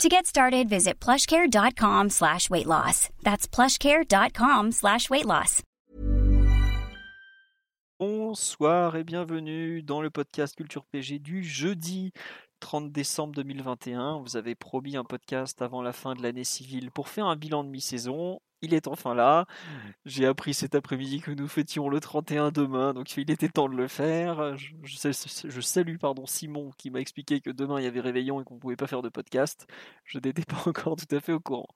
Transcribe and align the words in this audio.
To 0.00 0.08
get 0.08 0.26
started, 0.26 0.68
visit 0.68 0.94
plushcare.com 1.00 2.10
slash 2.10 2.50
weight 2.50 2.66
loss. 2.66 3.08
That's 3.22 3.46
plushcare.com 3.46 4.72
slash 4.72 5.08
weight 5.10 5.26
loss. 5.26 5.62
Bonsoir 8.00 8.96
et 8.96 9.04
bienvenue 9.04 9.82
dans 9.82 10.00
le 10.02 10.10
podcast 10.10 10.56
Culture 10.56 10.84
PG 10.86 11.20
du 11.20 11.44
jeudi 11.44 12.10
30 12.58 12.90
décembre 12.90 13.34
2021. 13.34 14.18
Vous 14.18 14.36
avez 14.36 14.56
promis 14.56 14.96
un 14.96 15.04
podcast 15.04 15.62
avant 15.62 15.82
la 15.82 15.92
fin 15.92 16.14
de 16.14 16.22
l'année 16.22 16.42
civile 16.42 16.90
pour 16.90 17.08
faire 17.08 17.26
un 17.26 17.36
bilan 17.36 17.62
de 17.62 17.68
mi-saison. 17.68 18.40
Il 18.62 18.74
est 18.74 18.86
enfin 18.86 19.14
là. 19.14 19.46
J'ai 20.06 20.24
appris 20.24 20.54
cet 20.54 20.76
après-midi 20.76 21.20
que 21.20 21.32
nous 21.32 21.48
fêtions 21.48 21.88
le 21.88 21.98
31 21.98 22.52
demain, 22.52 22.94
donc 22.94 23.16
il 23.16 23.30
était 23.30 23.48
temps 23.48 23.68
de 23.68 23.74
le 23.74 23.88
faire. 23.88 24.56
Je, 24.56 25.60
salue 25.60 25.96
pardon, 25.96 26.26
Simon 26.26 26.70
qui 26.78 26.90
m'a 26.90 27.00
expliqué 27.00 27.40
que 27.40 27.50
demain 27.50 27.80
il 27.80 27.84
y 27.84 27.88
avait 27.88 28.00
réveillon 28.00 28.40
et 28.40 28.44
qu'on 28.44 28.54
ne 28.54 28.60
pouvait 28.60 28.76
pas 28.76 28.86
faire 28.86 29.02
de 29.02 29.08
podcast. 29.08 29.66
Je 30.04 30.18
n'étais 30.18 30.42
pas 30.46 30.62
encore 30.66 30.94
tout 30.94 31.12
à 31.14 31.20
fait 31.20 31.32
au 31.32 31.40
courant. 31.40 31.66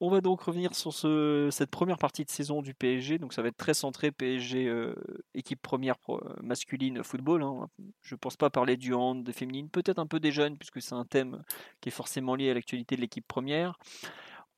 On 0.00 0.10
va 0.10 0.20
donc 0.20 0.42
revenir 0.42 0.74
sur 0.74 0.92
ce, 0.92 1.48
cette 1.50 1.70
première 1.70 1.98
partie 1.98 2.24
de 2.24 2.30
saison 2.30 2.62
du 2.62 2.74
PSG. 2.74 3.18
Donc 3.18 3.32
ça 3.32 3.42
va 3.42 3.48
être 3.48 3.56
très 3.56 3.74
centré 3.74 4.10
PSG 4.12 4.68
euh, 4.68 4.94
équipe 5.34 5.62
première 5.62 5.96
euh, 6.08 6.18
masculine 6.42 7.02
football. 7.02 7.42
Hein. 7.42 7.68
Je 8.02 8.14
ne 8.14 8.18
pense 8.18 8.36
pas 8.36 8.50
parler 8.50 8.76
du 8.76 8.92
hand, 8.92 9.24
des 9.24 9.32
féminines, 9.32 9.68
peut-être 9.70 9.98
un 9.98 10.06
peu 10.06 10.20
des 10.20 10.32
jeunes 10.32 10.58
puisque 10.58 10.82
c'est 10.82 10.94
un 10.94 11.04
thème 11.04 11.42
qui 11.80 11.88
est 11.88 11.92
forcément 11.92 12.34
lié 12.34 12.50
à 12.50 12.54
l'actualité 12.54 12.96
de 12.96 13.00
l'équipe 13.00 13.26
première. 13.26 13.78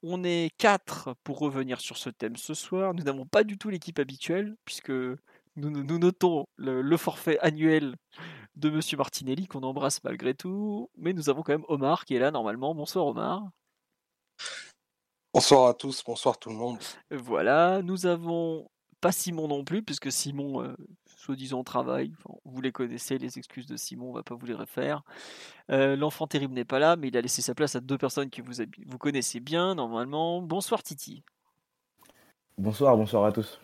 On 0.09 0.23
est 0.23 0.51
quatre 0.57 1.17
pour 1.25 1.41
revenir 1.41 1.81
sur 1.81 1.97
ce 1.97 2.11
thème 2.11 2.37
ce 2.37 2.55
soir. 2.55 2.95
Nous 2.95 3.03
n'avons 3.03 3.27
pas 3.27 3.43
du 3.43 3.59
tout 3.59 3.71
l'équipe 3.71 3.99
habituelle, 3.99 4.55
puisque 4.65 4.91
nous, 4.91 5.19
nous 5.57 5.99
notons 5.99 6.47
le, 6.55 6.97
forfait 6.97 7.41
annuel 7.41 7.97
de 8.55 8.71
Monsieur 8.71 8.97
Martinelli, 8.97 9.49
qu'on 9.49 9.65
embrasse 9.65 10.05
malgré 10.05 10.33
tout. 10.33 10.89
Mais 10.97 11.13
nous 11.13 11.29
avons 11.29 11.43
quand 11.43 11.55
même 11.55 11.65
Omar 11.67 12.05
qui 12.05 12.15
est 12.15 12.21
là 12.21 12.31
normalement. 12.31 12.73
Bonsoir 12.73 13.05
Omar. 13.05 13.51
Bonsoir 15.35 15.67
à 15.67 15.75
tous, 15.75 16.05
bonsoir 16.05 16.39
tout 16.39 16.51
le 16.51 16.55
monde. 16.55 16.79
Voilà, 17.11 17.83
nous 17.83 18.07
avons 18.07 18.71
pas 19.01 19.11
Simon 19.11 19.49
non 19.49 19.65
plus, 19.65 19.83
puisque 19.83 20.13
Simon 20.13 20.63
euh, 20.63 20.77
soi-disant 21.27 21.65
travail. 21.65 22.13
vous 22.45 22.61
les 22.61 22.73
connaissez, 22.73 23.19
les 23.19 23.39
excuses 23.39 23.67
de 23.67 23.77
Simon, 23.77 24.11
on 24.11 24.13
va 24.13 24.23
pas 24.23 24.37
vous 24.37 24.47
les 24.47 24.55
refaire. 24.55 25.03
Euh, 25.71 25.97
l'enfant 25.97 26.27
terrible 26.27 26.55
n'est 26.55 26.65
pas 26.65 26.79
là, 26.79 26.95
mais 26.97 27.09
il 27.09 27.17
a 27.17 27.21
laissé 27.21 27.43
sa 27.43 27.55
place 27.55 27.75
à 27.75 27.81
deux 27.81 27.99
personnes 27.99 28.31
que 28.31 28.43
vous, 28.43 28.53
vous 28.87 28.99
connaissez 28.99 29.41
bien 29.41 29.75
normalement. 29.75 30.41
Bonsoir 30.41 30.83
Titi. 30.83 31.25
Bonsoir, 32.59 32.97
bonsoir 32.97 33.25
à 33.25 33.33
tous. 33.33 33.61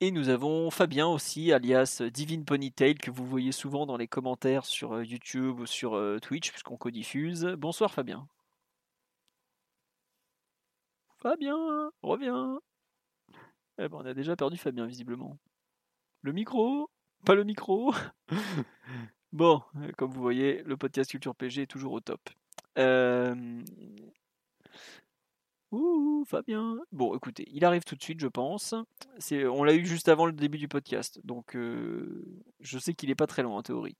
Et 0.00 0.10
nous 0.10 0.28
avons 0.30 0.70
Fabien 0.70 1.06
aussi, 1.06 1.52
alias 1.52 2.02
Divine 2.12 2.44
Ponytail, 2.44 2.94
que 2.94 3.10
vous 3.10 3.26
voyez 3.26 3.52
souvent 3.52 3.84
dans 3.84 3.96
les 3.96 4.08
commentaires 4.08 4.64
sur 4.64 4.94
euh, 4.94 5.04
YouTube 5.04 5.60
ou 5.60 5.66
sur 5.66 5.94
euh, 5.94 6.18
Twitch, 6.20 6.50
puisqu'on 6.50 6.76
codiffuse. 6.76 7.44
Bonsoir 7.58 7.92
Fabien. 7.92 8.26
Fabien, 11.18 11.90
reviens. 12.02 12.60
Eh 13.78 13.88
ben, 13.88 13.98
on 13.98 14.06
a 14.06 14.14
déjà 14.14 14.36
perdu 14.36 14.56
Fabien, 14.56 14.86
visiblement. 14.86 15.36
Le 16.22 16.32
micro 16.32 16.90
Pas 17.24 17.34
le 17.36 17.44
micro 17.44 17.94
Bon, 19.32 19.62
euh, 19.76 19.92
comme 19.96 20.10
vous 20.10 20.20
voyez, 20.20 20.62
le 20.64 20.76
podcast 20.76 21.10
Culture 21.10 21.34
PG 21.34 21.62
est 21.62 21.66
toujours 21.66 21.92
au 21.92 22.00
top. 22.00 22.20
Euh... 22.78 23.62
Ouh, 25.70 26.24
Fabien. 26.26 26.78
Bon, 26.90 27.14
écoutez, 27.14 27.46
il 27.52 27.64
arrive 27.64 27.84
tout 27.84 27.94
de 27.94 28.02
suite, 28.02 28.20
je 28.20 28.26
pense. 28.26 28.74
On 29.32 29.62
l'a 29.62 29.74
eu 29.74 29.86
juste 29.86 30.08
avant 30.08 30.26
le 30.26 30.32
début 30.32 30.58
du 30.58 30.66
podcast, 30.66 31.20
donc 31.24 31.54
euh, 31.54 32.24
je 32.60 32.78
sais 32.78 32.94
qu'il 32.94 33.10
n'est 33.10 33.14
pas 33.14 33.26
très 33.26 33.42
long 33.42 33.54
en 33.54 33.62
théorie. 33.62 33.96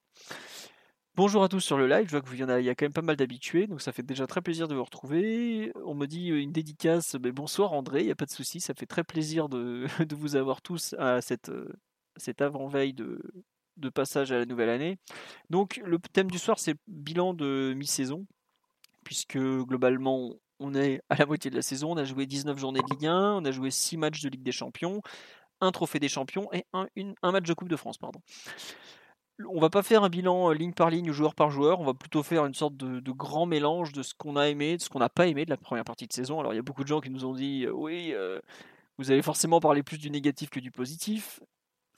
Bonjour 1.15 1.45
à 1.45 1.49
tous 1.49 1.61
sur 1.61 1.77
le 1.77 1.87
live, 1.87 2.07
je 2.07 2.13
vois 2.13 2.23
qu'il 2.23 2.39
y, 2.39 2.45
en 2.45 2.49
a, 2.49 2.61
il 2.61 2.69
quand 2.69 2.87
même 2.87 2.93
pas 2.93 3.03
mal 3.03 3.17
d'habitués, 3.17 3.67
donc 3.67 3.81
ça 3.81 3.93
fait 3.93 4.03
déjà 4.05 4.27
très 4.27 4.41
plaisir 4.41 4.67
de 4.67 4.75
vous 4.75 4.85
retrouver. 4.85 5.73
On 5.85 5.95
me 5.95 6.07
dit 6.07 6.29
une 6.29 6.53
dédicace, 6.53 7.17
mais 7.23 7.33
bonsoir 7.33 7.75
André, 7.75 8.01
il 8.01 8.07
n'y 8.07 8.13
a 8.13 8.17
pas 8.17 8.27
de 8.27 8.31
souci, 8.31 8.61
ça 8.61 8.73
fait 8.73 8.87
très 8.87 9.05
plaisir 9.05 9.49
de 9.49 9.87
vous 10.15 10.37
avoir 10.37 10.63
tous 10.63 10.95
à 10.99 11.21
cette, 11.21 11.51
cette 12.19 12.43
avant-veille 12.43 12.95
de, 12.95 13.21
passage 13.95 14.33
à 14.33 14.39
la 14.39 14.45
nouvelle 14.45 14.71
année. 14.71 14.99
Donc 15.51 15.81
le 15.85 15.99
thème 15.99 16.31
du 16.31 16.39
soir 16.39 16.59
c'est 16.59 16.77
bilan 16.87 17.35
de 17.35 17.75
mi-saison, 17.77 18.27
puisque 19.05 19.39
globalement 19.39 20.35
on 20.61 20.75
est 20.75 21.01
à 21.09 21.17
la 21.17 21.27
moitié 21.27 21.51
de 21.51 21.57
la 21.57 21.63
saison, 21.63 21.93
on 21.93 21.97
a 21.97 22.05
joué 22.05 22.27
19 22.27 22.59
journées 22.59 22.81
de 22.81 22.91
Ligue 22.91 23.07
1, 23.07 23.37
on 23.37 23.45
a 23.45 23.51
joué 23.51 23.71
6 23.71 23.97
matchs 23.97 24.23
de 24.23 24.29
Ligue 24.29 24.43
des 24.43 24.53
Champions, 24.53 25.01
un 25.61 25.73
trophée 25.73 25.99
des 25.99 26.09
champions 26.09 26.49
et 26.53 26.65
un, 26.73 27.33
match 27.33 27.47
de 27.47 27.55
Coupe 27.55 27.69
de 27.69 27.77
France. 27.77 27.99
Pardon. 27.99 28.21
On 29.49 29.61
va 29.61 29.71
pas 29.71 29.83
faire 29.83 30.03
un 30.03 30.09
bilan 30.09 30.51
euh, 30.51 30.55
ligne 30.55 30.73
par 30.73 30.91
ligne, 30.91 31.13
joueur 31.13 31.35
par 31.35 31.51
joueur, 31.51 31.81
on 31.81 31.85
va 31.85 31.95
plutôt 31.95 32.25
faire 32.25 32.45
une 32.45 32.55
sorte 32.55 32.77
de, 32.77 33.13
grand 33.13 33.47
mélange 33.47 33.93
de 33.93 34.03
ce 34.03 34.15
qu'on 34.15 34.37
a 34.37 34.49
aimé, 34.49 34.77
de 34.77 34.83
ce 34.83 34.89
qu'on 34.89 34.99
n'a 34.99 35.09
pas 35.09 35.29
aimé 35.29 35.45
de 35.45 35.51
la 35.51 35.57
première 35.57 35.85
partie 35.85 36.09
de 36.09 36.13
saison. 36.13 36.41
Alors 36.41 36.53
il 36.53 36.57
y 36.57 36.59
a 36.59 36.63
beaucoup 36.63 36.83
de 36.83 36.89
gens 36.89 37.01
qui 37.01 37.11
nous 37.11 37.25
ont 37.25 37.35
dit 37.35 37.65
euh, 37.65 37.73
oui, 37.73 38.13
euh, 38.15 38.41
vous 38.99 39.11
allez 39.13 39.23
forcément 39.23 39.61
parler 39.61 39.85
plus 39.85 39.99
du 39.99 40.11
négatif 40.11 40.51
que 40.51 40.59
du 40.59 40.73
positif 40.73 41.41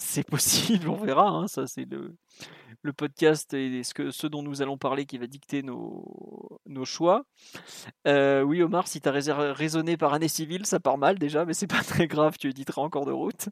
c'est 0.01 0.27
possible, 0.27 0.89
on 0.89 0.97
verra. 0.97 1.29
Hein, 1.29 1.47
ça, 1.47 1.67
c'est 1.67 1.87
le, 1.87 2.93
podcast 2.93 3.55
et 3.55 3.83
ce, 3.85 3.95
que, 3.95 4.11
ce 4.11 4.27
dont 4.27 4.43
nous 4.43 4.63
allons 4.63 4.79
parler 4.79 5.07
qui 5.07 5.19
va 5.19 5.27
dicter 5.27 5.63
nos, 5.63 6.61
nos 6.67 6.85
choix. 6.85 7.25
Euh, 8.07 8.43
oui, 8.43 8.63
Omar, 8.63 8.89
si 8.89 9.01
tu 9.01 9.09
as 9.09 9.53
raisonné 9.53 9.97
par 9.97 10.15
année 10.15 10.29
civile, 10.29 10.67
ça 10.67 10.81
part 10.81 10.99
mal 10.99 11.19
déjà, 11.19 11.45
mais 11.45 11.55
c'est 11.55 11.67
pas 11.67 11.83
très 11.85 12.09
grave, 12.09 12.37
tu 12.39 12.49
éditeras 12.49 12.83
encore 12.83 13.07
de 13.07 13.13
route. 13.13 13.49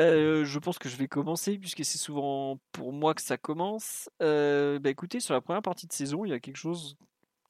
Euh, 0.00 0.44
je 0.44 0.58
pense 0.58 0.78
que 0.78 0.88
je 0.88 0.96
vais 0.96 1.06
commencer 1.06 1.58
puisque 1.58 1.84
c'est 1.84 1.98
souvent 1.98 2.58
pour 2.72 2.92
moi 2.92 3.14
que 3.14 3.22
ça 3.22 3.36
commence. 3.36 4.08
Euh, 4.22 4.78
bah 4.78 4.90
écoutez, 4.90 5.20
sur 5.20 5.34
la 5.34 5.40
première 5.40 5.62
partie 5.62 5.86
de 5.86 5.92
saison, 5.92 6.24
il 6.24 6.30
y 6.30 6.34
a 6.34 6.40
quelque 6.40 6.56
chose 6.56 6.96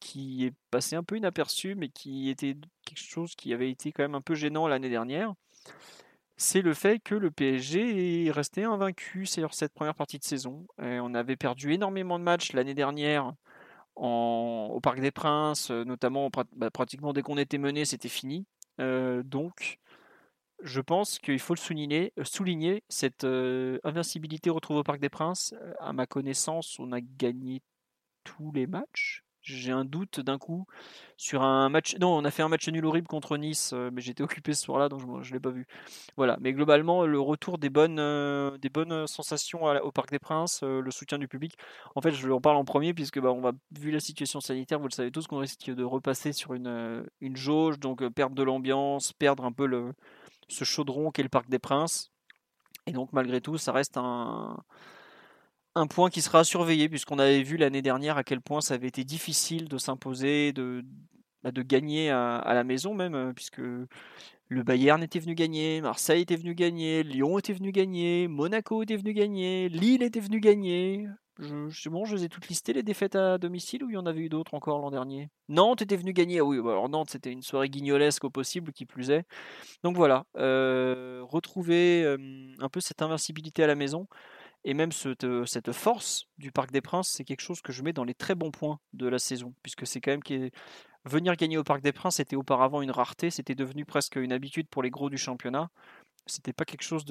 qui 0.00 0.44
est 0.44 0.52
passé 0.70 0.96
un 0.96 1.04
peu 1.04 1.16
inaperçu, 1.16 1.76
mais 1.76 1.88
qui 1.88 2.28
était 2.28 2.56
quelque 2.84 2.98
chose 2.98 3.36
qui 3.36 3.54
avait 3.54 3.70
été 3.70 3.92
quand 3.92 4.02
même 4.02 4.16
un 4.16 4.20
peu 4.20 4.34
gênant 4.34 4.66
l'année 4.66 4.90
dernière 4.90 5.34
c'est 6.42 6.62
le 6.62 6.74
fait 6.74 6.98
que 6.98 7.14
le 7.14 7.30
PSG 7.30 8.26
est 8.26 8.30
resté 8.30 8.64
invaincu 8.64 9.26
sur 9.26 9.54
cette 9.54 9.72
première 9.72 9.94
partie 9.94 10.18
de 10.18 10.24
saison. 10.24 10.66
on 10.78 11.14
avait 11.14 11.36
perdu 11.36 11.72
énormément 11.72 12.18
de 12.18 12.24
matchs 12.24 12.52
l'année 12.52 12.74
dernière 12.74 13.32
au 13.96 14.80
Parc 14.82 15.00
des 15.00 15.10
Princes, 15.10 15.70
euh, 15.70 15.84
notamment 15.84 16.30
bah, 16.56 16.70
pratiquement 16.70 17.12
dès 17.12 17.22
qu'on 17.22 17.38
était 17.38 17.58
mené, 17.58 17.84
c'était 17.84 18.08
fini. 18.08 18.46
Euh, 18.80 19.22
donc, 19.22 19.78
je 20.62 20.80
pense 20.80 21.18
qu'il 21.18 21.38
faut 21.38 21.54
le 21.54 21.60
souligner, 21.60 22.12
euh, 22.18 22.24
souligner 22.24 22.84
cette 22.88 23.24
invincibilité 23.24 24.50
retrouvée 24.50 24.80
au 24.80 24.84
Parc 24.84 25.00
des 25.00 25.10
Princes. 25.10 25.54
À 25.78 25.92
ma 25.92 26.06
connaissance, 26.06 26.78
on 26.78 26.92
a 26.92 27.00
gagné 27.00 27.62
tous 28.24 28.52
les 28.52 28.66
matchs, 28.66 29.24
j'ai 29.42 29.72
un 29.72 29.84
doute 29.84 30.20
d'un 30.20 30.38
coup 30.38 30.66
sur 31.16 31.42
un 31.42 31.68
match. 31.68 31.96
Non, 32.00 32.16
on 32.16 32.24
a 32.24 32.30
fait 32.30 32.42
un 32.42 32.48
match 32.48 32.68
nul 32.68 32.84
horrible 32.84 33.08
contre 33.08 33.36
Nice, 33.36 33.72
euh, 33.72 33.90
mais 33.92 34.00
j'étais 34.00 34.22
occupé 34.22 34.54
ce 34.54 34.62
soir-là, 34.64 34.88
donc 34.88 35.00
je 35.22 35.28
ne 35.30 35.34
l'ai 35.34 35.40
pas 35.40 35.50
vu. 35.50 35.66
Voilà, 36.16 36.36
mais 36.40 36.52
globalement, 36.52 37.04
le 37.06 37.20
retour 37.20 37.58
des 37.58 37.70
bonnes, 37.70 37.98
euh, 37.98 38.56
des 38.58 38.68
bonnes 38.68 39.06
sensations 39.06 39.64
au 39.64 39.92
Parc 39.92 40.10
des 40.10 40.18
Princes, 40.18 40.60
euh, 40.62 40.80
le 40.80 40.90
soutien 40.90 41.18
du 41.18 41.28
public. 41.28 41.56
En 41.94 42.00
fait, 42.00 42.12
je 42.12 42.28
en 42.30 42.40
parle 42.40 42.56
en 42.56 42.64
premier, 42.64 42.94
puisque 42.94 43.20
bah, 43.20 43.32
on 43.32 43.52
vu 43.72 43.90
la 43.90 44.00
situation 44.00 44.40
sanitaire, 44.40 44.78
vous 44.78 44.88
le 44.88 44.94
savez 44.94 45.10
tous, 45.10 45.26
qu'on 45.26 45.38
risque 45.38 45.70
de 45.70 45.84
repasser 45.84 46.32
sur 46.32 46.54
une, 46.54 47.04
une 47.20 47.36
jauge, 47.36 47.78
donc 47.78 48.06
perdre 48.10 48.34
de 48.34 48.42
l'ambiance, 48.42 49.12
perdre 49.12 49.44
un 49.44 49.52
peu 49.52 49.66
le, 49.66 49.92
ce 50.48 50.64
chaudron 50.64 51.10
qu'est 51.10 51.22
le 51.22 51.28
Parc 51.28 51.48
des 51.48 51.58
Princes. 51.58 52.10
Et 52.86 52.92
donc, 52.92 53.12
malgré 53.12 53.40
tout, 53.40 53.58
ça 53.58 53.72
reste 53.72 53.96
un 53.96 54.56
un 55.74 55.86
point 55.86 56.10
qui 56.10 56.22
sera 56.22 56.44
surveillé 56.44 56.88
puisqu'on 56.88 57.18
avait 57.18 57.42
vu 57.42 57.56
l'année 57.56 57.82
dernière 57.82 58.16
à 58.16 58.24
quel 58.24 58.40
point 58.40 58.60
ça 58.60 58.74
avait 58.74 58.88
été 58.88 59.04
difficile 59.04 59.68
de 59.68 59.78
s'imposer, 59.78 60.52
de, 60.52 60.84
bah, 61.42 61.50
gagner 61.52 62.10
à, 62.10 62.52
la 62.54 62.64
maison 62.64 62.94
même, 62.94 63.14
euh, 63.14 63.32
puisque 63.32 63.58
le 63.58 64.62
Bayern 64.62 65.02
était 65.02 65.18
venu 65.18 65.34
gagner, 65.34 65.80
Marseille 65.80 66.22
était 66.22 66.36
venu 66.36 66.54
gagner, 66.54 67.02
Lyon 67.02 67.38
était 67.38 67.54
venu 67.54 67.72
gagner, 67.72 68.28
Monaco 68.28 68.82
était 68.82 68.96
venu 68.96 69.12
gagner, 69.12 69.68
Lille 69.68 70.02
était 70.02 70.20
venu 70.20 70.40
gagner. 70.40 71.08
Je, 71.38 71.88
bon, 71.88 72.04
je 72.04 72.14
les 72.14 72.24
ai 72.24 72.28
toutes 72.28 72.48
listées 72.48 72.74
les 72.74 72.82
défaites 72.82 73.16
à 73.16 73.38
domicile 73.38 73.82
ou 73.82 73.90
il 73.90 73.94
y 73.94 73.96
en 73.96 74.04
avait 74.06 74.20
eu 74.20 74.28
d'autres 74.28 74.54
encore 74.54 74.78
l'an 74.78 74.90
dernier? 74.90 75.30
Nantes 75.48 75.82
était 75.82 75.96
venu 75.96 76.12
gagner. 76.12 76.40
Ah 76.40 76.44
oui, 76.44 76.60
bah, 76.60 76.72
alors 76.72 76.88
Nantes 76.88 77.10
c'était 77.10 77.32
une 77.32 77.42
soirée 77.42 77.70
guignolesque 77.70 78.24
au 78.24 78.30
possible 78.30 78.72
qui 78.72 78.84
plus 78.84 79.10
est. 79.10 79.24
Donc 79.82 79.96
voilà, 79.96 80.24
euh, 80.36 81.22
retrouver 81.24 82.04
euh, 82.04 82.18
un 82.60 82.68
peu 82.68 82.80
cette 82.80 83.02
invincibilité 83.02 83.64
à 83.64 83.66
la 83.66 83.74
maison. 83.74 84.06
Et 84.64 84.74
même 84.74 84.92
cette, 84.92 85.72
force 85.72 86.28
du 86.38 86.52
Parc 86.52 86.70
des 86.70 86.80
Princes, 86.80 87.08
c'est 87.08 87.24
quelque 87.24 87.40
chose 87.40 87.60
que 87.60 87.72
je 87.72 87.82
mets 87.82 87.92
dans 87.92 88.04
les 88.04 88.14
très 88.14 88.34
bons 88.34 88.50
points 88.50 88.78
de 88.92 89.08
la 89.08 89.18
saison, 89.18 89.54
puisque 89.62 89.86
c'est 89.86 90.00
quand 90.00 90.12
même 90.12 90.50
venir 91.04 91.34
gagner 91.34 91.58
au 91.58 91.64
Parc 91.64 91.82
des 91.82 91.92
Princes 91.92 92.20
était 92.20 92.36
auparavant 92.36 92.80
une 92.80 92.92
rareté, 92.92 93.30
c'était 93.30 93.56
devenu 93.56 93.84
presque 93.84 94.16
une 94.16 94.32
habitude 94.32 94.68
pour 94.68 94.82
les 94.82 94.90
gros 94.90 95.10
du 95.10 95.18
championnat. 95.18 95.70
C'était 96.26 96.52
pas 96.52 96.64
quelque 96.64 96.84
chose 96.84 97.04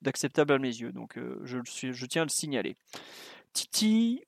d'acceptable 0.00 0.52
à 0.52 0.58
mes 0.58 0.68
yeux, 0.68 0.92
donc 0.92 1.18
je, 1.42 1.58
je 1.64 2.06
tiens 2.06 2.22
à 2.22 2.24
le 2.24 2.30
signaler. 2.30 2.76
Titi 3.52 4.22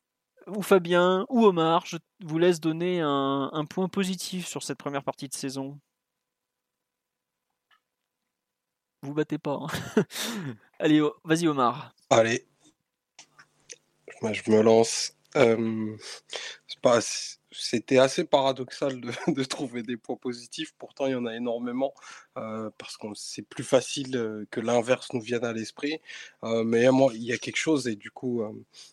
ou 0.48 0.62
Fabien 0.62 1.26
ou 1.28 1.44
Omar, 1.44 1.86
je 1.86 1.96
vous 2.24 2.38
laisse 2.38 2.58
donner 2.58 3.00
un 3.00 3.64
point 3.70 3.88
positif 3.88 4.48
sur 4.48 4.64
cette 4.64 4.78
première 4.78 5.04
partie 5.04 5.28
de 5.28 5.34
saison. 5.34 5.78
Vous 9.06 9.14
battez 9.14 9.38
pas. 9.38 9.60
Hein. 9.62 10.02
Allez, 10.80 11.00
vas-y 11.22 11.46
Omar. 11.46 11.94
Allez, 12.10 12.44
je 14.20 14.50
me 14.50 14.62
lance. 14.62 15.14
c'était 17.52 17.98
assez 17.98 18.24
paradoxal 18.24 19.00
de, 19.28 19.44
trouver 19.44 19.84
des 19.84 19.96
points 19.96 20.16
positifs. 20.16 20.72
Pourtant, 20.76 21.06
il 21.06 21.12
y 21.12 21.14
en 21.14 21.24
a 21.24 21.36
énormément 21.36 21.94
parce 22.34 22.96
que 22.96 23.06
c'est 23.14 23.42
plus 23.42 23.62
facile 23.62 24.44
que 24.50 24.60
l'inverse 24.60 25.12
nous 25.12 25.20
vienne 25.20 25.44
à 25.44 25.52
l'esprit. 25.52 26.00
mais 26.42 26.90
moi, 26.90 27.12
il 27.14 27.22
y 27.22 27.32
a 27.32 27.38
quelque 27.38 27.58
chose 27.58 27.86
et 27.86 27.94
du 27.94 28.10
coup, 28.10 28.42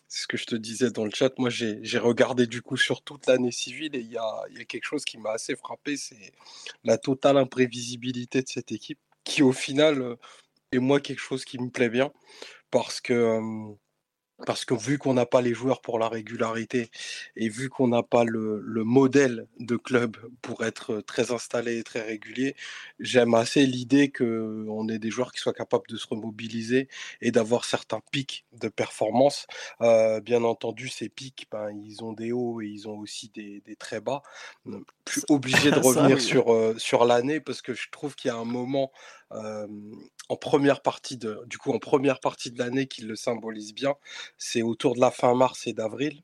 c'est 0.06 0.22
ce 0.22 0.26
que 0.28 0.36
je 0.36 0.46
te 0.46 0.54
disais 0.54 0.92
dans 0.92 1.04
le 1.04 1.10
chat. 1.10 1.36
Moi, 1.38 1.50
j'ai 1.50 1.98
regardé 1.98 2.46
du 2.46 2.62
coup 2.62 2.76
sur 2.76 3.02
toute 3.02 3.26
l'année 3.26 3.50
civile 3.50 3.96
et 3.96 4.00
il 4.00 4.16
a, 4.16 4.44
y 4.50 4.60
a 4.60 4.64
quelque 4.64 4.86
chose 4.86 5.04
qui 5.04 5.18
m'a 5.18 5.32
assez 5.32 5.56
frappé, 5.56 5.96
c'est 5.96 6.32
la 6.84 6.98
totale 6.98 7.36
imprévisibilité 7.36 8.42
de 8.42 8.48
cette 8.48 8.70
équipe 8.70 9.00
qui, 9.24 9.42
au 9.42 9.52
final, 9.52 10.16
est 10.72 10.78
moi 10.80 11.00
quelque 11.00 11.20
chose 11.20 11.44
qui 11.44 11.58
me 11.60 11.70
plaît 11.70 11.90
bien. 11.90 12.12
Parce 12.70 13.00
que 13.00 13.40
parce 14.46 14.64
que 14.64 14.74
vu 14.74 14.98
qu'on 14.98 15.14
n'a 15.14 15.26
pas 15.26 15.40
les 15.40 15.54
joueurs 15.54 15.80
pour 15.80 15.98
la 15.98 16.08
régularité 16.08 16.90
et 17.36 17.48
vu 17.48 17.68
qu'on 17.68 17.88
n'a 17.88 18.02
pas 18.02 18.24
le, 18.24 18.62
modèle 18.84 19.46
de 19.60 19.76
club 19.76 20.16
pour 20.42 20.64
être 20.64 21.00
très 21.00 21.32
installé 21.32 21.78
et 21.78 21.84
très 21.84 22.02
régulier, 22.02 22.56
j'aime 22.98 23.34
assez 23.34 23.64
l'idée 23.66 24.10
qu'on 24.10 24.88
ait 24.88 24.98
des 24.98 25.10
joueurs 25.10 25.32
qui 25.32 25.40
soient 25.40 25.54
capables 25.54 25.86
de 25.88 25.96
se 25.96 26.06
remobiliser 26.08 26.88
et 27.20 27.30
d'avoir 27.30 27.64
certains 27.64 28.00
pics 28.10 28.44
de 28.52 28.68
performance. 28.68 29.46
Euh, 29.80 30.20
bien 30.20 30.42
entendu, 30.44 30.88
ces 30.88 31.08
pics, 31.08 31.46
ben, 31.50 31.70
ils 31.70 32.02
ont 32.02 32.12
des 32.12 32.32
hauts 32.32 32.60
et 32.60 32.66
ils 32.66 32.88
ont 32.88 32.98
aussi 32.98 33.30
des, 33.34 33.62
très 33.78 34.00
bas. 34.00 34.22
Plus 35.04 35.24
obligé 35.28 35.70
de 35.70 35.78
revenir 35.80 36.20
sur, 36.20 36.52
euh, 36.52 36.74
sur 36.78 37.04
l'année 37.04 37.40
parce 37.40 37.62
que 37.62 37.74
je 37.74 37.88
trouve 37.90 38.14
qu'il 38.14 38.28
y 38.28 38.32
a 38.32 38.36
un 38.36 38.44
moment 38.44 38.92
en 40.28 40.36
première 40.36 40.80
partie 40.82 41.16
de, 41.16 41.42
du 41.46 41.58
coup, 41.58 41.72
en 41.72 41.78
première 41.78 42.20
partie 42.20 42.50
de 42.50 42.58
l'année 42.58 42.86
qui 42.86 43.02
le 43.02 43.16
symbolise 43.16 43.74
bien, 43.74 43.94
c'est 44.38 44.62
autour 44.62 44.94
de 44.94 45.00
la 45.00 45.10
fin 45.10 45.34
mars 45.34 45.66
et 45.66 45.72
d'avril, 45.72 46.22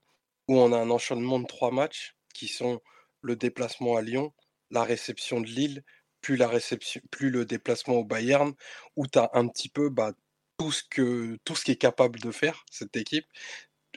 où 0.48 0.58
on 0.58 0.72
a 0.72 0.78
un 0.78 0.90
enchaînement 0.90 1.38
de 1.38 1.46
trois 1.46 1.70
matchs 1.70 2.16
qui 2.34 2.48
sont 2.48 2.80
le 3.22 3.36
déplacement 3.36 3.96
à 3.96 4.02
Lyon, 4.02 4.32
la 4.70 4.84
réception 4.84 5.40
de 5.40 5.46
Lille, 5.46 5.84
puis, 6.20 6.36
la 6.36 6.48
réception, 6.48 7.00
plus 7.10 7.30
le 7.30 7.44
déplacement 7.44 7.94
au 7.94 8.04
Bayern, 8.04 8.52
où 8.96 9.06
tu 9.06 9.18
as 9.18 9.30
un 9.32 9.48
petit 9.48 9.68
peu 9.68 9.88
bah, 9.88 10.12
tout, 10.58 10.70
ce 10.70 10.82
que, 10.84 11.38
tout 11.44 11.56
ce 11.56 11.64
qui 11.64 11.72
est 11.72 11.76
capable 11.76 12.20
de 12.20 12.30
faire, 12.30 12.64
cette 12.70 12.96
équipe. 12.96 13.26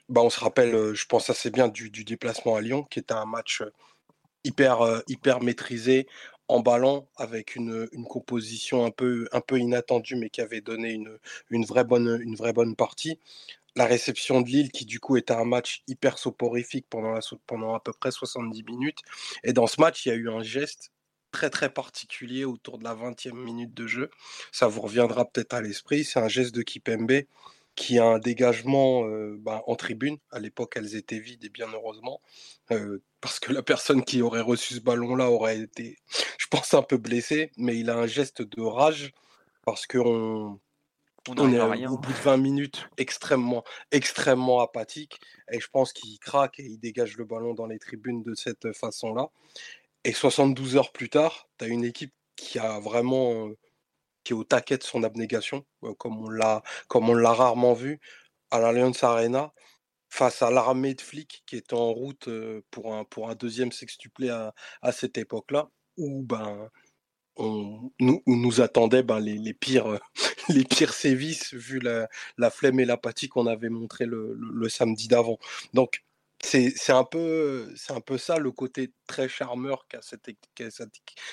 Bah, 0.10 0.22
on 0.22 0.30
se 0.30 0.40
rappelle, 0.40 0.94
je 0.94 1.06
pense 1.06 1.30
assez 1.30 1.50
bien 1.50 1.68
du, 1.68 1.90
du 1.90 2.06
déplacement 2.06 2.56
à 2.56 2.62
Lyon, 2.62 2.84
qui 2.84 3.00
était 3.00 3.14
un 3.14 3.26
match 3.26 3.62
hyper, 4.46 5.02
hyper 5.08 5.42
maîtrisé, 5.42 6.08
en 6.54 6.60
ballon 6.60 7.08
avec 7.16 7.56
une, 7.56 7.88
composition 8.08 8.86
un 8.86 8.92
peu, 8.92 9.28
un 9.32 9.42
peu 9.42 9.58
inattendue 9.58 10.16
mais 10.16 10.30
qui 10.30 10.40
avait 10.40 10.62
donné 10.62 10.92
une, 10.92 11.18
une, 11.50 11.66
vraie 11.66 11.84
bonne, 11.84 12.20
une 12.22 12.36
vraie 12.36 12.54
bonne 12.54 12.76
partie. 12.76 13.20
La 13.76 13.88
réception 13.88 14.42
de 14.42 14.48
Lille 14.48 14.72
qui 14.72 14.86
du 14.86 15.00
coup 15.00 15.18
était 15.18 15.34
un 15.34 15.46
match 15.46 15.82
hyper 15.88 16.20
soporifique 16.20 16.86
pendant, 16.92 17.12
la, 17.14 17.22
pendant 17.48 17.74
à 17.74 17.80
peu 17.80 17.92
près 17.92 18.12
70 18.12 18.62
minutes. 18.66 19.00
Et 19.44 19.52
dans 19.52 19.66
ce 19.66 19.82
match, 19.82 20.06
il 20.06 20.10
y 20.10 20.12
a 20.12 20.16
eu 20.16 20.30
un 20.30 20.44
geste 20.44 20.92
très 21.32 21.50
très 21.50 21.74
particulier 21.74 22.46
autour 22.46 22.78
de 22.78 22.84
la 22.84 22.94
20e 22.94 23.34
minute 23.34 23.74
de 23.74 23.88
jeu. 23.88 24.12
Ça 24.52 24.68
vous 24.68 24.82
reviendra 24.82 25.26
peut-être 25.26 25.56
à 25.56 25.62
l'esprit. 25.62 26.04
C'est 26.04 26.20
un 26.20 26.28
geste 26.28 26.54
de 26.54 26.62
Kipembe 26.62 27.24
qui 27.76 28.00
a 28.00 28.06
un 28.06 28.20
dégagement 28.20 29.04
bah, 29.38 29.64
en 29.68 29.76
tribune. 29.76 30.18
À 30.32 30.40
l'époque, 30.40 30.74
elles 30.76 30.96
étaient 30.96 31.20
vides 31.20 31.44
et 31.44 31.50
bien 31.50 31.68
heureusement, 31.74 32.22
parce 33.22 33.40
que 33.40 33.52
la 33.52 33.64
personne 33.64 34.04
qui 34.04 34.22
aurait 34.22 34.42
reçu 34.42 34.76
ce 34.76 34.80
ballon-là 34.80 35.30
aurait 35.30 35.60
été, 35.60 35.98
je 36.38 36.48
pense, 36.48 36.74
un 36.74 36.84
peu 36.84 36.98
blessée. 36.98 37.52
Mais 37.58 37.78
il 37.78 37.90
a 37.90 37.96
un 37.96 38.08
geste 38.08 38.42
de 38.42 38.62
rage 38.62 39.12
parce 39.66 39.88
qu'on 39.88 40.60
on, 41.30 41.54
est 41.54 41.88
au 41.88 41.98
bout 41.98 42.12
de 42.12 42.18
20 42.18 42.38
minutes 42.38 42.90
extrêmement, 42.98 43.64
extrêmement 43.92 44.60
apathique. 44.60 45.20
Et 45.52 45.60
je 45.60 45.68
pense 45.70 45.94
qu'il 45.94 46.20
craque 46.20 46.60
et 46.60 46.66
il 46.66 46.80
dégage 46.80 47.18
le 47.18 47.26
ballon 47.26 47.54
dans 47.54 47.68
les 47.68 47.80
tribunes 47.80 48.24
de 48.24 48.36
cette 48.36 48.74
façon-là. 48.74 49.30
Et 50.04 50.12
72 50.12 50.76
heures 50.76 50.92
plus 50.92 51.10
tard, 51.10 51.48
tu 51.58 51.66
as 51.66 51.68
une 51.70 51.86
équipe 51.86 52.14
qui 52.36 52.60
a 52.60 52.80
vraiment 52.80 53.50
qui 54.24 54.34
est 54.34 54.36
au 54.36 54.44
taquet 54.44 54.78
de 54.78 54.84
son 54.84 55.04
abnégation, 55.04 55.66
comme 55.98 56.24
on 56.24 56.30
l'a 56.30 56.64
comme 56.88 57.10
on 57.10 57.16
l'a 57.16 57.34
rarement 57.34 57.74
vu 57.74 58.00
à 58.52 58.60
l'Alliance 58.60 59.04
Arena 59.04 59.54
face 60.10 60.42
à 60.44 60.52
l'armée 60.52 60.94
de 60.94 61.02
flics 61.02 61.44
qui 61.46 61.58
est 61.58 61.74
en 61.74 61.92
route 61.92 62.30
pour 62.72 62.94
un 62.96 63.04
pour 63.06 63.30
un 63.30 63.36
deuxième 63.36 63.72
sextuplé 63.72 64.30
à, 64.30 64.92
cette 64.92 65.18
époque-là 65.18 65.70
où 65.98 66.24
ben 66.24 66.70
on 67.36 67.92
nous, 68.00 68.22
nous 68.28 68.62
attendait 68.62 69.04
ben, 69.04 69.20
les, 69.20 69.54
pires 69.54 70.00
les 70.50 70.64
pires 70.64 70.94
sévices 70.94 71.54
vu 71.54 71.80
la, 71.80 72.08
la 72.38 72.52
flemme 72.52 72.80
et 72.80 72.86
l'apathie 72.86 73.28
qu'on 73.28 73.48
avait 73.48 73.70
montré 73.70 74.06
le, 74.06 74.70
samedi 74.70 75.08
d'avant. 75.08 75.40
Donc 75.74 76.04
c'est 76.44 76.74
un 76.90 77.06
peu 77.06 77.74
un 77.90 78.02
peu 78.02 78.18
ça 78.18 78.38
le 78.38 78.52
côté 78.52 78.92
très 79.08 79.30
charmeur 79.30 79.88
qu'a 79.88 80.02
cette, 80.02 80.30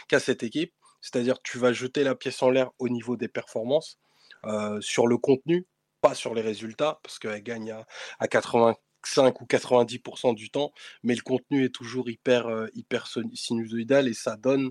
qu'a 0.09 0.21
cette 0.21 0.43
équipe 0.43 0.73
c'est-à-dire 1.00 1.41
tu 1.43 1.58
vas 1.58 1.73
jeter 1.73 2.05
la 2.05 2.14
pièce 2.14 2.43
en 2.43 2.50
l'air 2.50 2.70
au 2.79 2.88
niveau 2.88 3.17
des 3.17 3.29
performances, 3.29 3.99
euh, 4.44 4.81
sur 4.81 5.06
le 5.06 5.19
contenu, 5.19 5.67
pas 6.00 6.14
sur 6.14 6.35
les 6.35 6.43
résultats, 6.43 7.00
parce 7.02 7.19
qu'elle 7.19 7.43
gagne 7.43 7.73
à, 8.20 8.29
85 8.29 9.41
ou 9.41 9.47
90% 9.47 10.35
du 10.35 10.50
temps, 10.50 10.73
mais 11.02 11.14
le 11.14 11.23
contenu 11.23 11.64
est 11.64 11.75
toujours 11.75 12.08
hyper, 12.11 12.49
euh, 12.49 12.69
sinusoïdal 13.35 14.08
et 14.08 14.14
ça 14.14 14.37
donne, 14.37 14.70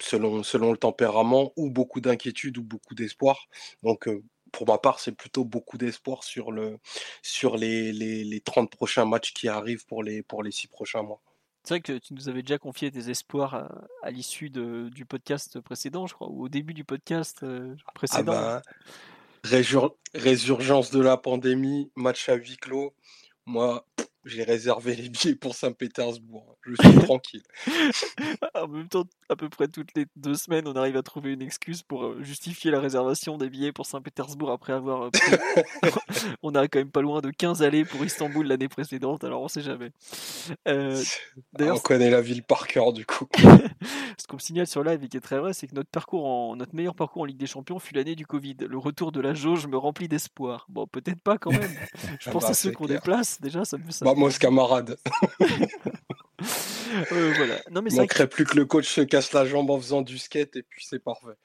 selon, 0.00 0.42
selon 0.42 0.72
le 0.72 0.78
tempérament, 0.78 1.52
ou 1.56 1.70
beaucoup 1.70 2.00
d'inquiétude 2.00 2.58
ou 2.58 2.62
beaucoup 2.62 2.94
d'espoir. 2.94 3.48
Donc, 3.82 4.08
pour 4.52 4.66
ma 4.66 4.78
part, 4.78 5.00
c'est 5.00 5.12
plutôt 5.12 5.44
beaucoup 5.44 5.78
d'espoir 5.78 6.24
sur, 6.24 6.52
le, 6.52 6.78
sur 7.22 7.56
les, 7.56 7.92
les, 7.92 8.24
les, 8.24 8.40
30 8.40 8.70
prochains 8.70 9.04
matchs 9.04 9.32
qui 9.34 9.48
arrivent 9.48 9.86
pour 9.86 10.02
les, 10.02 10.22
pour 10.22 10.42
les 10.42 10.50
6 10.52 10.68
prochains 10.68 11.02
mois. 11.02 11.20
C'est 11.64 11.74
vrai 11.74 11.80
que 11.80 11.98
tu 11.98 12.14
nous 12.14 12.28
avais 12.28 12.42
déjà 12.42 12.58
confié 12.58 12.90
tes 12.90 13.10
espoirs 13.10 13.68
à, 14.02 14.10
l'issue 14.10 14.50
du 14.50 15.04
podcast 15.04 15.60
précédent, 15.60 16.06
je 16.06 16.14
crois, 16.14 16.28
ou 16.30 16.44
au 16.44 16.48
début 16.48 16.72
du 16.72 16.84
podcast 16.84 17.40
euh, 17.42 17.74
ah 17.86 17.92
précédent. 17.94 18.32
Ah 18.34 18.62
bah, 19.44 19.82
résurgence 20.14 20.90
de 20.90 21.00
la 21.00 21.16
pandémie, 21.16 21.90
match 21.94 22.28
à 22.28 22.34
huis 22.34 22.56
clos. 22.56 22.94
Moi, 23.46 23.84
j'ai 24.28 24.44
réservé 24.44 24.94
les 24.94 25.08
billets 25.08 25.34
pour 25.34 25.54
Saint-Pétersbourg. 25.54 26.56
Je 26.62 26.74
suis 26.74 26.98
tranquille. 26.98 27.42
en 28.54 28.68
même 28.68 28.88
temps, 28.88 29.04
à 29.28 29.36
peu 29.36 29.48
près 29.48 29.68
toutes 29.68 29.94
les 29.96 30.06
deux 30.16 30.34
semaines, 30.34 30.68
on 30.68 30.76
arrive 30.76 30.96
à 30.96 31.02
trouver 31.02 31.32
une 31.32 31.42
excuse 31.42 31.82
pour 31.82 32.04
euh, 32.04 32.22
justifier 32.22 32.70
la 32.70 32.80
réservation 32.80 33.38
des 33.38 33.48
billets 33.48 33.72
pour 33.72 33.86
Saint-Pétersbourg 33.86 34.50
après 34.50 34.72
avoir 34.72 35.04
euh, 35.04 35.10
on 36.42 36.54
a 36.54 36.68
quand 36.68 36.78
même 36.78 36.90
pas 36.90 37.00
loin 37.00 37.20
de 37.20 37.30
15 37.30 37.62
allées 37.62 37.84
pour 37.84 38.04
Istanbul 38.04 38.46
l'année 38.46 38.68
précédente, 38.68 39.24
alors 39.24 39.42
on 39.42 39.48
sait 39.48 39.62
jamais. 39.62 39.90
Euh, 40.66 41.02
on 41.60 41.78
connaît 41.78 42.10
la 42.10 42.20
ville 42.20 42.42
par 42.42 42.66
cœur 42.66 42.92
du 42.92 43.06
coup. 43.06 43.26
Ce 44.18 44.26
qu'on 44.26 44.36
me 44.36 44.40
signale 44.40 44.66
sur 44.66 44.82
live 44.82 45.02
et 45.02 45.08
qui 45.08 45.16
est 45.16 45.20
très 45.20 45.38
vrai, 45.38 45.52
c'est 45.52 45.66
que 45.66 45.74
notre 45.74 45.90
parcours 45.90 46.26
en 46.26 46.56
notre 46.56 46.74
meilleur 46.74 46.94
parcours 46.94 47.22
en 47.22 47.24
Ligue 47.24 47.38
des 47.38 47.46
Champions 47.46 47.78
fut 47.78 47.94
l'année 47.94 48.14
du 48.14 48.26
Covid. 48.26 48.56
Le 48.68 48.78
retour 48.78 49.12
de 49.12 49.20
la 49.20 49.32
jauge 49.32 49.66
me 49.66 49.76
remplit 49.76 50.08
d'espoir. 50.08 50.66
Bon, 50.68 50.86
peut-être 50.86 51.22
pas 51.22 51.38
quand 51.38 51.52
même. 51.52 51.70
Je 52.20 52.30
pense 52.30 52.42
bah, 52.42 52.50
à 52.50 52.54
ceux 52.54 52.72
qu'on 52.72 52.86
déplace. 52.86 53.40
Déjà, 53.40 53.64
ça 53.64 53.78
me. 53.78 53.90
Ça 53.90 54.04
bah, 54.04 54.14
moi, 54.18 54.30
ce 54.30 54.38
camarade. 54.38 54.98
voilà. 57.10 57.56
Non, 57.70 57.82
mais 57.82 57.90
plus 58.26 58.44
que 58.44 58.56
le 58.56 58.64
coach 58.64 58.88
se 58.88 59.00
casse 59.00 59.32
la 59.32 59.44
jambe 59.44 59.70
en 59.70 59.78
faisant 59.78 60.02
du 60.02 60.18
skate 60.18 60.56
et 60.56 60.62
puis 60.62 60.84
c'est 60.84 61.02
parfait. 61.02 61.36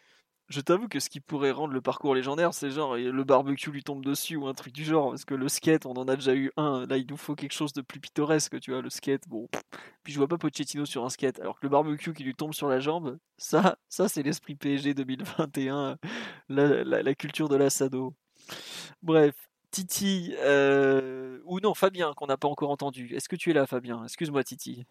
Je 0.50 0.60
t'avoue 0.60 0.88
que 0.88 1.00
ce 1.00 1.10
qui 1.10 1.20
pourrait 1.20 1.52
rendre 1.52 1.74
le 1.74 1.82
parcours 1.82 2.14
légendaire, 2.14 2.54
c'est 2.54 2.70
genre 2.70 2.96
le 2.96 3.24
barbecue 3.24 3.72
lui 3.72 3.82
tombe 3.82 4.04
dessus 4.04 4.36
ou 4.36 4.46
un 4.46 4.54
truc 4.54 4.74
du 4.74 4.84
genre. 4.84 5.10
Parce 5.12 5.26
que 5.26 5.34
le 5.34 5.48
skate, 5.48 5.86
on 5.86 5.94
en 5.94 6.08
a 6.08 6.16
déjà 6.16 6.36
eu 6.36 6.52
un. 6.58 6.86
Là, 6.86 6.98
il 6.98 7.08
nous 7.10 7.18
faut 7.18 7.34
quelque 7.34 7.54
chose 7.54 7.72
de 7.74 7.82
plus 7.82 8.00
pittoresque, 8.00 8.60
tu 8.60 8.72
vois. 8.72 8.82
Le 8.82 8.90
skate, 8.90 9.28
bon. 9.28 9.48
Puis 10.04 10.14
je 10.14 10.18
vois 10.18 10.28
pas 10.28 10.38
Pochettino 10.38 10.86
sur 10.86 11.06
un 11.06 11.10
skate. 11.10 11.40
Alors 11.40 11.60
que 11.60 11.66
le 11.66 11.70
barbecue 11.70 12.14
qui 12.14 12.24
lui 12.24 12.36
tombe 12.36 12.54
sur 12.54 12.68
la 12.68 12.80
jambe, 12.80 13.18
ça, 13.38 13.78
ça 13.90 14.10
c'est 14.10 14.22
l'esprit 14.22 14.56
PSG 14.56 14.94
2021. 14.94 15.98
La, 16.50 16.84
la, 16.84 17.16
culture 17.16 17.48
de 17.48 17.56
l'assado. 17.56 18.14
Bref, 19.02 19.36
Titi, 19.74 20.36
euh, 20.38 21.40
ou 21.46 21.60
non, 21.60 21.74
Fabien, 21.74 22.14
qu'on 22.14 22.28
n'a 22.28 22.38
pas 22.38 22.48
encore 22.48 22.70
entendu. 22.70 23.16
Est-ce 23.16 23.28
que 23.28 23.36
tu 23.36 23.50
es 23.50 23.54
là, 23.54 23.66
Fabien? 23.66 24.04
Excuse-moi, 24.04 24.44
Titi. 24.44 24.86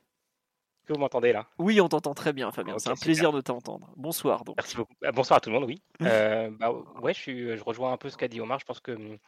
que 0.84 0.92
vous 0.92 0.98
m'entendez 0.98 1.32
là? 1.32 1.46
Oui, 1.58 1.80
on 1.80 1.88
t'entend 1.88 2.14
très 2.14 2.32
bien, 2.32 2.50
Fabien. 2.50 2.76
C'est 2.80 2.90
un 2.90 2.96
plaisir 2.96 3.30
de 3.30 3.40
t'entendre. 3.40 3.92
Bonsoir. 3.96 4.42
Donc. 4.42 4.56
Merci 4.56 4.74
beaucoup. 4.74 4.94
Euh, 5.04 5.12
bonsoir 5.12 5.36
à 5.36 5.40
tout 5.40 5.50
le 5.50 5.54
monde, 5.54 5.66
oui. 5.66 5.80
euh, 6.02 6.50
bah, 6.58 6.72
ouais, 7.00 7.14
je, 7.14 7.18
suis, 7.20 7.56
je 7.56 7.62
rejoins 7.62 7.92
un 7.92 7.96
peu 7.96 8.10
ce 8.10 8.16
qu'a 8.16 8.26
dit 8.26 8.40
Omar. 8.40 8.58
Je 8.58 8.64
pense 8.64 8.80
que 8.80 8.90
hum, 8.90 9.18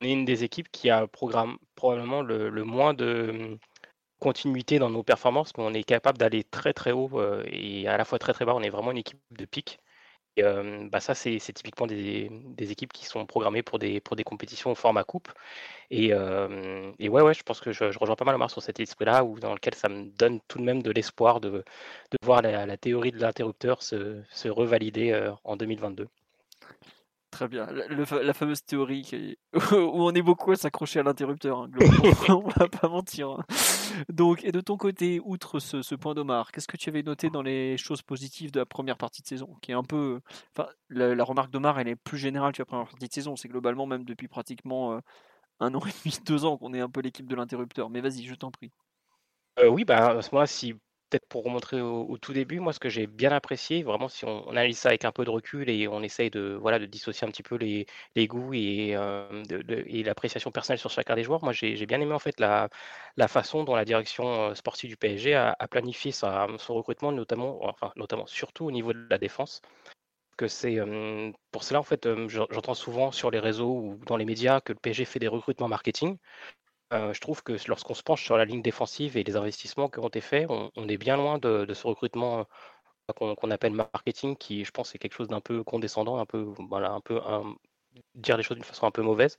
on 0.00 0.06
est 0.06 0.12
une 0.12 0.24
des 0.24 0.42
équipes 0.42 0.70
qui 0.72 0.88
a 0.88 1.06
programme, 1.06 1.58
probablement 1.74 2.22
le, 2.22 2.50
moins 2.64 2.94
de, 2.94 3.28
hum, 3.28 3.58
continuité 4.20 4.78
dans 4.78 4.88
nos 4.88 5.02
performances, 5.02 5.52
mais 5.58 5.64
on 5.64 5.74
est 5.74 5.84
capable 5.84 6.16
d'aller 6.16 6.44
très 6.44 6.72
très 6.72 6.92
haut 6.92 7.10
et 7.44 7.86
à 7.86 7.98
la 7.98 8.06
fois 8.06 8.18
très 8.18 8.32
très 8.32 8.46
bas. 8.46 8.54
On 8.54 8.62
est 8.62 8.70
vraiment 8.70 8.92
une 8.92 8.96
équipe 8.96 9.20
de 9.32 9.44
pic. 9.44 9.80
Et 10.38 10.88
bah 10.90 11.00
ça, 11.00 11.14
c'est 11.14 11.38
typiquement 11.38 11.86
des, 11.86 12.30
équipes 12.58 12.92
qui 12.92 13.06
sont 13.06 13.26
programmées 13.26 13.62
pour 13.62 13.78
des, 13.78 14.00
pour 14.00 14.16
des 14.16 14.24
compétitions 14.24 14.70
au 14.70 14.74
format 14.74 15.04
coupe. 15.04 15.28
Et, 15.90 16.08
et 16.98 17.08
ouais, 17.08 17.22
ouais, 17.22 17.34
je 17.34 17.42
pense 17.42 17.60
que 17.60 17.72
je, 17.72 17.84
rejoins 17.98 18.16
pas 18.16 18.24
mal 18.24 18.34
Omar 18.34 18.50
sur 18.50 18.62
cet 18.62 18.80
esprit-là, 18.80 19.22
dans 19.40 19.54
lequel 19.54 19.74
ça 19.74 19.88
me 19.88 20.04
donne 20.18 20.40
tout 20.48 20.58
de 20.58 20.64
même 20.64 20.82
de 20.82 20.90
l'espoir 20.90 21.40
de, 21.40 21.50
de 21.50 22.18
voir 22.22 22.42
la, 22.42 22.76
théorie 22.76 23.12
de 23.12 23.18
l'interrupteur 23.18 23.82
se, 23.82 24.22
se 24.30 24.48
revalider 24.48 25.32
en 25.44 25.56
2022. 25.56 26.08
Très 27.30 27.46
bien. 27.46 27.68
la 27.70 28.32
fameuse 28.32 28.64
théorie 28.64 29.36
où 29.72 30.02
on 30.02 30.12
est 30.12 30.22
beaucoup 30.22 30.52
à 30.52 30.56
s'accrocher 30.56 31.00
à 31.00 31.02
l'interrupteur. 31.02 31.58
Hein, 31.58 31.70
on 32.28 32.48
va 32.48 32.68
pas 32.68 32.88
mentir. 32.88 33.30
Hein. 33.30 33.44
Donc, 34.08 34.44
et 34.44 34.52
de 34.52 34.60
ton 34.60 34.76
côté, 34.76 35.20
outre 35.24 35.58
ce, 35.58 35.94
point 35.94 36.14
d'Omar, 36.14 36.52
qu'est-ce 36.52 36.68
que 36.68 36.76
tu 36.76 36.88
avais 36.88 37.02
noté 37.02 37.30
dans 37.30 37.42
les 37.42 37.76
choses 37.76 38.02
positives 38.02 38.50
de 38.50 38.60
la 38.60 38.66
première 38.66 38.96
partie 38.96 39.22
de 39.22 39.26
saison 39.26 39.56
Qui 39.62 39.72
est 39.72 39.74
un 39.74 39.82
peu. 39.82 40.20
Enfin, 40.56 40.68
la, 40.88 41.24
remarque 41.24 41.50
d'Omar, 41.50 41.78
elle 41.78 41.88
est 41.88 41.96
plus 41.96 42.18
générale 42.18 42.52
que 42.52 42.62
la 42.62 42.66
première 42.66 42.86
partie 42.86 43.08
de 43.08 43.12
saison. 43.12 43.36
C'est 43.36 43.48
globalement, 43.48 43.86
même 43.86 44.04
depuis 44.04 44.28
pratiquement 44.28 44.94
euh, 44.94 45.00
un 45.60 45.74
an 45.74 45.80
et 45.80 45.90
demi, 46.04 46.18
deux 46.26 46.44
ans, 46.44 46.56
qu'on 46.56 46.74
est 46.74 46.80
un 46.80 46.90
peu 46.90 47.00
l'équipe 47.00 47.26
de 47.26 47.34
l'interrupteur. 47.34 47.90
Mais 47.90 48.00
vas-y, 48.00 48.24
je 48.24 48.34
t'en 48.34 48.50
prie. 48.50 48.72
Euh, 49.60 49.68
oui, 49.68 49.84
bah, 49.84 50.18
à 50.18 50.22
ce 50.22 50.30
moment-là, 50.30 50.46
si 50.46 50.74
peut-être 51.08 51.26
pour 51.28 51.44
remontrer 51.44 51.80
au, 51.80 52.16
tout 52.18 52.32
début, 52.32 52.60
moi, 52.60 52.72
ce 52.72 52.78
que 52.78 52.88
j'ai 52.88 53.06
bien 53.06 53.32
apprécié, 53.32 53.82
vraiment, 53.82 54.08
si 54.08 54.24
on, 54.24 54.48
analyse 54.50 54.78
ça 54.78 54.90
avec 54.90 55.04
un 55.04 55.12
peu 55.12 55.24
de 55.24 55.30
recul 55.30 55.68
et 55.70 55.88
on 55.88 56.02
essaye 56.02 56.30
de, 56.30 56.58
voilà, 56.60 56.78
de 56.78 56.86
dissocier 56.86 57.26
un 57.26 57.30
petit 57.30 57.42
peu 57.42 57.56
les, 57.56 57.86
les 58.14 58.26
goûts 58.26 58.54
et, 58.54 58.94
euh, 58.94 59.42
l'appréciation 60.04 60.50
personnelle 60.50 60.78
sur 60.78 60.90
chacun 60.90 61.14
des 61.16 61.24
joueurs, 61.24 61.42
moi, 61.42 61.52
j'ai 61.52 61.86
bien 61.86 62.00
aimé 62.00 62.12
en 62.12 62.18
fait 62.18 62.38
la, 62.40 62.68
la 63.16 63.28
façon 63.28 63.64
dont 63.64 63.74
la 63.74 63.84
direction 63.84 64.50
euh, 64.50 64.54
sportive 64.54 64.90
du 64.90 64.96
PSG 64.96 65.34
a, 65.34 65.54
planifié 65.70 66.12
son 66.12 66.74
recrutement, 66.74 67.12
notamment, 67.12 67.58
enfin, 67.62 67.92
notamment 67.96 68.26
surtout 68.26 68.66
au 68.66 68.70
niveau 68.70 68.92
de 68.92 69.06
la 69.10 69.18
défense. 69.18 69.62
Que 70.36 70.46
c'est 70.46 70.78
pour 71.50 71.64
cela 71.64 71.80
en 71.80 71.82
fait, 71.82 72.08
j'entends 72.28 72.74
souvent 72.74 73.10
sur 73.10 73.30
les 73.32 73.40
réseaux 73.40 73.74
ou 73.74 74.00
dans 74.06 74.16
les 74.16 74.24
médias 74.24 74.60
que 74.60 74.72
le 74.72 74.78
PSG 74.78 75.04
fait 75.04 75.18
des 75.18 75.26
recrutements 75.26 75.66
marketing. 75.66 76.16
Euh, 76.92 77.12
je 77.12 77.20
trouve 77.20 77.42
que 77.42 77.52
lorsqu'on 77.68 77.94
se 77.94 78.02
penche 78.02 78.24
sur 78.24 78.38
la 78.38 78.44
ligne 78.46 78.62
défensive 78.62 79.16
et 79.16 79.24
les 79.24 79.36
investissements 79.36 79.88
qui 79.90 79.98
ont 79.98 80.08
été 80.08 80.20
faits, 80.22 80.46
on, 80.48 80.88
est 80.88 80.96
bien 80.96 81.16
loin 81.16 81.38
de, 81.38 81.66
ce 81.74 81.86
recrutement 81.86 82.46
euh, 83.10 83.32
qu'on 83.34 83.50
appelle 83.50 83.72
marketing, 83.72 84.36
qui, 84.36 84.64
je 84.64 84.70
pense, 84.70 84.94
est 84.94 84.98
quelque 84.98 85.14
chose 85.14 85.28
d'un 85.28 85.40
peu 85.40 85.62
condescendant, 85.64 86.18
un 86.18 86.26
peu, 86.26 86.46
voilà, 86.68 86.90
un 86.92 87.00
peu 87.00 87.20
dire 88.14 88.36
les 88.36 88.42
choses 88.42 88.56
d'une 88.56 88.64
façon 88.64 88.86
un 88.86 88.90
peu 88.90 89.02
mauvaise. 89.02 89.36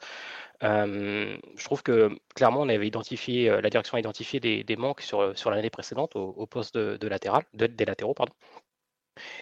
Euh, 0.64 1.38
je 1.56 1.66
trouve 1.66 1.84
que 1.84 2.10
clairement, 2.36 2.62
on 2.62 2.70
avait 2.70 2.88
identifié, 2.88 3.50
la 3.50 3.70
direction 3.70 3.96
a 3.96 4.00
identifié 4.00 4.40
des, 4.40 4.76
manques 4.76 5.02
sur, 5.02 5.38
sur 5.38 5.52
l'année 5.52 5.70
précédente 5.70 6.16
au, 6.16 6.46
poste 6.48 6.78
de, 6.78 7.08
latéral, 7.08 7.44
des 7.54 7.86
latéraux, 7.86 8.14
pardon. 8.14 8.34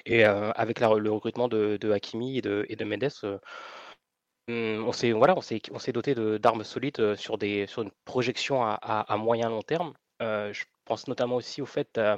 Et 0.06 0.24
avec 0.26 0.80
le 0.80 1.12
recrutement 1.12 1.48
de, 1.48 1.92
Hakimi 1.92 2.38
et 2.40 2.42
de, 2.42 2.86
Mendes, 2.86 3.40
on 4.48 4.92
s'est 4.92 5.12
voilà, 5.12 5.36
on 5.38 5.42
s'est 5.80 5.92
doté 5.92 6.16
d'armes 6.40 6.64
solides 6.64 7.16
sur 7.16 7.38
des 7.38 7.68
sur 7.68 7.82
une 7.82 7.92
projection 8.06 8.64
à, 8.64 9.18
moyen 9.18 9.50
long 9.50 9.62
terme. 9.62 9.94
je 10.20 10.64
pense 10.86 11.08
notamment 11.08 11.36
aussi 11.36 11.62
au 11.62 11.66
fait 11.66 11.98
à 11.98 12.18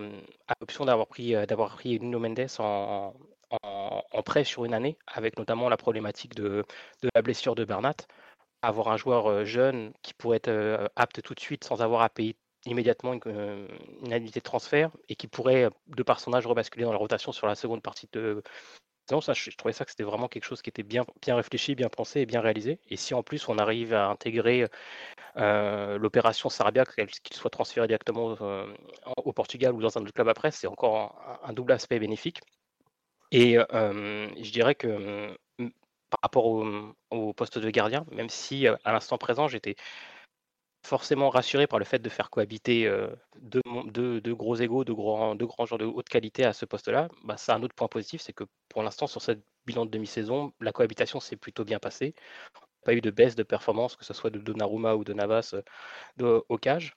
l'option 0.62 0.86
d'avoir 0.86 1.08
pris 1.08 1.34
d'avoir 1.48 1.76
pris 1.76 2.00
Nuno 2.00 2.20
Mendes 2.20 2.48
en, 2.60 3.14
en, 3.64 4.24
prêt 4.24 4.44
sur 4.44 4.66
une 4.66 4.74
année, 4.74 4.98
avec 5.08 5.38
notamment 5.38 5.70
la 5.70 5.78
problématique 5.78 6.36
de, 6.36 6.66
de 7.02 7.10
la 7.16 7.22
blessure 7.22 7.56
de 7.56 7.66
Bernat. 7.66 7.96
Avoir 8.62 8.90
un 8.90 8.98
joueur 8.98 9.46
jeune 9.46 9.94
qui 10.02 10.14
pourrait 10.14 10.42
être 10.44 10.92
apte 10.96 11.22
tout 11.22 11.34
de 11.34 11.40
suite 11.40 11.64
sans 11.64 11.82
avoir 11.82 12.02
à 12.02 12.10
payer 12.10 12.36
immédiatement 12.66 13.14
une, 13.14 13.68
une 14.04 14.26
de 14.26 14.40
transfert 14.40 14.92
et 15.08 15.16
qui 15.16 15.28
pourrait, 15.28 15.70
de 15.88 16.04
par 16.04 16.20
son 16.20 16.34
âge, 16.34 16.46
rebasculer 16.46 16.86
dans 16.86 16.92
la 16.92 16.98
rotation 16.98 17.32
sur 17.32 17.48
la 17.48 17.56
seconde 17.56 17.82
partie 17.82 18.10
de, 18.12 18.44
non, 19.12 19.22
ça, 19.22 19.34
je, 19.34 19.50
trouvais 19.52 19.74
ça 19.74 19.86
que 19.86 19.92
c'était 19.92 20.04
vraiment 20.04 20.28
quelque 20.28 20.44
chose 20.46 20.62
qui 20.62 20.70
était 20.70 20.84
bien, 20.84 21.06
bien 21.22 21.36
réfléchi, 21.36 21.76
bien 21.76 21.90
pensé 21.90 22.22
et 22.22 22.26
bien 22.26 22.42
réalisé. 22.42 22.80
Et 22.90 22.98
si 22.98 23.14
en 23.14 23.24
plus 23.24 23.48
on 23.50 23.58
arrive 23.58 23.94
à 23.94 24.08
intégrer 24.08 24.68
euh, 25.38 25.98
l'opération 25.98 26.50
Sarabia, 26.50 26.86
qu'il 26.86 27.36
soit 27.36 27.50
transféré 27.50 27.88
directement 27.88 28.36
euh, 28.42 28.66
au 29.18 29.34
Portugal 29.34 29.74
ou 29.74 29.82
dans 29.82 29.98
un 29.98 30.02
autre 30.02 30.14
club 30.14 30.28
après, 30.28 30.52
c'est 30.52 30.68
encore 30.68 31.40
un, 31.44 31.54
double 31.54 31.72
aspect 31.72 32.00
bénéfique. 32.00 32.42
Et 33.32 33.58
euh, 33.58 34.28
je 34.42 34.52
dirais 34.52 34.76
que 34.76 35.36
par 36.10 36.20
rapport 36.24 36.46
au, 36.48 36.66
au, 37.12 37.34
poste 37.34 37.60
de 37.60 37.70
gardien, 37.70 38.06
même 38.12 38.30
si 38.30 38.68
à 38.68 38.92
l'instant 38.92 39.18
présent 39.18 39.48
j'étais 39.48 39.76
forcément 40.84 41.30
rassuré 41.30 41.68
par 41.68 41.80
le 41.80 41.86
fait 41.86 42.00
de 42.00 42.10
faire 42.10 42.30
cohabiter 42.30 42.92
deux, 43.42 44.34
gros 44.34 44.56
égaux, 44.56 44.84
deux 44.84 44.94
grands, 44.94 45.36
deux 45.36 45.46
grands 45.46 45.66
joueurs 45.66 45.80
de 45.80 45.86
haute 45.86 46.10
qualité 46.10 46.46
à 46.46 46.54
ce 46.54 46.66
poste-là, 46.66 47.10
bah, 47.24 47.38
ça 47.38 47.56
un 47.56 47.64
autre 47.64 47.76
point 47.76 47.88
positif, 47.88 48.22
c'est 48.22 48.34
que 48.34 48.46
pour 48.70 48.84
l'instant, 48.84 49.08
sur 49.08 49.22
cette 49.22 49.44
bilan 49.66 49.86
de 49.86 49.92
demi-saison, 49.92 50.54
la 50.62 50.72
cohabitation 50.72 51.20
s'est 51.20 51.36
plutôt 51.36 51.66
bien 51.66 51.80
passée. 51.80 52.16
Pas 52.86 52.94
eu 52.94 53.02
de 53.02 53.12
baisse 53.12 53.36
de 53.36 53.44
performance, 53.44 53.96
que 53.96 54.06
ce 54.06 54.14
soit 54.14 54.30
de 54.30 54.40
Donnarumma 54.40 54.96
ou 54.96 55.04
de 55.04 55.14
Navas 55.14 55.54
de, 56.18 56.44
au 56.48 56.58
cage. 56.58 56.96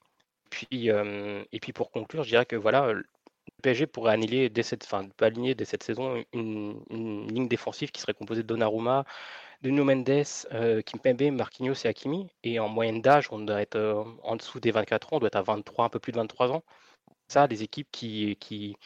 Puis, 0.51 0.89
et 0.89 1.61
puis 1.61 1.73
pour 1.73 1.91
conclure, 1.91 2.23
je 2.23 2.29
dirais 2.29 2.47
que 2.47 2.57
voilà, 2.57 2.95
PSG 3.63 3.87
pourrait 3.87 4.13
aligner 4.13 4.49
dès 4.51 4.63
cette 4.63 4.85
saison 5.83 6.25
une, 6.33 6.85
ligne 7.31 7.49
défensive 7.49 7.91
qui 7.91 8.01
serait 8.01 8.15
composée 8.15 8.43
de 8.43 8.49
Donnarumma, 8.49 9.05
Nuno 9.63 9.85
Mendes, 9.85 10.25
euh, 10.53 10.83
Kimpembe, 10.83 11.33
Marquinhos 11.33 11.75
et 11.85 11.89
Hakimi. 11.89 12.29
Et 12.43 12.59
en 12.59 12.69
moyenne 12.69 13.01
d'âge, 13.01 13.29
on 13.31 13.39
doit 13.41 13.63
être 13.63 13.77
euh, 13.77 14.05
en 14.23 14.37
dessous 14.37 14.61
des 14.61 14.73
24 14.73 15.13
ans, 15.13 15.17
on 15.17 15.21
doit 15.21 15.29
être 15.29 15.37
à 15.37 15.43
23, 15.43 15.87
un 15.87 15.89
peu 15.89 15.99
plus 16.01 16.13
de 16.13 16.19
23 16.19 16.53
ans. 16.53 16.65
Ça, 17.29 17.49
des 17.49 17.63
équipes 17.63 17.89
qui, 17.93 18.77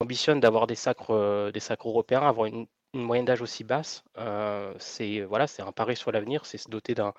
ambitionnent 0.00 0.40
d'avoir 0.40 0.66
des 0.66 0.74
sacres, 0.74 1.12
euh, 1.12 1.52
des 1.52 1.60
sacres 1.60 1.88
européens, 1.88 2.22
avoir 2.22 2.46
une, 2.46 2.66
moyenne 2.94 3.24
d'âge 3.26 3.42
aussi 3.42 3.64
basse, 3.64 4.04
c'est 4.78 5.22
voilà, 5.22 5.48
c'est 5.48 5.62
un 5.62 5.72
pari 5.72 5.96
sur 5.96 6.12
l'avenir, 6.12 6.46
c'est 6.46 6.58
se 6.58 6.68
doter 6.68 6.94
d'un 6.94 7.12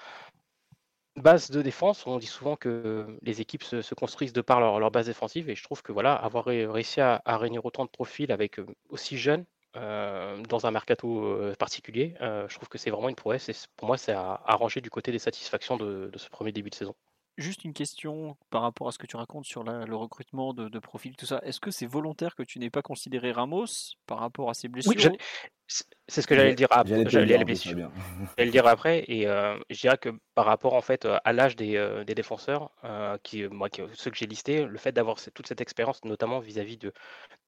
base 1.16 1.50
de 1.52 1.62
défense. 1.62 2.06
On 2.08 2.18
dit 2.18 2.26
souvent 2.26 2.56
que 2.56 3.06
les 3.22 3.42
équipes 3.42 3.64
se, 3.64 3.94
construisent 3.96 4.34
de 4.34 4.42
par 4.42 4.60
leur, 4.60 4.92
base 4.92 5.08
défensive, 5.08 5.50
et 5.50 5.56
je 5.56 5.64
trouve 5.64 5.82
que 5.82 5.92
voilà, 5.92 6.14
avoir 6.14 6.46
réussi 6.46 7.02
à, 7.02 7.22
réunir 7.26 7.66
autant 7.66 7.86
de 7.86 7.90
profils 7.90 8.32
avec 8.32 8.60
aussi 8.90 9.18
jeunes, 9.18 9.46
euh, 9.78 10.42
dans 10.44 10.66
un 10.66 10.72
mercato 10.72 11.26
euh, 11.26 11.54
particulier, 11.56 12.16
euh, 12.22 12.48
je 12.48 12.56
trouve 12.56 12.70
que 12.70 12.78
c'est 12.78 12.90
vraiment 12.90 13.10
une 13.10 13.16
prouesse 13.16 13.50
et 13.50 13.54
pour 13.76 13.88
moi 13.88 13.98
c'est 13.98 14.14
à, 14.14 14.40
ranger 14.48 14.80
du 14.80 14.90
côté 14.90 15.12
des 15.12 15.20
satisfactions 15.20 15.76
de, 15.76 16.10
ce 16.16 16.30
premier 16.30 16.54
début 16.54 16.70
de 16.70 16.76
saison. 16.76 16.96
Juste 17.38 17.66
une 17.66 17.74
question 17.74 18.38
par 18.50 18.62
rapport 18.62 18.88
à 18.88 18.92
ce 18.92 18.98
que 18.98 19.08
tu 19.08 19.18
racontes 19.18 19.46
sur 19.46 19.64
le 19.64 19.96
recrutement 19.96 20.54
de, 20.54 20.70
de 20.70 20.80
profil, 20.80 21.18
tout 21.18 21.26
ça. 21.26 21.42
Est-ce 21.44 21.60
que 21.60 21.70
c'est 21.70 21.86
volontaire 21.86 22.34
que 22.34 22.44
tu 22.44 22.60
n'aies 22.60 22.70
pas 22.70 22.82
considéré 22.82 23.34
Ramos 23.34 23.66
par 24.08 24.20
rapport 24.20 24.50
à 24.50 24.54
ses 24.54 24.70
blessures 24.70 24.94
oui, 24.96 25.18
c'est 26.08 26.22
ce 26.22 26.28
que 26.28 26.36
j'allais 26.36 26.56
dire 26.56 26.68
après. 26.70 27.10
J'allais 27.10 27.38
le 27.38 28.52
dire 28.52 28.68
après, 28.68 29.04
et 29.08 29.24
je 29.26 29.82
dirais 29.82 29.98
que 29.98 30.10
par 30.34 30.46
rapport 30.46 30.76
en 30.76 30.82
fait 30.82 31.06
à 31.24 31.34
l'âge 31.34 31.56
des, 31.56 32.04
des, 32.06 32.16
défenseurs, 32.16 32.72
qui, 33.24 33.48
moi, 33.48 33.68
ceux 33.94 34.12
que 34.12 34.18
j'ai 34.18 34.28
listés, 34.28 34.66
le 34.66 34.78
fait 34.78 34.92
d'avoir 34.92 35.18
toute 35.34 35.48
cette 35.48 35.62
expérience, 35.62 36.04
notamment 36.06 36.40
vis-à-vis 36.40 36.78
de 36.78 36.94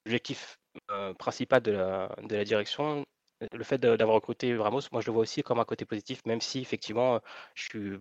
l'objectif 0.06 0.58
principal 1.18 1.62
de 1.62 1.72
la, 1.72 2.16
de 2.24 2.36
la 2.36 2.44
direction, 2.44 3.06
le 3.52 3.64
fait 3.64 3.78
d'avoir 3.78 4.16
recruté 4.16 4.56
Ramos, 4.58 4.82
moi 4.92 5.02
je 5.02 5.08
le 5.08 5.14
vois 5.14 5.22
aussi 5.22 5.44
comme 5.44 5.60
un 5.60 5.66
côté 5.66 5.86
positif, 5.86 6.26
même 6.26 6.42
si 6.42 6.60
effectivement 6.60 7.20
je 7.54 7.64
suis 7.64 8.00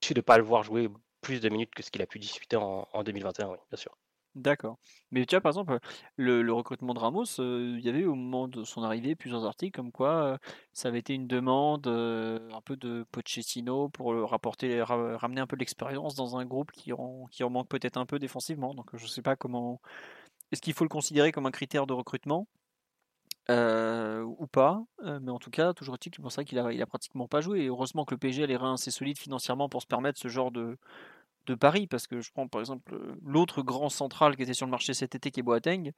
déçu 0.00 0.14
de 0.14 0.18
ne 0.18 0.22
pas 0.22 0.38
le 0.38 0.44
voir 0.44 0.62
jouer 0.62 0.88
plus 1.20 1.40
de 1.40 1.48
minutes 1.48 1.74
que 1.74 1.82
ce 1.82 1.90
qu'il 1.90 2.02
a 2.02 2.06
pu 2.06 2.18
discuter 2.18 2.56
en, 2.56 3.02
2021, 3.02 3.48
oui, 3.48 3.58
bien 3.70 3.76
sûr. 3.76 3.96
D'accord. 4.34 4.78
Mais 5.10 5.26
tu 5.26 5.34
vois, 5.34 5.40
par 5.40 5.50
exemple, 5.50 5.78
le, 6.16 6.52
recrutement 6.52 6.94
de 6.94 6.98
Ramos, 7.00 7.24
il 7.38 7.80
y 7.80 7.88
avait 7.88 8.04
au 8.04 8.14
moment 8.14 8.46
de 8.46 8.62
son 8.62 8.82
arrivée 8.82 9.16
plusieurs 9.16 9.44
articles 9.44 9.74
comme 9.76 9.90
quoi 9.90 10.38
ça 10.72 10.88
avait 10.88 11.00
été 11.00 11.14
une 11.14 11.26
demande 11.26 11.88
un 11.88 12.60
peu 12.64 12.76
de 12.76 13.04
Pochettino 13.10 13.88
pour 13.88 14.14
rapporter, 14.30 14.80
ramener 14.82 15.40
un 15.40 15.46
peu 15.46 15.56
l'expérience 15.56 16.14
dans 16.14 16.36
un 16.36 16.44
groupe 16.44 16.70
qui 16.70 16.92
qui 17.30 17.42
en 17.42 17.50
manque 17.50 17.68
peut-être 17.68 17.96
un 17.96 18.06
peu 18.06 18.18
défensivement. 18.20 18.74
Donc 18.74 18.90
je 18.94 19.02
ne 19.02 19.08
sais 19.08 19.22
pas 19.22 19.34
comment, 19.34 19.80
est-ce 20.52 20.62
qu'il 20.62 20.74
faut 20.74 20.84
le 20.84 20.88
considérer 20.88 21.32
comme 21.32 21.46
un 21.46 21.50
critère 21.50 21.86
de 21.86 21.92
recrutement? 21.92 22.46
Euh, 23.50 24.22
ou 24.22 24.46
pas 24.46 24.84
euh, 25.04 25.18
Mais 25.22 25.30
en 25.30 25.38
tout 25.38 25.50
cas, 25.50 25.72
toujours 25.72 25.94
est-il 25.94 26.10
que 26.10 26.42
qu'il 26.42 26.58
a, 26.58 26.72
il 26.72 26.82
a 26.82 26.86
pratiquement 26.86 27.28
pas 27.28 27.40
joué. 27.40 27.60
Et 27.62 27.66
heureusement 27.66 28.04
que 28.04 28.14
le 28.14 28.18
PSG 28.18 28.44
a 28.44 28.46
les 28.46 28.56
reins 28.56 28.74
assez 28.74 28.90
solides 28.90 29.18
financièrement 29.18 29.68
pour 29.68 29.82
se 29.82 29.86
permettre 29.86 30.18
ce 30.20 30.28
genre 30.28 30.50
de, 30.50 30.78
de 31.46 31.54
pari. 31.54 31.86
Parce 31.86 32.06
que 32.06 32.20
je 32.20 32.30
prends 32.32 32.48
par 32.48 32.60
exemple 32.60 32.98
l'autre 33.24 33.62
grand 33.62 33.88
central 33.88 34.36
qui 34.36 34.42
était 34.42 34.54
sur 34.54 34.66
le 34.66 34.70
marché 34.70 34.94
cet 34.94 35.14
été, 35.14 35.30
qui 35.30 35.40
est 35.40 35.42
Boateng. 35.42 35.92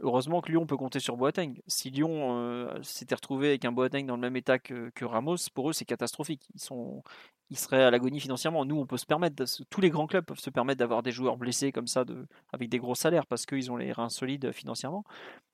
Heureusement 0.00 0.40
que 0.40 0.50
Lyon 0.50 0.66
peut 0.66 0.76
compter 0.76 0.98
sur 0.98 1.16
Boateng. 1.16 1.54
Si 1.68 1.88
Lyon 1.90 2.36
euh, 2.36 2.82
s'était 2.82 3.14
retrouvé 3.14 3.48
avec 3.48 3.64
un 3.64 3.70
Boateng 3.70 4.06
dans 4.06 4.16
le 4.16 4.20
même 4.20 4.36
état 4.36 4.58
que, 4.58 5.04
Ramos, 5.04 5.36
pour 5.54 5.70
eux 5.70 5.72
c'est 5.72 5.84
catastrophique. 5.84 6.48
Ils 6.54 6.60
sont, 6.60 7.02
ils 7.50 7.58
seraient 7.58 7.84
à 7.84 7.90
l'agonie 7.92 8.18
financièrement. 8.18 8.64
Nous, 8.64 8.76
on 8.76 8.86
peut 8.86 8.96
se 8.96 9.06
permettre, 9.06 9.44
tous 9.70 9.80
les 9.80 9.90
grands 9.90 10.08
clubs 10.08 10.24
peuvent 10.24 10.40
se 10.40 10.50
permettre 10.50 10.80
d'avoir 10.80 11.02
des 11.04 11.12
joueurs 11.12 11.36
blessés 11.36 11.70
comme 11.70 11.86
ça, 11.86 12.04
avec 12.52 12.68
des 12.70 12.78
gros 12.78 12.96
salaires, 12.96 13.26
parce 13.26 13.46
qu'ils 13.46 13.70
ont 13.70 13.76
les 13.76 13.92
reins 13.92 14.08
solides 14.08 14.50
financièrement. 14.52 15.04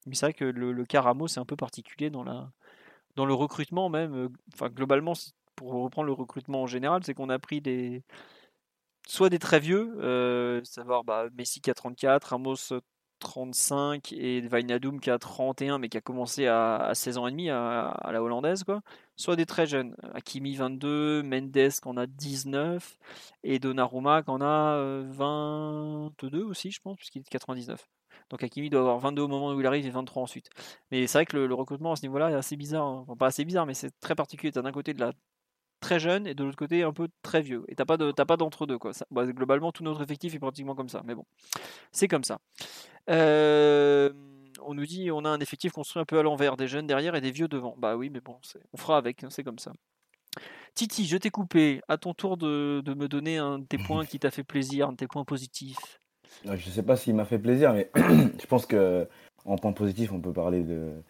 Mais 0.07 0.15
c'est 0.15 0.27
vrai 0.27 0.35
que 0.35 0.45
le, 0.45 0.85
cas 0.87 1.03
Ramos 1.03 1.27
est 1.27 1.39
un 1.39 1.45
peu 1.45 1.57
particulier 1.57 2.09
dans, 2.09 2.25
la, 2.25 2.51
dans 3.17 3.27
le 3.27 3.35
recrutement 3.35 3.91
même. 3.91 4.15
Euh, 4.15 4.29
enfin, 4.55 4.71
globalement, 4.71 5.13
pour 5.55 5.73
reprendre 5.73 6.07
le 6.07 6.13
recrutement 6.13 6.63
en 6.63 6.67
général, 6.67 7.05
c'est 7.05 7.15
qu'on 7.15 7.29
a 7.29 7.39
pris 7.39 7.61
des... 7.61 8.03
soit 9.07 9.29
des 9.29 9.39
très 9.39 9.61
vieux, 9.61 9.97
euh, 10.01 10.65
savoir 10.65 11.05
bah, 11.05 11.29
Messi 11.37 11.61
qui 11.61 11.71
a 11.71 11.75
34, 11.75 12.25
Ramos 12.25 12.73
35 13.21 14.12
et 14.12 14.41
Wijnaldum 14.41 15.00
qui 15.00 15.11
a 15.11 15.19
31 15.19 15.79
mais 15.79 15.89
qui 15.89 15.97
a 15.97 16.00
commencé 16.00 16.47
à, 16.47 16.91
16 16.95 17.19
ans 17.19 17.27
et 17.29 17.31
demi 17.31 17.50
à, 17.50 18.11
la 18.12 18.23
hollandaise 18.23 18.65
quoi. 18.65 18.81
Soit 19.17 19.37
des 19.37 19.47
très 19.47 19.67
jeunes, 19.67 19.95
Hakimi 20.15 20.57
22, 20.57 21.23
Mendes 21.23 21.53
qui 21.53 21.89
en 21.89 21.97
a 21.97 22.07
19 22.07 22.99
et 23.45 23.59
Donnarumma 23.59 24.23
qui 24.23 24.31
en 24.31 24.41
a 24.41 25.03
22 25.05 26.43
aussi 26.43 26.71
je 26.71 26.81
pense 26.81 26.97
puisqu'il 26.97 27.21
est 27.21 27.25
de 27.25 27.29
99. 27.29 27.89
Donc 28.31 28.43
Hakimi 28.43 28.71
doit 28.71 28.81
avoir 28.81 28.99
22 28.99 29.23
au 29.23 29.29
moment 29.29 29.53
où 29.53 29.61
il 29.61 29.67
arrive 29.67 29.87
et 29.87 29.91
23 29.91 30.23
ensuite. 30.23 30.50
Mais 30.91 31.07
c'est 31.07 31.19
vrai 31.19 31.27
que 31.27 31.37
le, 31.37 31.53
recrutement 31.55 31.93
à 31.93 31.97
ce 31.97 32.03
niveau-là 32.03 32.31
est 32.31 32.35
assez 32.35 32.57
bizarre. 32.57 32.87
Hein. 32.87 33.17
Pas 33.19 33.27
assez 33.27 33.45
bizarre, 33.45 33.67
mais 33.67 33.75
c'est 33.75 33.91
très 34.00 34.15
particulier. 34.15 34.53
Tu 34.53 34.62
d'un 34.62 34.73
côté 34.73 34.95
de 34.95 35.00
la 35.00 35.12
très 35.81 35.99
jeune 35.99 36.27
et 36.27 36.35
de 36.35 36.45
l'autre 36.45 36.57
côté 36.57 36.83
un 36.83 36.93
peu 36.93 37.09
très 37.23 37.43
vieux. 37.43 37.65
Et 37.69 37.75
t'as 37.75 37.85
pas 37.85 37.97
de, 37.97 38.13
pas 38.13 38.37
d'entre-deux. 38.37 38.79
quoi. 38.79 38.93
Bah, 39.11 39.27
globalement, 39.27 39.73
tout 39.73 39.83
notre 39.83 40.03
effectif 40.03 40.35
est 40.35 40.39
pratiquement 40.39 40.75
comme 40.75 40.89
ça. 40.89 41.03
Mais 41.05 41.15
bon, 41.15 41.25
c'est 41.93 42.09
comme 42.09 42.25
ça. 42.25 42.39
Euh, 43.09 44.13
on 44.63 44.75
nous 44.75 44.87
dit 44.87 45.11
on 45.11 45.25
a 45.25 45.29
un 45.31 45.41
effectif 45.41 45.73
construit 45.73 46.01
un 46.01 46.05
peu 46.05 46.19
à 46.19 46.23
l'envers, 46.23 46.57
des 46.57 46.69
jeunes 46.69 46.87
derrière 46.87 47.15
et 47.15 47.21
des 47.21 47.33
vieux 47.33 47.49
devant. 47.49 47.75
Bah 47.79 47.97
oui, 47.97 48.11
mais 48.11 48.21
bon, 48.21 48.39
on 48.73 48.77
fera 48.77 48.97
avec, 48.97 49.25
hein, 49.25 49.29
c'est 49.31 49.45
comme 49.45 49.59
ça. 49.59 49.73
Titi, 50.75 51.07
je 51.07 51.17
t'ai 51.17 51.31
coupé. 51.31 51.81
À 51.89 51.97
ton 51.97 52.15
tour 52.15 52.37
de, 52.37 52.83
de 52.85 52.95
me 52.95 53.09
donner 53.09 53.39
un 53.39 53.59
de 53.59 53.65
tes 53.65 53.79
points 53.79 54.05
qui 54.07 54.19
t'a 54.19 54.31
fait 54.31 54.45
plaisir, 54.45 54.89
un 54.89 54.93
de 54.93 54.97
tes 54.97 55.09
points 55.09 55.25
positifs. 55.25 56.01
Je 56.45 56.51
ne 56.51 56.59
sais 56.59 56.83
pas 56.83 56.97
s'il 56.97 57.15
m'a 57.15 57.25
fait 57.25 57.39
plaisir, 57.39 57.73
mais 57.73 57.91
je 57.97 58.47
pense 58.47 58.67
que 58.67 59.09
en 59.45 59.57
point 59.57 59.73
positif, 59.73 60.13
on 60.13 60.21
peut 60.21 60.33
parler 60.33 60.63
de, 60.63 61.03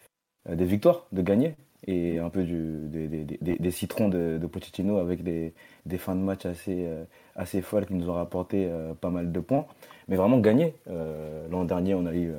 euh, 0.49 0.55
des 0.55 0.65
victoires, 0.65 1.07
de 1.11 1.21
gagner, 1.21 1.55
et 1.87 2.19
un 2.19 2.29
peu 2.29 2.43
du, 2.43 2.87
des, 2.89 3.71
citrons 3.71 4.09
de, 4.09 4.37
de, 4.39 4.47
Pochettino 4.47 4.97
avec 4.97 5.23
des, 5.23 5.53
fins 5.97 6.15
de 6.15 6.21
match 6.21 6.45
assez, 6.45 6.85
euh, 6.85 7.03
assez 7.35 7.61
folles 7.61 7.85
qui 7.87 7.93
nous 7.95 8.09
ont 8.09 8.13
rapporté 8.13 8.67
euh, 8.69 8.93
pas 8.93 9.09
mal 9.09 9.31
de 9.31 9.39
points. 9.39 9.65
Mais 10.07 10.15
vraiment 10.15 10.39
gagner. 10.39 10.75
L'an 11.49 11.65
dernier, 11.65 11.95
on 11.95 12.05
a 12.05 12.13
eu, 12.13 12.33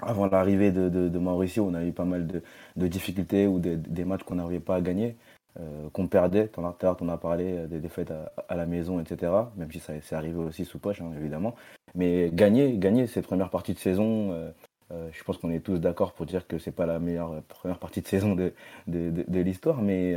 avant 0.00 0.26
l'arrivée 0.26 0.72
de, 0.72 1.18
Mauricio, 1.18 1.64
on 1.64 1.74
a 1.74 1.84
eu 1.84 1.92
pas 1.92 2.04
mal 2.04 2.26
de, 2.26 2.86
difficultés 2.86 3.46
ou 3.46 3.58
des 3.58 4.04
matchs 4.04 4.22
qu'on 4.24 4.36
n'arrivait 4.36 4.60
pas 4.60 4.76
à 4.76 4.80
gagner. 4.80 5.16
Euh, 5.58 5.90
qu'on 5.92 6.06
perdait. 6.06 6.46
Tout 6.46 6.60
on 6.60 7.08
a 7.08 7.16
parlé 7.18 7.58
euh, 7.58 7.66
des 7.66 7.80
défaites 7.80 8.12
à, 8.48 8.54
la 8.54 8.66
maison, 8.66 9.00
etc. 9.00 9.32
Même 9.56 9.70
si 9.72 9.80
ça 9.80 9.92
c'est 10.00 10.14
arrivé 10.14 10.38
aussi 10.38 10.64
sous 10.64 10.78
poche, 10.78 11.00
hein, 11.00 11.10
évidemment. 11.18 11.56
Mais 11.96 12.30
gagner, 12.32 12.78
gagner 12.78 13.08
cette 13.08 13.26
première 13.26 13.50
partie 13.50 13.74
de 13.74 13.78
saison, 13.80 14.32
euh, 14.92 15.08
je 15.12 15.24
pense 15.24 15.38
qu'on 15.38 15.50
est 15.50 15.60
tous 15.60 15.78
d'accord 15.78 16.12
pour 16.12 16.26
dire 16.26 16.46
que 16.46 16.58
c'est 16.58 16.72
pas 16.72 16.86
la 16.86 16.98
meilleure 16.98 17.42
première 17.44 17.78
partie 17.78 18.02
de 18.02 18.06
saison 18.08 18.34
de, 18.34 18.52
de, 18.86 19.40
l'histoire, 19.40 19.82
mais 19.82 20.16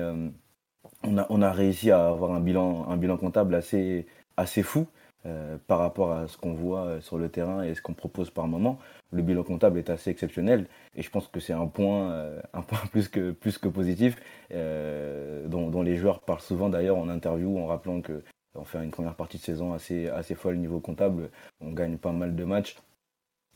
on, 1.03 1.17
a, 1.17 1.25
on 1.29 1.41
a 1.41 1.51
réussi 1.51 1.91
à 1.91 2.07
avoir 2.07 2.31
un 2.31 2.39
bilan, 2.39 2.87
un 2.89 2.97
bilan 2.97 3.17
comptable 3.17 3.55
assez, 3.55 4.07
assez 4.37 4.63
fou. 4.63 4.87
Euh, 5.25 5.57
par 5.67 5.79
rapport 5.79 6.11
à 6.11 6.27
ce 6.27 6.37
qu'on 6.37 6.51
voit 6.53 6.85
euh, 6.85 6.99
sur 7.01 7.17
le 7.17 7.29
terrain 7.29 7.63
et 7.63 7.75
ce 7.75 7.81
qu'on 7.81 7.93
propose 7.93 8.29
par 8.29 8.45
moment. 8.45 8.77
Le 9.13 9.21
bilan 9.21 9.43
comptable 9.43 9.79
est 9.79 9.89
assez 9.89 10.09
exceptionnel 10.09 10.67
et 10.95 11.01
je 11.01 11.09
pense 11.09 11.29
que 11.29 11.39
c'est 11.39 11.53
un 11.53 11.67
point, 11.67 12.11
euh, 12.11 12.41
un 12.53 12.61
point 12.61 12.79
plus, 12.91 13.07
que, 13.07 13.31
plus 13.31 13.57
que 13.57 13.69
positif 13.69 14.17
dont, 14.51 15.81
les 15.81 15.95
joueurs 15.95 16.19
parlent 16.19 16.41
souvent 16.41 16.67
d'ailleurs 16.67 16.97
en 16.97 17.07
interview 17.07 17.57
en 17.57 17.67
rappelant 17.67 18.01
que 18.01 18.21
on 18.55 18.65
fait 18.65 18.83
une 18.83 18.91
première 18.91 19.15
partie 19.15 19.37
de 19.37 19.43
saison 19.43 19.73
assez, 19.73 20.09
assez 20.09 20.35
folle 20.35 20.57
niveau 20.57 20.79
comptable. 20.81 21.29
On 21.61 21.71
gagne 21.71 21.97
pas 21.97 22.11
mal 22.11 22.35
de 22.35 22.43
matchs. 22.43 22.75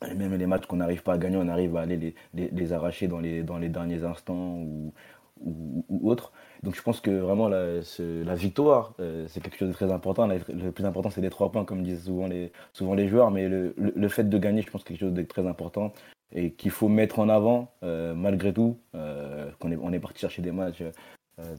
Et 0.06 0.14
même 0.14 0.36
les 0.36 0.46
matchs 0.46 0.66
qu'on 0.68 0.78
n'arrive 0.78 1.02
pas 1.02 1.14
à 1.14 1.18
gagner, 1.18 1.38
on 1.38 1.48
arrive 1.48 1.76
à 1.76 1.82
aller 1.82 2.14
les, 2.34 2.50
les, 2.52 2.74
arracher 2.74 3.08
dans 3.08 3.20
les, 3.20 3.42
dans 3.42 3.58
les 3.58 3.70
derniers 3.70 4.04
instants 4.04 4.58
ou, 4.60 4.94
ou, 5.42 5.86
ou 5.90 6.10
autres. 6.12 6.32
Donc 6.62 6.76
je 6.76 6.82
pense 6.82 7.02
que 7.02 7.10
vraiment 7.12 7.48
la, 7.48 7.80
la 8.00 8.36
victoire, 8.36 8.94
euh, 9.00 9.26
c'est 9.28 9.42
quelque 9.42 9.58
chose 9.58 9.70
de 9.70 9.74
très 9.74 9.92
important. 9.92 10.28
le 10.28 10.72
plus 10.72 10.86
important, 10.86 11.10
c'est 11.10 11.22
les 11.22 11.32
trois 11.32 11.52
points, 11.52 11.66
comme 11.66 11.82
disent 11.82 12.06
souvent 12.06 12.28
les, 12.28 12.52
souvent 12.74 12.94
les 12.94 13.08
joueurs. 13.08 13.32
Mais 13.32 13.50
le, 13.50 13.74
le, 13.78 14.10
fait 14.10 14.30
de 14.30 14.38
gagner, 14.38 14.62
je 14.62 14.70
pense 14.70 14.84
que 14.84 14.90
c'est 14.90 14.94
quelque 14.94 15.08
chose 15.08 15.14
de 15.16 15.24
très 15.24 15.48
important 15.48 15.94
et 16.32 16.52
qu'il 16.52 16.72
faut 16.72 16.90
mettre 16.90 17.18
en 17.20 17.30
avant 17.30 17.72
euh, 17.84 18.14
malgré 18.14 18.54
tout. 18.54 18.78
Euh, 18.94 19.50
qu'on 19.60 19.72
est, 19.72 19.78
on 19.82 19.92
est 19.94 20.00
parti 20.00 20.20
chercher 20.20 20.42
des 20.42 20.52
matchs 20.52 20.84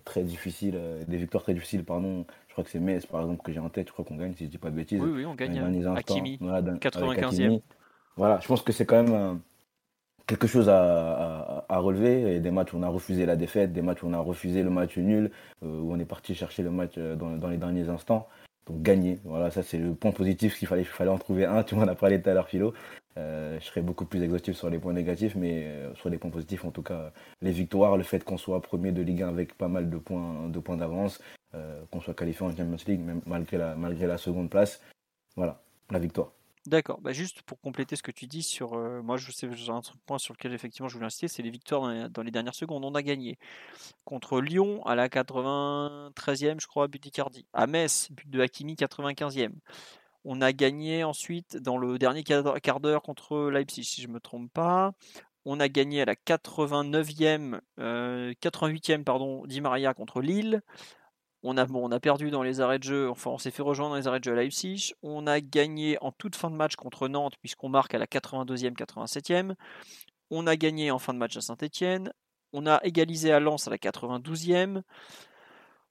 très 0.04 0.24
difficiles, 0.24 0.76
des 1.06 1.16
victoires 1.16 1.44
très 1.44 1.54
difficiles, 1.54 1.84
pardon. 1.84 2.26
Je 2.48 2.52
crois 2.52 2.64
que 2.64 2.70
c'est 2.70 2.80
Metz, 2.80 3.06
par 3.06 3.20
exemple, 3.20 3.42
que 3.42 3.52
j'ai 3.52 3.60
en 3.60 3.68
tête. 3.68 3.86
Je 3.86 3.92
crois 3.92 4.04
qu'on 4.04 4.16
gagne, 4.16 4.34
si 4.34 4.46
je 4.46 4.50
dis 4.50 4.58
pas 4.58 4.70
de 4.70 4.74
bêtises. 4.74 5.00
Oui, 5.00 5.08
oui, 5.08 5.24
on 5.24 5.36
gagne. 5.36 5.56
Hakimi, 5.96 6.36
95e. 6.40 7.60
Voilà, 8.18 8.40
je 8.40 8.48
pense 8.48 8.62
que 8.62 8.72
c'est 8.72 8.84
quand 8.84 9.00
même 9.02 9.40
quelque 10.26 10.46
chose 10.48 10.68
à, 10.68 11.64
relever. 11.70 12.40
Des 12.40 12.50
matchs 12.50 12.72
où 12.72 12.78
on 12.78 12.82
a 12.82 12.88
refusé 12.88 13.26
la 13.26 13.36
défaite, 13.36 13.72
des 13.72 13.82
matchs 13.82 14.02
où 14.02 14.08
on 14.08 14.12
a 14.12 14.18
refusé 14.18 14.62
le 14.64 14.70
match 14.70 14.96
nul, 14.98 15.30
euh, 15.64 15.80
où 15.80 15.92
on 15.92 15.98
est 16.00 16.04
parti 16.04 16.34
chercher 16.34 16.64
le 16.64 16.70
match 16.70 16.94
euh, 16.98 17.14
dans, 17.16 17.48
les 17.48 17.56
derniers 17.58 17.88
instants. 17.88 18.28
Donc 18.66 18.82
gagner, 18.82 19.20
voilà, 19.24 19.50
ça 19.52 19.62
c'est 19.62 19.78
le 19.78 19.94
point 19.94 20.10
positif 20.10 20.58
qu'il 20.58 20.66
fallait, 20.66 20.82
fallait 20.84 21.10
en 21.10 21.18
trouver 21.18 21.46
un. 21.46 21.62
Tu 21.64 21.76
m'en 21.76 21.82
as 21.86 21.94
parlé 21.94 22.20
tout 22.20 22.28
à 22.28 22.34
l'heure, 22.34 22.48
Philo. 22.48 22.74
Euh, 23.18 23.58
je 23.60 23.64
serais 23.64 23.82
beaucoup 23.82 24.04
plus 24.04 24.22
exhaustif 24.22 24.56
sur 24.56 24.68
les 24.68 24.78
points 24.78 24.92
négatifs, 24.92 25.36
mais 25.36 25.72
sur 25.94 26.10
les 26.10 26.18
points 26.18 26.30
positifs, 26.30 26.64
en 26.64 26.72
tout 26.72 26.82
cas, 26.82 27.12
les 27.40 27.52
victoires, 27.52 27.96
le 27.96 28.02
fait 28.02 28.24
qu'on 28.24 28.38
soit 28.38 28.60
premier 28.60 28.90
de 28.92 29.02
Ligue 29.02 29.22
1 29.22 29.28
avec 29.28 29.54
pas 29.56 29.68
mal 29.68 29.88
de 29.90 29.96
points 29.96 30.48
de 30.48 30.58
points 30.58 30.76
d'avance, 30.76 31.20
qu'on 31.90 32.00
soit 32.00 32.14
qualifié 32.14 32.46
en 32.46 32.50
Champions 32.50 32.76
League, 32.86 33.00
même 33.00 33.20
malgré 33.26 33.58
malgré 33.76 34.06
la 34.06 34.18
seconde 34.18 34.50
place. 34.50 34.82
Voilà, 35.36 35.60
la 35.90 35.98
victoire. 35.98 36.32
D'accord. 36.66 37.00
Bah, 37.00 37.12
juste 37.12 37.42
pour 37.42 37.60
compléter 37.60 37.96
ce 37.96 38.02
que 38.02 38.10
tu 38.10 38.26
dis 38.26 38.42
sur. 38.42 38.74
Euh, 38.74 39.00
moi, 39.02 39.16
je 39.16 39.30
sais, 39.30 39.46
un 39.46 39.80
point 40.06 40.18
sur 40.18 40.34
lequel 40.34 40.52
effectivement 40.52 40.88
je 40.88 40.94
voulais 40.94 41.06
insister, 41.06 41.28
c'est 41.28 41.42
les 41.42 41.50
victoires 41.50 42.10
dans 42.10 42.22
les, 42.22 42.30
dernières 42.30 42.54
secondes. 42.54 42.84
On 42.84 42.94
a 42.94 43.02
gagné 43.02 43.38
contre 44.04 44.40
Lyon 44.40 44.84
à 44.86 44.94
la 44.94 45.08
93e, 45.08 46.60
je 46.60 46.66
crois, 46.66 46.88
but 46.88 47.02
d'Icardi. 47.02 47.46
À 47.52 47.66
Metz, 47.66 48.08
but 48.10 48.28
de 48.28 48.40
Hakimi, 48.40 48.74
95e. 48.74 49.52
On 50.24 50.40
a 50.40 50.52
gagné 50.52 51.04
ensuite 51.04 51.56
dans 51.56 51.78
le 51.78 51.98
dernier 51.98 52.22
quart 52.22 52.80
d'heure 52.80 53.02
contre 53.02 53.50
Leipzig, 53.50 53.84
si 53.84 54.02
je 54.02 54.08
ne 54.08 54.14
me 54.14 54.20
trompe 54.20 54.52
pas. 54.52 54.92
On 55.44 55.60
a 55.60 55.68
gagné 55.68 56.02
à 56.02 56.04
la 56.04 56.14
89e, 56.14 57.60
88e, 57.78 59.00
euh, 59.00 59.02
pardon, 59.04 59.46
Di 59.46 59.60
Maria 59.60 59.94
contre 59.94 60.20
Lille. 60.20 60.60
On 61.44 61.56
a, 61.56 62.00
perdu 62.00 62.30
dans 62.30 62.42
les 62.42 62.60
arrêts 62.60 62.80
de 62.80 62.84
jeu, 62.84 63.08
enfin 63.08 63.30
on 63.30 63.38
s'est 63.38 63.52
fait 63.52 63.62
rejoindre 63.62 63.90
dans 63.90 63.96
les 63.96 64.08
arrêts 64.08 64.18
de 64.18 64.24
jeu 64.24 64.32
à 64.32 64.36
Leipzig. 64.36 64.92
On 65.02 65.26
a 65.28 65.40
gagné 65.40 65.96
en 66.00 66.10
toute 66.10 66.34
fin 66.34 66.50
de 66.50 66.56
match 66.56 66.74
contre 66.74 67.06
Nantes 67.06 67.34
puisqu'on 67.40 67.68
marque 67.68 67.94
à 67.94 67.98
la 67.98 68.06
82e, 68.06 68.74
87e. 68.74 69.54
On 70.30 70.46
a 70.48 70.56
gagné 70.56 70.90
en 70.90 70.98
fin 70.98 71.14
de 71.14 71.18
match 71.18 71.36
à 71.36 71.40
Saint-Etienne. 71.40 72.12
On 72.52 72.66
a 72.66 72.80
égalisé 72.82 73.32
à 73.32 73.38
Lens 73.38 73.68
à 73.68 73.70
la 73.70 73.76
92e. 73.76 74.82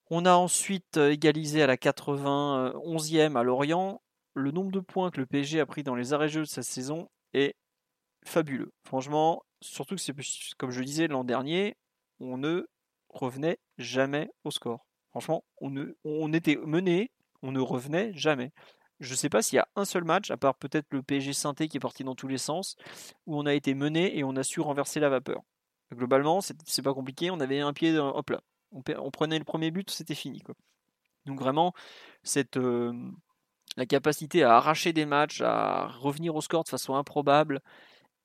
On 0.09 0.25
a 0.25 0.33
ensuite 0.33 0.97
euh, 0.97 1.11
égalisé 1.11 1.61
à 1.61 1.67
la 1.67 1.77
91e 1.77 3.37
à 3.37 3.43
Lorient. 3.43 4.01
Le 4.33 4.51
nombre 4.51 4.71
de 4.71 4.79
points 4.79 5.11
que 5.11 5.19
le 5.19 5.25
PSG 5.25 5.59
a 5.59 5.65
pris 5.65 5.83
dans 5.83 5.95
les 5.95 6.13
arrêts 6.13 6.27
de 6.27 6.31
jeu 6.31 6.41
de 6.41 6.45
cette 6.45 6.63
saison 6.63 7.09
est 7.33 7.55
fabuleux. 8.25 8.71
Franchement, 8.85 9.43
surtout 9.61 9.95
que 9.95 10.01
c'est 10.01 10.15
comme 10.57 10.71
je 10.71 10.83
disais 10.83 11.07
l'an 11.07 11.23
dernier, 11.23 11.75
on 12.19 12.37
ne 12.37 12.67
revenait 13.09 13.59
jamais 13.77 14.29
au 14.43 14.51
score. 14.51 14.86
Franchement, 15.11 15.43
on, 15.61 16.33
était 16.33 16.57
mené, 16.57 17.11
on 17.41 17.51
ne 17.51 17.59
revenait 17.59 18.11
jamais. 18.13 18.51
Je 18.99 19.11
ne 19.11 19.15
sais 19.15 19.29
pas 19.29 19.41
s'il 19.41 19.57
y 19.57 19.59
a 19.59 19.67
un 19.75 19.85
seul 19.85 20.03
match, 20.03 20.31
à 20.31 20.37
part 20.37 20.55
peut-être 20.55 20.87
le 20.91 21.01
PSG 21.01 21.33
synthé 21.33 21.67
qui 21.67 21.77
est 21.77 21.79
parti 21.79 22.03
dans 22.03 22.15
tous 22.15 22.27
les 22.27 22.37
sens, 22.37 22.75
où 23.25 23.37
on 23.37 23.45
a 23.45 23.53
été 23.53 23.73
mené 23.73 24.17
et 24.17 24.23
on 24.23 24.35
a 24.35 24.43
su 24.43 24.59
renverser 24.59 24.99
la 24.99 25.09
vapeur. 25.09 25.41
Globalement, 25.93 26.41
c'est 26.41 26.81
pas 26.81 26.93
compliqué, 26.93 27.31
on 27.31 27.39
avait 27.39 27.61
un 27.61 27.73
pied, 27.73 27.97
hop 27.97 28.29
là. 28.29 28.41
On, 28.73 29.11
prenait 29.11 29.39
le 29.39 29.45
premier 29.45 29.71
but, 29.71 29.89
c'était 29.89 30.13
fini. 30.13 30.41
Quoi. 30.41 30.53
Donc 31.25 31.39
vraiment, 31.39 31.73
euh, 32.57 32.93
la 33.77 33.85
capacité 33.85 34.43
à 34.43 34.55
arracher 34.55 34.91
des 34.91 35.05
matchs, 35.05 35.41
à 35.41 35.87
revenir 35.87 36.35
au 36.35 36.41
score 36.41 36.63
de 36.63 36.69
façon 36.69 36.95
improbable, 36.95 37.61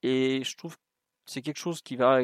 et 0.02 0.42
je 0.44 0.56
trouve 0.56 0.76
que 0.76 0.82
c'est 1.26 1.42
quelque 1.42 1.58
chose 1.58 1.82
qui 1.82 1.96
va 1.96 2.20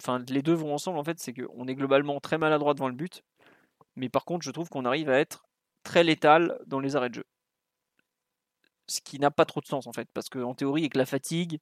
enfin 0.00 0.22
les 0.28 0.42
deux 0.42 0.54
vont 0.54 0.74
ensemble 0.74 0.98
en 0.98 1.04
fait, 1.04 1.18
c'est 1.18 1.32
qu'on 1.32 1.66
est 1.66 1.74
globalement 1.74 2.20
très 2.20 2.38
maladroit 2.38 2.74
devant 2.74 2.88
le 2.88 2.94
but, 2.94 3.22
mais 3.96 4.08
par 4.08 4.24
contre, 4.24 4.44
je 4.44 4.50
trouve 4.50 4.68
qu'on 4.68 4.84
arrive 4.84 5.10
à 5.10 5.18
être 5.18 5.46
très 5.82 6.04
létal 6.04 6.58
dans 6.66 6.80
les 6.80 6.96
arrêts 6.96 7.10
de 7.10 7.16
jeu. 7.16 7.24
Ce 8.86 9.00
qui 9.00 9.18
n'a 9.18 9.30
pas 9.30 9.44
trop 9.46 9.60
de 9.60 9.66
sens 9.66 9.86
en 9.86 9.92
fait, 9.92 10.08
parce 10.12 10.28
qu'en 10.28 10.54
théorie, 10.54 10.82
avec 10.82 10.96
la 10.96 11.06
fatigue, 11.06 11.60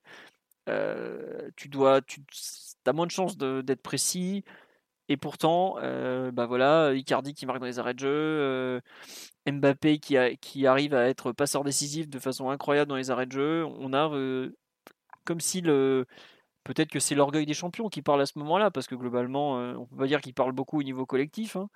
euh, 0.69 1.49
tu 1.55 1.69
dois, 1.69 2.01
tu 2.01 2.21
as 2.85 2.93
moins 2.93 3.05
de 3.05 3.11
chances 3.11 3.37
d'être 3.37 3.81
précis. 3.81 4.43
Et 5.09 5.17
pourtant, 5.17 5.77
euh, 5.79 6.31
bah 6.31 6.45
voilà, 6.45 6.93
Icardi 6.93 7.33
qui 7.33 7.45
marque 7.45 7.59
dans 7.59 7.65
les 7.65 7.79
arrêts 7.79 7.93
de 7.93 7.99
jeu, 7.99 8.09
euh, 8.09 8.81
Mbappé 9.47 9.99
qui, 9.99 10.67
arrive 10.67 10.93
à 10.95 11.07
être 11.09 11.33
passeur 11.33 11.63
décisif 11.63 12.09
de 12.09 12.19
façon 12.19 12.49
incroyable 12.49 12.89
dans 12.89 12.95
les 12.95 13.11
arrêts 13.11 13.25
de 13.25 13.33
jeu. 13.33 13.65
On 13.65 13.93
a 13.93 14.09
comme 15.25 15.39
si 15.41 15.61
le, 15.61 16.05
peut-être 16.63 16.89
que 16.91 16.99
c'est 16.99 17.15
l'orgueil 17.15 17.45
des 17.45 17.53
champions 17.53 17.89
qui 17.89 18.01
parle 18.01 18.21
à 18.21 18.25
ce 18.25 18.39
moment-là, 18.39 18.71
parce 18.71 18.87
que 18.87 18.95
globalement, 18.95 19.55
on 19.55 19.85
peut 19.85 19.97
pas 19.97 20.07
dire 20.07 20.21
qu'il 20.21 20.33
parle 20.33 20.53
beaucoup 20.53 20.79
au 20.79 20.83
niveau 20.83 21.05
collectif. 21.05 21.55
Hein 21.57 21.69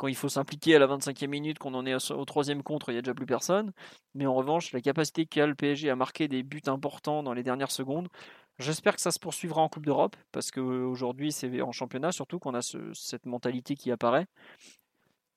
quand 0.00 0.08
il 0.08 0.16
faut 0.16 0.30
s'impliquer 0.30 0.76
à 0.76 0.78
la 0.78 0.86
25e 0.86 1.26
minute, 1.26 1.58
qu'on 1.58 1.74
en 1.74 1.84
est 1.84 2.10
au 2.10 2.24
troisième 2.24 2.62
contre, 2.62 2.88
il 2.88 2.92
n'y 2.92 3.00
a 3.00 3.02
déjà 3.02 3.12
plus 3.12 3.26
personne. 3.26 3.70
Mais 4.14 4.24
en 4.24 4.32
revanche, 4.34 4.72
la 4.72 4.80
capacité 4.80 5.26
qu'a 5.26 5.46
le 5.46 5.54
PSG 5.54 5.90
à 5.90 5.94
marquer 5.94 6.26
des 6.26 6.42
buts 6.42 6.62
importants 6.68 7.22
dans 7.22 7.34
les 7.34 7.42
dernières 7.42 7.70
secondes, 7.70 8.08
j'espère 8.58 8.94
que 8.94 9.02
ça 9.02 9.10
se 9.10 9.18
poursuivra 9.18 9.60
en 9.60 9.68
Coupe 9.68 9.84
d'Europe, 9.84 10.16
parce 10.32 10.50
qu'aujourd'hui, 10.50 11.32
c'est 11.32 11.60
en 11.60 11.72
championnat 11.72 12.12
surtout 12.12 12.38
qu'on 12.38 12.54
a 12.54 12.62
cette 12.62 13.26
mentalité 13.26 13.74
qui 13.74 13.90
apparaît. 13.90 14.26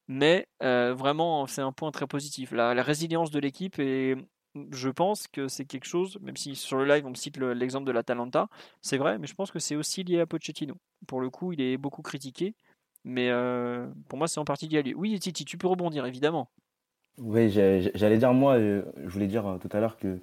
Mais 0.08 0.48
vraiment, 0.62 1.46
c'est 1.46 1.62
un 1.62 1.74
point 1.74 1.92
très 1.92 2.08
positif. 2.08 2.54
La, 2.54 2.72
résilience 2.84 3.32
de 3.32 3.40
l'équipe 3.40 3.80
et 3.80 4.16
je 4.72 4.88
pense 4.88 5.28
que 5.28 5.50
c'est 5.50 5.66
quelque 5.66 5.88
chose, 5.88 6.18
même 6.22 6.38
si 6.38 6.56
sur 6.56 6.78
le 6.78 6.86
live 6.86 7.06
on 7.06 7.10
me 7.10 7.16
cite 7.16 7.38
l'exemple 7.38 7.86
de 7.86 7.92
la 7.92 8.04
Talenta, 8.04 8.48
c'est 8.82 8.98
vrai, 8.98 9.20
mais 9.20 9.28
je 9.28 9.36
pense 9.36 9.52
que 9.52 9.60
c'est 9.60 9.76
aussi 9.76 10.06
lié 10.06 10.22
à 10.22 10.26
Pochettino. 10.26 10.76
Pour 11.06 11.20
le 11.20 11.30
coup, 11.30 11.52
il 11.52 11.60
est 11.60 11.76
beaucoup 11.78 12.02
critiqué, 12.02 12.56
mais 13.04 13.32
pour 14.08 14.18
moi 14.18 14.28
c'est 14.28 14.40
en 14.40 14.46
partie 14.46 14.68
lié 14.68 14.80
à. 14.80 14.98
Oui, 14.98 15.20
Titi, 15.20 15.46
tu 15.46 15.58
peux 15.58 15.68
rebondir 15.68 16.06
évidemment. 16.06 16.50
Oui, 17.20 17.50
j'allais 17.50 18.18
dire 18.18 18.34
moi, 18.34 18.58
je 18.58 18.84
voulais 19.08 19.28
dire 19.28 19.58
tout 19.62 19.70
à 19.72 19.80
l'heure 19.80 19.98
que 19.98 20.20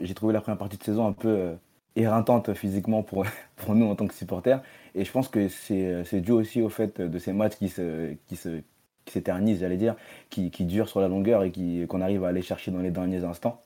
j'ai 0.00 0.14
trouvé 0.14 0.32
la 0.32 0.40
première 0.40 0.58
partie 0.58 0.78
de 0.78 0.82
saison 0.82 1.06
un 1.06 1.12
peu 1.12 1.56
éreintante 1.96 2.54
physiquement 2.54 3.02
pour, 3.02 3.26
pour 3.56 3.74
nous 3.74 3.86
en 3.86 3.94
tant 3.94 4.06
que 4.06 4.14
supporters. 4.14 4.62
Et 4.94 5.04
je 5.04 5.12
pense 5.12 5.28
que 5.28 5.48
c'est 5.48 6.20
dû 6.20 6.32
aussi 6.32 6.62
au 6.62 6.68
fait 6.68 7.00
de 7.00 7.18
ces 7.18 7.32
matchs 7.32 7.56
qui 7.56 7.68
se, 7.68 8.14
qui 8.26 8.36
se, 8.36 8.60
qui 9.08 9.12
s'éternise, 9.12 9.60
j'allais 9.60 9.76
dire, 9.76 9.96
qui, 10.30 10.50
qui 10.50 10.64
dure 10.64 10.88
sur 10.88 11.00
la 11.00 11.08
longueur 11.08 11.42
et 11.42 11.86
qu'on 11.88 12.00
arrive 12.00 12.24
à 12.24 12.28
aller 12.28 12.42
chercher 12.42 12.70
dans 12.70 12.80
les 12.80 12.90
derniers 12.90 13.24
instants. 13.24 13.60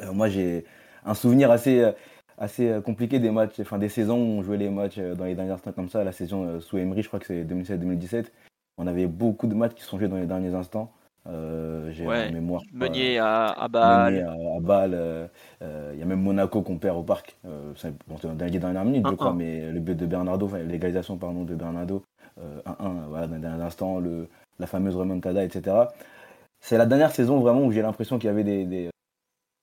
Euh, 0.00 0.12
moi, 0.12 0.28
j'ai 0.28 0.64
un 1.04 1.14
souvenir 1.14 1.50
assez, 1.50 1.92
assez 2.38 2.80
compliqué 2.84 3.18
des 3.18 3.30
matchs, 3.30 3.60
enfin 3.60 3.78
des 3.78 3.88
saisons 3.88 4.18
où 4.18 4.38
on 4.38 4.42
jouait 4.42 4.56
les 4.56 4.70
matchs 4.70 4.98
euh, 4.98 5.14
dans 5.14 5.24
les 5.24 5.34
derniers 5.34 5.52
instants 5.52 5.72
comme 5.72 5.88
ça. 5.88 6.04
La 6.04 6.12
saison 6.12 6.44
euh, 6.44 6.60
sous 6.60 6.78
Emery, 6.78 7.02
je 7.02 7.08
crois 7.08 7.20
que 7.20 7.26
c'est 7.26 7.44
2016-2017. 7.44 8.26
On 8.78 8.86
avait 8.86 9.06
beaucoup 9.06 9.46
de 9.46 9.54
matchs 9.54 9.74
qui 9.74 9.82
sont 9.82 9.98
joués 9.98 10.08
dans 10.08 10.16
les 10.16 10.26
derniers 10.26 10.54
instants. 10.54 10.92
j'ai 11.26 12.06
ouais, 12.06 12.30
mémoire. 12.30 12.62
Meunier 12.72 13.18
à, 13.18 13.46
à 13.46 13.68
Bâle. 13.68 14.28
à, 14.28 14.60
Bâle. 14.60 15.30
Il 15.62 15.98
y 15.98 16.02
a 16.02 16.04
même 16.04 16.20
Monaco 16.20 16.60
qu'on 16.62 16.76
perd 16.76 16.98
au 16.98 17.02
parc. 17.02 17.36
c'est 17.76 17.92
dans 18.06 18.44
les 18.44 18.58
dernières 18.58 18.84
minutes, 18.84 19.06
je 19.08 19.14
crois, 19.14 19.32
mais 19.32 19.72
le 19.72 19.80
but 19.80 19.96
de 19.96 20.06
Bernardo, 20.06 20.46
enfin 20.46 20.58
l'égalisation 20.58 21.16
pardon, 21.16 21.44
de 21.44 21.54
Bernardo, 21.54 22.02
1-1, 22.38 23.08
voilà, 23.08 23.26
dans 23.26 23.34
les 23.34 23.40
derniers 23.40 23.62
instants. 23.62 23.98
Le, 23.98 24.28
la 24.58 24.66
fameuse 24.66 24.96
remontada, 24.96 25.44
etc. 25.44 25.76
C'est 26.60 26.78
la 26.78 26.86
dernière 26.86 27.12
saison 27.12 27.40
vraiment 27.40 27.64
où 27.64 27.72
j'ai 27.72 27.82
l'impression 27.82 28.18
qu'il 28.18 28.28
y 28.28 28.30
avait 28.30 28.44
des, 28.44 28.90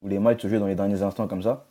où 0.02 0.08
les 0.08 0.20
matchs 0.20 0.42
se 0.42 0.48
jouaient 0.48 0.60
dans 0.60 0.68
les 0.68 0.76
derniers 0.76 1.02
instants 1.02 1.28
comme 1.28 1.42
ça. 1.42 1.66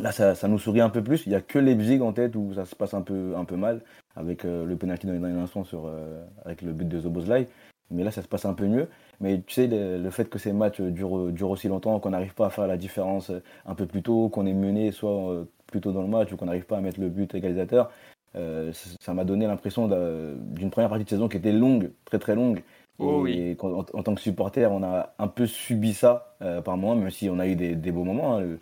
Là, 0.00 0.12
ça, 0.12 0.48
nous 0.48 0.58
sourit 0.58 0.80
un 0.80 0.90
peu 0.90 1.02
plus. 1.02 1.26
Il 1.26 1.30
n'y 1.30 1.34
a 1.34 1.40
que 1.40 1.58
Leipzig 1.58 2.00
en 2.00 2.12
tête 2.12 2.36
où 2.36 2.54
ça 2.54 2.64
se 2.64 2.74
passe 2.76 2.94
un 2.94 3.02
peu, 3.02 3.34
un 3.36 3.44
peu 3.44 3.56
mal, 3.56 3.82
avec 4.16 4.44
euh, 4.44 4.64
le 4.64 4.76
penalty 4.76 5.06
dans 5.06 5.12
les 5.12 5.18
derniers 5.18 5.40
instants 5.40 5.64
sur, 5.64 5.86
euh, 5.86 6.24
avec 6.44 6.62
le 6.62 6.72
but 6.72 6.88
de 6.88 7.00
Zobozlai. 7.00 7.48
Mais 7.90 8.04
là, 8.04 8.10
ça 8.10 8.22
se 8.22 8.28
passe 8.28 8.44
un 8.44 8.54
peu 8.54 8.66
mieux. 8.66 8.88
Mais 9.20 9.40
tu 9.46 9.54
sais, 9.54 9.66
le, 9.66 10.10
fait 10.10 10.28
que 10.28 10.38
ces 10.38 10.52
matchs 10.52 10.80
durent, 10.80 11.32
durent 11.32 11.50
aussi 11.50 11.68
longtemps, 11.68 11.98
qu'on 12.00 12.10
n'arrive 12.10 12.34
pas 12.34 12.46
à 12.46 12.50
faire 12.50 12.66
la 12.66 12.76
différence 12.76 13.32
un 13.66 13.74
peu 13.74 13.86
plus 13.86 14.02
tôt, 14.02 14.28
qu'on 14.28 14.46
est 14.46 14.54
mené 14.54 14.92
soit 14.92 15.30
euh, 15.32 15.44
plus 15.66 15.80
tôt 15.80 15.92
dans 15.92 16.02
le 16.02 16.08
match 16.08 16.32
ou 16.32 16.36
qu'on 16.36 16.46
n'arrive 16.46 16.66
pas 16.66 16.76
à 16.78 16.80
mettre 16.80 17.00
le 17.00 17.08
but 17.08 17.34
égalisateur, 17.34 17.90
euh, 18.36 18.72
ça 19.00 19.14
m'a 19.14 19.24
donné 19.24 19.46
l'impression 19.46 19.88
d'une 19.88 20.70
première 20.70 20.90
partie 20.90 21.04
de 21.04 21.08
saison 21.08 21.28
qui 21.28 21.38
était 21.38 21.52
longue, 21.52 21.90
très 22.04 22.18
très 22.18 22.34
longue. 22.34 22.62
Oh 23.00 23.26
et 23.28 23.56
en, 23.60 23.84
tant 23.84 24.14
que 24.14 24.20
supporter, 24.20 24.70
on 24.72 24.82
a 24.82 25.14
un 25.20 25.28
peu 25.28 25.46
subi 25.46 25.94
ça 25.94 26.34
euh, 26.42 26.60
par 26.60 26.76
moment, 26.76 26.96
même 26.96 27.10
si 27.10 27.30
on 27.30 27.38
a 27.38 27.46
eu 27.46 27.54
des, 27.54 27.92
beaux 27.92 28.02
moments. 28.02 28.36
Hein. 28.36 28.40
Le, 28.40 28.58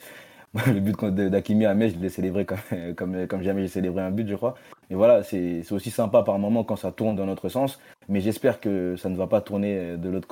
but 0.80 1.04
d'Akimi 1.04 1.66
à 1.66 1.74
Metz, 1.74 1.94
je 1.94 2.00
l'ai 2.00 2.08
célébré 2.08 2.46
comme, 2.96 3.42
jamais 3.42 3.62
j'ai 3.62 3.68
célébré 3.68 4.02
un 4.02 4.10
but, 4.10 4.28
je 4.28 4.34
crois. 4.34 4.54
Et 4.90 4.94
voilà, 4.94 5.22
c'est 5.22 5.70
aussi 5.72 5.90
sympa 5.90 6.22
par 6.22 6.38
moment 6.38 6.64
quand 6.64 6.76
ça 6.76 6.92
tourne 6.92 7.16
dans 7.16 7.26
notre 7.26 7.48
sens. 7.48 7.78
Mais 8.08 8.20
j'espère 8.20 8.60
que 8.60 8.96
ça 8.96 9.08
ne 9.08 9.16
va 9.16 9.26
pas 9.26 9.40
tourner 9.40 9.96
de 9.96 10.08
l'autre 10.08 10.28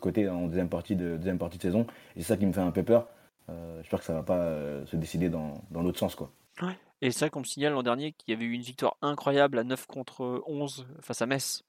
côté 0.00 0.28
en 0.28 0.46
deuxième 0.46 0.68
partie 0.68 0.96
de, 0.96 1.16
deuxième 1.16 1.38
partie 1.38 1.58
de 1.58 1.62
saison. 1.62 1.86
Et 2.16 2.22
c'est 2.22 2.28
ça 2.28 2.36
qui 2.36 2.46
me 2.46 2.52
fait 2.52 2.60
un 2.60 2.70
peu 2.70 2.82
peur. 2.82 3.08
Euh, 3.48 3.78
j'espère 3.82 4.00
que 4.00 4.04
ça 4.04 4.12
ne 4.12 4.18
va 4.18 4.24
pas 4.24 4.50
se 4.86 4.96
décider 4.96 5.28
dans, 5.28 5.54
dans 5.70 5.82
l'autre 5.82 5.98
sens. 5.98 6.14
Quoi. 6.14 6.30
Ouais. 6.62 6.76
Et 7.02 7.10
c'est 7.10 7.20
vrai 7.20 7.30
qu'on 7.30 7.40
me 7.40 7.44
signale 7.44 7.74
l'an 7.74 7.82
dernier 7.82 8.12
qu'il 8.12 8.32
y 8.32 8.36
avait 8.36 8.46
eu 8.46 8.52
une 8.52 8.62
victoire 8.62 8.96
incroyable 9.02 9.58
à 9.58 9.64
9 9.64 9.86
contre 9.86 10.42
11 10.46 10.86
face 11.00 11.20
à 11.20 11.26
Metz, 11.26 11.62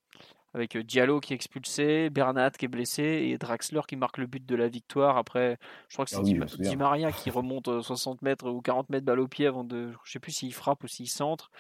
avec 0.58 0.78
Diallo 0.78 1.20
qui 1.20 1.34
est 1.34 1.36
expulsé, 1.36 2.10
Bernat 2.10 2.52
qui 2.52 2.66
est 2.66 2.68
blessé 2.68 3.04
et 3.04 3.38
Draxler 3.38 3.82
qui 3.88 3.96
marque 3.96 4.18
le 4.18 4.28
but 4.28 4.46
de 4.46 4.56
la 4.56 4.68
victoire. 4.68 5.18
Après, 5.18 5.58
je 5.88 5.96
crois 5.96 6.06
que 6.06 6.12
c'est 6.12 6.18
ah 6.18 6.22
Di, 6.24 6.76
Maria 6.76 7.12
qui 7.12 7.30
remonte 7.30 7.82
60 7.82 8.22
mètres 8.22 8.50
ou 8.50 8.62
40 8.62 8.90
mètres 8.90 9.06
balle 9.06 9.20
au 9.20 9.28
pied 9.28 9.48
avant 9.48 9.64
de. 9.64 9.92
Je 10.04 10.12
sais 10.12 10.20
plus 10.20 10.32
s'il 10.32 10.54
frappe 10.54 10.84
ou 10.84 10.88
s'il 10.88 11.10
centre, 11.10 11.52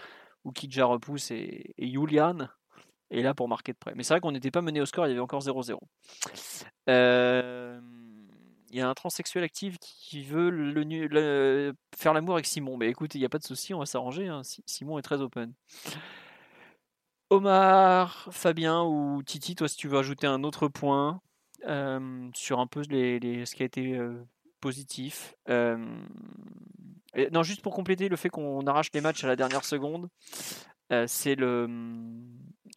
ou 0.44 0.52
qui 0.52 0.68
déjà 0.68 0.86
repousse 0.86 1.32
et, 1.32 1.74
et 1.78 1.88
Julian 1.90 2.50
est 3.10 3.22
là 3.22 3.34
pour 3.34 3.48
marquer 3.48 3.72
de 3.72 3.78
près. 3.78 3.94
Mais 3.96 4.04
c'est 4.04 4.14
vrai 4.14 4.20
qu'on 4.20 4.32
n'était 4.32 4.52
pas 4.52 4.62
mené 4.62 4.82
au 4.82 4.86
score, 4.86 5.08
il 5.08 5.10
y 5.10 5.14
avait 5.14 5.22
encore 5.22 5.42
0-0. 5.42 5.78
Euh 6.90 7.80
il 8.70 8.78
y 8.78 8.82
a 8.82 8.90
un 8.90 8.94
transsexuel 8.94 9.44
actif 9.44 9.78
qui 9.80 10.24
veut 10.24 10.50
le, 10.50 11.74
faire 11.96 12.14
l'amour 12.14 12.36
avec 12.36 12.46
Simon. 12.46 12.78
Mais 12.78 12.90
écoute, 12.90 13.16
il 13.16 13.20
n'y 13.20 13.26
a 13.26 13.30
pas 13.30 13.40
de 13.40 13.44
souci, 13.44 13.74
on 13.74 13.80
va 13.80 13.86
s'arranger. 13.86 14.28
Hein. 14.28 14.42
Simon 14.66 14.98
est 14.98 15.04
très 15.04 15.22
open. 15.22 15.54
Omar, 17.30 18.28
Fabien 18.32 18.84
ou 18.84 19.22
Titi, 19.24 19.56
toi, 19.56 19.68
si 19.68 19.76
tu 19.76 19.88
veux 19.88 19.98
ajouter 19.98 20.28
un 20.28 20.44
autre 20.44 20.68
point 20.70 21.22
euh, 21.66 22.30
sur 22.34 22.60
un 22.60 22.68
peu 22.68 22.82
les, 22.90 23.46
ce 23.46 23.56
qui 23.56 23.63
a 23.63 23.66
été 23.66 23.98
euh, 23.98 24.24
positif. 24.62 25.36
Euh, 25.50 25.78
non, 27.32 27.44
juste 27.44 27.62
pour 27.62 27.74
compléter 27.74 28.08
le 28.08 28.16
fait 28.16 28.30
qu'on 28.30 28.66
arrache 28.66 28.92
les 28.94 29.02
matchs 29.02 29.24
à 29.24 29.28
la 29.28 29.36
dernière 29.36 29.66
seconde, 29.66 30.08
c'est 31.08 31.36
le 31.36 31.68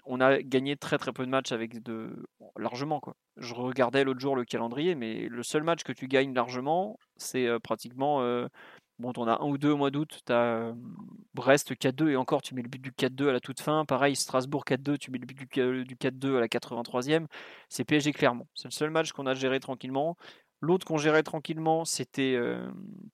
on 0.07 0.21
a 0.21 0.43
gagné 0.43 0.77
très 0.77 0.99
très 0.99 1.13
peu 1.13 1.25
de 1.25 1.31
matchs 1.31 1.53
avec 1.53 1.83
de 1.83 2.27
largement 2.57 2.99
quoi. 2.99 3.15
Je 3.37 3.55
regardais 3.55 4.03
l'autre 4.03 4.19
jour 4.19 4.35
le 4.35 4.45
calendrier, 4.45 4.95
mais 4.97 5.29
le 5.29 5.43
seul 5.45 5.63
match 5.63 5.85
que 5.85 5.93
tu 5.93 6.09
gagnes 6.09 6.35
largement, 6.35 6.99
c'est 7.17 7.49
pratiquement 7.63 8.21
bon, 9.01 9.13
on 9.17 9.27
a 9.27 9.43
un 9.43 9.47
ou 9.47 9.59
deux 9.59 9.71
au 9.71 9.77
mois 9.77 9.91
d'août, 9.91 10.21
tu 10.25 10.33
as 10.33 10.73
Brest 11.35 11.73
4-2 11.73 12.11
et 12.11 12.17
encore 12.17 12.43
tu 12.43 12.55
mets 12.55 12.63
le 12.63 12.69
but 12.69 12.81
du 12.81 12.93
4-2 12.93 13.29
à 13.29 13.33
la 13.33 13.41
toute 13.41 13.61
fin. 13.61 13.85
Pareil 13.85 14.15
Strasbourg 14.17 14.65
4-2, 14.67 14.99
tu 14.99 15.11
mets 15.11 15.19
le 15.19 15.27
but 15.27 15.37
du 15.37 15.47
4-2 15.47 16.37
à 16.37 16.41
la 16.41 16.49
83e. 16.49 17.27
C'est 17.69 17.85
PSG 17.85 18.13
Clermont. 18.13 18.47
C'est 18.55 18.69
le 18.69 18.73
seul 18.73 18.91
match 18.91 19.13
qu'on 19.13 19.27
a 19.27 19.35
géré 19.35 19.61
tranquillement. 19.61 20.17
L'autre 20.61 20.87
qu'on 20.87 20.99
gérait 20.99 21.23
tranquillement, 21.23 21.85
c'était 21.85 22.39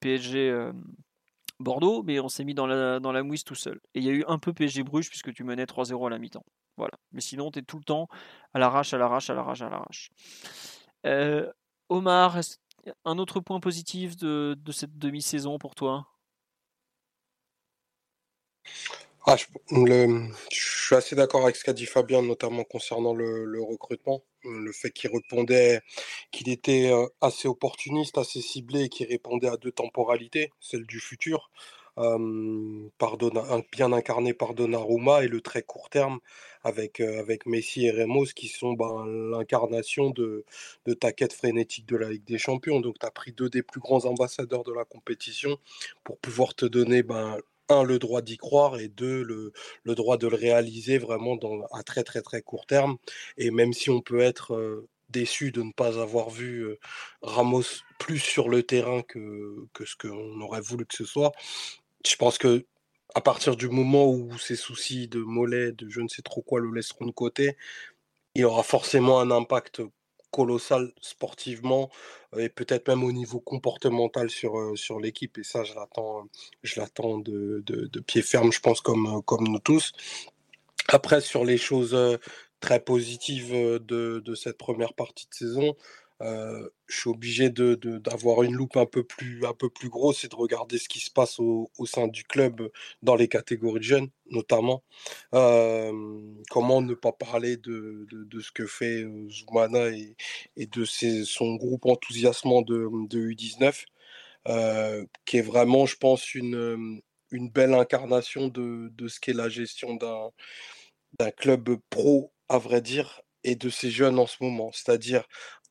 PSG 0.00 0.72
Bordeaux, 1.58 2.02
mais 2.02 2.20
on 2.20 2.28
s'est 2.28 2.44
mis 2.44 2.54
dans 2.54 2.66
la, 2.66 3.00
dans 3.00 3.12
la 3.12 3.22
mouise 3.22 3.44
tout 3.44 3.54
seul. 3.54 3.80
Et 3.94 4.00
il 4.00 4.04
y 4.04 4.08
a 4.08 4.12
eu 4.12 4.24
un 4.28 4.38
peu 4.38 4.52
PSG 4.52 4.82
Bruges 4.82 5.08
puisque 5.08 5.32
tu 5.32 5.44
menais 5.44 5.64
3-0 5.64 6.06
à 6.06 6.10
la 6.10 6.18
mi-temps. 6.18 6.44
Voilà. 6.76 6.92
Mais 7.12 7.20
sinon, 7.20 7.50
tu 7.50 7.60
es 7.60 7.62
tout 7.62 7.78
le 7.78 7.84
temps 7.84 8.08
à 8.52 8.58
l'arrache, 8.58 8.92
à 8.92 8.98
l'arrache, 8.98 9.30
à 9.30 9.34
l'arrache, 9.34 9.62
à 9.62 9.70
l'arrache. 9.70 10.10
Euh, 11.06 11.50
Omar, 11.88 12.38
un 13.04 13.18
autre 13.18 13.40
point 13.40 13.60
positif 13.60 14.16
de, 14.16 14.56
cette 14.70 14.98
demi-saison 14.98 15.58
pour 15.58 15.74
toi? 15.74 16.06
Ah, 19.28 19.36
je, 19.36 19.46
suis 20.50 20.94
assez 20.94 21.16
d'accord 21.16 21.42
avec 21.42 21.56
ce 21.56 21.64
qu'a 21.64 21.72
dit 21.72 21.86
Fabien, 21.86 22.22
notamment 22.22 22.62
concernant 22.62 23.12
le, 23.12 23.44
le 23.44 23.60
recrutement. 23.60 24.22
Le 24.44 24.70
fait 24.70 24.90
qu'il 24.90 25.10
répondait, 25.10 25.80
qu'il 26.30 26.48
était 26.48 26.92
euh, 26.92 27.08
assez 27.20 27.48
opportuniste, 27.48 28.18
assez 28.18 28.40
ciblé 28.40 28.84
et 28.84 28.88
qu'il 28.88 29.08
répondait 29.08 29.48
à 29.48 29.56
deux 29.56 29.72
temporalités, 29.72 30.52
celle 30.60 30.86
du 30.86 31.00
futur, 31.00 31.50
bien 31.96 33.92
incarné 33.92 34.34
par 34.34 34.54
Donnarumma, 34.54 35.24
et 35.24 35.28
le 35.28 35.40
très 35.40 35.62
court 35.62 35.88
terme 35.90 36.20
avec, 36.62 37.00
avec 37.00 37.46
Messi 37.46 37.86
et 37.86 37.90
Ramos, 37.90 38.26
qui 38.34 38.48
sont 38.48 38.72
ben, 38.72 39.06
l'incarnation 39.06 40.10
de, 40.10 40.44
ta 41.00 41.12
quête 41.12 41.32
frénétique 41.32 41.86
de 41.86 41.96
la 41.96 42.10
Ligue 42.10 42.24
des 42.24 42.38
Champions. 42.38 42.80
Donc, 42.80 42.98
tu 42.98 43.06
as 43.06 43.10
pris 43.10 43.32
deux 43.32 43.48
des 43.48 43.62
plus 43.62 43.80
grands 43.80 44.04
ambassadeurs 44.04 44.64
de 44.64 44.72
la 44.72 44.84
compétition 44.84 45.58
pour 46.04 46.18
pouvoir 46.18 46.54
te 46.54 46.66
donner 46.66 47.02
ben, 47.02 47.38
un, 47.68 47.82
le 47.82 47.98
droit 47.98 48.22
d'y 48.22 48.36
croire 48.36 48.78
et 48.78 48.88
deux, 48.88 49.22
le, 49.22 49.52
le, 49.84 49.94
droit 49.94 50.16
de 50.16 50.28
le 50.28 50.36
réaliser 50.36 50.98
vraiment 50.98 51.38
à 51.72 51.82
très 51.82 52.04
très 52.04 52.22
très 52.22 52.42
court 52.42 52.66
terme. 52.66 52.96
Et 53.38 53.50
même 53.50 53.72
si 53.72 53.90
on 53.90 54.00
peut 54.00 54.20
être 54.20 54.86
déçu 55.08 55.52
de 55.52 55.62
ne 55.62 55.72
pas 55.72 56.00
avoir 56.00 56.30
vu 56.30 56.66
Ramos 57.22 57.62
plus 57.98 58.18
sur 58.18 58.48
le 58.48 58.62
terrain 58.62 59.02
que, 59.02 59.66
que 59.72 59.84
ce 59.84 59.96
qu'on 59.96 60.40
aurait 60.40 60.60
voulu 60.60 60.86
que 60.86 60.96
ce 60.96 61.04
soit, 61.04 61.32
je 62.08 62.16
pense 62.16 62.38
que 62.38 62.66
à 63.14 63.20
partir 63.20 63.56
du 63.56 63.68
moment 63.68 64.06
où 64.10 64.36
ces 64.38 64.56
soucis 64.56 65.08
de 65.08 65.20
mollet, 65.20 65.72
de 65.72 65.88
je 65.88 66.00
ne 66.00 66.08
sais 66.08 66.22
trop 66.22 66.42
quoi, 66.42 66.60
le 66.60 66.70
laisseront 66.72 67.06
de 67.06 67.12
côté, 67.12 67.56
il 68.34 68.44
aura 68.44 68.62
forcément 68.62 69.20
un 69.20 69.30
impact 69.30 69.82
colossal 70.30 70.92
sportivement 71.00 71.90
et 72.36 72.50
peut-être 72.50 72.88
même 72.88 73.04
au 73.04 73.12
niveau 73.12 73.40
comportemental 73.40 74.28
sur, 74.28 74.76
sur 74.76 75.00
l'équipe. 75.00 75.38
Et 75.38 75.44
ça, 75.44 75.64
je 75.64 75.74
l'attends, 75.74 76.28
je 76.62 76.78
l'attends 76.78 77.18
de, 77.18 77.62
de, 77.66 78.00
pied 78.00 78.20
ferme, 78.20 78.52
je 78.52 78.60
pense, 78.60 78.82
comme, 78.82 79.22
comme 79.22 79.48
nous 79.48 79.60
tous. 79.60 79.92
Après, 80.88 81.22
sur 81.22 81.44
les 81.46 81.56
choses 81.56 81.96
très 82.60 82.80
positives 82.80 83.52
de, 83.52 84.20
de 84.20 84.34
cette 84.34 84.58
première 84.58 84.92
partie 84.92 85.26
de 85.26 85.34
saison, 85.34 85.74
je 86.20 86.70
suis 86.88 87.10
obligé 87.10 87.50
d'avoir 87.50 88.42
une 88.42 88.54
loupe 88.54 88.76
un 88.76 88.86
peu 88.86 89.04
plus, 89.04 89.40
grosse 89.88 90.24
et 90.24 90.28
de 90.28 90.36
regarder 90.36 90.78
ce 90.78 90.88
qui 90.88 91.00
se 91.00 91.10
passe 91.10 91.38
au, 91.38 91.70
sein 91.84 92.08
du 92.08 92.24
club 92.24 92.70
dans 93.02 93.16
les 93.16 93.28
catégories 93.28 93.80
de 93.80 93.84
jeunes, 93.84 94.08
notamment. 94.30 94.82
comment 95.32 96.82
ne 96.82 96.94
pas 96.94 97.12
parler 97.12 97.56
de, 97.56 98.06
ce 98.40 98.52
que 98.52 98.66
fait 98.66 99.04
Zoumana 99.28 99.88
et, 99.88 100.66
de 100.66 100.84
son 100.84 101.56
groupe 101.56 101.86
enthousiasmant 101.86 102.62
de, 102.62 102.88
de 103.08 103.28
U19, 103.30 103.84
qui 105.24 105.36
est 105.38 105.42
vraiment, 105.42 105.86
je 105.86 105.96
pense, 105.96 106.34
une, 106.34 107.00
belle 107.32 107.74
incarnation 107.74 108.48
de, 108.48 108.88
de 108.94 109.08
ce 109.08 109.20
qu'est 109.20 109.34
la 109.34 109.48
gestion 109.48 109.94
d'un 109.94 111.30
club 111.32 111.76
pro, 111.90 112.32
à 112.48 112.58
vrai 112.58 112.80
dire, 112.80 113.22
et 113.46 113.54
de 113.54 113.70
ces 113.70 113.90
jeunes 113.90 114.18
en 114.18 114.26
ce 114.26 114.36
moment. 114.40 114.70
C'est-à-dire 114.72 115.24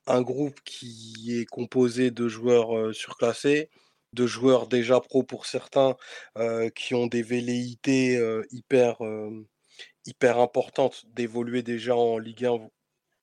un 0.07 0.21
groupe 0.21 0.59
qui 0.63 1.39
est 1.39 1.45
composé 1.45 2.11
de 2.11 2.27
joueurs 2.27 2.93
surclassés, 2.93 3.69
de 4.13 4.27
joueurs 4.27 4.67
déjà 4.67 4.99
pro 4.99 5.23
pour 5.23 5.45
certains, 5.45 5.95
qui 6.75 6.93
ont 6.95 7.07
des 7.07 7.23
velléités 7.23 8.19
hyper, 8.51 8.97
hyper 10.05 10.39
importantes 10.39 11.05
d'évoluer 11.13 11.63
déjà 11.63 11.95
en 11.95 12.17
Ligue 12.17 12.45
1 12.45 12.69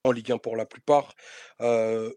en 0.05 0.11
Ligue 0.11 0.33
1 0.33 0.39
pour 0.39 0.57
la 0.57 0.67
plupart. 0.67 1.15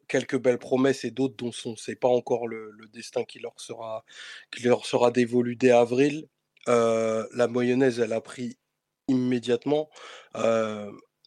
quelques 0.07 0.39
belles 0.39 0.57
promesses 0.57 1.05
et 1.05 1.11
d'autres 1.11 1.35
dont 1.35 1.51
on 1.65 1.71
ne 1.71 1.75
sait 1.75 1.95
pas 1.95 2.07
encore 2.07 2.47
le, 2.47 2.71
destin 2.93 3.23
qui 3.23 3.39
leur 3.39 3.59
sera, 3.59 4.03
qui 4.51 4.63
leur 4.63 4.85
sera 4.85 5.11
dévolu 5.11 5.55
dès 5.55 5.71
avril. 5.71 6.27
la 6.67 7.47
mayonnaise, 7.49 7.99
elle 7.99 8.13
a 8.13 8.21
pris 8.21 8.57
immédiatement. 9.07 9.89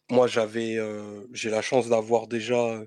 Moi, 0.09 0.27
j'avais, 0.27 0.77
j'ai 1.33 1.49
la 1.49 1.61
chance 1.61 1.89
d'avoir 1.89 2.27
déjà 2.27 2.81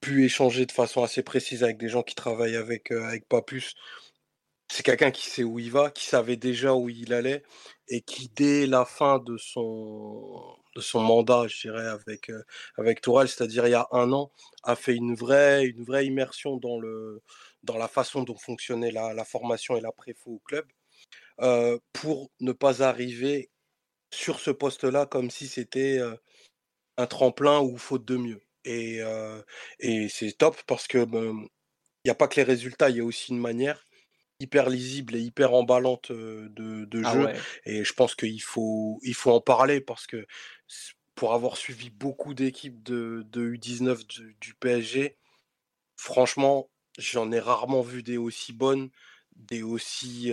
pu 0.00 0.24
échanger 0.24 0.66
de 0.66 0.72
façon 0.72 1.02
assez 1.02 1.22
précise 1.22 1.64
avec 1.64 1.78
des 1.78 1.88
gens 1.88 2.02
qui 2.02 2.14
travaillent 2.14 2.56
avec, 2.56 2.90
avec 2.90 3.28
Papus. 3.28 3.74
C'est 4.68 4.82
quelqu'un 4.82 5.10
qui 5.10 5.28
sait 5.28 5.44
où 5.44 5.58
il 5.58 5.70
va, 5.70 5.90
qui 5.90 6.04
savait 6.06 6.36
déjà 6.36 6.74
où 6.74 6.88
il 6.88 7.12
allait 7.12 7.42
et 7.88 8.00
qui, 8.00 8.30
dès 8.34 8.66
la 8.66 8.84
fin 8.86 9.18
de 9.18 9.36
son, 9.36 10.56
de 10.74 10.80
son 10.80 11.00
mandat, 11.00 11.46
je 11.48 11.60
dirais, 11.68 11.86
avec, 11.86 12.30
euh, 12.30 12.42
avec 12.78 13.00
Tourelle, 13.00 13.28
c'est-à-dire 13.28 13.66
il 13.66 13.72
y 13.72 13.74
a 13.74 13.86
un 13.92 14.12
an, 14.12 14.32
a 14.62 14.76
fait 14.76 14.94
une 14.94 15.14
vraie, 15.14 15.66
une 15.66 15.84
vraie 15.84 16.06
immersion 16.06 16.56
dans, 16.56 16.78
le, 16.78 17.22
dans 17.62 17.76
la 17.76 17.88
façon 17.88 18.22
dont 18.22 18.36
fonctionnait 18.36 18.90
la, 18.90 19.24
formation 19.24 19.76
et 19.76 19.80
la 19.80 19.92
préfo 19.92 20.32
au 20.32 20.38
club, 20.38 20.66
euh, 21.40 21.78
pour 21.92 22.30
ne 22.40 22.52
pas 22.52 22.82
arriver 22.82 23.50
sur 24.10 24.40
ce 24.40 24.50
poste-là 24.50 25.06
comme 25.06 25.30
si 25.30 25.46
c'était 25.46 25.98
euh, 25.98 26.16
un 26.96 27.06
tremplin 27.06 27.60
ou 27.60 27.76
faute 27.76 28.04
de 28.04 28.16
mieux. 28.16 28.42
Et, 28.64 29.00
et 29.80 30.08
c'est 30.08 30.32
top 30.32 30.56
parce 30.66 30.86
que 30.86 31.04
ben, 31.04 31.46
il 32.04 32.08
n'y 32.08 32.10
a 32.10 32.14
pas 32.14 32.28
que 32.28 32.36
les 32.36 32.44
résultats, 32.44 32.90
il 32.90 32.96
y 32.96 33.00
a 33.00 33.04
aussi 33.04 33.32
une 33.32 33.40
manière 33.40 33.86
hyper 34.40 34.68
lisible 34.68 35.14
et 35.16 35.20
hyper 35.20 35.54
emballante 35.54 36.10
de, 36.10 36.48
de 36.84 37.02
ah 37.04 37.12
jeu. 37.12 37.28
Et 37.64 37.84
je 37.84 37.92
pense 37.92 38.14
qu'il 38.14 38.42
faut, 38.42 38.98
il 39.02 39.14
faut 39.14 39.30
en 39.30 39.40
parler 39.40 39.80
parce 39.80 40.06
que 40.06 40.26
pour 41.14 41.34
avoir 41.34 41.56
suivi 41.56 41.90
beaucoup 41.90 42.34
d'équipes 42.34 42.82
de, 42.82 43.24
de, 43.28 43.52
U19 43.52 44.06
du, 44.40 44.54
PSG, 44.54 45.16
franchement, 45.96 46.70
j'en 46.98 47.30
ai 47.30 47.38
rarement 47.38 47.82
vu 47.82 48.02
des 48.02 48.16
aussi 48.16 48.52
bonnes, 48.52 48.90
des 49.36 49.62
aussi 49.62 50.32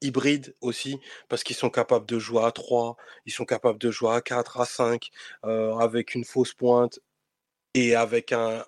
hybrides 0.00 0.54
aussi, 0.60 1.00
parce 1.28 1.42
qu'ils 1.44 1.56
sont 1.56 1.70
capables 1.70 2.06
de 2.06 2.18
jouer 2.18 2.44
à 2.44 2.52
3, 2.52 2.96
ils 3.26 3.32
sont 3.32 3.44
capables 3.44 3.78
de 3.78 3.90
jouer 3.90 4.12
à 4.14 4.20
4, 4.20 4.60
à 4.60 4.64
5, 4.64 5.10
avec 5.42 6.14
une 6.14 6.24
fausse 6.24 6.54
pointe, 6.54 7.00
et 7.74 7.94
avec 7.94 8.32
un, 8.32 8.64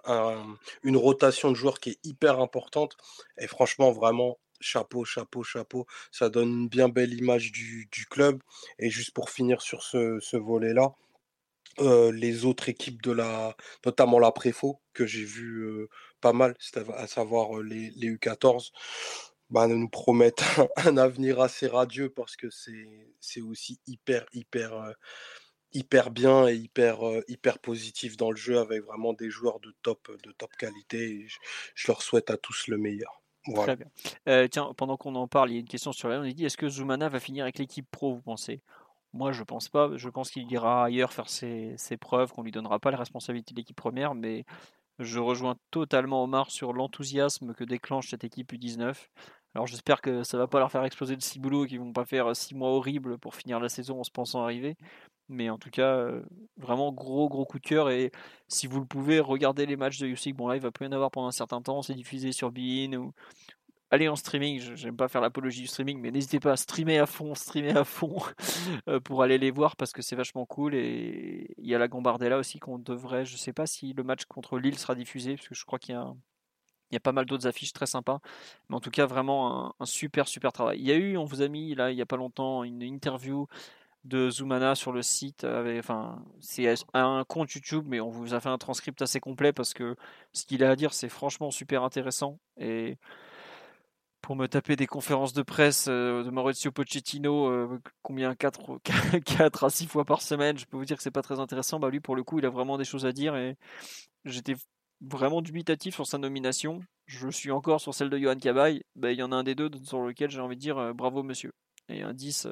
une 0.83 0.97
rotation 0.97 1.51
de 1.51 1.57
joueurs 1.57 1.81
qui 1.81 1.91
est 1.91 1.99
hyper 2.05 2.41
importante. 2.41 2.97
Et 3.39 3.47
franchement, 3.47 3.93
vraiment, 3.93 4.39
chapeau, 4.61 5.05
chapeau, 5.05 5.43
chapeau. 5.43 5.87
Ça 6.13 6.29
donne 6.29 6.51
une 6.51 6.69
bien 6.69 6.89
belle 6.89 7.15
image 7.15 7.53
du, 7.53 7.89
club. 8.11 8.43
Et 8.79 8.91
juste 8.91 9.13
pour 9.13 9.31
finir 9.31 9.63
sur 9.63 9.83
ce, 9.83 10.37
volet-là, 10.37 10.93
euh, 11.81 12.13
les 12.13 12.45
autres 12.45 12.69
équipes 12.69 13.03
de 13.03 13.13
la, 13.13 13.57
notamment 13.87 14.19
la 14.19 14.33
Préfo, 14.33 14.81
que 14.93 15.07
j'ai 15.07 15.25
vu 15.25 15.63
euh, 15.63 15.89
pas 16.21 16.33
mal, 16.33 16.57
à 16.97 17.07
savoir 17.07 17.59
euh, 17.59 17.63
les, 17.63 17.91
les 17.97 18.11
U14, 18.15 18.71
bah, 19.51 19.67
nous 19.67 19.89
promettent 19.89 20.43
un, 20.77 20.97
avenir 20.97 21.41
assez 21.41 21.67
radieux 21.67 22.11
parce 22.11 22.37
que 22.37 22.49
c'est 22.51 23.41
aussi 23.41 23.81
hyper, 23.87 24.27
hyper 24.33 24.95
hyper 25.73 26.11
bien 26.11 26.49
et 26.49 26.57
hyper, 26.57 26.99
hyper 27.29 27.61
positif 27.61 28.17
dans 28.17 28.33
le 28.33 28.37
jeu 28.37 28.59
avec 28.59 28.83
vraiment 28.83 29.13
des 29.13 29.31
joueurs 29.31 29.61
de 29.61 29.73
top, 29.83 30.11
de 30.25 30.33
top 30.33 30.51
qualité. 30.57 31.27
je, 31.75 31.87
leur 31.87 32.03
souhaite 32.03 32.31
à 32.31 32.37
tous 32.37 32.67
le 32.67 32.77
meilleur. 32.77 33.23
Très 33.55 33.77
bien. 33.77 34.49
tiens, 34.49 34.73
pendant 34.77 34.97
qu'on 34.97 35.15
en 35.15 35.29
parle, 35.29 35.51
il 35.51 35.55
y 35.55 35.57
a 35.57 35.61
une 35.61 35.69
question 35.69 35.93
sur 35.93 36.09
la 36.09 36.19
on 36.21 36.25
dit 36.25 36.45
est-ce 36.45 36.57
que 36.57 36.69
Zoumana 36.69 37.09
va 37.09 37.21
finir 37.21 37.45
avec 37.45 37.59
l'équipe 37.59 37.89
pro, 37.89 38.15
vous 38.15 38.21
pensez? 38.21 38.63
Moi, 39.13 39.33
je 39.33 39.43
pense 39.43 39.69
pas. 39.69 39.91
Je 39.97 40.09
pense 40.09 40.31
qu'il 40.31 40.51
ira 40.51 40.85
ailleurs 40.85 41.13
faire 41.13 41.29
ses, 41.29 41.75
ses 41.77 41.97
preuves, 41.97 42.33
qu'on 42.33 42.43
lui 42.43 42.53
donnera 42.53 42.79
pas 42.79 42.91
la 42.91 42.99
responsabilité 42.99 43.55
de 43.55 43.59
l'équipe 43.59 43.77
première, 43.77 44.15
mais 44.15 44.45
je 45.01 45.19
rejoins 45.19 45.57
totalement 45.71 46.23
Omar 46.23 46.51
sur 46.51 46.73
l'enthousiasme 46.73 47.55
que 47.55 47.65
déclenche 47.65 48.11
cette 48.11 48.25
équipe 48.25 48.53
U19. 48.53 48.95
Alors 49.55 49.67
j'espère 49.67 50.01
que 50.01 50.23
ça 50.23 50.39
va 50.39 50.47
pas 50.47 50.61
leur 50.61 50.71
faire 50.71 50.85
exploser 50.85 51.15
le 51.15 51.21
ciboulot, 51.21 51.67
qu'ils 51.67 51.81
vont 51.81 51.93
pas 51.93 52.05
faire 52.05 52.35
six 52.37 52.55
mois 52.55 52.71
horribles 52.71 53.19
pour 53.19 53.35
finir 53.35 53.59
la 53.59 53.69
saison 53.69 54.01
en 54.01 54.05
se 54.05 54.11
pensant 54.11 54.43
arriver. 54.43 54.77
Mais 55.29 55.49
en 55.51 55.59
tout 55.59 55.71
cas, 55.71 55.95
euh, 55.97 56.23
vraiment 56.57 56.93
gros 56.93 57.29
gros 57.29 57.45
coup 57.45 57.59
de 57.59 57.67
cœur. 57.67 57.91
Et 57.91 58.11
si 58.49 58.67
vous 58.67 58.81
le 58.81 58.87
pouvez, 58.87 59.21
regardez 59.21 59.67
les 59.67 59.77
matchs 59.77 59.99
de 59.99 60.07
Usyk. 60.09 60.37
Bon 60.37 60.49
là, 60.49 60.57
il 60.57 60.63
va 60.63 60.73
plus 60.73 60.87
y 60.87 60.89
en 60.89 60.93
avoir 60.93 61.11
pendant 61.11 61.29
un 61.29 61.33
certain 61.33 61.63
temps. 61.63 61.83
C'est 61.83 61.95
diffusé 61.95 62.33
sur 62.33 62.51
Bein 62.51 62.95
ou 62.95 63.13
allez 63.91 64.09
en 64.09 64.17
streaming. 64.17 64.61
J'aime 64.77 64.97
pas 64.97 65.09
faire 65.09 65.21
l'apologie 65.21 65.63
du 65.63 65.67
streaming, 65.69 66.01
mais 66.01 66.11
n'hésitez 66.11 66.41
pas 66.41 66.53
à 66.53 66.57
streamer 66.57 66.99
à 66.99 67.07
fond, 67.07 67.35
streamer 67.37 67.77
à 67.77 67.85
fond 67.85 68.19
euh, 68.89 69.01
pour 69.01 69.23
aller 69.23 69.39
les 69.39 69.51
voir 69.51 69.77
parce 69.77 69.93
que 69.93 70.03
c'est 70.03 70.17
vachement 70.17 70.47
cool. 70.47 70.75
Et 70.75 71.55
il 71.59 71.67
y 71.67 71.75
a 71.75 71.79
la 71.79 71.89
Gambardella 71.89 72.39
aussi 72.39 72.59
qu'on 72.59 72.79
devrait. 72.79 73.25
Je 73.25 73.37
sais 73.37 73.53
pas 73.53 73.67
si 73.67 73.93
le 73.93 74.03
match 74.03 74.25
contre 74.27 74.59
Lille 74.59 74.79
sera 74.79 74.95
diffusé 74.95 75.37
parce 75.37 75.49
que 75.49 75.55
je 75.55 75.65
crois 75.65 75.79
qu'il 75.79 75.95
y 75.95 75.99
a 75.99 76.13
il 76.91 76.95
y 76.95 76.97
a 76.97 77.01
pas 77.01 77.13
mal 77.13 77.27
d'autres 77.27 77.47
affiches 77.47 77.73
très 77.73 77.87
sympas, 77.87 78.21
mais 78.69 78.77
en 78.77 78.81
tout 78.81 78.91
cas 78.91 79.07
vraiment 79.07 79.75
un, 79.81 79.87
super 79.87 80.29
super 80.29 80.53
travail. 80.53 80.79
Il 80.81 80.87
y 80.87 80.93
a 80.93 80.97
eu, 80.97 81.17
on 81.17 81.25
vous 81.25 81.43
a 81.43 81.49
mis 81.49 81.75
là 81.75 81.91
il 81.91 81.99
y 81.99 82.03
a 82.03 82.07
pas 82.07 82.17
longtemps 82.17 82.65
une 82.65 82.83
interview 82.83 83.47
de 84.05 84.31
Zoomana 84.31 84.75
sur 84.75 84.93
le 84.93 85.03
site. 85.03 85.45
enfin, 85.45 86.25
c'est 86.41 86.75
un 86.95 87.25
compte 87.29 87.53
YouTube, 87.53 87.85
mais 87.87 88.01
on 88.01 88.11
vous 88.11 88.35
a 88.35 88.41
fait 88.41 88.49
un 88.49 88.59
transcript 88.59 89.03
assez 89.03 89.21
complet 89.21 89.53
parce 89.53 89.75
que 89.75 89.97
ce 90.33 90.47
qu'il 90.47 90.65
a 90.65 90.71
à 90.71 90.77
dire, 90.77 90.95
c'est 90.95 91.09
franchement 91.09 91.51
super 91.51 91.83
intéressant. 91.85 92.39
Et 92.59 92.97
pour 94.21 94.37
me 94.37 94.47
taper 94.47 94.77
des 94.77 94.87
conférences 94.87 95.33
de 95.33 95.43
presse 95.43 95.87
euh, 95.89 96.23
de 96.23 96.31
Maurizio 96.31 96.71
Pochettino, 96.71 97.49
euh, 97.49 97.81
combien 98.03 98.35
4, 98.35 98.79
4 99.25 99.65
à 99.65 99.71
6 99.71 99.87
fois 99.87 100.05
par 100.05 100.23
semaine, 100.23 100.59
je 100.59 100.67
peux 100.67 100.77
vous 100.77 100.85
dire 100.85 100.97
que 100.97 101.03
c'est 101.03 101.11
pas 101.11 101.23
très 101.23 101.41
intéressant. 101.41 101.81
Bah, 101.81 101.91
lui, 101.91 102.01
pour 102.01 102.17
le 102.17 102.23
coup, 102.23 102.39
il 102.39 102.47
a 102.47 102.51
vraiment 102.51 102.79
des 102.79 102.85
choses 102.85 103.07
à 103.07 103.13
dire 103.13 103.37
et 103.37 103.57
j'étais 104.25 104.55
vraiment 105.01 105.43
dubitatif 105.43 105.95
sur 105.95 106.07
sa 106.07 106.19
nomination. 106.19 106.81
Je 107.07 107.29
suis 107.29 107.51
encore 107.51 107.81
sur 107.81 107.95
celle 107.95 108.11
de 108.11 108.19
Johan 108.19 108.37
Cabaye. 108.37 108.83
Bah, 108.97 109.13
il 109.13 109.19
y 109.19 109.23
en 109.23 109.33
a 109.33 109.37
un 109.37 109.43
des 109.43 109.55
deux 109.55 109.71
sur 109.83 110.03
lequel 110.03 110.31
j'ai 110.31 110.41
envie 110.41 110.57
de 110.57 110.61
dire 110.61 110.79
euh, 110.79 110.93
bravo 110.93 111.23
monsieur. 111.23 111.53
Et 111.89 112.03
un 112.03 112.13
10, 112.13 112.49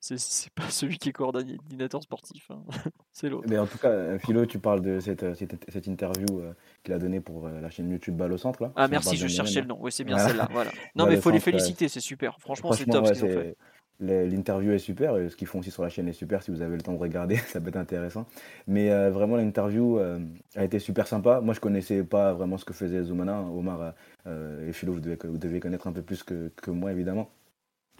c'est 0.00 0.52
pas 0.54 0.68
celui 0.70 0.98
qui 0.98 1.08
est 1.08 1.12
coordinateur 1.12 2.02
sportif, 2.02 2.50
hein. 2.50 2.62
c'est 3.12 3.28
l'autre. 3.28 3.46
Mais 3.48 3.58
en 3.58 3.66
tout 3.66 3.78
cas, 3.78 3.90
euh, 3.90 4.18
Philo, 4.18 4.46
tu 4.46 4.58
parles 4.58 4.82
de 4.82 5.00
cette, 5.00 5.22
euh, 5.22 5.34
cette, 5.34 5.86
interview 5.86 6.40
euh, 6.40 6.52
qu'il 6.84 6.94
a 6.94 6.98
donnée 6.98 7.20
pour 7.20 7.48
la 7.48 7.70
chaîne 7.70 7.90
YouTube 7.90 8.16
Balle 8.16 8.32
au 8.32 8.38
centre. 8.38 8.62
Là, 8.62 8.72
ah 8.76 8.88
merci, 8.88 9.16
je 9.16 9.26
cherchais 9.26 9.60
le 9.60 9.66
nom. 9.66 9.78
Oui, 9.80 9.90
c'est 9.92 10.04
bien 10.04 10.18
celle-là. 10.18 10.48
Voilà. 10.50 10.70
Non, 10.94 11.06
mais 11.06 11.14
il 11.14 11.20
faut 11.20 11.30
les 11.30 11.40
féliciter, 11.40 11.88
c'est 11.88 12.00
super. 12.00 12.38
Franchement, 12.40 12.72
c'est 12.72 12.86
top 12.86 13.06
ce 13.06 13.12
qu'ils 13.12 13.24
ont 13.24 13.28
fait. 13.28 13.56
L'interview 14.00 14.72
est 14.72 14.78
super, 14.78 15.14
ce 15.30 15.36
qu'ils 15.36 15.46
font 15.46 15.60
aussi 15.60 15.70
sur 15.70 15.82
la 15.82 15.88
chaîne 15.88 16.08
est 16.08 16.12
super. 16.12 16.42
Si 16.42 16.50
vous 16.50 16.62
avez 16.62 16.76
le 16.76 16.82
temps 16.82 16.92
de 16.92 16.98
regarder, 16.98 17.36
ça 17.48 17.60
peut 17.60 17.68
être 17.68 17.76
intéressant. 17.76 18.26
Mais 18.66 18.88
vraiment, 19.10 19.36
l'interview 19.36 19.98
a 20.54 20.64
été 20.64 20.78
super 20.78 21.06
sympa. 21.06 21.40
Moi, 21.40 21.54
je 21.54 21.60
connaissais 21.60 22.04
pas 22.04 22.34
vraiment 22.34 22.58
ce 22.58 22.64
que 22.64 22.74
faisait 22.74 23.02
Zoumana. 23.02 23.40
Omar 23.40 23.94
et 24.26 24.72
Philo, 24.72 24.92
vous 24.92 25.00
devez, 25.00 25.60
connaître 25.60 25.86
un 25.86 25.92
peu 25.92 26.02
plus 26.02 26.22
que, 26.22 26.70
moi, 26.70 26.92
évidemment. 26.92 27.30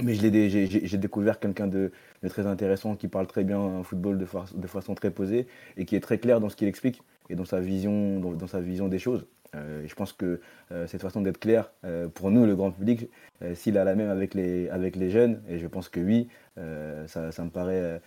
Mais 0.03 0.15
j'ai 0.15 0.99
découvert 0.99 1.41
quelqu'un 1.41 1.67
de, 1.67 1.91
très 2.29 2.47
intéressant 2.47 2.97
qui 2.97 3.09
parle 3.09 3.27
très 3.27 3.45
bien 3.45 3.59
un 3.59 3.83
football 3.83 4.19
de, 4.19 4.67
façon 4.67 4.95
très 4.95 5.11
posée 5.11 5.47
et 5.79 5.87
qui 5.87 5.97
est 5.97 6.01
très 6.01 6.19
clair 6.19 6.41
dans 6.41 6.51
ce 6.51 6.57
qu'il 6.57 6.69
explique 6.69 7.03
et 7.29 7.35
dans 7.35 7.45
sa 7.45 7.61
vision, 7.61 8.21
dans, 8.21 8.47
sa 8.47 8.61
vision 8.61 8.89
des 8.89 8.99
choses. 8.99 9.27
Euh, 9.55 9.85
je 9.87 9.95
pense 9.95 10.13
que 10.13 10.41
euh, 10.73 10.87
cette 10.87 11.03
façon 11.03 11.21
d'être 11.21 11.39
clair, 11.39 11.71
euh, 11.85 12.09
pour 12.09 12.31
nous, 12.31 12.47
le 12.47 12.57
grand 12.57 12.71
public, 12.71 13.09
s'il 13.55 13.79
a 13.79 13.85
la 13.85 13.95
même 13.95 14.11
avec 14.11 14.35
les, 14.35 14.69
avec 14.71 14.97
les 14.97 15.11
jeunes, 15.11 15.43
et 15.49 15.59
je 15.59 15.67
pense 15.67 15.89
que 15.89 16.01
oui, 16.01 16.29
ça, 16.57 17.45
me 17.45 17.51
paraît 17.51 18.01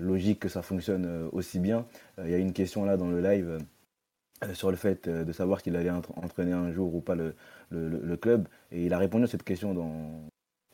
logique 0.00 0.38
que 0.38 0.48
ça 0.48 0.62
fonctionne 0.62 1.28
aussi 1.32 1.58
bien. 1.58 1.84
Il 2.22 2.30
y 2.30 2.34
a 2.34 2.38
une 2.38 2.52
question 2.52 2.84
là 2.84 2.96
dans 2.96 3.08
le 3.08 3.20
live 3.20 3.58
sur 4.52 4.70
le 4.70 4.76
fait 4.76 5.08
de 5.08 5.32
savoir 5.32 5.62
qu'il 5.62 5.74
allait 5.74 5.90
entraîner 5.90 6.52
un 6.52 6.70
jour 6.70 6.94
ou 6.94 7.00
pas 7.00 7.16
le, 7.16 7.34
le, 7.70 8.16
club. 8.16 8.46
Et 8.70 8.86
il 8.86 8.94
a 8.94 8.98
répondu 8.98 9.24
à 9.24 9.26
cette 9.26 9.42
question 9.42 9.74
dans, 9.74 10.28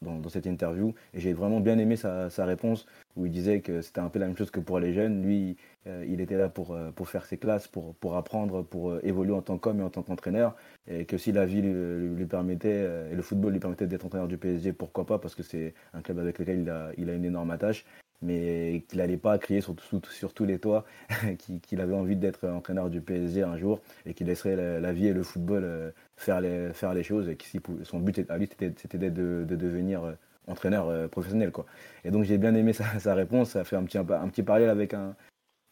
dans, 0.04 0.28
cette 0.28 0.46
interview. 0.46 0.94
Et 1.12 1.20
j'ai 1.20 1.32
vraiment 1.32 1.60
bien 1.60 1.78
aimé 1.78 1.96
sa, 1.96 2.28
réponse 2.44 2.86
où 3.16 3.26
il 3.26 3.32
disait 3.32 3.60
que 3.60 3.82
c'était 3.82 4.00
un 4.00 4.08
peu 4.08 4.18
la 4.18 4.26
même 4.26 4.36
chose 4.36 4.50
que 4.50 4.60
pour 4.60 4.78
les 4.78 4.92
jeunes. 4.92 5.22
Lui, 5.22 5.56
euh, 5.86 6.04
il 6.08 6.20
était 6.20 6.36
là 6.36 6.48
pour, 6.48 6.72
euh, 6.72 6.90
pour 6.90 7.08
faire 7.08 7.24
ses 7.26 7.38
classes, 7.38 7.68
pour, 7.68 8.16
apprendre, 8.16 8.62
pour 8.62 8.90
euh, 8.90 9.00
évoluer 9.02 9.32
en 9.32 9.42
tant 9.42 9.58
qu'homme 9.58 9.80
et 9.80 9.82
en 9.82 9.90
tant 9.90 10.02
qu'entraîneur. 10.02 10.56
Et 10.88 11.04
que 11.04 11.18
si 11.18 11.32
la 11.32 11.46
vie 11.46 11.62
lui, 11.62 12.26
permettait, 12.26 12.88
et 13.10 13.14
le 13.14 13.22
football 13.22 13.52
lui 13.52 13.60
permettait 13.60 13.86
d'être 13.86 14.04
entraîneur 14.04 14.28
du 14.28 14.36
PSG, 14.36 14.72
pourquoi 14.72 15.06
pas, 15.06 15.18
parce 15.18 15.34
que 15.34 15.42
c'est 15.42 15.74
un 15.94 16.02
club 16.02 16.18
avec 16.18 16.38
lequel 16.38 16.60
il 16.98 17.10
a 17.10 17.14
une 17.14 17.24
énorme 17.24 17.50
attache 17.50 17.84
mais 18.22 18.85
qu'il 18.88 18.98
n'allait 18.98 19.16
pas 19.16 19.38
crier 19.38 19.61
sur, 19.61 19.74
sur, 20.11 20.33
tous 20.33 20.44
les 20.44 20.59
toits 20.59 20.85
qu'il 21.62 21.81
avait 21.81 21.94
envie 21.94 22.16
d'être 22.16 22.48
entraîneur 22.48 22.90
du 22.90 23.00
PSG 23.00 23.42
un 23.42 23.57
jour 23.57 23.81
et 24.07 24.14
qu'il 24.14 24.27
laisserait 24.27 24.81
la, 24.81 24.92
vie 24.92 25.09
et 25.09 25.12
le 25.12 25.22
football 25.22 25.62
euh, 25.64 25.90
faire 26.16 26.40
les, 26.40 26.72
faire 26.72 26.94
les 26.94 27.03
choses 27.03 27.29
et 27.29 27.37
que 27.37 27.44
son 27.85 27.98
but 27.98 28.18
à 28.31 28.38
lui 28.38 28.48
c'était 28.48 28.98
de, 28.98 29.44
de, 29.44 29.57
devenir 29.57 30.05
euh, 30.05 30.12
entraîneur 30.46 30.88
euh, 30.88 31.09
professionnel. 31.09 31.50
Quoi. 31.50 31.66
Et 32.05 32.11
donc 32.11 32.24
j'ai 32.24 32.38
bien 32.38 32.55
aimé 32.55 32.72
sa, 32.72 33.14
réponse, 33.14 33.50
ça 33.50 33.64
fait 33.64 33.77
un 33.77 33.85
petit, 33.85 33.98
un 33.98 34.29
petit 34.29 34.42
parallèle 34.42 34.70
avec 34.70 34.94
un, 34.94 35.14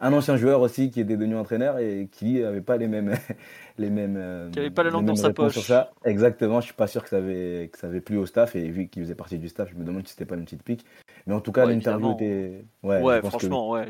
un 0.01 0.13
ancien 0.13 0.37
joueur 0.37 0.61
aussi 0.61 0.91
qui 0.91 1.01
était 1.01 1.17
devenu 1.17 1.37
entraîneur 1.37 1.79
et 1.79 2.09
qui 2.11 2.41
n'avait 2.41 2.61
pas 2.61 2.77
les 2.77 2.89
mêmes. 2.89 3.15
les 3.79 3.89
mêmes 3.89 4.51
qui 4.51 4.59
n'avait 4.59 4.71
pas 4.71 4.83
la 4.83 4.91
langue 4.91 5.07
dans 5.07 5.17
sa 5.17 5.33
poche. 5.33 5.53
Sur 5.53 5.63
ça. 5.63 5.93
Exactement, 6.05 6.61
je 6.61 6.67
suis 6.67 6.75
pas 6.75 6.87
sûr 6.87 7.03
que 7.03 7.09
ça 7.09 7.17
avait, 7.17 7.71
que 7.73 7.79
ça 7.79 7.87
avait 7.87 8.01
plu 8.01 8.19
au 8.19 8.27
staff 8.27 8.57
et 8.57 8.69
vu 8.69 8.89
qu'il 8.89 9.03
faisait 9.05 9.15
partie 9.15 9.39
du 9.39 9.49
staff, 9.49 9.71
je 9.71 9.77
me 9.77 9.85
demande 9.85 10.07
si 10.07 10.13
c'était 10.13 10.27
pas 10.27 10.35
une 10.35 10.45
petite 10.45 10.65
pique. 10.65 10.85
Mais 11.27 11.35
en 11.35 11.41
tout 11.41 11.53
cas, 11.53 11.67
l'interview 11.67 12.13
était. 12.13 12.65
Ouais, 12.83 13.21
franchement, 13.23 13.71
ouais. 13.71 13.89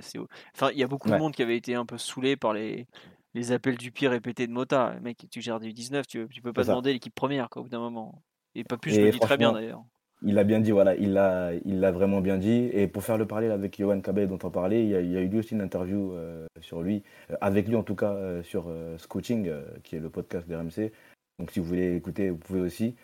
Enfin, 0.54 0.70
il 0.72 0.78
y 0.78 0.82
a 0.82 0.88
beaucoup 0.88 1.10
de 1.10 1.16
monde 1.16 1.34
qui 1.34 1.42
avait 1.42 1.56
été 1.56 1.74
un 1.74 1.86
peu 1.86 1.98
saoulé 1.98 2.36
par 2.36 2.52
les, 2.52 2.86
les 3.34 3.52
appels 3.52 3.76
du 3.76 3.90
pire 3.90 4.10
répétés 4.10 4.46
de 4.46 4.52
Mota. 4.52 4.94
Mec, 5.02 5.26
tu 5.30 5.40
gères 5.40 5.60
du 5.60 5.72
19, 5.72 6.06
tu, 6.06 6.26
tu 6.30 6.42
peux 6.42 6.52
pas 6.52 6.64
demander 6.64 6.92
l'équipe 6.92 7.14
première 7.14 7.48
quoi, 7.48 7.60
au 7.60 7.64
bout 7.64 7.70
d'un 7.70 7.80
moment. 7.80 8.22
Et 8.54 8.64
pas 8.64 8.76
plus, 8.76 8.92
je 8.92 9.00
le 9.00 9.10
dis 9.10 9.18
très 9.18 9.36
bien 9.36 9.52
d'ailleurs 9.52 9.84
il 10.24 10.34
l'a 10.34 10.44
bien 10.44 10.60
dit, 10.60 10.70
voilà, 10.70 10.94
il 10.96 11.12
l'a, 11.12 11.52
il 11.64 11.80
l'a 11.80 11.90
vraiment 11.90 12.20
bien 12.20 12.38
dit. 12.38 12.70
Et 12.72 12.86
pour 12.86 13.02
faire 13.02 13.18
le 13.18 13.26
parallèle 13.26 13.50
avec 13.50 13.78
Johan 13.78 14.00
Cabet 14.00 14.26
dont 14.26 14.38
on 14.42 14.50
parlait, 14.50 14.82
il 14.82 14.88
y 14.88 14.94
a, 14.94 15.00
il 15.00 15.10
y 15.10 15.16
a 15.16 15.20
eu 15.20 15.28
lui 15.28 15.38
aussi 15.38 15.54
une 15.54 15.60
interview 15.60 16.12
euh, 16.12 16.46
sur 16.60 16.82
lui, 16.82 17.02
euh, 17.30 17.36
avec 17.40 17.68
lui 17.68 17.76
en 17.76 17.82
tout 17.82 17.96
cas 17.96 18.12
euh, 18.12 18.42
sur 18.42 18.66
Scouting, 18.98 19.50
qui 19.82 19.96
est 19.96 20.00
le 20.00 20.10
podcast 20.10 20.48
d'RMC. 20.48 20.92
Donc 21.38 21.50
si 21.50 21.58
vous 21.58 21.66
voulez 21.66 21.96
écouter, 21.96 22.30
vous 22.30 22.38
pouvez 22.38 22.60
aussi. 22.60 22.94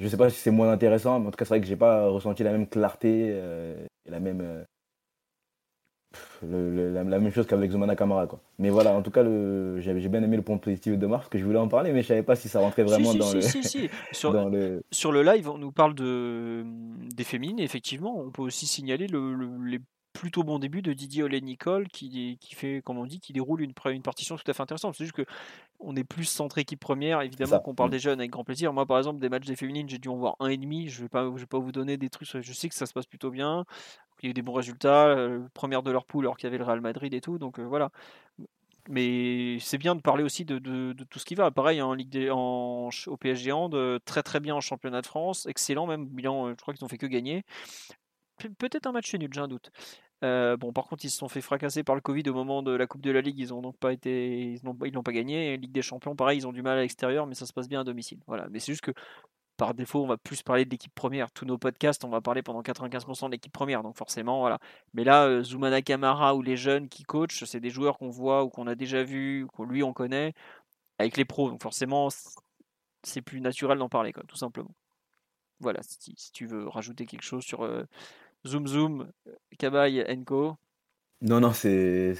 Je 0.00 0.04
ne 0.04 0.08
sais 0.08 0.16
pas 0.16 0.30
si 0.30 0.40
c'est 0.40 0.50
moins 0.50 0.72
intéressant, 0.72 1.20
mais 1.20 1.28
en 1.28 1.30
tout 1.30 1.36
cas 1.36 1.44
c'est 1.44 1.54
vrai 1.54 1.60
que 1.60 1.66
j'ai 1.66 1.76
pas 1.76 2.08
ressenti 2.08 2.42
la 2.42 2.52
même 2.52 2.66
clarté 2.66 3.28
et 3.28 4.10
la 4.10 4.18
même 4.18 4.64
la, 6.42 7.04
même 7.04 7.30
chose 7.30 7.46
qu'avec 7.46 7.70
Zumana 7.70 7.94
Kamara. 7.94 8.26
Quoi. 8.26 8.40
Mais 8.58 8.70
voilà, 8.70 8.92
en 8.92 9.02
tout 9.02 9.10
cas, 9.10 9.22
j'ai 9.22 10.08
bien 10.08 10.22
aimé 10.22 10.36
le 10.36 10.42
point 10.42 10.56
positif 10.58 10.98
de 10.98 11.06
Mars, 11.06 11.28
que 11.28 11.38
je 11.38 11.44
voulais 11.44 11.58
en 11.58 11.68
parler, 11.68 11.92
mais 11.92 12.02
je 12.02 12.08
savais 12.08 12.22
pas 12.22 12.36
si 12.36 12.48
ça 12.48 12.60
rentrait 12.60 12.82
vraiment 12.82 13.14
dans, 13.14 13.32
le, 13.32 13.40
sur, 14.12 14.32
le... 14.32 14.82
Sur 14.90 15.12
le 15.12 15.22
live, 15.22 15.48
on 15.48 15.58
nous 15.58 15.72
parle 15.72 15.94
de, 15.94 16.64
des 17.14 17.24
féminines, 17.24 17.60
effectivement, 17.60 18.18
on 18.18 18.30
peut 18.30 18.42
aussi 18.42 18.66
signaler 18.66 19.06
le, 19.06 19.36
les 19.66 19.80
plutôt 20.20 20.44
bons 20.44 20.58
débuts 20.58 20.82
de 20.82 20.92
Didier 20.92 21.22
Olé 21.22 21.40
Nicole 21.40 21.88
qui, 21.88 22.36
qui 22.40 22.54
fait, 22.54 22.82
comme 22.84 22.98
on 22.98 23.06
dit, 23.06 23.20
qui 23.20 23.32
déroule 23.32 23.62
une, 23.62 23.72
une 23.86 24.02
partition 24.02 24.36
tout 24.36 24.48
à 24.50 24.52
fait 24.52 24.62
intéressante. 24.62 24.94
C'est 24.94 25.04
juste 25.04 25.16
que 25.16 25.24
on 25.78 25.96
est 25.96 26.04
plus 26.04 26.26
centré 26.26 26.60
équipe 26.60 26.80
première, 26.80 27.22
évidemment 27.22 27.58
qu'on 27.60 27.74
parle 27.74 27.88
mm. 27.88 27.92
des 27.92 27.98
jeunes 27.98 28.20
avec 28.20 28.30
grand 28.30 28.44
plaisir. 28.44 28.72
Moi, 28.72 28.84
par 28.84 28.98
exemple, 28.98 29.18
des 29.18 29.30
matchs 29.30 29.46
des 29.46 29.56
féminines, 29.56 29.88
j'ai 29.88 29.98
dû 29.98 30.08
en 30.08 30.16
voir 30.16 30.36
un 30.38 30.48
et 30.48 30.58
demi. 30.58 30.88
Je 30.88 31.02
vais 31.02 31.08
pas, 31.08 31.24
je 31.34 31.40
vais 31.40 31.46
pas 31.46 31.58
vous 31.58 31.72
donner 31.72 31.96
des 31.96 32.10
trucs. 32.10 32.28
Je 32.28 32.52
sais 32.52 32.68
que 32.68 32.74
ça 32.74 32.84
se 32.86 32.92
passe 32.92 33.06
plutôt 33.06 33.30
bien 33.30 33.64
il 34.22 34.26
y 34.26 34.28
a 34.28 34.30
eu 34.30 34.34
des 34.34 34.42
bons 34.42 34.52
résultats, 34.52 35.08
euh, 35.08 35.46
première 35.54 35.82
de 35.82 35.90
leur 35.90 36.04
poule 36.04 36.24
alors 36.24 36.36
qu'il 36.36 36.46
y 36.46 36.48
avait 36.48 36.58
le 36.58 36.64
Real 36.64 36.80
Madrid 36.80 37.12
et 37.14 37.20
tout, 37.20 37.38
donc 37.38 37.58
euh, 37.58 37.64
voilà. 37.64 37.90
Mais 38.88 39.58
c'est 39.60 39.78
bien 39.78 39.94
de 39.94 40.00
parler 40.00 40.24
aussi 40.24 40.44
de, 40.44 40.58
tout 41.10 41.18
ce 41.18 41.24
qui 41.24 41.34
va. 41.34 41.50
Pareil 41.50 41.80
en 41.82 41.94
Ligue 41.94 42.08
des, 42.08 42.30
en, 42.30 42.88
au 43.06 43.16
PSG 43.16 43.50
de 43.70 44.00
très 44.04 44.22
très 44.22 44.40
bien 44.40 44.54
en 44.54 44.60
championnat 44.60 45.00
de 45.00 45.06
France, 45.06 45.46
excellent 45.46 45.86
même 45.86 46.06
bilan. 46.06 46.48
Euh, 46.48 46.50
je 46.50 46.62
crois 46.62 46.74
qu'ils 46.74 46.84
n'ont 46.84 46.88
fait 46.88 46.98
que 46.98 47.06
gagner. 47.06 47.44
peut-être 48.58 48.86
un 48.86 48.92
match 48.92 49.14
nul, 49.14 49.30
j'ai 49.32 49.40
un 49.40 49.48
doute. 49.48 49.70
Bon, 50.22 50.72
par 50.72 50.86
contre, 50.86 51.04
ils 51.04 51.10
se 51.10 51.18
sont 51.18 51.28
fait 51.28 51.40
fracasser 51.40 51.82
par 51.82 51.94
le 51.94 52.00
Covid 52.00 52.28
au 52.28 52.34
moment 52.34 52.62
de 52.62 52.72
la 52.72 52.86
Coupe 52.86 53.02
de 53.02 53.10
la 53.10 53.20
Ligue. 53.20 53.38
Ils 53.38 53.54
ont 53.54 53.62
donc 53.62 53.76
pas 53.78 53.92
été, 53.92 54.52
ils 54.52 54.64
n'ont 54.64 54.76
ils 54.84 54.92
pas 54.92 55.12
gagné. 55.12 55.56
Ligue 55.56 55.72
des 55.72 55.82
Champions, 55.82 56.16
pareil, 56.16 56.38
ils 56.38 56.46
ont 56.46 56.52
du 56.52 56.62
mal 56.62 56.78
à 56.78 56.82
l'extérieur, 56.82 57.26
mais 57.26 57.34
ça 57.34 57.46
se 57.46 57.52
passe 57.52 57.68
bien 57.68 57.80
à 57.80 57.84
domicile. 57.84 58.18
Voilà. 58.26 58.48
Mais 58.50 58.58
c'est 58.60 58.72
juste 58.72 58.82
que 58.84 58.92
par 59.60 59.74
défaut, 59.74 60.02
on 60.02 60.06
va 60.06 60.16
plus 60.16 60.42
parler 60.42 60.64
de 60.64 60.70
l'équipe 60.70 60.94
première. 60.94 61.30
Tous 61.30 61.44
nos 61.44 61.58
podcasts, 61.58 62.02
on 62.04 62.08
va 62.08 62.22
parler 62.22 62.42
pendant 62.42 62.62
95% 62.62 63.26
de 63.26 63.32
l'équipe 63.32 63.52
première, 63.52 63.82
donc 63.82 63.94
forcément, 63.94 64.40
voilà. 64.40 64.58
Mais 64.94 65.04
là, 65.04 65.26
euh, 65.26 65.42
Zoumana 65.42 65.82
Kamara 65.82 66.34
ou 66.34 66.40
les 66.40 66.56
jeunes 66.56 66.88
qui 66.88 67.02
coachent, 67.02 67.44
c'est 67.44 67.60
des 67.60 67.68
joueurs 67.68 67.98
qu'on 67.98 68.08
voit 68.08 68.42
ou 68.42 68.48
qu'on 68.48 68.66
a 68.66 68.74
déjà 68.74 69.02
vu, 69.02 69.46
qu'on 69.48 69.64
lui 69.64 69.82
on 69.82 69.92
connaît, 69.92 70.32
avec 70.98 71.18
les 71.18 71.26
pros. 71.26 71.50
Donc 71.50 71.62
forcément, 71.62 72.08
c'est 73.02 73.20
plus 73.20 73.42
naturel 73.42 73.76
d'en 73.78 73.90
parler, 73.90 74.14
tout 74.28 74.36
simplement. 74.36 74.74
Voilà, 75.60 75.80
si, 75.82 76.14
tu 76.32 76.46
veux 76.46 76.66
rajouter 76.66 77.04
quelque 77.04 77.22
chose 77.22 77.44
sur 77.44 77.62
euh, 77.62 77.84
Zoom 78.46 78.66
Zoom, 78.66 79.10
Kabay, 79.58 80.04
Enko. 80.08 80.56
Non, 81.22 81.40
non, 81.40 81.52
c'est 81.52 82.14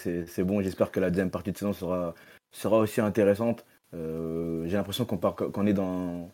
bon. 0.44 0.60
J'espère 0.60 0.90
que 0.90 1.00
la 1.00 1.10
deuxième 1.10 1.30
partie 1.30 1.52
de 1.52 1.56
saison 1.56 1.72
sera, 1.72 2.14
sera 2.52 2.78
aussi 2.78 3.00
intéressante. 3.00 3.64
Euh, 3.94 4.66
j'ai 4.66 4.76
l'impression 4.76 5.04
qu'on 5.06 5.66
est 5.66 5.72
dans, 5.72 6.30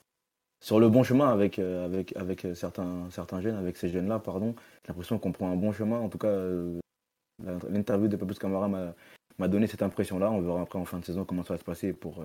sur 0.60 0.80
le 0.80 0.88
bon 0.88 1.04
chemin 1.04 1.28
avec, 1.28 1.58
euh, 1.58 1.84
avec, 1.84 2.16
avec 2.16 2.44
euh, 2.44 2.54
certains, 2.54 3.08
certains 3.10 3.40
jeunes, 3.40 3.56
avec 3.56 3.76
ces 3.76 3.88
jeunes-là, 3.88 4.18
pardon. 4.18 4.54
J'ai 4.82 4.88
l'impression 4.88 5.18
qu'on 5.18 5.32
prend 5.32 5.50
un 5.50 5.56
bon 5.56 5.72
chemin. 5.72 5.98
En 5.98 6.08
tout 6.08 6.18
cas, 6.18 6.34
l'interview 7.68 8.08
de 8.08 8.16
Papus 8.16 8.38
Camara 8.38 8.68
m'a 9.38 9.48
donné 9.48 9.68
cette 9.68 9.82
impression-là. 9.82 10.30
On 10.32 10.40
verra 10.40 10.62
après 10.62 10.78
en 10.78 10.84
fin 10.84 10.98
de 10.98 11.04
saison 11.04 11.24
comment 11.24 11.44
ça 11.44 11.54
va 11.54 11.58
se 11.58 11.64
passer 11.64 11.92
pour, 11.92 12.24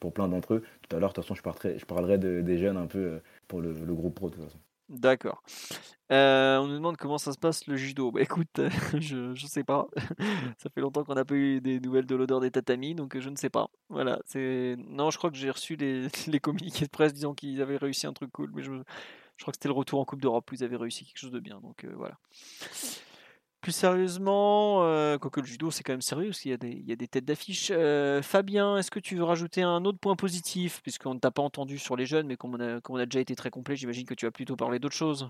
pour 0.00 0.12
plein 0.12 0.26
d'entre 0.26 0.54
eux. 0.54 0.62
Tout 0.88 0.96
à 0.96 0.98
l'heure, 0.98 1.10
de 1.10 1.14
toute 1.14 1.24
façon, 1.24 1.34
je, 1.34 1.78
je 1.78 1.84
parlerai 1.84 2.18
des 2.18 2.58
jeunes 2.58 2.76
un 2.76 2.86
peu 2.86 3.20
pour 3.46 3.60
le, 3.60 3.72
le 3.72 3.94
groupe 3.94 4.16
pro 4.16 4.30
de 4.30 4.34
toute 4.34 4.44
façon. 4.44 4.58
D'accord. 4.88 5.42
Euh, 6.12 6.58
on 6.58 6.68
nous 6.68 6.74
demande 6.74 6.96
comment 6.96 7.18
ça 7.18 7.32
se 7.32 7.38
passe 7.38 7.66
le 7.66 7.76
judo. 7.76 8.12
Bah 8.12 8.20
écoute, 8.22 8.60
je, 9.00 9.34
je 9.34 9.46
sais 9.46 9.64
pas. 9.64 9.88
ça 10.58 10.70
fait 10.70 10.80
longtemps 10.80 11.02
qu'on 11.02 11.14
n'a 11.14 11.24
pas 11.24 11.34
eu 11.34 11.60
des 11.60 11.80
nouvelles 11.80 12.06
de 12.06 12.14
l'odeur 12.14 12.40
des 12.40 12.52
tatamis, 12.52 12.94
donc 12.94 13.18
je 13.18 13.28
ne 13.28 13.36
sais 13.36 13.50
pas. 13.50 13.68
Voilà, 13.88 14.20
c'est. 14.24 14.76
Non, 14.78 15.10
je 15.10 15.18
crois 15.18 15.30
que 15.30 15.36
j'ai 15.36 15.50
reçu 15.50 15.74
les, 15.74 16.06
les, 16.28 16.38
communiqués 16.38 16.84
de 16.84 16.90
presse 16.90 17.12
disant 17.12 17.34
qu'ils 17.34 17.60
avaient 17.60 17.76
réussi 17.76 18.06
un 18.06 18.12
truc 18.12 18.30
cool, 18.30 18.52
mais 18.54 18.62
je, 18.62 18.72
je 19.36 19.42
crois 19.42 19.50
que 19.52 19.56
c'était 19.56 19.68
le 19.68 19.74
retour 19.74 19.98
en 19.98 20.04
Coupe 20.04 20.20
d'Europe 20.20 20.48
où 20.52 20.54
ils 20.54 20.62
avaient 20.62 20.76
réussi 20.76 21.04
quelque 21.04 21.18
chose 21.18 21.32
de 21.32 21.40
bien. 21.40 21.60
Donc 21.60 21.84
euh, 21.84 21.92
voilà. 21.96 22.18
Plus 23.66 23.72
sérieusement, 23.72 24.84
euh, 24.84 25.18
quoique 25.18 25.40
le 25.40 25.46
judo 25.46 25.72
c'est 25.72 25.82
quand 25.82 25.92
même 25.92 26.00
sérieux 26.00 26.28
parce 26.28 26.38
qu'il 26.38 26.52
y, 26.52 26.54
a 26.54 26.56
des, 26.56 26.70
il 26.70 26.88
y 26.88 26.92
a 26.92 26.94
des 26.94 27.08
têtes 27.08 27.24
d'affiche. 27.24 27.72
Euh, 27.74 28.22
Fabien, 28.22 28.76
est-ce 28.76 28.92
que 28.92 29.00
tu 29.00 29.16
veux 29.16 29.24
rajouter 29.24 29.60
un 29.62 29.84
autre 29.84 29.98
point 29.98 30.14
positif? 30.14 30.80
Puisqu'on 30.82 31.14
ne 31.14 31.18
t'a 31.18 31.32
pas 31.32 31.42
entendu 31.42 31.76
sur 31.76 31.96
les 31.96 32.06
jeunes, 32.06 32.28
mais 32.28 32.36
comme 32.36 32.54
on 32.54 32.60
a, 32.60 32.80
comme 32.80 32.94
on 32.94 33.00
a 33.00 33.06
déjà 33.06 33.18
été 33.18 33.34
très 33.34 33.50
complet, 33.50 33.74
j'imagine 33.74 34.06
que 34.06 34.14
tu 34.14 34.24
vas 34.24 34.30
plutôt 34.30 34.54
parler 34.54 34.78
d'autre 34.78 34.94
chose. 34.94 35.28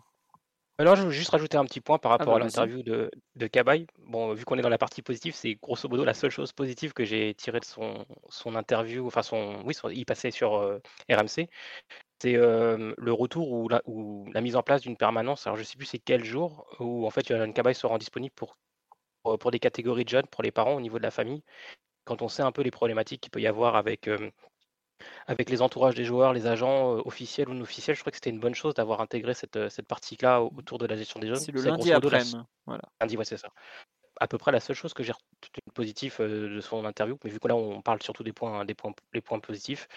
Alors, 0.76 0.96
je 0.96 1.04
veux 1.04 1.10
juste 1.10 1.30
rajouter 1.30 1.56
un 1.56 1.64
petit 1.64 1.80
point 1.80 1.96
par 1.96 2.12
ah 2.12 2.16
rapport 2.18 2.34
bah, 2.34 2.40
à 2.42 2.44
l'interview 2.44 2.82
de, 2.82 3.10
de 3.36 3.46
Cabaye. 3.46 3.86
Bon, 4.00 4.34
vu 4.34 4.44
qu'on 4.44 4.58
est 4.58 4.62
dans 4.62 4.68
la 4.68 4.76
partie 4.76 5.00
positive, 5.00 5.34
c'est 5.34 5.54
grosso 5.54 5.88
modo 5.88 6.04
la 6.04 6.12
seule 6.12 6.30
chose 6.30 6.52
positive 6.52 6.92
que 6.92 7.06
j'ai 7.06 7.32
tirée 7.32 7.60
de 7.60 7.64
son, 7.64 8.04
son 8.28 8.54
interview, 8.54 9.06
enfin 9.06 9.22
son, 9.22 9.62
oui, 9.64 9.74
il 9.94 10.04
passait 10.04 10.30
sur 10.30 10.56
euh, 10.56 10.78
RMC. 11.10 11.48
C'est 12.22 12.34
le 12.34 13.12
retour 13.12 13.50
ou 13.52 13.68
la, 13.68 13.82
ou 13.86 14.26
la 14.32 14.40
mise 14.40 14.56
en 14.56 14.62
place 14.62 14.82
d'une 14.82 14.96
permanence. 14.96 15.46
Alors, 15.46 15.56
je 15.56 15.62
ne 15.62 15.66
sais 15.66 15.76
plus 15.76 15.86
c'est 15.86 15.98
quel 15.98 16.24
jour 16.24 16.66
où 16.80 17.06
en 17.06 17.10
fait 17.10 17.30
une 17.30 17.52
Cabaye 17.52 17.74
se 17.74 17.86
rend 17.86 17.98
disponible 17.98 18.34
pour, 18.34 18.56
pour 19.22 19.50
des 19.50 19.58
catégories 19.58 20.04
de 20.04 20.08
jeunes, 20.08 20.26
pour 20.26 20.42
les 20.42 20.50
parents 20.50 20.74
au 20.74 20.80
niveau 20.80 20.98
de 20.98 21.02
la 21.02 21.10
famille. 21.10 21.42
Quand 22.04 22.22
on 22.22 22.28
sait 22.28 22.42
un 22.42 22.52
peu 22.52 22.62
les 22.62 22.70
problématiques 22.70 23.20
qu'il 23.20 23.30
peut 23.30 23.40
y 23.40 23.46
avoir 23.46 23.76
avec, 23.76 24.08
avec 25.26 25.50
les 25.50 25.60
entourages 25.60 25.94
des 25.94 26.04
joueurs, 26.04 26.32
les 26.32 26.46
agents 26.46 26.92
officiels 27.04 27.48
ou 27.48 27.54
non 27.54 27.62
officiels, 27.62 27.96
je 27.96 28.00
crois 28.00 28.12
que 28.12 28.16
c'était 28.16 28.30
une 28.30 28.40
bonne 28.40 28.54
chose 28.54 28.74
d'avoir 28.74 29.00
intégré 29.00 29.34
cette, 29.34 29.68
cette 29.68 29.86
partie-là 29.86 30.42
autour 30.42 30.78
de 30.78 30.86
la 30.86 30.96
gestion 30.96 31.20
des 31.20 31.26
jeunes. 31.26 31.36
C'est 31.36 31.52
le 31.52 31.62
lundi 31.62 31.92
après. 31.92 32.22
Voilà. 32.64 32.82
Lundi, 33.00 33.16
ouais, 33.16 33.24
c'est 33.24 33.36
ça 33.36 33.48
à 34.20 34.28
peu 34.28 34.38
près 34.38 34.52
la 34.52 34.60
seule 34.60 34.76
chose 34.76 34.94
que 34.94 35.02
j'ai 35.02 35.12
retenu 35.12 35.62
positif 35.74 36.20
de 36.20 36.60
son 36.60 36.84
interview, 36.84 37.18
mais 37.24 37.30
vu 37.30 37.38
que 37.38 37.48
là 37.48 37.56
on 37.56 37.82
parle 37.82 38.02
surtout 38.02 38.22
des 38.22 38.32
points, 38.32 38.64
des 38.64 38.74
points, 38.74 38.92
les 39.14 39.20
points 39.20 39.40
positifs, 39.40 39.88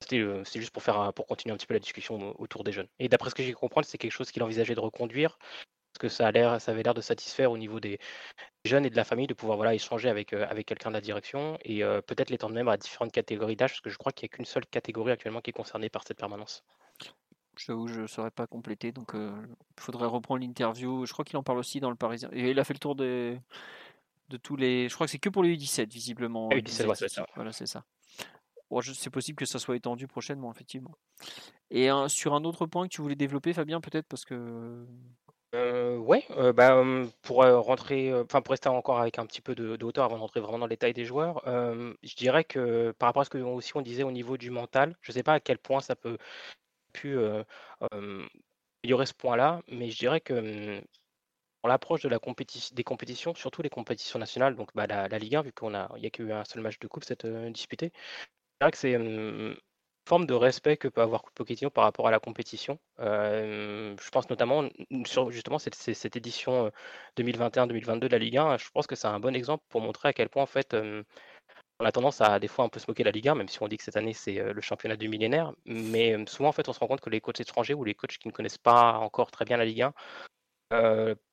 c'était 0.00 0.18
juste 0.54 0.72
pour 0.72 0.82
faire, 0.82 1.12
pour 1.14 1.26
continuer 1.26 1.52
un 1.54 1.56
petit 1.56 1.66
peu 1.66 1.74
la 1.74 1.80
discussion 1.80 2.34
autour 2.40 2.64
des 2.64 2.72
jeunes. 2.72 2.88
Et 2.98 3.08
d'après 3.08 3.30
ce 3.30 3.34
que 3.34 3.42
j'ai 3.42 3.52
compris, 3.52 3.84
c'est 3.84 3.98
quelque 3.98 4.12
chose 4.12 4.30
qu'il 4.30 4.42
envisageait 4.42 4.74
de 4.74 4.80
reconduire, 4.80 5.38
parce 5.92 6.00
que 6.00 6.08
ça 6.08 6.28
a 6.28 6.58
ça 6.58 6.72
avait 6.72 6.82
l'air 6.82 6.94
de 6.94 7.00
satisfaire 7.00 7.50
au 7.52 7.58
niveau 7.58 7.80
des 7.80 7.98
jeunes 8.64 8.86
et 8.86 8.90
de 8.90 8.96
la 8.96 9.04
famille 9.04 9.26
de 9.26 9.34
pouvoir 9.34 9.56
voilà 9.56 9.74
échanger 9.74 10.08
avec 10.08 10.32
avec 10.32 10.66
quelqu'un 10.66 10.90
de 10.90 10.94
la 10.94 11.00
direction 11.00 11.58
et 11.64 11.82
peut-être 12.06 12.30
l'étendre 12.30 12.54
même 12.54 12.68
à 12.68 12.76
différentes 12.76 13.12
catégories 13.12 13.56
d'âge, 13.56 13.70
parce 13.72 13.80
que 13.80 13.90
je 13.90 13.98
crois 13.98 14.12
qu'il 14.12 14.26
n'y 14.26 14.34
a 14.34 14.36
qu'une 14.36 14.44
seule 14.46 14.66
catégorie 14.66 15.12
actuellement 15.12 15.40
qui 15.40 15.50
est 15.50 15.52
concernée 15.54 15.90
par 15.90 16.04
cette 16.06 16.18
permanence. 16.18 16.64
J'avoue, 17.58 17.88
je 17.88 18.02
ne 18.02 18.06
saurais 18.06 18.30
pas 18.30 18.46
compléter, 18.46 18.92
donc 18.92 19.12
il 19.14 19.80
faudrait 19.80 20.06
reprendre 20.06 20.40
l'interview. 20.40 21.06
Je 21.06 21.12
crois 21.12 21.24
qu'il 21.24 21.36
en 21.36 21.42
parle 21.42 21.58
aussi 21.58 21.80
dans 21.80 21.90
le 21.90 21.96
Parisien. 21.96 22.28
Et 22.32 22.50
il 22.50 22.58
a 22.58 22.64
fait 22.64 22.74
le 22.74 22.78
tour 22.78 22.94
des, 22.94 23.40
de 24.28 24.36
tous 24.36 24.56
les. 24.56 24.88
Je 24.88 24.94
crois 24.94 25.06
que 25.06 25.10
c'est 25.10 25.18
que 25.18 25.28
pour 25.28 25.42
les 25.42 25.56
U17, 25.56 25.90
visiblement. 25.90 26.48
Ah, 26.52 26.56
U17, 26.56 26.94
c'est 26.94 27.08
ça. 27.08 27.26
Voilà, 27.34 27.52
c'est 27.52 27.66
ça. 27.66 27.84
c'est 28.94 29.10
possible 29.10 29.36
que 29.36 29.46
ça 29.46 29.58
soit 29.58 29.76
étendu 29.76 30.06
prochainement, 30.06 30.50
effectivement. 30.50 30.92
Et 31.70 31.88
sur 32.08 32.34
un 32.34 32.44
autre 32.44 32.66
point 32.66 32.86
que 32.86 32.94
tu 32.94 33.02
voulais 33.02 33.16
développer, 33.16 33.52
Fabien, 33.52 33.80
peut-être, 33.80 34.06
parce 34.06 34.24
que. 34.24 34.86
Euh, 35.54 35.96
ouais, 35.96 36.26
bah, 36.54 36.82
pour 37.22 37.44
rentrer, 37.44 38.12
enfin 38.12 38.42
pour 38.42 38.50
rester 38.50 38.68
encore 38.68 39.00
avec 39.00 39.18
un 39.18 39.24
petit 39.24 39.40
peu 39.40 39.54
de, 39.54 39.82
hauteur 39.82 40.04
avant 40.04 40.16
de 40.16 40.20
rentrer 40.20 40.40
vraiment 40.40 40.58
dans 40.58 40.66
le 40.66 40.70
détail 40.70 40.92
des 40.92 41.04
joueurs, 41.04 41.40
je 41.46 42.14
dirais 42.16 42.44
que 42.44 42.92
par 42.98 43.08
rapport 43.08 43.22
à 43.22 43.24
ce 43.24 43.30
que 43.30 43.38
aussi 43.38 43.74
on 43.76 43.80
disait 43.80 44.02
au 44.02 44.10
niveau 44.10 44.36
du 44.36 44.50
mental, 44.50 44.96
je 45.00 45.12
ne 45.12 45.14
sais 45.14 45.22
pas 45.22 45.34
à 45.34 45.40
quel 45.40 45.58
point 45.58 45.80
ça 45.80 45.96
peut 45.96 46.18
pu 46.96 47.18
améliorer 47.80 49.06
ce 49.06 49.14
point-là, 49.14 49.62
mais 49.68 49.90
je 49.90 49.98
dirais 49.98 50.20
que 50.20 50.34
mmh, 50.78 50.82
dans 51.62 51.68
l'approche 51.68 52.04
la 52.04 52.18
des 52.72 52.84
compétitions, 52.84 53.34
surtout 53.34 53.62
les 53.62 53.70
compétitions 53.70 54.18
nationales, 54.18 54.56
donc 54.56 54.70
bah, 54.74 54.86
la, 54.86 55.18
Ligue 55.18 55.36
1, 55.36 55.42
vu 55.42 55.52
qu'on 55.52 55.70
n'y 55.70 56.06
a 56.06 56.10
qu'un 56.10 56.44
seul 56.44 56.62
match 56.62 56.78
de 56.78 56.88
coupe 56.88 57.04
cette 57.04 57.26
disputé, 57.26 57.92
je 57.94 58.64
dirais 58.64 58.70
que 58.72 58.78
c'est 58.78 58.92
une 58.92 59.56
forme 60.08 60.26
de 60.26 60.34
respect 60.34 60.76
que 60.76 60.88
peut 60.88 61.02
avoir 61.02 61.24
Pochettino 61.34 61.70
par 61.70 61.84
rapport 61.84 62.06
à 62.08 62.10
la 62.12 62.20
compétition. 62.20 62.78
je 62.98 64.10
pense 64.10 64.30
notamment 64.30 64.68
sur 65.04 65.30
justement 65.30 65.58
cette 65.58 66.16
édition 66.16 66.70
2021-2022 67.16 68.00
de 68.00 68.06
la 68.08 68.18
Ligue 68.18 68.38
1. 68.38 68.58
Je 68.58 68.70
pense 68.70 68.86
que 68.86 68.94
c'est 68.96 69.08
un 69.08 69.20
bon 69.20 69.34
exemple 69.34 69.64
pour 69.68 69.80
montrer 69.80 70.08
à 70.10 70.12
quel 70.12 70.28
point 70.28 70.44
en 70.44 70.46
fait 70.46 70.76
on 71.80 71.84
a 71.84 71.92
tendance 71.92 72.20
à 72.20 72.38
des 72.38 72.48
fois 72.48 72.64
un 72.64 72.68
peu 72.68 72.80
se 72.80 72.86
moquer 72.88 73.02
de 73.02 73.08
la 73.08 73.12
Ligue 73.12 73.28
1, 73.28 73.34
même 73.34 73.48
si 73.48 73.62
on 73.62 73.68
dit 73.68 73.76
que 73.76 73.84
cette 73.84 73.96
année 73.96 74.12
c'est 74.14 74.52
le 74.52 74.60
championnat 74.60 74.96
du 74.96 75.08
millénaire. 75.08 75.52
Mais 75.66 76.16
souvent 76.26 76.48
en 76.50 76.52
fait 76.52 76.68
on 76.68 76.72
se 76.72 76.80
rend 76.80 76.86
compte 76.86 77.00
que 77.00 77.10
les 77.10 77.20
coachs 77.20 77.40
étrangers 77.40 77.74
ou 77.74 77.84
les 77.84 77.94
coachs 77.94 78.18
qui 78.18 78.28
ne 78.28 78.32
connaissent 78.32 78.58
pas 78.58 78.94
encore 78.98 79.30
très 79.30 79.44
bien 79.44 79.56
la 79.56 79.64
Ligue 79.64 79.82
1 79.82 79.92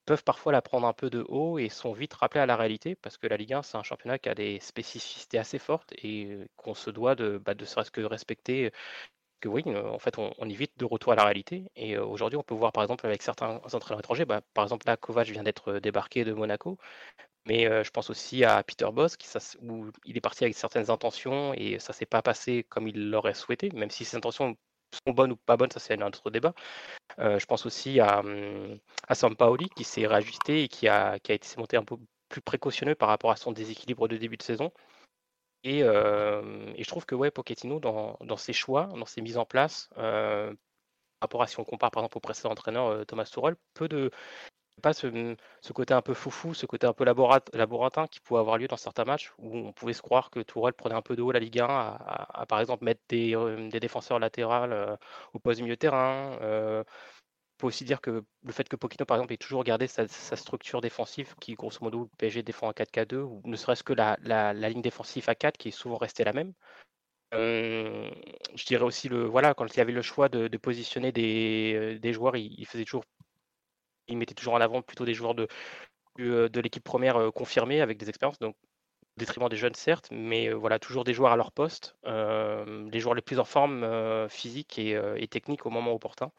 peuvent 0.05 0.23
parfois 0.23 0.51
la 0.51 0.61
prendre 0.61 0.87
un 0.87 0.93
peu 0.93 1.09
de 1.09 1.25
haut 1.27 1.57
et 1.59 1.69
sont 1.69 1.93
vite 1.93 2.13
rappelés 2.13 2.41
à 2.41 2.45
la 2.45 2.55
réalité 2.55 2.95
parce 2.95 3.17
que 3.17 3.27
la 3.27 3.37
Ligue 3.37 3.53
1, 3.53 3.63
c'est 3.63 3.77
un 3.77 3.83
championnat 3.83 4.19
qui 4.19 4.29
a 4.29 4.35
des 4.35 4.59
spécificités 4.59 5.37
assez 5.37 5.59
fortes 5.59 5.93
et 5.97 6.37
qu'on 6.57 6.73
se 6.73 6.89
doit 6.89 7.15
de, 7.15 7.37
bah, 7.37 7.53
serait-ce 7.63 7.91
que 7.91 8.01
respecter 8.01 8.71
que 9.43 9.49
oui, 9.49 9.63
en 9.67 9.99
fait, 9.99 10.17
on, 10.17 10.49
évite 10.49 10.71
de 10.77 10.85
retour 10.85 11.11
à 11.11 11.15
la 11.15 11.25
réalité. 11.25 11.65
Et 11.75 11.97
aujourd'hui, 11.97 12.37
on 12.37 12.43
peut 12.43 12.55
voir, 12.55 12.71
par 12.71 12.83
exemple, 12.83 13.05
avec 13.05 13.21
certains 13.21 13.59
entraîneurs 13.73 13.99
étrangers, 13.99 14.25
bah, 14.25 14.41
par 14.53 14.63
exemple, 14.63 14.87
là, 14.87 14.95
Kovac 14.95 15.27
vient 15.27 15.43
d'être 15.43 15.79
débarqué 15.79 16.23
de 16.23 16.31
Monaco, 16.33 16.77
mais 17.45 17.65
je 17.83 17.89
pense 17.91 18.09
aussi 18.09 18.45
à 18.45 18.63
Peter 18.63 18.87
Boss, 18.93 19.17
qui, 19.17 19.27
où 19.61 19.91
il 20.05 20.17
est 20.17 20.21
parti 20.21 20.45
avec 20.45 20.55
certaines 20.55 20.89
intentions 20.91 21.53
et 21.55 21.79
ça 21.79 21.93
s'est 21.93 22.05
pas 22.05 22.21
passé 22.21 22.65
comme 22.69 22.87
il 22.87 23.09
l'aurait 23.09 23.33
souhaité, 23.33 23.69
même 23.73 23.89
si 23.89 24.05
ses 24.05 24.17
intentions 24.17 24.55
sont 25.05 25.13
bonnes 25.13 25.33
ou 25.33 25.37
pas 25.37 25.57
bonnes, 25.57 25.71
ça 25.71 25.79
c'est 25.79 26.01
un 26.01 26.07
autre 26.07 26.31
débat. 26.31 26.53
je 27.19 27.45
pense 27.45 27.65
aussi 27.65 27.99
à, 27.99 28.19
hum, 28.19 28.79
à 29.07 29.15
Sampaoli, 29.15 29.69
qui 29.75 29.83
s'est 29.83 30.07
réajusté 30.07 30.63
et 30.63 30.67
qui 30.69 30.87
a, 30.87 31.19
qui 31.19 31.31
a 31.33 31.35
été 31.35 31.47
monté 31.57 31.77
un 31.77 31.83
peu 31.83 31.97
plus 32.29 32.41
précautionneux 32.41 32.95
par 32.95 33.09
rapport 33.09 33.31
à 33.31 33.35
son 33.35 33.51
déséquilibre 33.51 34.07
de 34.07 34.17
début 34.17 34.37
de 34.37 34.43
saison. 34.43 34.71
Et, 35.63 35.79
je 35.81 36.87
trouve 36.87 37.05
que 37.05 37.15
ouais, 37.15 37.31
Pochettino, 37.31 37.79
dans, 37.79 38.37
ses 38.37 38.53
choix, 38.53 38.87
dans 38.87 39.05
ses 39.05 39.21
mises 39.21 39.37
en 39.37 39.45
place, 39.45 39.89
par 39.95 40.55
rapport 41.21 41.43
à 41.43 41.47
si 41.47 41.59
on 41.59 41.63
compare 41.63 41.91
par 41.91 42.03
exemple 42.03 42.17
au 42.17 42.21
précédent 42.21 42.51
entraîneur 42.51 43.05
Thomas 43.05 43.25
Tuchel, 43.25 43.55
peu 43.73 43.87
de 43.87 44.11
pas 44.81 44.93
ce, 44.93 45.35
ce, 45.61 45.73
côté 45.73 45.93
un 45.93 46.01
peu 46.01 46.13
foufou, 46.13 46.53
ce 46.53 46.65
côté 46.65 46.87
un 46.87 46.93
peu 46.93 47.05
laboratin 47.05 48.07
qui 48.07 48.19
pouvait 48.19 48.39
avoir 48.39 48.57
lieu 48.57 48.67
dans 48.67 48.77
certains 48.77 49.05
matchs 49.05 49.31
où 49.37 49.55
on 49.55 49.71
pouvait 49.71 49.93
se 49.93 50.01
croire 50.01 50.29
que 50.31 50.39
Tourelle 50.41 50.73
prenait 50.73 50.95
un 50.95 51.01
peu 51.01 51.15
de 51.15 51.21
haut 51.21 51.31
la 51.31 51.39
Ligue 51.39 51.59
1 51.59 51.65
à, 51.67 52.45
par 52.47 52.59
exemple 52.59 52.83
mettre 52.83 53.01
des, 53.07 53.35
défenseurs 53.79 54.19
latérales 54.19 54.97
au 55.33 55.39
poste 55.39 55.61
milieu 55.61 55.77
terrain, 55.77 56.37
peut 57.63 57.67
aussi 57.67 57.85
dire 57.85 58.01
que 58.01 58.25
le 58.43 58.51
fait 58.51 58.67
que 58.67 58.75
Pochettino, 58.75 59.05
par 59.05 59.15
exemple, 59.15 59.31
ait 59.31 59.37
toujours 59.37 59.63
gardé 59.63 59.87
sa, 59.87 60.05
structure 60.07 60.81
défensive, 60.81 61.33
qui 61.39 61.53
grosso 61.53 61.79
modo 61.81 62.09
le 62.11 62.17
PSG 62.17 62.43
défend 62.43 62.67
à 62.67 62.73
4K2, 62.73 63.15
ou 63.21 63.41
ne 63.45 63.55
serait-ce 63.55 63.83
que 63.83 63.93
la, 63.93 64.53
ligne 64.53 64.81
défensive 64.81 65.29
à 65.29 65.35
4 65.35 65.57
qui 65.57 65.69
est 65.69 65.71
souvent 65.71 65.95
restée 65.95 66.25
la 66.25 66.33
même. 66.33 66.51
Euh, 67.33 68.11
je 68.53 68.65
dirais 68.65 68.83
aussi 68.83 69.07
le 69.07 69.23
voilà 69.23 69.53
quand 69.55 69.65
il 69.73 69.79
avait 69.79 69.93
le 69.93 70.01
choix 70.01 70.27
de, 70.27 70.57
positionner 70.57 71.13
des, 71.13 71.99
euh, 72.03 72.13
joueurs, 72.13 72.35
il, 72.35 72.65
faisait 72.65 72.83
toujours, 72.83 73.05
il 74.09 74.17
mettait 74.17 74.35
toujours 74.35 74.55
en 74.55 74.61
avant 74.61 74.81
plutôt 74.81 75.05
des 75.05 75.13
joueurs 75.13 75.33
de, 75.33 75.47
de 76.17 76.59
l'équipe 76.59 76.83
première 76.83 77.31
confirmée 77.33 77.79
avec 77.79 77.97
des 77.97 78.09
expériences, 78.09 78.39
donc 78.39 78.55
au 78.55 79.19
détriment 79.19 79.47
des 79.47 79.55
jeunes 79.55 79.73
certes, 79.75 80.09
mais 80.11 80.51
voilà 80.51 80.79
toujours 80.79 81.05
des 81.05 81.13
joueurs 81.13 81.31
à 81.31 81.37
leur 81.37 81.53
poste, 81.53 81.95
euh, 82.05 82.89
les 82.91 82.99
joueurs 82.99 83.15
les 83.15 83.21
plus 83.21 83.39
en 83.39 83.45
forme 83.45 84.27
physique 84.27 84.77
et, 84.77 84.99
et 85.15 85.27
technique 85.29 85.65
au 85.65 85.69
moment 85.69 85.93
opportun. 85.93 86.29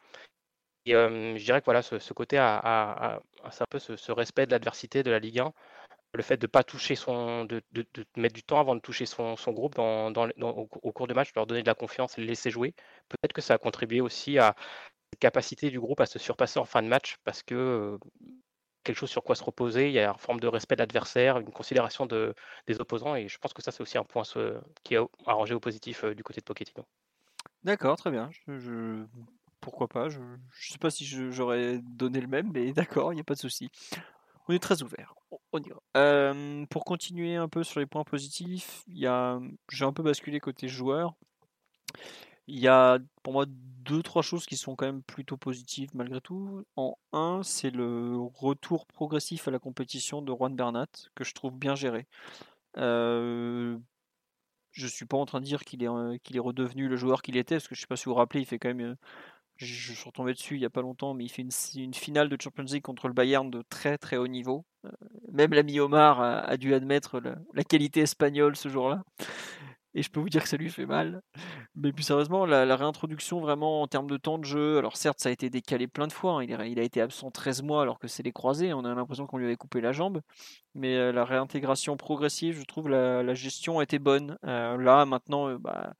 Je 0.85 1.43
dirais 1.43 1.61
que 1.61 1.65
voilà, 1.65 1.81
ce, 1.81 2.13
côté 2.13 2.37
a, 2.37 3.19
c'est 3.51 3.63
un 3.63 3.67
peu 3.69 3.79
ce, 3.79 4.11
respect 4.11 4.45
de 4.45 4.51
l'adversité 4.51 5.03
de 5.03 5.11
la 5.11 5.19
Ligue 5.19 5.39
1, 5.39 5.53
le 6.13 6.23
fait 6.23 6.37
de 6.37 6.47
pas 6.47 6.63
toucher 6.63 6.95
son, 6.95 7.45
de, 7.45 7.61
mettre 8.15 8.35
du 8.35 8.43
temps 8.43 8.59
avant 8.59 8.75
de 8.75 8.81
toucher 8.81 9.05
son, 9.05 9.35
groupe 9.47 9.77
au, 9.79 10.91
cours 10.93 11.07
de 11.07 11.13
match, 11.13 11.31
leur 11.35 11.47
donner 11.47 11.61
de 11.61 11.67
la 11.67 11.75
confiance 11.75 12.17
et 12.17 12.21
le 12.21 12.27
laisser 12.27 12.49
jouer. 12.49 12.73
Peut-être 13.09 13.33
que 13.33 13.41
ça 13.41 13.55
a 13.55 13.57
contribué 13.57 14.01
aussi 14.01 14.37
à 14.37 14.55
cette 15.11 15.19
capacité 15.19 15.69
du 15.69 15.79
groupe 15.79 16.01
à 16.01 16.05
se 16.05 16.19
surpasser 16.19 16.59
en 16.59 16.65
fin 16.65 16.81
de 16.81 16.87
match 16.87 17.17
parce 17.23 17.43
que 17.43 17.97
quelque 18.83 18.97
chose 18.97 19.09
sur 19.09 19.23
quoi 19.23 19.35
se 19.35 19.43
reposer, 19.43 19.87
il 19.87 19.93
y 19.93 19.99
a 19.99 20.09
une 20.09 20.17
forme 20.19 20.39
de 20.39 20.47
respect 20.47 20.75
de 20.75 20.81
l'adversaire, 20.81 21.39
une 21.39 21.51
considération 21.51 22.05
de, 22.05 22.35
des 22.67 22.79
opposants 22.79 23.15
et 23.15 23.27
je 23.27 23.37
pense 23.39 23.53
que 23.53 23.63
ça 23.63 23.71
c'est 23.71 23.81
aussi 23.81 23.97
un 23.97 24.03
point 24.03 24.23
qui 24.83 24.95
a 24.95 25.05
arrangé 25.25 25.55
au 25.55 25.59
positif 25.59 26.05
du 26.05 26.23
côté 26.23 26.41
de 26.41 26.45
Pochettino. 26.45 26.85
D'accord, 27.63 27.97
très 27.97 28.11
bien. 28.11 28.29
je, 28.47 29.03
pourquoi 29.65 29.87
pas. 29.87 30.09
Je 30.09 30.19
ne 30.19 30.37
sais 30.59 30.77
pas 30.77 30.91
si 30.91 31.05
j'aurais 31.05 31.79
donné 31.81 32.21
le 32.21 32.27
même, 32.27 32.51
mais 32.53 32.71
d'accord, 32.73 33.11
il 33.11 33.15
n'y 33.15 33.21
a 33.21 33.25
pas 33.25 33.33
de 33.33 33.39
souci. 33.39 33.69
On 34.47 34.53
est 34.53 34.59
très 34.59 34.83
ouvert. 34.83 35.15
Va. 35.51 36.33
pour 36.69 36.85
continuer 36.85 37.35
un 37.35 37.47
peu 37.47 37.63
sur 37.63 37.79
les 37.79 37.85
points 37.85 38.03
positifs, 38.03 38.83
j'ai 38.87 39.07
un 39.07 39.93
peu 39.93 40.03
basculé 40.03 40.39
côté 40.39 40.67
joueur. 40.67 41.15
Il 42.47 42.59
y 42.59 42.67
a 42.67 42.99
pour 43.23 43.33
moi 43.33 43.45
deux 43.47 44.03
trois 44.03 44.21
choses 44.21 44.45
qui 44.45 44.55
sont 44.55 44.75
quand 44.75 44.85
même 44.85 45.01
plutôt 45.01 45.37
positives 45.37 45.89
malgré 45.95 46.21
tout. 46.21 46.63
En 46.75 46.95
un, 47.11 47.41
c'est 47.41 47.71
le 47.71 48.17
retour 48.17 48.85
progressif 48.85 49.47
à 49.47 49.51
la 49.51 49.57
compétition 49.57 50.21
de 50.21 50.31
Juan 50.31 50.55
Bernat 50.55 50.87
que 51.15 51.23
je 51.23 51.33
trouve 51.33 51.53
bien 51.53 51.73
géré. 51.73 52.05
Euh, 52.77 53.77
je 54.73 54.87
suis 54.87 55.05
pas 55.05 55.17
en 55.17 55.25
train 55.25 55.39
de 55.39 55.45
dire 55.45 55.63
qu'il 55.63 55.83
est, 55.83 55.87
est 55.87 56.39
redevenu 56.39 56.87
le 56.87 56.97
joueur 56.97 57.21
qu'il 57.21 57.37
était, 57.37 57.55
parce 57.55 57.67
que 57.67 57.75
je 57.75 57.81
sais 57.81 57.87
pas 57.87 57.95
si 57.95 58.05
vous 58.05 58.11
vous 58.11 58.17
rappelez, 58.17 58.41
il 58.41 58.45
fait 58.45 58.59
quand 58.59 58.73
même 58.73 58.97
je 59.57 59.93
suis 59.93 60.03
retombé 60.05 60.33
dessus 60.33 60.55
il 60.55 60.59
n'y 60.59 60.65
a 60.65 60.69
pas 60.69 60.81
longtemps, 60.81 61.13
mais 61.13 61.23
il 61.23 61.29
fait 61.29 61.45
une, 61.75 61.93
finale 61.93 62.29
de 62.29 62.37
Champions 62.41 62.65
League 62.65 62.83
contre 62.83 63.07
le 63.07 63.13
Bayern 63.13 63.49
de 63.49 63.63
très 63.69 63.97
très 63.97 64.17
haut 64.17 64.27
niveau. 64.27 64.65
Euh, 64.85 64.89
même 65.31 65.53
l'ami 65.53 65.79
Omar 65.79 66.21
a, 66.21 66.57
dû 66.57 66.73
admettre 66.73 67.21
la, 67.21 67.63
qualité 67.63 68.01
espagnole 68.01 68.55
ce 68.55 68.69
jour-là. 68.69 69.03
Et 69.97 70.03
je 70.03 70.09
peux 70.09 70.19
vous 70.19 70.27
dire 70.27 70.43
que 70.43 70.49
ça 70.49 70.57
lui 70.57 70.69
fait 70.69 70.85
mal. 70.85 71.21
Mais 71.75 71.93
plus 71.93 72.03
sérieusement, 72.03 72.45
la, 72.45 72.75
réintroduction 72.75 73.39
vraiment 73.39 73.81
en 73.81 73.87
termes 73.87 74.09
de 74.09 74.17
temps 74.17 74.37
de 74.37 74.43
jeu, 74.43 74.77
alors 74.77 74.97
certes 74.97 75.19
ça 75.21 75.29
a 75.29 75.31
été 75.31 75.49
décalé 75.49 75.87
plein 75.87 76.07
de 76.07 76.11
fois, 76.11 76.33
hein. 76.33 76.43
il, 76.43 76.79
a, 76.79 76.83
été 76.83 76.99
absent 76.99 77.31
13 77.31 77.63
mois 77.63 77.81
alors 77.81 77.97
que 77.97 78.09
c'est 78.09 78.23
les 78.23 78.33
croisés, 78.33 78.73
on 78.73 78.83
a 78.83 78.93
l'impression 78.93 79.25
qu'on 79.25 79.37
lui 79.37 79.45
avait 79.45 79.55
coupé 79.55 79.79
la 79.79 79.93
jambe. 79.93 80.19
Mais 80.73 80.95
euh, 80.97 81.13
la 81.13 81.23
réintégration 81.23 81.95
progressive, 81.95 82.59
je 82.59 82.65
trouve 82.65 82.89
la, 82.89 83.23
la 83.23 83.33
gestion 83.33 83.79
été 83.79 83.97
bonne. 83.99 84.37
Euh, 84.43 84.75
là 84.77 85.05
maintenant, 85.05 85.55
bah, 85.55 85.93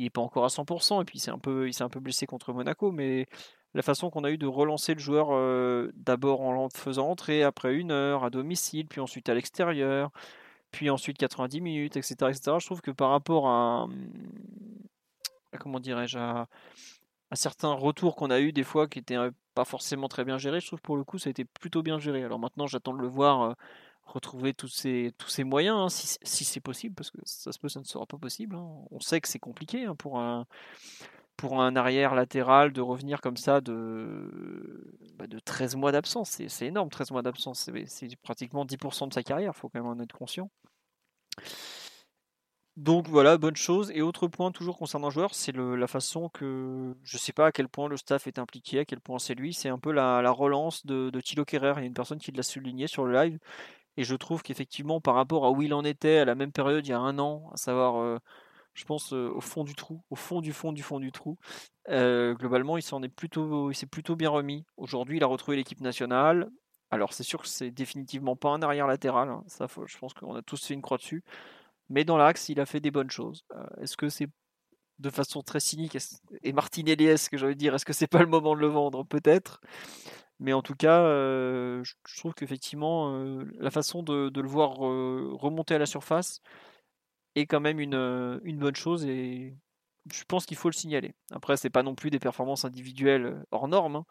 il 0.00 0.04
n'est 0.04 0.10
pas 0.10 0.22
encore 0.22 0.44
à 0.44 0.48
100%, 0.48 1.02
et 1.02 1.04
puis 1.04 1.22
un 1.28 1.38
peu, 1.38 1.68
il 1.68 1.74
s'est 1.74 1.84
un 1.84 1.90
peu 1.90 2.00
blessé 2.00 2.26
contre 2.26 2.52
Monaco, 2.54 2.90
mais 2.90 3.26
la 3.74 3.82
façon 3.82 4.10
qu'on 4.10 4.24
a 4.24 4.30
eu 4.30 4.38
de 4.38 4.46
relancer 4.46 4.94
le 4.94 5.00
joueur 5.00 5.28
euh, 5.32 5.92
d'abord 5.94 6.40
en 6.40 6.64
le 6.64 6.68
faisant 6.74 7.08
entrer 7.10 7.42
après 7.42 7.74
une 7.74 7.92
heure 7.92 8.24
à 8.24 8.30
domicile, 8.30 8.86
puis 8.88 9.00
ensuite 9.00 9.28
à 9.28 9.34
l'extérieur, 9.34 10.10
puis 10.70 10.88
ensuite 10.88 11.18
90 11.18 11.60
minutes, 11.60 11.96
etc., 11.96 12.14
etc. 12.30 12.56
Je 12.60 12.66
trouve 12.66 12.80
que 12.80 12.90
par 12.90 13.10
rapport 13.10 13.48
à, 13.48 13.88
comment 15.60 15.80
dirais-je, 15.80 16.18
à, 16.18 16.48
certains 17.34 17.72
retours 17.72 18.16
qu'on 18.16 18.30
a 18.30 18.40
eu 18.40 18.52
des 18.52 18.64
fois 18.64 18.88
qui 18.88 18.98
étaient 19.00 19.16
euh, 19.16 19.30
pas 19.54 19.64
forcément 19.66 20.08
très 20.08 20.24
bien 20.24 20.38
gérés, 20.38 20.60
je 20.60 20.66
trouve 20.66 20.80
pour 20.80 20.96
le 20.96 21.04
coup 21.04 21.18
ça 21.18 21.28
a 21.28 21.32
été 21.32 21.44
plutôt 21.44 21.82
bien 21.82 21.98
géré. 21.98 22.24
Alors 22.24 22.38
maintenant 22.38 22.66
j'attends 22.66 22.94
de 22.94 23.02
le 23.02 23.08
voir 23.08 23.42
euh, 23.42 23.52
retrouver 24.12 24.54
tous 24.54 24.68
ces, 24.68 25.12
moyens, 25.44 25.76
hein, 25.76 25.88
si, 25.88 26.44
c'est 26.44 26.60
possible, 26.60 26.94
parce 26.94 27.10
que 27.10 27.18
ça 27.24 27.52
se 27.52 27.58
peut, 27.58 27.68
ça 27.68 27.80
ne 27.80 27.84
sera 27.84 28.06
pas 28.06 28.18
possible. 28.18 28.56
Hein. 28.56 28.68
On 28.90 29.00
sait 29.00 29.20
que 29.20 29.28
c'est 29.28 29.38
compliqué 29.38 29.84
hein, 29.84 29.94
pour, 29.94 30.18
un, 30.18 30.46
pour 31.36 31.60
un 31.60 31.76
arrière 31.76 32.14
latéral 32.14 32.72
de 32.72 32.80
revenir 32.80 33.20
comme 33.20 33.36
ça 33.36 33.60
de, 33.60 34.96
bah, 35.16 35.26
de 35.26 35.38
13 35.38 35.76
mois 35.76 35.92
d'absence. 35.92 36.40
C'est 36.48 36.66
énorme, 36.66 36.90
13 36.90 37.10
mois 37.12 37.22
d'absence. 37.22 37.70
C'est 37.86 38.16
pratiquement 38.16 38.64
10% 38.64 39.08
de 39.08 39.14
sa 39.14 39.22
carrière, 39.22 39.52
il 39.54 39.58
faut 39.58 39.68
quand 39.68 39.80
même 39.80 39.90
en 39.90 40.00
être 40.02 40.16
conscient. 40.16 40.50
Donc 42.76 43.08
voilà, 43.08 43.36
bonne 43.36 43.56
chose. 43.56 43.90
Et 43.94 44.00
autre 44.00 44.26
point, 44.26 44.52
toujours 44.52 44.78
concernant 44.78 45.08
le 45.08 45.12
joueur, 45.12 45.34
c'est 45.34 45.54
la 45.54 45.86
façon 45.86 46.30
que 46.30 46.94
je 47.02 47.16
ne 47.16 47.20
sais 47.20 47.32
pas 47.32 47.46
à 47.46 47.52
quel 47.52 47.68
point 47.68 47.88
le 47.88 47.96
staff 47.98 48.26
est 48.26 48.38
impliqué, 48.38 48.78
à 48.78 48.84
quel 48.86 49.00
point 49.00 49.18
c'est 49.18 49.34
lui. 49.34 49.52
C'est 49.52 49.68
un 49.68 49.78
peu 49.78 49.92
la, 49.92 50.30
relance 50.30 50.86
de, 50.86 51.10
de 51.10 51.20
Thilo 51.20 51.44
Kerrer. 51.44 51.74
Il 51.76 51.80
y 51.80 51.82
a 51.82 51.86
une 51.86 51.94
personne 51.94 52.18
qui 52.18 52.32
l'a 52.32 52.42
souligné 52.42 52.86
sur 52.86 53.04
le 53.04 53.12
live. 53.12 53.38
Et 53.96 54.04
je 54.04 54.14
trouve 54.14 54.42
qu'effectivement, 54.42 55.00
par 55.00 55.14
rapport 55.14 55.44
à 55.44 55.50
où 55.50 55.62
il 55.62 55.74
en 55.74 55.84
était 55.84 56.18
à 56.18 56.24
la 56.24 56.34
même 56.34 56.52
période 56.52 56.86
il 56.86 56.90
y 56.90 56.92
a 56.92 56.98
un 56.98 57.18
an, 57.18 57.50
à 57.52 57.56
savoir, 57.56 58.00
euh, 58.00 58.18
je 58.74 58.84
pense, 58.84 59.12
euh, 59.12 59.30
au 59.34 59.40
fond 59.40 59.64
du 59.64 59.74
trou, 59.74 60.02
au 60.10 60.16
fond 60.16 60.40
du 60.40 60.52
fond 60.52 60.72
du 60.72 60.82
fond 60.82 61.00
du 61.00 61.12
trou, 61.12 61.38
euh, 61.88 62.34
globalement, 62.34 62.78
il 62.78 63.10
plutôt, 63.10 63.72
s'est 63.72 63.86
plutôt 63.86 64.16
bien 64.16 64.30
remis. 64.30 64.64
Aujourd'hui, 64.76 65.18
il 65.18 65.24
a 65.24 65.26
retrouvé 65.26 65.56
l'équipe 65.56 65.80
nationale. 65.80 66.48
Alors, 66.90 67.12
c'est 67.12 67.22
sûr 67.22 67.40
que 67.42 67.48
c'est 67.48 67.70
définitivement 67.70 68.36
pas 68.36 68.50
un 68.50 68.62
arrière 68.62 68.86
latéral. 68.86 69.28
Hein. 69.28 69.44
Ça, 69.46 69.66
je 69.86 69.98
pense 69.98 70.14
qu'on 70.14 70.34
a 70.34 70.42
tous 70.42 70.64
fait 70.66 70.74
une 70.74 70.82
croix 70.82 70.98
dessus. 70.98 71.24
Mais 71.88 72.04
dans 72.04 72.16
l'axe, 72.16 72.48
il 72.48 72.60
a 72.60 72.66
fait 72.66 72.80
des 72.80 72.90
bonnes 72.90 73.10
choses. 73.10 73.44
est-ce 73.80 73.96
que 73.96 74.08
c'est 74.08 74.28
de 75.00 75.10
façon 75.10 75.42
très 75.42 75.60
cynique 75.60 75.96
et 76.42 76.52
Martinelli, 76.52 77.06
est-ce 77.06 77.30
que 77.30 77.38
j'allais 77.38 77.54
dire, 77.54 77.74
est-ce 77.74 77.84
que 77.86 77.92
c'est 77.92 78.06
pas 78.06 78.20
le 78.20 78.26
moment 78.26 78.54
de 78.54 78.60
le 78.60 78.66
vendre? 78.66 79.04
Peut-être. 79.04 79.60
Mais 80.40 80.54
en 80.54 80.62
tout 80.62 80.74
cas, 80.74 81.02
je 81.04 82.16
trouve 82.16 82.34
qu'effectivement, 82.34 83.14
la 83.58 83.70
façon 83.70 84.02
de, 84.02 84.30
le 84.34 84.48
voir 84.48 84.72
remonter 84.72 85.74
à 85.74 85.78
la 85.78 85.86
surface 85.86 86.40
est 87.36 87.46
quand 87.46 87.60
même 87.60 87.78
une, 87.78 88.40
bonne 88.58 88.74
chose 88.74 89.04
et 89.04 89.54
je 90.10 90.24
pense 90.24 90.46
qu'il 90.46 90.56
faut 90.56 90.70
le 90.70 90.74
signaler. 90.74 91.14
Après, 91.30 91.58
c'est 91.58 91.70
pas 91.70 91.82
non 91.82 91.94
plus 91.94 92.10
des 92.10 92.18
performances 92.18 92.64
individuelles 92.64 93.44
hors 93.50 93.68
normes, 93.68 93.96
hein, 93.96 94.04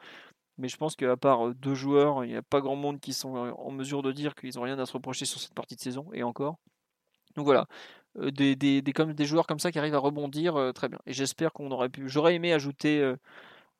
mais 0.59 0.67
je 0.67 0.77
pense 0.77 0.95
qu'à 0.95 1.17
part 1.17 1.55
deux 1.55 1.73
joueurs, 1.73 2.23
il 2.23 2.29
n'y 2.29 2.37
a 2.37 2.43
pas 2.43 2.61
grand 2.61 2.75
monde 2.75 2.99
qui 2.99 3.13
sont 3.13 3.35
en 3.35 3.71
mesure 3.71 4.03
de 4.03 4.11
dire 4.11 4.35
qu'ils 4.35 4.55
n'ont 4.55 4.61
rien 4.61 4.77
à 4.77 4.85
se 4.85 4.93
reprocher 4.93 5.25
sur 5.25 5.39
cette 5.39 5.55
partie 5.55 5.75
de 5.75 5.81
saison, 5.81 6.07
et 6.13 6.21
encore. 6.21 6.57
Donc 7.35 7.45
voilà, 7.45 7.65
des, 8.15 8.55
des 8.55 9.25
joueurs 9.25 9.47
comme 9.47 9.59
ça 9.59 9.71
qui 9.71 9.79
arrivent 9.79 9.95
à 9.95 9.99
rebondir, 9.99 10.71
très 10.75 10.89
bien. 10.89 10.99
Et 11.07 11.13
j'espère 11.13 11.53
qu'on 11.53 11.71
aurait 11.71 11.89
pu. 11.89 12.07
J'aurais 12.07 12.35
aimé 12.35 12.53
ajouter 12.53 13.15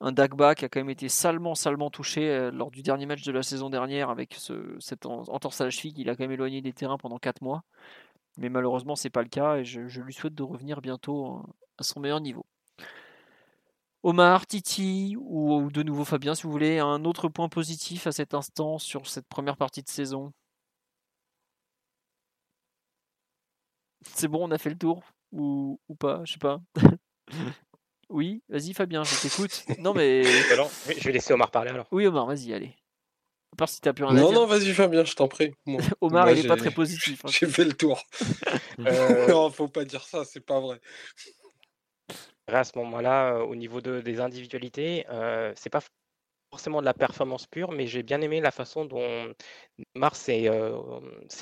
un 0.01 0.11
Dagba 0.11 0.55
qui 0.55 0.65
a 0.65 0.69
quand 0.69 0.79
même 0.79 0.89
été 0.89 1.09
salement, 1.09 1.55
salement 1.55 1.89
touché 1.89 2.29
euh, 2.29 2.51
lors 2.51 2.71
du 2.71 2.81
dernier 2.81 3.05
match 3.05 3.23
de 3.23 3.31
la 3.31 3.43
saison 3.43 3.69
dernière 3.69 4.09
avec 4.09 4.33
ce, 4.35 4.75
cette 4.79 5.05
entorse 5.05 5.61
à 5.61 5.65
la 5.65 5.69
cheville 5.69 6.09
a 6.09 6.15
quand 6.15 6.23
même 6.23 6.31
éloigné 6.31 6.61
des 6.61 6.73
terrains 6.73 6.97
pendant 6.97 7.17
4 7.17 7.41
mois. 7.41 7.63
Mais 8.37 8.49
malheureusement, 8.49 8.95
c'est 8.95 9.09
pas 9.09 9.23
le 9.23 9.29
cas 9.29 9.57
et 9.57 9.65
je, 9.65 9.81
lui 10.01 10.13
souhaite 10.13 10.35
de 10.35 10.43
revenir 10.43 10.81
bientôt 10.81 11.43
à 11.77 11.83
son 11.83 11.99
meilleur 11.99 12.21
niveau. 12.21 12.45
Omar, 14.03 14.45
Titi 14.47 15.15
ou 15.19 15.69
de 15.71 15.83
nouveau 15.83 16.05
Fabien, 16.05 16.35
si 16.35 16.43
vous 16.43 16.51
voulez, 16.51 16.79
un 16.79 17.03
autre 17.05 17.27
point 17.29 17.49
positif 17.49 18.07
à 18.07 18.11
cet 18.13 18.33
instant 18.33 18.77
sur 18.77 19.07
cette 19.07 19.27
première 19.27 19.57
partie 19.57 19.83
de 19.83 19.89
saison? 19.89 20.33
C'est 24.13 24.27
bon, 24.27 24.47
on 24.47 24.51
a 24.51 24.57
fait 24.57 24.69
le 24.69 24.77
tour 24.77 25.03
ou, 25.31 25.79
ou 25.87 25.95
pas? 25.95 26.21
Je 26.25 26.33
sais 26.33 26.39
pas. 26.39 26.61
oui, 28.09 28.41
vas-y 28.49 28.73
Fabien, 28.73 29.03
je 29.03 29.21
t'écoute. 29.21 29.65
Non 29.79 29.93
mais. 29.93 30.23
je 30.23 31.03
vais 31.03 31.11
laisser 31.11 31.33
Omar 31.33 31.51
parler 31.51 31.71
alors. 31.71 31.87
Oui 31.91 32.05
Omar, 32.07 32.25
vas-y, 32.25 32.53
allez. 32.53 32.75
À 33.53 33.55
part 33.55 33.69
si 33.69 33.81
t'as 33.81 33.93
plus 33.93 34.05
rien 34.05 34.13
non, 34.13 34.27
à 34.27 34.29
dire. 34.29 34.39
Non, 34.39 34.45
vas-y 34.45 34.73
Fabien, 34.73 35.03
je 35.03 35.13
t'en 35.13 35.27
prie. 35.27 35.53
Omar, 36.01 36.29
il 36.31 36.45
est 36.45 36.47
pas 36.47 36.57
très 36.57 36.71
positif. 36.71 37.25
Hein. 37.25 37.29
J'ai 37.31 37.47
fait 37.47 37.65
le 37.65 37.73
tour. 37.73 38.03
euh... 38.79 39.27
non, 39.27 39.49
faut 39.49 39.67
pas 39.67 39.85
dire 39.85 40.03
ça, 40.03 40.23
c'est 40.25 40.45
pas 40.45 40.59
vrai 40.59 40.79
à 42.57 42.63
ce 42.63 42.77
moment-là, 42.77 43.39
au 43.39 43.55
niveau 43.55 43.81
de, 43.81 44.01
des 44.01 44.19
individualités, 44.19 45.05
euh, 45.09 45.53
c'est 45.55 45.69
pas 45.69 45.81
forcément 46.51 46.79
de 46.79 46.85
la 46.85 46.93
performance 46.93 47.45
pure, 47.45 47.71
mais 47.71 47.87
j'ai 47.87 48.03
bien 48.03 48.21
aimé 48.21 48.41
la 48.41 48.51
façon 48.51 48.85
dont 48.85 49.33
Neymar 49.95 50.15
s'est 50.15 50.49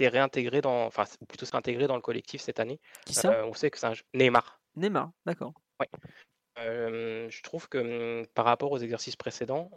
réintégré 0.01 0.61
dans, 0.61 0.85
enfin 0.85 1.05
plutôt 1.27 1.45
s'est 1.45 1.55
intégré 1.55 1.87
dans 1.87 1.95
le 1.95 2.01
collectif 2.01 2.41
cette 2.41 2.59
année. 2.59 2.79
Qui 3.05 3.13
ça? 3.13 3.45
On 3.45 3.53
sait 3.53 3.71
que 3.71 3.79
c'est 3.79 3.87
un 3.87 3.93
Neymar. 4.13 4.59
Neymar, 4.75 5.11
d'accord. 5.25 5.53
Ouais 5.79 5.87
je 6.57 7.41
trouve 7.43 7.69
que 7.69 8.21
mmh, 8.21 8.27
par 8.27 8.45
rapport 8.45 8.71
aux 8.71 8.77
exercices 8.77 9.15
précédents, 9.15 9.69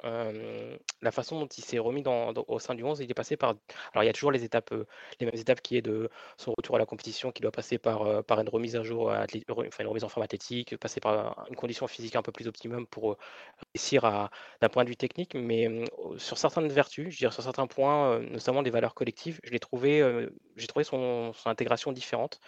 la 1.03 1.11
façon 1.11 1.41
dont 1.41 1.47
il 1.47 1.65
s'est 1.65 1.79
remis 1.79 2.03
au 2.07 2.59
sein 2.59 2.75
du 2.75 2.85
11, 2.85 3.01
il 3.01 3.11
est 3.11 3.15
passé 3.15 3.37
par. 3.37 3.55
Alors, 3.93 4.05
il 4.05 4.07
y 4.07 4.11
a 4.11 4.13
toujours 4.13 4.33
les 4.33 4.45
étapes, 4.45 4.73
les 5.21 5.27
mêmes 5.27 5.37
étapes 5.37 5.61
qui 5.61 5.77
est 5.77 5.83
de 5.83 6.11
son 6.37 6.53
retour 6.57 6.77
à 6.77 6.79
la 6.79 6.87
compétition, 6.87 7.33
qui 7.33 7.43
doit 7.43 7.53
passer 7.53 7.79
par, 7.79 8.03
une 8.07 8.49
remise 8.49 8.77
à 8.77 8.83
jour, 8.83 9.11
enfin 9.11 9.83
une 9.83 9.89
remise 9.89 10.05
en 10.05 10.09
forme 10.09 10.25
athlétique, 10.25 10.77
passer 10.77 11.01
par 11.01 11.47
une 11.49 11.57
condition 11.57 11.87
physique 11.87 12.17
un 12.17 12.23
peu 12.23 12.33
plus 12.33 12.49
optimum 12.49 12.87
pour 12.87 13.17
réussir 13.75 14.31
d'un 14.61 14.69
point 14.69 14.85
de 14.85 14.89
vue 14.89 14.97
technique. 14.97 15.35
Mais 15.35 15.69
mmh, 15.69 16.19
sur 16.19 16.39
certaines 16.39 16.69
vertus, 16.69 17.11
je 17.11 17.19
dirais 17.19 17.33
sur 17.33 17.43
certains 17.43 17.67
points, 17.67 18.21
notamment 18.21 18.63
des 18.63 18.71
valeurs 18.71 18.95
collectives, 18.95 19.41
je 19.45 19.51
l'ai 19.51 19.61
trouvé, 19.61 20.29
j'ai 20.57 20.67
trouvé 20.67 20.85
son 20.85 21.33
intégration 21.45 21.93
différente 21.93 22.41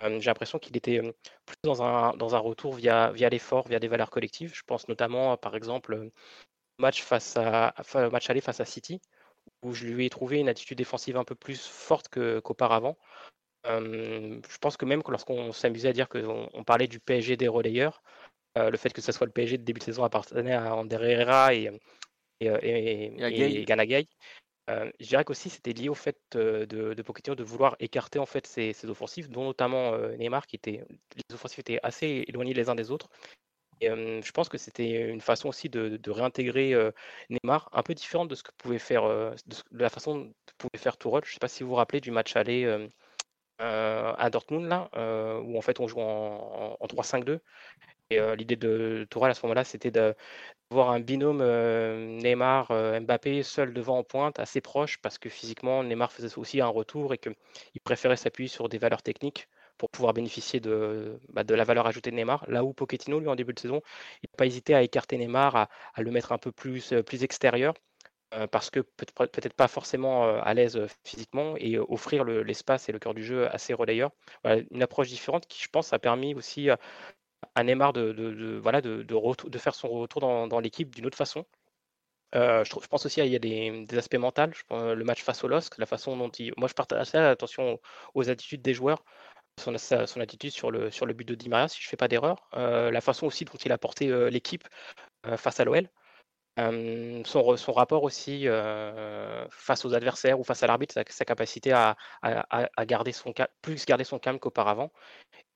j'ai 0.00 0.30
l'impression 0.30 0.58
qu'il 0.58 0.76
était 0.76 1.00
plus 1.00 1.56
dans 1.62 1.82
un, 1.82 2.14
dans 2.16 2.34
un 2.34 2.38
retour 2.38 2.74
via, 2.74 3.10
via 3.12 3.28
l'effort, 3.28 3.66
via 3.68 3.80
des 3.80 3.88
valeurs 3.88 4.10
collectives. 4.10 4.54
Je 4.54 4.62
pense 4.66 4.88
notamment, 4.88 5.36
par 5.36 5.56
exemple, 5.56 5.94
au 5.94 6.82
match, 6.82 7.02
face 7.02 7.36
à, 7.36 7.74
match 8.12 8.30
aller 8.30 8.40
face 8.40 8.60
à 8.60 8.64
City, 8.64 9.00
où 9.62 9.74
je 9.74 9.86
lui 9.86 10.06
ai 10.06 10.10
trouvé 10.10 10.38
une 10.38 10.48
attitude 10.48 10.78
défensive 10.78 11.16
un 11.16 11.24
peu 11.24 11.34
plus 11.34 11.66
forte 11.66 12.08
qu'auparavant. 12.08 12.96
je 13.64 14.58
pense 14.60 14.76
que 14.76 14.84
même 14.84 15.02
lorsqu'on 15.08 15.52
s'amusait 15.52 15.88
à 15.88 15.92
dire 15.92 16.08
qu'on 16.08 16.48
on 16.52 16.64
parlait 16.64 16.88
du 16.88 17.00
PSG 17.00 17.36
des 17.36 17.48
relayeurs, 17.48 18.02
le 18.56 18.76
fait 18.76 18.92
que 18.92 19.00
ce 19.00 19.12
soit 19.12 19.26
le 19.26 19.32
PSG 19.32 19.58
de 19.58 19.64
début 19.64 19.80
de 19.80 19.84
saison 19.84 20.04
appartenait 20.04 20.54
à 20.54 20.74
Ander 20.74 20.98
Herrera 21.00 21.54
et, 21.54 21.70
et, 22.40 22.46
et, 22.46 23.62
et, 23.62 23.66
euh, 24.68 24.90
je 25.00 25.06
dirais 25.06 25.24
qu'aussi 25.24 25.50
c'était 25.50 25.72
lié 25.72 25.88
au 25.88 25.94
fait 25.94 26.18
de, 26.32 26.64
de 26.66 27.02
Pochettino 27.02 27.34
de 27.34 27.44
vouloir 27.44 27.76
écarter 27.80 28.18
en 28.18 28.26
fait 28.26 28.46
ses, 28.46 28.74
offensifs, 28.86 29.28
dont 29.28 29.44
notamment 29.44 29.96
Neymar, 30.18 30.46
qui 30.46 30.56
était 30.56 30.84
les 31.16 31.34
offensifs 31.34 31.58
étaient 31.60 31.80
assez 31.82 32.24
éloignés 32.28 32.54
les 32.54 32.68
uns 32.68 32.74
des 32.74 32.90
autres. 32.90 33.08
Et 33.80 33.88
je 33.88 34.30
pense 34.32 34.48
que 34.48 34.58
c'était 34.58 35.08
une 35.08 35.20
façon 35.20 35.48
aussi 35.48 35.68
de, 35.68 36.10
réintégrer 36.10 36.74
Neymar, 37.30 37.68
un 37.72 37.82
peu 37.82 37.94
différente 37.94 38.28
de 38.28 38.34
ce 38.34 38.42
que 38.42 38.50
pouvait 38.58 38.78
faire, 38.78 39.04
de, 39.04 39.34
la 39.72 39.88
façon 39.88 40.32
que 40.46 40.52
pouvait 40.58 40.82
faire 40.82 40.96
Tourelle. 40.96 41.24
Je 41.24 41.30
ne 41.30 41.34
sais 41.34 41.40
pas 41.40 41.48
si 41.48 41.62
vous 41.62 41.70
vous 41.70 41.76
rappelez 41.76 42.00
du 42.00 42.10
match 42.10 42.36
aller 42.36 42.88
à 43.58 44.30
Dortmund 44.30 44.68
là, 44.68 44.88
où 45.44 45.58
en 45.58 45.60
fait 45.60 45.80
on 45.80 45.88
joue 45.88 46.00
en, 46.00 46.76
en 46.78 46.86
3-5-2. 46.86 47.40
Et 48.10 48.18
l'idée 48.36 48.56
de 48.56 49.06
Tourelle 49.10 49.32
à 49.32 49.34
ce 49.34 49.44
moment-là, 49.44 49.64
c'était 49.64 49.90
de, 49.90 50.14
voir 50.70 50.90
un 50.90 51.00
binôme 51.00 51.42
Neymar-Mbappé 51.42 53.42
seul 53.42 53.72
devant 53.72 53.98
en 53.98 54.04
pointe, 54.04 54.38
assez 54.38 54.60
proche, 54.60 54.98
parce 54.98 55.18
que 55.18 55.28
physiquement, 55.28 55.82
Neymar 55.82 56.12
faisait 56.12 56.36
aussi 56.38 56.60
un 56.60 56.68
retour 56.68 57.14
et 57.14 57.18
qu'il 57.18 57.34
préférait 57.82 58.16
s'appuyer 58.16 58.48
sur 58.48 58.68
des 58.68 58.78
valeurs 58.78 59.02
techniques 59.02 59.48
pour 59.78 59.90
pouvoir 59.90 60.12
bénéficier 60.12 60.60
de, 60.60 61.20
bah, 61.30 61.44
de 61.44 61.54
la 61.54 61.64
valeur 61.64 61.86
ajoutée 61.86 62.10
de 62.10 62.16
Neymar. 62.16 62.44
Là 62.48 62.64
où 62.64 62.72
Pochettino, 62.72 63.20
lui, 63.20 63.28
en 63.28 63.36
début 63.36 63.54
de 63.54 63.60
saison, 63.60 63.80
il 64.22 64.28
n'a 64.30 64.36
pas 64.36 64.46
hésité 64.46 64.74
à 64.74 64.82
écarter 64.82 65.16
Neymar, 65.16 65.56
à, 65.56 65.68
le 65.98 66.10
mettre 66.10 66.32
un 66.32 66.38
peu 66.38 66.52
plus, 66.52 66.92
plus 67.06 67.24
extérieur, 67.24 67.74
parce 68.50 68.70
que 68.70 68.80
peut-être 68.80 69.54
pas 69.54 69.68
forcément 69.68 70.38
à 70.40 70.54
l'aise 70.54 70.78
physiquement, 71.04 71.54
et 71.56 71.78
offrir 71.78 72.24
l'espace 72.24 72.88
et 72.88 72.92
le 72.92 72.98
cœur 72.98 73.14
du 73.14 73.24
jeu 73.24 73.48
assez 73.52 73.74
relayeur. 73.74 74.10
une 74.44 74.82
approche 74.82 75.08
différente 75.08 75.46
qui, 75.46 75.62
je 75.62 75.68
pense, 75.68 75.92
a 75.92 75.98
permis 75.98 76.34
aussi 76.34 76.68
à 77.54 77.64
Neymar 77.64 77.92
de, 77.92 78.58
voilà, 78.62 78.80
de, 78.80 79.58
faire 79.58 79.74
son 79.74 79.88
retour 79.88 80.20
dans, 80.20 80.60
l'équipe 80.60 80.94
d'une 80.94 81.06
autre 81.06 81.16
façon. 81.16 81.44
Je, 82.34 82.86
pense 82.88 83.06
aussi 83.06 83.20
qu'il 83.20 83.32
y 83.32 83.36
a 83.36 83.38
des, 83.38 83.98
aspects 83.98 84.16
mentaux. 84.16 84.42
le 84.70 85.02
match 85.04 85.22
face 85.22 85.42
au 85.44 85.48
LOSC, 85.48 85.78
la 85.78 85.86
façon 85.86 86.16
dont 86.16 86.30
il. 86.30 86.52
Moi, 86.56 86.68
je 86.68 86.74
partage 86.74 87.00
assez 87.00 87.18
attention 87.18 87.80
aux, 88.14 88.30
attitudes 88.30 88.62
des 88.62 88.74
joueurs, 88.74 89.02
son, 89.58 89.74
attitude 90.20 90.50
sur 90.50 90.70
le, 90.70 90.90
sur 90.90 91.06
le 91.06 91.14
but 91.14 91.26
de 91.26 91.34
Di 91.34 91.48
Maria, 91.48 91.68
si 91.68 91.80
je 91.80 91.86
ne 91.86 91.90
fais 91.90 91.96
pas 91.96 92.08
d'erreur. 92.08 92.48
La 92.52 93.00
façon 93.00 93.26
aussi 93.26 93.44
dont 93.44 93.58
il 93.64 93.72
a 93.72 93.78
porté 93.78 94.30
l'équipe 94.30 94.64
face 95.36 95.60
à 95.60 95.64
l'OL. 95.64 95.88
Son, 96.58 97.56
son, 97.56 97.72
rapport 97.72 98.02
aussi 98.02 98.46
face 99.50 99.84
aux 99.84 99.94
adversaires 99.94 100.40
ou 100.40 100.44
face 100.44 100.62
à 100.62 100.66
l'arbitre, 100.66 100.94
sa, 101.08 101.24
capacité 101.24 101.72
à, 101.72 101.96
à, 102.22 102.86
garder 102.86 103.12
son 103.12 103.32
plus 103.62 103.86
garder 103.86 104.04
son 104.04 104.18
calme 104.18 104.38
qu'auparavant. 104.40 104.90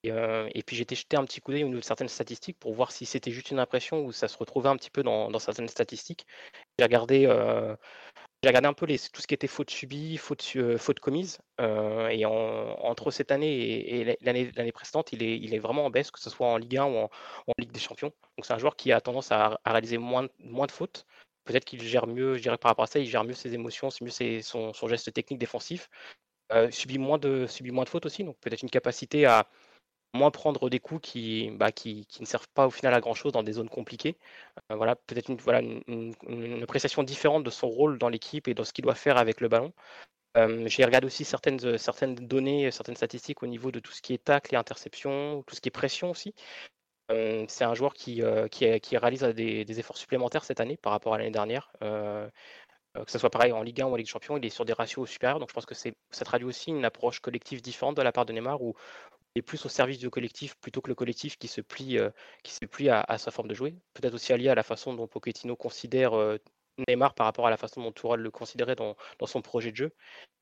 Et, 0.05 0.63
puis 0.65 0.77
j'étais 0.77 0.95
jeté 0.95 1.17
un 1.17 1.25
petit 1.25 1.41
coup 1.41 1.53
d'œil 1.53 1.65
au 1.65 1.81
certaines 1.83 2.09
statistiques 2.09 2.59
pour 2.59 2.75
voir 2.75 2.93
si 2.93 3.07
c'était 3.07 3.31
juste 3.33 3.51
une 3.51 3.59
impression 3.59 4.05
ou 4.05 4.13
ça 4.13 4.29
se 4.29 4.37
retrouvait 4.37 4.69
un 4.69 4.77
petit 4.77 4.91
peu 4.91 5.03
dans, 5.03 5.39
certaines 5.39 5.69
statistiques. 5.69 6.27
J'ai 6.79 6.85
regardé, 6.85 7.27
j'ai 8.43 8.49
regardé 8.49 8.67
un 8.67 8.73
peu 8.73 8.87
tout 8.87 9.21
ce 9.21 9.27
qui 9.27 9.35
était 9.35 9.47
faute 9.47 9.71
subie, 9.71 10.17
faute, 10.17 10.43
faute 10.79 11.01
commise. 11.01 11.39
et 11.61 12.25
entre 12.27 13.11
cette 13.11 13.31
année 13.31 14.01
et, 14.01 14.17
l'année 14.21 14.73
précédente, 14.73 15.13
il 15.13 15.23
est, 15.23 15.39
il 15.39 15.55
est 15.55 15.59
vraiment 15.59 15.87
en 15.87 15.91
baisse, 15.91 16.11
que 16.11 16.21
ce 16.21 16.29
soit 16.31 16.49
en 16.49 16.57
Ligue 16.57 16.77
1 16.79 16.85
ou 16.87 16.97
en, 16.97 17.11
Ligue 17.59 17.73
des 17.73 17.81
Champions. 17.81 18.13
Donc 18.37 18.45
c'est 18.45 18.53
un 18.53 18.59
joueur 18.59 18.77
qui 18.77 18.91
a 18.93 19.01
tendance 19.01 19.31
à, 19.31 19.61
réaliser 19.65 19.99
moins, 19.99 20.27
moins 20.41 20.67
de 20.67 20.73
fautes. 20.73 21.07
Peut-être 21.45 21.65
qu'il 21.65 21.83
gère 21.83 22.07
mieux, 22.07 22.37
je 22.37 22.43
dirais 22.43 22.59
par 22.59 22.71
rapport 22.71 22.85
à 22.85 22.87
ça, 22.89 22.99
il 22.99 23.07
gère 23.07 23.25
mieux 23.25 23.35
ses 23.35 23.55
émotions, 23.55 23.91
c'est 23.91 24.05
mieux 24.05 24.11
ses, 24.11 24.43
son, 24.43 24.73
geste 24.89 25.13
technique 25.13 25.39
défensif. 25.39 25.89
subit, 26.71 26.99
moins 26.99 27.19
de, 27.19 27.47
subit 27.47 27.71
moins 27.71 27.85
de 27.85 27.89
fautes 27.89 28.07
aussi, 28.07 28.25
donc 28.25 28.37
peut-être 28.41 28.63
une 28.63 28.71
capacité 28.71 29.25
à, 29.25 29.49
moins 30.15 30.31
prendre 30.31 30.69
des 30.69 30.79
coups 30.79 31.01
qui, 31.03 31.51
bah, 31.53 31.73
qui, 31.73 32.07
qui, 32.07 32.23
ne 32.23 32.27
servent 32.27 32.49
pas 32.55 32.67
au 32.67 32.71
final 32.71 32.95
à 32.95 33.01
grand 33.01 33.15
chose 33.15 33.33
dans 33.33 33.43
des 33.43 33.53
zones 33.53 33.69
compliquées. 33.69 34.17
Euh, 34.71 34.77
voilà, 34.77 34.97
peut-être 34.97 35.29
une, 35.31 35.37
voilà, 35.37 35.61
une, 35.61 36.63
appréciation 36.63 37.03
différente 37.03 37.45
de 37.45 37.51
son 37.51 37.69
rôle 37.69 37.99
dans 37.99 38.09
l'équipe 38.09 38.49
et 38.49 38.55
de 38.55 38.63
ce 38.63 38.73
qu'il 38.73 38.85
doit 38.85 38.95
faire 38.95 39.17
avec 39.17 39.41
le 39.41 39.49
ballon. 39.49 39.73
Euh, 40.37 40.67
j'ai 40.67 40.85
regardé 40.85 41.07
aussi 41.07 41.25
certaines, 41.25 41.79
certaines 41.79 42.15
données, 42.15 42.71
certaines 42.71 42.97
statistiques 42.97 43.43
au 43.43 43.47
niveau 43.47 43.71
de 43.71 43.81
tout 43.81 43.93
ce 43.93 44.03
qui 44.03 44.15
est 44.15 44.25
tacle 44.25 44.55
et 44.55 44.59
interception, 44.59 45.43
tout 45.47 45.55
ce 45.55 45.61
qui 45.61 45.69
est 45.69 45.71
pression 45.71 46.11
aussi. 46.11 46.35
Euh, 47.11 47.45
c'est 47.49 47.65
un 47.65 47.75
joueur 47.75 47.95
qui, 47.95 48.23
qui, 48.51 48.97
réalise 48.97 49.23
des, 49.23 49.65
des, 49.65 49.81
efforts 49.81 49.97
supplémentaires 49.99 50.45
cette 50.45 50.61
année 50.61 50.77
par 50.77 50.93
rapport 50.93 51.15
à 51.15 51.19
l'année 51.19 51.31
dernière. 51.31 51.73
que 51.81 52.31
ce 53.11 53.19
soit 53.19 53.31
pareil 53.31 53.53
en 53.53 53.63
Ligue 53.63 53.83
1 53.83 53.87
ou 53.87 53.93
en 53.93 53.97
Ligue 53.97 54.07
des 54.07 54.11
Champions, 54.11 54.37
il 54.37 54.45
est 54.45 54.51
sur 54.51 54.65
des 54.65 54.73
ratios 54.73 55.09
supérieurs. 55.09 55.39
Donc 55.39 55.49
je 55.51 55.55
pense 55.55 55.67
que 55.67 55.75
ça 55.75 56.25
traduit 56.25 56.47
aussi 56.47 56.71
une 56.71 56.85
approche 56.85 57.21
collective 57.21 57.61
différente 57.61 57.97
de 57.97 58.03
la 58.03 58.13
part 58.13 58.27
de 58.27 58.33
Neymar 58.33 58.63
où 58.63 58.75
est 59.35 59.43
plus 59.43 59.65
au 59.65 59.69
service 59.69 59.99
du 59.99 60.11
collectif 60.11 60.57
plutôt 60.57 60.81
que 60.81 60.89
le 60.89 60.95
collectif 60.95 61.39
qui 61.39 61.49
se 61.49 61.61
plie, 61.61 61.99
euh, 61.99 62.11
qui 62.43 62.53
se 62.53 62.65
plie 62.67 62.89
à, 62.91 63.19
sa 63.19 63.31
forme 63.31 63.49
de 63.49 63.55
jouer. 63.55 63.75
Peut-être 63.95 64.15
aussi 64.15 64.33
allié 64.33 64.49
à 64.49 64.55
la 64.55 64.63
façon 64.63 64.95
dont 64.95 65.07
Pochettino 65.07 65.57
considère 65.57 66.15
euh, 66.15 66.39
Neymar 66.89 67.15
par 67.15 67.27
rapport 67.27 67.47
à 67.47 67.51
la 67.51 67.57
façon 67.57 67.83
dont 67.83 67.93
Tourelle 67.93 68.21
le 68.21 68.31
considérait 68.31 68.77
dans, 68.77 68.97
son 69.27 69.43
projet 69.43 69.71
de 69.71 69.77
jeu. 69.77 69.93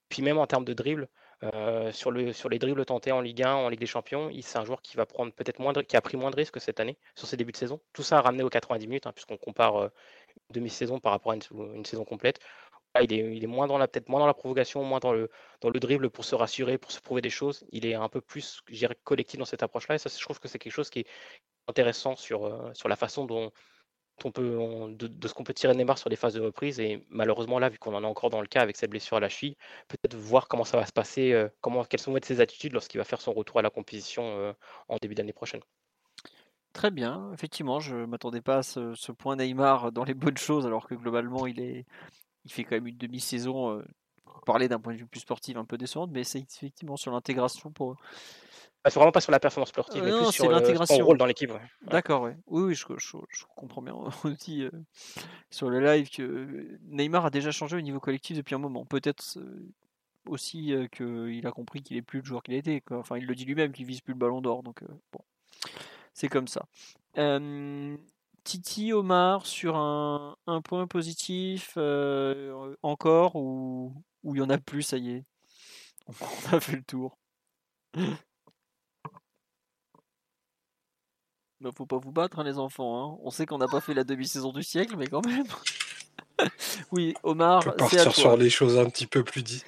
Puis 0.08 0.22
même 0.22 0.38
en 0.38 0.46
termes 0.46 0.64
de 0.64 0.72
dribble, 0.72 1.08
euh, 1.42 1.90
sur, 1.92 2.10
le, 2.10 2.32
sur 2.32 2.48
les 2.48 2.58
dribbles 2.58 2.84
tentés 2.84 3.12
en 3.12 3.20
Ligue 3.20 3.42
1, 3.42 3.54
en 3.54 3.68
Ligue 3.68 3.80
des 3.80 3.86
Champions, 3.86 4.30
c'est 4.42 4.58
un 4.58 4.64
joueur 4.64 4.82
qui 4.82 4.96
va 4.96 5.06
prendre 5.06 5.32
peut-être 5.32 5.58
moins 5.58 5.72
qui 5.72 5.96
a 5.96 6.00
pris 6.00 6.16
moins 6.16 6.30
de 6.30 6.36
risques 6.36 6.60
cette 6.60 6.80
année 6.80 6.98
sur 7.14 7.26
ses 7.28 7.36
débuts 7.36 7.52
de 7.52 7.56
saison. 7.56 7.80
Tout 7.92 8.02
ça 8.02 8.18
a 8.18 8.20
ramené 8.20 8.42
aux 8.42 8.50
90 8.50 8.86
minutes, 8.86 9.06
hein, 9.06 9.12
puisqu'on 9.12 9.38
compare 9.38 9.84
une 9.84 9.90
demi-saison 10.50 10.98
par 10.98 11.12
rapport 11.12 11.32
à 11.32 11.36
une 11.36 11.84
saison 11.84 12.04
complète 12.04 12.40
il 13.02 13.12
est, 13.44 13.46
moins 13.46 13.66
dans 13.66 13.78
la 13.78 13.86
peut-être 13.88 14.08
moins 14.08 14.20
dans 14.20 14.26
la 14.26 14.34
provocation, 14.34 14.82
moins 14.84 14.98
dans 14.98 15.12
le 15.12 15.30
dans 15.60 15.70
le 15.70 15.80
dribble 15.80 16.10
pour 16.10 16.24
se 16.24 16.34
rassurer, 16.34 16.78
pour 16.78 16.92
se 16.92 17.00
prouver 17.00 17.22
des 17.22 17.30
choses. 17.30 17.64
Il 17.70 17.86
est 17.86 17.94
un 17.94 18.08
peu 18.08 18.20
plus, 18.20 18.62
je 18.68 18.74
dirais, 18.74 18.96
collectif 19.04 19.38
dans 19.38 19.44
cette 19.44 19.62
approche-là. 19.62 19.94
Et 19.96 19.98
ça, 19.98 20.10
je 20.14 20.22
trouve 20.22 20.40
que 20.40 20.48
c'est 20.48 20.58
quelque 20.58 20.72
chose 20.72 20.90
qui 20.90 21.00
est 21.00 21.06
intéressant 21.68 22.16
sur 22.16 22.46
euh, 22.46 22.72
sur 22.74 22.88
la 22.88 22.96
façon 22.96 23.26
dont 23.26 23.52
on 24.24 24.32
peut 24.32 24.56
de, 24.98 25.28
ce 25.28 25.34
qu'on 25.34 25.44
peut 25.44 25.54
tirer 25.54 25.74
Neymar 25.74 25.98
sur 25.98 26.10
les 26.10 26.16
phases 26.16 26.34
de 26.34 26.40
reprise. 26.40 26.80
Et 26.80 27.04
malheureusement 27.10 27.58
là, 27.58 27.68
vu 27.68 27.78
qu'on 27.78 27.94
en 27.94 28.02
est 28.02 28.06
encore 28.06 28.30
dans 28.30 28.40
le 28.40 28.46
cas 28.46 28.60
avec 28.62 28.76
cette 28.76 28.90
blessure 28.90 29.16
à 29.16 29.20
la 29.20 29.28
cheville, 29.28 29.56
peut-être 29.88 30.16
voir 30.16 30.48
comment 30.48 30.64
ça 30.64 30.76
va 30.78 30.86
se 30.86 30.92
passer, 30.92 31.32
euh, 31.32 31.48
comment 31.60 31.84
quelles 31.84 32.00
sont 32.00 32.16
ses 32.22 32.40
attitudes 32.40 32.72
lorsqu'il 32.72 32.98
va 32.98 33.04
faire 33.04 33.20
son 33.20 33.32
retour 33.32 33.58
à 33.58 33.62
la 33.62 33.70
compétition 33.70 34.24
euh, 34.24 34.52
en 34.88 34.96
début 35.00 35.14
d'année 35.14 35.32
prochaine. 35.32 35.60
Très 36.72 36.90
bien, 36.90 37.32
effectivement, 37.32 37.80
je 37.80 37.96
m'attendais 37.96 38.42
pas 38.42 38.58
à 38.58 38.62
ce, 38.62 39.12
point 39.12 39.36
Neymar 39.36 39.90
dans 39.90 40.04
les 40.04 40.14
bonnes 40.14 40.36
choses, 40.36 40.66
alors 40.66 40.86
que 40.86 40.94
globalement 40.94 41.46
il 41.46 41.60
est, 41.60 41.84
il 42.44 42.52
fait 42.52 42.64
quand 42.64 42.76
même 42.76 42.86
une 42.86 42.96
demi-saison 42.98 43.82
parler 44.46 44.68
d'un 44.68 44.78
point 44.80 44.92
de 44.94 44.98
vue 44.98 45.06
plus 45.06 45.20
sportif 45.20 45.56
un 45.56 45.64
peu 45.64 45.76
décevante, 45.76 46.10
mais 46.12 46.24
c'est 46.24 46.38
effectivement 46.40 46.96
sur 46.96 47.12
l'intégration 47.12 47.70
pour. 47.70 47.96
Ah, 48.82 48.88
c'est 48.90 48.98
vraiment 48.98 49.12
pas 49.12 49.20
sur 49.20 49.32
la 49.32 49.40
performance 49.40 49.68
sportive, 49.68 50.02
mais 50.02 50.08
Euh, 50.10 50.12
non, 50.12 50.24
plus 50.24 50.32
sur 50.32 50.50
l'intégration. 50.50 50.96
son 50.96 51.04
rôle 51.04 51.18
dans 51.18 51.26
l'équipe. 51.26 51.50
ouais. 51.50 51.60
D'accord, 51.82 52.22
ouais. 52.22 52.36
Oui, 52.46 52.62
oui, 52.62 52.74
je, 52.74 52.86
je- 52.96 53.16
je 53.28 53.44
comprends 53.56 53.82
bien 53.82 53.94
aussi 54.24 54.62
euh, 54.64 54.70
sur 55.50 55.68
le 55.68 55.80
live 55.80 56.08
que 56.08 56.78
Neymar 56.84 57.26
a 57.26 57.30
déjà 57.30 57.50
changé 57.50 57.76
au 57.76 57.80
niveau 57.82 58.00
collectif 58.00 58.36
depuis 58.38 58.54
un 58.54 58.58
moment. 58.58 58.86
Peut-être 58.86 59.36
euh, 59.36 59.68
aussi 60.26 60.72
euh, 60.72 60.86
qu'il 60.88 61.46
a 61.46 61.50
compris 61.52 61.82
qu'il 61.82 61.96
est 61.98 62.02
plus 62.02 62.20
le 62.20 62.24
joueur 62.24 62.42
qu'il 62.42 62.54
était. 62.54 62.80
quoi. 62.80 62.98
Enfin, 62.98 63.18
il 63.18 63.26
le 63.26 63.34
dit 63.34 63.44
lui-même 63.44 63.72
qu'il 63.72 63.84
vise 63.84 64.00
plus 64.00 64.14
le 64.14 64.18
ballon 64.18 64.40
d'or. 64.40 64.62
Donc, 64.62 64.82
euh, 64.82 64.88
bon, 65.12 65.20
c'est 66.14 66.28
comme 66.28 66.48
ça. 66.48 66.64
Titi, 68.44 68.92
Omar, 68.92 69.46
sur 69.46 69.76
un, 69.76 70.36
un 70.46 70.60
point 70.62 70.86
positif 70.86 71.74
euh, 71.76 72.74
encore 72.82 73.36
ou 73.36 73.94
ou 74.22 74.34
il 74.34 74.38
y 74.38 74.42
en 74.42 74.50
a 74.50 74.58
plus, 74.58 74.82
ça 74.82 74.98
y 74.98 75.10
est? 75.12 75.24
On 76.08 76.12
a 76.56 76.60
fait 76.60 76.76
le 76.76 76.82
tour. 76.84 77.18
Bah, 81.60 81.70
faut 81.76 81.84
pas 81.86 81.98
vous 81.98 82.12
battre, 82.12 82.38
hein, 82.38 82.44
les 82.44 82.58
enfants. 82.58 83.12
hein. 83.14 83.18
On 83.22 83.30
sait 83.30 83.44
qu'on 83.44 83.58
n'a 83.58 83.68
pas 83.68 83.80
fait 83.82 83.92
la 83.92 84.04
demi-saison 84.04 84.52
du 84.52 84.62
siècle, 84.62 84.96
mais 84.96 85.06
quand 85.06 85.24
même. 85.26 85.44
oui, 86.92 87.12
Omar, 87.22 87.58
On 87.58 87.70
peut 87.70 87.70
c'est 87.70 87.74
à 87.74 87.76
partir 87.76 88.04
toi. 88.04 88.12
sur 88.14 88.36
les 88.38 88.48
choses 88.50 88.78
un 88.78 88.88
petit 88.88 89.06
peu 89.06 89.22
plus 89.24 89.42
dis- 89.42 89.62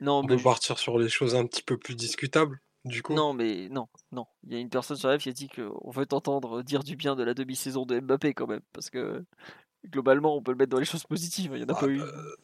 Non, 0.00 0.18
on 0.18 0.22
mais 0.22 0.28
peut 0.30 0.38
je- 0.38 0.42
partir 0.44 0.78
sur 0.78 0.98
les 0.98 1.08
choses 1.08 1.36
un 1.36 1.46
petit 1.46 1.62
peu 1.62 1.76
plus 1.78 1.94
discutables, 1.94 2.58
du 2.88 3.02
coup. 3.02 3.14
non, 3.14 3.32
mais 3.32 3.68
non, 3.68 3.88
non. 4.12 4.26
Il 4.46 4.52
y 4.52 4.56
a 4.56 4.58
une 4.58 4.70
personne 4.70 4.96
sur 4.96 5.08
live 5.10 5.20
qui 5.20 5.28
a 5.28 5.32
dit 5.32 5.48
qu'on 5.48 5.90
veut 5.90 6.06
t'entendre 6.06 6.62
dire 6.62 6.82
du 6.82 6.96
bien 6.96 7.14
de 7.16 7.22
la 7.22 7.34
demi-saison 7.34 7.86
de 7.86 8.00
Mbappé 8.00 8.34
quand 8.34 8.46
même, 8.46 8.62
parce 8.72 8.90
que 8.90 9.24
globalement, 9.86 10.36
on 10.36 10.42
peut 10.42 10.52
le 10.52 10.56
mettre 10.58 10.70
dans 10.70 10.78
les 10.80 10.84
choses 10.84 11.04
positives. 11.04 11.52
Il 11.54 11.60
y 11.60 11.64
en 11.64 11.68
a 11.68 11.72
Bah, 11.74 11.78
pas 11.80 11.86
eu. 11.86 12.00
euh, 12.00 12.36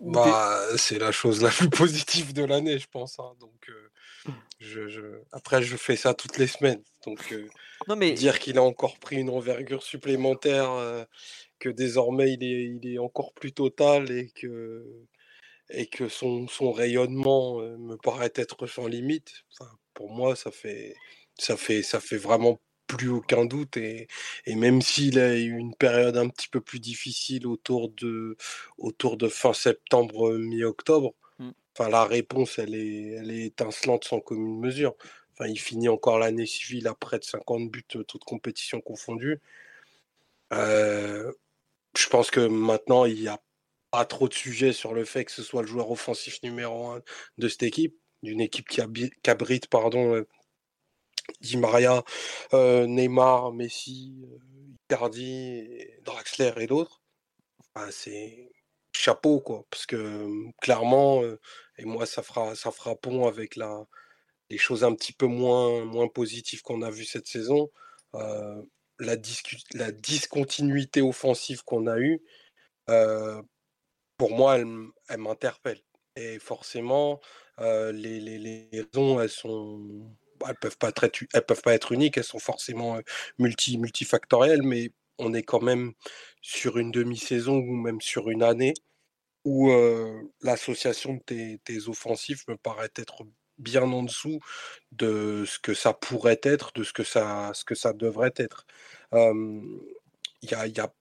Bah, 0.00 0.60
c'est 0.76 0.98
la 0.98 1.12
chose 1.12 1.42
la 1.42 1.50
plus 1.50 1.70
positive 1.70 2.32
de 2.32 2.44
l'année, 2.44 2.78
je 2.78 2.86
pense. 2.88 3.18
hein. 3.18 3.34
Donc, 3.40 3.68
euh, 3.68 4.32
je, 4.58 4.88
je- 4.88 5.20
après, 5.32 5.62
je 5.62 5.76
fais 5.76 5.96
ça 5.96 6.14
toutes 6.14 6.38
les 6.38 6.46
semaines. 6.46 6.82
Donc, 7.06 7.32
euh, 7.32 7.48
Non, 7.88 7.96
mais 7.96 8.12
dire 8.14 8.38
qu'il 8.38 8.58
a 8.58 8.62
encore 8.62 8.98
pris 8.98 9.16
une 9.16 9.30
envergure 9.30 9.82
supplémentaire, 9.82 10.70
euh, 10.72 11.04
que 11.58 11.68
désormais 11.68 12.32
il 12.32 12.42
est, 12.42 12.64
il 12.64 12.92
est 12.94 12.98
encore 12.98 13.32
plus 13.34 13.52
total 13.52 14.10
et 14.10 14.30
que, 14.30 14.84
et 15.70 15.86
que 15.86 16.08
son, 16.08 16.48
son 16.48 16.72
rayonnement 16.72 17.60
me 17.60 17.96
paraît 17.96 18.32
être 18.36 18.66
sans 18.66 18.86
limite, 18.86 19.44
enfin, 19.52 19.70
pour 19.94 20.10
moi, 20.10 20.36
ça 20.36 20.50
fait, 20.50 20.94
ça 21.38 21.56
fait, 21.56 21.82
ça 21.82 22.00
fait 22.00 22.16
vraiment 22.18 22.60
plus 22.86 23.08
aucun 23.08 23.44
doute. 23.46 23.76
Et, 23.78 24.08
et 24.46 24.54
même 24.56 24.82
s'il 24.82 25.18
a 25.18 25.36
eu 25.36 25.56
une 25.56 25.74
période 25.74 26.16
un 26.16 26.28
petit 26.28 26.48
peu 26.48 26.60
plus 26.60 26.80
difficile 26.80 27.46
autour 27.46 27.90
de, 27.90 28.36
autour 28.78 29.16
de 29.16 29.28
fin 29.28 29.52
septembre, 29.54 30.34
mi-octobre, 30.34 31.14
Mm. 31.38 31.52
enfin, 31.76 31.90
la 31.90 32.04
réponse, 32.04 32.58
elle 32.58 32.74
est, 32.74 33.12
elle 33.20 33.30
est 33.30 33.46
étincelante 33.46 34.04
sans 34.04 34.20
commune 34.20 34.60
mesure. 34.60 34.96
Enfin, 35.32 35.48
il 35.48 35.58
finit 35.58 35.88
encore 35.88 36.18
l'année 36.18 36.46
civile 36.46 36.88
à 36.88 36.94
près 36.94 37.18
de 37.18 37.24
50 37.24 37.70
buts, 37.70 37.84
toutes 37.88 38.24
compétitions 38.24 38.80
confondues. 38.80 39.40
Euh, 40.52 41.32
je 41.96 42.08
pense 42.08 42.30
que 42.30 42.40
maintenant, 42.40 43.04
il 43.06 43.20
n'y 43.20 43.28
a 43.28 43.40
pas 43.92 44.06
trop 44.06 44.26
de 44.26 44.34
sujets 44.34 44.72
sur 44.72 44.94
le 44.94 45.04
fait 45.04 45.26
que 45.26 45.32
ce 45.32 45.42
soit 45.42 45.62
le 45.62 45.68
joueur 45.68 45.90
offensif 45.90 46.42
numéro 46.42 46.88
un 46.88 47.02
de 47.38 47.48
cette 47.48 47.62
équipe, 47.62 47.96
d'une 48.22 48.40
équipe 48.40 48.68
qui, 48.68 48.80
qui 49.22 49.30
abrite 49.30 49.68
pardon, 49.68 50.14
euh, 50.16 50.26
Di 51.40 51.56
Maria, 51.58 52.02
euh, 52.54 52.86
Neymar, 52.86 53.52
Messi, 53.52 54.14
euh, 54.24 54.38
Icardi, 54.86 55.68
Draxler 56.04 56.52
et 56.56 56.66
d'autres. 56.66 57.02
Enfin, 57.74 57.90
c'est 57.90 58.50
chapeau, 58.92 59.40
quoi. 59.40 59.66
Parce 59.70 59.86
que 59.86 60.28
clairement, 60.60 61.22
et 61.78 61.84
moi, 61.84 62.06
ça 62.06 62.22
fera, 62.22 62.54
ça 62.54 62.70
fera 62.72 62.96
pont 62.96 63.26
avec 63.26 63.56
la, 63.56 63.86
les 64.50 64.58
choses 64.58 64.84
un 64.84 64.94
petit 64.94 65.12
peu 65.12 65.26
moins, 65.26 65.84
moins 65.84 66.08
positives 66.08 66.62
qu'on 66.62 66.82
a 66.82 66.90
vues 66.90 67.04
cette 67.04 67.26
saison. 67.26 67.70
La, 68.14 69.16
la 69.74 69.92
discontinuité 69.92 71.02
offensive 71.02 71.62
qu'on 71.64 71.86
a 71.86 71.98
eue, 71.98 72.22
pour 74.16 74.30
moi, 74.32 74.58
elle, 74.58 74.66
elle 75.08 75.18
m'interpelle. 75.18 75.80
Et 76.16 76.38
forcément, 76.38 77.20
euh, 77.60 77.92
les, 77.92 78.68
raisons, 78.72 79.20
elles 79.20 79.28
sont. 79.30 80.10
Elles 80.46 80.56
peuvent 80.56 80.78
pas 80.78 80.92
être, 81.74 81.92
uniques, 81.92 82.16
elles 82.18 82.24
sont 82.24 82.38
forcément 82.40 82.96
euh, 82.96 83.00
multi, 83.38 83.78
multifactorielles, 83.78 84.62
mais 84.62 84.90
on 85.18 85.34
est 85.34 85.44
quand 85.44 85.62
même 85.62 85.92
sur 86.42 86.78
une 86.78 86.90
demi-saison 86.90 87.56
ou 87.58 87.76
même 87.76 88.00
sur 88.00 88.28
une 88.30 88.42
année 88.42 88.74
où 89.44 89.70
euh, 89.70 90.22
l'association 90.42 91.14
de 91.14 91.20
tes, 91.20 91.58
tes 91.64 91.88
offensifs 91.88 92.46
me 92.48 92.56
paraît 92.56 92.90
être 92.96 93.24
bien 93.58 93.82
en 93.82 94.02
dessous 94.02 94.40
de 94.92 95.44
ce 95.46 95.58
que 95.58 95.74
ça 95.74 95.92
pourrait 95.94 96.40
être, 96.44 96.72
de 96.74 96.84
ce 96.84 96.92
que 96.92 97.04
ça, 97.04 97.52
devrait 97.94 98.34
être. 98.36 98.66
Euh, 99.14 99.60
Il 100.42 100.50
y 100.50 100.54
a, 100.54 100.66
y 100.66 100.80
a, 100.80 100.92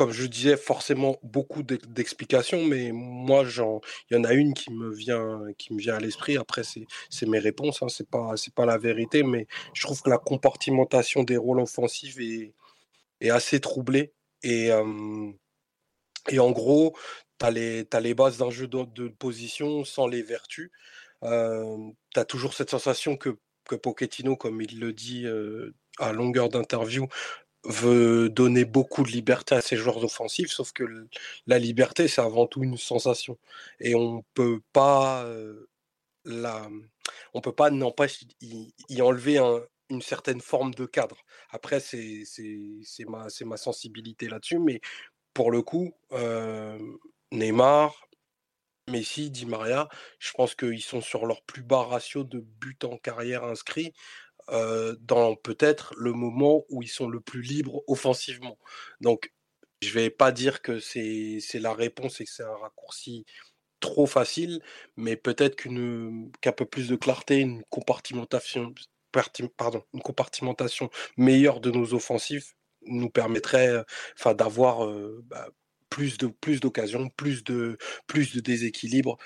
comme 0.00 0.12
je 0.12 0.24
disais, 0.24 0.56
forcément 0.56 1.18
beaucoup 1.22 1.62
d'ex- 1.62 1.86
d'explications, 1.86 2.64
mais 2.64 2.90
moi, 2.90 3.44
il 3.44 4.16
y 4.16 4.18
en 4.18 4.24
a 4.24 4.32
une 4.32 4.54
qui 4.54 4.72
me 4.72 4.90
vient, 4.90 5.42
qui 5.58 5.74
me 5.74 5.78
vient 5.78 5.96
à 5.96 6.00
l'esprit. 6.00 6.38
Après, 6.38 6.62
c'est, 6.64 7.26
mes 7.26 7.38
réponses, 7.38 7.82
hein, 7.82 7.90
c'est 7.90 8.08
pas, 8.08 8.32
pas 8.56 8.64
la 8.64 8.78
vérité, 8.78 9.22
mais 9.22 9.46
je 9.74 9.82
trouve 9.82 10.00
que 10.00 10.08
la 10.08 10.16
compartimentation 10.16 11.22
des 11.22 11.36
rôles 11.36 11.60
offensifs 11.60 12.18
est, 12.18 12.54
est 13.20 13.28
assez 13.28 13.60
troublée. 13.60 14.14
Et, 14.42 14.72
euh, 14.72 15.30
et 16.30 16.38
en 16.38 16.50
gros, 16.50 16.96
tu 17.38 17.44
as 17.44 17.50
les, 17.50 17.84
t'as 17.84 18.00
les 18.00 18.14
bases 18.14 18.38
d'un 18.38 18.50
jeu 18.50 18.68
de, 18.68 18.84
de 18.84 19.08
position 19.08 19.84
sans 19.84 20.06
les 20.06 20.22
vertus. 20.22 20.70
tu 21.20 21.28
as 22.16 22.24
toujours 22.24 22.54
cette 22.54 22.70
sensation 22.70 23.18
que, 23.18 23.36
que 23.68 23.74
Pochettino, 23.74 24.34
comme 24.34 24.62
il 24.62 24.80
le 24.80 24.94
dit 24.94 25.26
euh, 25.26 25.74
à 25.98 26.14
longueur 26.14 26.48
d'interview, 26.48 27.06
veut 27.64 28.28
donner 28.30 28.64
beaucoup 28.64 29.02
de 29.02 29.10
liberté 29.10 29.54
à 29.54 29.60
ses 29.62 29.76
joueurs 29.76 30.02
offensifs, 30.04 30.50
sauf 30.50 30.72
que 30.72 30.84
la 31.46 31.58
liberté, 31.58 32.08
c'est 32.08 32.20
avant 32.22 32.46
tout 32.46 32.62
une 32.64 32.78
sensation. 32.78 33.38
Et 33.80 33.94
on 33.94 34.24
peut 34.34 34.60
pas 34.72 35.24
euh, 35.24 35.68
la, 36.24 36.68
on 37.34 37.40
peut 37.40 37.52
pas 37.54 37.70
n'empêche 37.70 38.22
y, 38.40 38.74
y 38.88 39.02
enlever 39.02 39.38
un- 39.38 39.62
une 39.90 40.02
certaine 40.02 40.40
forme 40.40 40.74
de 40.74 40.86
cadre. 40.86 41.16
Après, 41.50 41.80
c'est 41.80 42.24
ma, 43.08 43.26
ma 43.44 43.56
sensibilité 43.56 44.28
là-dessus, 44.28 44.58
mais 44.58 44.80
pour 45.34 45.50
le 45.50 45.62
coup, 45.62 45.92
euh, 46.12 46.78
Neymar, 47.32 48.08
Messi, 48.88 49.30
Di 49.30 49.46
Maria, 49.46 49.88
je 50.18 50.32
pense 50.32 50.54
qu'ils 50.54 50.82
sont 50.82 51.00
sur 51.00 51.26
leur 51.26 51.42
plus 51.42 51.62
bas 51.62 51.82
ratio 51.84 52.24
de 52.24 52.40
buts 52.40 52.78
en 52.84 52.96
carrière 52.98 53.44
inscrits 53.44 53.92
euh, 54.50 54.96
dans 55.00 55.36
peut-être 55.36 55.94
le 55.96 56.12
moment 56.12 56.64
où 56.70 56.82
ils 56.82 56.88
sont 56.88 57.08
le 57.08 57.20
plus 57.20 57.42
libres 57.42 57.82
offensivement. 57.86 58.58
Donc, 59.00 59.32
je 59.82 59.90
vais 59.92 60.10
pas 60.10 60.32
dire 60.32 60.62
que 60.62 60.78
c'est 60.80 61.40
la 61.54 61.72
réponse 61.72 62.20
et 62.20 62.24
que 62.24 62.30
c'est 62.30 62.42
un 62.44 62.56
raccourci 62.56 63.24
trop 63.80 64.06
facile, 64.06 64.62
mais 64.96 65.16
peut-être 65.16 65.56
qu'une 65.56 66.30
qu'un 66.40 66.52
peu 66.52 66.66
plus 66.66 66.88
de 66.88 66.96
clarté, 66.96 67.38
une 67.38 67.62
compartimentation, 67.70 68.74
parti- 69.12 69.48
pardon, 69.56 69.82
une 69.94 70.02
compartimentation 70.02 70.90
meilleure 71.16 71.60
de 71.60 71.70
nos 71.70 71.94
offensifs 71.94 72.54
nous 72.86 73.10
permettrait 73.10 73.68
euh, 73.68 73.82
enfin, 74.18 74.34
d'avoir 74.34 74.84
euh, 74.86 75.22
bah, 75.26 75.48
plus 75.90 76.18
de 76.18 76.28
plus 76.28 76.60
d'occasions, 76.60 77.08
plus 77.10 77.44
de 77.44 77.76
plus 78.06 78.34
de 78.34 78.40
déséquilibre, 78.40 79.18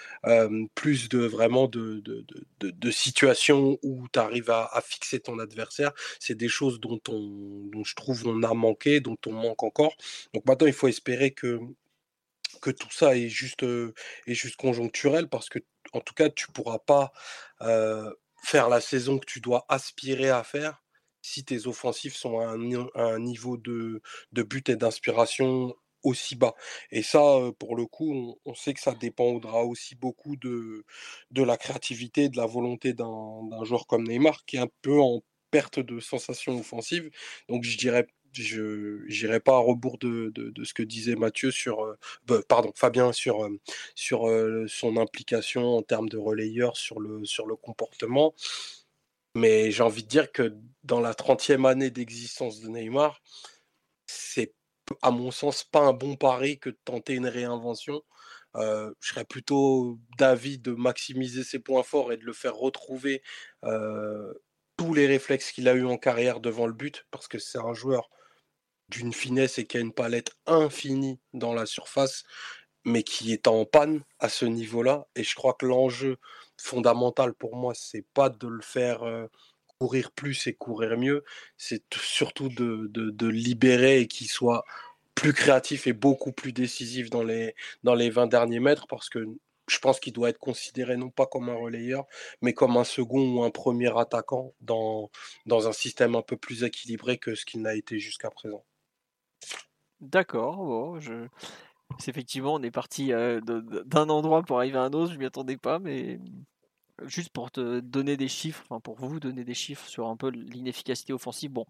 plus 0.75 1.09
de 1.09 1.19
vraiment 1.19 1.69
de, 1.69 2.01
de, 2.01 2.25
de, 2.61 2.91
situations 2.91 3.79
où 3.83 4.07
tu 4.13 4.19
arrives 4.19 4.51
à, 4.51 4.83
fixer 4.85 5.21
ton 5.21 5.39
adversaire. 5.39 5.93
C'est 6.21 6.35
des 6.35 6.49
choses 6.49 6.81
dont 6.81 7.01
on 7.09 7.69
dont 7.73 7.85
je 7.85 7.95
trouve 7.95 8.27
on 8.27 8.43
a 8.43 8.55
manqué, 8.55 9.01
dont 9.01 9.19
on 9.27 9.33
manque 9.33 9.63
encore. 9.63 9.95
Donc 10.33 10.47
maintenant 10.47 10.67
il 10.67 10.73
faut 10.73 10.89
espérer 10.89 11.33
que 11.33 11.61
que 12.65 12.71
tout 12.71 12.91
ça 12.91 13.17
est 13.17 13.29
juste, 13.29 13.63
euh, 13.63 13.95
est 14.27 14.35
juste 14.35 14.57
conjoncturel 14.57 15.29
parce 15.29 15.49
que, 15.51 15.59
en 15.93 16.01
tout 16.01 16.15
cas, 16.15 16.31
tu 16.31 16.49
pourras 16.51 16.79
pas 16.79 17.13
euh, 17.63 18.11
faire 18.43 18.69
la 18.69 18.81
saison 18.81 19.19
que 19.19 19.27
tu 19.27 19.41
dois 19.41 19.67
aspirer 19.69 20.31
à 20.31 20.43
faire 20.45 20.83
si 21.23 21.45
tes 21.45 21.67
offensifs 21.67 22.17
sont 22.17 22.39
à 22.41 22.49
un, 22.49 22.87
à 22.95 23.03
un 23.15 23.19
niveau 23.19 23.57
de, 23.57 24.03
de 24.33 24.43
but 24.43 24.69
et 24.69 24.77
d'inspiration 24.77 25.75
aussi 26.05 26.37
bas. 26.37 26.55
Et 26.91 27.03
ça, 27.03 27.21
pour 27.59 27.77
le 27.77 27.87
coup, 27.87 28.37
on, 28.45 28.55
sait 28.55 28.75
que 28.75 28.81
ça 28.81 28.95
dépendra 28.95 29.65
aussi 29.65 29.95
beaucoup 29.97 30.37
de, 30.37 30.85
de 31.31 31.43
la 31.43 31.57
créativité, 31.57 32.29
de 32.29 32.37
la 32.37 32.47
volonté 32.47 32.93
d'un 32.93 33.65
joueur 33.65 33.87
comme 33.87 34.07
Neymar, 34.07 34.45
qui 34.47 34.57
est 34.57 34.61
un 34.61 34.71
peu 34.83 35.01
en 35.01 35.23
perte 35.51 35.81
de 35.81 36.01
sensation 36.01 36.59
offensive. 36.59 37.11
Donc, 37.49 37.65
je 37.65 37.77
dirais, 37.79 38.07
je 38.33 39.07
n'irai 39.09 39.41
pas 39.41 39.57
à 39.57 39.59
rebours 39.59 39.99
de, 39.99 40.33
de, 40.35 40.65
ce 40.65 40.75
que 40.75 40.83
disait 40.83 41.17
Mathieu 41.17 41.51
sur, 41.51 41.97
pardon, 42.49 42.73
Fabien 42.75 43.13
sur, 43.13 43.49
sur 43.95 44.29
son 44.69 44.97
implication 44.97 45.77
en 45.77 45.83
termes 45.83 46.09
de 46.09 46.19
relayeur 46.19 46.77
sur 46.77 47.01
le, 47.01 47.25
sur 47.25 47.47
le 47.47 47.57
comportement. 47.57 48.35
Mais 49.37 49.71
j'ai 49.73 49.83
envie 49.83 50.05
de 50.05 50.09
dire 50.09 50.31
que 50.31 50.57
dans 50.85 51.01
la 51.01 51.13
30e 51.13 51.67
année 51.69 51.91
d'existence 51.91 52.61
de 52.61 52.69
Neymar, 52.69 53.21
à 55.03 55.11
mon 55.11 55.31
sens 55.31 55.65
pas 55.65 55.81
un 55.81 55.93
bon 55.93 56.17
pari 56.17 56.59
que 56.59 56.71
de 56.71 56.79
tenter 56.85 57.15
une 57.15 57.27
réinvention. 57.27 58.03
je 58.57 58.93
serais 59.01 59.25
plutôt 59.25 59.99
d'avis 60.19 60.59
de 60.59 60.73
maximiser 60.73 61.45
ses 61.45 61.59
points 61.59 61.83
forts 61.83 62.13
et 62.13 62.17
de 62.17 62.25
le 62.25 62.33
faire 62.33 62.55
retrouver 62.57 63.23
tous 64.77 64.95
les 64.95 65.07
réflexes 65.07 65.53
qu'il 65.53 65.69
a 65.69 65.75
eu 65.75 65.87
en 65.87 65.97
carrière 65.99 66.41
devant 66.41 66.67
le 66.67 66.73
but, 66.73 67.07
parce 67.11 67.29
que 67.29 67.39
c'est 67.39 67.59
un 67.59 67.75
joueur 67.75 68.11
d'une 68.89 69.13
finesse 69.13 69.59
et 69.59 69.67
qui 69.67 69.77
a 69.79 69.81
une 69.81 69.95
palette 69.95 70.33
infinie 70.47 71.21
dans 71.33 71.55
la 71.55 71.67
surface, 71.67 72.25
mais 72.85 73.03
qui 73.03 73.33
est 73.33 73.47
en 73.47 73.65
panne 73.65 74.05
à 74.19 74.29
ce 74.29 74.45
niveau-là. 74.45 75.07
Et 75.17 75.25
je 75.25 75.35
crois 75.35 75.55
que 75.55 75.65
l'enjeu 75.67 76.19
fondamental 76.61 77.35
pour 77.35 77.57
moi, 77.57 77.73
c'est 77.75 78.07
pas 78.15 78.29
de 78.29 78.47
le 78.47 78.63
faire 78.63 79.03
courir 79.79 80.13
plus 80.13 80.47
et 80.47 80.55
courir 80.55 80.97
mieux, 80.97 81.25
c'est 81.57 81.83
surtout 81.95 82.49
de, 82.49 83.29
libérer 83.29 84.01
et 84.01 84.07
qu'il 84.07 84.29
soit 84.29 84.65
plus 85.15 85.33
créatif 85.33 85.87
et 85.87 85.93
beaucoup 85.93 86.33
plus 86.33 86.53
décisif 86.53 87.11
dans 87.11 87.23
les, 87.23 87.55
dans 87.83 87.95
les 87.95 88.11
20 88.11 88.27
derniers 88.27 88.61
mètres, 88.61 88.87
parce 88.87 89.09
que 89.09 89.27
je 89.69 89.79
pense 89.79 90.01
qu'il 90.01 90.13
doit 90.13 90.29
être 90.29 90.39
considéré 90.39 90.97
non 90.97 91.11
pas 91.11 91.27
comme 91.27 91.49
un 91.49 91.55
relayeur, 91.55 92.07
mais 92.43 92.53
comme 92.53 92.77
un 92.77 92.85
second 92.85 93.37
ou 93.37 93.45
un 93.45 93.51
premier 93.51 93.97
attaquant 93.99 94.53
dans, 94.61 95.11
dans 95.47 95.69
un 95.69 95.73
système 95.73 96.15
un 96.15 96.23
peu 96.23 96.37
plus 96.37 96.65
équilibré 96.65 97.19
que 97.19 97.35
ce 97.35 97.47
qu'il 97.47 97.63
n'a 97.63 97.75
été 97.75 97.99
jusqu'à 97.99 98.31
présent. 98.31 98.65
D'accord, 100.01 100.57
bon, 100.57 101.01
effectivement, 102.07 102.55
on 102.55 102.63
est 102.63 102.71
parti 102.71 103.09
d'un 103.09 104.09
endroit 104.09 104.43
pour 104.43 104.59
arriver 104.59 104.79
à 104.79 104.83
un 104.83 104.93
autre, 104.93 105.13
je 105.13 105.19
m'y 105.19 105.25
attendais 105.25 105.57
pas, 105.57 105.79
mais 105.79 106.19
juste 107.03 107.31
pour 107.31 107.51
te 107.51 107.81
donner 107.81 108.17
des 108.17 108.29
chiffres, 108.29 108.65
enfin 108.69 108.81
pour 108.81 108.97
vous 108.97 109.21
donner 109.21 109.45
des 109.45 109.55
chiffres 109.55 109.87
sur 109.89 110.09
un 110.09 110.17
peu 110.17 110.29
l'inefficacité 110.29 111.13
offensive, 111.13 111.51
bon, 111.51 111.67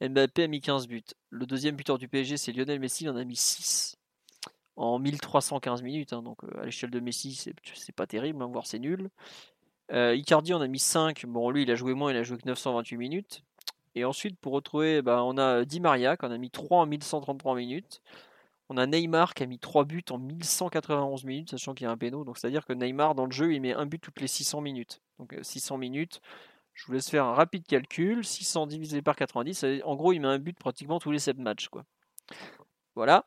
Mbappé 0.00 0.44
a 0.44 0.46
mis 0.48 0.60
15 0.60 0.88
buts. 0.88 1.04
Le 1.30 1.46
deuxième 1.46 1.76
buteur 1.76 1.98
du 1.98 2.08
PSG, 2.08 2.36
c'est 2.36 2.52
Lionel 2.52 2.80
Messi, 2.80 3.04
il 3.04 3.10
en 3.10 3.16
a 3.16 3.24
mis 3.24 3.36
6 3.36 3.96
en 4.76 4.98
1315 4.98 5.82
minutes. 5.82 6.12
Hein, 6.12 6.22
donc 6.22 6.38
à 6.58 6.64
l'échelle 6.64 6.90
de 6.90 7.00
Messi, 7.00 7.34
c'est 7.74 7.94
pas 7.94 8.06
terrible, 8.06 8.42
hein, 8.42 8.48
voire 8.52 8.66
c'est 8.66 8.78
nul. 8.78 9.08
Icardi 9.90 10.52
en 10.52 10.60
a 10.60 10.66
mis 10.66 10.80
5. 10.80 11.26
Bon, 11.26 11.50
lui, 11.50 11.62
il 11.62 11.70
a 11.70 11.76
joué 11.76 11.94
moins, 11.94 12.10
il 12.10 12.16
a 12.16 12.22
joué 12.22 12.36
que 12.36 12.46
928 12.46 12.96
minutes. 12.96 13.42
Et 13.94 14.04
ensuite, 14.04 14.38
pour 14.38 14.52
retrouver, 14.52 15.00
bah, 15.00 15.22
on 15.24 15.38
a 15.38 15.64
Di 15.64 15.80
Maria 15.80 16.16
qui 16.16 16.26
en 16.26 16.30
a 16.30 16.38
mis 16.38 16.50
3 16.50 16.80
en 16.82 16.86
1133 16.86 17.56
minutes. 17.56 18.02
On 18.68 18.76
a 18.76 18.86
Neymar 18.86 19.34
qui 19.34 19.42
a 19.42 19.46
mis 19.46 19.58
3 19.58 19.84
buts 19.84 20.04
en 20.10 20.18
1191 20.18 21.24
minutes, 21.24 21.50
sachant 21.50 21.74
qu'il 21.74 21.84
y 21.84 21.88
a 21.88 21.90
un 21.90 21.96
péno. 21.96 22.24
Donc 22.24 22.38
c'est-à-dire 22.38 22.66
que 22.66 22.72
Neymar, 22.72 23.14
dans 23.14 23.26
le 23.26 23.32
jeu, 23.32 23.54
il 23.54 23.60
met 23.60 23.72
un 23.72 23.86
but 23.86 24.00
toutes 24.00 24.20
les 24.20 24.26
600 24.26 24.60
minutes. 24.60 25.00
Donc 25.18 25.36
600 25.40 25.78
minutes, 25.78 26.20
je 26.74 26.86
vous 26.86 26.92
laisse 26.92 27.08
faire 27.08 27.24
un 27.24 27.34
rapide 27.34 27.66
calcul. 27.66 28.24
600 28.24 28.66
divisé 28.66 29.02
par 29.02 29.16
90, 29.16 29.64
en 29.84 29.96
gros, 29.96 30.12
il 30.12 30.20
met 30.20 30.28
un 30.28 30.38
but 30.38 30.58
pratiquement 30.58 30.98
tous 30.98 31.12
les 31.12 31.18
7 31.20 31.38
matchs. 31.38 31.68
Voilà. 32.94 33.26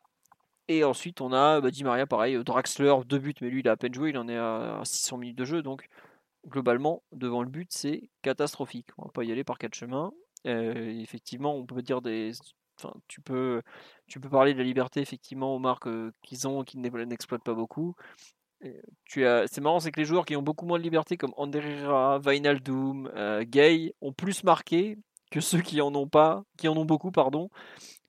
Et 0.68 0.84
ensuite, 0.84 1.20
on 1.20 1.32
a 1.32 1.60
bah, 1.60 1.70
Di 1.70 1.84
Maria, 1.84 2.06
pareil, 2.06 2.42
Draxler, 2.44 2.94
2 3.06 3.18
buts, 3.18 3.34
mais 3.40 3.50
lui, 3.50 3.60
il 3.60 3.68
a 3.68 3.72
à 3.72 3.76
peine 3.76 3.94
joué, 3.94 4.10
il 4.10 4.18
en 4.18 4.28
est 4.28 4.36
à 4.36 4.80
600 4.84 5.18
minutes 5.18 5.38
de 5.38 5.44
jeu. 5.44 5.62
Donc 5.62 5.88
globalement, 6.46 7.02
devant 7.12 7.42
le 7.42 7.48
but, 7.48 7.72
c'est 7.72 8.08
catastrophique. 8.22 8.88
On 8.98 9.04
va 9.06 9.10
pas 9.10 9.24
y 9.24 9.32
aller 9.32 9.44
par 9.44 9.58
quatre 9.58 9.74
chemins. 9.74 10.12
Euh, 10.46 11.00
effectivement, 11.00 11.54
on 11.54 11.66
peut 11.66 11.82
dire 11.82 12.00
des 12.02 12.32
tu 13.08 13.20
peux, 13.20 13.62
tu 14.06 14.20
peux 14.20 14.28
parler 14.28 14.52
de 14.52 14.58
la 14.58 14.64
liberté, 14.64 15.00
effectivement, 15.00 15.54
aux 15.54 15.58
marques 15.58 15.88
qu'ils 16.22 16.48
ont, 16.48 16.64
qu'ils 16.64 16.80
n'exploitent 16.80 17.44
pas 17.44 17.54
beaucoup. 17.54 17.94
Tu 19.04 19.26
as, 19.26 19.46
c'est 19.46 19.60
marrant, 19.60 19.80
c'est 19.80 19.90
que 19.90 20.00
les 20.00 20.06
joueurs 20.06 20.26
qui 20.26 20.36
ont 20.36 20.42
beaucoup 20.42 20.66
moins 20.66 20.78
de 20.78 20.82
liberté, 20.82 21.16
comme 21.16 21.32
Vainaldum, 22.20 23.10
euh, 23.14 23.44
Gay, 23.46 23.94
ont 24.00 24.12
plus 24.12 24.44
marqué 24.44 24.98
que 25.30 25.40
ceux 25.40 25.60
qui 25.60 25.80
en 25.80 25.94
ont 25.94 26.08
pas, 26.08 26.42
qui 26.58 26.68
en 26.68 26.76
ont 26.76 26.84
beaucoup, 26.84 27.10
pardon, 27.10 27.48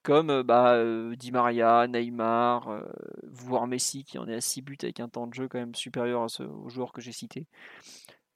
comme 0.03 0.41
bah, 0.43 0.77
Di 1.15 1.31
Maria, 1.31 1.87
Neymar, 1.87 2.83
voire 3.23 3.67
Messi, 3.67 4.03
qui 4.03 4.17
en 4.17 4.27
est 4.27 4.35
à 4.35 4.41
6 4.41 4.61
buts 4.61 4.77
avec 4.81 4.99
un 4.99 5.07
temps 5.07 5.27
de 5.27 5.33
jeu 5.33 5.47
quand 5.47 5.59
même 5.59 5.75
supérieur 5.75 6.23
à 6.23 6.43
aux 6.43 6.69
joueurs 6.69 6.91
que 6.91 7.01
j'ai 7.01 7.11
cités. 7.11 7.47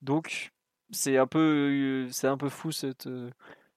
Donc, 0.02 0.52
c'est 0.92 1.18
un 1.18 1.28
peu, 1.28 2.08
c'est 2.12 2.28
un 2.28 2.38
peu 2.38 2.50
fou 2.50 2.72
cette 2.72 3.10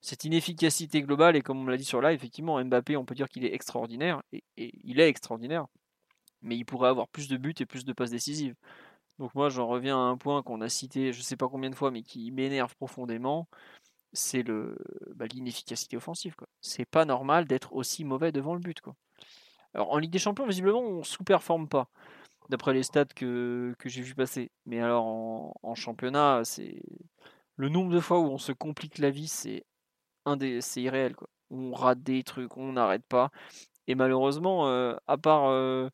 cette 0.01 0.25
inefficacité 0.25 1.03
globale, 1.03 1.37
et 1.37 1.43
comme 1.43 1.61
on 1.61 1.67
l'a 1.67 1.77
dit 1.77 1.85
sur 1.85 2.01
là, 2.01 2.13
effectivement, 2.13 2.63
Mbappé, 2.65 2.97
on 2.97 3.05
peut 3.05 3.15
dire 3.15 3.29
qu'il 3.29 3.45
est 3.45 3.55
extraordinaire, 3.55 4.23
et, 4.33 4.43
il 4.57 5.01
est 5.01 5.09
extraordinaire, 5.09 5.67
mais 6.43 6.57
il 6.57 6.65
pourrait 6.65 6.89
avoir 6.89 7.09
plus 7.09 7.29
de 7.29 7.37
buts 7.37 7.55
et 7.61 7.67
plus 7.67 7.85
de 7.85 7.93
passes 7.93 8.11
décisives. 8.11 8.55
Donc 9.19 9.35
moi, 9.35 9.49
j'en 9.49 9.67
reviens 9.67 9.97
à 9.97 10.01
un 10.03 10.17
point 10.17 10.43
qu'on 10.43 10.61
a 10.61 10.69
cité, 10.69 11.13
je 11.13 11.19
ne 11.19 11.25
sais 11.25 11.37
pas 11.37 11.49
combien 11.49 11.71
de 11.71 11.75
fois, 11.75 11.91
mais 11.91 12.03
qui 12.03 12.31
m'énerve 12.31 12.75
profondément, 12.77 13.49
c'est 14.13 14.43
le 14.43 14.77
bah, 15.17 15.27
l'inefficacité 15.27 15.97
offensive. 15.97 16.35
C'est 16.61 16.87
pas 16.87 17.05
normal 17.05 17.47
d'être 17.47 17.75
aussi 17.75 18.05
mauvais 18.05 18.33
devant 18.33 18.55
le 18.55 18.61
but. 18.61 18.81
Quoi. 18.81 18.95
Alors 19.75 19.93
en 19.93 19.99
Ligue 19.99 20.13
des 20.13 20.19
Champions, 20.19 20.47
visiblement, 20.47 20.81
on 20.81 21.03
sous-performe 21.03 21.69
pas, 21.69 21.91
d'après 22.49 22.75
les 22.75 22.83
stats 22.85 23.07
que, 23.07 23.75
j'ai 23.85 24.03
vu 24.03 24.15
passer. 24.15 24.51
Mais 24.67 24.81
alors 24.81 25.07
en, 25.07 25.55
en 25.63 25.75
championnat, 25.75 26.43
c'est 26.45 26.81
le 27.57 27.69
nombre 27.69 27.93
de 27.93 28.01
fois 28.01 28.21
où 28.21 28.27
on 28.27 28.39
se 28.39 28.53
complique 28.53 28.99
la 28.99 29.11
vie, 29.11 29.29
c'est 29.29 29.65
c'est 30.61 30.83
irréel. 30.83 31.15
Quoi. 31.15 31.29
On 31.51 31.73
rate 31.73 32.03
des 32.03 32.23
trucs, 32.23 32.57
on 32.57 32.73
n'arrête 32.73 33.05
pas. 33.09 33.31
Et 33.87 33.95
malheureusement, 33.95 34.69
euh, 34.69 34.95
à 35.07 35.17
part 35.17 35.49
euh, 35.49 35.89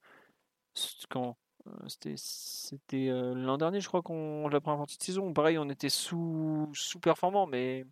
quand 1.09 1.37
euh, 1.69 1.71
c'était 1.89 3.09
l'an 3.35 3.57
dernier, 3.57 3.81
je 3.81 3.89
crois 3.89 4.03
qu'on 4.03 4.49
la 4.49 4.61
première 4.61 4.79
partie 4.79 4.99
de 4.99 5.03
saison, 5.03 5.33
pareil, 5.33 5.59
on 5.59 5.69
était 5.71 5.89
sous 5.89 6.69
sous 6.75 6.99
performant, 7.01 7.47
mais 7.47 7.87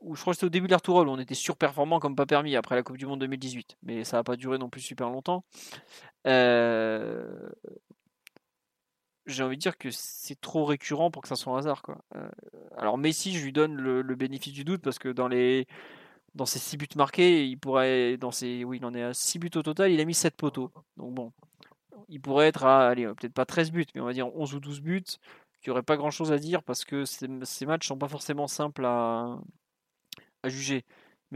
ou 0.00 0.14
je 0.16 0.20
crois 0.20 0.32
que 0.32 0.36
c'était 0.36 0.46
au 0.46 0.50
début 0.50 0.66
de 0.66 0.72
l'Artourol, 0.72 1.08
on 1.08 1.18
était 1.18 1.34
surperformant 1.34 2.00
comme 2.00 2.16
pas 2.16 2.26
permis 2.26 2.56
après 2.56 2.74
la 2.76 2.82
Coupe 2.82 2.98
du 2.98 3.06
Monde 3.06 3.20
2018, 3.20 3.78
mais 3.82 4.04
ça 4.04 4.18
n'a 4.18 4.24
pas 4.24 4.36
duré 4.36 4.58
non 4.58 4.68
plus 4.68 4.82
super 4.82 5.08
longtemps 5.10 5.44
j'ai 9.26 9.42
envie 9.42 9.56
de 9.56 9.60
dire 9.60 9.76
que 9.76 9.90
c'est 9.90 10.40
trop 10.40 10.64
récurrent 10.64 11.10
pour 11.10 11.22
que 11.22 11.28
ça 11.28 11.36
soit 11.36 11.54
un 11.54 11.58
hasard. 11.58 11.82
Quoi. 11.82 11.98
Alors 12.76 12.98
Messi, 12.98 13.36
je 13.36 13.44
lui 13.44 13.52
donne 13.52 13.74
le, 13.76 14.02
bénéfice 14.14 14.52
du 14.52 14.64
doute 14.64 14.82
parce 14.82 14.98
que 14.98 15.08
dans 15.08 15.28
les 15.28 15.66
dans 16.34 16.46
ses 16.46 16.58
6 16.58 16.76
buts 16.76 16.88
marqués, 16.96 17.46
il 17.46 17.56
pourrait 17.56 18.18
dans 18.18 18.30
ses 18.30 18.64
oui, 18.64 18.78
il 18.78 18.84
en 18.84 18.94
est 18.94 19.02
à 19.02 19.14
6 19.14 19.38
buts 19.38 19.50
au 19.56 19.62
total, 19.62 19.90
il 19.90 20.00
a 20.00 20.04
mis 20.04 20.14
7 20.14 20.36
poteaux. 20.36 20.70
Donc 20.96 21.14
bon, 21.14 21.32
il 22.08 22.20
pourrait 22.20 22.48
être 22.48 22.64
à 22.64 22.88
allez, 22.88 23.06
peut-être 23.06 23.34
pas 23.34 23.46
13 23.46 23.72
buts, 23.72 23.86
mais 23.94 24.00
on 24.00 24.06
va 24.06 24.12
dire 24.12 24.34
11 24.36 24.54
ou 24.54 24.60
12 24.60 24.80
buts, 24.80 25.04
qui 25.62 25.70
aurait 25.70 25.82
pas 25.82 25.96
grand-chose 25.96 26.32
à 26.32 26.38
dire 26.38 26.62
parce 26.62 26.84
que 26.84 27.04
ces, 27.04 27.28
ces 27.44 27.66
matchs 27.66 27.88
sont 27.88 27.98
pas 27.98 28.08
forcément 28.08 28.48
simples 28.48 28.84
à, 28.84 29.38
à 30.42 30.48
juger. 30.48 30.84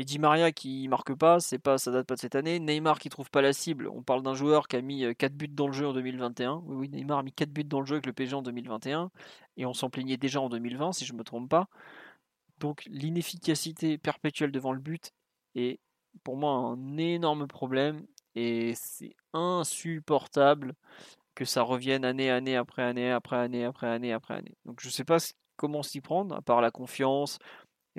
Mais 0.00 0.18
Maria 0.18 0.50
qui 0.50 0.88
marque 0.88 1.14
pas, 1.14 1.40
c'est 1.40 1.58
pas, 1.58 1.76
ça 1.76 1.90
date 1.90 2.06
pas 2.06 2.14
de 2.14 2.20
cette 2.20 2.34
année. 2.34 2.58
Neymar 2.58 2.98
qui 2.98 3.10
trouve 3.10 3.30
pas 3.30 3.42
la 3.42 3.52
cible. 3.52 3.88
On 3.88 4.02
parle 4.02 4.22
d'un 4.22 4.34
joueur 4.34 4.66
qui 4.66 4.76
a 4.76 4.80
mis 4.80 5.04
4 5.14 5.32
euh, 5.32 5.36
buts 5.36 5.48
dans 5.48 5.66
le 5.66 5.72
jeu 5.74 5.86
en 5.86 5.92
2021. 5.92 6.62
Oui, 6.64 6.76
oui, 6.76 6.88
Neymar 6.88 7.18
a 7.18 7.22
mis 7.22 7.32
4 7.32 7.50
buts 7.50 7.64
dans 7.64 7.80
le 7.80 7.86
jeu 7.86 7.96
avec 7.96 8.06
le 8.06 8.12
PSG 8.14 8.34
en 8.34 8.42
2021. 8.42 9.10
Et 9.58 9.66
on 9.66 9.74
s'en 9.74 9.90
plaignait 9.90 10.16
déjà 10.16 10.40
en 10.40 10.48
2020, 10.48 10.92
si 10.92 11.04
je 11.04 11.12
me 11.12 11.22
trompe 11.22 11.50
pas. 11.50 11.68
Donc 12.60 12.84
l'inefficacité 12.86 13.98
perpétuelle 13.98 14.52
devant 14.52 14.72
le 14.72 14.80
but 14.80 15.12
est 15.54 15.80
pour 16.24 16.36
moi 16.36 16.52
un 16.52 16.96
énorme 16.96 17.46
problème. 17.46 18.06
Et 18.34 18.72
c'est 18.76 19.14
insupportable 19.34 20.74
que 21.34 21.44
ça 21.44 21.62
revienne 21.62 22.06
année, 22.06 22.30
année 22.30 22.56
après 22.56 22.82
année, 22.82 23.10
après 23.10 23.36
année, 23.36 23.64
après 23.64 23.88
année, 23.88 24.12
après 24.12 24.34
année. 24.34 24.56
Donc 24.64 24.80
je 24.80 24.88
sais 24.88 25.04
pas 25.04 25.18
comment 25.56 25.82
s'y 25.82 26.00
prendre, 26.00 26.34
à 26.34 26.40
part 26.40 26.62
la 26.62 26.70
confiance, 26.70 27.38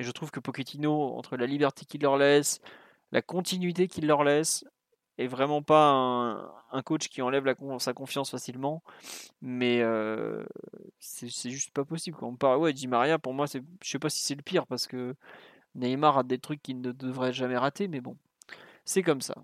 et 0.02 0.04
je 0.04 0.10
trouve 0.10 0.32
que 0.32 0.39
Pochettino, 0.39 1.16
entre 1.16 1.38
la 1.38 1.45
liberté 1.45 1.86
qu'il 1.86 2.02
leur 2.02 2.18
laisse, 2.18 2.60
la 3.12 3.22
continuité 3.22 3.88
qu'il 3.88 4.08
leur 4.08 4.24
laisse, 4.24 4.66
est 5.20 5.28
vraiment 5.28 5.62
pas 5.62 5.91
un, 6.72 6.82
coach 6.82 7.08
qui 7.08 7.22
enlève 7.22 7.45
sa 7.78 7.93
confiance 7.93 8.32
facilement. 8.32 8.82
Mais 9.43 9.82
euh, 9.84 10.43
c'est 10.97 11.52
juste 11.52 11.70
pas 11.72 11.86
possible. 11.86 12.18
Quand 12.18 12.30
on 12.30 12.36
parle, 12.36 12.58
ouais, 12.58 12.74
Di 12.74 12.88
Maria, 12.88 13.20
pour 13.20 13.36
moi, 13.36 13.45
je 13.45 13.60
sais 13.88 13.99
pas 13.99 14.10
si 14.10 14.22
c'est 14.22 14.34
le 14.34 14.41
pire 14.41 14.66
parce 14.66 14.88
que 14.88 15.16
Neymar 15.76 16.18
a 16.18 16.24
des 16.24 16.39
trucs 16.39 16.64
qu'il 16.64 16.82
ne 16.82 16.91
devrait 16.91 17.32
jamais 17.32 17.58
rater, 17.58 17.88
mais 17.88 18.02
bon, 18.02 18.18
c'est 18.86 19.04
comme 19.04 19.22
ça. 19.22 19.36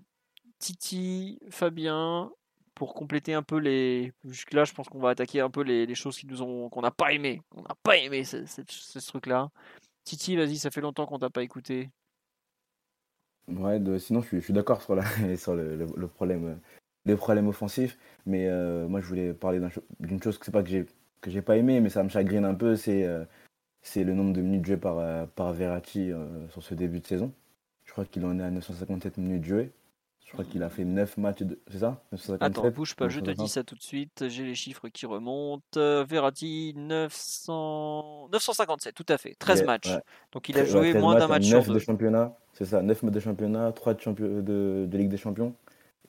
Titi, 0.58 1.38
Fabien, 1.50 2.32
pour 2.74 2.94
compléter 2.94 3.34
un 3.34 3.44
peu 3.44 3.58
les. 3.58 4.12
Jusque-là, 4.24 4.64
je 4.64 4.72
pense 4.72 4.88
qu'on 4.88 4.98
va 4.98 5.10
attaquer 5.10 5.40
un 5.40 5.50
peu 5.50 5.62
les, 5.62 5.94
choses 5.94 6.20
ont 6.40 6.68
qu'on 6.68 6.82
n'a 6.82 6.90
pas 6.90 7.12
aimé. 7.12 7.42
On 7.54 7.62
n'a 7.62 7.76
pas 7.84 7.96
aimé 7.96 8.24
ce 8.24 9.06
truc-là. 9.06 9.52
Titi, 10.08 10.36
vas-y, 10.36 10.56
ça 10.56 10.70
fait 10.70 10.80
longtemps 10.80 11.04
qu'on 11.04 11.18
t'a 11.18 11.28
pas 11.28 11.42
écouté. 11.42 11.90
Ouais, 13.46 13.78
sinon 13.98 14.22
je 14.22 14.38
suis, 14.38 14.54
d'accord 14.54 14.80
sur, 14.80 14.94
le, 14.96 16.06
problème, 16.06 16.46
euh, 16.46 16.54
les 17.04 17.14
problèmes 17.14 17.46
offensifs, 17.46 17.98
mais 18.24 18.48
euh, 18.48 18.88
moi 18.88 19.02
je 19.02 19.06
voulais 19.06 19.34
parler 19.34 19.60
d'une 20.00 20.22
chose 20.22 20.38
que 20.38 20.46
c'est 20.46 20.52
pas 20.52 20.62
que 20.62 21.30
j'ai 21.30 21.42
pas 21.42 21.58
aimé, 21.58 21.80
mais 21.80 21.90
ça 21.90 22.02
me 22.02 22.08
chagrine 22.08 22.46
un 22.46 22.54
peu, 22.54 22.74
c'est 22.74 23.04
euh, 23.04 23.26
le 23.96 24.14
nombre 24.14 24.32
de 24.32 24.40
minutes 24.40 24.64
jouées 24.64 24.78
par, 24.78 25.28
par 25.28 25.52
Verratti 25.52 26.10
sur 26.48 26.62
ce 26.62 26.74
début 26.74 27.00
de 27.00 27.06
saison. 27.06 27.30
Je 27.84 27.92
crois 27.92 28.06
qu'il 28.06 28.24
en 28.24 28.38
est 28.38 28.42
à 28.42 28.50
957 28.50 29.18
minutes 29.18 29.44
jouées. 29.44 29.72
Je 30.28 30.34
crois 30.34 30.44
qu'il 30.44 30.62
a 30.62 30.68
fait 30.68 30.84
9 30.84 31.16
matchs, 31.16 31.40
de... 31.40 31.58
c'est 31.68 31.78
ça? 31.78 32.02
Attends, 32.40 32.70
bouge 32.70 32.94
pas, 32.94 33.08
je 33.08 33.20
te 33.20 33.30
dis 33.30 33.48
ça 33.48 33.64
tout 33.64 33.74
de 33.74 33.82
suite. 33.82 34.28
J'ai 34.28 34.44
les 34.44 34.54
chiffres 34.54 34.88
qui 34.88 35.06
remontent. 35.06 35.62
Euh, 35.78 36.04
Verratti, 36.06 36.74
900... 36.76 38.28
957, 38.30 38.94
tout 38.94 39.06
à 39.08 39.16
fait. 39.16 39.34
13 39.38 39.64
matchs. 39.64 39.88
Donc 40.32 40.50
il 40.50 40.58
a 40.58 40.66
joué 40.66 40.92
moins 40.92 41.18
d'un 41.18 41.28
match 41.28 41.50
9 41.50 41.70
de 41.70 41.78
championnat, 41.78 42.36
c'est 42.52 42.66
ça, 42.66 42.82
9 42.82 43.04
matchs 43.04 43.14
de 43.14 43.20
championnat, 43.20 43.72
3 43.72 43.94
de, 43.94 44.00
champion... 44.00 44.26
de... 44.26 44.86
de, 44.86 44.98
Ligue 44.98 45.08
des 45.08 45.16
Champions 45.16 45.54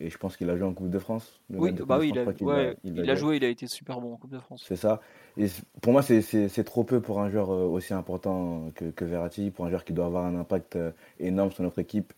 Et 0.02 0.10
je 0.10 0.18
pense 0.18 0.36
qu'il 0.36 0.50
a 0.50 0.58
joué 0.58 0.68
en 0.68 0.74
Coupe 0.74 0.90
de 0.90 1.00
France. 1.00 1.40
Oui, 1.50 1.72
bah 1.72 1.98
oui, 1.98 2.12
il, 2.14 2.20
a, 2.20 3.16
joué, 3.16 3.38
il 3.38 3.46
a 3.46 3.48
été 3.48 3.68
super 3.68 4.02
bon 4.02 4.16
en 4.16 4.18
Coupe 4.18 4.32
de 4.32 4.40
France. 4.40 4.66
C'est 4.68 4.76
ça. 4.76 5.00
Et 5.38 5.48
pour 5.82 5.94
moi, 5.94 6.02
c'est 6.02 6.64
trop 6.66 6.84
peu 6.84 7.00
pour 7.00 7.22
un 7.22 7.30
joueur 7.30 7.52
aussi 7.52 7.94
important 7.94 8.70
que, 8.76 8.84
que, 8.84 9.06
Verratti, 9.06 9.50
pour 9.50 9.66
un 9.66 9.70
joueur 9.70 9.86
qui 9.86 9.94
doit 9.94 10.08
avoir 10.08 10.26
un 10.26 10.36
impact 10.36 10.78
énorme 11.22 11.54
sur 11.54 11.64
notre 11.64 11.80
équipe, 11.80 12.12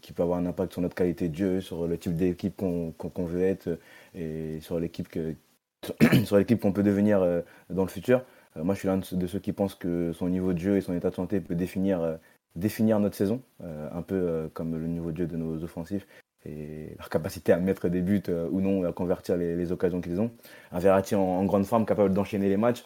qui 0.00 0.12
peut 0.12 0.22
avoir 0.22 0.38
un 0.38 0.46
impact 0.46 0.72
sur 0.72 0.82
notre 0.82 0.94
qualité 0.94 1.28
de 1.28 1.36
jeu, 1.36 1.60
sur 1.60 1.86
le 1.86 1.98
type 1.98 2.14
d'équipe 2.14 2.56
qu'on 2.56 3.24
veut 3.24 3.42
être 3.42 3.78
et 4.14 4.60
sur 4.60 4.78
l'équipe 4.78 5.08
qu'on 6.60 6.72
peut 6.72 6.82
devenir 6.82 7.20
dans 7.70 7.82
le 7.82 7.90
futur. 7.90 8.24
moi, 8.56 8.74
je 8.74 8.80
suis 8.80 8.88
l'un 8.88 8.98
de 8.98 9.26
ceux 9.26 9.38
qui 9.38 9.52
pensent 9.52 9.74
que 9.74 10.12
son 10.12 10.28
niveau 10.28 10.52
de 10.52 10.58
jeu 10.58 10.76
et 10.76 10.80
son 10.80 10.94
état 10.94 11.10
de 11.10 11.14
santé 11.14 11.40
peut 11.40 11.54
définir 11.54 12.18
définir 12.58 12.98
notre 13.00 13.16
saison, 13.16 13.42
euh, 13.62 13.88
un 13.92 14.02
peu 14.02 14.14
euh, 14.14 14.48
comme 14.52 14.76
le 14.76 14.86
niveau 14.86 15.12
de 15.12 15.18
jeu 15.18 15.26
de 15.26 15.36
nos 15.36 15.62
offensifs 15.62 16.06
et 16.44 16.94
leur 16.98 17.08
capacité 17.08 17.52
à 17.52 17.58
mettre 17.58 17.88
des 17.88 18.00
buts 18.00 18.22
euh, 18.28 18.48
ou 18.50 18.60
non, 18.60 18.84
à 18.84 18.92
convertir 18.92 19.36
les, 19.36 19.72
occasions 19.72 20.00
qu'ils 20.00 20.20
ont. 20.20 20.30
Un 20.72 20.78
Verratti 20.78 21.14
en, 21.14 21.44
grande 21.44 21.66
forme, 21.66 21.86
capable 21.86 22.12
d'enchaîner 22.14 22.48
les 22.48 22.56
matchs, 22.56 22.84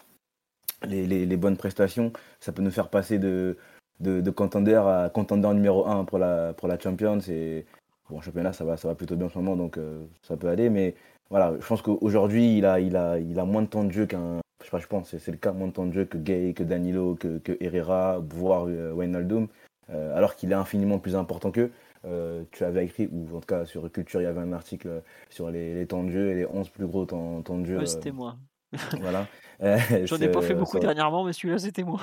les, 0.84 1.36
bonnes 1.36 1.57
prestations, 1.57 2.12
ça 2.40 2.53
peut 2.53 2.62
nous 2.62 2.70
faire 2.70 2.88
passer 2.88 3.18
de, 3.18 3.57
de, 4.03 4.30
contender 4.30 4.74
à 4.74 5.11
contender 5.12 5.48
numéro 5.55 5.86
1 5.86 6.05
pour 6.05 6.18
la, 6.18 6.53
pour 6.55 6.68
la 6.68 6.78
Champions. 6.78 7.20
Et 7.28 7.64
bon, 8.11 8.20
championnat, 8.20 8.53
ça 8.53 8.64
va, 8.64 8.76
ça 8.76 8.88
va 8.88 8.94
plutôt 8.94 9.16
bien 9.16 9.26
en 9.26 9.30
ce 9.30 9.38
moment, 9.38 9.57
donc 9.57 9.78
ça 10.22 10.36
peut 10.36 10.48
aller. 10.48 10.70
Mais 10.70 10.94
voilà, 11.30 11.55
je 11.61 11.66
pense 11.66 11.82
qu'aujourd'hui, 11.82 12.59
il 12.59 12.66
a, 12.66 12.80
il, 12.80 12.96
a, 12.96 13.18
il 13.18 13.38
a 13.38 13.44
moins 13.44 13.62
de 13.62 13.68
temps 13.68 13.84
de 13.84 13.92
jeu 13.92 14.07
qu'un. 14.07 14.40
Je, 14.61 14.66
sais 14.66 14.70
pas, 14.70 14.78
je 14.78 14.86
pense, 14.86 15.16
c'est 15.16 15.30
le 15.32 15.38
cas, 15.38 15.53
moins 15.53 15.68
de 15.68 15.72
temps 15.72 15.86
de 15.86 15.92
jeu 15.92 16.05
que 16.05 16.18
Gay, 16.18 16.53
que 16.55 16.62
Danilo, 16.62 17.16
que, 17.16 17.38
que 17.38 17.57
Herrera, 17.61 18.20
voire 18.20 18.64
Wijnaldum. 18.64 19.48
Euh, 19.90 20.16
alors 20.16 20.36
qu'il 20.36 20.53
est 20.53 20.57
infiniment 20.57 20.98
plus 20.98 21.16
important 21.16 21.50
qu'eux. 21.50 21.70
Euh, 22.05 22.42
tu 22.50 22.64
avais 22.64 22.84
écrit, 22.84 23.09
ou 23.12 23.36
en 23.36 23.40
tout 23.40 23.46
cas 23.46 23.64
sur 23.64 23.90
Culture, 23.90 24.20
il 24.20 24.24
y 24.24 24.26
avait 24.26 24.40
un 24.40 24.53
article 24.53 25.03
sur 25.30 25.50
les, 25.50 25.86
temps 25.86 26.03
de 26.03 26.11
jeu 26.11 26.30
et 26.30 26.34
les 26.34 26.46
11 26.46 26.68
plus 26.70 26.86
gros 26.86 27.05
temps, 27.05 27.40
de 27.40 27.64
jeu. 27.64 27.86
c'était 27.86 28.11
moi. 28.11 28.36
voilà. 29.01 29.27
J'en 30.05 30.16
ai 30.16 30.29
pas 30.29 30.43
fait 30.43 30.55
beaucoup 30.55 30.81
dernièrement, 30.81 31.23
mais 31.23 31.33
celui-là, 31.33 31.59
c'était 31.59 31.85
moi. 31.85 32.01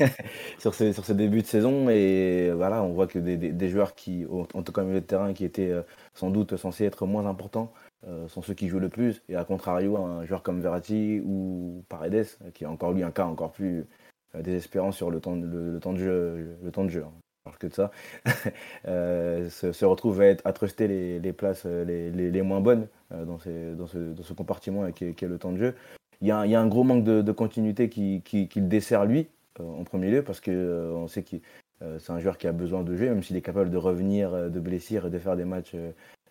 sur, 0.58 0.72
ces, 0.72 0.92
sur 0.92 1.02
débuts 1.14 1.42
de 1.42 1.46
saison, 1.46 1.88
et 1.90 2.52
voilà, 2.54 2.84
on 2.84 2.92
voit 2.92 3.08
que 3.08 3.18
des, 3.18 3.68
joueurs 3.68 3.96
qui, 3.96 4.24
en 4.30 4.62
tout 4.62 4.72
cas 4.72 4.82
milieu 4.82 5.00
de 5.00 5.06
terrain, 5.06 5.32
qui 5.32 5.44
étaient 5.44 5.72
sans 6.14 6.30
doute 6.30 6.56
censés 6.56 6.84
être 6.84 7.04
moins 7.06 7.26
importants, 7.26 7.72
sont 8.28 8.42
ceux 8.42 8.54
qui 8.54 8.68
jouent 8.68 8.78
le 8.78 8.88
plus. 8.88 9.20
Et 9.28 9.34
à 9.34 9.42
contrario, 9.42 9.96
un 9.96 10.24
joueur 10.26 10.44
comme 10.44 10.60
Verratti 10.60 11.20
ou 11.24 11.82
Paredes, 11.88 12.28
qui 12.54 12.62
est 12.62 12.68
encore 12.68 12.92
lui 12.92 13.02
un 13.02 13.10
cas 13.10 13.24
encore 13.24 13.50
plus 13.50 13.84
euh, 14.34 14.42
désespérant 14.42 14.92
sur 14.92 15.10
le 15.10 15.20
temps, 15.20 15.36
le, 15.36 15.78
temps 15.78 15.92
de 15.92 15.98
jeu, 15.98 16.56
le 16.62 16.70
temps 16.70 16.84
de 16.84 16.88
jeu. 16.88 17.04
Hein. 17.04 17.52
que 17.58 17.66
de 17.66 17.74
ça, 17.74 17.90
euh, 18.86 19.50
se, 19.50 19.84
retrouve 19.84 20.20
à, 20.22 20.26
être, 20.26 20.46
à 20.46 20.52
truster 20.52 20.88
les, 20.88 21.18
les 21.18 21.32
places 21.32 21.64
euh, 21.66 21.84
les, 21.84 22.30
les, 22.30 22.42
moins 22.42 22.60
bonnes 22.60 22.88
dans, 23.10 23.38
ces, 23.38 23.74
dans, 23.74 23.86
ce, 23.86 23.98
dans, 23.98 24.22
ce, 24.22 24.32
compartiment 24.32 24.90
qui 24.92 25.04
est, 25.04 25.12
qui 25.12 25.24
est, 25.26 25.28
le 25.28 25.38
temps 25.38 25.52
de 25.52 25.58
jeu. 25.58 25.74
Il 26.22 26.28
y 26.28 26.30
a, 26.30 26.38
un 26.38 26.66
gros 26.66 26.84
manque 26.84 27.04
de, 27.04 27.32
continuité 27.32 27.88
qui, 27.88 28.22
le 28.32 28.60
dessert 28.62 29.04
lui 29.04 29.28
en 29.58 29.84
premier 29.84 30.10
lieu 30.10 30.22
parce 30.22 30.40
que 30.40 30.92
on 30.94 31.08
sait 31.08 31.22
que 31.22 31.36
c'est 31.98 32.12
un 32.12 32.20
joueur 32.20 32.38
qui 32.38 32.46
a 32.46 32.52
besoin 32.52 32.82
de 32.82 32.96
jouer, 32.96 33.08
même 33.08 33.22
s'il 33.22 33.36
est 33.36 33.42
capable 33.42 33.70
de 33.70 33.76
revenir 33.76 34.50
de 34.50 34.60
blessure 34.60 35.06
et 35.06 35.10
de 35.10 35.18
faire 35.18 35.36
des 35.36 35.44
matchs 35.44 35.74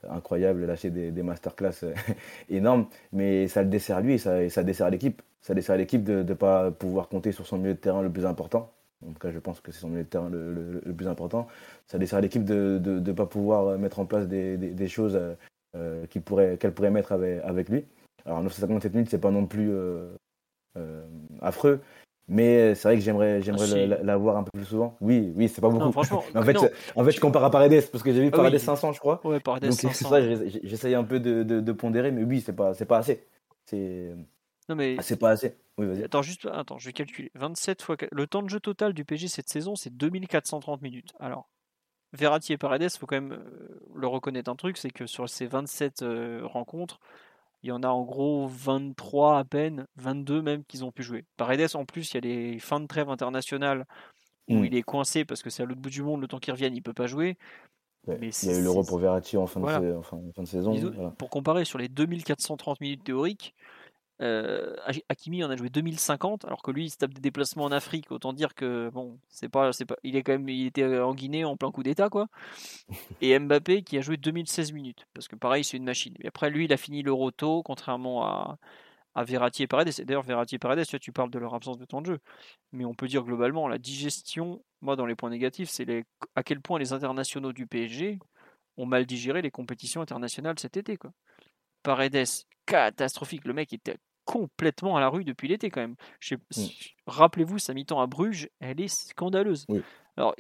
incroyables, 0.10 0.66
lâcher 0.66 0.90
des, 0.90 1.12
des 1.12 1.24
masterclass 1.24 1.86
énormes, 2.50 2.88
mais 3.12 3.48
ça 3.48 3.62
le 3.62 3.70
dessert 3.70 4.02
lui 4.02 4.14
et 4.14 4.18
ça, 4.18 4.64
dessert 4.64 4.90
l'équipe 4.90 5.22
ça 5.42 5.54
à 5.74 5.78
l'équipe 5.78 6.04
de 6.04 6.24
ne 6.24 6.34
pas 6.34 6.72
pouvoir 6.72 7.08
compter 7.08 7.32
sur 7.32 7.48
son 7.48 7.58
milieu 7.58 7.74
de 7.74 7.80
terrain 7.80 8.02
le 8.02 8.12
plus 8.12 8.26
important. 8.26 8.72
En 9.06 9.12
tout 9.12 9.20
cas, 9.20 9.32
je 9.32 9.40
pense 9.40 9.60
que 9.60 9.72
c'est 9.72 9.80
son 9.80 9.90
milieu 9.90 10.04
de 10.04 10.10
terrain 10.10 10.30
le, 10.30 10.94
plus 10.96 11.08
important. 11.08 11.48
Ça 11.88 11.98
à 11.98 12.22
l'équipe 12.22 12.46
de 12.46 12.80
ne 12.84 13.12
pas 13.12 13.26
pouvoir 13.26 13.78
mettre 13.80 14.00
en 14.00 14.06
place 14.06 14.28
des, 14.28 14.88
choses 14.88 15.20
euh, 15.76 16.06
qu'elle 16.08 16.22
pourrait, 16.74 16.92
mettre 16.92 17.12
avec, 17.12 17.70
lui. 17.70 17.86
Alors, 18.26 18.42
957 18.44 18.94
minutes, 18.94 19.10
c'est 19.10 19.20
pas 19.20 19.32
non 19.32 19.46
plus 19.46 19.72
euh, 19.72 20.16
euh, 20.78 21.06
affreux. 21.42 21.82
Mais 22.28 22.76
c'est 22.76 22.88
vrai 22.88 22.96
que 22.98 23.04
j'aimerais, 23.04 23.42
j'aimerais 23.42 23.92
ah, 23.92 24.04
la, 24.04 24.18
voir 24.18 24.38
un 24.38 24.44
peu 24.44 24.52
plus 24.54 24.66
souvent. 24.66 24.96
Oui, 25.02 25.34
oui, 25.36 25.50
c'est 25.50 25.60
pas 25.60 25.70
beaucoup. 25.70 25.92
franchement, 25.92 26.24
en 26.36 26.44
fait, 26.44 26.58
en 26.96 27.04
fait, 27.04 27.12
je 27.12 27.20
compare 27.20 27.44
à 27.44 27.52
Paredes 27.52 27.90
parce 27.92 28.04
que 28.04 28.14
j'ai 28.14 28.22
vu 28.22 28.30
ah 28.32 28.38
Paredes 28.38 28.58
500, 28.58 28.94
je 28.94 29.00
crois. 29.00 29.20
Ouais, 29.26 29.42
Paredes 29.42 29.64
Donc, 29.64 29.74
500. 29.74 30.10
ça, 30.10 30.22
j'essaye 30.64 30.96
un 30.96 31.04
peu 31.04 31.20
de, 31.20 31.44
de, 31.44 31.72
pondérer, 31.74 32.12
mais 32.12 32.24
oui, 32.24 32.40
c'est 32.40 32.56
pas, 32.56 32.74
c'est 32.74 32.86
pas 32.86 33.00
assez. 33.00 33.26
C'est 33.66 34.16
mais. 34.76 34.96
Ah, 34.98 35.02
c'est 35.02 35.18
pas 35.18 35.32
assez. 35.32 35.58
Attends, 36.04 36.22
juste, 36.22 36.48
attends, 36.52 36.78
je 36.78 36.88
vais 36.88 36.94
calculer. 36.94 37.32
27 37.36 37.82
fois. 37.82 37.96
Le 38.12 38.28
temps 38.28 38.44
de 38.44 38.50
jeu 38.50 38.60
total 38.60 38.94
du 38.94 39.04
PG 39.04 39.28
cette 39.28 39.50
saison, 39.50 39.76
c'est 39.76 39.96
2430 39.96 40.82
minutes. 40.82 41.14
Alors, 41.20 41.50
Verratti 42.14 42.54
et 42.54 42.58
Paredes, 42.58 42.84
il 42.94 43.00
faut 43.00 43.08
quand 43.08 43.16
même 43.16 43.34
euh, 43.34 43.80
le 43.96 44.08
reconnaître 44.08 44.52
un 44.52 44.56
truc, 44.56 44.78
c'est 44.78 44.92
que 44.92 45.08
sur 45.08 45.28
ces 45.30 45.48
27 45.48 46.02
euh, 46.02 46.42
rencontres, 46.44 47.00
il 47.64 47.70
y 47.70 47.72
en 47.72 47.84
a 47.84 47.88
en 47.88 48.04
gros 48.04 48.48
23 48.48 49.40
à 49.40 49.44
peine, 49.44 49.86
22 49.98 50.42
même 50.42 50.64
qu'ils 50.66 50.84
ont 50.84 50.92
pu 50.92 51.04
jouer. 51.04 51.26
Paredes, 51.38 51.76
en 51.76 51.86
plus, 51.86 52.12
il 52.12 52.16
y 52.16 52.18
a 52.18 52.22
les 52.22 52.60
fins 52.60 52.80
de 52.80 52.88
trêve 52.88 53.10
internationales 53.10 53.86
où 54.48 54.56
hmm. 54.56 54.66
il 54.66 54.76
est 54.76 54.82
coincé 54.82 55.26
parce 55.26 55.44
que 55.44 55.50
c'est 55.50 55.64
à 55.64 55.66
l'autre 55.66 55.82
bout 55.82 55.90
du 55.90 56.02
monde, 56.02 56.22
le 56.22 56.28
temps 56.28 56.40
qu'il 56.40 56.54
revienne, 56.54 56.76
il 56.76 56.82
peut 56.82 56.94
pas 56.94 57.08
jouer. 57.08 57.38
Mais 58.08 58.30
il 58.30 58.50
y 58.50 58.54
a 58.54 58.58
eu 58.58 58.64
l'Euro 58.64 58.84
pour 58.84 58.98
Verratti 58.98 59.38
en 59.38 59.46
fin, 59.46 59.60
de, 59.60 60.02
fin, 60.02 60.42
de 60.42 60.48
saison. 60.48 61.14
Pour 61.18 61.30
comparer 61.30 61.66
sur 61.66 61.78
les 61.78 61.88
2430 61.88 62.82
minutes 62.82 63.04
théoriques, 63.04 63.54
euh, 64.22 64.76
Hakimi 65.10 65.44
en 65.44 65.50
a 65.50 65.56
joué 65.56 65.70
2050, 65.70 66.46
alors 66.46 66.62
que 66.62 66.72
lui 66.72 66.86
il 66.86 66.90
se 66.90 66.98
tape 66.98 67.14
des 67.14 67.22
déplacements 67.22 67.66
en 67.66 67.72
Afrique. 67.72 68.12
Autant 68.12 68.34
dire 68.34 68.54
que 68.56 68.90
bon, 68.90 69.20
c'est 69.30 69.50
pas, 69.50 69.74
c'est 69.74 69.86
pas, 69.86 69.96
il 70.04 70.16
est 70.16 70.24
quand 70.24 70.34
même, 70.34 70.48
il 70.50 70.68
était 70.68 71.00
en 71.00 71.14
Guinée 71.16 71.44
en 71.44 71.58
plein 71.58 71.72
coup 71.72 71.84
d'état 71.84 72.10
quoi. 72.10 72.28
Et 73.22 73.38
Mbappé 73.38 73.84
qui 73.84 73.98
a 73.98 74.02
joué 74.02 74.18
2016 74.18 74.74
minutes, 74.74 75.08
parce 75.14 75.28
que 75.28 75.36
pareil 75.36 75.64
c'est 75.64 75.78
une 75.78 75.86
machine. 75.86 76.16
Et 76.22 76.28
après 76.28 76.50
lui 76.50 76.66
il 76.66 76.74
a 76.74 76.78
fini 76.78 77.02
le 77.02 77.12
roto, 77.14 77.64
contrairement 77.64 78.26
à, 78.26 78.58
à 79.16 79.24
Verratti 79.24 79.64
et 79.64 79.68
Paredes. 79.68 79.94
D'ailleurs 80.06 80.24
Verratti 80.24 80.56
et 80.56 80.60
Paredes, 80.60 80.86
tu, 80.86 81.00
tu 81.00 81.12
parles 81.12 81.32
de 81.32 81.40
leur 81.40 81.56
absence 81.56 81.78
de 81.78 81.86
temps 81.86 82.02
de 82.02 82.08
jeu, 82.08 82.20
mais 82.72 82.86
on 82.86 82.94
peut 82.94 83.08
dire 83.08 83.24
globalement 83.24 83.68
la 83.68 83.78
digestion. 83.78 84.64
Moi 84.82 84.96
dans 84.96 85.06
les 85.06 85.16
points 85.16 85.30
négatifs, 85.30 85.70
c'est 85.70 85.86
les, 85.86 86.04
à 86.36 86.44
quel 86.44 86.62
point 86.62 86.80
les 86.80 86.94
internationaux 86.94 87.54
du 87.54 87.68
PSG 87.68 88.20
ont 88.78 88.86
mal 88.86 89.06
digéré 89.06 89.42
les 89.42 89.52
compétitions 89.52 90.02
internationales 90.02 90.60
cet 90.60 90.78
été 90.78 90.98
quoi. 90.98 91.12
Paredes 91.84 92.28
catastrophique. 92.66 93.46
Le 93.46 93.54
mec 93.54 93.74
était 93.74 93.98
complètement 94.32 94.96
à 94.96 95.02
la 95.02 95.10
rue 95.10 95.26
depuis 95.26 95.50
l'été 95.50 95.70
quand 95.70 95.82
même. 95.82 95.96
Mmh. 96.32 96.36
Rappelez-vous, 97.06 97.60
sa 97.60 97.74
mi-temps 97.74 98.00
à 98.00 98.08
Bruges, 98.08 98.50
elle 98.62 98.80
est 98.80 98.88
scandaleuse. 98.88 99.68
Alors, 100.16 100.36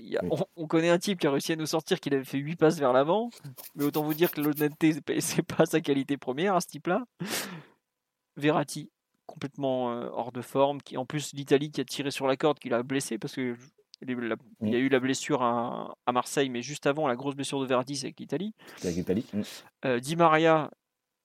on, 0.56 0.68
connaît 0.68 0.90
un 0.90 0.98
type 0.98 1.20
qui 1.20 1.28
a 1.28 1.32
réussi 1.32 1.54
à 1.54 1.56
nous 1.56 1.66
sortir 1.66 2.00
qu'il 2.00 2.14
avait 2.14 2.24
fait 2.24 2.38
8 2.38 2.56
passes 2.56 2.80
vers 2.80 2.94
l'avant, 2.94 3.30
mais 3.76 3.84
autant 3.84 4.04
vous 4.04 4.14
dire 4.14 4.32
que 4.32 4.42
l'honnêteté, 4.42 4.94
c'est 5.20 5.44
pas 5.44 5.66
sa 5.66 5.82
qualité 5.82 6.18
première 6.18 6.56
à 6.56 6.62
ce 6.62 6.68
type-là. 6.68 7.06
Verratti, 8.38 8.90
complètement 9.26 9.92
euh, 9.92 10.10
hors 10.14 10.32
de 10.32 10.42
forme, 10.42 10.82
qui 10.82 10.98
en 10.98 11.06
plus 11.06 11.34
l'Italie 11.34 11.72
qui 11.72 11.82
a 11.82 11.86
tiré 11.86 12.12
sur 12.12 12.28
la 12.28 12.38
corde, 12.38 12.60
qui 12.60 12.70
l'a 12.70 12.84
blessé 12.84 13.18
parce 13.18 13.36
que 13.36 13.56
il 14.02 14.10
y 14.10 14.14
a 14.14 14.16
mmh. 14.16 14.74
eu 14.74 14.90
la 14.90 15.00
blessure 15.00 15.44
à, 15.44 15.94
Marseille, 16.12 16.50
mais 16.50 16.64
juste 16.64 16.88
avant 16.88 17.08
la 17.08 17.16
grosse 17.16 17.36
blessure 17.36 17.62
de 17.62 17.68
Verratti, 17.68 17.96
c'est 17.96 18.08
avec 18.08 18.20
l'Italie. 18.20 18.56
Avec 18.84 18.96
l'Italie. 18.96 19.26
Mmh. 19.32 19.42
Euh, 19.86 20.00
Di 20.00 20.16
Maria, 20.16 20.72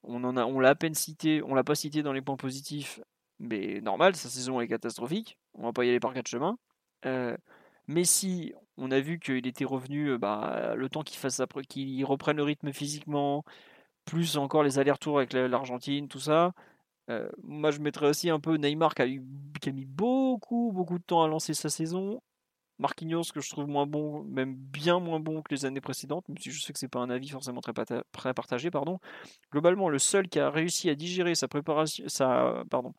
on 0.07 0.25
en 0.25 0.37
a, 0.37 0.45
on 0.45 0.61
l'a 0.61 0.71
à 0.71 0.75
peine 0.75 0.95
cité, 0.95 1.43
on 1.43 1.55
l'a 1.55 1.65
pas 1.65 1.75
cité 1.75 2.03
dans 2.03 2.13
les 2.13 2.23
points 2.23 2.37
positifs, 2.37 3.01
mais 3.39 3.81
normal, 3.81 4.17
sa 4.17 4.29
saison 4.29 4.61
est 4.61 4.69
catastrophique. 4.69 5.39
On 5.55 5.65
va 5.65 5.73
pas 5.73 5.85
y 5.85 5.89
aller 5.89 6.01
par 6.01 6.15
quatre 6.15 6.29
chemins. 6.29 6.59
Euh, 7.07 7.37
Messi, 7.89 8.55
on 8.77 8.91
a 8.91 9.01
vu 9.01 9.19
qu'il 9.19 9.47
était 9.47 9.65
revenu, 9.65 10.11
euh, 10.11 10.19
bah, 10.19 10.75
le 10.77 10.89
temps 10.89 11.03
qu'il 11.03 11.19
fasse 11.19 11.41
qu'il 11.69 12.05
reprenne 12.05 12.37
le 12.37 12.43
rythme 12.45 12.73
physiquement, 12.73 13.45
plus 14.05 14.37
encore 14.39 14.63
les 14.63 14.79
allers-retours 14.79 15.19
avec 15.19 15.33
l'Argentine, 15.33 16.09
tout 16.09 16.21
ça. 16.21 16.53
Euh, 17.11 17.29
moi, 17.43 17.71
je 17.71 17.81
mettrais 17.81 18.09
aussi 18.09 18.31
un 18.31 18.41
peu 18.41 18.57
Neymar 18.57 18.95
qui 18.95 19.03
a, 19.03 19.07
eu, 19.09 19.23
qui 19.61 19.69
a 19.69 19.73
mis 19.73 19.85
beaucoup, 19.85 20.73
beaucoup 20.75 20.99
de 20.99 21.05
temps 21.05 21.23
à 21.23 21.29
lancer 21.29 21.55
sa 21.55 21.71
saison. 21.71 22.21
Marquinhos 22.79 23.25
que 23.33 23.41
je 23.41 23.51
trouve 23.51 23.69
moins 23.69 23.87
bon, 23.87 24.23
même 24.25 24.55
bien 24.55 25.01
moins 25.01 25.21
bon 25.21 25.43
que 25.43 25.55
les 25.55 25.65
années 25.65 25.81
précédentes, 25.81 26.29
même 26.29 26.39
si 26.39 26.51
je 26.51 26.61
sais 26.63 26.73
que 26.73 26.79
c'est 26.79 26.89
pas 26.89 27.01
un 27.01 27.11
avis 27.11 27.29
forcément 27.29 27.61
très, 27.61 28.35
partagé, 28.35 28.71
pardon. 28.71 28.99
Globalement, 29.51 29.89
le 29.89 29.99
seul 29.99 30.29
qui 30.29 30.39
a 30.39 30.51
réussi 30.51 30.91
à 30.91 30.95
digérer 30.95 31.35
sa 31.35 31.49
préparation, 31.49 32.05
sa, 32.09 32.65
pardon, 32.71 32.93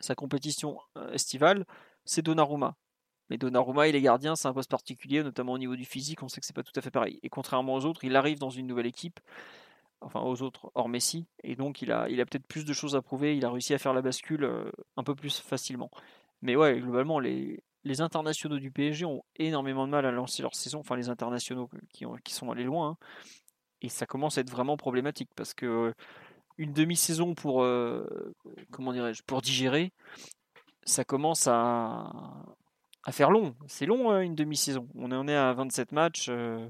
sa 0.00 0.14
compétition 0.14 0.78
euh, 0.96 1.12
estivale, 1.12 1.66
c'est 2.04 2.22
Donnarumma. 2.22 2.76
Mais 3.28 3.38
Donnarumma, 3.38 3.88
il 3.88 3.94
est 3.94 4.00
gardien, 4.00 4.36
c'est 4.36 4.48
un 4.48 4.54
poste 4.54 4.70
particulier, 4.70 5.22
notamment 5.22 5.52
au 5.52 5.58
niveau 5.58 5.76
du 5.76 5.84
physique, 5.84 6.22
on 6.22 6.28
sait 6.28 6.40
que 6.40 6.46
c'est 6.46 6.56
pas 6.56 6.62
tout 6.62 6.72
à 6.74 6.80
fait 6.80 6.90
pareil. 6.90 7.20
Et 7.22 7.28
contrairement 7.28 7.74
aux 7.74 7.84
autres, 7.84 8.04
il 8.04 8.16
arrive 8.16 8.38
dans 8.38 8.50
une 8.50 8.66
nouvelle 8.66 8.86
équipe, 8.86 9.20
enfin 10.00 10.20
aux 10.20 10.42
autres 10.42 10.72
hors 10.74 10.88
Messi, 10.88 11.26
et 11.44 11.56
donc 11.56 11.82
il 11.82 11.92
a, 11.92 12.08
il 12.08 12.20
a 12.20 12.26
peut-être 12.26 12.46
plus 12.46 12.64
de 12.64 12.72
choses 12.72 12.96
à 12.96 13.02
prouver, 13.02 13.36
il 13.36 13.44
a 13.44 13.50
réussi 13.50 13.74
à 13.74 13.78
faire 13.78 13.92
la 13.92 14.02
bascule 14.02 14.44
euh, 14.44 14.70
un 14.96 15.04
peu 15.04 15.14
plus 15.14 15.38
facilement. 15.40 15.90
Mais 16.42 16.56
ouais, 16.56 16.80
globalement, 16.80 17.20
les, 17.20 17.62
les 17.84 18.00
internationaux 18.00 18.58
du 18.58 18.70
PSG 18.70 19.04
ont 19.04 19.22
énormément 19.36 19.86
de 19.86 19.92
mal 19.92 20.06
à 20.06 20.10
lancer 20.10 20.42
leur 20.42 20.54
saison, 20.54 20.80
enfin 20.80 20.96
les 20.96 21.08
internationaux 21.08 21.70
qui, 21.92 22.34
sont 22.34 22.50
allés 22.50 22.64
loin, 22.64 22.90
hein. 22.90 22.96
et 23.80 23.88
ça 23.88 24.06
commence 24.06 24.38
à 24.38 24.42
être 24.42 24.50
vraiment 24.50 24.76
problématique 24.76 25.30
parce 25.34 25.54
que 25.54 25.66
euh, 25.66 25.94
une 26.58 26.72
demi-saison 26.72 27.34
pour 27.34 27.62
euh, 27.62 28.34
comment 28.70 28.92
dirais-je 28.92 29.22
pour 29.22 29.40
digérer, 29.40 29.92
ça 30.84 31.04
commence 31.04 31.46
à, 31.46 32.12
à 33.04 33.12
faire 33.12 33.30
long. 33.30 33.56
C'est 33.66 33.86
long 33.86 34.10
hein, 34.10 34.20
une 34.20 34.34
demi-saison. 34.34 34.88
On 34.94 35.10
en 35.12 35.26
est 35.26 35.36
à 35.36 35.52
27 35.54 35.92
matchs, 35.92 36.26
euh, 36.28 36.68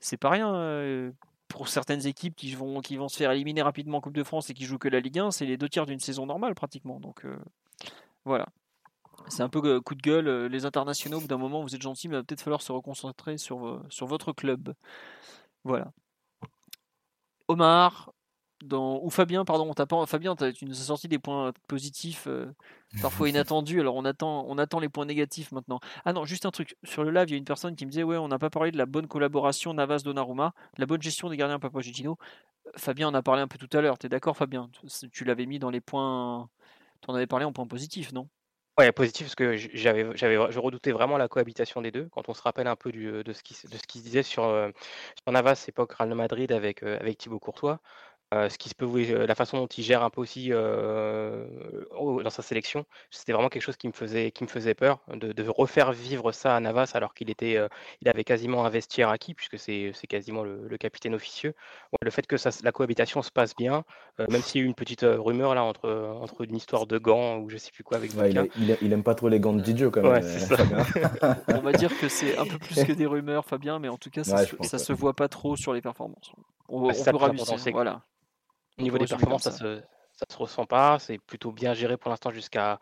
c'est 0.00 0.16
pas 0.18 0.30
rien. 0.30 1.12
pour 1.48 1.68
certaines 1.68 2.06
équipes 2.06 2.36
qui 2.36 2.54
vont, 2.54 2.80
qui 2.80 2.96
vont 2.96 3.08
se 3.08 3.16
faire 3.16 3.32
éliminer 3.32 3.62
rapidement 3.62 3.98
en 3.98 4.00
Coupe 4.00 4.14
de 4.14 4.22
France 4.22 4.50
et 4.50 4.54
qui 4.54 4.64
jouent 4.64 4.78
que 4.78 4.88
la 4.88 5.00
Ligue 5.00 5.18
1, 5.18 5.30
c'est 5.32 5.46
les 5.46 5.56
deux 5.56 5.68
tiers 5.68 5.86
d'une 5.86 6.00
saison 6.00 6.26
normale 6.26 6.54
pratiquement. 6.54 7.00
Donc 7.00 7.26
voilà. 8.24 8.46
C'est 9.28 9.42
un 9.42 9.48
peu 9.48 9.80
coup 9.80 9.94
de 9.94 10.02
gueule. 10.02 10.46
Les 10.46 10.64
internationaux, 10.64 11.18
au 11.18 11.20
bout 11.20 11.26
d'un 11.26 11.38
moment, 11.38 11.62
vous 11.62 11.74
êtes 11.74 11.82
gentils, 11.82 12.08
mais 12.08 12.14
il 12.14 12.18
va 12.18 12.24
peut-être 12.24 12.42
falloir 12.42 12.62
se 12.62 12.72
reconcentrer 12.72 13.36
sur, 13.38 13.82
sur 13.90 14.06
votre 14.06 14.32
club. 14.32 14.74
Voilà. 15.64 15.92
Omar, 17.48 18.12
dans, 18.64 19.00
ou 19.02 19.10
Fabien, 19.10 19.44
pardon, 19.44 19.72
on 19.90 20.06
Fabien, 20.06 20.34
tu 20.36 20.64
nous 20.64 20.80
as 20.80 20.84
sorti 20.84 21.08
des 21.08 21.18
points 21.18 21.52
positifs, 21.68 22.26
euh, 22.26 22.46
parfois 23.00 23.28
inattendus. 23.28 23.80
Alors 23.80 23.96
on 23.96 24.04
attend, 24.04 24.44
on 24.48 24.58
attend 24.58 24.80
les 24.80 24.88
points 24.88 25.06
négatifs 25.06 25.52
maintenant. 25.52 25.80
Ah 26.04 26.12
non, 26.12 26.24
juste 26.24 26.46
un 26.46 26.50
truc. 26.50 26.76
Sur 26.84 27.04
le 27.04 27.10
live, 27.10 27.28
il 27.28 27.32
y 27.32 27.34
a 27.34 27.38
une 27.38 27.44
personne 27.44 27.76
qui 27.76 27.86
me 27.86 27.90
disait, 27.90 28.02
ouais, 28.02 28.16
on 28.16 28.28
n'a 28.28 28.38
pas 28.38 28.50
parlé 28.50 28.70
de 28.70 28.78
la 28.78 28.86
bonne 28.86 29.06
collaboration 29.06 29.74
Navas 29.74 30.00
Donnarumma, 30.04 30.52
la 30.76 30.86
bonne 30.86 31.02
gestion 31.02 31.28
des 31.28 31.36
gardiens 31.36 31.60
Gino. 31.80 32.18
Fabien 32.76 33.08
en 33.08 33.14
a 33.14 33.22
parlé 33.22 33.42
un 33.42 33.48
peu 33.48 33.58
tout 33.58 33.76
à 33.76 33.80
l'heure. 33.80 33.98
tu 33.98 34.06
es 34.06 34.08
d'accord, 34.08 34.36
Fabien? 34.36 34.68
Tu 35.12 35.24
l'avais 35.24 35.46
mis 35.46 35.58
dans 35.58 35.70
les 35.70 35.80
points. 35.80 36.48
Tu 37.00 37.10
en 37.10 37.14
avais 37.14 37.26
parlé 37.26 37.44
en 37.44 37.52
points 37.52 37.66
positifs, 37.66 38.12
non? 38.12 38.28
Ouais, 38.78 38.92
positif 38.92 39.26
parce 39.26 39.34
que 39.34 39.56
j'avais, 39.56 40.06
je 40.14 40.58
redoutais 40.60 40.92
vraiment 40.92 41.16
la 41.18 41.26
cohabitation 41.26 41.82
des 41.82 41.90
deux. 41.90 42.08
Quand 42.12 42.28
on 42.28 42.34
se 42.34 42.42
rappelle 42.42 42.68
un 42.68 42.76
peu 42.76 42.92
du, 42.92 43.24
de 43.24 43.32
ce 43.32 43.42
qui, 43.42 43.54
de 43.66 43.76
ce 43.76 43.82
qui 43.88 43.98
se 43.98 44.04
disait 44.04 44.22
sur, 44.22 44.44
euh, 44.44 44.70
sur 45.20 45.32
Navas, 45.32 45.64
époque 45.66 45.92
Real 45.94 46.14
Madrid 46.14 46.52
avec, 46.52 46.84
euh, 46.84 46.96
avec 47.00 47.18
Thibaut 47.18 47.40
Courtois, 47.40 47.80
euh, 48.34 48.48
ce 48.48 48.58
qui 48.58 48.68
se 48.68 48.74
peut 48.74 48.86
la 49.26 49.34
façon 49.34 49.58
dont 49.58 49.66
il 49.66 49.82
gère 49.82 50.02
un 50.02 50.10
peu 50.10 50.20
aussi 50.20 50.50
dans 50.50 52.30
sa 52.30 52.42
sélection, 52.42 52.84
c'était 53.10 53.32
vraiment 53.32 53.48
quelque 53.48 53.62
chose 53.62 53.76
qui 53.76 53.86
me 53.86 53.92
faisait, 53.92 54.30
qui 54.30 54.44
me 54.44 54.48
faisait 54.48 54.74
peur 54.74 55.00
de, 55.12 55.48
refaire 55.48 55.92
vivre 55.92 56.32
ça 56.32 56.54
à 56.54 56.60
Navas 56.60 56.90
alors 56.94 57.14
qu'il 57.14 57.30
était, 57.30 57.58
il 58.02 58.08
avait 58.08 58.24
quasiment 58.24 58.64
un 58.64 58.68
vestiaire 58.68 59.08
acquis 59.08 59.34
puisque 59.34 59.58
c'est, 59.58 59.92
quasiment 60.08 60.42
le, 60.42 60.76
capitaine 60.78 61.14
officieux. 61.14 61.54
le 62.02 62.10
fait 62.10 62.26
que 62.26 62.36
ça, 62.36 62.50
la 62.62 62.72
cohabitation 62.72 63.22
se 63.22 63.30
passe 63.30 63.54
bien, 63.56 63.84
même 64.18 64.42
s'il 64.42 64.60
y 64.60 64.64
a 64.64 64.66
eu 64.66 64.68
une 64.68 64.74
petite 64.74 65.04
rumeur 65.04 65.54
là 65.54 65.64
entre, 65.64 65.88
entre 66.20 66.42
une 66.42 66.56
histoire 66.56 66.86
de 66.86 66.98
gants 66.98 67.38
ou 67.38 67.48
je 67.50 67.56
sais 67.56 67.70
plus 67.72 67.84
quoi 67.84 67.96
avec 67.96 68.12
il, 68.12 68.76
il, 68.80 68.92
aime 68.92 69.02
pas 69.02 69.14
trop 69.14 69.28
les 69.28 69.40
gants 69.40 69.52
de 69.52 69.60
Didio 69.60 69.90
quand 69.90 70.02
même. 70.02 70.22
On 71.48 71.60
va 71.60 71.72
dire 71.72 71.96
que 71.98 72.08
c'est 72.08 72.36
un 72.36 72.46
peu 72.46 72.58
plus 72.58 72.84
que 72.84 72.92
des 72.92 73.06
rumeurs, 73.06 73.44
Fabien, 73.44 73.78
mais 73.78 73.88
en 73.88 73.96
tout 73.96 74.10
cas 74.10 74.24
ça, 74.24 74.44
se, 74.44 74.78
se 74.78 74.92
voit 74.92 75.14
pas 75.14 75.28
trop 75.28 75.56
sur 75.56 75.72
les 75.72 75.80
performances. 75.80 76.32
On, 76.68 76.88
bah, 76.88 76.94
on 76.98 77.04
peut 77.04 77.70
voilà. 77.70 78.02
Au 78.78 78.82
niveau 78.82 78.98
des 78.98 79.06
performances, 79.06 79.42
ça, 79.42 79.52
se, 79.52 79.80
se 80.28 80.36
ressent 80.36 80.66
pas. 80.66 80.98
C'est 80.98 81.18
plutôt 81.18 81.52
bien 81.52 81.74
géré 81.74 81.96
pour 81.96 82.10
l'instant 82.10 82.30
jusqu'à 82.30 82.78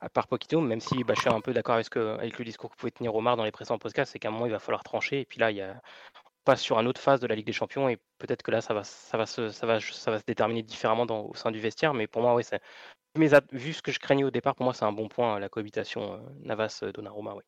à 0.00 0.08
part 0.08 0.28
Poquito, 0.28 0.60
même 0.60 0.80
si 0.80 1.02
bah, 1.04 1.14
je 1.16 1.22
suis 1.22 1.30
un 1.30 1.40
peu 1.40 1.52
d'accord 1.52 1.74
avec, 1.74 1.96
avec, 1.96 2.38
le 2.38 2.44
discours 2.44 2.70
que 2.70 2.76
pouvait 2.76 2.90
tenir 2.90 3.14
Omar 3.14 3.36
dans 3.36 3.44
les 3.44 3.50
précédents 3.50 3.78
podcasts, 3.78 4.12
c'est 4.12 4.18
qu'à 4.18 4.28
un 4.28 4.30
moment 4.30 4.46
il 4.46 4.52
va 4.52 4.58
falloir 4.58 4.84
trancher. 4.84 5.20
Et 5.20 5.24
puis 5.24 5.40
là, 5.40 5.50
il 5.50 5.56
y 5.56 5.60
a, 5.60 5.72
on 6.24 6.30
passe 6.44 6.60
sur 6.60 6.78
une 6.78 6.86
autre 6.86 7.00
phase 7.00 7.20
de 7.20 7.26
la 7.26 7.34
Ligue 7.34 7.46
des 7.46 7.52
Champions 7.52 7.88
et 7.88 7.98
peut-être 8.18 8.42
que 8.42 8.50
là, 8.50 8.60
ça 8.60 8.74
va, 8.74 8.84
ça 8.84 9.18
va, 9.18 9.26
se, 9.26 9.50
ça 9.50 9.66
va, 9.66 9.80
ça 9.80 10.10
va 10.10 10.18
se 10.18 10.24
déterminer 10.24 10.62
différemment 10.62 11.06
dans, 11.06 11.22
au 11.22 11.34
sein 11.34 11.50
du 11.50 11.58
vestiaire. 11.58 11.94
Mais 11.94 12.06
pour 12.06 12.22
moi, 12.22 12.34
oui, 12.34 12.44
c'est, 12.44 12.60
vu 13.52 13.72
ce 13.72 13.82
que 13.82 13.92
je 13.92 13.98
craignais 13.98 14.24
au 14.24 14.30
départ, 14.30 14.54
pour 14.54 14.64
moi, 14.64 14.74
c'est 14.74 14.84
un 14.84 14.92
bon 14.92 15.08
point 15.08 15.38
la 15.38 15.48
cohabitation 15.48 16.14
euh, 16.14 16.18
Navas-Donnarumma. 16.42 17.34
Oui. 17.34 17.42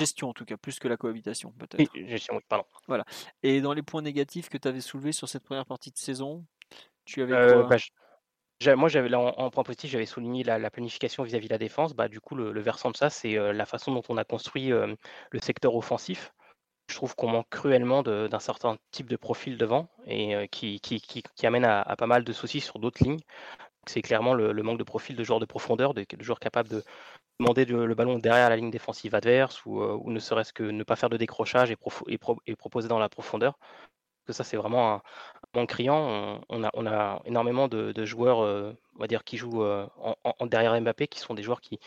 Gestion 0.00 0.30
en 0.30 0.32
tout 0.32 0.46
cas, 0.46 0.56
plus 0.56 0.78
que 0.78 0.88
la 0.88 0.96
cohabitation 0.96 1.52
peut-être. 1.52 1.90
gestion, 2.06 2.36
oui, 2.36 2.42
pardon. 2.48 2.64
Voilà. 2.88 3.04
Et 3.42 3.60
dans 3.60 3.74
les 3.74 3.82
points 3.82 4.00
négatifs 4.00 4.48
que 4.48 4.56
tu 4.56 4.66
avais 4.66 4.80
soulevés 4.80 5.12
sur 5.12 5.28
cette 5.28 5.44
première 5.44 5.66
partie 5.66 5.90
de 5.90 5.98
saison, 5.98 6.44
tu 7.12 7.22
avais 7.22 7.34
euh, 7.34 7.64
bah, 7.64 8.76
moi, 8.76 8.88
j'avais 8.88 9.14
en, 9.14 9.50
point 9.50 9.64
positif, 9.64 9.90
j'avais 9.90 10.06
souligné 10.06 10.44
la, 10.44 10.70
planification 10.70 11.22
vis-à-vis 11.24 11.48
de 11.48 11.52
la 11.52 11.58
défense. 11.58 11.94
Bah, 11.94 12.08
du 12.08 12.20
coup, 12.20 12.34
le, 12.34 12.60
versant 12.60 12.90
de 12.90 12.96
ça, 12.96 13.10
c'est 13.10 13.36
euh, 13.36 13.52
la 13.52 13.66
façon 13.66 13.92
dont 13.92 14.02
on 14.08 14.16
a 14.16 14.24
construit 14.24 14.72
euh, 14.72 14.94
le 15.30 15.40
secteur 15.40 15.74
offensif. 15.74 16.32
Je 16.88 16.96
trouve 16.96 17.14
qu'on 17.14 17.28
manque 17.28 17.48
cruellement 17.50 18.02
d'un 18.02 18.38
certain 18.38 18.76
type 18.90 19.08
de 19.08 19.16
profil 19.16 19.56
devant 19.56 19.88
et 20.06 20.48
qui, 20.50 20.80
qui, 20.80 21.46
amène 21.46 21.64
à, 21.64 21.94
pas 21.96 22.06
mal 22.06 22.24
de 22.24 22.32
soucis 22.32 22.60
sur 22.60 22.78
d'autres 22.78 23.02
lignes. 23.02 23.20
C'est 23.86 24.02
clairement 24.02 24.34
le, 24.34 24.52
manque 24.62 24.78
de 24.78 24.84
profil 24.84 25.16
de 25.16 25.24
joueurs 25.24 25.40
de 25.40 25.46
profondeur, 25.46 25.94
de, 25.94 26.04
joueurs 26.20 26.40
capables 26.40 26.68
de 26.68 26.82
demander 27.40 27.64
le 27.64 27.94
ballon 27.94 28.18
derrière 28.18 28.50
la 28.50 28.56
ligne 28.56 28.70
défensive 28.70 29.14
adverse 29.14 29.64
ou, 29.64 30.10
ne 30.10 30.18
serait-ce 30.18 30.52
que 30.52 30.64
ne 30.64 30.82
pas 30.82 30.96
faire 30.96 31.08
de 31.08 31.16
décrochage 31.16 31.70
et, 31.70 31.78
et 32.46 32.56
proposer 32.56 32.88
dans 32.88 32.98
la 32.98 33.08
profondeur 33.08 33.58
que 34.26 34.32
ça 34.32 34.44
c'est 34.44 34.56
vraiment 34.56 34.94
un, 34.94 35.02
manque 35.54 35.68
criant. 35.68 36.40
On, 36.48 36.86
a, 36.86 37.22
énormément 37.24 37.68
de, 37.68 38.04
joueurs, 38.04 38.42
euh, 38.42 38.76
dire, 39.08 39.24
qui 39.24 39.36
jouent 39.36 39.62
euh, 39.62 39.86
en, 39.98 40.46
derrière 40.46 40.80
Mbappé, 40.80 41.06
qui 41.08 41.18
sont 41.18 41.34
des 41.34 41.42
joueurs 41.42 41.60
qui, 41.60 41.78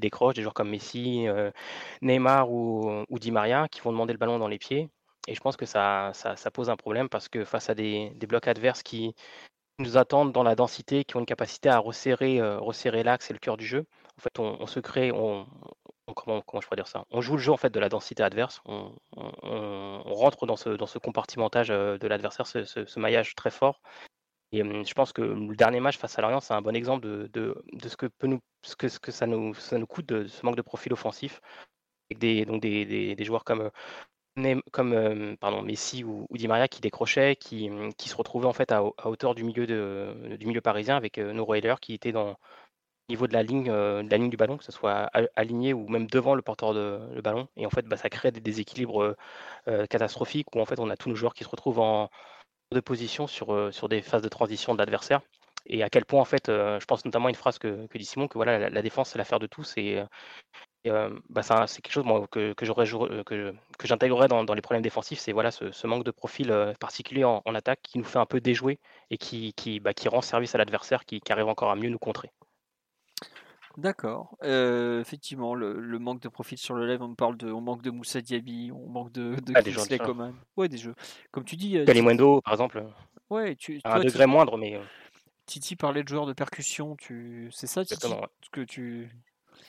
décrochent, 0.00 0.34
des 0.34 0.42
joueurs 0.42 0.54
comme 0.54 0.70
Messi, 0.70 1.26
euh, 1.28 1.50
Neymar 2.02 2.50
ou, 2.50 3.04
Di 3.10 3.30
Maria, 3.30 3.68
qui 3.68 3.80
vont 3.80 3.92
demander 3.92 4.12
le 4.12 4.18
ballon 4.18 4.38
dans 4.38 4.48
les 4.48 4.58
pieds. 4.58 4.88
Et 5.28 5.34
je 5.34 5.40
pense 5.40 5.56
que 5.56 5.66
ça, 5.66 6.12
pose 6.52 6.70
un 6.70 6.76
problème 6.76 7.08
parce 7.08 7.28
que 7.28 7.44
face 7.44 7.70
à 7.70 7.74
des, 7.74 8.12
blocs 8.28 8.48
adverses 8.48 8.82
qui 8.82 9.14
nous 9.78 9.96
attendent 9.96 10.32
dans 10.32 10.42
la 10.42 10.54
densité, 10.54 11.04
qui 11.04 11.16
ont 11.16 11.20
une 11.20 11.26
capacité 11.26 11.68
à 11.68 11.78
resserrer, 11.78 12.40
l'axe 13.02 13.30
et 13.30 13.32
le 13.32 13.38
cœur 13.38 13.56
du 13.56 13.66
jeu, 13.66 13.86
en 14.18 14.22
fait, 14.22 14.38
on, 14.38 14.66
se 14.66 14.80
crée, 14.80 15.12
comment, 16.14 16.42
je 16.60 16.66
pourrais 16.66 16.76
dire 16.76 16.88
ça? 16.88 17.04
On 17.10 17.20
joue 17.20 17.34
le 17.34 17.42
jeu 17.42 17.52
en 17.52 17.56
fait 17.56 17.70
de 17.70 17.80
la 17.80 17.88
densité 17.88 18.22
adverse. 18.22 18.60
On, 18.66 18.92
rentre 20.04 20.46
dans 20.46 20.56
ce, 20.56 20.98
compartimentage 20.98 21.70
euh, 21.70 21.98
de 21.98 22.06
l'adversaire, 22.06 22.46
ce, 22.46 22.98
maillage 22.98 23.34
très 23.34 23.50
fort. 23.50 23.80
Et 24.52 24.62
je 24.62 24.94
pense 24.94 25.12
que 25.12 25.22
le 25.22 25.54
dernier 25.54 25.78
match 25.78 25.96
face 25.96 26.18
à 26.18 26.22
Lorient, 26.22 26.40
c'est 26.40 26.54
un 26.54 26.62
bon 26.62 26.74
exemple 26.74 27.06
de, 27.06 27.54
ce 27.84 27.96
que 27.96 28.06
peut 28.06 28.26
nous, 28.26 28.40
ce 28.62 28.74
ça 29.10 29.26
nous, 29.26 29.54
coûte 29.86 30.06
de 30.06 30.26
ce 30.26 30.44
manque 30.44 30.56
de 30.56 30.62
profil 30.62 30.92
offensif. 30.92 31.40
Avec 32.10 32.18
des, 32.18 32.44
donc 32.44 32.60
des, 32.60 33.24
joueurs 33.24 33.44
comme 33.44 33.70
euh, 34.38 35.36
pardon, 35.40 35.62
Messi 35.62 36.04
ou, 36.04 36.26
Di 36.30 36.48
Maria 36.48 36.68
qui 36.68 36.80
décrochaient, 36.80 37.36
qui, 37.36 37.70
se 37.98 38.16
retrouvaient 38.16 38.46
en 38.46 38.52
fait 38.52 38.72
à, 38.72 38.82
hauteur 39.04 39.34
du 39.34 39.44
milieu, 39.44 40.60
parisien 40.62 40.96
avec 40.96 41.18
euh, 41.18 41.32
nos 41.32 41.46
qui 41.80 41.94
était 41.94 42.12
dans, 42.12 42.36
niveau 43.10 43.26
de 43.26 43.32
la 43.34 43.42
ligne, 43.42 43.68
euh, 43.68 44.02
de 44.02 44.10
la 44.10 44.16
ligne 44.16 44.30
du 44.30 44.36
ballon, 44.36 44.56
que 44.56 44.64
ce 44.64 44.72
soit 44.72 45.10
aligné 45.36 45.74
ou 45.74 45.88
même 45.88 46.06
devant 46.06 46.34
le 46.34 46.42
porteur 46.42 46.74
de 46.74 47.00
le 47.14 47.20
ballon. 47.22 47.48
Et 47.56 47.66
en 47.66 47.70
fait, 47.70 47.84
bah, 47.86 47.96
ça 47.96 48.08
crée 48.08 48.30
des 48.32 48.40
déséquilibres 48.40 49.02
euh, 49.02 49.16
euh, 49.68 49.86
catastrophiques 49.86 50.54
où 50.54 50.60
en 50.60 50.64
fait 50.66 50.80
on 50.80 50.90
a 50.90 50.96
tous 50.96 51.08
nos 51.10 51.16
joueurs 51.16 51.34
qui 51.34 51.44
se 51.44 51.48
retrouvent 51.48 51.80
en 51.80 52.10
de 52.72 52.80
position 52.80 53.26
sur, 53.26 53.74
sur 53.74 53.88
des 53.88 54.00
phases 54.00 54.22
de 54.22 54.28
transition 54.28 54.74
de 54.74 54.78
l'adversaire. 54.78 55.20
Et 55.66 55.82
à 55.82 55.90
quel 55.90 56.04
point 56.04 56.20
en 56.20 56.24
fait, 56.24 56.44
je 56.46 56.84
pense 56.86 57.04
notamment 57.04 57.26
à 57.26 57.30
une 57.30 57.34
phrase 57.36 57.58
que, 57.58 57.86
dit 57.94 58.04
Simon, 58.04 58.28
que 58.28 58.38
voilà, 58.38 58.70
la, 58.70 58.82
défense 58.82 59.10
c'est 59.10 59.18
l'affaire 59.18 59.40
de 59.40 59.48
tous 59.48 59.74
et, 59.76 60.00
bah, 60.84 61.42
c'est 61.66 61.82
quelque 61.82 61.92
chose 61.92 62.06
que, 62.30 62.52
que 62.52 62.64
j'aurais 62.64 62.86
que, 63.26 63.54
que 63.78 63.86
j'intégrerais 63.88 64.28
dans, 64.28 64.54
les 64.54 64.62
problèmes 64.62 64.82
défensifs, 64.82 65.18
c'est 65.18 65.32
voilà 65.32 65.50
ce, 65.50 65.86
manque 65.86 66.04
de 66.04 66.12
profil 66.12 66.54
particulier 66.78 67.24
en, 67.24 67.42
attaque 67.56 67.80
qui 67.82 67.98
nous 67.98 68.04
fait 68.04 68.20
un 68.20 68.26
peu 68.26 68.40
déjouer 68.40 68.78
et 69.10 69.18
qui, 69.18 69.52
qui, 69.54 69.80
bah, 69.80 69.92
qui 69.92 70.08
rend 70.08 70.20
service 70.22 70.54
à 70.54 70.58
l'adversaire, 70.58 71.04
qui, 71.04 71.20
arrive 71.30 71.48
encore 71.48 71.70
à 71.70 71.76
mieux 71.76 71.90
nous 71.90 71.98
contrer. 71.98 72.30
D'accord. 73.76 74.36
Euh, 74.42 75.00
effectivement, 75.00 75.54
le, 75.54 75.98
manque 75.98 76.20
de 76.20 76.28
profil 76.28 76.58
sur 76.58 76.74
le 76.74 76.86
live, 76.86 77.02
on 77.02 77.14
parle 77.14 77.36
de, 77.36 77.50
on 77.50 77.60
manque 77.60 77.82
de 77.82 77.90
Moussa 77.90 78.20
Diaby, 78.20 78.72
on 78.74 78.88
manque 78.88 79.12
de, 79.12 79.36
de 79.36 79.52
ah, 79.54 79.62
des 79.62 79.70
jeux 79.70 79.82
Coman. 79.98 80.34
Ouais, 80.56 80.68
des 80.68 80.78
jeux. 80.78 80.94
Comme 81.30 81.44
tu 81.44 81.56
dis. 81.56 81.78
Kalimundo, 81.86 82.40
par 82.40 82.54
exemple. 82.54 82.84
Ouais, 83.30 83.54
tu. 83.56 83.80
À 83.84 83.96
un 83.96 84.00
degré 84.00 84.26
moindre, 84.26 84.56
mais. 84.56 84.76
Euh 84.76 84.82
Titi 85.50 85.74
parlait 85.74 86.04
de 86.04 86.08
joueurs 86.08 86.26
de 86.26 86.32
percussion. 86.32 86.94
Tu, 86.94 87.48
c'est 87.50 87.66
ça, 87.66 87.84
Titi, 87.84 88.06
ce 88.06 88.50
que 88.52 88.60
tu. 88.60 89.10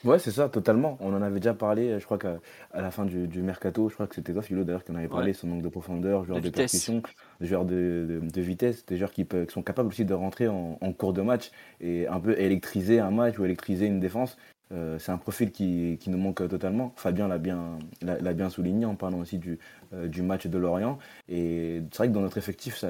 Ouais, 0.04 0.18
c'est 0.18 0.30
ça, 0.30 0.48
totalement. 0.48 0.96
On 1.00 1.14
en 1.14 1.22
avait 1.22 1.40
déjà 1.40 1.54
parlé, 1.54 1.98
je 1.98 2.04
crois 2.04 2.18
qu'à 2.18 2.38
la 2.74 2.90
fin 2.90 3.04
du, 3.04 3.42
mercato, 3.42 3.88
je 3.88 3.94
crois 3.94 4.06
que 4.06 4.14
c'était 4.14 4.32
toi, 4.32 4.42
Philo, 4.42 4.64
d'ailleurs, 4.64 4.84
qui 4.84 4.92
en 4.92 4.96
avait 4.96 5.08
parlé, 5.08 5.32
son 5.32 5.46
manque 5.46 5.62
de 5.62 5.68
profondeur, 5.68 6.24
joueurs 6.24 6.40
de, 6.40 6.48
de 6.48 6.50
percussion, 6.50 7.02
joueurs 7.40 7.64
de, 7.64 8.20
vitesse, 8.36 8.84
des 8.86 8.96
joueurs 8.96 9.12
qui, 9.12 9.24
peuvent, 9.24 9.48
sont 9.50 9.62
capables 9.62 9.88
aussi 9.88 10.04
de 10.04 10.14
rentrer 10.14 10.48
en, 10.48 10.76
cours 10.92 11.12
de 11.12 11.22
match 11.22 11.50
et 11.80 12.06
un 12.06 12.20
peu 12.20 12.38
électriser 12.38 13.00
un 13.00 13.10
match 13.10 13.38
ou 13.38 13.44
électriser 13.44 13.86
une 13.86 14.00
défense. 14.00 14.36
Euh, 14.72 14.98
c'est 14.98 15.12
un 15.12 15.18
profil 15.18 15.52
qui, 15.52 15.98
nous 16.06 16.18
manque 16.18 16.48
totalement. 16.48 16.92
Fabien 16.96 17.28
l'a 17.28 17.38
bien, 17.38 17.78
l'a, 18.00 18.32
bien 18.32 18.48
souligné 18.48 18.86
en 18.86 18.94
parlant 18.94 19.18
aussi 19.18 19.38
du, 19.38 19.58
euh, 19.92 20.08
du 20.08 20.22
match 20.22 20.46
de 20.46 20.58
Lorient. 20.58 20.98
Et 21.28 21.82
c'est 21.90 21.98
vrai 21.98 22.08
que 22.08 22.12
dans 22.12 22.20
notre 22.20 22.38
effectif, 22.38 22.76
ça, 22.76 22.88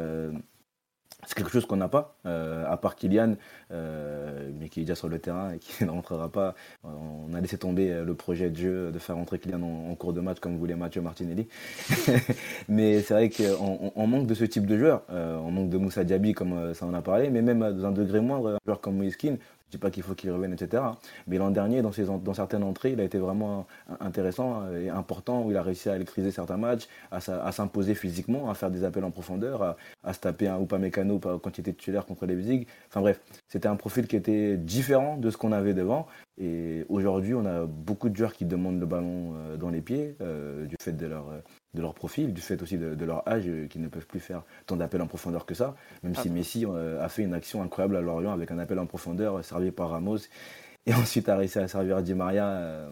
c'est 1.25 1.37
quelque 1.37 1.51
chose 1.53 1.67
qu'on 1.67 1.77
n'a 1.77 1.89
pas, 1.89 2.17
euh, 2.27 2.65
à 2.67 2.77
part 2.77 2.97
Kylian, 2.97 3.37
euh, 3.71 4.51
mais 4.59 4.69
qui 4.69 4.81
est 4.81 4.83
déjà 4.83 4.97
sur 4.97 5.09
le 5.09 5.19
terrain 5.21 5.53
et 5.53 5.59
qui 5.59 5.85
ne 5.85 5.91
rentrera 5.91 6.29
pas. 6.29 6.55
On 6.83 7.33
a 7.35 7.41
laissé 7.41 7.57
tomber 7.59 7.93
euh, 7.93 8.05
le 8.05 8.15
projet 8.15 8.51
de 8.51 8.57
jeu 8.57 8.91
de 8.91 8.99
faire 8.99 9.15
rentrer 9.17 9.39
Kylian 9.39 9.63
en, 9.63 9.95
cours 9.95 10.13
de 10.13 10.21
match 10.21 10.41
comme 10.41 10.57
voulait 10.57 10.75
Mathieu 10.75 11.01
Martinelli. 11.01 11.47
mais 12.69 13.01
c'est 13.03 13.15
vrai 13.15 13.31
qu'on 13.31 14.07
manque 14.07 14.27
de 14.27 14.35
ce 14.35 14.45
type 14.45 14.67
de 14.67 14.77
joueur. 14.77 15.03
on 15.09 15.51
manque 15.51 15.71
de 15.71 15.79
Moussa 15.79 16.03
Diaby, 16.03 16.33
comme 16.33 16.75
ça 16.75 16.87
en 16.87 16.95
a 16.95 17.03
parlé, 17.03 17.31
mais 17.31 17.43
même 17.43 17.61
dans 17.61 17.87
un 17.87 17.93
degré 17.93 18.21
moindre, 18.21 18.55
un 18.55 18.59
joueur 18.65 18.81
comme 18.81 18.97
Moïse 18.97 19.17
je 19.73 19.79
dis 19.79 19.81
pas 19.81 19.91
qu'il 19.91 20.03
faut 20.03 20.15
qu'il 20.15 20.31
revienne, 20.31 20.53
etc. 20.53 20.83
Mais 21.27 21.39
l'an 21.39 21.51
dernier, 21.51 21.81
dans, 21.81 22.35
certaines 22.35 22.63
entrées, 22.63 22.93
il 22.93 23.01
a 23.01 23.05
été 23.05 23.17
vraiment 23.17 23.67
intéressant 24.01 24.71
et 24.71 24.91
important, 24.91 25.45
où 25.45 25.51
il 25.51 25.57
a 25.57 25.63
réussi 25.63 25.89
à 25.89 25.97
électriser 25.97 26.31
certains 26.31 26.59
matchs, 26.59 26.89
à, 27.11 27.21
s'imposer 27.53 27.95
physiquement, 27.95 28.51
à 28.51 28.55
faire 28.55 28.71
des 28.71 28.85
appels 28.85 29.05
en 29.05 29.11
profondeur, 29.11 29.77
à, 30.05 30.13
se 30.13 30.21
taper 30.21 30.49
un 30.49 30.61
Upamecano 30.61 31.19
quand 31.19 31.57
il 31.57 31.63
était 31.63 31.73
titulaire 31.73 32.05
contre 32.05 32.27
les 32.27 32.35
Leipzig. 32.35 32.67
Enfin 32.89 33.01
bref, 33.01 33.21
c'était 33.49 33.69
un 33.69 33.77
profil 33.77 34.07
qui 34.07 34.17
était 34.17 34.59
différent 34.59 35.17
de 35.17 35.31
ce 35.31 35.39
qu'on 35.39 35.53
avait 35.53 35.73
devant. 35.73 36.07
Et 36.39 36.85
aujourd'hui, 36.91 37.33
on 37.33 37.47
a 37.47 37.65
beaucoup 37.65 38.11
de 38.11 38.17
joueurs 38.17 38.35
qui 38.35 38.45
demandent 38.45 38.81
le 38.81 38.87
ballon 38.87 39.35
dans 39.59 39.71
les 39.71 39.81
pieds, 39.81 40.17
du 40.69 40.77
fait 40.83 40.93
de 40.93 41.07
leur, 41.07 41.25
de 41.75 41.81
leur 41.81 41.95
profil, 41.95 42.35
du 42.35 42.41
fait 42.41 42.61
aussi 42.63 42.77
de, 42.77 43.05
leur 43.05 43.27
âge, 43.29 43.49
qui 43.71 43.79
ne 43.79 43.89
peuvent 43.89 44.07
plus 44.07 44.21
faire 44.21 44.43
tant 44.67 44.77
d'appels 44.77 45.03
en 45.03 45.07
profondeur 45.07 45.47
que 45.47 45.55
ça. 45.55 45.75
Même 46.03 46.15
si 46.15 46.29
Messi 46.31 46.67
a 46.67 47.09
fait 47.09 47.23
une 47.23 47.35
action 47.35 47.63
incroyable 47.63 47.97
à 47.97 48.01
Lorient 48.01 48.33
avec 48.33 48.51
un 48.51 48.59
appel 48.59 48.79
en 48.79 48.87
profondeur 48.87 49.45
servi 49.45 49.71
par 49.71 49.91
Ramos. 49.91 50.19
Et 50.87 50.93
ensuite 50.95 51.29
a 51.29 51.37
réussi 51.37 51.61
à 51.61 51.69
servir 51.69 52.03
Di 52.03 52.13
Maria 52.13 52.91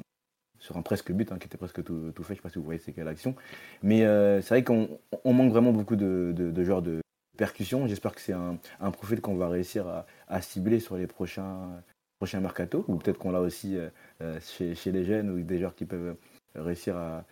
sur 0.61 0.77
un 0.77 0.83
presque 0.83 1.11
but, 1.11 1.33
hein, 1.33 1.39
qui 1.39 1.47
était 1.47 1.59
presque 1.59 1.83
tout, 1.83 2.13
fait. 2.19 2.23
Je 2.23 2.33
ne 2.33 2.37
sais 2.37 2.43
pas 2.43 2.49
si 2.49 2.59
vous 2.59 2.65
voyez 2.65 2.79
c'est 2.79 2.93
quelle 2.93 3.09
action. 3.09 3.35
Mais 3.83 4.01
c'est 4.41 4.49
vrai 4.49 4.65
qu'on 4.65 4.89
manque 5.25 5.51
vraiment 5.51 5.73
beaucoup 5.73 5.97
de, 5.97 6.33
de 6.35 6.65
joueurs 6.65 6.83
de, 6.83 7.01
percussion. 7.41 7.87
J'espère 7.87 8.15
que 8.15 8.21
c'est 8.21 8.35
un, 8.35 8.91
profil 8.93 9.23
qu'on 9.23 9.35
va 9.35 9.49
réussir 9.49 10.05
à, 10.29 10.43
cibler 10.43 10.79
sur 10.79 10.97
les 10.99 11.07
prochains, 11.07 11.83
prochains 12.19 12.41
mercato, 12.41 12.85
ou 12.87 12.97
peut-être 12.97 13.19
qu'on 13.19 13.33
l'a 13.33 13.41
aussi 13.41 13.79
euh, 13.79 13.89
euh, 14.21 14.39
chez, 14.75 14.93
les 14.93 15.05
jeunes 15.07 15.31
ou 15.31 15.41
des 15.41 15.59
joueurs 15.59 15.75
qui 15.75 15.87
peuvent 15.87 16.17
réussir 16.55 16.99
à, 16.99 17.25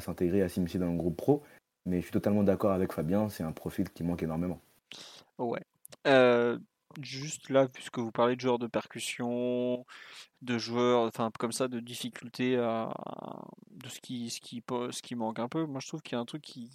s'intégrer, 0.00 0.42
à 0.42 0.48
s'immiscer 0.48 0.78
dans 0.78 0.90
le 0.90 0.96
groupe 0.96 1.16
pro. 1.16 1.42
Mais 1.86 1.98
je 1.98 2.02
suis 2.02 2.12
totalement 2.12 2.42
d'accord 2.42 2.72
avec 2.72 2.92
Fabien, 2.92 3.28
c'est 3.28 3.44
un 3.44 3.52
profil 3.52 3.88
qui 3.90 4.04
manque 4.04 4.22
énormément. 4.22 4.60
Ouais. 5.38 5.62
Euh, 6.06 6.58
juste 7.02 7.50
là, 7.50 7.68
puisque 7.68 7.98
vous 7.98 8.12
parlez 8.12 8.36
de 8.36 8.40
joueurs 8.40 8.58
de 8.58 8.66
percussion, 8.66 9.86
de 10.42 10.58
joueurs, 10.58 11.02
enfin 11.02 11.30
comme 11.38 11.52
ça, 11.52 11.68
de 11.68 11.80
difficulté 11.80 12.56
à, 12.56 12.92
de 13.70 13.88
ce 13.88 14.00
qui, 14.00 14.30
ce 14.30 14.40
qui, 14.40 14.62
ce 14.90 15.02
qui 15.02 15.14
manque 15.14 15.38
un 15.38 15.48
peu. 15.48 15.64
Moi, 15.64 15.80
je 15.80 15.88
trouve 15.88 16.02
qu'il 16.02 16.16
y 16.16 16.18
a 16.18 16.20
un 16.20 16.24
truc 16.26 16.42
qui, 16.42 16.70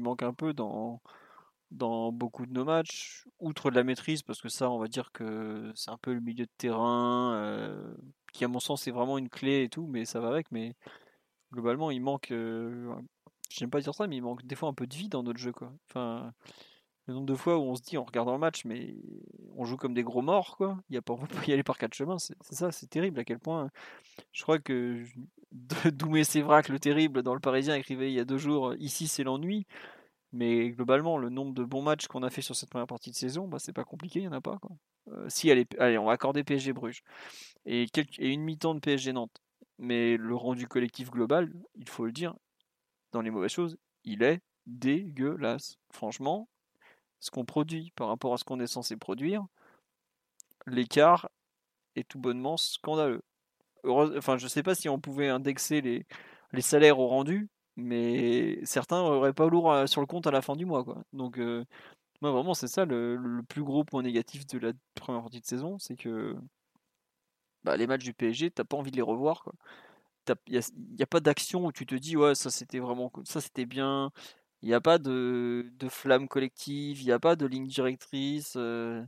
manque 0.00 0.22
un 0.22 0.34
peu 0.34 0.52
dans, 0.52 1.00
dans 1.70 2.12
beaucoup 2.12 2.46
de 2.46 2.52
nos 2.52 2.64
matchs, 2.64 3.24
outre 3.40 3.70
de 3.70 3.76
la 3.76 3.84
maîtrise, 3.84 4.22
parce 4.22 4.40
que 4.40 4.48
ça, 4.48 4.70
on 4.70 4.78
va 4.78 4.88
dire 4.88 5.12
que 5.12 5.72
c'est 5.74 5.90
un 5.90 5.98
peu 5.98 6.12
le 6.12 6.20
milieu 6.20 6.44
de 6.44 6.50
terrain, 6.58 7.34
euh, 7.36 7.94
qui 8.32 8.44
à 8.44 8.48
mon 8.48 8.60
sens 8.60 8.86
est 8.86 8.90
vraiment 8.90 9.18
une 9.18 9.30
clé 9.30 9.62
et 9.64 9.68
tout, 9.68 9.86
mais 9.86 10.04
ça 10.04 10.20
va 10.20 10.28
avec, 10.28 10.50
mais 10.52 10.74
globalement, 11.52 11.90
il 11.90 12.00
manque, 12.00 12.30
euh, 12.30 12.94
j'aime 13.50 13.70
pas 13.70 13.80
dire 13.80 13.94
ça, 13.94 14.06
mais 14.06 14.16
il 14.16 14.22
manque 14.22 14.44
des 14.46 14.54
fois 14.54 14.68
un 14.68 14.74
peu 14.74 14.86
de 14.86 14.94
vie 14.94 15.08
dans 15.08 15.22
notre 15.22 15.38
jeu, 15.38 15.52
quoi. 15.52 15.72
Enfin, 15.88 16.32
le 17.06 17.14
nombre 17.14 17.26
de 17.26 17.34
fois 17.34 17.58
où 17.58 17.62
on 17.62 17.74
se 17.74 17.82
dit 17.82 17.96
en 17.96 18.04
regardant 18.04 18.32
le 18.32 18.38
match, 18.38 18.64
mais 18.64 18.94
on 19.56 19.64
joue 19.64 19.76
comme 19.76 19.94
des 19.94 20.02
gros 20.02 20.22
morts, 20.22 20.56
quoi. 20.56 20.78
Il 20.90 20.94
y 20.94 20.98
a 20.98 21.02
pas, 21.02 21.14
on 21.14 21.26
peut 21.26 21.38
y 21.46 21.52
aller 21.52 21.62
par 21.62 21.78
quatre 21.78 21.94
chemins, 21.94 22.18
c'est 22.18 22.36
ça, 22.50 22.70
c'est 22.72 22.88
terrible 22.88 23.18
à 23.20 23.24
quel 23.24 23.38
point. 23.38 23.70
Je 24.32 24.42
crois 24.42 24.58
que 24.58 25.04
Doumé 25.92 26.24
Sévrac, 26.24 26.68
le 26.68 26.78
terrible, 26.78 27.22
dans 27.22 27.34
le 27.34 27.40
Parisien, 27.40 27.74
écrivait 27.74 28.10
il 28.10 28.14
y 28.14 28.20
a 28.20 28.24
deux 28.24 28.38
jours, 28.38 28.74
ici 28.78 29.08
c'est 29.08 29.24
l'ennui. 29.24 29.66
Mais 30.32 30.70
globalement, 30.70 31.16
le 31.16 31.30
nombre 31.30 31.54
de 31.54 31.64
bons 31.64 31.82
matchs 31.82 32.06
qu'on 32.06 32.22
a 32.22 32.30
fait 32.30 32.42
sur 32.42 32.54
cette 32.54 32.68
première 32.68 32.86
partie 32.86 33.10
de 33.10 33.16
saison, 33.16 33.48
bah, 33.48 33.58
c'est 33.58 33.72
pas 33.72 33.84
compliqué, 33.84 34.18
il 34.20 34.22
n'y 34.22 34.28
en 34.28 34.32
a 34.32 34.42
pas. 34.42 34.58
Quoi. 34.58 34.76
Euh, 35.12 35.26
si, 35.28 35.50
allez, 35.50 35.66
allez, 35.78 35.96
on 35.96 36.04
va 36.04 36.12
accorder 36.12 36.44
PSG 36.44 36.72
Bruges. 36.74 37.02
Et, 37.64 37.86
et 38.18 38.28
une 38.28 38.42
mi-temps 38.42 38.74
de 38.74 38.80
PSG 38.80 39.12
Nantes. 39.12 39.40
Mais 39.78 40.16
le 40.16 40.34
rendu 40.34 40.66
collectif 40.66 41.10
global, 41.10 41.52
il 41.76 41.88
faut 41.88 42.04
le 42.04 42.12
dire, 42.12 42.34
dans 43.12 43.20
les 43.20 43.30
mauvaises 43.30 43.52
choses, 43.52 43.78
il 44.04 44.22
est 44.22 44.40
dégueulasse. 44.66 45.78
Franchement, 45.90 46.48
ce 47.20 47.30
qu'on 47.30 47.44
produit 47.44 47.92
par 47.96 48.08
rapport 48.08 48.34
à 48.34 48.38
ce 48.38 48.44
qu'on 48.44 48.60
est 48.60 48.66
censé 48.66 48.96
produire, 48.96 49.46
l'écart 50.66 51.28
est 51.96 52.08
tout 52.08 52.18
bonnement 52.18 52.56
scandaleux. 52.56 53.22
enfin, 53.84 54.36
je 54.38 54.48
sais 54.48 54.62
pas 54.62 54.74
si 54.74 54.88
on 54.88 55.00
pouvait 55.00 55.28
indexer 55.28 55.80
les, 55.80 56.06
salaires 56.60 56.98
au 56.98 57.08
rendu, 57.08 57.48
mais 57.76 58.64
certains 58.64 59.02
n'auraient 59.02 59.32
pas 59.32 59.48
lourd 59.48 59.88
sur 59.88 60.00
le 60.00 60.06
compte 60.06 60.26
à 60.26 60.30
la 60.30 60.42
fin 60.42 60.56
du 60.56 60.66
mois. 60.66 60.84
Quoi. 60.84 61.02
Donc, 61.12 61.38
euh, 61.38 61.64
moi, 62.20 62.32
vraiment, 62.32 62.54
c'est 62.54 62.68
ça 62.68 62.84
le, 62.84 63.42
plus 63.48 63.62
gros 63.62 63.84
point 63.84 64.02
négatif 64.02 64.46
de 64.46 64.58
la 64.58 64.72
première 64.94 65.22
partie 65.22 65.40
de 65.40 65.46
saison, 65.46 65.78
c'est 65.78 65.96
que 65.96 66.36
bah, 67.68 67.76
les 67.76 67.86
matchs 67.86 68.04
du 68.04 68.14
PSG, 68.14 68.50
t'as 68.50 68.64
pas 68.64 68.78
envie 68.78 68.90
de 68.90 68.96
les 68.96 69.02
revoir. 69.02 69.44
Il 70.46 70.60
n'y 70.96 71.02
a, 71.02 71.06
pas 71.06 71.20
d'action 71.20 71.66
où 71.66 71.72
tu 71.72 71.84
te 71.84 71.94
dis, 71.94 72.16
ouais, 72.16 72.34
ça 72.34 72.50
c'était 72.50 72.78
vraiment 72.78 73.12
ça 73.24 73.42
c'était 73.42 73.66
bien. 73.66 74.10
Il 74.62 74.68
n'y 74.68 74.74
a 74.74 74.80
pas 74.80 74.96
de, 74.98 75.70
de 75.78 75.88
flamme 75.90 76.28
collective, 76.28 77.02
il 77.02 77.04
n'y 77.04 77.12
a 77.12 77.18
pas 77.18 77.36
de 77.36 77.44
ligne 77.46 77.66
directrice. 77.66 78.54
Euh. 78.56 79.04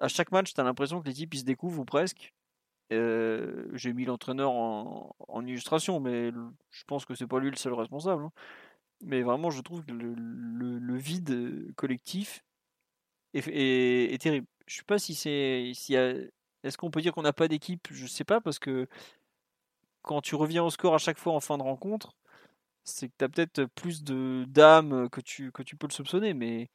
À 0.00 0.08
chaque 0.08 0.32
match, 0.32 0.52
tu 0.52 0.60
as 0.60 0.64
l'impression 0.64 1.00
que 1.00 1.08
l'équipe 1.08 1.34
se 1.34 1.44
découvrent 1.44 1.80
ou 1.80 1.84
presque. 1.86 2.34
Euh, 2.92 3.68
j'ai 3.72 3.94
mis 3.94 4.04
l'entraîneur 4.04 4.52
en, 4.52 5.46
illustration, 5.46 6.00
mais 6.00 6.32
je 6.70 6.84
pense 6.86 7.06
que 7.06 7.14
c'est 7.14 7.26
pas 7.26 7.40
lui 7.40 7.50
le 7.50 7.56
seul 7.56 7.72
responsable. 7.72 8.24
Hein. 8.24 8.32
Mais 9.02 9.22
vraiment, 9.22 9.50
je 9.50 9.62
trouve 9.62 9.84
que 9.84 9.92
le, 9.92 10.96
vide 10.96 11.74
collectif 11.76 12.44
est, 13.34 14.20
terrible. 14.20 14.46
Je 14.66 14.76
sais 14.76 14.84
pas 14.84 14.98
si 14.98 15.14
c'est. 15.14 15.72
Si 15.74 15.96
Est-ce 16.64 16.78
qu'on 16.78 16.90
peut 16.90 17.02
dire 17.02 17.12
qu'on 17.12 17.22
n'a 17.22 17.32
pas 17.32 17.48
d'équipe? 17.48 17.88
Je 17.90 18.06
sais 18.06 18.24
pas, 18.24 18.40
parce 18.40 18.58
que 18.58 18.88
quand 20.02 20.20
tu 20.20 20.34
reviens 20.34 20.64
au 20.64 20.70
score 20.70 20.94
à 20.94 20.98
chaque 20.98 21.18
fois 21.18 21.34
en 21.34 21.40
fin 21.40 21.58
de 21.58 21.62
rencontre, 21.62 22.14
c'est 22.84 23.08
que 23.08 23.14
tu 23.18 23.24
as 23.24 23.28
peut-être 23.28 23.64
plus 23.74 24.04
de 24.04 24.44
d'âme 24.48 25.08
que 25.10 25.20
tu, 25.20 25.52
que 25.52 25.62
tu 25.62 25.76
peux 25.76 25.88
le 25.88 25.92
soupçonner, 25.92 26.34
mais 26.34 26.70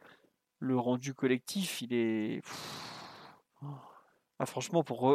le 0.60 0.78
rendu 0.78 1.14
collectif, 1.14 1.82
il 1.82 1.94
est. 1.94 2.42
Ah, 4.40 4.46
franchement, 4.48 4.84
pour, 4.84 5.08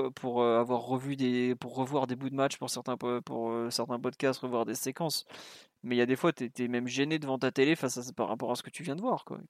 avoir 0.45 0.83
revu 0.83 1.17
des, 1.17 1.57
pour 1.57 1.75
revoir 1.75 2.07
des 2.07 2.15
bouts 2.15 2.31
de 2.31 2.37
match 2.37 2.59
pour 2.59 2.71
certains, 2.71 2.97
pour 2.97 3.73
certains 3.73 3.99
podcasts, 3.99 4.41
revoir 4.41 4.65
des 4.65 4.77
séquences, 4.77 5.27
mais 5.83 5.97
il 5.97 5.99
y 5.99 6.03
a 6.03 6.07
des 6.07 6.17
fois, 6.17 6.33
tu 6.33 6.69
même 6.69 6.87
gêné 6.89 7.19
devant 7.19 7.39
ta 7.39 7.51
télé 7.53 7.77
face 7.77 7.99
à, 7.99 8.13
par 8.13 8.29
rapport 8.29 8.53
à 8.53 8.57
ce 8.57 8.63
que 8.63 8.71
tu 8.71 8.83
viens 8.83 8.97
de 8.97 9.01
voir. 9.01 9.25
Quoi. 9.25 9.41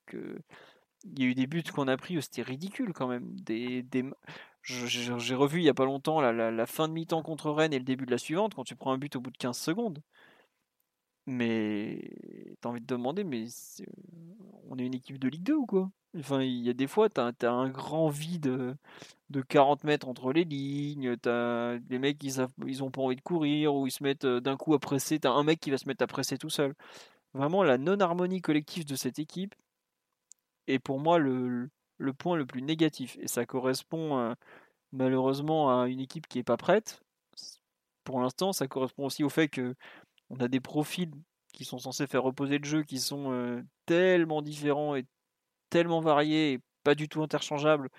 Il 1.04 1.20
y 1.20 1.22
a 1.24 1.26
eu 1.26 1.34
des 1.34 1.46
buts 1.46 1.62
qu'on 1.62 1.88
a 1.88 1.96
pris, 1.96 2.20
c'était 2.22 2.42
ridicule 2.42 2.92
quand 2.92 3.08
même. 3.08 3.38
Des, 3.40 3.82
des... 3.82 4.04
J'ai 4.62 5.34
revu 5.34 5.60
il 5.60 5.64
y 5.64 5.68
a 5.68 5.74
pas 5.74 5.84
longtemps 5.84 6.20
la, 6.20 6.32
la, 6.32 6.66
fin 6.66 6.88
de 6.88 6.92
mi-temps 6.92 7.22
contre 7.22 7.50
Rennes 7.50 7.72
et 7.72 7.78
le 7.78 7.84
début 7.84 8.06
de 8.06 8.10
la 8.10 8.18
suivante, 8.18 8.54
quand 8.54 8.64
tu 8.64 8.74
prends 8.76 8.92
un 8.92 8.98
but 8.98 9.14
au 9.16 9.20
bout 9.20 9.30
de 9.30 9.38
15 9.38 9.56
secondes. 9.56 10.02
Mais 11.26 12.10
t'as 12.60 12.68
envie 12.68 12.80
de 12.80 12.86
demander, 12.86 13.24
mais 13.24 13.46
on 14.68 14.78
est 14.78 14.84
une 14.86 14.94
équipe 14.94 15.18
de 15.18 15.28
Ligue 15.28 15.42
2 15.42 15.54
ou 15.54 15.66
quoi? 15.66 15.90
Enfin, 16.18 16.42
il 16.42 16.64
y 16.64 16.70
a 16.70 16.72
des 16.72 16.86
fois, 16.86 17.08
t'as 17.08 17.32
as 17.42 17.50
un 17.50 17.68
grand 17.68 18.08
vide 18.08 18.76
de 19.30 19.42
40 19.42 19.84
mètres 19.84 20.08
entre 20.08 20.32
les 20.32 20.44
lignes, 20.44 21.16
t'as 21.16 21.76
les 21.90 21.98
mecs 21.98 22.22
ils, 22.22 22.46
ils 22.66 22.82
ont 22.84 22.90
pas 22.90 23.02
envie 23.02 23.16
de 23.16 23.20
courir 23.20 23.74
ou 23.74 23.86
ils 23.86 23.90
se 23.90 24.02
mettent 24.02 24.24
euh, 24.24 24.40
d'un 24.40 24.56
coup 24.56 24.74
à 24.74 24.78
presser, 24.78 25.18
t'as 25.18 25.30
un 25.32 25.42
mec 25.42 25.60
qui 25.60 25.70
va 25.70 25.78
se 25.78 25.88
mettre 25.88 26.02
à 26.04 26.06
presser 26.06 26.38
tout 26.38 26.50
seul. 26.50 26.74
Vraiment 27.34 27.62
la 27.64 27.78
non-harmonie 27.78 28.40
collective 28.40 28.86
de 28.86 28.96
cette 28.96 29.18
équipe 29.18 29.54
est 30.66 30.78
pour 30.78 31.00
moi 31.00 31.18
le, 31.18 31.70
point 32.18 32.36
le 32.36 32.46
plus 32.46 32.62
négatif 32.62 33.16
et 33.20 33.28
ça 33.28 33.46
correspond 33.46 34.18
euh, 34.18 34.34
malheureusement 34.92 35.80
à 35.80 35.88
une 35.88 36.00
équipe 36.00 36.26
qui 36.28 36.38
est 36.38 36.44
pas 36.44 36.56
prête. 36.56 37.00
Pour 38.04 38.20
l'instant, 38.20 38.52
ça 38.52 38.68
correspond 38.68 39.06
aussi 39.06 39.24
au 39.24 39.28
fait 39.28 39.48
que 39.48 39.74
on 40.30 40.36
a 40.40 40.48
des 40.48 40.60
profils 40.60 41.10
qui 41.52 41.64
sont 41.64 41.78
censés 41.78 42.06
faire 42.06 42.22
reposer 42.22 42.58
le 42.58 42.64
jeu 42.64 42.82
qui 42.82 42.98
sont 43.00 43.32
euh, 43.32 43.62
tellement 43.86 44.42
différents 44.42 44.96
et 44.96 45.06
tellement 45.70 46.00
variés 46.00 46.52
et 46.52 46.60
pas 46.84 46.94
du 46.94 47.08
tout 47.08 47.22
interchangeables 47.22 47.90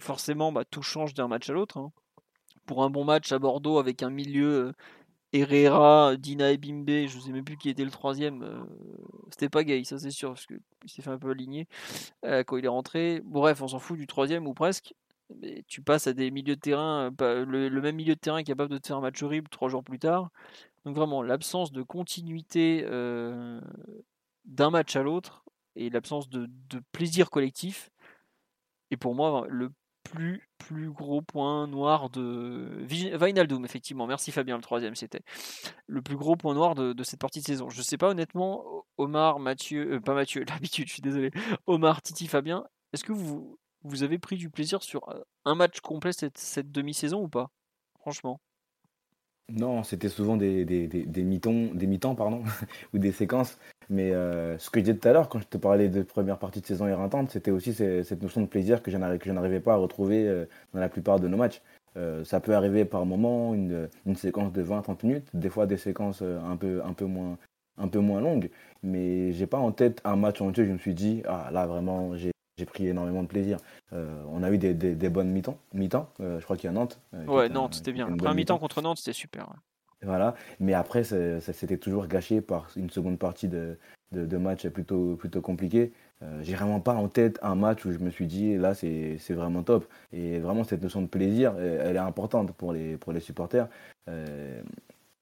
forcément 0.00 0.52
bah, 0.52 0.64
tout 0.64 0.82
change 0.82 1.14
d'un 1.14 1.28
match 1.28 1.48
à 1.50 1.52
l'autre. 1.52 1.78
Hein. 1.78 1.92
Pour 2.66 2.82
un 2.82 2.90
bon 2.90 3.04
match 3.04 3.32
à 3.32 3.38
Bordeaux 3.38 3.78
avec 3.78 4.02
un 4.02 4.10
milieu 4.10 4.68
euh, 4.68 4.72
Herrera, 5.34 6.16
Dina 6.16 6.52
et 6.52 6.58
Bimbe, 6.58 6.88
je 7.08 7.16
ne 7.16 7.20
sais 7.20 7.32
même 7.32 7.44
plus 7.44 7.56
qui 7.56 7.68
était 7.68 7.84
le 7.84 7.90
troisième, 7.90 8.42
euh, 8.42 8.64
c'était 9.30 9.48
pas 9.48 9.64
gay, 9.64 9.82
ça 9.84 9.98
c'est 9.98 10.10
sûr, 10.10 10.30
parce 10.30 10.46
qu'il 10.46 10.60
s'est 10.86 11.02
fait 11.02 11.10
un 11.10 11.18
peu 11.18 11.30
aligner 11.30 11.66
euh, 12.24 12.44
quand 12.44 12.56
il 12.56 12.64
est 12.64 12.68
rentré. 12.68 13.20
Bref, 13.24 13.60
on 13.62 13.68
s'en 13.68 13.78
fout 13.78 13.98
du 13.98 14.06
troisième 14.06 14.46
ou 14.46 14.54
presque. 14.54 14.94
Mais 15.40 15.64
tu 15.66 15.82
passes 15.82 16.06
à 16.06 16.12
des 16.12 16.30
milieux 16.30 16.56
de 16.56 16.60
terrain, 16.60 17.10
le, 17.18 17.68
le, 17.68 17.80
même 17.80 17.96
milieu 17.96 18.14
de 18.14 18.20
terrain 18.20 18.42
capable 18.42 18.70
de 18.70 18.78
te 18.78 18.86
faire 18.86 18.98
un 18.98 19.00
match 19.00 19.22
horrible 19.22 19.48
trois 19.48 19.68
jours 19.68 19.82
plus 19.82 19.98
tard. 19.98 20.30
Donc 20.84 20.94
vraiment, 20.96 21.22
l'absence 21.22 21.72
de 21.72 21.82
continuité 21.82 22.84
d'un 24.44 24.70
match 24.70 24.96
à 24.96 25.02
l'autre 25.02 25.44
et 25.76 25.90
l'absence 25.90 26.28
de, 26.28 26.48
plaisir 26.92 27.30
collectif. 27.30 27.90
Et 28.90 28.96
pour 28.96 29.14
moi, 29.14 29.46
le 29.48 29.72
plus, 30.58 30.90
gros 30.90 31.22
point 31.22 31.66
noir 31.66 32.10
de. 32.10 32.84
Vinaldoom, 32.84 33.64
effectivement. 33.64 34.06
Merci 34.06 34.32
Fabien, 34.32 34.56
le 34.56 34.62
troisième, 34.62 34.94
c'était. 34.94 35.22
Le 35.86 36.02
plus 36.02 36.16
gros 36.16 36.36
point 36.36 36.54
noir 36.54 36.74
de, 36.74 37.02
cette 37.02 37.20
partie 37.20 37.40
de 37.40 37.44
saison. 37.44 37.70
Je 37.70 37.82
sais 37.82 37.98
pas, 37.98 38.10
honnêtement, 38.10 38.64
Omar, 38.98 39.38
Mathieu. 39.38 39.94
Euh, 39.94 40.00
pas 40.00 40.14
Mathieu, 40.14 40.44
l'habitude, 40.48 40.88
je 40.88 40.92
suis 40.94 41.02
désolé. 41.02 41.30
Omar, 41.66 42.02
Titi, 42.02 42.26
Fabien, 42.26 42.64
est-ce 42.92 43.04
que 43.04 43.12
vous, 43.12 43.58
avez 44.02 44.18
pris 44.18 44.36
du 44.36 44.50
plaisir 44.50 44.82
sur 44.82 45.08
euh, 45.10 45.20
un 45.44 45.54
match 45.54 45.80
complet 45.80 46.12
cette 46.12 46.70
demi-saison 46.70 47.22
ou 47.22 47.28
pas? 47.28 47.50
Franchement. 48.00 48.40
Non, 49.52 49.82
c'était 49.82 50.08
souvent 50.08 50.36
des, 50.36 50.64
des, 50.64 50.86
des, 50.86 51.04
des 51.04 51.22
mi-temps, 51.22 52.14
pardon, 52.14 52.42
ou 52.94 52.98
des 52.98 53.12
séquences. 53.12 53.58
Mais 53.90 54.12
euh, 54.12 54.58
ce 54.58 54.70
que 54.70 54.80
je 54.80 54.84
disais 54.84 54.96
tout 54.96 55.08
à 55.08 55.12
l'heure, 55.12 55.28
quand 55.28 55.40
je 55.40 55.46
te 55.46 55.58
parlais 55.58 55.88
de 55.88 56.02
première 56.02 56.38
partie 56.38 56.60
de 56.60 56.66
saison 56.66 56.86
éreintante, 56.86 57.30
c'était 57.30 57.50
aussi 57.50 57.74
cette 57.74 58.22
notion 58.22 58.40
de 58.40 58.46
plaisir 58.46 58.82
que 58.82 58.90
je 58.90 58.96
n'arrivais 58.96 59.60
pas 59.60 59.74
à 59.74 59.76
retrouver 59.76 60.26
euh, 60.26 60.46
dans 60.72 60.80
la 60.80 60.88
plupart 60.88 61.20
de 61.20 61.28
nos 61.28 61.36
matchs. 61.36 61.60
Euh, 61.96 62.24
ça 62.24 62.40
peut 62.40 62.54
arriver 62.54 62.84
par 62.86 63.04
moment, 63.04 63.54
une, 63.54 63.88
séquence 64.16 64.52
de 64.52 64.64
20-30 64.64 65.06
minutes, 65.06 65.28
des 65.34 65.50
fois 65.50 65.66
des 65.66 65.76
séquences 65.76 66.22
un 66.22 66.56
peu, 66.56 66.80
moins, 67.04 68.20
longues. 68.20 68.50
Mais 68.82 69.32
j'ai 69.32 69.46
pas 69.46 69.58
en 69.58 69.72
tête 69.72 70.00
un 70.04 70.16
match 70.16 70.40
entier 70.40 70.64
je 70.64 70.72
me 70.72 70.78
suis 70.78 70.94
dit, 70.94 71.22
ah 71.26 71.50
là 71.52 71.66
vraiment, 71.66 72.16
j'ai 72.16 72.33
j'ai 72.56 72.66
pris 72.66 72.86
énormément 72.86 73.22
de 73.22 73.28
plaisir. 73.28 73.58
on 73.92 74.42
a 74.42 74.50
eu 74.50 74.58
des, 74.58 74.74
des, 74.74 75.08
bonnes 75.08 75.30
mi-temps. 75.30 75.58
Mi 75.72 75.88
je 75.90 76.42
crois 76.42 76.56
qu'il 76.56 76.66
y 76.66 76.70
a 76.70 76.72
Nantes. 76.72 77.00
ouais, 77.26 77.48
Nantes, 77.48 77.74
c'était 77.74 77.92
bien. 77.92 78.06
Premier 78.16 78.34
mi-temps 78.34 78.58
contre 78.58 78.82
Nantes, 78.82 78.98
c'était 78.98 79.12
super. 79.12 79.48
Voilà. 80.02 80.34
Mais 80.60 80.74
après, 80.74 81.04
c'était 81.04 81.78
toujours 81.78 82.06
gâché 82.06 82.40
par 82.40 82.68
une 82.76 82.90
seconde 82.90 83.18
partie 83.18 83.48
de, 83.48 83.78
de, 84.12 84.36
match 84.36 84.66
plutôt, 84.68 85.16
plutôt 85.16 85.40
compliqué. 85.40 85.92
Euh, 86.22 86.40
j'ai 86.42 86.54
vraiment 86.54 86.80
pas 86.80 86.94
en 86.94 87.08
tête 87.08 87.38
un 87.42 87.54
match 87.54 87.84
où 87.84 87.92
je 87.92 87.98
me 87.98 88.10
suis 88.10 88.26
dit 88.26 88.56
là 88.56 88.74
c'est 88.74 89.18
vraiment 89.30 89.62
top. 89.62 89.86
Et 90.12 90.38
vraiment 90.38 90.64
cette 90.64 90.82
notion 90.82 91.02
de 91.02 91.06
plaisir, 91.06 91.54
elle 91.58 91.96
est 91.96 91.98
importante 91.98 92.52
pour 92.52 92.72
les, 92.72 92.96
pour 92.96 93.12
les 93.12 93.20
supporters. 93.20 93.68
Euh, 94.08 94.62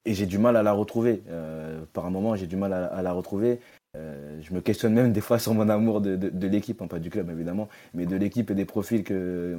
et 0.04 0.14
j'ai 0.14 0.26
du 0.26 0.38
mal 0.38 0.56
à 0.56 0.62
la 0.62 0.72
retrouver. 0.72 1.22
Euh, 1.28 1.84
par 1.92 2.06
un 2.06 2.10
moment, 2.10 2.34
j'ai 2.34 2.46
du 2.46 2.56
mal 2.56 2.72
à, 2.72 3.02
la 3.02 3.12
retrouver. 3.12 3.60
Je 3.94 4.54
me 4.54 4.60
questionne 4.60 4.94
même 4.94 5.12
des 5.12 5.20
fois 5.20 5.38
sur 5.38 5.54
mon 5.54 5.68
amour 5.68 6.00
de, 6.00 6.46
l'équipe, 6.46 6.80
hein, 6.82 6.86
pas 6.86 6.98
du 6.98 7.10
club 7.10 7.30
évidemment, 7.30 7.68
mais 7.94 8.06
de 8.06 8.16
l'équipe 8.16 8.50
et 8.50 8.54
des 8.54 8.64
profils 8.64 9.04
que, 9.04 9.58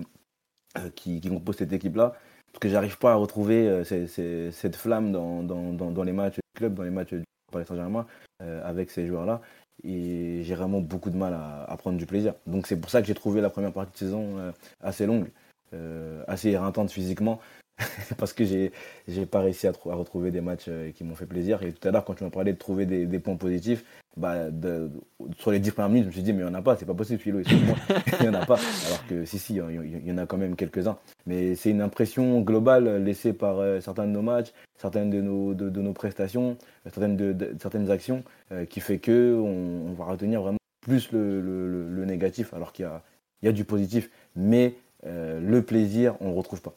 qui, 0.95 1.21
composent 1.21 1.57
cette 1.57 1.73
équipe-là 1.73 2.15
parce 2.47 2.59
que 2.59 2.69
j'arrive 2.69 2.97
pas 2.97 3.13
à 3.13 3.15
retrouver 3.15 3.83
cette 3.85 4.75
flamme 4.75 5.11
dans, 5.11 6.03
les 6.03 6.11
matchs 6.11 6.35
du 6.35 6.41
club, 6.55 6.73
dans 6.73 6.83
les 6.83 6.89
matchs 6.89 7.13
du 7.13 7.23
Paris 7.51 7.65
Saint-Germain, 7.67 8.05
avec 8.39 8.91
ces 8.91 9.07
joueurs-là 9.07 9.41
et 9.83 10.41
j'ai 10.43 10.55
vraiment 10.55 10.79
beaucoup 10.79 11.09
de 11.09 11.17
mal 11.17 11.33
à, 11.33 11.75
prendre 11.77 11.97
du 11.97 12.05
plaisir. 12.05 12.33
Donc 12.47 12.67
c'est 12.67 12.77
pour 12.79 12.89
ça 12.89 13.01
que 13.01 13.07
j'ai 13.07 13.13
trouvé 13.13 13.41
la 13.41 13.49
première 13.49 13.73
partie 13.73 13.91
de 13.91 13.97
saison 13.97 14.37
euh, 14.37 14.51
assez 14.81 15.05
longue, 15.05 15.29
euh, 15.73 16.23
assez 16.27 16.49
éreintante 16.49 16.91
physiquement, 16.91 17.39
parce 18.17 18.33
que 18.33 18.45
j'ai 18.45 18.71
j'ai 19.07 19.25
pas 19.25 19.41
réussi 19.41 19.67
à, 19.67 19.71
à, 19.71 19.95
retrouver 19.95 20.31
des 20.31 20.41
matchs 20.41 20.65
euh, 20.67 20.91
qui 20.91 21.03
m'ont 21.03 21.15
fait 21.15 21.25
plaisir. 21.25 21.63
Et 21.63 21.71
tout 21.73 21.87
à 21.87 21.91
l'heure, 21.91 22.05
quand 22.05 22.13
tu 22.13 22.23
m'as 22.23 22.29
parlé 22.29 22.53
de 22.53 22.57
trouver 22.57 22.85
des, 22.85 23.05
des 23.05 23.19
points 23.19 23.35
positifs, 23.35 23.83
bah, 24.15 24.51
de, 24.51 24.91
sur 25.37 25.51
les 25.51 25.59
10 25.59 25.71
premières 25.71 25.89
minutes, 25.89 26.03
je 26.03 26.07
me 26.09 26.13
suis 26.13 26.21
dit, 26.21 26.33
mais 26.33 26.43
il 26.43 26.45
n'y 26.45 26.51
en 26.51 26.53
a 26.53 26.61
pas, 26.61 26.75
c'est 26.77 26.85
pas 26.85 26.93
possible, 26.93 27.19
Philo, 27.19 27.39
il 28.19 28.21
n'y 28.21 28.27
en 28.27 28.33
a 28.33 28.45
pas. 28.45 28.59
Alors 28.87 29.07
que 29.07 29.25
si, 29.25 29.39
si, 29.39 29.55
il 29.55 30.05
y, 30.05 30.11
en 30.11 30.17
a 30.17 30.25
quand 30.27 30.37
même 30.37 30.55
quelques-uns. 30.55 30.97
Mais 31.25 31.55
c'est 31.55 31.71
une 31.71 31.81
impression 31.81 32.41
globale 32.41 33.03
laissée 33.03 33.33
par 33.33 33.81
certains 33.81 34.05
de 34.05 34.11
nos 34.11 34.21
matchs, 34.21 34.53
certaines 34.77 35.09
de 35.09 35.19
nos, 35.19 35.55
de, 35.55 35.81
nos 35.81 35.93
prestations, 35.93 36.57
certaines, 36.83 37.17
de, 37.17 37.55
certaines 37.59 37.89
actions, 37.89 38.23
qui 38.69 38.81
fait 38.81 38.99
que 38.99 39.33
on, 39.35 39.93
va 39.93 40.05
retenir 40.05 40.41
vraiment 40.41 40.59
plus 40.81 41.11
le, 41.11 41.41
le, 41.41 41.89
le 41.89 42.05
négatif, 42.05 42.53
alors 42.53 42.71
qu'il 42.71 42.83
y 42.83 42.87
a, 42.87 43.01
il 43.41 43.45
y 43.47 43.49
a 43.49 43.51
du 43.51 43.63
positif. 43.63 44.11
Mais 44.35 44.75
le 45.03 45.61
plaisir, 45.61 46.15
on 46.19 46.25
ne 46.25 46.31
le 46.31 46.37
retrouve 46.37 46.61
pas 46.61 46.75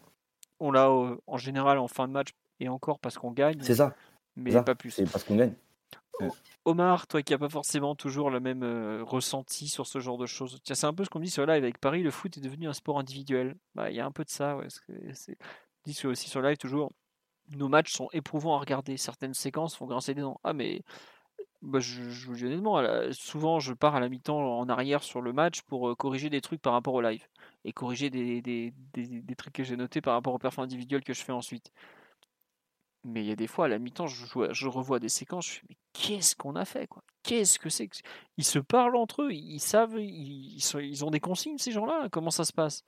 on 0.60 0.70
l'a 0.70 0.90
en 0.90 1.36
général 1.36 1.78
en 1.78 1.88
fin 1.88 2.08
de 2.08 2.12
match 2.12 2.30
et 2.60 2.68
encore 2.68 2.98
parce 2.98 3.18
qu'on 3.18 3.32
gagne. 3.32 3.60
C'est 3.60 3.76
ça. 3.76 3.94
Mais 4.36 4.52
pas 4.62 4.74
plus. 4.74 4.90
C'est 4.90 5.10
parce 5.10 5.24
qu'on 5.24 5.36
gagne. 5.36 5.54
Omar, 6.64 7.06
toi 7.06 7.22
qui 7.22 7.32
n'as 7.32 7.38
pas 7.38 7.48
forcément 7.48 7.94
toujours 7.94 8.30
le 8.30 8.40
même 8.40 8.64
ressenti 9.02 9.68
sur 9.68 9.86
ce 9.86 9.98
genre 10.00 10.16
de 10.16 10.26
choses, 10.26 10.58
c'est 10.64 10.84
un 10.84 10.94
peu 10.94 11.04
ce 11.04 11.10
qu'on 11.10 11.20
dit 11.20 11.30
sur 11.30 11.44
live 11.44 11.62
avec 11.62 11.78
Paris, 11.78 12.02
le 12.02 12.10
foot 12.10 12.36
est 12.38 12.40
devenu 12.40 12.68
un 12.68 12.72
sport 12.72 12.98
individuel. 12.98 13.54
Bah, 13.74 13.90
il 13.90 13.96
y 13.96 14.00
a 14.00 14.06
un 14.06 14.10
peu 14.10 14.24
de 14.24 14.30
ça, 14.30 14.56
ouais. 14.56 14.68
C'est 15.12 15.36
dit 15.84 16.06
aussi 16.06 16.28
sur 16.28 16.40
live 16.40 16.56
toujours, 16.56 16.90
nos 17.50 17.68
matchs 17.68 17.92
sont 17.92 18.08
éprouvants 18.12 18.56
à 18.56 18.58
regarder. 18.58 18.96
Certaines 18.96 19.34
séquences 19.34 19.76
font 19.76 19.86
grincer 19.86 20.14
des 20.14 20.22
dents. 20.22 20.40
Ah 20.42 20.52
mais 20.52 20.82
bah, 21.62 21.80
je, 21.80 22.02
vous 22.26 22.34
dis 22.34 22.44
honnêtement, 22.44 22.82
souvent 23.12 23.60
je 23.60 23.72
pars 23.72 23.96
à 23.96 24.00
la 24.00 24.08
mi-temps 24.08 24.58
en 24.58 24.68
arrière 24.68 25.02
sur 25.02 25.20
le 25.20 25.32
match 25.32 25.62
pour 25.62 25.96
corriger 25.96 26.30
des 26.30 26.40
trucs 26.40 26.60
par 26.62 26.72
rapport 26.72 26.94
au 26.94 27.00
live 27.00 27.26
et 27.64 27.72
corriger 27.72 28.10
des, 28.10 28.40
des, 28.42 28.72
des, 28.94 29.36
trucs 29.36 29.54
que 29.54 29.64
j'ai 29.64 29.76
notés 29.76 30.00
par 30.00 30.14
rapport 30.14 30.34
aux 30.34 30.38
performances 30.38 30.72
individuelles 30.72 31.02
que 31.02 31.14
je 31.14 31.22
fais 31.22 31.32
ensuite. 31.32 31.72
Mais 33.04 33.22
il 33.22 33.28
y 33.28 33.32
a 33.32 33.36
des 33.36 33.46
fois, 33.46 33.66
à 33.66 33.68
la 33.68 33.78
mi-temps, 33.78 34.08
je, 34.08 34.26
je, 34.52 34.68
revois 34.68 34.98
des 34.98 35.08
séquences, 35.08 35.46
je 35.46 35.52
fais, 35.52 35.66
mais 35.68 35.76
qu'est-ce 35.92 36.34
qu'on 36.34 36.56
a 36.56 36.64
fait 36.64 36.88
quoi? 36.88 37.02
Qu'est-ce 37.22 37.58
que 37.58 37.68
c'est 37.68 37.88
Ils 38.36 38.44
se 38.44 38.58
parlent 38.58 38.96
entre 38.96 39.22
eux, 39.22 39.32
ils 39.32 39.60
savent, 39.60 39.96
ils, 40.00 40.58
ils 40.58 41.04
ont 41.04 41.10
des 41.10 41.20
consignes, 41.20 41.58
ces 41.58 41.70
gens-là, 41.70 42.08
comment 42.10 42.30
ça 42.30 42.44
se 42.44 42.52
passe? 42.52 42.84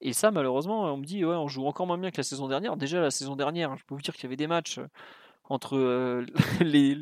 Et 0.00 0.12
ça, 0.14 0.30
malheureusement, 0.30 0.92
on 0.92 0.96
me 0.96 1.04
dit, 1.04 1.24
ouais, 1.24 1.36
on 1.36 1.48
joue 1.48 1.66
encore 1.66 1.86
moins 1.86 1.98
bien 1.98 2.10
que 2.10 2.16
la 2.16 2.22
saison 2.22 2.48
dernière. 2.48 2.76
Déjà, 2.76 3.00
la 3.00 3.10
saison 3.10 3.36
dernière, 3.36 3.76
je 3.76 3.84
peux 3.84 3.94
vous 3.94 4.00
dire 4.00 4.14
qu'il 4.14 4.24
y 4.24 4.26
avait 4.26 4.36
des 4.36 4.46
matchs 4.46 4.80
entre 5.48 6.24
les, 6.64 6.96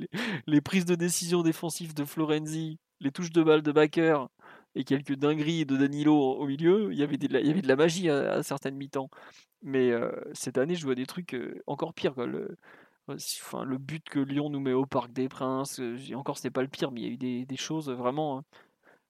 les, 0.46 0.60
prises 0.60 0.84
de 0.84 0.94
décision 0.94 1.42
défensives 1.42 1.94
de 1.94 2.04
Florenzi, 2.04 2.78
les 3.00 3.10
touches 3.10 3.32
de 3.32 3.42
balle 3.42 3.62
de 3.62 3.72
Baker 3.72 4.26
et 4.74 4.84
quelques 4.84 5.14
dingueries 5.14 5.66
de 5.66 5.76
Danilo 5.76 6.14
au 6.14 6.46
milieu, 6.46 6.92
il 6.92 6.98
y 6.98 7.02
avait 7.02 7.16
de 7.16 7.32
la, 7.32 7.40
il 7.40 7.46
y 7.46 7.50
avait 7.50 7.62
de 7.62 7.68
la 7.68 7.76
magie 7.76 8.10
à, 8.10 8.42
certaines 8.42 8.76
mi-temps. 8.76 9.10
Mais 9.62 9.90
cette 10.34 10.58
année, 10.58 10.74
je 10.74 10.84
vois 10.84 10.94
des 10.94 11.06
trucs 11.06 11.34
encore 11.66 11.94
pires. 11.94 12.14
Quoi. 12.14 12.26
Le, 12.26 12.56
enfin, 13.08 13.64
le 13.64 13.78
but 13.78 14.06
que 14.08 14.20
Lyon 14.20 14.50
nous 14.50 14.60
met 14.60 14.74
au 14.74 14.84
Parc 14.84 15.12
des 15.12 15.28
Princes, 15.28 15.80
encore 16.14 16.36
c'était 16.36 16.50
pas 16.50 16.62
le 16.62 16.68
pire, 16.68 16.92
mais 16.92 17.00
il 17.00 17.06
y 17.06 17.10
a 17.10 17.12
eu 17.12 17.16
des, 17.16 17.46
des 17.46 17.56
choses 17.56 17.90
vraiment 17.90 18.38
hein, 18.38 18.42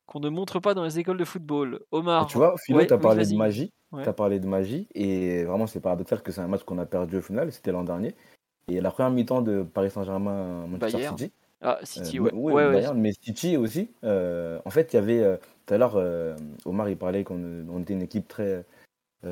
qu'on 0.07 0.21
ne 0.21 0.29
montre 0.29 0.61
pas 0.61 0.75
dans 0.75 0.85
les 0.85 0.99
écoles 0.99 1.19
de 1.19 1.25
football. 1.25 1.81
Omar. 1.91 2.27
tu 2.27 2.39
vois, 2.39 2.55
Philo, 2.59 2.85
tu 2.85 2.93
as 2.93 2.99
parlé 2.99 3.27
de 3.27 3.37
magie. 3.37 3.73
Tu 3.93 4.09
as 4.09 4.13
parlé 4.13 4.41
de 4.41 4.47
magie. 4.47 4.89
Et 4.95 5.45
vraiment, 5.45 5.67
c'est 5.67 5.81
paradoxal 5.81 6.23
que 6.23 6.33
c'est 6.33 6.41
un 6.41 6.49
match 6.49 6.63
qu'on 6.65 6.79
a 6.79 6.87
perdu 6.87 7.17
au 7.17 7.23
final. 7.23 7.53
C'était 7.53 7.73
l'an 7.73 7.85
dernier. 7.85 8.15
Et 8.69 8.81
la 8.81 8.91
première 8.91 9.13
mi-temps 9.13 9.43
de 9.43 9.63
Paris 9.63 9.91
Saint-Germain, 9.91 10.67
Manchester 10.67 11.09
City. 11.09 11.33
Ah, 11.63 11.79
City, 11.85 12.19
euh, 12.19 12.31
ouais. 12.33 12.53
ouais, 12.53 12.95
mais 12.95 13.13
City 13.13 13.57
aussi. 13.57 13.91
Euh, 14.05 14.59
en 14.65 14.71
fait, 14.71 14.93
il 14.93 14.97
y 14.97 14.99
avait. 14.99 15.21
Euh, 15.21 15.37
tout 15.67 15.75
à 15.75 15.79
l'heure, 15.79 16.01
Omar, 16.65 16.89
il 16.89 16.97
parlait 16.97 17.25
qu'on 17.25 17.81
était 17.81 17.95
une 17.95 18.03
équipe 18.03 18.29
très 18.29 18.65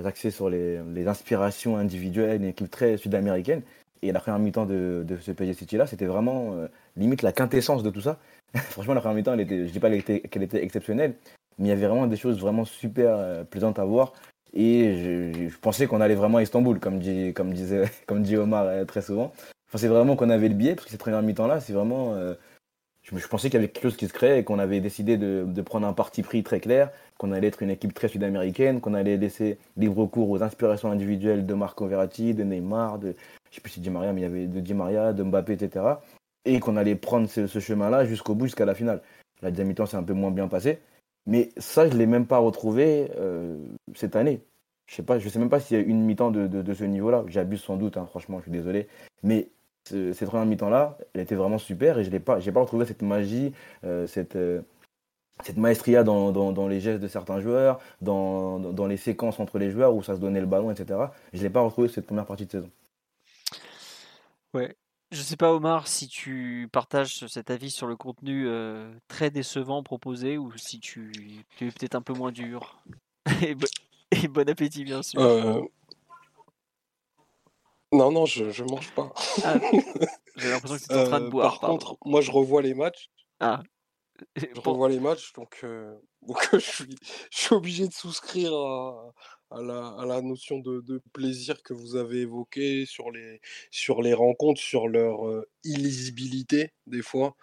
axée 0.04 0.32
sur 0.32 0.50
les, 0.50 0.82
les, 0.92 1.06
inspirations 1.06 1.76
individuelles, 1.76 2.42
une 2.42 2.48
équipe 2.48 2.68
très 2.68 2.96
sud-américaine. 2.96 3.62
Et 4.02 4.10
la 4.10 4.18
première 4.18 4.40
mi-temps 4.40 4.66
de, 4.66 5.04
de, 5.06 5.16
ce 5.18 5.30
PSG 5.30 5.54
City-là, 5.54 5.86
c'était 5.86 6.06
vraiment 6.06 6.56
limite 6.96 7.22
la 7.22 7.30
quintessence 7.30 7.84
de 7.84 7.90
tout 7.90 8.00
ça. 8.00 8.18
Franchement, 8.54 8.94
la 8.94 9.00
première 9.00 9.16
mi-temps, 9.16 9.36
je 9.36 9.42
ne 9.42 9.68
dis 9.68 9.78
pas 9.78 9.90
qu'elle 9.90 10.00
était, 10.00 10.20
qu'elle 10.22 10.42
était 10.42 10.64
exceptionnelle, 10.64 11.14
mais 11.58 11.66
il 11.66 11.68
y 11.68 11.72
avait 11.72 11.86
vraiment 11.86 12.08
des 12.08 12.16
choses 12.16 12.40
vraiment 12.40 12.64
super 12.64 13.46
plaisantes 13.46 13.78
à 13.78 13.84
voir. 13.84 14.12
Et 14.54 15.48
je, 15.50 15.56
pensais 15.58 15.86
qu'on 15.86 16.00
allait 16.00 16.14
vraiment 16.14 16.38
à 16.38 16.42
Istanbul, 16.42 16.78
comme 16.78 17.00
dit, 17.00 17.32
comme 17.34 17.52
disait, 17.52 17.90
comme 18.06 18.22
dit 18.22 18.36
Omar 18.36 18.64
euh, 18.66 18.84
très 18.84 19.02
souvent. 19.02 19.32
Enfin, 19.68 19.78
c'est 19.78 19.88
vraiment 19.88 20.14
qu'on 20.14 20.30
avait 20.30 20.48
le 20.48 20.54
billet, 20.54 20.74
parce 20.74 20.84
que 20.84 20.90
cette 20.92 21.00
première 21.00 21.22
mi-temps-là, 21.22 21.60
c'est 21.60 21.72
vraiment. 21.72 22.14
Euh, 22.14 22.34
je, 23.02 23.26
pensais 23.28 23.50
qu'il 23.50 23.60
y 23.60 23.62
avait 23.62 23.68
quelque 23.68 23.82
chose 23.82 23.96
qui 23.96 24.06
se 24.06 24.12
créait 24.12 24.38
et 24.40 24.44
qu'on 24.44 24.58
avait 24.58 24.80
décidé 24.80 25.18
de, 25.18 25.62
prendre 25.62 25.86
un 25.86 25.92
parti 25.92 26.22
pris 26.22 26.42
très 26.42 26.60
clair, 26.60 26.90
qu'on 27.18 27.32
allait 27.32 27.48
être 27.48 27.62
une 27.62 27.70
équipe 27.70 27.92
très 27.92 28.08
sud-américaine, 28.08 28.80
qu'on 28.80 28.94
allait 28.94 29.18
laisser 29.18 29.58
libre 29.76 30.06
cours 30.06 30.30
aux 30.30 30.42
inspirations 30.42 30.90
individuelles 30.90 31.44
de 31.44 31.54
Marco 31.54 31.86
Verratti, 31.86 32.32
de 32.32 32.44
Neymar, 32.44 32.98
de. 32.98 33.14
Je 33.50 33.56
sais 33.56 33.60
plus 33.60 33.72
si 33.72 33.80
Di 33.80 33.90
Maria, 33.90 34.12
mais 34.12 34.20
il 34.20 34.24
y 34.24 34.26
avait 34.26 34.46
de 34.46 34.60
Di 34.60 34.72
Maria, 34.72 35.12
de 35.12 35.22
Mbappé, 35.22 35.52
etc. 35.54 35.84
Et 36.44 36.60
qu'on 36.60 36.76
allait 36.76 36.94
prendre 36.94 37.28
ce, 37.28 37.46
chemin-là 37.46 38.04
jusqu'au 38.04 38.34
bout, 38.34 38.46
jusqu'à 38.46 38.64
la 38.64 38.74
finale. 38.74 39.02
La 39.42 39.50
deuxième 39.50 39.68
mi-temps 39.68 39.86
s'est 39.86 39.96
un 39.96 40.02
peu 40.02 40.14
moins 40.14 40.30
bien 40.30 40.48
passée. 40.48 40.78
Mais 41.26 41.50
ça, 41.56 41.88
je 41.88 41.94
ne 41.94 41.98
l'ai 41.98 42.06
même 42.06 42.26
pas 42.26 42.38
retrouvé 42.38 43.10
euh, 43.16 43.56
cette 43.94 44.16
année. 44.16 44.42
Je 44.86 44.96
sais 44.96 45.02
pas, 45.02 45.18
je 45.18 45.28
sais 45.28 45.38
même 45.38 45.48
pas 45.48 45.60
s'il 45.60 45.78
y 45.78 45.80
a 45.80 45.82
une 45.82 46.02
mi-temps 46.02 46.30
de, 46.30 46.46
de, 46.46 46.74
ce 46.74 46.84
niveau-là. 46.84 47.24
J'abuse 47.28 47.62
sans 47.62 47.76
doute, 47.76 47.96
hein, 47.96 48.06
franchement, 48.06 48.38
je 48.38 48.44
suis 48.44 48.52
désolé. 48.52 48.88
Mais 49.22 49.48
cette 49.84 50.26
première 50.26 50.46
mi-temps-là, 50.46 50.98
elle 51.14 51.22
était 51.22 51.34
vraiment 51.34 51.58
super 51.58 51.98
et 51.98 52.04
je 52.04 52.10
n'ai 52.10 52.20
pas, 52.20 52.38
pas 52.40 52.60
retrouvé 52.60 52.86
cette 52.86 53.02
magie, 53.02 53.52
euh, 53.84 54.06
cette, 54.06 54.36
euh, 54.36 54.60
cette 55.42 55.56
maestria 55.56 56.04
dans, 56.04 56.32
dans, 56.32 56.52
dans, 56.52 56.68
les 56.68 56.80
gestes 56.80 57.02
de 57.02 57.08
certains 57.08 57.40
joueurs, 57.40 57.80
dans, 58.02 58.58
dans, 58.58 58.86
les 58.86 58.96
séquences 58.96 59.40
entre 59.40 59.58
les 59.58 59.70
joueurs 59.70 59.94
où 59.94 60.02
ça 60.02 60.14
se 60.14 60.20
donnait 60.20 60.40
le 60.40 60.46
ballon, 60.46 60.70
etc. 60.70 61.00
Je 61.32 61.38
ne 61.38 61.42
l'ai 61.44 61.50
pas 61.50 61.60
retrouvé 61.60 61.88
cette 61.88 62.06
première 62.06 62.26
partie 62.26 62.46
de 62.46 62.50
saison. 62.50 62.70
Ouais, 64.54 64.74
je 65.14 65.22
sais 65.22 65.36
pas, 65.36 65.52
Omar, 65.52 65.86
si 65.86 66.08
tu 66.08 66.68
partages 66.72 67.26
cet 67.28 67.50
avis 67.50 67.70
sur 67.70 67.86
le 67.86 67.96
contenu 67.96 68.48
euh, 68.48 68.92
très 69.08 69.30
décevant 69.30 69.82
proposé 69.82 70.36
ou 70.38 70.56
si 70.56 70.80
tu, 70.80 71.44
es 71.60 71.70
peut-être 71.70 71.94
un 71.94 72.02
peu 72.02 72.12
moins 72.12 72.32
dur. 72.32 72.82
et, 73.42 74.28
bon 74.28 74.48
appétit, 74.48 74.84
bien 74.84 75.02
sûr. 75.02 75.20
Euh, 75.20 75.60
non, 77.92 78.10
non, 78.10 78.26
je, 78.26 78.50
je 78.50 78.64
mange 78.64 78.90
pas. 78.90 79.12
Ah, 79.44 79.54
j'ai 80.36 80.50
l'impression 80.50 80.76
que 80.78 80.84
tu 80.84 80.92
es 80.92 81.02
en 81.02 81.04
train 81.04 81.20
de 81.20 81.26
euh, 81.26 81.30
boire. 81.30 81.60
Par 81.60 81.70
contre, 81.70 81.96
moi, 82.04 82.20
je 82.20 82.32
revois 82.32 82.60
les 82.60 82.74
matchs. 82.74 83.08
Ah. 83.38 83.62
Je 84.36 84.60
revois 84.60 84.88
les 84.88 85.00
matchs, 85.00 85.32
donc, 85.32 85.64
donc 86.22 86.48
je, 86.52 86.58
suis, 86.58 86.96
je 87.30 87.38
suis 87.38 87.54
obligé 87.54 87.86
de 87.86 87.92
souscrire 87.92 88.52
à, 88.52 89.12
à 89.56 90.04
la, 90.06 90.20
notion 90.22 90.58
de, 90.58 91.00
plaisir 91.12 91.62
que 91.62 91.72
vous 91.72 91.96
avez 91.96 92.20
évoqué 92.20 92.86
sur 92.86 93.10
les, 93.10 93.40
sur 93.70 94.02
les 94.02 94.14
rencontres, 94.14 94.60
sur 94.60 94.88
leur 94.88 95.26
euh, 95.28 95.48
illisibilité 95.64 96.72
des 96.86 97.02
fois, 97.02 97.36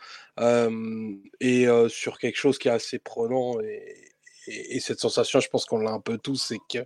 et 1.39 1.67
sur 1.89 2.17
quelque 2.19 2.37
chose 2.37 2.57
qui 2.57 2.67
est 2.67 2.71
assez 2.71 2.99
prenant. 2.99 3.59
Et, 3.61 4.79
cette 4.79 4.99
sensation, 4.99 5.39
je 5.39 5.49
pense 5.49 5.65
qu'on 5.65 5.77
l'a 5.77 5.91
un 5.91 5.99
peu 5.99 6.17
tous, 6.17 6.35
c'est 6.35 6.59
que 6.69 6.85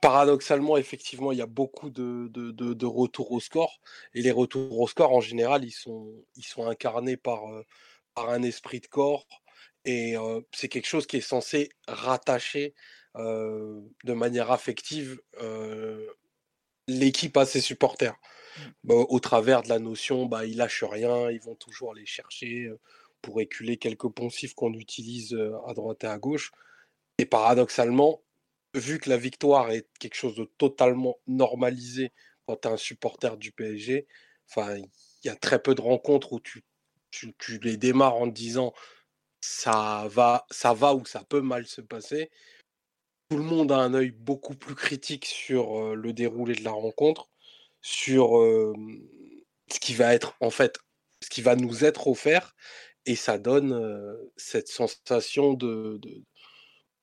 paradoxalement, 0.00 0.76
effectivement, 0.76 1.32
il 1.32 1.38
y 1.38 1.42
a 1.42 1.46
beaucoup 1.46 1.90
de, 1.90 2.28
de, 2.28 2.86
retours 2.86 3.32
au 3.32 3.40
score, 3.40 3.80
et 4.14 4.22
les 4.22 4.30
retours 4.30 4.80
au 4.80 4.88
score, 4.88 5.12
en 5.12 5.20
général, 5.20 5.64
ils 5.64 5.72
sont, 5.72 6.12
ils 6.36 6.44
sont 6.44 6.66
incarnés 6.66 7.16
par, 7.16 7.42
par 8.14 8.30
un 8.30 8.42
esprit 8.42 8.80
de 8.80 8.86
corps. 8.86 9.26
Et 9.84 10.14
c'est 10.52 10.68
quelque 10.68 10.86
chose 10.86 11.06
qui 11.06 11.16
est 11.16 11.20
censé 11.20 11.70
rattacher 11.88 12.74
de 13.14 14.12
manière 14.12 14.50
affective 14.50 15.20
l'équipe 16.88 17.36
à 17.36 17.46
ses 17.46 17.60
supporters. 17.60 18.14
Mmh. 18.14 18.62
Bah, 18.84 18.94
au 18.94 19.20
travers 19.20 19.62
de 19.62 19.68
la 19.68 19.78
notion, 19.78 20.26
bah, 20.26 20.44
ils 20.44 20.56
lâchent 20.56 20.84
rien, 20.84 21.30
ils 21.30 21.40
vont 21.40 21.54
toujours 21.54 21.92
aller 21.92 22.06
chercher 22.06 22.70
pour 23.22 23.40
éculer 23.40 23.76
quelques 23.76 24.08
poncifs 24.08 24.54
qu'on 24.54 24.74
utilise 24.74 25.38
à 25.66 25.74
droite 25.74 26.04
et 26.04 26.08
à 26.08 26.18
gauche. 26.18 26.50
Et 27.18 27.26
paradoxalement, 27.26 28.22
vu 28.74 28.98
que 28.98 29.10
la 29.10 29.16
victoire 29.16 29.70
est 29.70 29.88
quelque 29.98 30.16
chose 30.16 30.34
de 30.34 30.44
totalement 30.58 31.18
normalisé 31.26 32.12
quand 32.46 32.56
tu 32.56 32.68
es 32.68 32.72
un 32.72 32.76
supporter 32.76 33.36
du 33.36 33.52
PSG, 33.52 34.06
enfin, 34.48 34.76
il 34.76 35.26
y 35.26 35.28
a 35.28 35.36
très 35.36 35.62
peu 35.62 35.74
de 35.74 35.80
rencontres 35.80 36.32
où 36.32 36.40
tu, 36.40 36.64
tu, 37.10 37.34
tu 37.38 37.58
les 37.58 37.76
démarres 37.76 38.16
en 38.16 38.28
te 38.28 38.34
disant 38.34 38.72
ça 39.40 40.06
va, 40.08 40.46
ça 40.50 40.72
va 40.72 40.94
ou 40.94 41.04
ça 41.04 41.24
peut 41.24 41.40
mal 41.40 41.66
se 41.66 41.80
passer. 41.80 42.30
Tout 43.32 43.38
le 43.38 43.44
monde 43.44 43.72
a 43.72 43.78
un 43.78 43.94
œil 43.94 44.10
beaucoup 44.10 44.54
plus 44.54 44.74
critique 44.74 45.24
sur 45.24 45.96
le 45.96 46.12
déroulé 46.12 46.54
de 46.54 46.64
la 46.64 46.70
rencontre, 46.70 47.30
sur 47.80 48.32
ce 49.68 49.80
qui 49.80 49.94
va 49.94 50.12
être 50.12 50.36
en 50.40 50.50
fait, 50.50 50.78
ce 51.22 51.30
qui 51.30 51.40
va 51.40 51.56
nous 51.56 51.82
être 51.82 52.08
offert, 52.08 52.54
et 53.06 53.16
ça 53.16 53.38
donne 53.38 54.20
cette 54.36 54.68
sensation 54.68 55.54
de, 55.54 55.98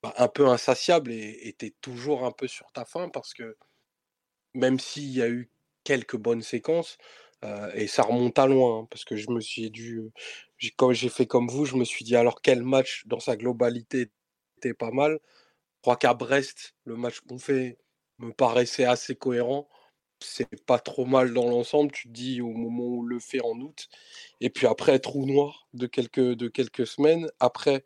bah, 0.03 0.13
un 0.17 0.27
peu 0.27 0.45
insatiable 0.45 1.11
et 1.11 1.55
es 1.59 1.73
toujours 1.81 2.23
un 2.23 2.31
peu 2.31 2.47
sur 2.47 2.71
ta 2.73 2.85
faim 2.85 3.09
parce 3.11 3.33
que 3.33 3.57
même 4.53 4.79
s'il 4.79 5.09
y 5.09 5.23
a 5.23 5.29
eu 5.29 5.49
quelques 5.83 6.17
bonnes 6.17 6.43
séquences, 6.43 6.99
et 7.73 7.87
ça 7.87 8.03
remonte 8.03 8.37
à 8.37 8.45
loin, 8.45 8.81
hein, 8.81 8.87
parce 8.91 9.03
que 9.03 9.15
je 9.15 9.31
me 9.31 9.41
suis 9.41 9.71
dû, 9.71 10.11
quand 10.77 10.93
j'ai 10.93 11.09
fait 11.09 11.25
comme 11.25 11.47
vous, 11.47 11.65
je 11.65 11.75
me 11.75 11.85
suis 11.85 12.05
dit 12.05 12.15
alors 12.15 12.43
quel 12.43 12.61
match 12.61 13.07
dans 13.07 13.19
sa 13.19 13.35
globalité 13.35 14.11
était 14.57 14.75
pas 14.75 14.91
mal? 14.91 15.19
Je 15.79 15.83
crois 15.83 15.95
qu'à 15.95 16.13
Brest, 16.13 16.75
le 16.83 16.97
match 16.97 17.21
qu'on 17.21 17.39
fait 17.39 17.77
me 18.17 18.33
paraissait 18.33 18.83
assez 18.83 19.15
cohérent. 19.15 19.69
C'est 20.19 20.65
pas 20.65 20.77
trop 20.79 21.05
mal 21.05 21.33
dans 21.33 21.49
l'ensemble, 21.49 21.91
tu 21.91 22.09
te 22.09 22.13
dis 22.13 22.41
au 22.41 22.51
moment 22.51 22.83
où 22.83 22.99
on 22.99 23.03
le 23.03 23.19
fait 23.19 23.39
en 23.41 23.57
août. 23.61 23.87
Et 24.41 24.49
puis 24.49 24.67
après, 24.67 24.99
trou 24.99 25.25
noir 25.25 25.69
de 25.73 25.87
quelques, 25.87 26.19
de 26.19 26.49
quelques 26.49 26.85
semaines. 26.85 27.31
Après, 27.39 27.85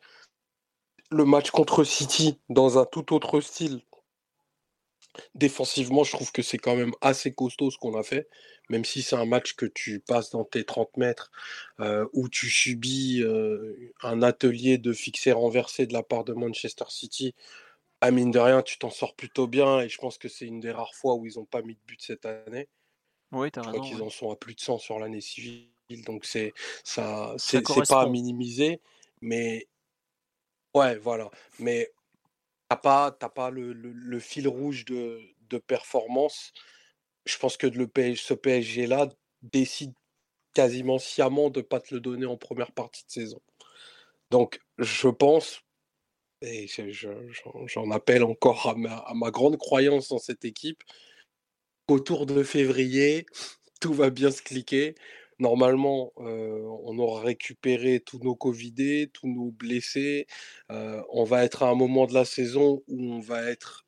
le 1.12 1.26
match 1.26 1.52
contre 1.52 1.84
City 1.84 2.40
dans 2.50 2.80
un 2.80 2.86
tout 2.86 3.14
autre 3.14 3.40
style. 3.42 3.82
Défensivement, 5.36 6.04
je 6.04 6.12
trouve 6.12 6.32
que 6.32 6.42
c'est 6.42 6.58
quand 6.58 6.76
même 6.76 6.94
assez 7.02 7.32
costaud 7.32 7.70
ce 7.70 7.78
qu'on 7.78 7.96
a 7.96 8.02
fait, 8.02 8.28
même 8.70 8.84
si 8.84 9.04
c'est 9.04 9.16
un 9.16 9.26
match 9.26 9.54
que 9.54 9.68
tu 9.68 10.00
passes 10.00 10.32
dans 10.32 10.44
tes 10.44 10.64
30 10.66 10.98
mètres, 10.98 11.32
euh, 11.80 12.08
où 12.14 12.30
tu 12.30 12.50
subis 12.50 13.22
euh, 13.22 13.94
un 14.02 14.24
atelier 14.24 14.80
de 14.80 14.92
fixer 14.92 15.32
renversé 15.32 15.86
de 15.86 15.94
la 15.94 16.02
part 16.02 16.24
de 16.24 16.34
Manchester 16.34 16.86
City. 16.90 17.36
À 18.04 18.12
mine 18.12 18.30
de 18.32 18.38
rien, 18.40 18.62
tu 18.62 18.78
t'en 18.78 18.92
sors 18.92 19.16
plutôt 19.16 19.48
bien, 19.48 19.80
et 19.80 19.90
je 19.90 19.98
pense 19.98 20.18
que 20.20 20.28
c'est 20.28 20.46
une 20.46 20.60
des 20.60 20.72
rares 20.72 20.94
fois 20.94 21.16
où 21.16 21.26
ils 21.26 21.38
n'ont 21.38 21.46
pas 21.46 21.62
mis 21.64 21.74
de 21.76 21.80
but 21.88 22.00
cette 22.02 22.26
année. 22.26 22.70
Oui, 23.32 23.52
tu 23.52 23.60
Je 23.60 23.60
as 23.60 23.64
crois 23.64 23.82
raison. 23.82 23.88
qu'ils 23.88 23.98
ouais. 23.98 24.04
en 24.04 24.10
sont 24.12 24.32
à 24.32 24.36
plus 24.36 24.56
de 24.56 24.62
100 24.62 24.78
sur 24.78 25.00
l'année 25.00 25.22
civile, 25.22 25.70
donc 26.06 26.26
c'est 26.26 26.54
ça, 26.84 27.36
c'est 27.38 27.66
c'est 27.68 27.88
pas 27.88 28.02
à 28.04 28.08
minimiser, 28.08 28.82
mais 29.22 29.68
ouais, 30.74 30.98
voilà. 30.98 31.30
Mais 31.60 31.92
t'as 32.70 32.78
pas, 32.78 33.12
t'as 33.12 33.30
pas 33.30 33.52
le, 33.52 33.74
le- 33.74 33.92
le 33.94 34.20
fil 34.20 34.48
rouge 34.48 34.86
de, 34.86 35.22
de 35.50 35.58
performance. 35.58 36.54
Je 37.26 37.38
pense 37.40 37.58
que 37.58 37.68
le 37.68 37.88
PSG, 37.88 38.24
ce 38.24 38.36
PSG-là 38.36 39.10
décide 39.44 39.94
quasiment 40.54 41.00
sciemment 41.00 41.52
de 41.52 41.62
pas 41.62 41.82
te 41.82 41.94
le 41.96 42.02
donner 42.02 42.26
en 42.28 42.38
première 42.38 42.74
partie 42.74 43.06
de 43.06 43.12
saison. 43.12 43.42
Donc, 44.32 44.60
je 44.80 45.10
pense, 45.10 45.62
et 46.44 46.68
je- 46.68 46.90
je- 46.92 47.10
j'en 47.68 47.92
appelle 47.92 48.24
encore 48.24 48.68
à 48.70 49.14
ma, 49.14 49.32
grande 49.32 49.58
croyance 49.58 50.10
dans 50.10 50.18
cette 50.20 50.46
équipe, 50.46 50.84
qu'autour 51.88 52.26
de 52.26 52.44
février, 52.44 53.26
tout 53.82 53.94
va 53.94 54.10
bien 54.10 54.32
se 54.32 54.42
cliquer. 54.42 54.96
Normalement, 55.40 56.14
euh, 56.20 56.62
on 56.84 56.98
aura 57.00 57.22
récupéré 57.24 58.00
tous 58.00 58.20
nos 58.20 58.36
Covidés, 58.36 59.10
tous 59.14 59.28
nos 59.28 59.52
blessés. 59.52 60.28
Euh, 60.72 61.02
on 61.10 61.24
va 61.24 61.44
être 61.44 61.64
à 61.64 61.70
un 61.70 61.76
moment 61.76 62.06
de 62.06 62.14
la 62.14 62.26
saison 62.26 62.84
où 62.88 63.14
on 63.14 63.20
va 63.20 63.50
être 63.50 63.86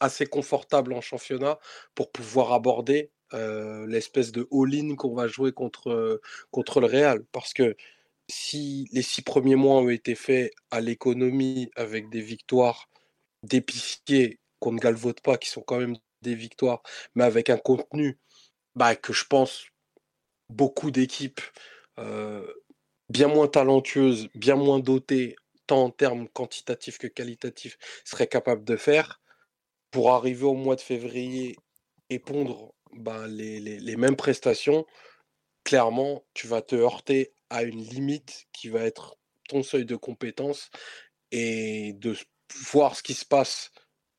assez 0.00 0.26
confortable 0.26 0.92
en 0.94 1.00
championnat 1.00 1.58
pour 1.94 2.12
pouvoir 2.12 2.52
aborder 2.52 3.10
euh, 3.34 3.86
l'espèce 3.86 4.32
de 4.32 4.48
all-in 4.52 4.96
qu'on 4.96 5.14
va 5.14 5.28
jouer 5.28 5.52
contre, 5.52 6.20
contre 6.50 6.80
le 6.80 6.86
Real. 6.86 7.24
Parce 7.32 7.52
que 7.54 7.76
si 8.28 8.88
les 8.92 9.02
six 9.02 9.22
premiers 9.22 9.56
mois 9.56 9.76
ont 9.80 9.88
été 9.88 10.14
faits 10.14 10.52
à 10.70 10.80
l'économie 10.80 11.70
avec 11.76 12.08
des 12.10 12.20
victoires 12.20 12.88
d'épicier 13.42 14.40
qu'on 14.60 14.72
ne 14.72 14.78
galvaude 14.78 15.20
pas, 15.20 15.36
qui 15.36 15.50
sont 15.50 15.62
quand 15.62 15.78
même 15.78 15.96
des 16.22 16.34
victoires, 16.34 16.82
mais 17.14 17.24
avec 17.24 17.50
un 17.50 17.58
contenu 17.58 18.18
bah, 18.74 18.96
que 18.96 19.12
je 19.12 19.24
pense 19.26 19.66
beaucoup 20.48 20.90
d'équipes 20.90 21.40
euh, 21.98 22.46
bien 23.10 23.28
moins 23.28 23.48
talentueuses, 23.48 24.28
bien 24.34 24.56
moins 24.56 24.80
dotées, 24.80 25.36
tant 25.66 25.84
en 25.84 25.90
termes 25.90 26.28
quantitatifs 26.28 26.98
que 26.98 27.06
qualitatifs, 27.06 27.78
seraient 28.04 28.26
capables 28.26 28.64
de 28.64 28.76
faire 28.76 29.20
pour 29.90 30.12
arriver 30.12 30.44
au 30.44 30.54
mois 30.54 30.76
de 30.76 30.80
février 30.80 31.56
et 32.10 32.18
pondre 32.18 32.74
bah, 32.92 33.26
les 33.26 33.96
mêmes 33.96 34.16
prestations, 34.16 34.86
clairement, 35.64 36.24
tu 36.34 36.46
vas 36.46 36.62
te 36.62 36.76
heurter 36.76 37.33
à 37.54 37.62
une 37.62 37.80
limite 37.80 38.46
qui 38.52 38.68
va 38.68 38.80
être 38.80 39.16
ton 39.48 39.62
seuil 39.62 39.84
de 39.84 39.94
compétence 39.94 40.70
et 41.30 41.92
de 41.94 42.16
voir 42.70 42.96
ce 42.96 43.02
qui 43.02 43.14
se 43.14 43.24
passe 43.24 43.70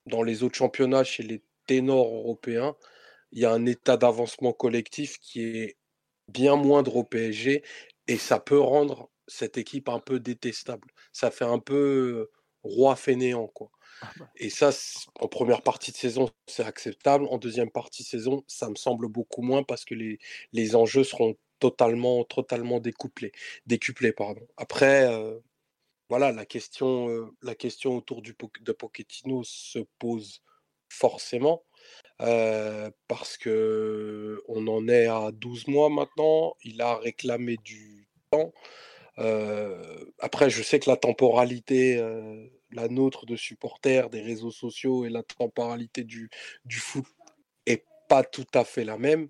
dans 0.05 0.23
les 0.23 0.41
autres 0.41 0.55
championnats 0.55 1.03
chez 1.03 1.23
les 1.23 1.43
ténors 1.67 2.15
européens. 2.15 2.75
Il 3.33 3.39
y 3.39 3.45
a 3.45 3.51
un 3.51 3.65
état 3.65 3.97
d'avancement 3.97 4.53
collectif 4.53 5.19
qui 5.19 5.41
est 5.41 5.77
bien 6.29 6.55
moindre 6.55 6.95
au 6.95 7.03
PSG 7.03 7.63
et 8.07 8.17
ça 8.17 8.39
peut 8.39 8.59
rendre 8.59 9.09
cette 9.27 9.57
équipe 9.57 9.89
un 9.89 9.99
peu 9.99 10.21
détestable. 10.21 10.87
Ça 11.11 11.29
fait 11.29 11.45
un 11.45 11.59
peu 11.59 11.75
euh, 11.75 12.31
roi 12.63 12.95
fainéant, 12.95 13.47
quoi. 13.47 13.69
Ah 14.01 14.11
bah. 14.17 14.29
Et 14.37 14.49
ça, 14.49 14.69
en 15.19 15.27
première 15.27 15.61
partie 15.61 15.91
de 15.91 15.97
saison, 15.97 16.29
c'est 16.47 16.63
acceptable. 16.63 17.25
En 17.29 17.37
deuxième 17.37 17.71
partie 17.71 18.03
de 18.03 18.07
saison, 18.07 18.43
ça 18.47 18.69
me 18.69 18.75
semble 18.75 19.09
beaucoup 19.09 19.41
moins 19.41 19.63
parce 19.63 19.83
que 19.83 19.95
les, 19.95 20.19
les 20.53 20.75
enjeux 20.75 21.03
seront 21.03 21.35
totalement, 21.69 22.23
totalement 22.25 22.79
découplés, 22.79 23.31
décuplés. 23.65 24.13
Pardon. 24.13 24.47
Après, 24.55 25.11
euh, 25.11 25.39
voilà, 26.09 26.31
la 26.31 26.45
question, 26.45 27.09
euh, 27.09 27.25
la 27.41 27.55
question 27.55 27.97
autour 27.97 28.21
de 28.21 28.71
Pochettino 28.71 29.43
se 29.43 29.79
pose 29.97 30.43
forcément 30.89 31.63
euh, 32.21 32.91
parce 33.07 33.37
que 33.37 34.43
on 34.47 34.67
en 34.67 34.87
est 34.87 35.07
à 35.07 35.31
12 35.31 35.67
mois 35.67 35.89
maintenant. 35.89 36.55
Il 36.63 36.81
a 36.81 36.97
réclamé 36.97 37.57
du 37.57 38.07
temps. 38.29 38.53
Après, 40.19 40.49
je 40.51 40.61
sais 40.61 40.79
que 40.79 40.89
la 40.89 40.97
temporalité, 40.97 41.97
la 42.71 42.87
nôtre 42.89 43.25
de 43.25 43.35
supporters, 43.35 44.09
des 44.09 44.21
réseaux 44.21 44.51
sociaux 44.51 45.05
et 45.05 45.09
la 45.09 45.23
temporalité 45.23 46.03
du, 46.03 46.29
du 46.65 46.77
foot 46.77 47.05
est 47.65 47.85
pas 48.07 48.23
tout 48.23 48.47
à 48.53 48.65
fait 48.65 48.83
la 48.83 48.97
même. 48.97 49.29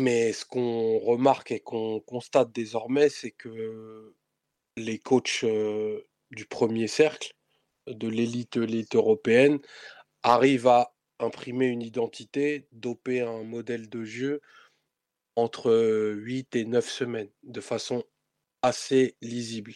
Mais 0.00 0.32
ce 0.32 0.46
qu'on 0.46 0.98
remarque 0.98 1.52
et 1.52 1.60
qu'on 1.60 2.00
constate 2.00 2.52
désormais, 2.52 3.10
c'est 3.10 3.32
que 3.32 4.14
les 4.78 4.98
coachs 4.98 5.44
du 6.30 6.46
premier 6.46 6.86
cercle, 6.86 7.34
de 7.86 8.08
l'élite, 8.08 8.56
l'élite 8.56 8.96
européenne, 8.96 9.58
arrivent 10.22 10.68
à 10.68 10.94
imprimer 11.18 11.66
une 11.66 11.82
identité, 11.82 12.66
doper 12.72 13.20
un 13.20 13.42
modèle 13.44 13.90
de 13.90 14.04
jeu 14.04 14.40
entre 15.36 15.70
8 16.16 16.56
et 16.56 16.64
9 16.64 16.88
semaines, 16.88 17.30
de 17.42 17.60
façon 17.60 18.02
assez 18.62 19.16
lisible. 19.20 19.74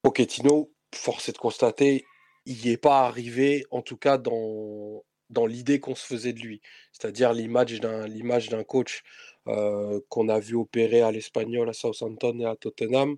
Pochettino, 0.00 0.72
force 0.94 1.28
est 1.28 1.32
de 1.32 1.38
constater, 1.38 2.06
il 2.46 2.56
n'y 2.62 2.70
est 2.70 2.78
pas 2.78 3.00
arrivé, 3.00 3.66
en 3.70 3.82
tout 3.82 3.98
cas 3.98 4.16
dans, 4.16 5.04
dans 5.30 5.46
l'idée 5.46 5.80
qu'on 5.80 5.94
se 5.94 6.06
faisait 6.06 6.32
de 6.32 6.40
lui. 6.40 6.60
C'est-à-dire 6.92 7.32
l'image 7.32 7.80
d'un, 7.80 8.06
l'image 8.06 8.48
d'un 8.48 8.64
coach 8.64 9.02
euh, 9.48 10.00
qu'on 10.08 10.28
a 10.28 10.40
vu 10.40 10.56
opérer 10.56 11.02
à 11.02 11.12
l'Espagnol, 11.12 11.68
à 11.68 11.72
Southampton 11.72 12.36
et 12.40 12.44
à 12.44 12.56
Tottenham, 12.56 13.16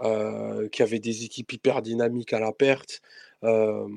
euh, 0.00 0.68
qui 0.68 0.82
avait 0.82 0.98
des 0.98 1.24
équipes 1.24 1.52
hyper 1.52 1.80
dynamiques 1.80 2.34
à 2.34 2.40
la 2.40 2.52
perte, 2.52 3.00
euh, 3.42 3.88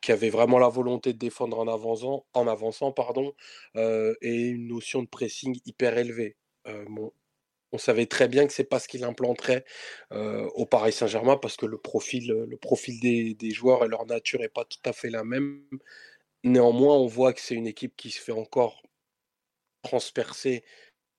qui 0.00 0.12
avait 0.12 0.30
vraiment 0.30 0.58
la 0.60 0.68
volonté 0.68 1.12
de 1.12 1.18
défendre 1.18 1.58
en 1.58 1.66
avançant, 1.66 2.24
en 2.34 2.46
avançant 2.46 2.92
pardon, 2.92 3.34
et 3.74 4.34
une 4.48 4.68
notion 4.68 5.02
de 5.02 5.08
pressing 5.08 5.58
hyper 5.66 5.98
élevée. 5.98 6.36
On 7.72 7.78
savait 7.78 8.06
très 8.06 8.28
bien 8.28 8.46
que 8.46 8.52
c'est 8.52 8.62
pas 8.62 8.78
ce 8.78 8.86
qu'il 8.86 9.02
implanterait 9.02 9.64
au 10.12 10.66
Paris 10.66 10.92
Saint-Germain 10.92 11.36
parce 11.36 11.56
que 11.56 11.66
le 11.66 11.78
profil, 11.78 12.28
le 12.28 12.56
profil 12.56 13.00
des, 13.00 13.34
des 13.34 13.50
joueurs 13.50 13.84
et 13.84 13.88
leur 13.88 14.06
nature 14.06 14.38
n'est 14.40 14.48
pas 14.48 14.64
tout 14.64 14.78
à 14.84 14.92
fait 14.92 15.10
la 15.10 15.24
même. 15.24 15.64
Néanmoins, 16.44 16.96
on 16.96 17.06
voit 17.06 17.32
que 17.32 17.40
c'est 17.40 17.54
une 17.54 17.66
équipe 17.66 17.96
qui 17.96 18.10
se 18.10 18.20
fait 18.20 18.32
encore 18.32 18.82
transpercer 19.82 20.62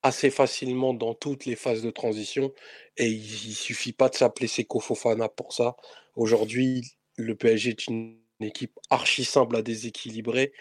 assez 0.04 0.30
facilement 0.30 0.94
dans 0.94 1.16
toutes 1.16 1.46
les 1.46 1.56
phases 1.56 1.82
de 1.82 1.90
transition 1.90 2.54
et 2.98 3.08
il, 3.08 3.24
il 3.24 3.56
suffit 3.56 3.92
pas 3.92 4.10
de 4.10 4.16
s'appeler 4.16 4.48
Seko 4.48 4.80
Fofana 4.80 5.28
pour 5.28 5.54
ça. 5.54 5.76
Aujourd'hui, 6.16 6.98
le 7.18 7.36
PSG 7.36 7.72
est 7.72 7.88
une 7.88 8.20
équipe 8.40 8.80
archi 8.92 9.26
simple 9.26 9.56
à 9.56 9.62
déséquilibrer, 9.64 10.54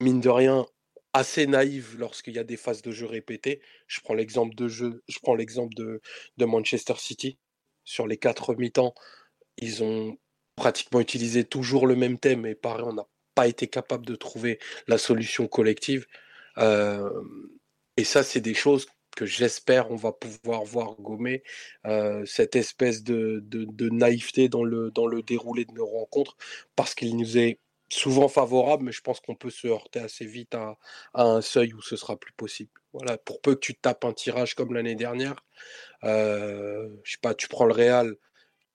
mine 0.00 0.20
de 0.20 0.28
rien 0.28 0.66
assez 1.14 1.46
naïve 1.46 1.96
lorsqu'il 1.98 2.34
y 2.34 2.38
a 2.38 2.44
des 2.44 2.58
phases 2.58 2.82
de 2.82 2.90
jeu 2.90 3.06
répétées. 3.06 3.62
Je 3.86 4.00
prends 4.00 4.14
l'exemple 4.14 4.54
de 4.54 6.44
Manchester 6.44 6.94
City 6.98 7.38
sur 7.84 8.06
les 8.06 8.18
quatre 8.18 8.54
mi-temps, 8.54 8.94
ils 9.56 9.82
ont 9.82 10.18
pratiquement 10.56 11.00
utilisé 11.00 11.44
toujours 11.44 11.86
le 11.86 11.96
même 11.96 12.18
thème 12.18 12.44
et 12.44 12.54
pareil, 12.54 12.84
on 12.86 12.92
n'a 12.92 13.06
pas 13.36 13.46
été 13.46 13.68
capable 13.68 14.06
de 14.06 14.16
trouver 14.16 14.58
la 14.88 14.98
solution 14.98 15.46
collective. 15.46 16.06
Euh, 16.58 17.08
et 17.96 18.04
ça, 18.04 18.24
c'est 18.24 18.40
des 18.40 18.54
choses 18.54 18.86
que 19.16 19.26
j'espère 19.26 19.90
on 19.90 19.96
va 19.96 20.12
pouvoir 20.12 20.64
voir 20.64 20.94
gommer 20.96 21.42
euh, 21.86 22.24
cette 22.26 22.54
espèce 22.54 23.02
de, 23.02 23.40
de, 23.42 23.88
naïveté 23.88 24.48
dans 24.48 24.62
le, 24.62 24.90
dans 24.90 25.06
le 25.06 25.22
déroulé 25.22 25.64
de 25.64 25.72
nos 25.72 25.86
rencontres 25.86 26.36
parce 26.76 26.94
qu'il 26.94 27.16
nous 27.16 27.38
est 27.38 27.58
souvent 27.88 28.28
favorable, 28.28 28.84
mais 28.84 28.92
je 28.92 29.00
pense 29.00 29.20
qu'on 29.20 29.34
peut 29.34 29.50
se 29.50 29.68
heurter 29.68 30.00
assez 30.00 30.26
vite 30.26 30.54
à, 30.54 30.76
un 31.14 31.40
seuil 31.40 31.72
où 31.72 31.80
ce 31.80 31.96
sera 31.96 32.16
plus 32.16 32.32
possible. 32.32 32.70
Voilà, 32.92 33.16
pour 33.18 33.40
peu 33.40 33.54
que 33.54 33.60
tu 33.60 33.74
tapes 33.74 34.04
un 34.04 34.12
tirage 34.12 34.54
comme 34.54 34.74
l'année 34.74 34.96
dernière, 34.96 35.44
euh, 36.04 36.88
je 37.04 37.12
sais 37.12 37.18
pas, 37.20 37.34
tu 37.34 37.48
prends 37.48 37.64
le 37.64 37.72
Real 37.72 38.16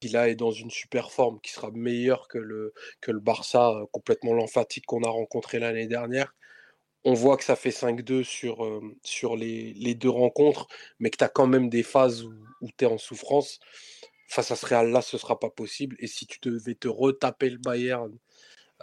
là 0.10 0.30
est 0.30 0.36
dans 0.36 0.52
une 0.52 0.72
super 0.72 1.12
forme, 1.12 1.40
qui 1.42 1.52
sera 1.52 1.72
meilleur 1.72 2.28
que 2.28 2.38
le, 2.38 2.74
que 3.02 3.12
le 3.12 3.20
Barça 3.20 3.72
euh, 3.72 3.86
complètement 3.92 4.34
lymphatique 4.34 4.86
qu'on 4.86 5.04
a 5.04 5.10
rencontré 5.10 5.60
l'année 5.60 5.88
dernière 5.88 6.34
on 7.04 7.14
voit 7.14 7.38
que 7.38 7.44
ça 7.44 7.56
fait 7.56 7.72
5-2 7.72 8.24
sur, 8.24 8.64
euh, 8.64 8.82
sur 9.04 9.36
les, 9.36 9.96
deux 9.96 10.10
rencontres, 10.10 10.68
mais 11.00 11.10
que 11.10 11.18
tu 11.18 11.24
as 11.24 11.30
quand 11.30 11.48
même 11.48 11.70
des 11.70 11.84
phases 11.84 12.24
où, 12.24 12.34
tu 12.78 12.86
es 12.86 12.88
en 12.88 12.98
souffrance. 12.98 13.60
Face 14.28 14.52
à 14.52 14.56
ce 14.56 14.66
Real-là, 14.66 15.02
ce 15.02 15.16
ne 15.16 15.20
sera 15.20 15.40
pas 15.40 15.50
possible. 15.50 15.96
Et 16.00 16.08
si 16.08 16.28
tu 16.28 16.40
devais 16.42 16.76
te 16.76 16.88
retaper 16.88 17.50
le 17.50 17.58
Bayern 17.58 18.16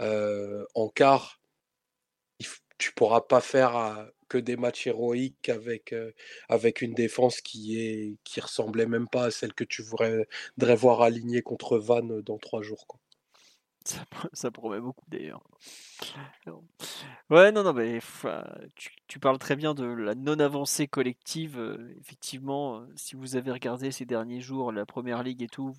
euh, 0.00 0.64
en 0.74 0.88
quart, 0.88 1.40
tu 2.78 2.92
pourras 2.92 3.22
pas 3.22 3.40
faire 3.40 4.10
que 4.28 4.38
des 4.38 4.56
matchs 4.56 4.86
héroïques 4.86 5.48
avec, 5.48 5.94
avec 6.48 6.82
une 6.82 6.94
défense 6.94 7.40
qui, 7.40 7.80
est, 7.80 8.16
qui 8.24 8.40
ressemblait 8.40 8.86
même 8.86 9.08
pas 9.08 9.24
à 9.24 9.30
celle 9.30 9.54
que 9.54 9.64
tu 9.64 9.82
voudrais, 9.82 10.26
voir 10.56 11.02
alignée 11.02 11.42
contre 11.42 11.78
Vannes 11.78 12.20
dans 12.22 12.38
trois 12.38 12.62
jours. 12.62 12.86
Ça, 14.32 14.50
promet 14.50 14.80
beaucoup 14.80 15.04
d'ailleurs. 15.08 15.42
Ouais, 17.30 17.52
non, 17.52 17.62
non, 17.62 17.72
mais 17.72 18.00
tu, 19.06 19.18
parles 19.18 19.38
très 19.38 19.56
bien 19.56 19.74
de 19.74 19.84
la 19.84 20.14
non-avancée 20.14 20.86
collective. 20.86 21.58
Euh, 21.58 21.94
effectivement, 22.00 22.80
euh, 22.80 22.86
si 22.96 23.16
vous 23.16 23.36
avez 23.36 23.50
regardé 23.50 23.90
ces 23.90 24.04
derniers 24.04 24.40
jours 24.40 24.72
la 24.72 24.86
première 24.86 25.22
ligue 25.22 25.42
et 25.42 25.48
tout, 25.48 25.74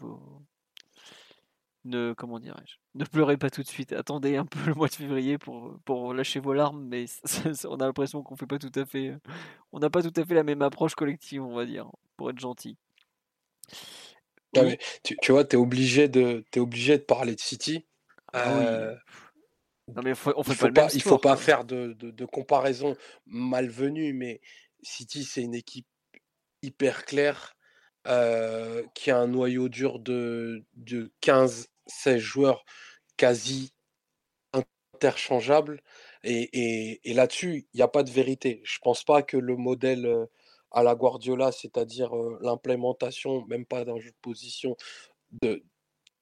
ne 1.90 2.14
comment 2.14 2.40
dirais-je, 2.40 2.76
ne 2.96 3.06
pleurez 3.06 3.38
pas 3.38 3.50
tout 3.50 3.64
de 3.64 3.68
suite. 3.68 3.94
Attendez 3.94 4.38
un 4.38 4.46
peu 4.46 4.60
le 4.66 4.74
mois 4.74 4.88
de 4.88 4.94
février 4.94 5.38
pour, 5.38 5.78
pour 5.86 6.14
lâcher 6.14 6.40
vos 6.40 6.54
larmes, 6.54 6.88
mais 6.88 7.06
on 7.66 7.76
a 7.76 7.86
l'impression 7.86 8.24
qu'on 8.24 8.36
fait 8.36 8.48
pas 8.48 8.60
tout 8.60 8.72
à 8.76 8.86
fait, 8.86 9.14
on 9.72 9.80
n'a 9.80 9.90
pas 9.90 10.02
tout 10.02 10.14
à 10.16 10.26
fait 10.26 10.36
la 10.36 10.44
même 10.44 10.62
approche 10.62 10.96
collective, 10.96 11.44
on 11.44 11.56
va 11.56 11.66
dire, 11.66 11.90
pour 12.18 12.30
être 12.30 12.40
gentil. 12.40 12.78
tu, 15.04 15.18
tu, 15.22 15.32
vois, 15.32 15.44
tu 15.44 15.56
es 15.56 15.60
obligé 15.60 16.08
de, 16.08 16.46
es 16.54 16.60
obligé 16.60 16.98
de 16.98 17.04
parler 17.04 17.36
de 17.36 17.42
City 17.42 17.86
ah 18.34 18.60
euh, 18.60 18.96
non, 19.96 20.02
mais 20.04 20.12
on 20.36 20.44
fait 20.44 20.68
il 20.68 20.74
pas, 20.74 20.88
il 20.94 21.02
faut 21.02 21.18
pas 21.18 21.36
faire 21.36 21.66
de, 21.66 21.94
de, 21.94 22.26
comparaison 22.26 22.96
malvenue, 23.26 24.14
mais 24.14 24.40
City, 24.84 25.24
c'est 25.24 25.42
une 25.42 25.56
équipe 25.56 25.88
hyper 26.62 27.06
claire 27.06 27.56
euh, 28.08 28.84
qui 28.94 29.10
a 29.10 29.18
un 29.18 29.28
noyau 29.28 29.68
dur 29.68 30.00
de, 30.00 30.64
de 30.76 31.12
15-16 31.90 32.18
joueurs 32.18 32.66
quasi 33.18 33.74
interchangeables. 34.54 35.82
Et, 36.24 37.00
et, 37.10 37.14
là-dessus, 37.14 37.68
il 37.74 37.78
n'y 37.78 37.82
a 37.82 37.88
pas 37.88 38.04
de 38.04 38.12
vérité. 38.12 38.62
Je 38.64 38.80
pense 38.80 39.04
pas 39.04 39.22
que 39.24 39.38
le 39.38 39.56
modèle 39.56 40.06
euh, 40.06 40.26
à 40.72 40.84
la 40.84 40.96
Guardiola, 40.96 41.52
c'est-à-dire 41.52 42.14
l'implémentation, 42.42 43.46
même 43.48 43.66
pas 43.66 43.86
d'un 43.86 44.00
jeu 44.00 44.12
de 44.12 44.18
position, 44.22 44.76
de, 45.42 45.64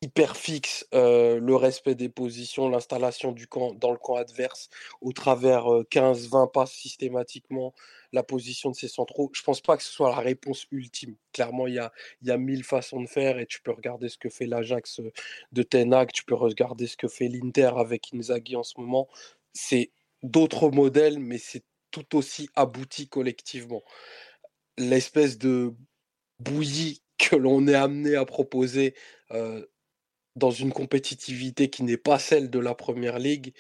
hyper 0.02 0.38
fixe, 0.38 0.86
le 0.92 1.56
respect 1.56 1.96
des 1.96 2.10
positions, 2.10 2.70
l'installation 2.70 3.32
du 3.32 3.48
camp 3.48 3.74
dans 3.74 3.92
le 3.92 3.98
camp 3.98 4.16
adverse 4.16 4.70
au 5.02 5.12
travers 5.12 5.66
15-20 5.92 6.52
passes 6.52 6.72
systématiquement, 6.72 7.74
la 8.14 8.24
position 8.24 8.70
de 8.70 8.76
ses 8.76 8.88
centraux. 8.88 9.32
Je 9.34 9.42
pense 9.42 9.62
pas 9.62 9.76
que 9.76 9.84
ce 9.84 9.92
soit 9.92 10.10
la 10.10 10.20
réponse 10.20 10.68
ultime. 10.72 11.16
Clairement, 11.34 11.68
il 11.68 11.76
y 11.76 11.80
a, 11.80 11.92
y 12.22 12.32
a 12.32 12.38
mille 12.38 12.64
façons 12.64 13.02
de 13.02 13.08
faire 13.08 13.40
et 13.40 13.48
tu 13.48 13.62
peux 13.62 13.72
regarder 13.72 14.08
ce 14.08 14.18
que 14.18 14.30
fait 14.30 14.46
l'Ajax 14.46 15.02
de 15.52 15.64
Tenag, 15.64 16.12
tu 16.12 16.24
peux 16.24 16.36
regarder 16.36 16.86
ce 16.88 16.96
que 16.96 17.08
fait 17.08 17.28
l'Inter 17.28 17.72
avec 17.78 18.14
Inzaghi 18.14 18.56
en 18.56 18.64
ce 18.64 18.80
moment. 18.80 19.08
C'est 19.54 19.92
d'autres 20.22 20.70
modèles, 20.70 21.20
mais 21.20 21.40
c'est 21.40 21.64
tout 21.90 22.16
aussi 22.16 22.50
abouti 22.56 23.08
collectivement. 23.08 23.84
L'espèce 24.78 25.40
de 25.40 25.74
bouillie 26.40 27.02
que 27.18 27.36
l'on 27.36 27.68
est 27.68 27.74
amené 27.74 28.16
à 28.16 28.26
proposer 28.26 28.94
dans 30.38 30.52
une 30.52 30.72
compétitivité 30.72 31.70
qui 31.70 31.84
n'est 31.84 31.98
pas 31.98 32.20
celle 32.20 32.50
de 32.50 32.60
la 32.60 32.76
première 32.76 33.20
ligue, 33.20 33.54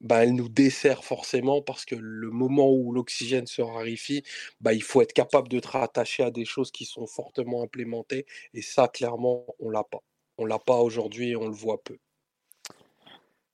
bah, 0.00 0.24
elle 0.24 0.34
nous 0.34 0.48
dessert 0.48 1.04
forcément 1.04 1.60
parce 1.62 1.84
que 1.84 1.94
le 1.94 2.30
moment 2.30 2.70
où 2.70 2.92
l'oxygène 2.92 3.46
se 3.46 3.62
raréfie, 3.62 4.22
bah, 4.60 4.72
il 4.72 4.82
faut 4.82 5.02
être 5.02 5.12
capable 5.12 5.48
de 5.48 5.60
te 5.60 5.68
rattacher 5.68 6.22
à 6.22 6.30
des 6.30 6.44
choses 6.44 6.70
qui 6.70 6.86
sont 6.86 7.06
fortement 7.06 7.62
implémentées. 7.62 8.26
Et 8.54 8.62
ça, 8.62 8.88
clairement, 8.88 9.44
on 9.58 9.70
l'a 9.70 9.84
pas. 9.84 10.02
On 10.38 10.46
l'a 10.46 10.58
pas 10.58 10.78
aujourd'hui 10.78 11.30
et 11.30 11.36
on 11.36 11.46
le 11.46 11.54
voit 11.54 11.82
peu. 11.82 11.98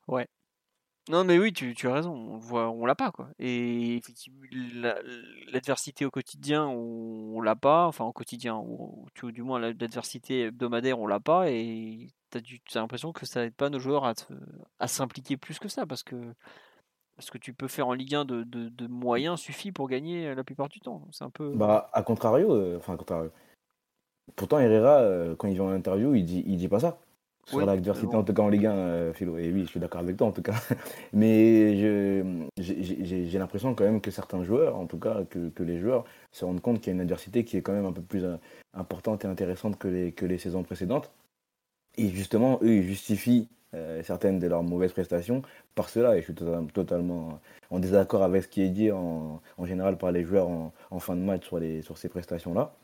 Ouais. 0.07 0.29
Non, 1.09 1.23
mais 1.23 1.39
oui, 1.39 1.53
tu, 1.53 1.75
as 1.87 1.93
raison. 1.93 2.13
On 2.13 2.37
voit, 2.37 2.69
on 2.71 2.85
l'a 2.85 2.97
pas 2.97 3.13
quoi. 3.13 3.29
Et 3.39 3.97
effectivement, 3.97 4.41
l'adversité 5.53 6.05
au 6.05 6.11
quotidien, 6.11 6.67
on, 6.67 7.41
l'a 7.41 7.55
pas. 7.55 7.87
Enfin, 7.87 8.05
au 8.05 8.13
quotidien, 8.13 8.57
ou, 8.57 9.07
du 9.23 9.43
moins 9.43 9.61
l'adversité 9.61 10.47
hebdomadaire, 10.47 10.99
on 10.99 11.07
l'a 11.07 11.21
pas. 11.21 11.49
Et 11.51 12.09
tu 12.33 12.61
as, 12.75 12.81
l'impression 12.81 13.13
que 13.13 13.25
ça 13.25 13.43
n'aide 13.43 13.55
pas 13.55 13.71
nos 13.71 13.79
joueurs 13.79 14.13
à, 14.79 14.89
s'impliquer 14.89 15.37
plus 15.37 15.61
que 15.61 15.69
ça 15.69 15.87
parce 15.87 16.03
que 16.03 16.17
parce 17.15 17.31
que 17.31 17.39
tu 17.39 17.55
peux 17.55 17.69
faire 17.69 17.89
en 17.89 17.95
Ligue 17.95 18.15
1 18.15 18.25
de, 18.27 18.87
moyens 18.89 19.41
suffit 19.41 19.73
pour 19.73 19.89
gagner 19.89 20.35
la 20.35 20.45
plupart 20.45 20.69
du 20.69 20.81
temps. 20.81 21.07
C'est 21.13 21.25
un 21.25 21.31
peu. 21.31 21.53
Bah, 21.55 21.89
à 21.93 22.03
contrario, 22.03 22.53
euh, 22.53 22.77
enfin, 22.79 22.97
contrario. 22.97 23.31
Pourtant, 24.35 24.59
Herrera, 24.59 24.99
euh, 24.99 25.37
quand 25.37 25.47
il 25.47 25.55
vient 25.55 25.65
en 25.65 25.71
interview, 25.71 26.15
il 26.15 26.25
dit, 26.25 26.43
il 26.47 26.57
dit 26.57 26.69
pas 26.69 26.81
ça. 26.81 26.99
Sur 27.49 27.65
l'adversité, 27.65 28.15
en 28.17 28.25
tout 28.25 28.35
cas 28.35 28.43
en 28.43 28.49
Ligue 28.49 28.67
1, 28.67 28.73
euh, 28.73 29.13
Philo. 29.13 29.39
Et 29.39 29.53
oui, 29.53 29.63
je 29.63 29.69
suis 29.69 29.81
d'accord 29.81 30.01
avec 30.01 30.17
toi, 30.17 30.27
en 30.27 30.33
tout 30.33 30.43
cas. 30.43 30.55
Mais 31.13 31.77
j'ai 32.59 33.39
l'impression 33.39 33.75
quand 33.75 33.85
même 33.85 34.01
que 34.01 34.11
certains 34.11 34.43
joueurs, 34.43 34.77
en 34.77 34.87
tout 34.87 34.99
cas, 34.99 35.23
que, 35.31 35.49
que 35.51 35.63
les 35.63 35.79
joueurs 35.79 36.05
se 36.33 36.45
rendent 36.45 36.61
compte 36.61 36.81
qu'il 36.81 36.89
y 36.89 36.91
a 36.91 36.95
une 36.95 37.03
adversité 37.03 37.45
qui 37.45 37.57
est 37.57 37.63
quand 37.63 37.73
même 37.73 37.87
un 37.87 37.93
peu 37.93 38.03
plus 38.03 38.25
importante 38.75 39.25
et 39.25 39.29
intéressante 39.29 39.79
que 39.79 39.87
les, 39.87 40.13
que 40.13 40.27
les 40.27 40.39
saisons 40.39 40.65
précédentes. 40.65 41.13
Et 41.97 42.09
justement, 42.09 42.59
eux, 42.63 42.75
ils 42.77 42.83
justifient 42.83 43.49
euh, 43.75 44.03
certaines 44.03 44.39
de 44.39 44.47
leurs 44.47 44.63
mauvaises 44.63 44.93
prestations 44.93 45.43
par 45.75 45.89
cela. 45.89 46.17
Et 46.17 46.21
je 46.21 46.33
suis 46.33 46.35
totalement 46.73 47.41
en 47.71 47.79
désaccord 47.79 48.23
avec 48.23 48.45
ce 48.45 48.49
qui 48.49 48.63
est 48.63 48.71
dit 48.71 48.91
en, 48.91 49.41
général 49.65 49.99
par 49.99 50.13
les 50.13 50.25
joueurs 50.25 50.49
en, 50.49 50.99
fin 50.99 51.17
de 51.17 51.21
match 51.21 51.47
sur, 51.47 51.59
les, 51.59 51.83
sur 51.83 51.99
ces 51.99 52.09
prestations-là. 52.09 52.75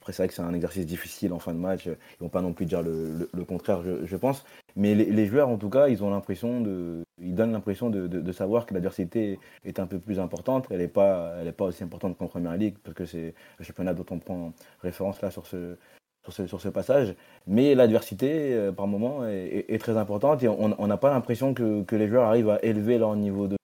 Après, 0.00 0.12
c'est 0.12 0.22
vrai 0.22 0.28
que 0.28 0.34
c'est 0.34 0.42
un 0.42 0.54
exercice 0.54 0.86
difficile 0.86 1.32
en 1.32 1.38
fin 1.38 1.52
de 1.52 1.58
match. 1.58 1.86
Ils 1.86 2.20
vont 2.20 2.30
pas 2.30 2.40
non 2.40 2.52
plus 2.54 2.64
dire 2.64 2.82
le, 2.82 3.44
contraire, 3.46 3.82
je, 3.82 4.16
pense. 4.16 4.44
Mais 4.76 4.94
les, 4.94 5.26
joueurs, 5.26 5.48
en 5.48 5.58
tout 5.58 5.68
cas, 5.68 5.88
ils 5.88 6.02
ont 6.02 6.10
l'impression 6.10 6.60
de, 6.62 7.04
ils 7.20 7.34
donnent 7.34 7.52
l'impression 7.52 7.90
de, 7.90 8.06
de, 8.06 8.32
savoir 8.32 8.64
que 8.64 8.72
l'adversité 8.72 9.38
est 9.64 9.78
un 9.78 9.86
peu 9.86 9.98
plus 9.98 10.18
importante. 10.18 10.66
Elle 10.70 10.78
n'est 10.78 10.88
pas, 10.88 11.34
elle 11.40 11.48
est 11.48 11.52
pas 11.52 11.66
aussi 11.66 11.84
importante 11.84 12.16
qu'en 12.16 12.28
première 12.28 12.56
ligue, 12.56 12.76
parce 12.82 12.96
que 12.96 13.04
c'est 13.04 13.34
le 13.58 13.64
championnat 13.64 13.92
dont 13.92 14.06
on 14.10 14.18
prend 14.18 14.52
référence 14.82 15.20
là 15.20 15.30
sur 15.30 15.46
ce, 15.46 15.76
sur 16.46 16.60
ce, 16.60 16.68
passage. 16.68 17.14
Mais 17.46 17.74
l'adversité, 17.74 18.54
euh, 18.54 18.72
par 18.72 18.86
moment, 18.86 19.26
est, 19.26 19.80
très 19.80 19.96
importante 19.96 20.42
et 20.42 20.48
on 20.48 20.86
n'a 20.86 20.96
pas 20.96 21.10
l'impression 21.10 21.54
que, 21.54 21.84
les 21.94 22.08
joueurs 22.08 22.24
arrivent 22.24 22.50
à 22.50 22.62
élever 22.62 22.98
leur 22.98 23.16
niveau 23.16 23.48
de 23.48 23.56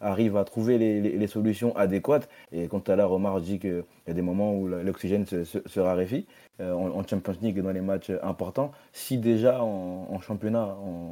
arrivent 0.00 0.36
à 0.36 0.44
trouver 0.44 0.78
les, 0.78 1.26
solutions 1.26 1.76
adéquates. 1.76 2.28
Et 2.52 2.68
quand 2.68 2.88
à 2.88 2.96
l'heure, 2.96 3.12
Omar 3.12 3.40
dit 3.40 3.58
qu'il 3.58 3.84
y 4.06 4.10
a 4.10 4.14
des 4.14 4.22
moments 4.22 4.54
où 4.54 4.66
l'oxygène 4.66 5.26
se, 5.26 5.80
raréfie 5.80 6.26
euh, 6.60 6.72
en, 6.72 7.06
Champions 7.06 7.36
League 7.40 7.58
et 7.58 7.62
dans 7.62 7.72
les 7.72 7.80
matchs 7.80 8.10
importants. 8.22 8.72
Si 8.92 9.18
déjà 9.18 9.62
en, 9.62 10.20
championnat, 10.20 10.76
en, 10.82 11.10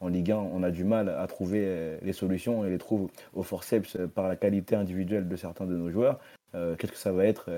en, 0.00 0.08
Ligue 0.08 0.32
1, 0.32 0.36
on 0.36 0.62
a 0.62 0.70
du 0.70 0.84
mal 0.84 1.08
à 1.08 1.26
trouver 1.26 1.62
euh, 1.64 1.98
les 2.02 2.12
solutions 2.12 2.64
et 2.64 2.70
les 2.70 2.78
trouve 2.78 3.08
au 3.34 3.42
forceps 3.42 3.96
par 4.14 4.28
la 4.28 4.36
qualité 4.36 4.76
individuelle 4.76 5.28
de 5.28 5.36
certains 5.36 5.66
de 5.66 5.76
nos 5.76 5.90
joueurs, 5.90 6.18
euh, 6.56 6.76
qu'est-ce 6.76 6.92
que 6.92 6.98
ça 6.98 7.12
va 7.12 7.24
être 7.26 7.50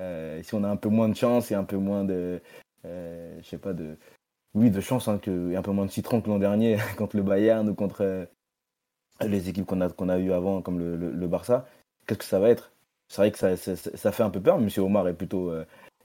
euh, 0.00 0.42
si 0.42 0.54
on 0.54 0.64
a 0.64 0.68
un 0.68 0.76
peu 0.76 0.88
moins 0.88 1.08
de 1.08 1.14
chance 1.14 1.50
et 1.50 1.54
un 1.54 1.64
peu 1.64 1.76
moins 1.76 2.04
de, 2.04 2.40
euh, 2.84 3.38
je 3.40 3.46
sais 3.46 3.58
pas 3.58 3.72
de, 3.72 3.96
oui 4.54 4.70
de 4.70 4.80
chance 4.80 5.08
hein, 5.08 5.18
que, 5.18 5.52
et 5.52 5.56
un 5.56 5.62
peu 5.62 5.70
moins 5.70 5.86
de 5.86 5.90
citron 5.90 6.20
que 6.20 6.28
l'an 6.28 6.38
dernier 6.38 6.76
contre 6.98 7.16
le 7.16 7.22
Bayern 7.22 7.68
ou 7.68 7.74
contre 7.74 8.28
les 9.20 9.48
équipes 9.48 9.66
qu'on 9.66 9.80
a 9.80 9.88
qu'on 9.88 10.08
a 10.08 10.18
eu 10.18 10.32
avant 10.32 10.62
comme 10.62 10.78
le, 10.78 10.96
le, 10.96 11.26
Barça. 11.28 11.66
Qu'est-ce 12.06 12.18
que 12.18 12.24
ça 12.24 12.38
va 12.38 12.50
être? 12.50 12.70
C'est 13.08 13.22
vrai 13.22 13.30
que 13.30 13.38
ça, 13.38 13.56
ça, 13.56 14.12
fait 14.12 14.22
un 14.22 14.30
peu 14.30 14.40
peur. 14.40 14.58
Monsieur 14.58 14.82
Omar 14.82 15.06
est 15.08 15.14
plutôt 15.14 15.52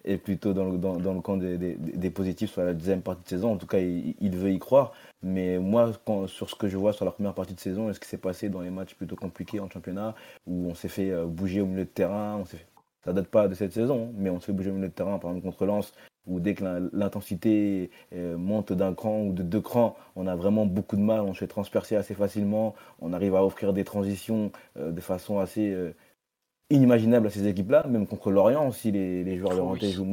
est 0.06 0.18
plutôt 0.18 0.54
dans 0.54 0.66
le, 0.66 0.78
dans, 0.78 1.14
le 1.14 1.22
camp 1.22 1.38
des, 1.38 1.58
des, 1.58 2.10
positifs 2.10 2.52
sur 2.52 2.64
la 2.64 2.74
deuxième 2.74 3.02
partie 3.02 3.24
de 3.24 3.30
saison. 3.30 3.54
En 3.54 3.58
tout 3.58 3.68
cas, 3.68 3.80
il, 3.80 4.36
veut 4.36 4.52
y 4.52 4.60
croire. 4.60 4.94
Mais 5.24 5.60
moi, 5.60 5.92
sur 6.28 6.50
ce 6.50 6.56
que 6.56 6.68
je 6.68 6.78
vois 6.78 6.94
sur 6.94 7.06
la 7.06 7.12
première 7.12 7.34
partie 7.34 7.54
de 7.54 7.60
saison 7.60 7.90
et 7.90 7.94
ce 7.94 8.00
qui 8.00 8.08
s'est 8.08 8.18
passé 8.18 8.50
dans 8.50 8.62
les 8.62 8.70
matchs 8.70 8.96
plutôt 8.96 9.16
compliqués 9.16 9.60
en 9.60 9.70
championnat, 9.70 10.16
où 10.48 10.70
on 10.70 10.76
s'est 10.76 10.88
fait 10.88 11.12
euh, 11.12 11.26
bouger 11.26 11.62
au 11.62 11.66
milieu 11.66 11.86
de 11.86 11.90
terrain, 11.90 12.38
on 12.38 12.46
s'est 12.46 12.58
fait... 12.58 12.68
ça 13.06 13.14
date 13.14 13.28
pas 13.28 13.48
de 13.48 13.56
cette 13.56 13.74
saison, 13.74 14.12
mais 14.16 14.30
on 14.30 14.40
s'est 14.40 14.48
fait 14.48 14.54
bouger 14.54 14.72
au 14.72 14.76
milieu 14.76 14.90
de 14.90 14.94
terrain, 14.94 15.20
par 15.20 15.32
exemple 15.32 15.48
contre 15.48 15.66
Lens, 15.66 15.94
où 16.28 16.40
dès 16.40 16.54
que 16.54 16.64
l'intensité 16.94 17.90
euh, 18.14 18.38
monte 18.38 18.74
d'un 18.74 18.94
cran 18.94 19.22
ou 19.22 19.34
de 19.34 19.44
deux 19.44 19.62
crans, 19.62 19.96
on 20.16 20.28
a 20.28 20.36
vraiment 20.36 20.66
beaucoup 20.66 20.96
de 20.96 21.02
mal, 21.02 21.22
on 21.22 21.34
se 21.34 21.40
fait 21.40 21.48
transpercer 21.48 21.96
assez 21.96 22.14
facilement, 22.14 22.76
on 23.02 23.14
arrive 23.14 23.36
à 23.36 23.44
offrir 23.44 23.74
des 23.74 23.84
transitions 23.84 24.52
euh, 24.78 24.92
de 24.92 25.02
façon 25.02 25.40
assez 25.40 25.72
euh, 25.72 25.94
inimaginable 26.70 27.28
à 27.28 27.30
ces 27.30 27.48
équipes-là, 27.48 27.86
même 27.88 28.08
contre 28.08 28.32
l'Orient 28.32 28.68
aussi, 28.68 28.92
les, 28.92 29.38
joueurs 29.38 29.56
de 29.56 29.62
Renté 29.62 29.92
jouent, 29.92 30.06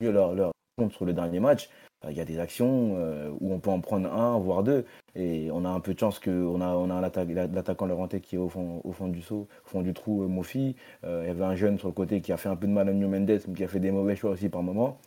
mieux 0.00 0.12
leur, 0.12 0.34
leur 0.34 0.52
compte 0.78 0.92
sur 0.92 1.04
le 1.04 1.12
dernier 1.12 1.40
match. 1.40 1.68
Il 2.08 2.16
y 2.16 2.20
a 2.20 2.24
des 2.24 2.38
actions 2.38 2.94
où 3.40 3.52
on 3.52 3.58
peut 3.58 3.70
en 3.70 3.80
prendre 3.80 4.12
un, 4.12 4.38
voire 4.38 4.62
deux, 4.62 4.84
et 5.16 5.48
on 5.50 5.64
a 5.64 5.68
un 5.68 5.80
peu 5.80 5.92
de 5.92 5.98
chance 5.98 6.20
qu'on 6.20 6.60
a, 6.60 6.68
on 6.68 6.90
a 6.90 7.00
l'attaquant 7.00 7.86
Laurenté 7.86 8.20
qui 8.20 8.36
est 8.36 8.38
au 8.38 8.48
fond, 8.48 8.80
au 8.84 8.92
fond 8.92 9.08
du 9.08 9.22
saut, 9.22 9.48
au 9.64 9.68
fond 9.68 9.82
du 9.82 9.92
trou, 9.92 10.28
Mofi. 10.28 10.76
il 11.02 11.26
y 11.26 11.30
avait 11.30 11.44
un 11.44 11.56
jeune 11.56 11.78
sur 11.78 11.88
le 11.88 11.94
côté 11.94 12.20
qui 12.20 12.32
a 12.32 12.36
fait 12.36 12.50
un 12.50 12.54
peu 12.54 12.68
de 12.68 12.72
mal 12.72 12.88
à 12.88 12.92
New 12.92 13.08
Mendes, 13.08 13.40
mais 13.48 13.54
qui 13.54 13.64
a 13.64 13.68
fait 13.68 13.80
des 13.80 13.90
mauvais 13.90 14.14
choix 14.14 14.30
aussi 14.30 14.48
par 14.48 14.62
moment 14.62 14.98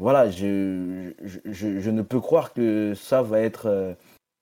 voilà, 0.00 0.30
je, 0.30 1.12
je, 1.44 1.90
ne 1.90 2.00
peux 2.00 2.20
croire 2.20 2.54
que 2.54 2.94
ça 2.94 3.20
va 3.20 3.40
être 3.40 3.66
euh, 3.66 3.92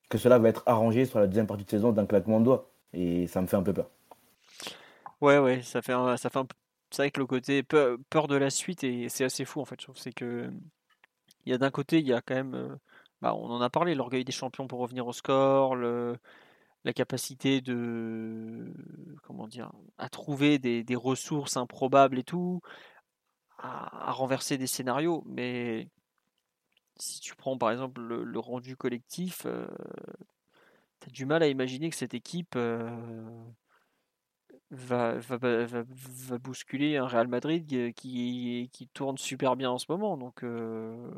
que 0.08 0.16
cela 0.16 0.38
va 0.38 0.48
être 0.48 0.62
arrangé 0.66 1.04
sur 1.04 1.18
la 1.18 1.26
deuxième 1.26 1.48
partie 1.48 1.64
de 1.64 1.70
saison 1.70 1.90
d'un 1.90 2.06
claquement 2.06 2.38
de 2.38 2.44
doigts. 2.44 2.70
Et 2.92 3.26
ça 3.26 3.42
me 3.42 3.48
fait 3.48 3.56
un 3.56 3.64
peu 3.64 3.72
peur. 3.72 3.90
Ouais, 5.20 5.38
ouais, 5.38 5.62
ça 5.62 5.82
fait 5.82 5.92
un, 5.92 6.16
ça 6.16 6.30
fait 6.30 6.38
un, 6.38 6.46
c'est 6.92 7.02
vrai 7.02 7.10
que 7.10 7.18
le 7.18 7.26
côté 7.26 7.64
peur, 7.64 8.28
de 8.28 8.36
la 8.36 8.50
suite 8.50 8.84
et 8.84 9.08
c'est 9.08 9.24
assez 9.24 9.44
fou 9.44 9.60
en 9.60 9.64
fait. 9.64 9.80
C'est 9.96 10.12
que 10.12 10.48
il 11.44 11.50
y 11.50 11.54
a 11.54 11.58
d'un 11.58 11.70
côté, 11.72 11.98
il 11.98 12.06
y 12.06 12.12
a 12.12 12.20
quand 12.20 12.36
même, 12.36 12.54
euh, 12.54 12.76
bah, 13.20 13.34
on 13.34 13.50
en 13.50 13.60
a 13.60 13.68
parlé, 13.68 13.96
l'orgueil 13.96 14.24
des 14.24 14.30
champions 14.30 14.68
pour 14.68 14.78
revenir 14.78 15.08
au 15.08 15.12
score, 15.12 15.74
la 15.74 16.92
capacité 16.94 17.60
de, 17.60 18.72
comment 19.24 19.48
dire, 19.48 19.72
à 19.98 20.08
trouver 20.08 20.60
des, 20.60 20.84
des 20.84 20.96
ressources 20.96 21.56
improbables 21.56 22.20
et 22.20 22.24
tout 22.24 22.60
à, 23.58 24.12
renverser 24.12 24.58
des 24.58 24.66
scénarios, 24.66 25.22
mais 25.26 25.88
si 26.96 27.20
tu 27.20 27.34
prends 27.36 27.58
par 27.58 27.70
exemple 27.70 28.00
le, 28.00 28.38
rendu 28.38 28.76
collectif, 28.76 29.42
euh, 29.46 29.66
tu 31.00 31.08
as 31.08 31.10
du 31.10 31.26
mal 31.26 31.42
à 31.42 31.48
imaginer 31.48 31.90
que 31.90 31.96
cette 31.96 32.14
équipe 32.14 32.54
euh, 32.56 32.90
va, 34.70 35.18
va, 35.18 35.36
va, 35.36 36.38
bousculer 36.38 36.96
un 36.96 37.06
Real 37.06 37.28
Madrid 37.28 37.92
qui, 37.94 38.90
tourne 38.94 39.18
super 39.18 39.56
bien 39.56 39.70
en 39.70 39.78
ce 39.78 39.86
moment. 39.88 40.16
Donc 40.16 40.44
euh, 40.44 41.10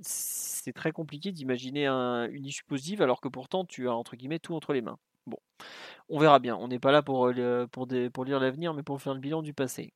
c'est 0.00 0.72
très 0.72 0.92
compliqué 0.92 1.32
d'imaginer 1.32 1.86
un, 1.86 2.28
une 2.28 2.46
issue 2.46 2.64
positive 2.64 3.02
alors 3.02 3.20
que 3.20 3.28
pourtant 3.28 3.64
tu 3.64 3.88
as 3.88 3.94
entre 3.94 4.16
guillemets 4.16 4.38
tout 4.38 4.54
entre 4.54 4.72
les 4.72 4.82
mains. 4.82 4.98
Bon, 5.26 5.38
on 6.08 6.18
verra 6.18 6.38
bien. 6.40 6.56
On 6.56 6.68
n'est 6.68 6.80
pas 6.80 6.92
là 6.92 7.02
pour, 7.02 7.32
pour 7.72 8.24
lire 8.24 8.40
l'avenir, 8.40 8.74
mais 8.74 8.82
pour 8.82 9.00
faire 9.00 9.14
le 9.14 9.20
bilan 9.20 9.42
du 9.42 9.54
passé. 9.54 9.92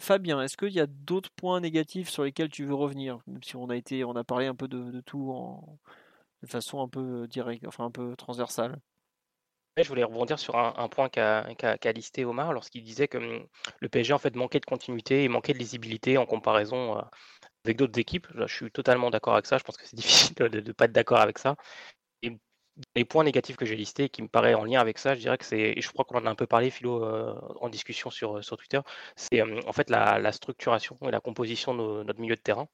Fabien, 0.00 0.40
est-ce 0.40 0.56
qu'il 0.56 0.72
y 0.72 0.80
a 0.80 0.86
d'autres 0.86 1.30
points 1.30 1.60
négatifs 1.60 2.08
sur 2.08 2.24
lesquels 2.24 2.48
tu 2.48 2.64
veux 2.64 2.74
revenir? 2.74 3.18
Même 3.26 3.42
si 3.42 3.54
on 3.56 3.68
a 3.68 3.76
été, 3.76 4.02
on 4.02 4.16
a 4.16 4.24
parlé 4.24 4.46
un 4.46 4.54
peu 4.54 4.66
de, 4.66 5.00
tout 5.02 5.30
en, 5.30 5.78
de 6.42 6.46
façon 6.48 6.80
un 6.80 6.88
peu 6.88 7.28
directe, 7.28 7.66
un 7.78 7.90
peu 7.90 8.16
transversale. 8.16 8.78
Je 9.76 9.88
voulais 9.88 10.04
rebondir 10.04 10.38
sur 10.38 10.56
un, 10.56 10.88
point 10.88 11.08
qu'a 11.08 11.92
listé 11.94 12.24
Omar 12.24 12.52
lorsqu'il 12.52 12.82
disait 12.82 13.08
que 13.08 13.18
hum, 13.18 13.46
le 13.80 13.88
PSG 13.88 14.16
fait 14.18 14.34
manquait 14.36 14.60
de 14.60 14.66
continuité 14.66 15.24
et 15.24 15.28
manquait 15.28 15.52
de 15.52 15.58
lisibilité 15.58 16.18
en 16.18 16.26
comparaison 16.26 16.98
euh, 16.98 17.02
avec 17.64 17.76
d'autres 17.76 17.98
équipes. 17.98 18.26
Je 18.34 18.46
suis 18.46 18.70
totalement 18.70 19.10
d'accord 19.10 19.34
avec 19.34 19.46
ça. 19.46 19.58
Je 19.58 19.64
pense 19.64 19.76
que 19.76 19.86
c'est 19.86 19.96
difficile 19.96 20.34
de 20.34 20.60
ne 20.60 20.72
pas 20.72 20.86
être 20.86 20.92
d'accord 20.92 21.20
avec 21.20 21.38
ça 21.38 21.56
les 22.94 23.04
points 23.04 23.24
négatifs 23.24 23.56
que 23.56 23.66
j'ai 23.66 23.76
listés 23.76 24.08
qui 24.08 24.22
me 24.22 24.28
paraissent 24.28 24.56
en 24.56 24.64
lien 24.64 24.80
avec 24.80 24.98
ça, 24.98 25.14
je 25.14 25.20
dirais 25.20 25.38
que 25.38 25.44
c'est, 25.44 25.74
et 25.76 25.80
je 25.80 25.90
crois 25.90 26.04
qu'on 26.04 26.18
en 26.18 26.26
a 26.26 26.30
un 26.30 26.34
peu 26.34 26.46
parlé, 26.46 26.70
Philo, 26.70 27.04
euh, 27.04 27.34
en 27.60 27.68
discussion 27.68 28.10
sur, 28.10 28.38
euh, 28.38 28.42
sur 28.42 28.56
Twitter, 28.56 28.80
c'est 29.16 29.40
euh, 29.40 29.60
en 29.66 29.72
fait 29.72 29.90
la, 29.90 30.32
structuration 30.32 30.96
et 31.06 31.10
la 31.10 31.20
composition 31.20 31.74
de 31.74 32.04
notre 32.04 32.20
milieu 32.20 32.36
de 32.36 32.40
terrain. 32.40 32.68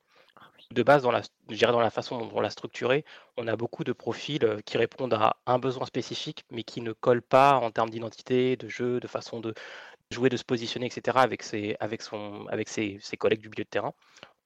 De 0.73 0.83
base, 0.83 1.03
dans 1.03 1.13
la, 1.13 1.23
je 1.49 1.55
dirais 1.55 1.73
dans 1.73 1.81
la 1.81 1.91
façon 1.91 2.19
dont 2.19 2.31
on 2.35 2.41
l'a 2.41 2.51
structuré, 2.51 3.05
on 3.37 3.47
a 3.47 3.57
beaucoup 3.57 3.85
de 3.85 3.93
profils 3.93 4.63
qui 4.65 4.79
répondent 4.79 5.15
à 5.15 5.37
un 5.47 5.59
besoin 5.59 5.87
spécifique, 5.87 6.45
mais 6.51 6.65
qui 6.65 6.81
ne 6.81 6.93
collent 6.93 7.23
pas 7.23 7.57
en 7.57 7.71
termes 7.71 7.91
d'identité, 7.91 8.57
de 8.57 8.69
jeu, 8.69 9.01
de 9.01 9.07
façon 9.07 9.41
de 9.41 9.55
jouer, 10.11 10.29
de 10.29 10.37
se 10.37 10.45
positionner, 10.45 10.87
etc., 10.87 11.19
avec 11.19 11.43
ses, 11.43 11.77
avec 11.81 12.03
son, 12.03 12.47
avec 12.49 12.69
ses 12.69 12.99
collègues 13.19 13.41
du 13.41 13.49
milieu 13.49 13.65
de 13.65 13.69
terrain 13.69 13.95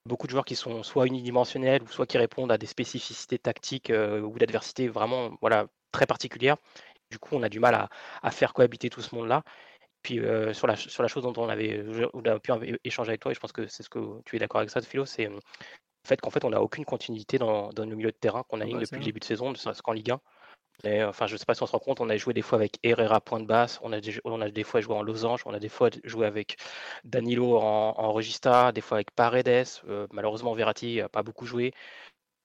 beaucoup 0.06 0.26
de 0.26 0.32
joueurs 0.32 0.44
qui 0.44 0.56
sont 0.56 0.82
soit 0.82 1.06
unidimensionnels 1.06 1.82
ou 1.82 1.88
soit 1.88 2.06
qui 2.06 2.18
répondent 2.18 2.52
à 2.52 2.58
des 2.58 2.66
spécificités 2.66 3.38
tactiques 3.38 3.90
euh, 3.90 4.20
ou 4.20 4.38
d'adversité 4.38 4.88
vraiment 4.88 5.36
voilà, 5.40 5.66
très 5.92 6.06
particulières. 6.06 6.56
Du 7.10 7.18
coup, 7.18 7.34
on 7.34 7.42
a 7.42 7.48
du 7.48 7.60
mal 7.60 7.88
à, 8.22 8.30
faire 8.30 8.52
cohabiter 8.52 8.88
tout 8.88 9.02
ce 9.02 9.14
monde-là. 9.14 9.42
Puis 10.02 10.20
euh, 10.20 10.54
sur, 10.54 10.66
la, 10.66 10.76
sur 10.76 11.02
la 11.02 11.08
chose 11.08 11.24
dont 11.24 11.34
on 11.36 11.48
avait, 11.48 11.84
on 12.14 12.24
a 12.24 12.38
pu 12.38 12.52
échanger 12.84 13.10
avec 13.10 13.20
toi, 13.20 13.32
et 13.32 13.34
je 13.34 13.40
pense 13.40 13.52
que 13.52 13.66
c'est 13.66 13.82
ce 13.82 13.90
que 13.90 14.22
tu 14.24 14.36
es 14.36 14.38
d'accord 14.38 14.60
avec 14.60 14.70
ça, 14.70 14.80
Philo, 14.80 15.04
c'est 15.04 15.26
euh, 15.26 15.30
le 15.30 16.08
fait 16.08 16.18
qu'en 16.20 16.30
fait, 16.30 16.44
on 16.44 16.50
n'a 16.50 16.62
aucune 16.62 16.86
continuité 16.86 17.36
dans, 17.36 17.68
dans 17.70 17.84
nos 17.84 17.96
milieux 17.96 18.12
de 18.12 18.16
terrain 18.16 18.42
qu'on 18.44 18.60
a 18.62 18.66
eu 18.66 18.72
depuis 18.72 18.98
le 18.98 19.04
début 19.04 19.20
de 19.20 19.24
saison, 19.24 19.50
ne 19.50 19.56
serait-ce 19.56 19.82
qu'en 19.82 19.92
Ligue 19.92 20.12
1 20.12 20.20
enfin, 20.84 21.26
je 21.26 21.34
ne 21.34 21.38
sais 21.38 21.44
pas 21.44 21.54
si 21.54 21.62
on 21.62 21.66
se 21.66 21.72
rend 21.72 21.78
compte, 21.78 22.00
on 22.00 22.08
a 22.08 22.16
joué 22.16 22.34
des 22.34 22.42
fois 22.42 22.58
avec 22.58 22.78
Herrera 22.82 23.20
point 23.20 23.40
de 23.40 23.46
basse, 23.46 23.78
on 23.82 23.92
a, 23.92 24.00
des, 24.00 24.20
on 24.24 24.40
a 24.40 24.50
des 24.50 24.64
fois 24.64 24.80
joué 24.80 24.94
en 24.94 25.02
losange, 25.02 25.42
on 25.46 25.52
a 25.52 25.58
des 25.58 25.68
fois 25.68 25.90
joué 26.04 26.26
avec 26.26 26.56
Danilo 27.04 27.58
en, 27.58 27.94
en 27.98 28.12
Regista, 28.12 28.72
des 28.72 28.80
fois 28.80 28.98
avec 28.98 29.10
Paredes. 29.10 29.66
Euh, 29.88 30.06
malheureusement, 30.12 30.54
Verratti 30.54 30.96
n'a 30.96 31.08
pas 31.08 31.22
beaucoup 31.22 31.46
joué. 31.46 31.72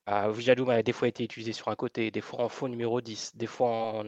Euh, 0.08 0.32
a 0.68 0.82
des 0.82 0.92
fois 0.92 1.08
été 1.08 1.24
utilisé 1.24 1.52
sur 1.52 1.68
un 1.68 1.74
côté, 1.74 2.10
des 2.12 2.20
fois 2.20 2.44
en 2.44 2.48
faux 2.48 2.68
numéro 2.68 3.00
10, 3.00 3.32
des 3.34 3.46
fois 3.46 3.68
en, 3.68 4.04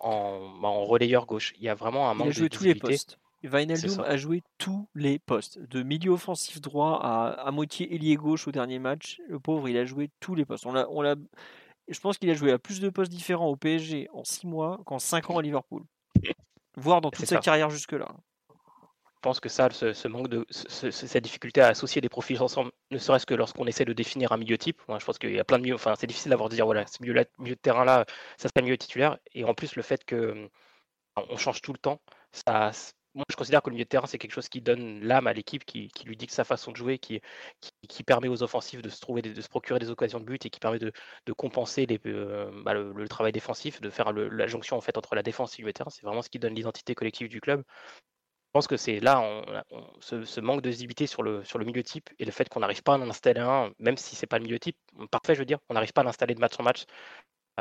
en, 0.00 0.64
en 0.64 0.84
relayeur 0.84 1.26
gauche. 1.26 1.52
Il 1.58 1.62
y 1.62 1.68
a 1.68 1.74
vraiment 1.74 2.10
un 2.10 2.14
manque 2.14 2.26
Il 2.26 2.30
a 2.30 2.32
joué 2.32 2.48
de 2.48 2.56
tous 2.56 2.64
les 2.64 2.74
postes. 2.74 3.18
Wijnaldum 3.42 4.00
a 4.00 4.16
joué 4.16 4.42
tous 4.58 4.88
les 4.94 5.18
postes, 5.18 5.58
de 5.58 5.82
milieu 5.82 6.10
offensif 6.10 6.60
droit 6.60 7.00
à, 7.02 7.28
à 7.46 7.50
moitié 7.52 7.94
ailier 7.94 8.16
gauche 8.16 8.46
au 8.48 8.52
dernier 8.52 8.78
match. 8.78 9.18
Le 9.28 9.38
pauvre, 9.38 9.68
il 9.68 9.78
a 9.78 9.84
joué 9.84 10.10
tous 10.20 10.34
les 10.34 10.44
postes. 10.44 10.66
On 10.66 10.72
l'a 11.02 11.14
je 11.90 12.00
pense 12.00 12.18
qu'il 12.18 12.30
a 12.30 12.34
joué 12.34 12.52
à 12.52 12.58
plus 12.58 12.80
de 12.80 12.88
postes 12.88 13.10
différents 13.10 13.48
au 13.48 13.56
PSG 13.56 14.08
en 14.12 14.24
6 14.24 14.46
mois 14.46 14.80
qu'en 14.86 14.98
5 14.98 15.30
ans 15.30 15.38
à 15.38 15.42
Liverpool. 15.42 15.82
Voire 16.76 17.00
dans 17.00 17.10
toute 17.10 17.26
sa 17.26 17.38
carrière 17.38 17.70
jusque-là. 17.70 18.08
Je 18.48 19.22
pense 19.22 19.40
que 19.40 19.50
ça, 19.50 19.68
ce, 19.70 20.08
manque 20.08 20.28
de 20.28 20.46
cette 20.50 21.22
difficulté 21.22 21.60
à 21.60 21.68
associer 21.68 22.00
des 22.00 22.08
profils 22.08 22.40
ensemble, 22.40 22.72
ne 22.90 22.96
serait-ce 22.96 23.26
que 23.26 23.34
lorsqu'on 23.34 23.66
essaie 23.66 23.84
de 23.84 23.92
définir 23.92 24.32
un 24.32 24.38
milieu 24.38 24.56
type. 24.56 24.80
Moi, 24.88 24.98
je 24.98 25.04
pense 25.04 25.18
qu'il 25.18 25.34
y 25.34 25.38
a 25.38 25.44
plein 25.44 25.58
de 25.58 25.64
milieux. 25.64 25.74
Enfin, 25.74 25.94
c'est 25.98 26.06
difficile 26.06 26.30
d'avoir 26.30 26.48
de 26.48 26.54
dire 26.54 26.64
voilà, 26.64 26.86
ce 26.86 27.02
milieu, 27.02 27.12
-là, 27.12 27.26
milieu 27.38 27.54
de 27.54 27.60
terrain 27.60 27.84
là, 27.84 28.06
ça 28.38 28.48
serait 28.48 28.62
milieu 28.62 28.78
titulaire. 28.78 29.18
Et 29.34 29.44
en 29.44 29.52
plus, 29.52 29.76
le 29.76 29.82
fait 29.82 30.04
que 30.04 30.48
on 31.16 31.36
change 31.36 31.60
tout 31.60 31.74
le 31.74 31.78
temps, 31.78 32.00
ça, 32.32 32.70
moi, 33.14 33.24
je 33.28 33.36
considère 33.36 33.62
que 33.62 33.70
le 33.70 33.74
milieu 33.74 33.84
de 33.84 33.88
terrain, 33.88 34.06
c'est 34.06 34.18
quelque 34.18 34.32
chose 34.32 34.48
qui 34.48 34.60
donne 34.60 35.00
l'âme 35.02 35.26
à 35.26 35.32
l'équipe, 35.32 35.64
qui, 35.64 35.88
qui, 35.88 36.06
lui 36.06 36.16
dicte 36.16 36.32
sa 36.32 36.44
façon 36.44 36.70
de 36.70 36.76
jouer, 36.76 36.98
qui, 36.98 37.20
permet 38.06 38.28
aux 38.28 38.42
offensifs 38.42 38.82
de 38.82 38.88
se, 38.88 39.00
trouver, 39.00 39.22
de 39.22 39.40
se 39.40 39.48
procurer 39.48 39.78
des 39.80 39.90
occasions 39.90 40.20
de 40.20 40.24
but 40.24 40.46
et 40.46 40.50
qui 40.50 40.60
permet 40.60 40.78
de, 40.78 40.92
compenser 41.36 41.86
euh, 42.06 42.50
bah, 42.64 42.74
le, 42.74 43.08
travail 43.08 43.32
défensif, 43.32 43.80
de 43.80 43.90
faire 43.90 44.12
la 44.12 44.46
jonction 44.46 44.76
entre 44.78 45.14
la 45.14 45.22
défense 45.22 45.54
et 45.54 45.62
le 45.62 45.64
milieu 45.64 45.72
de 45.72 45.76
terrain. 45.76 45.90
C'est 45.90 46.02
vraiment 46.02 46.22
ce 46.22 46.30
qui 46.30 46.38
donne 46.38 46.54
l'identité 46.54 46.94
collective 46.94 47.28
du 47.28 47.40
club. 47.40 47.64
Je 48.48 48.52
pense 48.52 48.66
que 48.66 48.76
c'est 48.76 49.00
là, 49.00 49.20
on, 49.20 49.44
ce, 50.00 50.40
manque 50.40 50.62
de 50.62 50.70
visibilité 50.70 51.06
sur 51.06 51.22
le, 51.22 51.42
milieu 51.64 51.82
type 51.82 52.10
et 52.18 52.24
le 52.24 52.32
fait 52.32 52.48
qu'on 52.48 52.60
n'arrive 52.60 52.82
pas 52.82 52.94
à 52.94 52.98
en 52.98 53.08
installer 53.08 53.40
un, 53.40 53.72
même 53.78 53.96
si 53.96 54.16
c'est 54.16 54.26
pas 54.26 54.38
le 54.38 54.44
milieu 54.44 54.58
type, 54.58 54.76
parfait, 55.10 55.34
je 55.34 55.40
veux 55.40 55.44
dire, 55.44 55.58
on 55.68 55.74
n'arrive 55.74 55.92
pas 55.92 56.00
à 56.02 56.04
l'installer 56.04 56.34
de 56.34 56.40
match 56.40 56.54
en 56.58 56.64
match, 56.64 56.84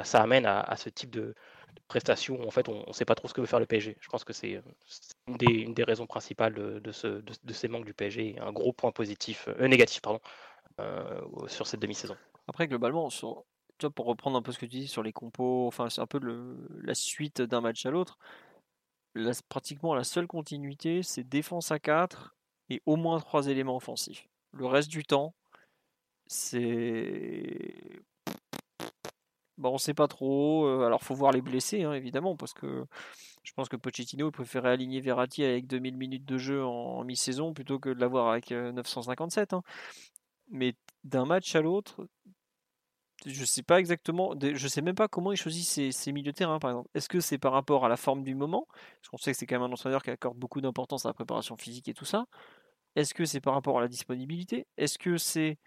ça 0.03 0.21
amène 0.21 0.45
à 0.45 0.75
ce 0.77 0.89
type 0.89 1.11
de, 1.11 1.35
prestation 1.87 2.45
en 2.47 2.51
fait 2.51 2.69
on 2.69 2.85
ne 2.87 2.93
sait 2.93 3.05
pas 3.05 3.15
trop 3.15 3.27
ce 3.27 3.33
que 3.33 3.41
veut 3.41 3.47
faire 3.47 3.59
le 3.59 3.65
PSG. 3.65 3.97
Je 3.99 4.07
pense 4.09 4.23
que 4.23 4.33
c'est 4.33 4.55
euh, 4.55 4.61
une, 5.27 5.73
des, 5.73 5.83
raisons 5.83 6.07
principales 6.07 6.53
de, 6.53 6.91
ce, 6.91 7.07
de, 7.07 7.53
ces 7.53 7.67
manques 7.67 7.85
du 7.85 7.93
PSG, 7.93 8.37
un 8.39 8.51
gros 8.51 8.73
point 8.73 8.91
positif, 8.91 9.47
euh, 9.47 9.67
négatif 9.67 10.01
pardon, 10.01 10.19
euh, 10.79 11.21
sur 11.47 11.67
cette 11.67 11.79
demi-saison. 11.79 12.15
Après 12.47 12.67
globalement, 12.67 13.09
sur, 13.09 13.43
pour 13.95 14.05
reprendre 14.05 14.37
un 14.37 14.41
peu 14.41 14.51
ce 14.51 14.59
que 14.59 14.65
tu 14.65 14.77
dis 14.77 14.87
sur 14.87 15.03
les 15.03 15.13
compos, 15.13 15.67
enfin 15.67 15.89
c'est 15.89 16.01
un 16.01 16.07
peu 16.07 16.19
la 16.81 16.95
suite 16.95 17.41
d'un 17.41 17.61
match 17.61 17.85
à 17.85 17.91
l'autre. 17.91 18.17
pratiquement 19.49 19.95
la 19.95 20.03
seule 20.03 20.27
continuité, 20.27 21.03
c'est 21.03 21.23
défense 21.23 21.71
à 21.71 21.79
4 21.79 22.35
et 22.69 22.81
au 22.85 22.95
moins 22.95 23.19
trois 23.19 23.47
éléments 23.47 23.75
offensifs. 23.75 24.27
Le 24.53 24.65
reste 24.65 24.89
du 24.89 25.03
temps, 25.03 25.33
c'est 26.27 28.01
Bon, 29.59 29.73
on 29.73 29.77
sait 29.77 29.93
pas 29.93 30.07
trop. 30.07 30.67
Alors, 30.83 31.03
faut 31.03 31.15
voir 31.15 31.33
les 31.33 31.41
blessés, 31.41 31.83
hein, 31.83 31.93
évidemment, 31.93 32.35
parce 32.37 32.53
que 32.53 32.85
je 33.43 33.53
pense 33.53 33.67
que 33.69 33.75
Pochettino 33.75 34.31
préférait 34.31 34.71
aligner 34.71 35.01
Verratti 35.01 35.43
avec 35.43 35.67
2000 35.67 35.97
minutes 35.97 36.25
de 36.25 36.37
jeu 36.37 36.63
en, 36.63 37.03
mi-saison 37.03 37.53
plutôt 37.53 37.77
que 37.77 37.89
de 37.89 37.99
l'avoir 37.99 38.29
avec 38.29 38.51
957. 38.51 39.53
Hein. 39.53 39.61
Mais 40.49 40.75
d'un 41.03 41.25
match 41.25 41.55
à 41.55 41.61
l'autre, 41.61 42.07
je 43.25 43.43
sais 43.43 43.63
pas 43.63 43.79
exactement, 43.79 44.33
je 44.41 44.67
sais 44.67 44.81
même 44.81 44.95
pas 44.95 45.09
comment 45.09 45.33
il 45.33 45.37
choisit 45.37 45.93
ses, 45.93 46.11
milieux 46.13 46.31
de 46.31 46.37
terrain, 46.37 46.59
par 46.59 46.71
exemple. 46.71 46.89
Est-ce 46.93 47.09
que 47.09 47.19
c'est 47.19 47.37
par 47.37 47.51
rapport 47.51 47.85
à 47.85 47.89
la 47.89 47.97
forme 47.97 48.23
du 48.23 48.35
moment? 48.35 48.65
Parce 49.01 49.09
qu'on 49.09 49.17
sait 49.17 49.33
que 49.33 49.37
c'est 49.37 49.45
quand 49.45 49.59
même 49.59 49.69
un 49.69 49.73
entraîneur 49.73 50.03
qui 50.03 50.09
accorde 50.09 50.37
beaucoup 50.37 50.61
d'importance 50.61 51.05
à 51.05 51.09
la 51.09 51.13
préparation 51.13 51.57
physique 51.57 51.89
et 51.89 51.93
tout 51.93 52.05
ça. 52.05 52.27
Est-ce 52.95 53.13
que 53.13 53.25
c'est 53.25 53.41
par 53.41 53.53
rapport 53.55 53.77
à 53.77 53.81
la 53.81 53.89
disponibilité? 53.89 54.67
Est-ce 54.77 54.97
que 54.97 55.17
c'est 55.17 55.57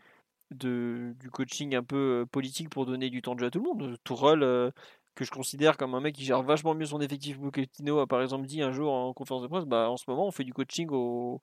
du 0.53 1.31
coaching 1.33 1.75
un 1.75 1.83
peu 1.83 2.27
politique 2.31 2.69
pour 2.71 2.87
donner 2.87 3.11
du 3.11 3.23
temps 3.23 3.35
de 3.35 3.41
jeu 3.41 3.47
à 3.47 3.51
tout 3.51 3.59
le 3.59 3.65
monde. 3.65 3.97
Tourelle, 4.05 4.43
euh, 4.43 4.71
que 5.15 5.25
je 5.25 5.31
considère 5.31 5.77
comme 5.77 5.95
un 5.95 6.01
mec 6.01 6.15
qui 6.15 6.25
gère 6.25 6.43
vachement 6.43 6.75
mieux 6.75 6.87
son 6.87 7.01
effectif. 7.01 7.39
Pochettino 7.39 7.99
a 7.99 8.07
par 8.07 8.23
exemple 8.23 8.47
dit 8.47 8.63
un 8.63 8.73
jour 8.73 8.93
en 8.93 9.13
conférence 9.13 9.43
de 9.43 9.49
presse, 9.49 9.65
bah, 9.65 9.91
en 9.91 9.97
ce 9.97 10.05
moment 10.09 10.27
on 10.27 10.31
fait 10.31 10.45
du 10.45 10.53
coaching 10.53 10.89
au, 10.91 11.41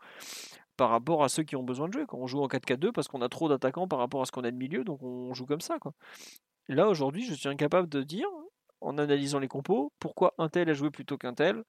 par 0.78 0.90
rapport 0.90 1.24
à 1.24 1.30
ceux 1.30 1.44
qui 1.44 1.56
ont 1.56 1.64
besoin 1.64 1.88
de 1.88 1.94
jouer. 1.94 2.06
Quand 2.08 2.18
on 2.18 2.28
joue 2.28 2.42
en 2.42 2.48
4-4-2 2.48 2.92
parce 2.92 3.08
qu'on 3.08 3.22
a 3.22 3.30
trop 3.30 3.50
d'attaquants 3.50 3.88
par 3.88 4.00
rapport 4.00 4.22
à 4.22 4.26
ce 4.26 4.32
qu'on 4.32 4.44
a 4.44 4.52
de 4.52 4.58
milieu, 4.58 4.84
donc 4.84 5.04
on 5.04 5.34
joue 5.34 5.46
comme 5.46 5.62
ça. 5.62 5.78
Quoi. 5.80 5.94
là, 6.68 6.88
aujourd'hui, 6.88 7.24
je 7.26 7.34
suis 7.34 7.50
incapable 7.50 7.90
de 7.90 8.02
dire, 8.04 8.28
en 8.82 8.98
analysant 8.98 9.40
les 9.40 9.48
compos, 9.48 9.92
pourquoi 10.00 10.34
un 10.38 10.50
tel 10.50 10.70
a 10.70 10.74
joué 10.74 10.90
plutôt 10.90 11.18
qu'un 11.18 11.34
tel. 11.34 11.64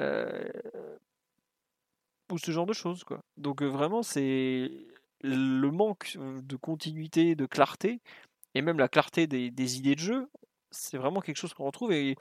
Euh, 0.00 0.48
ou 2.32 2.38
ce 2.38 2.50
genre 2.50 2.66
de 2.66 2.72
choses. 2.72 3.04
Quoi. 3.04 3.20
Donc 3.36 3.62
vraiment, 3.62 4.02
c'est 4.02 4.70
le 5.22 5.70
manque 5.70 6.16
de 6.18 6.56
continuité, 6.56 7.34
de 7.34 7.46
clarté, 7.46 8.00
et 8.54 8.62
même 8.62 8.78
la 8.78 8.88
clarté 8.88 9.26
des, 9.26 9.78
idées 9.78 9.94
de 9.94 10.00
jeu, 10.00 10.28
c'est 10.70 10.98
vraiment 10.98 11.20
quelque 11.20 11.36
chose 11.36 11.54
qu'on 11.54 11.64
retrouve 11.64 11.92
et 11.92 12.16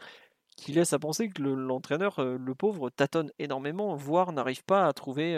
qui 0.57 0.73
laisse 0.73 0.94
à 0.94 0.99
penser 0.99 1.30
que 1.30 1.41
l'entraîneur, 1.41 2.23
le, 2.23 2.56
pauvre, 2.56 2.90
tâtonne 2.90 3.32
énormément, 3.40 3.95
voire 3.95 4.32
n'arrive 4.32 4.64
pas 4.64 4.86
à 4.88 4.94
trouver 4.94 5.34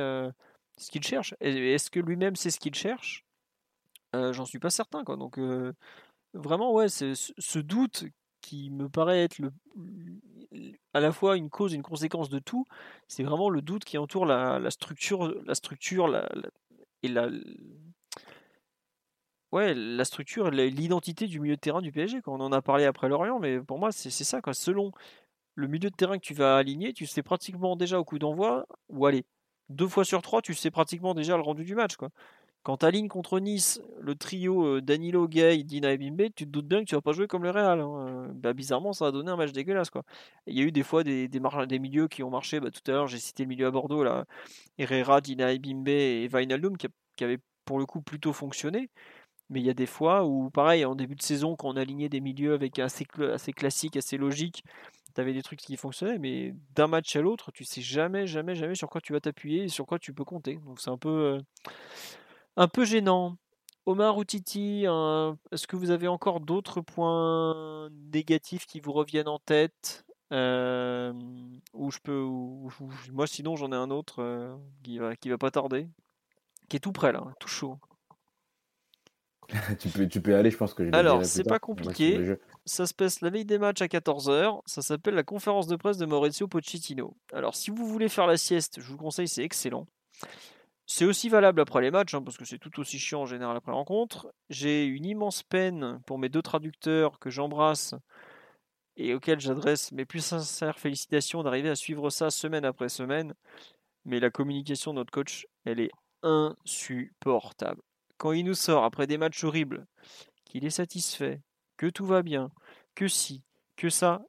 ce 0.77 0.91
qu'il 0.91 1.03
cherche. 1.03 1.34
Est-ce 1.40 1.90
que 1.90 1.99
lui-même 1.99 2.35
sait 2.35 2.52
ce 2.52 2.60
qu'il 2.60 2.76
cherche? 2.76 3.26
J'en 4.14 4.45
suis 4.45 4.60
pas 4.60 4.69
certain. 4.69 5.03
Donc 5.03 5.40
vraiment, 6.34 6.73
ouais, 6.73 6.90
ce 6.90 7.60
doute 7.60 8.06
qui 8.41 8.69
me 8.69 8.90
paraît 8.90 9.23
être 9.23 9.40
le, 9.40 9.52
à 10.94 10.99
la 10.99 11.11
fois 11.11 11.38
une 11.38 11.49
cause 11.49 11.73
et 11.73 11.77
une 11.77 11.84
conséquence 11.84 12.30
de 12.30 12.40
tout, 12.40 12.65
c'est 13.07 13.23
vraiment 13.23 13.49
le 13.49 13.61
doute 13.61 13.85
qui 13.85 13.98
entoure 13.98 14.26
la, 14.26 14.69
structure, 14.69 15.34
la 15.45 15.56
structure 15.56 16.07
la, 16.07 16.30
et 17.03 17.09
la, 17.09 17.30
ouais, 19.51 19.73
la 19.73 20.05
structure 20.05 20.49
l'identité 20.49 21.27
du 21.27 21.39
milieu 21.39 21.55
de 21.55 21.59
terrain 21.59 21.81
du 21.81 21.91
PSG. 21.91 22.21
Quand 22.21 22.34
on 22.34 22.39
en 22.41 22.51
a 22.51 22.61
parlé 22.61 22.85
après 22.85 23.07
Lorient, 23.07 23.39
mais 23.39 23.59
pour 23.59 23.77
moi, 23.80 23.91
c'est 23.91 24.09
ça. 24.09 24.41
Quoi. 24.41 24.53
Selon 24.53 24.91
le 25.55 25.67
milieu 25.67 25.89
de 25.89 25.95
terrain 25.95 26.17
que 26.17 26.25
tu 26.25 26.34
vas 26.34 26.57
aligner, 26.57 26.93
tu 26.93 27.05
sais 27.05 27.21
pratiquement 27.21 27.75
déjà 27.75 27.99
au 27.99 28.03
coup 28.03 28.19
d'envoi, 28.19 28.65
ou 28.89 29.05
allez, 29.05 29.25
deux 29.69 29.88
fois 29.88 30.05
sur 30.05 30.21
trois, 30.21 30.41
tu 30.41 30.53
sais 30.53 30.71
pratiquement 30.71 31.13
déjà 31.13 31.38
le 31.38 31.43
rendu 31.43 31.63
du 31.63 31.75
match. 31.75 31.95
Quoi. 31.95 32.09
Quand 32.64 32.77
tu 32.77 32.85
alignes 32.85 33.10
contre 33.10 33.40
Nice 33.40 33.81
le 33.99 34.15
trio 34.15 34.65
euh, 34.65 34.81
Danilo, 34.81 35.27
Gay, 35.27 35.64
Dina 35.64 35.91
et 35.91 35.98
Bimbe, 35.98 36.27
tu 36.34 36.45
te 36.45 36.49
doutes 36.49 36.68
bien 36.68 36.80
que 36.80 36.85
tu 36.85 36.95
vas 36.95 37.02
pas 37.02 37.11
jouer 37.11 37.27
comme 37.27 37.44
le 37.44 37.52
Real. 37.52 37.81
Hein. 37.81 38.07
Euh, 38.07 38.27
bah, 38.34 38.53
bizarrement, 38.53 38.94
ça 38.94 39.07
a 39.07 39.11
donné 39.11 39.31
un 39.31 39.35
match 39.35 39.52
dégueulasse. 39.52 39.90
Quoi. 39.90 40.03
Il 40.48 40.57
y 40.57 40.61
a 40.61 40.64
eu 40.64 40.72
des 40.72 40.84
fois 40.84 41.03
des, 41.03 41.30
milieux 41.80 42.07
qui 42.07 42.23
ont 42.23 42.30
marché. 42.30 42.60
Bah, 42.61 42.72
tout 42.72 42.81
à 42.90 42.94
l'heure, 42.94 43.07
j'ai 43.07 43.19
cité 43.19 43.44
le 43.44 43.49
milieu 43.49 43.68
à 43.68 43.72
Bordeaux, 43.72 44.03
là, 44.03 44.26
Herrera, 44.77 45.19
Dina 45.19 45.52
et 45.52 45.60
Bimbe 45.60 45.90
et 45.90 46.27
Vainaldum, 46.30 46.77
qui, 46.77 46.88
qui 47.18 47.23
avaient 47.26 47.40
pour 47.65 47.80
le 47.80 47.85
coup 47.85 48.02
plutôt 48.02 48.34
fonctionné. 48.34 48.90
Mais 49.49 49.60
il 49.60 49.65
y 49.65 49.69
a 49.69 49.73
des 49.73 49.85
fois 49.85 50.26
où, 50.26 50.49
pareil, 50.49 50.85
en 50.85 50.95
début 50.95 51.15
de 51.15 51.22
saison, 51.22 51.56
quand 51.56 51.69
on 51.69 51.77
alignait 51.77 52.10
des 52.10 52.22
milieux 52.22 52.53
avec 52.53 52.80
assez, 52.80 53.06
assez 53.34 53.53
classique, 53.53 53.98
assez 53.98 54.18
logique, 54.18 54.64
tu 55.14 55.22
avais 55.22 55.34
des 55.34 55.44
trucs 55.44 55.60
qui 55.60 55.77
fonctionnaient, 55.77 56.18
mais 56.18 56.56
d'un 56.76 56.88
match 56.88 57.15
à 57.15 57.22
l'autre, 57.22 57.52
tu 57.52 57.65
sais 57.65 57.81
jamais, 57.81 58.26
jamais, 58.26 58.56
jamais 58.56 58.76
sur 58.76 58.90
quoi 58.90 59.02
tu 59.02 59.14
vas 59.14 59.19
t'appuyer 59.19 59.64
et 59.64 59.68
sur 59.68 59.85
quoi 59.85 59.99
tu 59.99 60.14
peux 60.14 60.23
compter. 60.23 60.60
Donc 60.65 60.80
c'est 60.80 60.90
un 60.90 60.98
peu. 60.98 61.10
Euh, 61.10 61.40
un 62.55 62.67
peu 62.67 62.85
gênant. 62.85 63.38
Omar 63.85 64.17
ou 64.17 64.23
Titi, 64.23 64.85
est-ce 65.51 65.67
que 65.67 65.75
vous 65.75 65.91
avez 65.91 66.07
encore 66.07 66.39
d'autres 66.39 66.80
points 66.80 67.89
négatifs 68.13 68.65
qui 68.65 68.80
vous 68.80 68.93
reviennent 68.93 69.27
en 69.27 69.39
tête 69.39 70.05
euh, 70.31 71.13
Ou 71.73 71.91
je 71.91 71.99
peux, 71.99 72.25
moi 73.11 73.27
sinon 73.27 73.55
j'en 73.55 73.71
ai 73.71 73.75
un 73.75 73.91
autre 73.91 74.21
euh, 74.23 74.55
qui 74.84 74.97
va, 74.99 75.15
qui 75.15 75.30
va 75.30 75.38
pas 75.38 75.51
tarder, 75.51 75.89
qui 76.69 76.77
est 76.77 76.80
tout 76.80 76.93
prêt 76.93 77.11
là, 77.11 77.25
tout 77.39 77.49
chaud. 77.49 77.77
tu, 79.80 79.89
peux, 79.89 80.07
tu 80.07 80.21
peux 80.21 80.35
aller, 80.35 80.49
je 80.49 80.57
pense 80.57 80.73
que 80.73 80.95
Alors, 80.95 81.25
c'est 81.25 81.43
pas 81.43 81.59
compliqué. 81.59 82.38
Ça 82.65 82.88
se 82.88 82.93
passe 82.93 83.19
la 83.19 83.30
veille 83.30 83.43
des 83.43 83.57
matchs 83.57 83.81
à 83.81 83.88
14h. 83.88 84.61
Ça 84.65 84.81
s'appelle 84.81 85.15
la 85.15 85.23
conférence 85.23 85.67
de 85.67 85.75
presse 85.75 85.97
de 85.97 86.05
Maurizio 86.05 86.47
Pochettino. 86.47 87.17
Alors, 87.34 87.53
si 87.53 87.69
vous 87.69 87.85
voulez 87.85 88.07
faire 88.07 88.25
la 88.25 88.38
sieste, 88.38 88.80
je 88.80 88.88
vous 88.88 88.97
conseille, 88.97 89.27
c'est 89.27 89.43
excellent. 89.43 89.85
C'est 90.85 91.05
aussi 91.05 91.30
valable 91.30 91.61
après 91.61 91.81
les 91.81 91.91
matchs, 91.91 92.14
hein, 92.14 92.22
parce 92.22 92.38
que 92.38 92.45
c'est 92.45 92.60
tout 92.60 92.80
aussi 92.80 92.99
chiant 92.99 93.22
en 93.22 93.26
général 93.26 93.55
après 93.55 93.72
rencontre. 93.72 94.34
J'ai 94.49 94.85
une 94.85 95.05
immense 95.05 95.41
peine 95.43 96.01
pour 96.05 96.19
mes 96.19 96.30
deux 96.30 96.41
traducteurs 96.41 97.19
que 97.19 97.30
j'embrasse 97.30 97.95
et 98.97 99.14
auxquels 99.14 99.39
j'adresse 99.39 99.91
mes 99.91 100.05
plus 100.05 100.23
sincères 100.23 100.80
félicitations 100.80 101.41
d'arriver 101.41 101.69
à 101.69 101.76
suivre 101.76 102.10
ça 102.10 102.30
semaine 102.30 102.65
après 102.65 102.89
semaine. 102.89 103.34
Mais 104.05 104.19
la 104.19 104.30
communication 104.30 104.91
de 104.91 104.97
notre 104.97 105.11
coach, 105.11 105.47
elle 105.65 105.80
est 105.80 105.91
insupportable. 106.22 107.81
Quand 108.18 108.34
il 108.34 108.43
nous 108.43 108.53
sort 108.53 108.84
après 108.84 109.07
des 109.07 109.18
matchs 109.18 109.43
horribles, 109.43 109.85
qu'il 110.45 110.65
est 110.65 110.69
satisfait, 110.69 111.41
que 111.77 111.88
tout 111.88 112.05
va 112.05 112.22
bien, 112.22 112.51
que 112.95 113.07
si, 113.07 113.43
que 113.77 113.89
ça, 113.89 114.22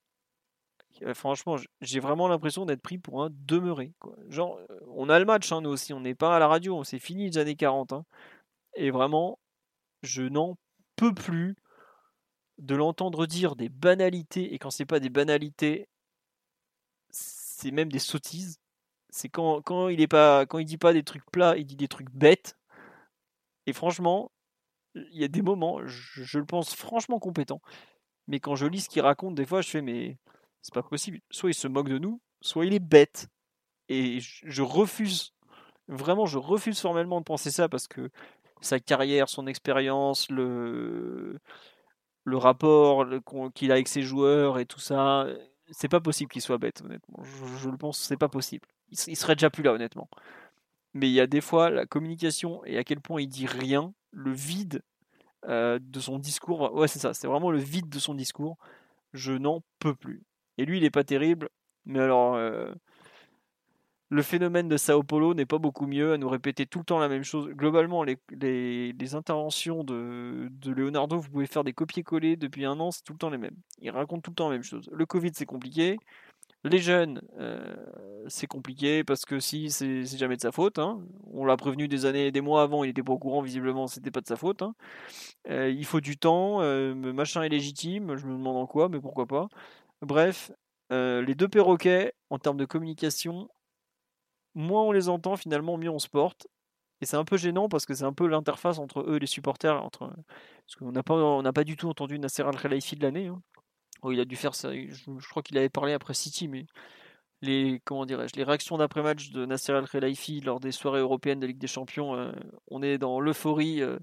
franchement, 1.13 1.57
j'ai 1.83 2.01
vraiment 2.01 2.29
l'impression 2.29 2.65
d'être 2.65 2.81
pris 2.81 2.99
pour 2.99 3.23
un 3.23 3.31
demeuré. 3.31 3.93
Genre, 4.29 4.59
euh, 4.71 4.81
on 4.89 5.09
a 5.11 5.19
le 5.19 5.27
match, 5.27 5.53
hein, 5.53 5.61
nous 5.61 5.71
aussi, 5.71 5.93
on 5.93 6.01
n'est 6.01 6.15
pas 6.15 6.37
à 6.37 6.39
la 6.39 6.49
radio, 6.49 6.83
c'est 6.85 6.99
fini 6.99 7.29
les 7.31 7.39
années 7.39 7.57
40. 7.57 7.93
Hein. 7.93 8.05
Et 8.77 8.91
vraiment, 8.91 9.39
je 10.03 10.23
n'en 10.23 10.57
peux 10.97 11.15
plus 11.15 11.57
de 12.59 12.75
l'entendre 12.77 13.27
dire 13.27 13.57
des 13.57 13.69
banalités, 13.69 14.55
et 14.55 14.59
quand 14.59 14.71
c'est 14.71 14.87
pas 14.87 15.01
des 15.01 15.11
banalités, 15.11 15.89
c'est 17.11 17.71
même 17.71 17.91
des 17.93 17.99
sottises. 17.99 18.59
C'est 19.11 19.29
quand, 19.29 19.63
quand 19.63 19.89
il 19.89 20.01
est 20.01 20.09
pas 20.09 20.47
quand 20.47 20.61
dit 20.61 20.79
pas 20.79 20.93
des 20.93 21.05
trucs 21.05 21.25
plats, 21.31 21.57
il 21.57 21.67
dit 21.67 21.77
des 21.77 21.89
trucs 21.89 22.11
bêtes. 22.11 22.57
Et 23.67 23.73
franchement, 23.73 24.33
il 24.95 25.19
y 25.19 25.25
a 25.25 25.29
des 25.29 25.43
moments, 25.43 25.87
je, 25.87 26.25
je 26.25 26.39
le 26.39 26.47
pense 26.47 26.75
franchement 26.75 27.19
compétent. 27.19 27.61
Mais 28.29 28.41
quand 28.41 28.57
je 28.57 28.67
lis 28.67 28.83
ce 28.83 28.89
qu'il 28.89 29.03
raconte, 29.03 29.35
des 29.35 29.47
fois, 29.47 29.63
je 29.63 29.71
fais 29.71 29.83
mais 29.83 30.19
c'est 30.65 30.73
pas 30.73 30.83
possible. 30.83 31.21
Soit 31.31 31.51
il 31.51 31.55
se 31.55 31.69
moque 31.69 31.91
de 31.91 31.99
nous, 31.99 32.23
soit 32.41 32.65
il 32.65 32.73
est 32.73 32.81
bête. 32.81 33.29
Et 33.91 34.19
je 34.21 34.63
refuse, 34.63 35.35
vraiment, 35.89 36.25
je 36.25 36.39
refuse 36.39 36.81
formellement 36.81 37.21
de 37.21 37.25
penser 37.25 37.51
ça 37.51 37.69
parce 37.69 37.87
que 37.87 38.11
sa 38.63 38.81
carrière, 38.81 39.29
son 39.29 39.47
expérience, 39.47 40.31
le, 40.31 41.39
le 42.25 42.37
rapport 42.39 43.05
qu'il 43.55 43.73
a 43.73 43.75
avec 43.75 43.89
ses 43.89 44.01
joueurs 44.01 44.59
et 44.59 44.65
tout 44.65 44.81
ça, 44.81 45.27
c'est 45.71 45.89
pas 45.89 46.01
possible 46.01 46.33
qu'il 46.33 46.41
soit 46.41 46.57
bête, 46.57 46.81
honnêtement. 46.83 47.23
Je, 47.59 47.69
le 47.69 47.77
pense, 47.77 47.99
c'est 47.99 48.17
pas 48.17 48.31
possible. 48.31 48.67
Il, 48.91 49.17
serait 49.17 49.35
déjà 49.35 49.51
plus 49.51 49.63
là, 49.63 49.75
honnêtement. 49.75 50.09
Mais 50.95 51.09
il 51.09 51.13
y 51.13 51.21
a 51.21 51.27
des 51.27 51.43
fois 51.43 51.69
la 51.69 51.85
communication 51.85 52.65
et 52.65 52.79
à 52.79 52.85
quel 52.85 53.03
point 53.03 53.21
il 53.21 53.29
dit 53.29 53.47
rien, 53.47 53.93
le 54.13 54.33
vide 54.33 54.83
euh, 55.47 55.79
de 55.79 56.01
son 56.01 56.19
discours. 56.19 56.73
Ouais, 56.73 56.89
c'est 56.89 57.01
ça, 57.01 57.13
c'est 57.13 57.27
vraiment 57.27 57.51
le 57.51 57.59
vide 57.59 57.91
de 57.91 57.99
son 57.99 58.15
discours. 58.15 58.57
Je 59.13 59.33
n'en 59.33 59.63
peux 59.79 59.95
plus. 59.95 60.23
Et 60.59 60.65
lui, 60.65 60.79
il 60.79 60.83
n'est 60.83 60.91
pas 60.91 61.05
terrible. 61.05 61.49
Mais 61.87 62.01
alors, 62.01 62.35
euh, 62.35 62.73
le 64.15 64.23
phénomène 64.23 64.69
de 64.69 64.77
Sao 64.77 65.03
Paulo 65.03 65.35
n'est 65.35 65.47
pas 65.47 65.59
beaucoup 65.59 65.87
mieux 65.87 66.13
à 66.13 66.19
nous 66.19 66.29
répéter 66.29 66.67
tout 66.67 66.79
le 66.79 66.85
temps 66.85 66.99
la 66.99 67.09
même 67.09 67.25
chose. 67.25 67.49
Globalement, 67.49 68.05
les, 68.05 69.15
interventions 69.15 69.85
de, 69.85 70.51
Leonardo, 70.67 71.19
vous 71.19 71.31
pouvez 71.31 71.47
faire 71.47 71.65
des 71.65 71.73
copier-coller 71.73 72.37
depuis 72.37 72.65
un 72.65 72.79
an, 72.81 72.91
c'est 72.91 73.03
tout 73.03 73.13
le 73.13 73.19
temps 73.19 73.31
les 73.31 73.39
mêmes. 73.39 73.57
Il 73.81 73.91
raconte 73.91 74.23
tout 74.23 74.31
le 74.31 74.37
temps 74.37 74.49
la 74.49 74.55
même 74.55 74.63
chose. 74.63 74.89
Le 74.93 75.07
Covid, 75.07 75.33
c'est 75.35 75.47
compliqué. 75.47 75.99
Les 76.67 76.79
jeunes, 76.79 77.21
euh, 77.39 77.75
c'est 78.27 78.47
compliqué 78.47 79.05
parce 79.05 79.27
que 79.27 79.39
si, 79.39 79.71
c'est 79.71 80.05
jamais 80.17 80.37
de 80.37 80.41
sa 80.41 80.53
faute. 80.53 80.79
Hein. 80.79 80.99
On 81.31 81.45
l'a 81.45 81.59
prévenu 81.59 81.89
des 81.89 82.07
années, 82.07 82.31
des 82.31 82.41
mois 82.41 82.63
avant, 82.63 82.85
il 82.85 82.91
était 82.91 83.03
pas 83.03 83.13
au 83.13 83.19
courant, 83.19 83.43
visiblement, 83.43 83.87
c'était 83.87 84.11
pas 84.11 84.23
de 84.23 84.27
sa 84.27 84.37
faute. 84.37 84.63
Hein. 84.63 84.75
Euh, 85.51 85.69
il 85.69 85.85
faut 85.85 86.01
du 86.01 86.17
temps, 86.17 86.61
machin 86.95 87.43
est 87.43 87.51
légitime, 87.51 88.17
je 88.17 88.27
me 88.27 88.33
demande 88.33 88.57
en 88.57 88.67
quoi, 88.67 88.89
mais 88.89 88.99
pourquoi 88.99 89.27
pas. 89.27 89.49
Bref, 90.03 90.53
euh, 90.93 91.23
les 91.23 91.35
deux 91.35 91.49
perroquets, 91.49 92.13
en 92.31 92.39
termes 92.39 92.57
de 92.57 92.65
communication, 92.65 93.49
moins 94.55 94.83
on 94.83 94.93
les 94.93 95.09
entend, 95.09 95.37
finalement, 95.37 95.77
mieux 95.77 95.91
on 95.91 95.99
se 95.99 96.09
porte. 96.09 96.47
Et 97.01 97.07
c'est 97.07 97.17
un 97.17 97.25
peu 97.25 97.37
gênant 97.37 97.69
parce 97.69 97.87
que 97.87 97.95
c'est 97.95 98.05
un 98.05 98.13
peu 98.13 98.27
l'interface 98.27 98.79
entre 98.79 99.01
eux 99.01 99.17
et 99.17 99.19
les 99.19 99.27
supporters. 99.27 99.83
Entre... 99.83 100.09
Parce 100.09 100.77
qu'on 100.79 100.93
n'a 100.93 101.03
pas, 101.53 101.65
du 101.65 101.77
tout 101.77 101.89
entendu 101.89 102.19
Nasser 102.19 102.43
Al-Khelaifi 102.43 102.97
de 102.97 103.03
l'année. 103.03 103.27
Hein. 103.27 103.43
Oh, 104.03 104.13
il 104.13 104.21
a 104.21 104.25
dû 104.25 104.37
faire 104.37 104.55
ça. 104.55 104.73
Je, 104.73 105.29
crois 105.29 105.43
qu'il 105.43 105.59
avait 105.59 105.69
parlé 105.69 105.93
après 105.93 106.15
City, 106.15 106.49
mais 106.49 106.67
les, 107.43 107.81
comment 107.85 108.05
les 108.05 108.45
réactions 108.45 108.79
d'après-match 108.79 109.31
de 109.31 109.45
Nasser 109.45 109.73
Al-Khelaifi 109.73 110.41
lors 110.41 110.61
des 110.61 110.73
soirées 110.73 111.01
européennes 111.01 111.41
de 111.41 111.47
Ligue 111.47 111.59
des 111.59 111.67
Champions, 111.67 112.15
euh, 112.15 112.33
on 112.69 112.83
est 112.83 112.99
dans 112.99 113.21
l'euphorie. 113.21 113.83
Euh, 113.83 113.99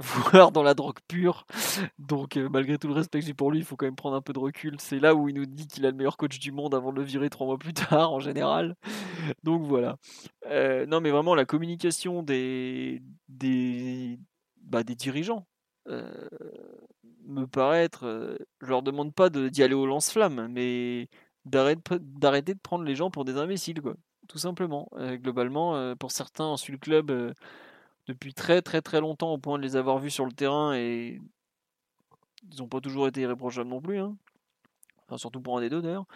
voire 0.00 0.50
dans 0.50 0.62
la 0.62 0.74
drogue 0.74 0.98
pure. 1.08 1.46
Donc, 1.98 2.36
euh, 2.36 2.48
malgré 2.48 2.78
tout 2.78 2.88
le 2.88 2.94
respect 2.94 3.20
que 3.20 3.26
j'ai 3.26 3.34
pour 3.34 3.50
lui, 3.50 3.58
il 3.58 3.64
faut 3.64 3.76
quand 3.76 3.86
même 3.86 3.96
prendre 3.96 4.16
un 4.16 4.22
peu 4.22 4.32
de 4.32 4.38
recul. 4.38 4.76
C'est 4.78 4.98
là 4.98 5.14
où 5.14 5.28
il 5.28 5.34
nous 5.34 5.46
dit 5.46 5.66
qu'il 5.66 5.84
a 5.86 5.90
le 5.90 5.96
meilleur 5.96 6.16
coach 6.16 6.38
du 6.38 6.52
monde 6.52 6.74
avant 6.74 6.92
de 6.92 6.96
le 6.98 7.04
virer 7.04 7.30
trois 7.30 7.46
mois 7.46 7.58
plus 7.58 7.74
tard, 7.74 8.12
en 8.12 8.20
général. 8.20 8.76
Donc, 9.42 9.62
voilà. 9.62 9.96
Euh, 10.46 10.86
non, 10.86 11.00
mais 11.00 11.10
vraiment, 11.10 11.34
la 11.34 11.44
communication 11.44 12.22
des, 12.22 13.02
des, 13.28 14.18
bah, 14.62 14.82
des 14.82 14.94
dirigeants 14.94 15.46
euh, 15.88 16.28
me 17.26 17.46
paraît 17.46 17.84
être. 17.84 18.36
je 18.60 18.66
leur 18.66 18.82
demande 18.82 19.14
pas 19.14 19.30
d'y 19.30 19.62
aller 19.62 19.74
au 19.74 19.86
lance-flamme, 19.86 20.48
mais 20.50 21.08
d'arrêter 21.44 22.54
de 22.54 22.60
prendre 22.60 22.84
les 22.84 22.96
gens 22.96 23.10
pour 23.10 23.24
des 23.24 23.36
imbéciles, 23.36 23.80
quoi. 23.80 23.94
Tout 24.28 24.38
simplement. 24.38 24.88
globalement, 25.14 25.96
pour 25.96 26.12
certains, 26.12 26.46
on 26.46 26.56
suit 26.56 26.72
le 26.72 26.78
club 26.78 27.34
depuis 28.06 28.34
très 28.34 28.62
très 28.62 28.82
très 28.82 29.00
longtemps 29.00 29.32
au 29.32 29.38
point 29.38 29.58
de 29.58 29.62
les 29.62 29.76
avoir 29.76 29.98
vus 29.98 30.10
sur 30.10 30.24
le 30.24 30.32
terrain 30.32 30.74
et 30.74 31.20
ils 32.50 32.58
n'ont 32.58 32.68
pas 32.68 32.80
toujours 32.80 33.06
été 33.06 33.20
irréprochables 33.20 33.68
non 33.68 33.80
plus. 33.80 33.98
Hein. 33.98 34.16
Surtout 35.16 35.40
pour 35.40 35.58
un 35.58 35.60
des 35.60 35.70
deux 35.70 35.82
d'ailleurs. 35.82 36.06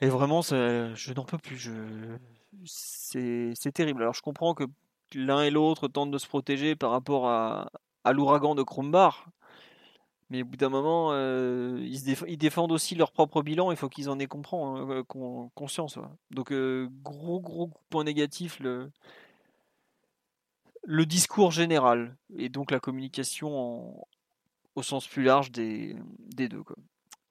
Et 0.00 0.08
vraiment, 0.08 0.42
je 0.42 1.12
n'en 1.12 1.24
peux 1.24 1.38
plus. 1.38 1.70
C'est 2.64 3.72
terrible. 3.72 4.02
Alors 4.02 4.14
je 4.14 4.22
comprends 4.22 4.54
que 4.54 4.64
l'un 5.14 5.42
et 5.42 5.50
l'autre 5.50 5.88
tentent 5.88 6.10
de 6.10 6.18
se 6.18 6.26
protéger 6.26 6.76
par 6.76 6.90
rapport 6.90 7.28
à, 7.28 7.70
l'ouragan 8.12 8.54
de 8.54 8.62
Krumbar. 8.62 9.28
Mais 10.30 10.42
au 10.42 10.44
bout 10.44 10.56
d'un 10.56 10.68
moment, 10.68 11.08
euh, 11.10 11.80
ils, 11.82 12.38
défendent 12.38 12.70
aussi 12.70 12.94
leur 12.94 13.10
propre 13.10 13.42
bilan. 13.42 13.72
Il 13.72 13.76
faut 13.76 13.88
qu'ils 13.88 14.08
en 14.08 14.20
aient 14.20 14.28
hein, 14.32 14.88
euh, 14.88 15.02
conscience. 15.56 15.98
Donc, 16.30 16.52
euh, 16.52 16.88
gros, 17.02 17.40
gros 17.40 17.72
point 17.90 18.04
négatif, 18.04 18.60
le, 18.60 18.92
le 20.84 21.06
discours 21.06 21.52
général. 21.52 22.16
Et 22.36 22.48
donc 22.48 22.70
la 22.70 22.80
communication 22.80 24.06
au 24.74 24.82
sens 24.82 25.06
plus 25.06 25.22
large 25.22 25.50
des, 25.50 25.96
des 26.18 26.48
deux. 26.48 26.62
Quoi. 26.62 26.76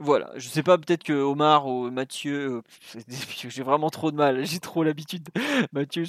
Voilà, 0.02 0.32
je 0.38 0.48
sais 0.48 0.64
pas, 0.64 0.78
peut-être 0.78 1.04
que 1.04 1.12
Omar 1.12 1.68
ou 1.68 1.92
Mathieu, 1.92 2.64
euh, 2.96 3.02
j'ai 3.50 3.64
vraiment 3.64 3.90
trop 3.90 4.12
de 4.12 4.16
mal, 4.16 4.46
j'ai 4.46 4.60
trop 4.60 4.82
l'habitude. 4.82 5.28
Mathieu, 5.74 6.06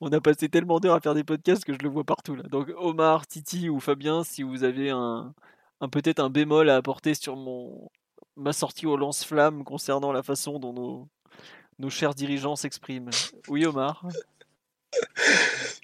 on 0.00 0.10
a 0.10 0.20
passé 0.22 0.48
tellement 0.48 0.80
d'heures 0.80 0.94
à 0.94 1.00
faire 1.00 1.14
des 1.14 1.24
podcasts 1.24 1.64
que 1.64 1.74
je 1.74 1.80
le 1.80 1.90
vois 1.90 2.04
partout 2.04 2.34
là. 2.36 2.44
Donc 2.44 2.72
Omar, 2.78 3.26
Titi 3.26 3.68
ou 3.68 3.80
Fabien, 3.80 4.24
si 4.24 4.42
vous 4.42 4.64
avez 4.64 4.88
un, 4.88 5.34
peut-être 5.92 6.20
un 6.20 6.30
bémol 6.30 6.70
à 6.70 6.76
apporter 6.76 7.12
sur 7.12 7.36
mon 7.36 7.90
ma 8.36 8.52
sortie 8.52 8.86
au 8.86 8.96
lance-flamme 8.96 9.64
concernant 9.64 10.12
la 10.12 10.22
façon 10.22 10.58
dont 10.60 10.72
nos, 10.72 11.08
nos 11.78 11.90
chers 11.90 12.14
dirigeants 12.14 12.56
s'expriment. 12.56 13.10
Oui 13.48 13.66
Omar 13.66 14.06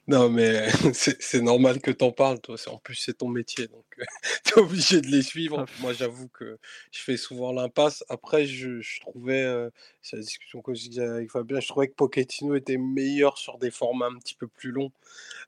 non, 0.06 0.28
mais 0.28 0.68
c'est 0.93 1.40
normal 1.40 1.81
que 1.81 1.90
t'en 1.90 2.12
parles, 2.12 2.40
toi. 2.40 2.56
En 2.66 2.78
plus, 2.78 2.94
c'est 2.94 3.18
ton 3.18 3.28
métier, 3.28 3.68
donc 3.68 3.85
tu 4.44 4.55
es 4.55 4.59
obligé 4.59 5.01
de 5.01 5.09
les 5.09 5.22
suivre. 5.22 5.64
Moi, 5.81 5.93
j'avoue 5.93 6.28
que 6.28 6.59
je 6.90 7.01
fais 7.01 7.16
souvent 7.16 7.52
l'impasse. 7.52 8.05
Après, 8.09 8.47
je, 8.47 9.01
trouvais, 9.01 9.43
euh, 9.43 9.70
c'est 10.02 10.16
la 10.16 10.22
discussion 10.22 10.62
que 10.62 10.74
j'ai 10.74 11.01
avec 11.01 11.31
Fabien, 11.31 11.60
je 11.60 11.68
trouvais 11.68 11.89
que 11.89 11.94
Pochettino 11.94 12.55
était 12.55 12.78
meilleur 12.78 13.39
sur 13.39 13.59
des 13.59 13.70
formats 13.70 14.06
un 14.06 14.18
petit 14.18 14.35
peu 14.35 14.47
plus 14.47 14.72
longs. 14.72 14.93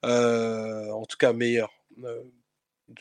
Euh, 0.05 0.91
en 0.91 1.05
tout 1.05 1.17
cas, 1.17 1.33
meilleur. 1.33 1.71
Euh, 2.05 2.23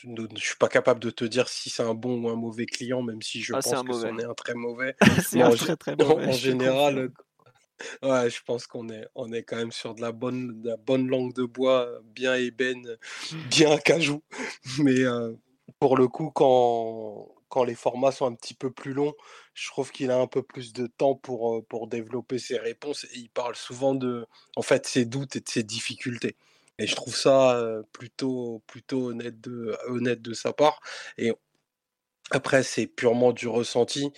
je 0.02 0.08
ne 0.08 0.36
suis 0.36 0.56
pas 0.56 0.68
capable 0.68 1.00
de 1.00 1.10
te 1.10 1.24
dire 1.24 1.48
si 1.48 1.70
c'est 1.70 1.82
un 1.82 1.94
bon 1.94 2.24
ou 2.24 2.28
un 2.28 2.34
mauvais 2.34 2.66
client, 2.66 3.02
même 3.02 3.22
si 3.22 3.40
je 3.40 3.54
ah, 3.54 3.60
pense 3.62 3.82
que 3.84 3.92
c'en 3.92 4.18
est 4.18 4.24
un 4.24 4.34
très 4.34 4.54
mauvais. 4.54 4.96
c'est 5.24 5.40
un 5.40 5.50
très 5.50 5.76
très 5.76 5.94
mauvais. 5.96 6.26
En, 6.26 6.32
général, 6.32 7.10
Ouais, 8.02 8.30
je 8.30 8.42
pense 8.42 8.66
qu'on 8.66 8.88
est, 8.88 9.06
on 9.14 9.32
est 9.32 9.42
quand 9.42 9.56
même 9.56 9.72
sur 9.72 9.94
de 9.94 10.00
la 10.00 10.12
bonne, 10.12 10.62
de 10.62 10.68
la 10.70 10.76
bonne 10.76 11.08
langue 11.08 11.34
de 11.34 11.44
bois, 11.44 11.88
bien 12.04 12.34
ébène, 12.34 12.96
bien 13.50 13.76
cajou. 13.78 14.22
Mais 14.82 15.04
pour 15.78 15.96
le 15.96 16.08
coup, 16.08 16.30
quand, 16.30 17.28
quand 17.48 17.64
les 17.64 17.74
formats 17.74 18.12
sont 18.12 18.26
un 18.26 18.34
petit 18.34 18.54
peu 18.54 18.70
plus 18.70 18.92
longs, 18.92 19.14
je 19.54 19.68
trouve 19.68 19.92
qu'il 19.92 20.10
a 20.10 20.18
un 20.18 20.26
peu 20.26 20.42
plus 20.42 20.72
de 20.72 20.86
temps 20.86 21.14
pour, 21.14 21.64
pour 21.66 21.88
développer 21.88 22.38
ses 22.38 22.58
réponses. 22.58 23.04
Et 23.12 23.18
il 23.18 23.30
parle 23.30 23.56
souvent 23.56 23.94
de 23.94 24.26
en 24.56 24.62
fait, 24.62 24.86
ses 24.86 25.04
doutes 25.04 25.36
et 25.36 25.40
de 25.40 25.48
ses 25.48 25.62
difficultés. 25.62 26.36
Et 26.78 26.86
je 26.86 26.94
trouve 26.94 27.16
ça 27.16 27.62
plutôt, 27.92 28.62
plutôt 28.66 29.06
honnête, 29.10 29.40
de, 29.40 29.76
honnête 29.88 30.22
de 30.22 30.34
sa 30.34 30.52
part. 30.52 30.80
Et 31.18 31.32
après, 32.30 32.62
c'est 32.62 32.86
purement 32.86 33.32
du 33.32 33.48
ressenti 33.48 34.12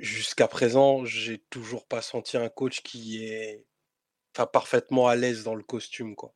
jusqu'à 0.00 0.48
présent, 0.48 1.04
j'ai 1.04 1.38
toujours 1.50 1.86
pas 1.86 2.02
senti 2.02 2.36
un 2.36 2.48
coach 2.48 2.82
qui 2.82 3.24
est 3.24 3.64
parfaitement 4.52 5.08
à 5.08 5.16
l'aise 5.16 5.44
dans 5.44 5.54
le 5.54 5.62
costume, 5.62 6.14
quoi. 6.14 6.34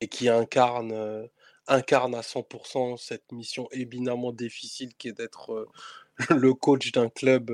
Et 0.00 0.08
qui 0.08 0.28
incarne, 0.28 1.28
incarne 1.66 2.14
à 2.14 2.22
100% 2.22 2.96
cette 2.96 3.30
mission 3.32 3.68
éminemment 3.70 4.32
difficile 4.32 4.94
qui 4.96 5.08
est 5.08 5.12
d'être 5.12 5.68
le 6.30 6.54
coach 6.54 6.92
d'un 6.92 7.08
club 7.08 7.50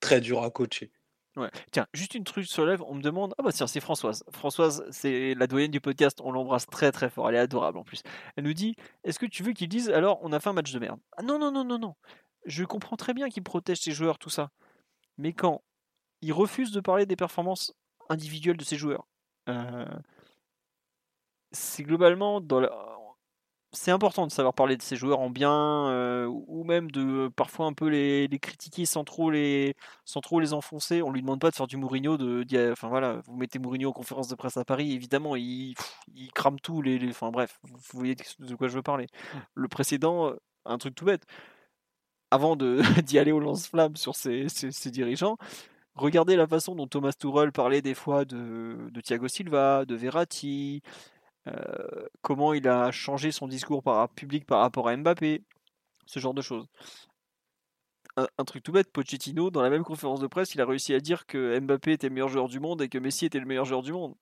très 0.00 0.20
dur 0.20 0.42
à 0.42 0.50
coacher. 0.50 0.90
Ouais. 1.36 1.50
Tiens, 1.70 1.86
juste 1.94 2.14
une 2.14 2.24
truc 2.24 2.46
sur 2.46 2.66
lèvre, 2.66 2.84
on 2.88 2.94
me 2.94 3.02
demande. 3.02 3.34
Ah 3.38 3.42
bah 3.42 3.52
tiens, 3.52 3.68
c'est 3.68 3.80
Françoise. 3.80 4.24
Françoise, 4.32 4.84
c'est 4.90 5.34
la 5.34 5.46
doyenne 5.46 5.70
du 5.70 5.80
podcast, 5.80 6.18
on 6.22 6.32
l'embrasse 6.32 6.66
très 6.66 6.90
très 6.90 7.08
fort, 7.08 7.28
elle 7.28 7.36
est 7.36 7.38
adorable 7.38 7.78
en 7.78 7.84
plus. 7.84 8.02
Elle 8.36 8.44
nous 8.44 8.52
dit 8.52 8.74
Est-ce 9.04 9.18
que 9.20 9.26
tu 9.26 9.44
veux 9.44 9.52
qu'ils 9.52 9.68
disent 9.68 9.90
alors 9.90 10.18
on 10.22 10.32
a 10.32 10.40
fait 10.40 10.48
un 10.48 10.54
match 10.54 10.72
de 10.72 10.78
merde? 10.80 10.98
Ah, 11.16 11.22
Non, 11.22 11.38
non, 11.38 11.52
non, 11.52 11.64
non, 11.64 11.78
non. 11.78 11.94
Je 12.46 12.64
comprends 12.64 12.96
très 12.96 13.14
bien 13.14 13.28
qu'ils 13.28 13.44
protègent 13.44 13.80
ses 13.80 13.92
joueurs, 13.92 14.18
tout 14.18 14.30
ça 14.30 14.50
mais 15.18 15.32
quand 15.32 15.62
il 16.22 16.32
refuse 16.32 16.72
de 16.72 16.80
parler 16.80 17.06
des 17.06 17.16
performances 17.16 17.74
individuelles 18.08 18.56
de 18.56 18.64
ses 18.64 18.76
joueurs, 18.76 19.06
euh, 19.48 19.86
c'est 21.52 21.82
globalement 21.82 22.40
c'est 23.72 23.92
important 23.92 24.26
de 24.26 24.32
savoir 24.32 24.52
parler 24.54 24.76
de 24.76 24.82
ses 24.82 24.96
joueurs 24.96 25.20
en 25.20 25.30
bien 25.30 25.88
euh, 25.90 26.26
ou 26.26 26.64
même 26.64 26.90
de 26.90 27.28
parfois 27.36 27.66
un 27.66 27.72
peu 27.72 27.86
les, 27.88 28.28
critiquer 28.40 28.84
sans 28.84 29.04
trop 29.04 29.30
les 29.30 29.76
sans 30.04 30.20
trop 30.20 30.40
les 30.40 30.52
enfoncer. 30.52 31.02
On 31.02 31.12
lui 31.12 31.20
demande 31.22 31.40
pas 31.40 31.50
de 31.50 31.54
faire 31.56 31.68
du 31.68 31.76
Mourinho 31.76 32.16
de, 32.16 32.72
enfin 32.72 32.88
voilà, 32.88 33.20
vous 33.26 33.36
mettez 33.36 33.58
Mourinho 33.60 33.90
en 33.90 33.92
conférence 33.92 34.28
de 34.28 34.34
presse 34.34 34.56
à 34.56 34.64
Paris, 34.64 34.92
évidemment 34.92 35.36
il, 35.36 35.74
il 36.14 36.32
crame 36.32 36.58
tout 36.60 36.82
les, 36.82 37.08
enfin 37.10 37.30
bref, 37.30 37.60
vous 37.62 37.78
voyez 37.92 38.16
de 38.40 38.54
quoi 38.56 38.68
je 38.68 38.74
veux 38.74 38.82
parler. 38.82 39.06
Le 39.54 39.68
précédent, 39.68 40.34
un 40.64 40.78
truc 40.78 40.94
tout 40.94 41.04
bête 41.04 41.24
avant 42.30 42.56
d'y 43.04 43.18
aller 43.18 43.32
au 43.32 43.40
lance-flamme 43.40 43.96
sur 43.96 44.14
ses, 44.16 44.46
dirigeants, 44.86 45.36
regardez 45.94 46.36
la 46.36 46.46
façon 46.46 46.74
dont 46.74 46.86
Thomas 46.86 47.12
Tuchel 47.12 47.52
parlait 47.52 47.82
des 47.82 47.94
fois 47.94 48.24
de, 48.24 48.90
Thiago 49.02 49.28
Silva, 49.28 49.84
de 49.84 49.94
Verratti, 49.94 50.82
euh, 51.48 51.52
comment 52.22 52.52
il 52.54 52.68
a 52.68 52.90
changé 52.90 53.32
son 53.32 53.48
discours 53.48 53.82
par, 53.82 54.08
public 54.10 54.46
par 54.46 54.60
rapport 54.60 54.88
à 54.88 54.96
Mbappé, 54.96 55.42
ce 56.06 56.20
genre 56.20 56.34
de 56.34 56.42
choses. 56.42 56.66
Un, 58.16 58.44
truc 58.44 58.62
tout 58.62 58.72
bête, 58.72 58.92
Pochettino, 58.92 59.50
dans 59.50 59.62
la 59.62 59.70
même 59.70 59.84
conférence 59.84 60.20
de 60.20 60.26
presse, 60.26 60.54
il 60.54 60.60
a 60.60 60.66
réussi 60.66 60.92
à 60.92 61.00
dire 61.00 61.26
que 61.26 61.58
Mbappé 61.58 61.92
était 61.92 62.08
le 62.08 62.14
meilleur 62.14 62.28
joueur 62.28 62.48
du 62.48 62.60
monde 62.60 62.82
et 62.82 62.88
que 62.88 62.98
Messi 62.98 63.24
était 63.24 63.38
le 63.38 63.46
meilleur 63.46 63.64
joueur 63.64 63.82
du 63.82 63.92
monde. 63.92 64.14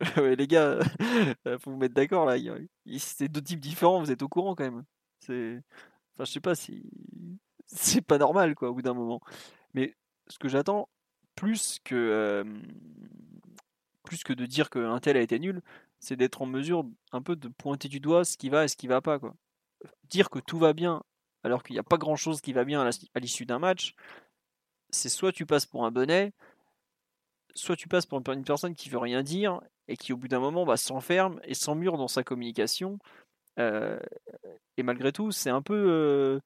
les 0.16 0.46
gars, 0.46 0.78
faut 1.60 1.70
vous 1.70 1.76
mettre 1.76 1.94
d'accord 1.94 2.26
là. 2.26 2.36
C'est 2.98 3.28
deux 3.28 3.42
types 3.42 3.60
différents, 3.60 4.00
vous 4.00 4.10
êtes 4.10 4.22
au 4.22 4.28
courant 4.28 4.54
quand 4.54 4.64
même. 4.64 4.84
Enfin, 5.22 6.24
je 6.24 6.24
sais 6.24 6.40
pas 6.40 6.54
si 6.54 6.84
c'est 7.68 8.00
pas 8.00 8.18
normal, 8.18 8.54
quoi, 8.54 8.70
au 8.70 8.74
bout 8.74 8.82
d'un 8.82 8.94
moment. 8.94 9.20
Mais 9.74 9.94
ce 10.28 10.38
que 10.38 10.48
j'attends, 10.48 10.88
plus 11.34 11.78
que, 11.84 12.44
plus 14.02 14.24
que 14.24 14.32
de 14.32 14.46
dire 14.46 14.70
qu'un 14.70 14.98
tel 14.98 15.16
a 15.16 15.20
été 15.20 15.38
nul, 15.38 15.62
c'est 16.00 16.16
d'être 16.16 16.42
en 16.42 16.46
mesure 16.46 16.84
un 17.12 17.22
peu 17.22 17.36
de 17.36 17.48
pointer 17.48 17.88
du 17.88 18.00
doigt 18.00 18.24
ce 18.24 18.36
qui 18.36 18.48
va 18.48 18.64
et 18.64 18.68
ce 18.68 18.76
qui 18.76 18.86
va 18.86 19.00
pas. 19.00 19.18
Quoi. 19.18 19.34
Dire 20.04 20.30
que 20.30 20.38
tout 20.38 20.58
va 20.58 20.72
bien 20.72 21.02
alors 21.44 21.62
qu'il 21.62 21.74
n'y 21.74 21.80
a 21.80 21.84
pas 21.84 21.98
grand 21.98 22.16
chose 22.16 22.40
qui 22.40 22.52
va 22.52 22.64
bien 22.64 22.84
à 23.14 23.20
l'issue 23.20 23.46
d'un 23.46 23.60
match, 23.60 23.94
c'est 24.90 25.08
soit 25.08 25.32
tu 25.32 25.46
passes 25.46 25.66
pour 25.66 25.84
un 25.86 25.90
bonnet, 25.90 26.32
soit 27.54 27.76
tu 27.76 27.88
passes 27.88 28.06
pour 28.06 28.18
une 28.18 28.44
personne 28.44 28.74
qui 28.74 28.88
veut 28.88 28.98
rien 28.98 29.22
dire 29.22 29.60
et 29.86 29.96
qui 29.96 30.12
au 30.12 30.16
bout 30.16 30.28
d'un 30.28 30.40
moment 30.40 30.66
bah, 30.66 30.76
s'enferme 30.76 31.40
et 31.44 31.54
s'emmure 31.54 31.96
dans 31.96 32.08
sa 32.08 32.24
communication. 32.24 32.98
et 33.58 34.82
malgré 34.82 35.12
tout, 35.12 35.30
c'est 35.30 35.50
un 35.50 35.62
peu 35.62 36.40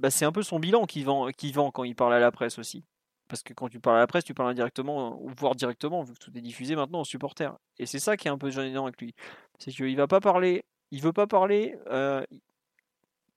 bah, 0.00 0.10
c'est 0.10 0.24
un 0.24 0.32
peu 0.32 0.42
son 0.42 0.58
bilan 0.58 0.86
qui 0.86 1.04
vend, 1.04 1.28
vend 1.54 1.70
quand 1.70 1.84
il 1.84 1.94
parle 1.94 2.14
à 2.14 2.18
la 2.18 2.32
presse 2.32 2.58
aussi. 2.58 2.84
Parce 3.28 3.42
que 3.42 3.52
quand 3.52 3.68
tu 3.68 3.78
parles 3.78 3.98
à 3.98 4.00
la 4.00 4.06
presse, 4.06 4.24
tu 4.24 4.34
parles 4.34 4.50
indirectement, 4.50 5.20
voire 5.38 5.54
directement, 5.54 6.02
vu 6.02 6.14
que 6.14 6.18
tout 6.18 6.36
est 6.36 6.40
diffusé 6.40 6.74
maintenant 6.74 7.02
aux 7.02 7.04
supporters. 7.04 7.56
Et 7.78 7.86
c'est 7.86 8.00
ça 8.00 8.16
qui 8.16 8.26
est 8.26 8.30
un 8.30 8.38
peu 8.38 8.50
gênant 8.50 8.84
avec 8.84 9.00
lui. 9.00 9.14
C'est 9.58 9.70
qu'il 9.70 9.94
va 9.96 10.08
pas 10.08 10.20
parler, 10.20 10.64
il 10.90 11.02
veut 11.02 11.12
pas 11.12 11.26
parler. 11.26 11.76
Euh, 11.90 12.24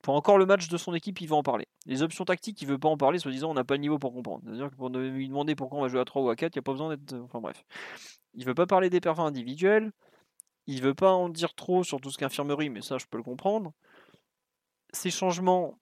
pour 0.02 0.15
encore 0.15 0.38
le 0.38 0.45
match 0.45 0.68
de 0.69 0.77
son 0.77 0.94
équipe, 0.94 1.22
il 1.22 1.27
va 1.27 1.35
en 1.35 1.44
parler. 1.44 1.65
Les 1.85 2.02
options 2.02 2.26
tactiques, 2.26 2.61
il 2.61 2.68
veut 2.68 2.80
pas 2.80 2.90
en 2.90 2.98
parler, 2.98 3.19
soi-disant 3.19 3.52
on 3.52 3.53
n'a 3.53 3.64
pas 3.64 3.76
le 3.76 3.81
niveau 3.81 3.99
pour 3.99 4.14
comprendre. 4.14 4.41
C'est-à-dire 4.45 4.69
que 4.69 4.76
pour 4.76 4.90
lui 4.90 5.27
demander 5.27 5.56
pourquoi 5.56 5.80
on 5.80 5.81
va 5.81 5.90
jouer 5.90 5.99
à 5.99 6.06
3 6.06 6.22
ou 6.23 6.30
à 6.30 6.35
4, 6.35 6.56
il 6.56 6.57
n'y 6.57 6.60
a 6.60 6.64
pas 6.64 6.72
besoin 6.72 6.95
d'être. 6.95 7.14
Enfin 7.22 7.40
bref. 7.40 7.64
Il 8.34 8.45
veut 8.45 8.56
pas 8.56 8.65
parler 8.65 8.90
des 8.90 9.02
perfs 9.02 9.19
individuels. 9.19 9.91
Il 10.65 10.81
veut 10.81 10.94
pas 10.94 11.11
en 11.11 11.30
dire 11.30 11.53
trop 11.53 11.84
sur 11.84 12.02
tout 12.02 12.10
ce 12.10 12.18
qu'infirmerie, 12.18 12.69
mais 12.69 12.81
ça 12.81 12.98
je 12.98 13.06
peux 13.06 13.18
le 13.18 13.23
comprendre. 13.23 13.73
Ces 14.91 15.11
changements, 15.11 15.77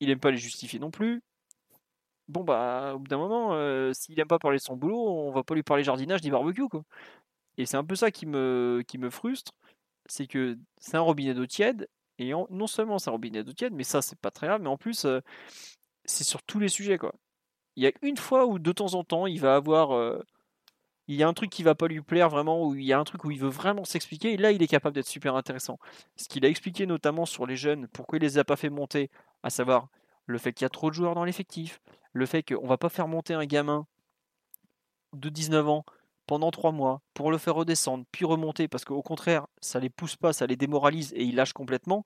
il 0.00 0.10
aime 0.10 0.20
pas 0.20 0.30
les 0.30 0.38
justifier 0.38 0.78
non 0.78 0.90
plus. 0.90 1.22
Bon 2.28 2.44
bah 2.44 2.92
au 2.94 2.98
bout 3.00 3.08
d'un 3.08 3.18
moment, 3.18 3.54
euh, 3.54 3.92
s'il 3.92 4.18
aime 4.20 4.28
pas 4.28 4.38
parler 4.38 4.58
de 4.58 4.62
son 4.62 4.76
boulot, 4.76 4.98
on 4.98 5.32
va 5.32 5.42
pas 5.42 5.54
lui 5.54 5.62
parler 5.64 5.82
jardinage 5.82 6.22
ni 6.22 6.30
barbecue 6.30 6.68
quoi. 6.68 6.84
Et 7.58 7.66
c'est 7.66 7.76
un 7.76 7.84
peu 7.84 7.96
ça 7.96 8.10
qui 8.10 8.26
me, 8.26 8.82
qui 8.86 8.98
me 8.98 9.10
frustre, 9.10 9.52
c'est 10.06 10.26
que 10.26 10.56
c'est 10.78 10.96
un 10.96 11.00
robinet 11.00 11.34
d'eau 11.34 11.46
tiède, 11.46 11.88
et 12.18 12.32
non 12.50 12.66
seulement 12.66 12.98
c'est 12.98 13.10
un 13.10 13.12
robinet 13.14 13.44
d'eau 13.44 13.52
tiède, 13.52 13.72
mais 13.74 13.84
ça 13.84 14.02
c'est 14.02 14.18
pas 14.18 14.30
très 14.30 14.46
grave, 14.46 14.62
mais 14.62 14.68
en 14.68 14.76
plus 14.76 15.04
euh, 15.04 15.20
c'est 16.04 16.24
sur 16.24 16.42
tous 16.44 16.60
les 16.60 16.68
sujets 16.68 16.98
quoi. 16.98 17.14
Il 17.76 17.84
y 17.84 17.86
a 17.86 17.92
une 18.02 18.16
fois 18.16 18.46
où 18.46 18.58
de 18.58 18.72
temps 18.72 18.94
en 18.94 19.04
temps 19.04 19.26
il 19.26 19.40
va 19.40 19.56
avoir 19.56 19.92
euh, 19.92 20.22
il 21.08 21.16
y 21.16 21.24
a 21.24 21.28
un 21.28 21.34
truc 21.34 21.50
qui 21.50 21.64
va 21.64 21.74
pas 21.74 21.88
lui 21.88 22.00
plaire 22.02 22.28
vraiment, 22.28 22.64
ou 22.64 22.76
il 22.76 22.84
y 22.84 22.92
a 22.92 22.98
un 22.98 23.04
truc 23.04 23.24
où 23.24 23.32
il 23.32 23.38
veut 23.40 23.48
vraiment 23.48 23.84
s'expliquer, 23.84 24.32
et 24.34 24.36
là 24.36 24.52
il 24.52 24.62
est 24.62 24.68
capable 24.68 24.94
d'être 24.94 25.08
super 25.08 25.34
intéressant. 25.34 25.78
Ce 26.16 26.28
qu'il 26.28 26.44
a 26.46 26.48
expliqué 26.48 26.86
notamment 26.86 27.26
sur 27.26 27.46
les 27.46 27.56
jeunes, 27.56 27.88
pourquoi 27.88 28.18
il 28.18 28.22
les 28.22 28.38
a 28.38 28.44
pas 28.44 28.56
fait 28.56 28.70
monter, 28.70 29.10
à 29.42 29.50
savoir 29.50 29.88
le 30.26 30.38
fait 30.38 30.52
qu'il 30.52 30.64
y 30.64 30.66
a 30.66 30.70
trop 30.70 30.90
de 30.90 30.94
joueurs 30.94 31.14
dans 31.14 31.24
l'effectif, 31.24 31.80
le 32.12 32.26
fait 32.26 32.42
qu'on 32.42 32.66
va 32.66 32.76
pas 32.76 32.88
faire 32.88 33.08
monter 33.08 33.34
un 33.34 33.46
gamin 33.46 33.86
de 35.12 35.28
19 35.28 35.68
ans 35.68 35.84
pendant 36.26 36.50
3 36.50 36.70
mois 36.72 37.02
pour 37.14 37.30
le 37.32 37.38
faire 37.38 37.56
redescendre, 37.56 38.04
puis 38.12 38.24
remonter, 38.24 38.68
parce 38.68 38.84
qu'au 38.84 39.02
contraire, 39.02 39.46
ça 39.60 39.80
les 39.80 39.90
pousse 39.90 40.14
pas, 40.16 40.32
ça 40.32 40.46
les 40.46 40.56
démoralise 40.56 41.12
et 41.14 41.24
ils 41.24 41.34
lâchent 41.34 41.52
complètement. 41.52 42.04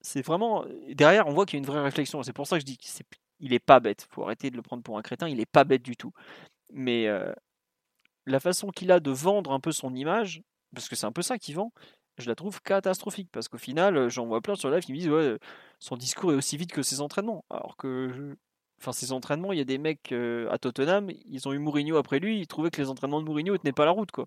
C'est 0.00 0.22
vraiment. 0.22 0.64
Derrière, 0.90 1.28
on 1.28 1.32
voit 1.32 1.46
qu'il 1.46 1.56
y 1.56 1.58
a 1.58 1.62
une 1.62 1.66
vraie 1.66 1.82
réflexion. 1.82 2.22
C'est 2.22 2.32
pour 2.32 2.46
ça 2.46 2.56
que 2.56 2.60
je 2.60 2.66
dis 2.66 2.76
qu'il 2.76 3.52
est 3.52 3.58
pas 3.58 3.80
bête. 3.80 4.06
faut 4.10 4.24
arrêter 4.24 4.50
de 4.50 4.56
le 4.56 4.62
prendre 4.62 4.82
pour 4.82 4.98
un 4.98 5.02
crétin. 5.02 5.28
Il 5.28 5.40
est 5.40 5.46
pas 5.46 5.64
bête 5.64 5.82
du 5.82 5.96
tout. 5.96 6.12
Mais 6.70 7.06
la 8.26 8.40
façon 8.40 8.70
qu'il 8.70 8.90
a 8.90 9.00
de 9.00 9.10
vendre 9.10 9.52
un 9.52 9.60
peu 9.60 9.72
son 9.72 9.94
image, 9.94 10.42
parce 10.74 10.88
que 10.88 10.96
c'est 10.96 11.06
un 11.06 11.12
peu 11.12 11.22
ça 11.22 11.38
qu'il 11.38 11.54
vend, 11.54 11.72
je 12.18 12.28
la 12.28 12.34
trouve 12.34 12.60
catastrophique. 12.62 13.28
Parce 13.32 13.48
qu'au 13.48 13.58
final, 13.58 14.08
j'en 14.08 14.26
vois 14.26 14.40
plein 14.40 14.54
sur 14.54 14.70
live 14.70 14.82
qui 14.82 14.92
me 14.92 14.98
disent 14.98 15.08
ouais, 15.08 15.38
son 15.78 15.96
discours 15.96 16.32
est 16.32 16.36
aussi 16.36 16.56
vite 16.56 16.72
que 16.72 16.82
ses 16.82 17.00
entraînements. 17.00 17.44
Alors 17.50 17.76
que, 17.76 18.36
enfin, 18.80 18.92
ses 18.92 19.12
entraînements, 19.12 19.52
il 19.52 19.58
y 19.58 19.62
a 19.62 19.64
des 19.64 19.78
mecs 19.78 20.12
à 20.12 20.58
Tottenham, 20.58 21.10
ils 21.26 21.48
ont 21.48 21.52
eu 21.52 21.58
Mourinho 21.58 21.96
après 21.96 22.18
lui, 22.18 22.40
ils 22.40 22.46
trouvaient 22.46 22.70
que 22.70 22.80
les 22.80 22.88
entraînements 22.88 23.20
de 23.20 23.26
Mourinho 23.26 23.52
ne 23.52 23.58
tenaient 23.58 23.72
pas 23.72 23.84
la 23.84 23.92
route, 23.92 24.10
quoi. 24.10 24.26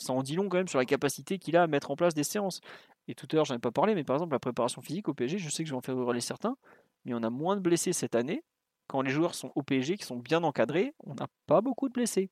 Ça 0.00 0.12
en 0.12 0.22
dit 0.22 0.36
long 0.36 0.48
quand 0.48 0.58
même 0.58 0.68
sur 0.68 0.78
la 0.78 0.84
capacité 0.84 1.38
qu'il 1.38 1.56
a 1.56 1.64
à 1.64 1.66
mettre 1.66 1.90
en 1.90 1.96
place 1.96 2.14
des 2.14 2.22
séances. 2.22 2.60
Et 3.08 3.14
tout 3.14 3.26
à 3.32 3.34
l'heure, 3.34 3.44
j'en 3.44 3.56
ai 3.56 3.58
pas 3.58 3.72
parlé, 3.72 3.96
mais 3.96 4.04
par 4.04 4.14
exemple, 4.14 4.32
la 4.32 4.38
préparation 4.38 4.80
physique 4.80 5.08
au 5.08 5.14
PSG, 5.14 5.38
je 5.38 5.50
sais 5.50 5.64
que 5.64 5.68
je 5.68 5.74
vais 5.74 5.78
en 5.78 5.80
faire 5.80 5.96
hurler 5.96 6.20
certains, 6.20 6.56
mais 7.04 7.14
on 7.14 7.22
a 7.24 7.30
moins 7.30 7.56
de 7.56 7.60
blessés 7.60 7.92
cette 7.92 8.14
année. 8.14 8.44
Quand 8.86 9.02
les 9.02 9.10
joueurs 9.10 9.34
sont 9.34 9.50
au 9.56 9.62
PSG, 9.62 9.96
qui 9.96 10.04
sont 10.04 10.16
bien 10.16 10.44
encadrés, 10.44 10.94
on 11.04 11.14
n'a 11.14 11.26
pas 11.46 11.60
beaucoup 11.60 11.88
de 11.88 11.92
blessés. 11.92 12.30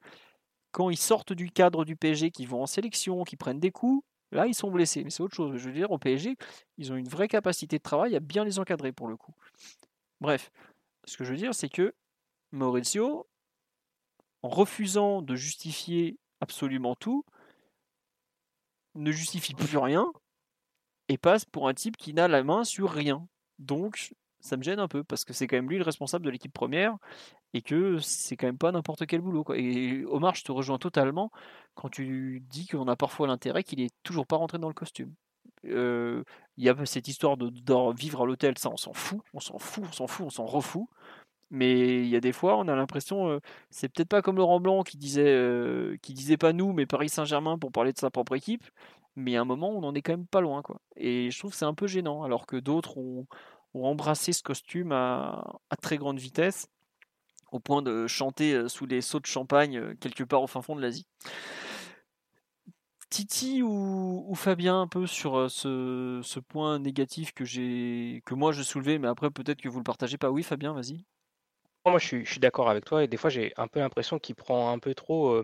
Quand 0.70 0.90
ils 0.90 0.96
sortent 0.96 1.32
du 1.32 1.50
cadre 1.50 1.84
du 1.84 1.96
PSG, 1.96 2.30
qui 2.30 2.46
vont 2.46 2.62
en 2.62 2.66
sélection, 2.66 3.24
qui 3.24 3.36
prennent 3.36 3.58
des 3.58 3.72
coups, 3.72 4.04
là, 4.32 4.46
ils 4.46 4.54
sont 4.54 4.70
blessés. 4.70 5.04
Mais 5.04 5.10
c'est 5.10 5.22
autre 5.22 5.34
chose. 5.34 5.56
Je 5.56 5.66
veux 5.66 5.74
dire, 5.74 5.90
au 5.90 5.98
PSG, 5.98 6.36
ils 6.78 6.92
ont 6.92 6.96
une 6.96 7.08
vraie 7.08 7.28
capacité 7.28 7.78
de 7.78 7.82
travail 7.82 8.16
à 8.16 8.20
bien 8.20 8.44
les 8.44 8.58
encadrer 8.58 8.92
pour 8.92 9.08
le 9.08 9.16
coup. 9.16 9.34
Bref, 10.20 10.50
ce 11.04 11.16
que 11.16 11.24
je 11.24 11.30
veux 11.30 11.36
dire, 11.36 11.54
c'est 11.54 11.68
que 11.68 11.94
Maurizio, 12.52 13.28
en 14.42 14.48
refusant 14.48 15.22
de 15.22 15.34
justifier 15.34 16.18
absolument 16.40 16.94
tout, 16.94 17.24
ne 18.94 19.12
justifie 19.12 19.54
plus 19.54 19.76
rien 19.76 20.10
et 21.08 21.18
passe 21.18 21.44
pour 21.44 21.68
un 21.68 21.74
type 21.74 21.96
qui 21.96 22.14
n'a 22.14 22.28
la 22.28 22.42
main 22.42 22.64
sur 22.64 22.90
rien. 22.90 23.28
Donc, 23.58 24.14
ça 24.46 24.56
me 24.56 24.62
gêne 24.62 24.78
un 24.78 24.88
peu 24.88 25.04
parce 25.04 25.24
que 25.24 25.32
c'est 25.32 25.46
quand 25.46 25.56
même 25.56 25.68
lui 25.68 25.78
le 25.78 25.84
responsable 25.84 26.24
de 26.24 26.30
l'équipe 26.30 26.52
première 26.52 26.96
et 27.54 27.62
que 27.62 27.98
c'est 27.98 28.36
quand 28.36 28.46
même 28.46 28.58
pas 28.58 28.72
n'importe 28.72 29.06
quel 29.06 29.20
boulot. 29.20 29.44
Et 29.54 30.04
Omar, 30.06 30.34
je 30.34 30.44
te 30.44 30.52
rejoins 30.52 30.78
totalement 30.78 31.30
quand 31.74 31.88
tu 31.88 32.42
dis 32.48 32.66
qu'on 32.66 32.88
a 32.88 32.96
parfois 32.96 33.26
l'intérêt 33.26 33.64
qu'il 33.64 33.80
est 33.80 33.92
toujours 34.02 34.26
pas 34.26 34.36
rentré 34.36 34.58
dans 34.58 34.68
le 34.68 34.74
costume. 34.74 35.12
Il 35.64 36.24
y 36.58 36.68
a 36.68 36.86
cette 36.86 37.08
histoire 37.08 37.36
de, 37.36 37.50
vivre 37.94 38.22
à 38.22 38.26
l'hôtel, 38.26 38.56
ça 38.58 38.70
on 38.70 38.76
s'en 38.76 38.92
fout, 38.92 39.20
on 39.34 39.40
s'en 39.40 39.58
fout, 39.58 39.84
on 39.88 39.92
s'en 39.92 40.06
fout, 40.06 40.26
on 40.26 40.30
s'en 40.30 40.46
refout. 40.46 40.88
Mais 41.50 42.00
il 42.00 42.08
y 42.08 42.16
a 42.16 42.20
des 42.20 42.32
fois, 42.32 42.56
on 42.58 42.66
a 42.68 42.74
l'impression, 42.74 43.40
c'est 43.70 43.88
peut-être 43.88 44.08
pas 44.08 44.22
comme 44.22 44.36
Laurent 44.36 44.60
Blanc 44.60 44.82
qui 44.82 44.96
disait, 44.96 45.98
qui 46.02 46.12
disait 46.14 46.36
pas 46.36 46.52
nous, 46.52 46.72
mais 46.72 46.86
Paris 46.86 47.08
Saint-Germain 47.08 47.58
pour 47.58 47.72
parler 47.72 47.92
de 47.92 47.98
sa 47.98 48.10
propre 48.10 48.34
équipe. 48.36 48.64
Mais 49.16 49.36
à 49.36 49.40
un 49.40 49.44
moment, 49.44 49.70
on 49.70 49.82
en 49.82 49.94
est 49.94 50.02
quand 50.02 50.12
même 50.12 50.26
pas 50.26 50.42
loin, 50.42 50.60
quoi. 50.62 50.80
Et 50.96 51.30
je 51.30 51.38
trouve 51.38 51.52
que 51.52 51.56
c'est 51.56 51.64
un 51.64 51.74
peu 51.74 51.86
gênant, 51.86 52.22
alors 52.22 52.46
que 52.46 52.56
d'autres 52.56 52.98
ont, 52.98 53.26
embrassé 53.84 54.32
ce 54.32 54.42
costume 54.42 54.92
à, 54.92 55.60
très 55.82 55.98
grande 55.98 56.18
vitesse, 56.18 56.68
au 57.52 57.60
point 57.60 57.82
de 57.82 58.06
chanter 58.06 58.68
sous 58.68 58.86
les 58.86 59.02
sauts 59.02 59.20
de 59.20 59.26
champagne 59.26 59.94
quelque 59.96 60.24
part 60.24 60.42
au 60.42 60.46
fin 60.46 60.62
fond 60.62 60.76
de 60.76 60.82
l'Asie. 60.82 61.06
Titi 63.08 63.62
ou, 63.62 64.34
Fabien 64.34 64.80
un 64.80 64.88
peu 64.88 65.06
sur 65.06 65.50
ce, 65.50 66.40
point 66.40 66.78
négatif 66.78 67.32
que 67.32 67.44
que 67.44 68.34
moi 68.34 68.52
je 68.52 68.62
soulevais, 68.62 68.98
mais 68.98 69.08
après 69.08 69.30
peut-être 69.30 69.60
que 69.60 69.68
vous 69.68 69.78
le 69.78 69.84
partagez 69.84 70.18
pas. 70.18 70.30
Oui, 70.30 70.42
Fabien, 70.42 70.72
vas-y. 70.72 71.04
Moi, 71.86 72.00
je 72.00 72.24
suis, 72.24 72.40
d'accord 72.40 72.68
avec 72.68 72.84
toi 72.84 73.04
et 73.04 73.06
des 73.06 73.16
fois, 73.16 73.30
j'ai 73.30 73.52
un 73.56 73.68
peu 73.68 73.78
l'impression 73.78 74.18
qu'il 74.18 74.34
prend 74.34 74.72
un 74.72 74.78
peu 74.80 74.92
trop 74.92 75.40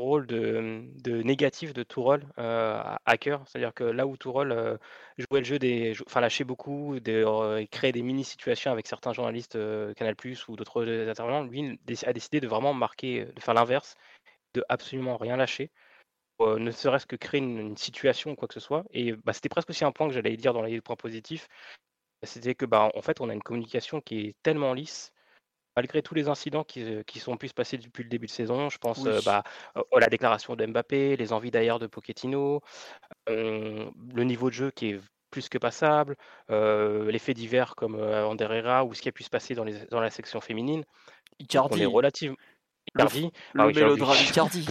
rôle 0.00 0.26
de, 0.26 1.22
négatif 1.22 1.72
de 1.72 1.82
Tourol 1.82 2.24
à 2.36 3.16
cœur. 3.18 3.42
C'est-à-dire 3.46 3.74
que 3.74 3.84
là 3.84 4.06
où 4.06 4.16
Tourol 4.16 4.78
jouait 5.18 5.40
le 5.40 5.44
jeu 5.44 5.58
des, 5.58 5.94
enfin 6.06 6.20
lâchait 6.20 6.44
beaucoup, 6.44 6.98
de, 7.00 7.64
créait 7.66 7.92
des 7.92 8.02
mini-situations 8.02 8.72
avec 8.72 8.86
certains 8.86 9.12
journalistes 9.12 9.58
Canal+ 9.94 10.16
ou 10.48 10.56
d'autres 10.56 10.86
intervenants, 11.08 11.44
lui 11.44 11.78
a 12.04 12.12
décidé 12.12 12.40
de 12.40 12.48
vraiment 12.48 12.74
marquer, 12.74 13.26
de 13.26 13.40
faire 13.40 13.54
l'inverse, 13.54 13.94
de 14.54 14.64
absolument 14.68 15.16
rien 15.16 15.36
lâcher, 15.36 15.70
ne 16.40 16.70
serait-ce 16.70 17.06
que 17.06 17.16
créer 17.16 17.40
une, 17.40 17.76
situation 17.76 18.32
ou 18.32 18.36
quoi 18.36 18.48
que 18.48 18.54
ce 18.54 18.60
soit. 18.60 18.84
Et 18.90 19.12
bah, 19.12 19.32
c'était 19.32 19.48
presque 19.48 19.70
aussi 19.70 19.84
un 19.84 19.92
point 19.92 20.08
que 20.08 20.14
j'allais 20.14 20.36
dire 20.36 20.52
dans 20.52 20.62
les 20.62 20.80
points 20.80 20.96
positifs, 20.96 21.48
c'était 22.22 22.54
que 22.54 22.66
bah, 22.66 22.90
en 22.94 23.02
fait, 23.02 23.20
on 23.20 23.28
a 23.28 23.34
une 23.34 23.42
communication 23.42 24.00
qui 24.00 24.20
est 24.28 24.36
tellement 24.42 24.72
lisse 24.74 25.12
malgré 25.76 26.02
tous 26.02 26.14
les 26.14 26.28
incidents 26.28 26.64
qui, 26.64 26.82
euh, 26.82 27.02
qui, 27.02 27.18
sont 27.18 27.36
pu 27.36 27.48
se 27.48 27.54
passer 27.54 27.78
depuis 27.78 28.02
le 28.02 28.08
début 28.08 28.26
de 28.26 28.30
saison, 28.30 28.70
je 28.70 28.78
pense 28.78 29.06
euh, 29.06 29.20
bah, 29.24 29.42
à 29.74 30.00
la 30.00 30.08
déclaration 30.08 30.56
de 30.56 30.66
Mbappé, 30.66 31.16
les 31.16 31.32
envies 31.32 31.50
d'ailleurs 31.50 31.78
de 31.78 31.86
Pochettino, 31.86 32.60
le 33.26 34.22
niveau 34.22 34.48
de 34.50 34.54
jeu 34.54 34.70
qui 34.70 34.90
est 34.90 35.00
plus 35.30 35.48
que 35.48 35.58
passable, 35.58 36.16
les 36.48 37.18
faits 37.18 37.36
divers 37.36 37.74
comme 37.74 37.96
Anderera 37.96 38.84
ou 38.84 38.94
ce 38.94 39.02
qui 39.02 39.08
a 39.08 39.12
pu 39.12 39.24
se 39.24 39.30
passer 39.30 39.54
dans, 39.54 39.64
les, 39.64 39.86
dans 39.86 40.00
la 40.00 40.10
section 40.10 40.40
féminine. 40.40 40.84
Icardi. 41.40 41.80
On 41.80 41.82
est 41.82 41.86
relativement. 41.86 42.36
Icardi. 42.94 43.32
Le, 43.54 43.62
ah 44.00 44.14
Icardi. 44.22 44.66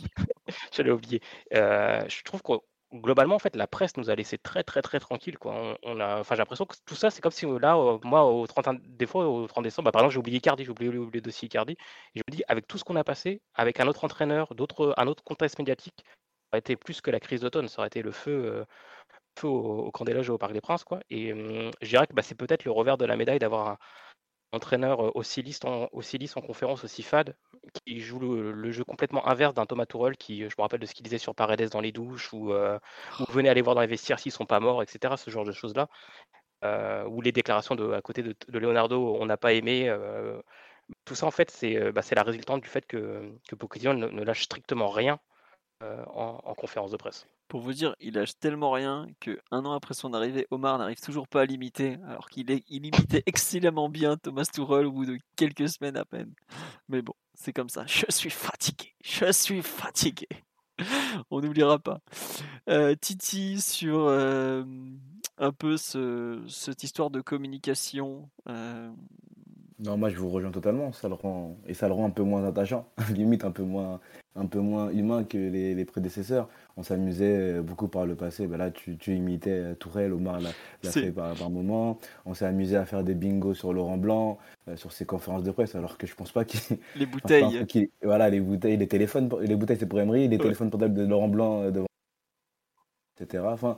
J'allais 0.72 0.92
oublier. 0.92 1.22
je 1.52 2.24
trouve 2.24 2.42
qu'on 2.42 2.62
globalement, 2.94 3.36
en 3.36 3.40
la 3.56 3.68
presse 3.68 3.98
nous 3.98 4.10
a 4.10 4.16
laissé 4.16 4.38
très, 4.38 4.64
très, 4.64 4.82
très 4.82 5.00
tranquille. 5.00 5.38
J'ai 5.44 6.36
l'impression 6.36 6.66
que 6.66 6.76
tout 6.86 6.96
ça, 6.96 7.10
c'est 7.10 7.22
comme 7.22 7.32
si 7.32 7.46
euh, 7.46 7.60
là, 7.60 7.76
euh, 7.78 7.98
moi, 8.04 8.26
au 8.26 8.46
30, 8.48 8.82
des 8.82 9.06
fois, 9.06 9.28
au 9.28 9.48
30 9.48 9.64
décembre, 9.64 9.86
bah, 9.86 9.92
par 9.92 10.02
exemple, 10.02 10.14
j'ai 10.14 10.20
oublié 10.20 10.40
Cardi, 10.42 10.66
j'ai 10.66 10.72
oublié, 10.72 10.92
le 10.92 11.22
dossier 11.22 11.48
Cardi. 11.50 11.76
Je 12.16 12.22
me 12.28 12.36
dis, 12.36 12.44
avec 12.48 12.68
tout 12.68 12.78
ce 12.78 12.84
qu'on 12.84 12.96
a 12.96 13.04
passé, 13.04 13.42
avec 13.56 13.80
un 13.80 13.88
autre 13.88 14.04
entraîneur, 14.04 14.54
d'autres, 14.56 14.94
un 14.98 15.08
autre 15.08 15.24
contexte 15.24 15.60
médiatique, 15.60 16.04
ça 16.06 16.14
aurait 16.54 16.60
été 16.60 16.76
plus 16.76 17.02
que 17.02 17.12
la 17.12 17.20
crise 17.20 17.42
d'automne, 17.42 17.68
ça 17.68 17.80
aurait 17.80 17.88
été 17.88 18.02
le 18.02 18.12
feu, 18.12 18.32
euh, 18.46 18.66
feu 19.40 19.48
au, 19.48 19.92
camp 19.92 20.06
des 20.06 20.14
loges 20.14 20.30
au 20.30 20.38
Parc 20.38 20.54
des 20.54 20.62
Princes. 20.62 20.84
Quoi. 20.84 21.00
Et 21.10 21.34
hum, 21.34 21.72
je 21.82 21.90
dirais 21.90 22.08
que 22.08 22.14
bah, 22.14 22.22
c'est 22.22 22.36
peut-être 22.36 22.66
le 22.66 22.72
revers 22.72 22.98
de 22.98 23.06
la 23.06 23.18
médaille 23.18 23.40
d'avoir 23.40 23.70
un, 23.70 23.78
entraîneur 24.54 25.00
en, 25.00 25.12
aussi 25.94 26.18
lisse 26.18 26.38
en 26.38 26.42
conférence, 26.42 26.84
aussi 26.84 27.04
fade, 27.04 27.36
qui 27.86 28.00
joue 28.00 28.20
le, 28.20 28.72
jeu 28.72 28.84
complètement 28.84 29.28
inverse 29.28 29.54
d'un 29.54 29.66
Thomas 29.66 29.86
Tourelle 29.86 30.18
qui, 30.18 30.40
je 30.42 30.56
me 30.58 30.62
rappelle 30.62 30.80
de 30.80 30.86
ce 30.86 30.94
qu'il 30.94 31.04
disait 31.04 31.18
sur 31.18 31.36
Paredes 31.36 31.70
dans 31.70 31.82
les 31.82 31.92
douches, 31.92 32.32
ou, 32.34 32.54
euh, 32.54 32.80
venez 33.30 33.50
aller 33.50 33.62
voir 33.62 33.76
dans 33.76 33.82
les 33.82 33.88
vestiaires 33.88 34.20
s'ils 34.20 34.32
sont 34.32 34.46
pas 34.46 34.60
morts, 34.60 34.84
etc. 34.84 35.16
Ce 35.18 35.30
genre 35.30 35.46
de 35.46 35.52
choses-là. 35.52 35.90
Euh, 36.64 37.06
ou 37.06 37.22
les 37.22 37.32
déclarations 37.34 37.76
de, 37.76 37.92
à 37.92 38.02
côté 38.02 38.24
de, 38.24 38.36
Leonardo, 38.50 39.18
on 39.20 39.26
n'a 39.26 39.38
pas 39.38 39.54
aimé. 39.54 39.90
Euh, 39.90 40.42
tout 41.06 41.16
ça, 41.16 41.26
en 41.26 41.32
fait, 41.32 41.52
c'est 41.52 41.92
bah, 41.92 42.02
la 42.12 42.24
résultante 42.24 42.62
du 42.62 42.70
fait 42.70 42.86
que, 42.86 43.34
que 43.50 43.56
Pochettino 43.56 43.94
ne, 43.94 44.24
lâche 44.24 44.44
strictement 44.44 44.90
rien 44.90 45.20
en 46.14 46.54
conférence 46.56 46.92
de 46.92 46.98
presse. 46.98 47.28
Pour 47.48 47.62
vous 47.62 47.74
dire, 47.74 47.96
il 48.00 48.16
lâche 48.16 48.38
tellement 48.40 48.72
rien 48.72 49.08
que 49.20 49.40
un 49.52 49.64
an 49.66 49.74
après 49.74 49.94
son 49.94 50.14
arrivée, 50.14 50.48
Omar 50.50 50.78
n'arrive 50.80 51.00
toujours 51.00 51.28
pas 51.28 51.42
à 51.42 51.46
l'imiter, 51.46 51.98
alors 52.08 52.30
qu'il 52.30 52.50
il 52.50 52.86
imitait 52.86 53.24
excellemment 53.26 53.90
bien 53.90 54.18
Thomas 54.18 54.50
Tuchel 54.52 54.88
au 54.88 54.92
bout 54.92 55.06
de 55.06 55.20
quelques 55.36 55.70
semaines 55.70 55.98
à 55.98 56.06
peine. 56.06 56.34
Mais 56.90 57.02
bon, 57.02 57.14
c'est 57.36 57.54
comme 57.54 57.70
ça. 57.70 57.86
Je 57.86 58.06
suis 58.10 58.30
fatigué. 58.30 58.94
Je 59.04 59.32
suis 59.32 59.62
fatigué. 59.62 60.28
On 61.30 61.42
n'oubliera 61.42 61.80
pas. 61.80 62.00
Euh, 62.70 62.96
Titi 63.00 63.62
sur 63.62 64.00
euh, 64.08 64.64
un 65.38 65.52
peu 65.52 65.78
ce, 65.78 66.42
cette 66.48 66.84
histoire 66.84 67.12
de 67.12 67.22
communication. 67.22 68.30
Euh, 68.50 68.92
non, 69.84 69.98
moi 69.98 70.10
je 70.10 70.16
vous 70.16 70.30
rejoins 70.30 70.52
totalement. 70.52 70.94
Ça 70.94 71.10
le 71.10 71.16
rend 71.16 71.58
et 71.68 71.74
ça 71.74 71.88
le 71.88 71.94
rend 71.94 72.06
un 72.06 72.10
peu 72.10 72.24
moins 72.24 72.46
attachant, 72.46 72.88
limite 73.14 73.44
un 73.44 73.52
peu 73.52 73.64
moins, 73.64 74.00
un 74.36 74.46
peu 74.46 74.60
moins 74.60 74.90
humain 74.92 75.26
que 75.26 75.38
les, 75.38 75.86
prédécesseurs. 75.86 76.48
On 76.78 76.84
s'amusait 76.84 77.62
beaucoup 77.62 77.90
par 77.90 78.06
le 78.06 78.16
passé. 78.16 78.48
Ben 78.48 78.58
là, 78.58 78.72
tu, 78.72 78.98
tu 78.98 79.14
imitais 79.16 79.76
Tourelle, 79.76 80.14
Omar 80.14 80.40
l'a 80.40 80.52
fait 80.90 81.12
par, 81.12 81.36
par 81.36 81.50
moment. 81.50 82.00
On 82.26 82.34
s'est 82.34 82.46
amusé 82.46 82.78
à 82.78 82.86
faire 82.86 83.04
des 83.04 83.14
bingos 83.14 83.56
sur 83.56 83.74
Laurent 83.74 83.98
Blanc, 83.98 84.38
euh, 84.70 84.78
sur 84.78 84.94
ses 84.94 85.06
conférences 85.06 85.44
de 85.44 85.52
presse, 85.52 85.76
alors 85.76 85.98
que 85.98 86.08
je 86.08 86.16
pense 86.16 86.32
pas 86.32 86.46
qu'il. 86.46 86.62
Les 86.96 87.06
bouteilles. 87.06 87.66
voilà, 88.02 88.30
les 88.30 88.40
bouteilles, 88.40 88.78
les 88.78 88.88
téléphones, 88.88 89.30
les 89.42 89.56
bouteilles 89.56 89.78
c'est 89.78 89.86
pour 89.86 90.00
Emery, 90.00 90.30
les 90.30 90.38
téléphones 90.38 90.70
portables 90.70 90.94
de 90.94 91.06
Laurent 91.06 91.28
Blanc 91.28 91.64
euh, 91.64 91.72
devant, 91.72 91.88
etc. 93.20 93.44
Enfin, 93.48 93.78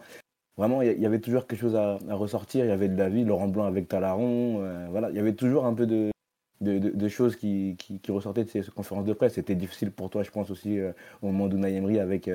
Vraiment, 0.57 0.81
il 0.81 0.99
y, 0.99 1.05
avait 1.05 1.19
toujours 1.19 1.47
quelque 1.47 1.59
chose 1.59 1.75
à, 1.75 1.97
ressortir. 2.11 2.63
Il 2.63 2.69
y 2.69 2.71
avait 2.71 2.87
de 2.87 2.97
la 2.97 3.09
vie, 3.09 3.25
Laurent 3.25 3.49
Blanc 3.49 3.65
avec 3.65 3.89
Talaron. 3.89 4.61
Euh, 4.61 4.87
voilà, 4.89 5.09
il 5.09 5.15
y 5.15 5.19
avait 5.19 5.33
toujours 5.33 5.65
un 5.65 5.73
peu 5.73 5.85
de, 5.85 7.07
choses 7.09 7.35
qui, 7.35 7.75
ressortaient 8.07 8.45
de 8.45 8.49
ces 8.49 8.61
conférences 8.63 9.05
de 9.05 9.13
presse. 9.13 9.33
C'était 9.33 9.55
difficile 9.55 9.91
pour 9.91 10.09
toi, 10.09 10.23
je 10.23 10.31
pense 10.31 10.49
aussi, 10.51 10.79
euh, 10.79 10.93
au 11.21 11.27
moment 11.27 11.47
d'Unai 11.47 11.99
avec 11.99 12.29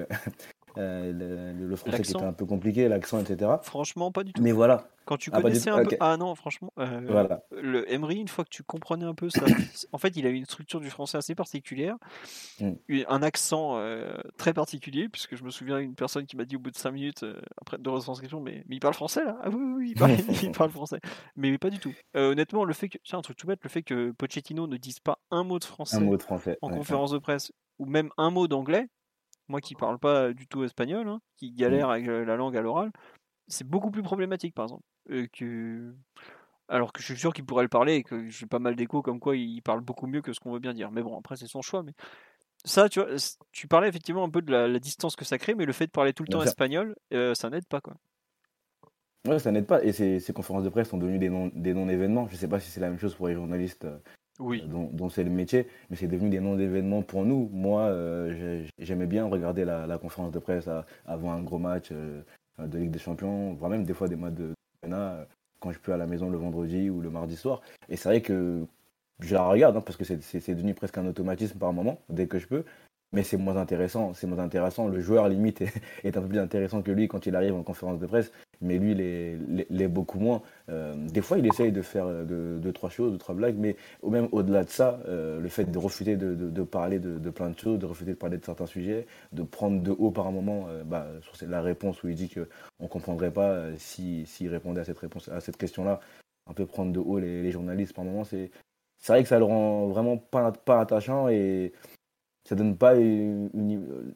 euh, 0.77 1.53
le, 1.53 1.67
le, 1.67 1.77
français 1.77 2.03
qui 2.03 2.13
était 2.13 2.23
un 2.23 2.33
peu 2.33 2.47
compliqué, 2.47 2.89
l'accent, 2.89 3.21
etc. 3.21 3.51
Franchement, 3.63 4.13
pas 4.13 4.25
du 4.25 4.33
tout. 4.33 4.43
Mais 4.43 4.53
voilà, 4.53 4.89
quand 5.05 5.17
tu 5.17 5.31
ah, 5.33 5.41
connaissais 5.41 5.71
un 5.71 5.85
peu. 5.85 5.97
Ah 6.01 6.17
non, 6.17 6.35
franchement. 6.35 6.73
Euh, 6.79 7.39
le 7.51 7.91
Emery, 7.93 8.17
une 8.17 8.29
fois 8.29 8.45
que 8.45 8.51
tu 8.51 8.63
comprenais 8.63 9.05
un 9.05 9.15
peu 9.15 9.31
ça. 9.31 9.45
en 9.93 9.99
fait, 9.99 10.17
il 10.17 10.27
a 10.27 10.31
une 10.31 10.45
structure 10.45 10.81
du 10.81 10.91
français 10.91 11.19
assez 11.19 11.35
particulière. 11.35 11.97
Mm. 12.61 12.73
Un 13.09 13.23
accent 13.23 13.77
euh, 13.79 14.17
très 14.37 14.53
particulier, 14.53 15.09
puisque 15.09 15.37
je 15.37 15.45
me 15.45 15.51
souviens 15.51 15.81
d'une 15.81 15.95
personne 15.95 16.27
qui 16.27 16.37
m'a 16.37 16.45
dit 16.45 16.57
au 16.57 16.61
bout 16.61 16.71
de 16.71 16.77
5 16.77 16.91
minutes, 16.93 17.25
après 17.61 17.79
de 17.79 17.89
retranscription, 17.89 18.41
mais, 18.41 18.65
mais 18.69 18.77
il 18.77 18.81
parle 18.81 18.95
français 18.95 19.25
là? 19.25 19.39
Ah 19.43 19.51
oui, 19.51 19.73
oui, 19.77 19.91
il, 19.91 19.99
parle, 19.99 20.13
il, 20.43 20.53
parle, 20.53 20.71
français. 20.71 21.01
Mais 21.37 21.57
pas 21.59 21.71
du 21.71 21.79
tout. 21.79 21.93
honnêtement, 22.15 22.65
le 22.65 22.73
fait 22.73 22.89
que. 22.89 22.99
C'est 23.05 23.17
un 23.17 23.23
truc 23.23 23.37
tout 23.37 23.47
bête, 23.47 23.61
le 23.63 23.71
fait 23.71 23.83
que 23.83 24.13
Pochettino 24.13 24.67
ne 24.67 24.77
dise 24.77 25.01
pas 25.01 25.19
un 25.31 25.43
mot 25.43 25.59
de 25.59 25.65
français, 25.65 26.01
mot 26.01 26.17
de 26.17 26.23
français. 26.23 26.59
en 26.63 26.69
conférence 26.69 27.11
de 27.11 27.19
presse, 27.19 27.53
ou 27.79 27.87
même 27.87 28.11
un 28.19 28.31
mot 28.31 28.47
d'anglais, 28.47 28.87
moi 29.51 29.61
qui 29.61 29.75
parle 29.75 29.99
pas 29.99 30.33
du 30.33 30.47
tout 30.47 30.65
espagnol, 30.65 31.09
hein, 31.09 31.21
qui 31.37 31.53
galère 31.53 31.89
mm. 31.89 31.91
avec 31.91 32.07
la 32.07 32.37
langue 32.37 32.57
à 32.57 32.63
l'oral, 32.63 32.91
c'est 33.49 33.67
beaucoup 33.67 33.91
plus 33.91 34.03
problématique, 34.03 34.55
par 34.55 34.67
exemple. 34.67 34.85
que 35.33 35.95
Alors 36.69 36.93
que 36.93 37.01
je 37.01 37.07
suis 37.07 37.17
sûr 37.19 37.33
qu'il 37.33 37.45
pourrait 37.45 37.65
le 37.65 37.69
parler 37.69 37.97
et 37.97 38.03
que 38.03 38.29
j'ai 38.29 38.47
pas 38.47 38.59
mal 38.59 38.77
d'échos 38.77 39.03
comme 39.03 39.21
quoi 39.21 39.37
il 39.37 39.61
parle 39.61 39.81
beaucoup 39.81 40.07
mieux 40.07 40.23
que 40.23 40.33
ce 40.33 40.41
qu'on 40.41 40.53
veut 40.53 40.61
bien 40.61 40.73
dire. 40.73 40.91
Mais 40.91 41.03
bon, 41.03 41.19
après, 41.19 41.37
c'est 41.37 41.49
son 41.49 41.63
choix. 41.63 41.83
Mais 41.83 41.93
ça, 42.65 42.89
tu 42.89 43.01
vois, 43.01 43.11
tu 43.53 43.67
parlais 43.67 43.89
effectivement 43.89 44.25
un 44.25 44.31
peu 44.31 44.43
de 44.43 44.53
la, 44.53 44.79
distance 44.79 45.17
que 45.17 45.25
ça 45.25 45.39
crée, 45.39 45.55
mais 45.55 45.67
le 45.67 45.73
fait 45.73 45.87
de 45.87 45.91
parler 45.91 46.13
tout 46.13 46.23
le 46.23 46.29
temps 46.29 46.43
espagnol, 46.43 46.95
euh, 47.13 47.35
ça 47.35 47.51
n'aide 47.51 47.67
pas, 47.67 47.81
quoi. 47.81 47.95
Ouais, 49.27 49.39
ça 49.39 49.51
n'aide 49.51 49.67
pas. 49.67 49.83
Et 49.85 49.93
ces, 49.93 50.19
ces, 50.21 50.33
conférences 50.33 50.65
de 50.65 50.71
presse 50.71 50.89
sont 50.89 50.97
devenues 50.97 51.19
des 51.19 51.75
non-événements. 51.75 52.27
je 52.29 52.35
ne 52.35 52.39
sais 52.39 52.49
pas 52.49 52.59
si 52.59 52.71
c'est 52.71 52.81
la 52.81 52.89
même 52.89 52.99
chose 52.99 53.15
pour 53.15 53.29
les 53.29 53.35
journalistes 53.35 53.85
euh, 53.85 53.99
oui. 54.41 54.65
dont, 54.67 55.09
c'est 55.09 55.25
le 55.25 55.31
métier, 55.31 55.67
mais 55.89 55.97
c'est 55.97 56.09
devenu 56.09 56.31
des 56.31 56.41
non-événements 56.41 57.03
pour 57.03 57.25
nous. 57.25 57.49
Moi, 57.53 57.83
euh, 57.83 58.67
j'aimais 58.79 59.07
bien 59.07 59.27
regarder 59.27 59.65
la, 59.65 59.99
conférence 59.99 60.33
de 60.33 60.39
presse 60.39 60.69
avant 61.07 61.33
un 61.33 61.43
gros 61.43 61.59
match 61.59 61.93
de 61.93 62.79
Ligue 62.79 62.91
des 62.91 62.99
Champions, 62.99 63.55
voire 63.55 63.71
même 63.71 63.85
des 63.85 63.95
fois 63.95 64.09
des 64.09 64.17
matchs 64.17 64.35
de 64.35 64.53
championnat 64.83 65.27
quand 65.61 65.73
je 65.73 65.79
peux 65.79 65.93
à 65.93 65.97
la 65.97 66.07
maison 66.07 66.31
le 66.31 66.39
vendredi 66.39 66.91
ou 66.91 67.01
le 67.01 67.11
mardi 67.11 67.37
soir. 67.37 67.61
Et 67.89 67.97
c'est 67.97 68.09
vrai 68.09 68.23
que 68.23 68.67
je 69.21 69.35
la 69.35 69.43
regarde 69.43 69.77
hein, 69.77 69.83
parce 69.83 69.97
que 69.97 70.05
c'est 70.05 70.55
devenu 70.55 70.75
presque 70.75 70.99
un 70.99 71.07
automatisme 71.07 71.59
par 71.59 71.73
moment, 71.73 72.01
dès 72.09 72.27
que 72.27 72.39
je 72.39 72.47
peux. 72.47 72.65
Mais 73.13 73.25
c'est 73.25 73.37
moins 73.37 73.57
intéressant, 73.57 74.15
c'est 74.15 74.29
moins 74.29 74.39
intéressant. 74.39 74.87
Le 74.87 75.01
joueur 75.01 75.29
limite 75.29 75.63
est, 76.05 76.17
un 76.17 76.23
peu 76.23 76.29
plus 76.29 76.39
intéressant 76.39 76.81
que 76.81 76.93
lui 76.93 77.09
quand 77.09 77.27
il 77.27 77.35
arrive 77.35 77.55
en 77.55 77.63
conférence 77.65 77.99
de 77.99 78.07
presse, 78.07 78.31
mais 78.61 78.79
lui 78.79 78.95
l'est 78.95 79.89
beaucoup 79.89 80.21
moins. 80.21 80.43
Euh, 80.69 80.95
des 81.09 81.21
fois, 81.21 81.39
il 81.39 81.47
essaye 81.47 81.73
de 81.73 81.83
faire 81.83 82.07
deux, 82.25 82.73
trois 82.73 82.91
choses, 82.91 83.11
deux, 83.13 83.19
trois 83.19 83.35
blagues, 83.35 83.57
mais 83.59 83.77
même 84.07 84.29
au-delà 84.31 84.63
de 84.65 84.71
ça, 84.71 85.01
euh, 85.09 85.41
le 85.41 85.49
fait 85.49 85.65
de 85.65 85.79
refuser 85.79 86.17
de, 86.17 86.63
parler 86.63 87.01
de, 87.01 87.31
plein 87.31 87.51
de 87.51 87.59
choses, 87.59 87.79
de 87.79 87.87
refuser 87.87 88.13
de 88.13 88.17
parler 88.17 88.39
de 88.39 88.45
certains 88.45 88.67
sujets, 88.67 89.07
de 89.33 89.43
prendre 89.43 89.83
de 89.83 89.91
haut 89.91 90.13
par 90.13 90.29
un 90.29 90.33
moment 90.33 90.67
euh, 90.69 90.85
bah, 90.85 91.09
sur 91.23 91.49
la 91.49 91.63
réponse 91.63 92.03
où 92.05 92.09
il 92.09 92.15
dit 92.15 92.29
qu'on 92.29 92.85
ne 92.85 92.89
comprendrait 92.89 93.33
pas 93.33 93.61
s'il 93.77 94.49
répondait 94.49 94.83
à 94.83 94.85
cette, 94.85 94.99
cette 95.41 95.57
question-là, 95.57 96.01
un 96.49 96.53
peu 96.53 96.65
prendre 96.65 96.93
de 96.93 97.01
haut 97.01 97.19
les, 97.19 97.43
les 97.43 97.51
journalistes 97.51 97.95
par 97.95 98.05
moment, 98.05 98.25
c'est 98.25 98.51
c'est 99.01 99.15
vrai 99.15 99.23
que 99.23 99.29
ça 99.29 99.39
le 99.39 99.45
rend 99.45 99.87
vraiment 99.89 100.19
pas, 100.19 100.53
pas 100.53 100.81
attachant 100.81 101.29
et 101.29 101.73
ça 102.45 102.55
donne 102.55 102.77
pas 102.77 102.95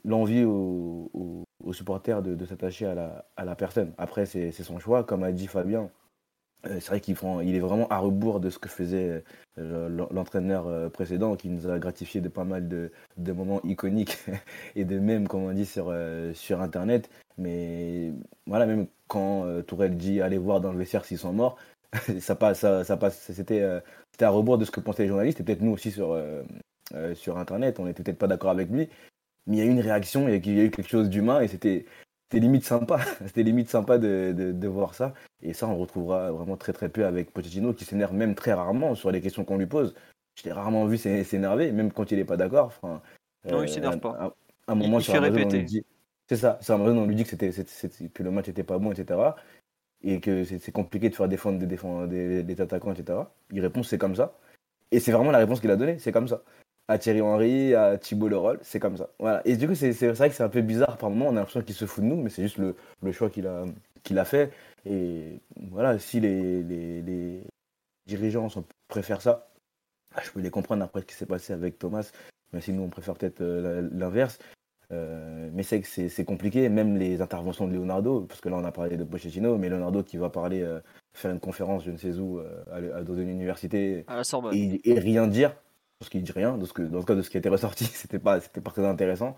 l'envie 0.04 0.44
aux, 0.44 1.44
supporters 1.72 2.22
de, 2.22 2.46
s'attacher 2.46 2.86
à 2.86 3.44
la, 3.44 3.56
personne. 3.56 3.92
Après, 3.98 4.26
c'est 4.26 4.52
son 4.52 4.78
choix, 4.78 5.04
comme 5.04 5.22
a 5.22 5.32
dit 5.32 5.46
Fabien. 5.46 5.90
Euh, 6.66 6.80
c'est 6.80 6.88
vrai 6.88 7.00
qu'il 7.00 7.16
il 7.42 7.54
est 7.54 7.60
vraiment 7.60 7.86
à 7.88 7.98
rebours 7.98 8.40
de 8.40 8.48
ce 8.48 8.58
que 8.58 8.68
faisait 8.68 9.22
euh, 9.58 10.06
l'entraîneur 10.10 10.66
euh, 10.66 10.88
précédent, 10.88 11.36
qui 11.36 11.48
nous 11.48 11.68
a 11.68 11.78
gratifié 11.78 12.20
de 12.20 12.28
pas 12.28 12.44
mal 12.44 12.68
de, 12.68 12.90
moments 13.32 13.60
iconiques 13.64 14.18
et 14.76 14.84
de 14.84 14.98
même, 14.98 15.28
comme 15.28 15.42
on 15.42 15.52
dit, 15.52 15.66
sur, 15.66 15.94
sur 16.34 16.60
Internet. 16.60 17.10
Mais 17.36 18.12
voilà, 18.46 18.66
même 18.66 18.86
quand 19.08 19.46
Tourelle 19.66 19.96
dit 19.96 20.20
allez 20.20 20.38
voir 20.38 20.60
dans 20.60 20.72
le 20.72 20.78
vestiaire 20.78 21.04
s'ils 21.04 21.18
sont 21.18 21.32
morts, 21.32 21.56
ça 22.20 22.34
passe, 22.34 22.60
ça, 22.60 22.96
passe, 22.96 23.30
c'était 23.32 23.62
à 24.20 24.28
rebours 24.30 24.58
de 24.58 24.64
ce 24.64 24.70
que 24.70 24.80
pensaient 24.80 25.02
les 25.02 25.08
journalistes 25.08 25.40
et 25.40 25.44
peut-être 25.44 25.60
nous 25.60 25.72
aussi 25.72 25.90
sur, 25.90 26.16
euh, 26.92 27.12
euh, 27.12 27.14
sur 27.14 27.38
Internet. 27.38 27.80
On 27.80 27.84
n'était 27.84 28.02
peut-être 28.02 28.18
pas 28.18 28.26
d'accord 28.26 28.50
avec 28.50 28.70
lui, 28.70 28.88
mais 29.46 29.56
il 29.56 29.58
y 29.58 29.62
a 29.62 29.64
eu 29.64 29.70
une 29.70 29.80
réaction, 29.80 30.28
il 30.28 30.32
y 30.32 30.60
a 30.60 30.64
eu 30.64 30.70
quelque 30.70 30.88
chose 30.88 31.08
d'humain 31.08 31.40
et 31.40 31.48
c'était, 31.48 31.86
limite 32.32 32.64
sympa. 32.64 32.98
c'était 33.26 33.42
limite 33.42 33.70
sympa 33.70 33.98
de, 33.98 34.32
de, 34.32 34.68
voir 34.68 34.94
ça. 34.94 35.14
Et 35.42 35.52
ça, 35.52 35.68
on 35.68 35.76
retrouvera 35.76 36.32
vraiment 36.32 36.56
très 36.56 36.72
très 36.72 36.88
peu 36.88 37.06
avec 37.06 37.32
Pochettino 37.32 37.72
qui 37.72 37.84
s'énerve 37.84 38.14
même 38.14 38.34
très 38.34 38.52
rarement 38.52 38.94
sur 38.94 39.10
les 39.10 39.20
questions 39.20 39.44
qu'on 39.44 39.58
lui 39.58 39.66
pose. 39.66 39.94
Je 40.36 40.44
l'ai 40.44 40.52
rarement 40.52 40.84
vu 40.86 40.98
s'énerver, 40.98 41.70
même 41.70 41.92
quand 41.92 42.10
il 42.10 42.18
n'est 42.18 42.24
pas 42.24 42.36
d'accord. 42.36 42.66
Enfin, 42.66 43.00
non, 43.48 43.62
il 43.62 43.68
s'énerve 43.68 44.00
pas. 44.00 44.34
À 44.66 44.72
un 44.72 44.74
moment, 44.74 44.98
il, 44.98 45.04
sur 45.04 45.20
dit, 45.20 45.84
c'est 46.26 46.36
ça, 46.36 46.58
c'est 46.60 46.72
un 46.72 46.78
moment 46.78 47.02
on 47.02 47.06
lui 47.06 47.14
dit 47.14 47.24
que, 47.24 47.30
c'était, 47.30 48.08
que 48.08 48.22
le 48.22 48.30
match 48.30 48.48
n'était 48.48 48.64
pas 48.64 48.78
bon, 48.78 48.90
etc 48.90 49.34
et 50.04 50.20
que 50.20 50.44
c'est 50.44 50.72
compliqué 50.72 51.08
de 51.08 51.14
faire 51.14 51.28
défendre 51.28 51.58
des, 51.58 51.66
défendre 51.66 52.06
des, 52.06 52.60
attaquants, 52.60 52.92
etc. 52.92 53.20
Il 53.50 53.60
répond 53.60 53.82
c'est 53.82 53.98
comme 53.98 54.14
ça. 54.14 54.38
Et 54.90 55.00
c'est 55.00 55.12
vraiment 55.12 55.30
la 55.30 55.38
réponse 55.38 55.60
qu'il 55.60 55.70
a 55.70 55.76
donnée, 55.76 55.98
c'est 55.98 56.12
comme 56.12 56.28
ça. 56.28 56.42
À 56.86 56.98
Thierry 56.98 57.22
Henry, 57.22 57.74
à 57.74 57.96
Thibault 57.96 58.28
Leroll, 58.28 58.58
c'est 58.62 58.78
comme 58.78 58.96
ça. 58.96 59.08
Voilà. 59.18 59.40
Et 59.46 59.56
du 59.56 59.66
coup, 59.66 59.74
c'est 59.74 59.92
vrai 59.92 60.28
que 60.28 60.34
c'est 60.34 60.42
un 60.42 60.48
peu 60.50 60.60
bizarre 60.60 60.98
par 60.98 61.08
moment, 61.10 61.26
on 61.28 61.30
a 61.30 61.34
l'impression 61.36 61.62
qu'il 61.62 61.74
se 61.74 61.86
fout 61.86 62.04
de 62.04 62.08
nous, 62.08 62.16
mais 62.16 62.28
c'est 62.28 62.42
juste 62.42 62.58
le, 62.58 62.76
le 63.02 63.12
choix 63.12 63.30
qu'il 63.30 63.46
a, 63.46 63.64
qu'il 64.02 64.18
a 64.18 64.24
fait. 64.24 64.52
Et 64.84 65.40
voilà, 65.70 65.98
si 65.98 66.20
les, 66.20 66.62
les, 66.62 67.00
les 67.00 67.42
dirigeants 68.06 68.50
sont, 68.50 68.64
préfèrent 68.88 69.22
ça, 69.22 69.48
bah, 70.14 70.22
je 70.24 70.30
peux 70.30 70.40
les 70.40 70.50
comprendre 70.50 70.84
après 70.84 71.00
ce 71.00 71.06
qui 71.06 71.14
s'est 71.14 71.26
passé 71.26 71.52
avec 71.52 71.78
Thomas, 71.78 72.10
mais 72.52 72.60
si 72.60 72.72
nous 72.72 72.82
on 72.82 72.90
préfère 72.90 73.14
peut-être 73.14 73.40
euh, 73.40 73.88
l'inverse. 73.92 74.38
Euh, 74.92 75.48
mais 75.52 75.62
c'est 75.62 75.80
que 75.80 75.88
c'est 75.88 76.24
compliqué, 76.24 76.68
même 76.68 76.96
les 76.96 77.20
interventions 77.20 77.66
de 77.66 77.74
Leonardo, 77.74 78.22
parce 78.22 78.40
que 78.40 78.48
là 78.48 78.56
on 78.56 78.64
a 78.64 78.72
parlé 78.72 78.96
de 78.96 79.04
Pochettino, 79.04 79.56
mais 79.56 79.68
Leonardo 79.68 80.02
qui 80.02 80.16
va 80.16 80.28
parler, 80.28 80.62
euh, 80.62 80.80
faire 81.14 81.30
une 81.30 81.40
conférence, 81.40 81.84
je 81.84 81.90
ne 81.90 81.96
sais 81.96 82.18
où, 82.18 82.38
euh, 82.38 83.02
dans 83.02 83.14
une 83.14 83.28
université, 83.28 84.04
et, 84.52 84.98
rien 84.98 85.26
dire, 85.26 85.56
parce 86.04 86.10
qu'il 86.10 86.22
dit 86.22 86.32
rien, 86.32 86.58
dans, 86.58 86.66
ce 86.66 86.74
que, 86.74 86.82
dans 86.82 86.98
le 86.98 87.04
cas 87.04 87.14
de 87.14 87.22
ce 87.22 87.30
qui 87.30 87.38
été 87.38 87.48
ressorti, 87.48 87.84
c'était 87.94 88.18
pas, 88.18 88.38
pas 88.40 88.70
très 88.70 88.84
intéressant. 88.84 89.36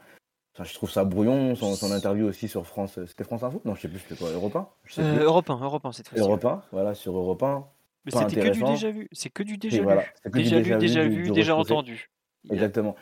je 0.61 0.75
trouve 0.75 0.91
ça 0.91 1.05
brouillon, 1.05 1.55
son, 1.55 1.93
interview 1.93 2.27
aussi 2.27 2.49
sur 2.49 2.67
France, 2.67 2.99
c'était 3.07 3.23
France 3.23 3.45
Info? 3.45 3.63
Non, 3.65 3.77
je 3.77 3.83
sais 3.83 3.89
plus, 3.89 4.01
c'était 4.01 4.17
quoi, 4.17 4.31
Europe 4.31 4.57
1 4.57 5.21
Europe 5.23 5.49
1, 5.49 5.61
Europe 5.61 5.87
1 5.87 5.93
cette 5.93 6.09
fois 6.09 6.19
Europe 6.19 6.45
1, 6.45 6.63
voilà, 6.73 6.95
sur 6.95 7.17
Europe 7.17 7.43
1. 7.43 7.65
Mais 8.05 8.11
c'était 8.11 8.41
que 8.41 8.49
du 8.49 8.65
déjà 8.65 8.91
vu, 8.91 9.09
c'est 9.13 9.31
que 9.31 9.45
du 9.45 9.59
déjà 9.59 9.81
vu. 9.81 10.31
déjà, 10.33 10.61
vu, 10.61 10.77
déjà 10.77 11.05
vu, 11.05 11.31
déjà 11.31 11.57
entendu. 11.57 12.11
Exactement. 12.51 12.97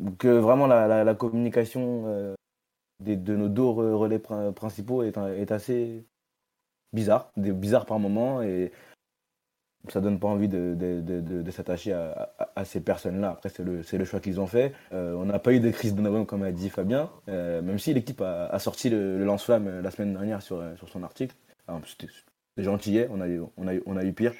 Donc 0.00 0.24
euh, 0.26 0.38
vraiment 0.38 0.66
la, 0.66 1.14
communication 1.14 2.04
euh, 2.06 2.34
de 3.00 3.36
nos 3.36 3.48
deux 3.48 3.62
relais 3.62 4.18
principaux 4.18 5.02
est, 5.02 5.16
est 5.16 5.50
assez 5.50 6.04
bizarre, 6.92 7.30
bizarre 7.36 7.86
par 7.86 7.98
moment 7.98 8.42
et 8.42 8.70
ça 9.88 10.00
donne 10.00 10.18
pas 10.18 10.28
envie 10.28 10.48
de, 10.48 11.50
s'attacher 11.50 11.92
à, 11.92 12.64
ces 12.64 12.80
personnes-là. 12.80 13.30
Après, 13.30 13.48
c'est 13.48 13.98
le, 13.98 14.04
choix 14.04 14.20
qu'ils 14.20 14.40
ont 14.40 14.46
fait. 14.46 14.72
Euh, 14.92 15.14
on 15.14 15.26
n'a 15.26 15.38
pas 15.38 15.52
eu 15.52 15.60
de 15.60 15.70
crise 15.70 15.94
de 15.94 16.24
comme 16.24 16.42
a 16.42 16.52
dit 16.52 16.70
Fabien, 16.70 17.10
même 17.26 17.78
si 17.78 17.94
l'équipe 17.94 18.20
a, 18.20 18.58
sorti 18.58 18.90
le, 18.90 19.24
lance-flamme 19.24 19.80
la 19.80 19.90
semaine 19.90 20.12
dernière 20.12 20.42
sur, 20.42 20.62
son 20.86 21.02
article. 21.02 21.34
C'était 21.86 22.08
gentil, 22.58 23.00
on 23.10 23.20
a, 23.20 23.26
on, 23.56 23.68
a, 23.68 23.72
on 23.86 24.00
eu 24.00 24.12
pire. 24.12 24.32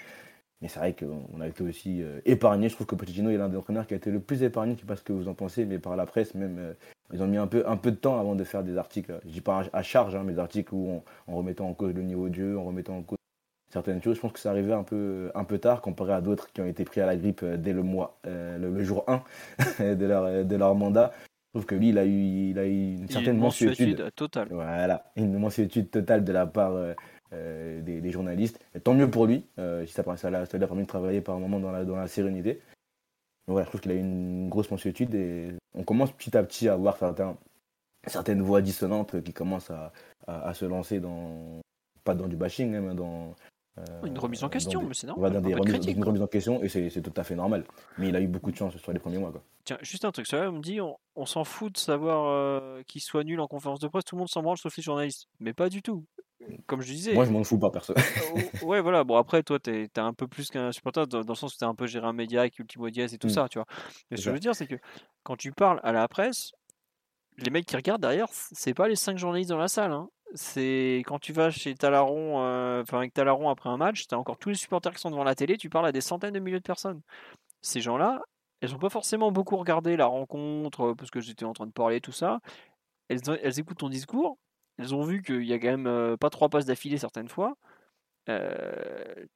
Mais 0.65 0.69
c'est 0.69 0.79
vrai 0.79 0.95
qu'on 0.95 1.41
a 1.43 1.47
été 1.47 1.63
aussi 1.63 2.03
euh, 2.03 2.21
épargné. 2.25 2.71
Je 2.71 2.75
trouve 2.75 2.87
que 2.87 2.95
Pochettino 2.95 3.29
est 3.29 3.37
l'un 3.37 3.51
des 3.51 3.57
entraîneurs 3.59 3.87
qui 3.87 3.93
a 3.93 3.99
été 3.99 4.11
le 4.11 4.19
plus 4.19 4.43
épargné, 4.43 4.73
je 4.73 4.77
ne 4.77 4.81
sais 4.81 4.87
pas 4.87 4.97
ce 4.97 5.03
que 5.03 5.13
vous 5.13 5.29
en 5.29 5.35
pensez, 5.35 5.67
mais 5.67 5.79
par 5.79 5.95
la 5.95 6.07
presse, 6.07 6.35
même, 6.35 6.57
euh, 6.59 6.73
ils 7.13 7.23
ont 7.23 7.27
mis 7.27 7.37
un 7.37 7.47
peu, 7.47 7.61
de 7.63 7.97
temps 7.97 8.19
avant 8.19 8.35
de 8.35 8.45
faire 8.45 8.65
des 8.65 8.79
articles. 8.79 9.15
Je 9.27 9.31
dis 9.31 9.41
pas 9.43 9.65
à 9.75 9.83
charge, 9.83 10.15
hein, 10.17 10.23
mais 10.25 10.33
des 10.33 10.39
articles 10.39 10.75
où 10.75 11.03
en 11.27 11.37
remettant 11.37 11.69
en 11.69 11.75
cause 11.75 11.93
le 11.93 12.03
niveau 12.03 12.31
de 12.31 12.35
jeu, 12.35 12.59
en 12.59 12.65
remettant 12.65 12.97
en 12.97 13.03
cause 13.03 13.19
certaines 13.75 14.03
choses. 14.03 14.17
Je 14.17 14.21
pense 14.21 14.33
que 14.33 14.39
ça 14.39 14.51
arrivait 14.51 14.73
un 14.73 14.83
peu, 14.83 15.31
un 15.35 15.45
peu 15.45 15.59
tard 15.59 15.83
comparé 15.83 16.15
à 16.15 16.21
d'autres 16.21 16.51
qui 16.53 16.61
ont 16.61 16.67
été 16.67 16.85
pris 16.85 17.01
à 17.01 17.07
la 17.07 17.17
grippe 17.17 17.43
euh, 17.43 17.57
dès 17.57 17.73
le 17.73 17.83
mois, 17.83 18.19
le, 18.25 18.83
jour 18.83 19.05
1 19.07 19.23
de, 19.95 20.07
leur, 20.07 20.45
de 20.45 20.57
leur 20.57 20.75
mandat. 20.75 21.13
Je 21.53 21.61
trouve 21.61 21.67
que 21.67 21.75
lui, 21.75 21.91
il 21.91 21.99
a 21.99 22.05
eu, 22.05 22.51
il 22.51 22.59
a 22.59 22.67
eu 22.67 22.95
une 22.95 23.09
certaine 23.09 23.39
mensuétude. 23.39 24.11
totale. 24.17 24.49
Voilà, 24.51 25.13
une 25.15 25.39
mensuétude 25.39 25.91
totale 25.91 26.25
de 26.25 26.33
la 26.33 26.47
part 26.47 26.75
euh, 27.35 27.81
des, 27.81 28.11
journalistes. 28.11 28.61
Et 28.75 28.81
tant 28.81 28.95
mieux 28.95 29.11
pour 29.11 29.27
lui, 29.27 29.45
euh, 29.59 29.85
si 29.87 29.93
ça, 29.93 30.05
ça, 30.17 30.31
l'a, 30.31 30.47
ça 30.47 30.59
permis 30.59 30.83
de 30.83 30.87
travailler 30.87 31.21
par 31.21 31.35
un 31.35 31.41
moment 31.41 31.59
dans 31.59 31.73
la, 31.73 31.85
dans 31.85 31.97
la 31.97 32.07
sérénité. 32.07 32.61
voilà, 33.49 33.65
je 33.65 33.71
trouve 33.71 33.81
qu'il 33.81 33.91
a 33.91 33.95
eu 33.95 34.01
une 34.01 34.49
grosse 34.49 34.71
mensuétude 34.71 35.15
et 35.15 35.53
on 35.75 35.83
commence 35.83 36.13
petit 36.13 36.37
à 36.37 36.43
petit 36.45 36.69
à 36.69 36.77
voir 36.77 36.97
certains, 36.97 37.37
certaines 38.07 38.43
voix 38.43 38.61
dissonantes 38.63 39.21
qui 39.23 39.33
commencent 39.33 39.71
à, 39.71 39.93
à, 40.27 40.55
se 40.55 40.65
lancer 40.65 41.01
dans, 41.01 41.61
pas 42.05 42.15
dans 42.15 42.29
du 42.29 42.37
bashing, 42.37 42.75
hein, 42.75 42.83
mais 42.83 42.95
dans, 42.95 43.31
euh, 43.31 43.33
une 44.05 44.19
remise 44.19 44.45
en 44.45 44.49
question, 44.49 44.83
mais 44.83 44.95
c'est 44.95 45.07
normal. 45.07 45.33
Dans 45.33 45.41
des 45.41 45.55
remises, 45.55 45.87
une 45.87 46.05
remise 46.05 46.23
en 46.23 46.27
question, 46.27 46.63
et 46.63 46.69
c'est 46.69 47.03
tout 47.03 47.13
à 47.17 47.25
fait 47.25 47.35
normal. 47.35 47.65
Mais 47.99 48.09
il 48.09 48.17
a 48.17 48.21
eu 48.21 48.29
beaucoup 48.29 48.51
de 48.51 48.57
chance 48.57 48.77
sur 48.77 48.93
les 48.93 48.99
premiers 48.99 49.19
mois. 49.19 49.33
Quoi. 49.33 49.43
Tiens, 49.65 49.79
juste 49.83 50.05
un 50.05 50.13
truc, 50.13 50.27
ça 50.27 50.49
on 50.49 50.53
me 50.53 50.63
dit, 50.63 50.81
on, 50.81 51.27
s'en 51.27 51.45
fout 51.45 51.73
de 51.73 51.79
savoir 51.79 52.83
qu'il 52.85 53.01
soit 53.01 53.25
nul 53.25 53.41
en 53.41 53.47
conférence 53.47 53.81
de 53.81 53.89
presse, 53.89 54.05
tout 54.05 54.17
le 54.17 54.21
monde 54.21 54.29
s'en 54.29 54.43
branle 54.43 54.59
sauf 54.59 54.77
les 54.77 54.83
journalistes. 54.83 55.27
Mais 55.41 55.53
pas 55.53 55.69
du 55.69 55.83
tout 55.83 56.05
comme 56.67 56.81
je 56.81 56.93
disais. 56.93 57.15
Moi, 57.15 57.25
je 57.25 57.31
m'en 57.31 57.45
fous 57.45 57.59
pas, 57.59 57.71
perso. 57.71 57.95
Euh, 57.97 58.67
ouais, 58.67 58.81
voilà. 58.81 59.05
Bon, 59.05 59.17
après, 59.17 59.43
toi, 59.43 59.59
t'es 59.59 59.85
es 59.85 59.99
un 59.99 60.13
peu 60.13 60.27
plus 60.27 60.51
qu'un 60.51 60.73
supporter 60.73 61.07
dans, 61.07 61.21
le 61.21 61.35
sens 61.35 61.55
où 61.55 61.59
t'es 61.59 61.65
un 61.65 61.75
peu 61.75 61.87
géré 61.87 62.07
un 62.07 62.13
média 62.13 62.41
avec 62.41 62.59
Ultimo 62.59 62.91
Diaz 62.91 63.15
et 63.15 63.19
tout 63.19 63.29
mm. 63.29 63.31
ça, 63.31 63.49
tu 63.49 63.59
vois. 63.59 63.67
Mais 64.11 64.17
ce 64.17 64.23
que 64.23 64.31
je 64.31 64.35
veux 64.35 64.41
dire, 64.41 64.55
c'est 64.55 64.67
que 64.67 64.77
quand 65.23 65.37
tu 65.37 65.53
parles 65.53 65.81
à 65.83 65.93
la 65.93 66.07
presse, 66.09 66.53
les 67.39 67.51
mecs 67.51 67.67
qui 67.67 67.77
regardent 67.77 68.03
derrière, 68.03 68.29
c'est 68.31 68.75
pas 68.75 68.89
les 68.89 68.97
cinq 68.97 69.19
journalistes 69.19 69.51
dans 69.51 69.59
la 69.59 69.69
salle. 69.69 69.93
Hein. 69.93 70.09
C'est 70.35 71.03
quand 71.07 71.19
tu 71.19 71.33
vas 71.33 71.51
chez 71.51 71.75
Talaron, 71.75 72.43
euh, 72.43 72.83
enfin 72.83 72.99
avec 72.99 73.13
Talaron 73.13 73.49
après 73.51 73.69
un 73.69 73.77
match, 73.77 74.07
t'as 74.07 74.17
encore 74.17 74.39
tous 74.39 74.49
les 74.49 74.55
supporters 74.55 74.93
qui 74.93 75.01
sont 75.01 75.11
devant 75.11 75.25
la 75.25 75.35
télé, 75.35 75.57
tu 75.57 75.69
parles 75.71 75.87
à 75.87 75.93
des 75.93 76.01
centaines 76.01 76.35
de 76.35 76.41
milliers 76.41 76.59
de 76.59 76.63
personnes. 76.63 77.01
Ces 77.63 77.81
gens-là, 77.81 78.23
elles 78.61 78.75
ont 78.75 78.79
pas 78.79 78.91
forcément 78.91 79.33
beaucoup 79.33 79.57
regardé 79.57 79.97
la 79.97 80.07
rencontre 80.07 80.95
parce 80.95 81.11
que 81.11 81.21
j'étais 81.21 81.45
en 81.45 81.53
train 81.53 81.67
de 81.67 81.73
parler 81.73 82.01
tout 82.01 82.13
ça. 82.13 82.41
Elles, 83.09 83.21
écoutent 83.61 83.79
ton 83.79 83.89
discours, 83.91 84.39
elles 84.79 84.95
ont 84.95 85.03
vu 85.03 85.23
qu'il 85.23 85.45
y 85.45 85.53
a 85.53 85.59
quand 85.59 85.77
même 85.77 86.17
pas 86.19 86.31
trois 86.31 86.49
passes 86.49 86.67
d'affilée 86.67 86.99
certaines 86.99 87.29
fois. 87.29 87.57
elles 88.27 89.29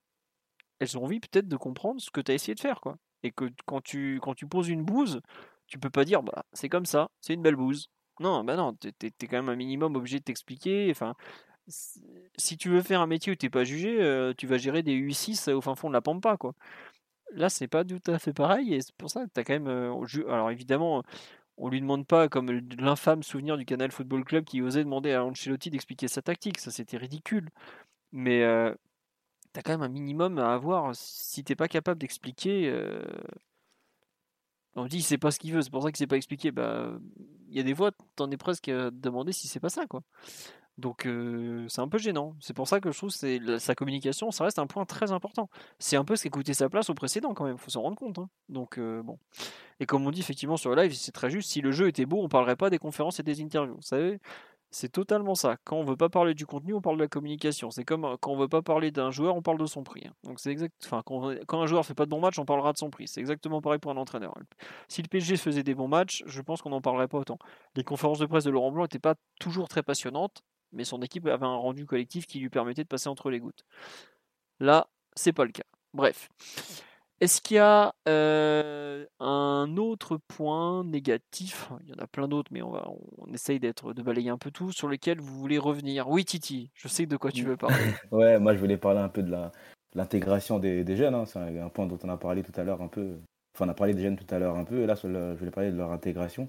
ont 0.99 1.05
envie 1.05 1.21
peut-être 1.21 1.49
de 1.49 1.57
comprendre 1.57 2.01
ce 2.01 2.11
que 2.11 2.21
tu 2.21 2.33
as 2.33 2.35
essayé 2.35 2.55
de 2.55 2.61
faire. 2.61 2.81
quoi. 2.81 2.97
Et 3.23 3.33
que 3.33 3.51
quand 3.67 3.81
tu, 3.83 4.21
quand 4.23 4.35
tu 4.35 4.47
poses 4.47 4.69
une 4.69 4.85
bouse, 4.85 5.21
tu 5.67 5.79
peux 5.79 5.91
pas 5.91 6.05
dire 6.05 6.23
bah 6.23 6.45
c'est 6.53 6.69
comme 6.69 6.87
ça, 6.87 7.09
c'est 7.21 7.35
une 7.35 7.43
belle 7.43 7.57
bouse. 7.57 7.91
Non, 8.21 8.45
bah 8.45 8.57
non, 8.57 8.75
tu 8.75 8.89
es, 8.89 9.11
quand 9.27 9.37
même 9.37 9.49
un 9.49 9.57
minimum 9.57 9.97
obligé 9.97 10.19
de 10.19 10.25
t'expliquer. 10.25 10.89
Enfin, 10.91 11.15
si 11.69 12.57
tu 12.57 12.69
veux 12.71 12.83
faire 12.83 13.01
un 13.01 13.07
métier 13.07 13.33
où 13.33 13.37
tu 13.37 13.47
n'es 13.47 13.51
pas 13.51 13.65
jugé, 13.65 14.01
euh, 14.01 14.33
tu 14.37 14.47
vas 14.47 14.59
gérer 14.59 14.83
des 14.83 14.95
U6 14.95 15.51
au 15.53 15.61
fin 15.61 15.75
fond 15.75 15.89
de 15.89 15.95
la 15.95 16.01
Pampa. 16.01 16.37
Quoi. 16.37 16.55
Là, 17.33 17.49
c'est 17.51 17.69
pas 17.69 17.85
tout 17.85 18.01
à 18.07 18.19
fait 18.19 18.33
pareil. 18.33 18.75
Et 18.75 18.81
c'est 18.81 18.95
pour 18.97 19.11
ça 19.11 19.25
que 19.27 19.31
tu 19.35 19.41
as 19.41 19.45
quand 19.45 19.55
même. 19.55 19.69
euh, 19.69 20.29
Alors 20.29 20.51
évidemment, 20.51 21.03
on 21.59 21.69
lui 21.69 21.81
demande 21.81 22.07
pas, 22.07 22.29
comme 22.29 22.51
l'infâme 22.79 23.23
souvenir 23.23 23.57
du 23.59 23.65
Canal 23.67 23.93
Football 23.93 24.25
Club 24.25 24.45
qui 24.45 24.63
osait 24.63 24.85
demander 24.85 25.13
à 25.13 25.25
Ancelotti 25.25 25.71
d'expliquer 25.71 26.09
sa 26.09 26.23
tactique. 26.23 26.59
Ça, 26.61 26.71
c'était 26.71 26.97
ridicule. 26.97 27.51
Mais 28.13 28.43
euh, 28.45 28.75
tu 29.55 29.61
as 29.61 29.63
quand 29.63 29.73
même 29.73 29.83
un 29.83 29.89
minimum 29.89 30.39
à 30.39 30.55
avoir. 30.55 30.95
Si 30.95 31.45
t'es 31.45 31.57
pas 31.57 31.69
capable 31.69 32.01
d'expliquer. 32.01 32.73
On 34.77 34.87
dit 34.87 34.99
il 34.99 35.03
sait 35.03 35.19
pas 35.19 35.31
ce 35.31 35.39
qu'il 35.39 35.53
veut, 35.53 35.63
c'est 35.63 35.71
pour 35.71 35.83
ça 35.83 35.91
qu'il 35.91 35.99
sait 35.99 36.07
pas 36.07 36.17
expliquer. 36.17 36.53
Bah, 36.53 36.93
il 37.49 37.57
y 37.57 37.61
a 37.61 37.63
des 37.63 37.75
fois, 37.75 37.91
t'en 38.17 38.31
es 38.31 38.37
presque 38.37 38.69
à 38.69 38.91
demander 38.91 39.33
si 39.33 39.49
c'est 39.49 39.61
pas 39.61 39.71
ça, 39.71 39.87
quoi. 39.87 40.03
Donc 40.79 41.07
euh, 41.07 41.67
c'est 41.69 41.81
un 41.81 41.89
peu 41.89 41.99
gênant. 41.99 42.37
C'est 42.41 42.55
pour 42.55 42.69
ça 42.69 42.81
que 42.81 42.93
je 42.93 42.97
trouve 42.97 43.11
que 43.11 43.17
c'est 43.17 43.59
sa 43.59 43.75
communication, 43.75 44.31
ça 44.31 44.45
reste 44.45 44.61
un 44.61 44.69
point 44.69 44.85
très 44.85 45.11
important. 45.11 45.51
C'est 45.81 45.97
un 45.97 46.05
peu 46.05 46.15
ce 46.15 46.29
qui 46.29 46.51
a 46.51 46.55
sa 46.55 46.69
place 46.69 46.89
au 46.89 46.95
précédent 46.95 47.35
quand 47.35 47.45
même, 47.45 47.59
faut 47.59 47.71
s'en 47.71 47.83
rendre 47.83 47.97
compte. 47.97 48.19
hein. 48.19 48.31
Donc 48.49 48.79
euh, 48.79 49.03
bon. 49.03 49.19
Et 49.81 49.87
comme 49.87 50.07
on 50.07 50.13
dit 50.13 50.21
effectivement 50.21 50.57
sur 50.57 50.71
le 50.75 50.81
live, 50.81 50.95
c'est 50.95 51.11
très 51.13 51.31
juste, 51.31 51.51
si 51.51 51.61
le 51.61 51.73
jeu 51.73 51.89
était 51.89 52.07
beau, 52.07 52.23
on 52.23 52.29
parlerait 52.29 52.57
pas 52.57 52.71
des 52.71 52.79
conférences 52.79 53.19
et 53.19 53.25
des 53.25 53.43
interviews. 53.43 53.75
Vous 53.75 53.83
savez, 53.83 54.21
c'est 54.71 54.91
totalement 54.91 55.35
ça. 55.35 55.57
Quand 55.65 55.77
on 55.77 55.85
veut 55.85 55.97
pas 55.97 56.09
parler 56.09 56.35
du 56.35 56.45
contenu, 56.47 56.75
on 56.75 56.81
parle 56.81 56.97
de 56.97 57.03
la 57.03 57.09
communication. 57.09 57.71
C'est 57.71 57.85
comme 57.85 58.05
euh, 58.05 58.17
quand 58.21 58.33
on 58.33 58.37
veut 58.37 58.49
pas 58.49 58.63
parler 58.63 58.91
d'un 58.91 59.11
joueur, 59.11 59.35
on 59.35 59.43
parle 59.43 59.59
de 59.59 59.67
son 59.67 59.83
prix. 59.83 60.03
hein. 60.07 60.13
Donc 60.25 60.41
c'est 60.41 60.51
exact. 60.51 60.75
Enfin, 60.85 61.03
quand, 61.05 61.61
un 61.61 61.67
joueur 61.67 61.87
fait 61.87 61.95
pas 61.95 62.05
de 62.05 62.11
bons 62.11 62.21
matchs, 62.21 62.39
on 62.39 62.45
parlera 62.45 62.73
de 62.73 62.79
son 62.79 62.91
prix. 62.91 63.09
C'est 63.09 63.21
exactement 63.21 63.63
pareil 63.63 63.79
pour 63.79 63.91
un 63.91 63.97
entraîneur. 63.97 64.35
Si 64.89 65.03
le 65.03 65.09
PSG 65.09 65.37
faisait 65.37 65.63
des 65.63 65.75
bons 65.75 65.89
matchs, 65.89 66.23
je 66.27 66.43
pense 66.43 66.61
qu'on 66.63 66.71
n'en 66.71 66.81
parlerait 66.81 67.09
pas 67.09 67.19
autant. 67.19 67.39
Les 67.77 67.85
conférences 67.85 68.19
de 68.19 68.27
presse 68.27 68.45
de 68.45 68.51
Laurent 68.51 68.71
Blanc 68.71 68.85
n'étaient 68.85 68.99
pas 68.99 69.15
toujours 69.41 69.69
très 69.69 69.83
passionnantes, 69.83 70.43
mais 70.73 70.85
son 70.85 71.01
équipe 71.01 71.27
avait 71.27 71.47
un 71.47 71.57
rendu 71.57 71.87
collectif 71.87 72.27
qui 72.27 72.39
lui 72.39 72.51
permettait 72.51 72.83
de 72.83 72.89
passer 72.89 73.09
entre 73.09 73.31
les 73.31 73.41
gouttes. 73.41 73.65
Là, 74.61 74.89
c'est 75.15 75.33
pas 75.33 75.45
le 75.45 75.53
cas. 75.53 75.65
Bref. 75.95 76.29
Est-ce 77.21 77.41
qu'il 77.41 77.57
y 77.57 77.61
a 77.61 77.93
euh, 78.09 79.05
un 79.19 79.77
autre 79.77 80.19
point 80.29 80.85
négatif? 80.85 81.69
Il 81.83 81.89
y 81.91 81.93
en 81.93 81.99
a 82.03 82.07
plein 82.07 82.29
d'autres, 82.29 82.51
mais 82.53 82.63
on, 82.63 82.71
va, 82.71 82.89
on 83.19 83.33
essaye 83.33 83.59
d'être, 83.59 83.93
de 83.93 84.03
balayer 84.03 84.31
un 84.31 84.39
peu 84.39 84.53
tout, 84.53 84.71
sur 84.71 84.89
lesquels 84.89 85.21
vous 85.21 85.37
voulez 85.37 85.59
revenir. 85.59 86.09
Oui, 86.09 86.25
Titi, 86.25 86.71
je 86.75 86.87
sais 86.87 87.07
de 87.07 87.17
quoi 87.17 87.33
tu 87.33 87.45
veux 87.45 87.57
parler. 87.57 87.75
Ouais, 88.13 88.39
moi 88.39 88.55
je 88.55 88.61
voulais 88.61 88.77
parler 88.77 89.01
un 89.01 89.09
peu 89.09 89.23
de 89.23 89.31
la 89.31 89.51
l'intégration 89.95 90.59
des, 90.61 90.85
des 90.85 90.97
jeunes. 90.97 91.15
hein. 91.15 91.25
C'est 91.27 91.39
un, 91.39 91.65
un 91.67 91.69
point 91.71 91.87
dont 91.87 91.99
on 92.05 92.09
a 92.09 92.17
parlé 92.17 92.43
tout 92.43 92.53
à 92.61 92.63
l'heure 92.63 92.83
un 92.83 92.89
peu. 92.89 93.17
Enfin, 93.55 93.67
on 93.67 93.71
a 93.71 93.75
parlé 93.75 93.95
des 93.95 94.03
jeunes 94.03 94.17
tout 94.17 94.33
à 94.33 94.39
l'heure 94.39 94.57
un 94.57 94.65
peu. 94.65 94.83
Et 94.83 94.87
là, 94.87 94.95
sur 94.95 95.09
le- 95.09 95.35
je 95.35 95.39
voulais 95.39 95.51
parler 95.51 95.73
de 95.73 95.77
leur 95.77 95.91
intégration. 95.91 96.49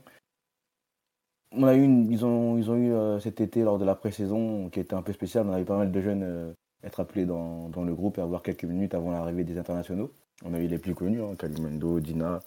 On 1.52 1.64
a 1.64 1.74
eu 1.74 1.82
une- 1.84 2.12
ils 2.12 2.26
ont, 2.26 2.58
ils 2.58 2.70
ont 2.70 2.76
eu 2.76 2.92
euh, 2.94 3.20
cet 3.20 3.42
été 3.42 3.64
lors 3.64 3.80
de 3.80 3.86
la 3.86 3.96
pré-saison 3.96 4.70
qui 4.70 4.80
était 4.80 4.94
un 4.94 5.02
peu 5.02 5.14
spéciale. 5.14 5.48
On 5.48 5.54
avait 5.54 5.66
pas 5.66 5.78
mal 5.78 5.92
de 5.92 6.02
jeunes 6.02 6.24
euh, 6.24 6.54
être 6.84 7.00
appelés 7.00 7.26
dans, 7.26 7.70
dans 7.70 7.84
le 7.84 7.96
groupe 7.96 8.18
et 8.20 8.22
avoir 8.22 8.44
quelques 8.44 8.66
minutes 8.66 8.94
avant 8.94 9.12
l'arrivée 9.12 9.44
des 9.44 9.58
internationaux. 9.58 10.12
On 10.46 10.54
a 10.54 10.60
eu 10.60 10.68
les 10.68 10.78
plus 10.78 10.96
connus, 10.96 11.22
hein, 11.22 11.36
Kalimendo, 11.38 12.00
Dina, 12.00 12.40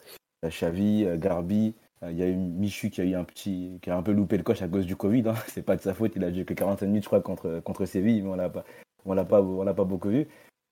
euh, 0.44 0.48
Xavi, 0.48 1.05
euh, 1.05 1.16
Garbi. 1.16 1.74
Euh, 2.02 2.10
Il 2.10 2.19
y 2.19 2.23
a 2.23 2.28
eu 2.28 2.35
Michu 2.36 2.90
qui 2.90 3.01
a 3.01 3.05
eu 3.05 3.14
un 3.14 3.24
petit, 3.24 3.78
qui 3.82 3.90
a 3.90 3.97
un 3.97 4.02
peu 4.02 4.12
loupé 4.12 4.36
le 4.36 4.43
coche 4.43 4.62
à 4.62 4.69
cause 4.69 4.86
du 4.86 4.97
Covid. 4.97 5.24
Hein. 5.28 5.35
C'est 5.48 5.62
pas 5.62 5.77
de 5.77 5.82
sa 5.82 5.94
faute. 5.94 6.12
Il 6.16 6.24
a 6.24 6.32
joué 6.32 6.44
que 6.44 6.55
45 6.55 6.86
minutes, 6.86 7.02
je 7.05 7.09
crois, 7.09 7.20
contre, 7.20 7.60
contre 7.60 7.85
Séville, 7.85 8.23
mais 8.23 8.31
on 8.31 8.35
l'a 8.36 8.48
pas, 8.48 8.64
on 9.05 9.14
l'a 9.14 9.24
pas, 9.24 9.43
on 9.43 9.62
l'a 9.62 9.74
pas 9.74 9.85
beaucoup 9.85 10.09
vu. 10.09 10.27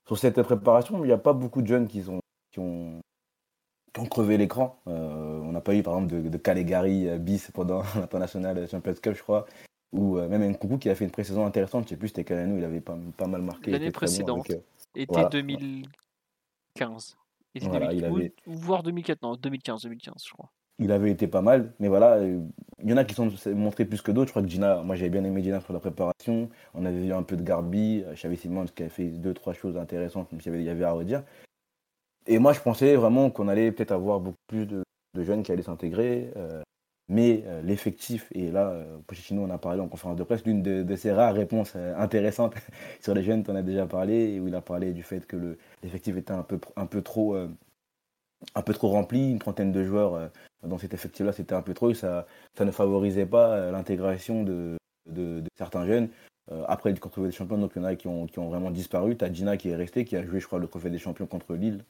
Sur 0.07 0.19
cette 0.19 0.41
préparation, 0.43 1.05
il 1.05 1.07
n'y 1.07 1.13
a 1.13 1.19
pas 1.19 1.33
beaucoup 1.33 1.63
de 1.63 1.67
jeunes 1.69 1.87
qui, 1.87 2.03
ont, 2.09 2.21
qui 2.51 2.59
ont 2.59 4.07
crevé 4.07 4.39
l'écran. 4.39 4.81
Euh, 4.89 5.41
on 5.41 5.53
n'a 5.53 5.61
pas 5.61 5.75
eu, 5.75 5.83
par 5.83 5.95
exemple, 5.95 6.15
de, 6.15 6.29
de 6.29 6.37
Calegari 6.39 7.19
bis 7.19 7.51
pendant 7.53 7.83
l'international 7.97 8.67
Champions 8.69 8.95
Cup, 8.95 9.15
je 9.15 9.23
crois. 9.23 9.47
Ou 9.93 10.19
euh, 10.19 10.29
même 10.29 10.43
Nkoukou 10.43 10.79
qui 10.79 10.89
a 10.89 10.95
fait 10.95 11.05
une 11.05 11.11
pré-saison 11.11 11.45
intéressante. 11.45 11.85
Je 11.85 11.91
sais 11.91 11.97
plus, 11.97 12.09
c'était 12.09 12.45
où 12.45 12.59
il 12.59 12.65
avait 12.65 12.81
pas, 12.81 12.97
pas 13.17 13.27
mal 13.27 13.43
marqué. 13.43 13.73
L'année 13.73 13.87
bon 13.87 13.93
précédente. 13.93 14.51
euh, 14.51 14.61
Été 14.95 15.13
Voilà. 15.13 15.29
2015. 16.77 17.17
Été 17.55 17.67
Voilà, 17.67 17.89
2000 17.89 17.99
il 17.99 18.05
avait- 18.05 18.33
voire 18.47 18.83
2004, 18.83 19.23
non, 19.23 19.35
2015, 19.37 19.83
2015, 19.83 20.23
je 20.25 20.33
crois. 20.33 20.51
il 20.79 20.93
avait 20.93 21.11
été 21.11 21.27
pas 21.27 21.43
mal, 21.43 21.75
mais 21.79 21.89
voilà, 21.89 22.15
euh, 22.19 22.41
il 22.83 22.89
y 22.89 22.93
en 22.93 22.97
a 22.97 23.05
qui 23.05 23.15
sont 23.15 23.31
montrés 23.55 23.85
plus 23.85 24.01
que 24.01 24.13
d'autres. 24.13 24.29
Je 24.29 24.33
crois 24.33 24.43
que 24.43 24.49
Gina, 24.49 24.83
moi 24.83 24.95
j'avais 24.97 25.11
bien 25.11 25.25
aimé 25.25 25.43
Gina 25.43 25.61
sur 25.61 25.73
la 25.75 25.81
préparation. 25.81 26.49
On 26.75 26.87
avait 26.87 27.01
vu 27.01 27.13
un 27.13 27.23
peu 27.23 27.37
de 27.37 27.43
Garbi, 27.43 28.03
euh, 28.07 28.15
Xavi 28.15 28.37
Simons 28.37 28.65
qui 28.67 28.83
avait 28.83 28.91
fait 28.91 29.09
deux, 29.09 29.35
trois 29.35 29.53
choses 29.53 29.77
intéressantes, 29.77 30.31
même 30.33 30.41
s'il 30.41 30.53
y 30.53 30.55
avait, 30.55 30.63
il 30.65 30.67
y 30.67 30.71
avait 30.71 30.85
à 30.85 30.93
redire. 30.93 31.23
Et 32.27 32.39
moi 32.39 32.53
je 32.53 32.61
pensais 32.61 32.95
vraiment 32.97 33.31
qu'on 33.31 33.49
allait 33.49 33.73
peut-être 33.73 33.93
avoir 33.93 34.21
beaucoup 34.21 34.39
plus 34.47 34.65
de, 34.67 34.83
de 35.15 35.25
jeunes 35.25 35.43
qui 35.43 35.51
allaient 35.53 35.63
s'intégrer. 35.63 36.33
euh, 36.37 36.63
mais 37.11 37.43
euh, 37.47 37.61
l'effectif, 37.63 38.29
et 38.33 38.53
là, 38.53 38.71
euh, 38.71 38.99
Pochettino 39.09 39.43
en 39.43 39.51
a 39.51 39.59
parlé 39.59 39.81
en 39.81 39.89
conférence 39.89 40.17
de 40.17 40.23
presse, 40.23 40.45
l'une 40.47 40.63
de, 40.63 40.97
ses 40.97 41.11
rares 41.11 41.35
réponses 41.35 41.73
euh, 41.75 41.93
intéressantes 41.97 42.55
sur 43.01 43.15
les 43.15 43.25
jeunes, 43.25 43.43
tu 43.43 43.51
en 43.51 43.57
as 43.57 43.63
déjà 43.63 43.85
parlé, 43.85 44.39
où 44.39 44.47
il 44.47 44.55
a 44.55 44.61
parlé 44.61 44.93
du 44.93 45.03
fait 45.03 45.27
que 45.27 45.37
le- 45.37 45.59
l'effectif 45.83 46.17
était 46.17 46.33
un 46.33 46.45
peu, 46.45 46.61
un 46.77 46.87
peu 46.87 47.03
trop. 47.03 47.35
euh, 47.35 47.49
un 48.55 48.63
peu 48.63 48.73
trop 48.73 48.89
rempli, 48.89 49.31
une 49.31 49.39
trentaine 49.39 49.73
de 49.73 49.85
joueurs 49.85 50.31
dans 50.63 50.79
cet 50.79 50.95
effectif-là, 50.95 51.33
c'était 51.33 51.55
un 51.55 51.63
peu 51.63 51.75
trop, 51.75 51.91
et 51.91 51.95
ça, 51.95 52.27
ne 52.59 52.71
favorisait 52.71 53.27
pas 53.27 53.71
l'intégration 53.71 54.45
de, 54.45 54.79
certains 55.59 55.87
jeunes. 55.87 56.09
Après, 56.67 56.91
le 56.91 56.97
Trophée 56.97 57.21
des 57.29 57.33
Champions, 57.33 57.59
donc 57.59 57.73
il 57.77 57.83
y 57.83 57.83
en 57.83 57.89
a 57.89 57.97
qui 57.97 58.09
ont, 58.09 58.27
qui 58.27 58.39
ont 58.39 58.49
vraiment 58.49 58.71
disparu. 58.71 59.17
Tu 59.17 59.25
as 59.25 59.33
Gina 59.33 59.57
qui 59.59 59.69
est 59.69 59.77
resté, 59.77 60.07
qui 60.07 60.17
a 60.17 60.25
joué, 60.25 60.41
je 60.41 60.47
crois, 60.47 60.59
le 60.59 60.69
Trophée 60.69 60.91
des 60.91 60.99
Champions 60.99 61.27
contre 61.27 61.55
Lille. 61.55 61.85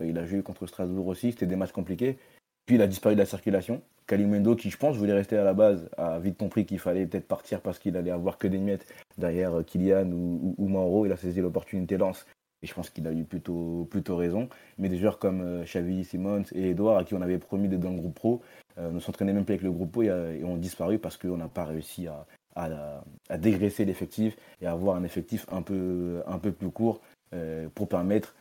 Il 0.00 0.16
a 0.18 0.24
joué 0.26 0.42
contre 0.42 0.66
Strasbourg 0.66 1.08
aussi, 1.08 1.32
c'était 1.32 1.46
des 1.46 1.56
matchs 1.56 1.72
compliqués. 1.72 2.18
Puis 2.66 2.74
il 2.74 2.82
a 2.82 2.88
disparu 2.88 3.14
de 3.14 3.20
la 3.20 3.26
circulation. 3.26 3.80
Kalimendo, 4.06 4.54
qui 4.54 4.70
je 4.70 4.76
pense 4.76 4.96
voulait 4.96 5.12
rester 5.12 5.36
à 5.36 5.44
la 5.44 5.54
base, 5.54 5.88
a 5.96 6.18
vite 6.18 6.36
compris 6.36 6.64
qu'il 6.64 6.78
fallait 6.78 7.06
peut-être 7.06 7.26
partir 7.26 7.60
parce 7.60 7.78
qu'il 7.78 7.96
allait 7.96 8.10
avoir 8.10 8.38
que 8.38 8.46
des 8.46 8.58
miettes 8.58 8.86
derrière 9.18 9.54
euh, 9.54 9.62
Kylian 9.62 10.10
ou, 10.12 10.68
Mauro. 10.68 11.06
Il 11.06 11.12
a 11.12 11.16
saisi 11.16 11.40
l'opportunité 11.40 11.96
lance. 11.96 12.26
Et 12.62 12.66
je 12.66 12.74
pense 12.74 12.90
qu'il 12.90 13.06
a 13.06 13.12
eu 13.12 13.24
plutôt, 13.24 13.86
plutôt 13.90 14.16
raison. 14.16 14.48
Mais 14.78 14.88
des 14.88 14.98
joueurs 14.98 15.18
comme 15.18 15.40
euh, 15.42 15.64
Xavi, 15.64 16.04
Simons 16.04 16.44
et 16.54 16.70
Edouard, 16.70 16.98
à 16.98 17.04
qui 17.04 17.14
on 17.14 17.22
avait 17.22 17.38
promis 17.38 17.68
d'être 17.68 17.80
dans 17.80 17.90
le 17.90 17.98
groupe 17.98 18.14
pro, 18.14 18.42
euh, 18.78 18.90
ne 18.90 19.00
s'entraînaient 19.00 19.32
même 19.32 19.44
plus 19.44 19.54
avec 19.54 19.62
le 19.62 19.72
groupe 19.72 19.92
pro 19.92 20.02
et, 20.02 20.44
ont 20.44 20.56
disparu 20.56 20.98
parce 20.98 21.16
qu'on 21.16 21.36
n'a 21.36 21.48
pas 21.48 21.64
réussi 21.64 22.06
à, 22.06 22.26
dégraisser 23.38 23.84
l'effectif 23.84 24.36
et 24.60 24.66
à 24.66 24.72
avoir 24.72 24.96
un 24.96 25.04
effectif 25.04 25.46
un 25.52 25.62
peu, 25.62 26.22
plus 26.58 26.70
court 26.70 27.00
pour 27.74 27.88
permettre 27.88 28.34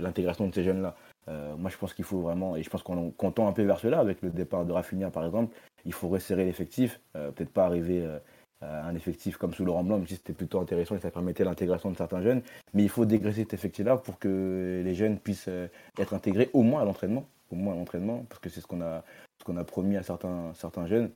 l'intégration 0.00 0.48
de 0.48 0.54
ces 0.54 0.64
jeunes-là. 0.64 0.96
Euh, 1.28 1.56
moi, 1.56 1.70
je 1.70 1.76
pense 1.76 1.94
qu'il 1.94 2.04
faut 2.04 2.20
vraiment, 2.20 2.56
et 2.56 2.62
je 2.62 2.70
pense 2.70 2.82
qu'on 2.82 3.12
tend 3.30 3.48
un 3.48 3.52
peu 3.52 3.62
vers 3.62 3.78
cela 3.78 3.98
avec 4.00 4.22
le 4.22 4.30
départ 4.30 4.64
de 4.64 4.72
Rafinha, 4.72 5.10
par 5.10 5.24
exemple, 5.24 5.54
il 5.84 5.92
faut 5.92 6.08
resserrer 6.08 6.44
l'effectif, 6.44 7.00
euh, 7.16 7.30
peut-être 7.30 7.52
pas 7.52 7.66
arriver 7.66 8.04
euh, 8.04 8.18
à 8.62 8.86
un 8.86 8.94
effectif 8.94 9.36
comme 9.36 9.52
sous 9.52 9.64
Laurent 9.64 9.84
Blanc, 9.84 9.98
même 9.98 10.06
si 10.06 10.14
c'était 10.14 10.32
plutôt 10.32 10.60
intéressant 10.60 10.96
et 10.96 11.00
ça 11.00 11.10
permettait 11.10 11.44
l'intégration 11.44 11.90
de 11.90 11.96
certains 11.96 12.22
jeunes, 12.22 12.42
mais 12.74 12.82
il 12.82 12.88
faut 12.88 13.04
dégraisser 13.04 13.42
cet 13.42 13.54
effectif-là 13.54 13.96
pour 13.98 14.18
que 14.18 14.82
les 14.84 14.94
jeunes 14.94 15.18
puissent 15.18 15.50
être 15.98 16.14
intégrés 16.14 16.50
au 16.52 16.62
moins 16.62 16.82
à 16.82 16.84
l'entraînement, 16.84 17.26
au 17.52 17.56
moins 17.56 17.74
à 17.74 17.76
l'entraînement, 17.76 18.24
parce 18.28 18.40
que 18.40 18.48
c'est 18.48 18.60
ce 18.60 18.66
qu'on 18.66 18.80
a, 18.80 19.04
ce 19.46 19.52
a 19.52 19.64
promis 19.64 19.96
à 19.96 20.02
certains, 20.02 20.52
certains 20.54 20.86
jeunes. 20.86 21.10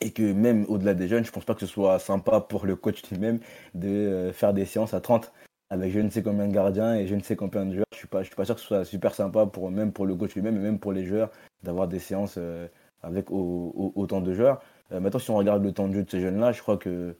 Et 0.00 0.12
que 0.12 0.32
même 0.32 0.64
au-delà 0.68 0.94
des 0.94 1.08
jeunes, 1.08 1.24
je 1.24 1.32
pense 1.32 1.44
pas 1.44 1.54
que 1.54 1.60
ce 1.60 1.66
soit 1.66 1.98
sympa 1.98 2.40
pour 2.40 2.66
le 2.66 2.76
coach 2.76 3.02
lui-même 3.10 3.40
de 3.74 4.30
faire 4.32 4.54
des 4.54 4.64
séances 4.64 4.94
à 4.94 5.00
30 5.00 5.32
avec 5.70 5.92
je 5.92 6.00
ne 6.00 6.08
sais 6.10 6.22
combien 6.22 6.48
de 6.48 6.52
gardiens 6.52 6.94
et 6.96 7.06
je 7.06 7.14
ne 7.14 7.20
sais 7.22 7.36
combien 7.36 7.66
de 7.66 7.72
joueurs. 7.74 7.84
Je 7.92 7.98
suis 7.98 8.06
pas, 8.08 8.22
je 8.22 8.26
suis 8.28 8.36
pas 8.36 8.44
sûr 8.44 8.54
que 8.54 8.60
ce 8.60 8.66
soit 8.66 8.84
super 8.84 9.14
sympa 9.14 9.46
pour 9.46 9.70
même 9.70 9.92
pour 9.92 10.06
le 10.06 10.14
coach 10.14 10.34
lui-même 10.34 10.56
et 10.56 10.60
même 10.60 10.78
pour 10.78 10.92
les 10.92 11.04
joueurs 11.04 11.30
d'avoir 11.62 11.88
des 11.88 11.98
séances 11.98 12.36
euh, 12.38 12.66
avec 13.02 13.30
au- 13.30 13.72
au- 13.76 13.92
autant 13.96 14.20
de 14.20 14.32
joueurs. 14.32 14.62
Euh, 14.92 15.00
maintenant, 15.00 15.18
si 15.20 15.30
on 15.30 15.36
regarde 15.36 15.62
le 15.62 15.72
temps 15.72 15.88
de 15.88 15.94
jeu 15.94 16.02
de 16.04 16.10
ces 16.10 16.20
jeunes-là, 16.20 16.52
je 16.52 16.62
crois 16.62 16.76
que 16.78 17.14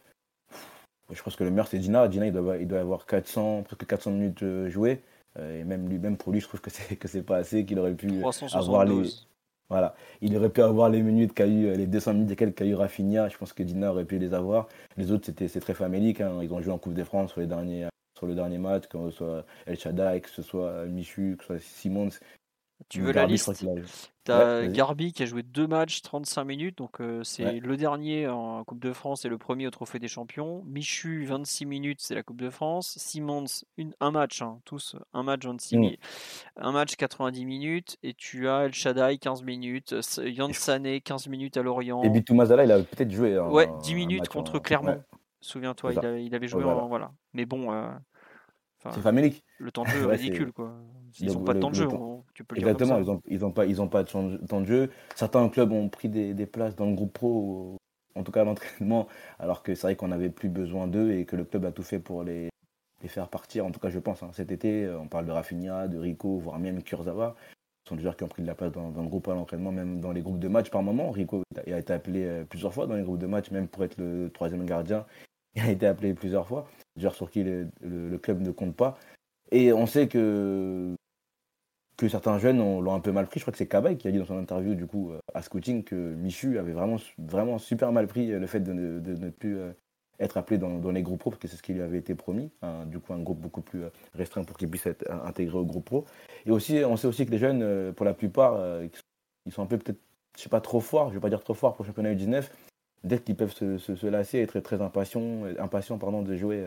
je 1.13 1.23
pense 1.23 1.37
que 1.37 1.45
le 1.45 1.51
meilleur 1.51 1.69
c'est 1.69 1.79
Dina. 1.79 2.07
Dina, 2.09 2.27
il 2.27 2.33
doit, 2.33 2.41
avoir- 2.41 2.57
il 2.57 2.69
doit 2.69 2.81
avoir 2.81 3.07
400, 3.07 3.63
presque 3.63 3.87
400 3.87 4.11
minutes 4.13 4.43
euh, 4.43 4.69
jouées. 4.69 5.03
Et 5.39 5.63
même 5.63 5.89
lui, 5.89 5.99
même 5.99 6.17
pour 6.17 6.33
lui, 6.33 6.41
je 6.41 6.49
trouve 6.49 6.61
que 6.61 6.71
c'est 6.71 6.97
que 6.97 7.07
c'est 7.07 7.23
pas 7.23 7.37
assez, 7.37 7.65
qu'il 7.65 7.79
aurait 7.79 7.95
pu 7.95 8.09
avoir 8.59 8.85
les, 8.85 8.91
372. 8.91 9.29
voilà, 9.71 9.95
il 10.21 10.37
aurait 10.37 10.49
pu 10.51 10.63
avoir 10.63 10.89
les 10.91 11.01
minutes 11.03 11.33
qu'a 11.33 11.47
eu, 11.47 11.73
les 11.77 11.87
200 11.87 12.15
minutes 12.15 12.33
et 12.33 12.37
quelques 12.37 12.57
qu'a 12.57 12.65
eu 12.65 12.75
Rafinha. 12.75 13.29
Je 13.29 13.37
pense 13.39 13.53
que 13.53 13.63
Dina 13.63 13.93
aurait 13.93 14.05
pu 14.05 14.19
les 14.19 14.35
avoir. 14.35 14.67
Les 14.97 15.13
autres, 15.13 15.27
c'était, 15.27 15.47
c'est 15.47 15.61
très 15.61 15.75
famélique. 15.75 16.21
hein. 16.21 16.41
Ils 16.43 16.53
ont 16.53 16.61
joué 16.61 16.73
en 16.73 16.79
Coupe 16.79 16.95
de 16.95 17.05
France 17.05 17.31
sur 17.33 17.41
les 17.41 17.47
derniers, 17.47 17.85
sur 18.19 18.27
le 18.27 18.35
dernier 18.35 18.59
match, 18.59 18.87
que 18.89 18.99
ce 19.11 19.17
soit 19.17 19.45
El 19.67 19.79
Shaddai, 19.79 20.21
que 20.21 20.29
ce 20.29 20.43
soit 20.43 20.85
Michu, 20.87 21.37
que 21.39 21.45
ce 21.45 21.47
soit 21.47 21.59
Simons. 21.61 22.11
Tu 22.89 23.01
veux 23.01 23.11
la 23.13 23.27
liste 23.27 23.53
qu'il 23.55 23.69
a- 23.69 23.73
T'as 24.23 24.61
Ouais. 24.61 24.69
Garbi 24.69 25.13
qui 25.13 25.23
a 25.23 25.27
joué 25.27 25.43
deux 25.43 25.67
matchs, 25.67 26.03
35 26.03 26.45
minutes, 26.45 26.79
donc 26.79 27.01
euh, 27.01 27.25
c'est 27.25 27.45
Ouais. 27.45 27.61
le 27.61 27.77
dernier 27.77 28.29
en 28.29 28.63
Coupe 28.63 28.79
de 28.79 28.93
France 28.93 29.25
et 29.25 29.29
le 29.29 29.39
premier 29.39 29.67
au 29.67 29.71
Trophée 29.71 29.99
des 29.99 30.07
Champions. 30.07 30.63
Michu, 30.67 31.25
26 31.25 31.65
minutes, 31.67 31.99
c'est 32.03 32.15
la 32.15 32.23
Coupe 32.23 32.41
de 32.41 32.51
France. 32.51 32.95
Simons, 32.99 33.45
une, 33.79 33.95
un 34.01 34.11
match, 34.13 34.43
hein, 34.43 34.61
tous, 34.65 34.95
un 35.13 35.23
match 35.25 35.45
26 35.45 35.77
Mm. 35.77 35.81
minutes. 35.81 36.01
Un 36.57 36.73
match 36.73 36.95
90 36.97 37.47
minutes, 37.47 37.97
et 38.03 38.15
tu 38.15 38.49
as 38.49 38.67
El 38.67 38.75
Shaddai, 38.75 39.19
15 39.19 39.43
minutes. 39.43 39.95
Yann 40.23 40.53
Sané, 40.53 41.01
15 41.01 41.27
minutes 41.27 41.57
à 41.57 41.63
Lorient. 41.63 42.03
Et 42.05 42.11
Bitou 42.11 42.35
Mazala, 42.35 42.65
il 42.65 42.71
a 42.73 42.79
peut-être 42.81 43.11
joué. 43.11 43.37
un- 43.37 43.49
Ouais, 43.49 43.69
un 43.69 43.79
10 43.79 43.95
minutes 43.95 44.21
match 44.21 44.29
contre 44.29 44.57
en- 44.57 44.61
Clermont. 44.61 44.93
ouais, 44.93 45.01
Souviens-toi, 45.41 45.93
il, 45.93 45.99
avait- 46.01 46.25
il 46.25 46.35
avait 46.35 46.49
joué 46.49 46.65
voilà. 46.65 46.81
en. 46.83 46.89
Voilà. 46.89 47.13
Mais 47.33 47.47
bon, 47.47 47.73
euh, 47.73 47.89
enfin, 48.79 48.91
C'est 48.95 49.01
famélique. 49.03 49.45
le 49.59 49.71
temps 49.73 49.85
de 49.85 49.89
jeu 49.89 50.03
est 50.03 50.07
Ouais, 50.07 50.17
ridicule, 50.17 50.53
quoi. 50.53 50.73
Ils 51.21 51.33
n'ont 51.33 51.45
pas 51.45 51.55
de 51.55 51.61
temps 51.61 51.71
de 51.71 51.75
jeu, 51.75 51.89
temps- 51.89 52.01
on- 52.01 52.25
tu 52.35 52.45
peux 52.45 52.55
le 52.55 52.61
dire 52.61 52.67
comme 52.69 52.83
Exactement, 52.83 53.15
ça. 53.17 53.21
ils 53.29 53.39
n'ont 53.41 53.51
pas, 53.53 53.67
ils 53.67 53.81
ont 53.83 53.89
pas 53.89 54.03
de 54.05 54.09
temps 54.47 54.61
de 54.61 54.67
jeu. 54.67 54.91
Certains 55.17 55.49
clubs 55.49 55.73
ont 55.73 55.89
pris 55.89 56.09
des, 56.09 56.35
des 56.35 56.47
places 56.47 56.77
dans 56.77 56.87
le 56.87 56.95
groupe 56.95 57.13
pro 57.13 57.77
en 58.15 58.25
tout 58.25 58.33
cas 58.33 58.41
à 58.41 58.45
l'entraînement, 58.45 59.07
alors 59.39 59.63
que 59.63 59.75
c'est 59.77 59.87
vrai 59.87 59.97
qu'on 59.97 60.09
n'avait 60.09 60.31
plus 60.31 60.49
besoin 60.49 60.89
d'eux 60.89 61.13
et 61.13 61.25
que 61.25 61.37
le 61.37 61.45
club 61.45 61.65
a 61.65 61.71
tout 61.73 61.85
fait 61.85 62.01
pour 62.01 62.25
les, 62.25 62.49
les 63.03 63.09
faire 63.09 63.29
partir. 63.29 63.65
En 63.65 63.71
tout 63.71 63.79
cas, 63.81 63.91
je 63.91 63.99
pense, 64.01 64.23
hein. 64.25 64.31
cet 64.33 64.51
été, 64.51 64.89
on 64.89 65.07
parle 65.07 65.27
de 65.27 65.31
Rafinha, 65.33 65.87
de 65.89 65.99
Rico, 65.99 66.37
voire 66.39 66.59
même 66.59 66.83
Kurzawa. 66.83 67.37
Ce 67.85 67.91
sont 67.91 67.97
des 67.97 68.03
joueurs 68.03 68.17
qui 68.17 68.25
ont 68.25 68.29
pris 68.29 68.43
de 68.43 68.47
la 68.49 68.55
place 68.57 68.73
dans, 68.73 68.91
le 68.91 69.09
groupe 69.09 69.29
à 69.29 69.35
l'entraînement, 69.35 69.71
même 69.73 70.01
dans 70.01 70.13
les 70.13 70.21
groupes 70.21 70.41
de 70.41 70.49
match 70.49 70.69
par 70.69 70.83
moment. 70.83 71.11
Rico 71.11 71.43
a 71.57 71.79
été 71.79 71.93
appelé 71.93 72.43
plusieurs 72.51 72.75
fois 72.75 72.87
dans 72.87 72.97
les 72.97 73.03
groupes 73.03 73.19
de 73.21 73.27
match, 73.27 73.51
même 73.51 73.67
pour 73.69 73.83
être 73.85 73.97
le 73.99 74.31
troisième 74.31 74.67
gardien. 74.67 75.07
Il 75.55 75.63
a 75.63 75.71
été 75.71 75.87
appelé 75.87 76.15
plusieurs 76.15 76.47
fois. 76.47 76.69
Des 76.97 77.03
joueurs 77.03 77.15
sur 77.15 77.31
qui 77.31 77.43
le 77.43 78.17
club 78.19 78.41
ne 78.41 78.51
compte 78.51 78.77
pas. 78.77 78.99
Et 79.51 79.73
on 79.73 79.87
sait 79.87 80.09
que, 80.09 80.95
que 81.99 82.09
certains 82.09 82.39
jeunes 82.39 82.59
l'ont 82.59 82.95
un 82.95 83.01
peu 83.01 83.13
mal 83.13 83.27
pris. 83.27 83.41
Je 83.41 83.45
crois 83.45 83.53
que 83.53 83.59
c'est 83.59 83.67
Kabay 83.67 83.97
qui 83.97 84.09
a 84.09 84.11
dit 84.11 84.19
dans 84.19 84.27
son 84.27 84.39
interview 84.39 84.75
du 84.75 84.87
coup 84.87 85.11
euh, 85.11 85.19
à 85.35 85.43
Scouting 85.43 85.85
que 85.85 85.95
Michu 85.95 86.59
avait 86.59 86.73
vraiment, 86.73 86.97
vraiment 87.19 87.59
super 87.59 87.93
mal 87.93 88.07
pris 88.07 88.33
euh, 88.33 88.39
le 88.39 88.47
fait 88.47 88.61
de 88.61 88.73
ne, 88.73 89.31
plus 89.31 89.59
euh, 89.59 89.73
être 90.21 90.37
appelé 90.37 90.59
dans, 90.59 90.91
les 90.91 91.03
groupes 91.03 91.21
pro, 91.21 91.31
parce 91.31 91.41
que 91.41 91.49
c'est 91.49 91.57
ce 91.57 91.63
qui 91.63 91.73
lui 91.73 91.83
avait 91.83 91.99
été 91.99 92.15
promis. 92.17 92.51
du 92.87 92.99
coup, 92.99 93.13
un 93.13 93.21
groupe 93.21 93.39
beaucoup 93.39 93.61
plus 93.61 93.83
restreint 94.15 94.43
pour 94.43 94.57
qu'il 94.57 94.69
puisse 94.69 94.85
être 94.87 95.09
intégré 95.09 95.57
au 95.57 95.65
groupe 95.65 95.85
pro. 95.85 96.07
Et 96.45 96.51
aussi, 96.51 96.83
on 96.85 96.97
sait 96.97 97.07
aussi 97.07 97.25
que 97.25 97.31
les 97.31 97.39
jeunes, 97.39 97.93
pour 97.93 98.05
la 98.05 98.15
plupart, 98.15 98.61
ils 99.47 99.53
sont 99.53 99.63
un 99.63 99.67
peu 99.67 99.79
peut-être, 99.79 100.01
je 100.37 100.43
sais 100.43 100.49
pas, 100.49 100.61
trop 100.61 100.81
forts, 100.81 101.11
je 101.11 101.15
vais 101.15 101.21
pas 101.21 101.29
dire 101.29 101.45
trop 101.45 101.55
forts 101.55 101.77
pour 101.77 101.85
le 101.85 101.87
championnat 101.87 102.15
U19, 102.15 102.51
dès 103.05 103.19
qu'ils 103.19 103.37
peuvent 103.37 103.55
se, 103.55 103.79
se, 103.79 104.07
lasser 104.07 104.39
et 104.39 104.43
être 104.43 104.61
très 104.61 104.81
impatients, 104.81 105.45
impatients 105.59 105.99
pardon, 105.99 106.23
de 106.23 106.37
jouer 106.37 106.65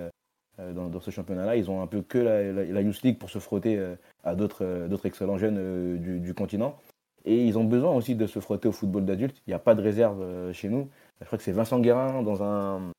euh, 0.60 0.74
dans, 0.74 1.00
ce 1.00 1.12
championnat-là. 1.12 1.56
Ils 1.56 1.72
ont 1.72 1.82
un 1.82 1.88
peu 1.88 2.02
que 2.02 2.18
la, 2.18 2.82
Youth 2.82 3.02
League 3.04 3.18
pour 3.18 3.30
se 3.30 3.40
frotter 3.40 3.78
euh, 3.78 3.96
à 4.24 4.36
d'autres 4.36 4.66
euh, 4.66 4.98
excellents 5.06 5.38
jeunes 5.38 5.98
du, 5.98 6.34
continent. 6.34 6.78
Et 7.24 7.46
ils 7.46 7.58
ont 7.58 7.64
besoin 7.64 7.92
aussi 7.92 8.16
de 8.16 8.28
se 8.28 8.40
frotter 8.40 8.68
au 8.68 8.72
football 8.72 9.06
d'adulte. 9.06 9.42
Il 9.48 9.52
n'y 9.52 9.54
a 9.54 9.60
pas 9.60 9.76
de 9.76 9.82
réserve 9.82 10.52
chez 10.54 10.70
nous. 10.70 10.90
Je 11.22 11.26
crois 11.26 11.38
que 11.38 11.44
c'est 11.44 11.52
Vincent 11.52 11.80
Guérin 11.80 12.22
dans 12.24 12.44
un, 12.44 12.92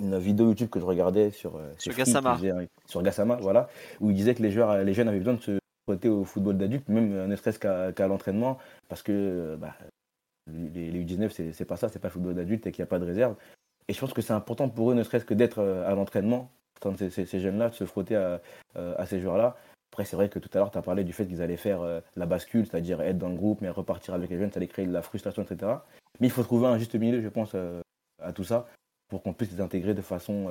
une 0.00 0.18
vidéo 0.18 0.46
YouTube 0.46 0.70
que 0.70 0.80
je 0.80 0.84
regardais 0.84 1.30
sur, 1.30 1.60
sur 1.76 1.92
Gassama. 1.92 2.38
sur 2.86 3.02
Gassama, 3.02 3.36
voilà, 3.36 3.68
où 4.00 4.10
il 4.10 4.16
disait 4.16 4.34
que 4.34 4.42
les, 4.42 4.52
joueurs, 4.52 4.78
les 4.84 4.94
jeunes 4.94 5.08
avaient 5.08 5.18
besoin 5.18 5.34
de 5.34 5.40
se 5.40 5.58
frotter 5.88 6.08
au 6.08 6.24
football 6.24 6.56
d'adulte, 6.56 6.88
même 6.88 7.26
ne 7.26 7.36
serait-ce 7.36 7.58
qu'à 7.58 8.06
l'entraînement, 8.06 8.58
parce 8.88 9.02
que 9.02 9.56
bah, 9.60 9.74
les, 10.46 10.90
les 10.90 11.04
U19, 11.04 11.52
c'est 11.52 11.64
pas 11.64 11.76
ça, 11.76 11.88
c'est 11.88 11.98
pas 11.98 12.08
le 12.08 12.12
football 12.12 12.34
d'adulte 12.34 12.66
et 12.66 12.72
qu'il 12.72 12.82
n'y 12.82 12.86
a 12.86 12.90
pas 12.90 12.98
de 12.98 13.04
réserve. 13.04 13.36
Et 13.88 13.92
je 13.92 14.00
pense 14.00 14.12
que 14.12 14.22
c'est 14.22 14.32
important 14.32 14.68
pour 14.68 14.90
eux, 14.90 14.94
ne 14.94 15.02
serait-ce 15.02 15.24
que 15.24 15.34
d'être 15.34 15.60
à 15.60 15.94
l'entraînement, 15.94 16.50
ces, 16.96 17.40
jeunes-là, 17.40 17.68
de 17.70 17.74
se 17.74 17.84
frotter 17.84 18.16
à, 18.16 18.40
euh, 18.76 18.94
à 18.96 19.06
ces 19.06 19.20
joueurs-là. 19.20 19.56
Après, 19.92 20.04
c'est 20.04 20.16
vrai 20.16 20.28
que 20.28 20.38
tout 20.38 20.48
à 20.54 20.58
l'heure, 20.58 20.70
tu 20.70 20.78
as 20.78 20.82
parlé 20.82 21.04
du 21.04 21.12
fait 21.12 21.26
qu'ils 21.26 21.42
allaient 21.42 21.56
faire 21.56 21.82
euh, 21.82 22.00
la 22.16 22.26
bascule, 22.26 22.66
c'est-à-dire 22.66 23.00
être 23.02 23.18
dans 23.18 23.28
le 23.28 23.36
groupe, 23.36 23.60
mais 23.60 23.68
repartir 23.68 24.14
avec 24.14 24.30
les 24.30 24.38
jeunes, 24.38 24.50
ça 24.50 24.58
allait 24.58 24.66
créer 24.66 24.86
de 24.86 24.92
la 24.92 25.02
frustration, 25.02 25.42
etc. 25.42 25.72
Mais 26.20 26.28
il 26.28 26.30
faut 26.30 26.42
trouver 26.42 26.66
un 26.66 26.78
juste 26.78 26.94
milieu, 26.94 27.20
je 27.20 27.28
pense, 27.28 27.52
euh, 27.54 27.80
à 28.20 28.32
tout 28.32 28.44
ça, 28.44 28.66
pour 29.08 29.22
qu'on 29.22 29.34
puisse 29.34 29.52
les 29.52 29.60
intégrer 29.60 29.94
de 29.94 30.02
façon 30.02 30.48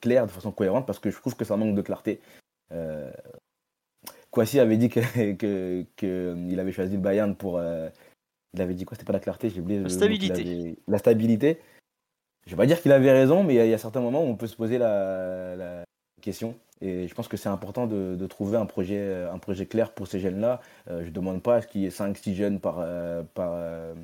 claire, 0.00 0.26
de 0.26 0.30
façon 0.32 0.50
cohérente, 0.50 0.86
parce 0.86 0.98
que 0.98 1.10
je 1.10 1.18
trouve 1.18 1.36
que 1.36 1.44
ça 1.44 1.56
manque 1.56 1.76
de 1.76 1.82
clarté. 1.82 2.20
Kwasi 4.30 4.60
avait 4.60 4.76
dit 4.76 4.88
qu'il 4.88 5.02
que, 5.38 5.84
que, 5.96 6.58
avait 6.58 6.72
choisi 6.72 6.94
le 6.94 7.00
Bayern 7.00 7.34
pour. 7.34 7.60
il 7.60 8.62
avait 8.62 8.74
dit 8.74 8.84
quoi 8.84 8.96
C'était 8.96 9.06
pas 9.06 9.12
la 9.12 9.20
clarté, 9.20 9.50
j'ai 9.50 9.60
oublié. 9.60 9.80
La 9.80 9.88
stabilité. 9.88 10.78
La 10.86 10.98
stabilité 10.98 11.60
je 12.48 12.54
vais 12.54 12.56
pas 12.56 12.66
dire 12.66 12.80
qu'il 12.80 12.92
avait 12.92 13.12
raison, 13.12 13.44
mais 13.44 13.56
il 13.56 13.70
y, 13.70 13.74
a 13.74 13.78
certains 13.78 14.00
moments 14.00 14.24
où 14.24 14.26
on 14.26 14.34
peut 14.34 14.46
se 14.46 14.56
poser 14.56 14.78
la, 14.78 15.84
question. 16.22 16.56
Et 16.80 17.06
je 17.06 17.14
pense 17.14 17.28
que 17.28 17.36
c'est 17.36 17.50
important 17.50 17.86
de, 17.86 18.26
trouver 18.26 18.56
un 18.56 18.64
projet, 18.64 19.26
un 19.30 19.38
projet 19.38 19.66
clair 19.66 19.92
pour 19.92 20.08
ces 20.08 20.18
jeunes-là. 20.18 20.60
Euh, 20.88 21.02
je 21.02 21.08
ne 21.08 21.12
demande 21.12 21.42
pas 21.42 21.56
à 21.56 21.62
ce 21.62 21.66
qu'il 21.66 21.82
y 21.82 21.86
ait 21.86 21.90
5-6 21.90 22.34
jeunes 22.34 22.58
par, 22.58 22.76
euh, 22.78 23.22
par, 23.34 23.50
euh, 23.52 23.94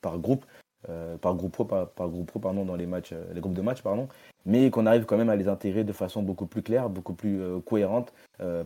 par 0.00 0.18
groupe. 0.18 0.46
Euh, 0.88 1.16
par 1.16 1.36
groupe 1.36 1.52
pro, 1.52 1.64
par, 1.64 1.86
groupe 2.08 2.26
pro 2.26 2.40
pardon, 2.40 2.64
dans 2.64 2.74
les 2.74 2.86
matchs, 2.86 3.12
euh, 3.12 3.24
les 3.32 3.40
groupes 3.40 3.54
de 3.54 3.62
match, 3.62 3.82
pardon, 3.82 4.08
mais 4.46 4.68
qu'on 4.70 4.86
arrive 4.86 5.04
quand 5.04 5.16
même 5.16 5.30
à 5.30 5.36
les 5.36 5.46
intégrer 5.46 5.84
de 5.84 5.92
façon 5.92 6.22
beaucoup 6.22 6.46
plus 6.46 6.62
claire, 6.62 6.88
beaucoup 6.88 7.14
plus 7.14 7.40
euh, 7.40 7.60
cohérente 7.60 8.12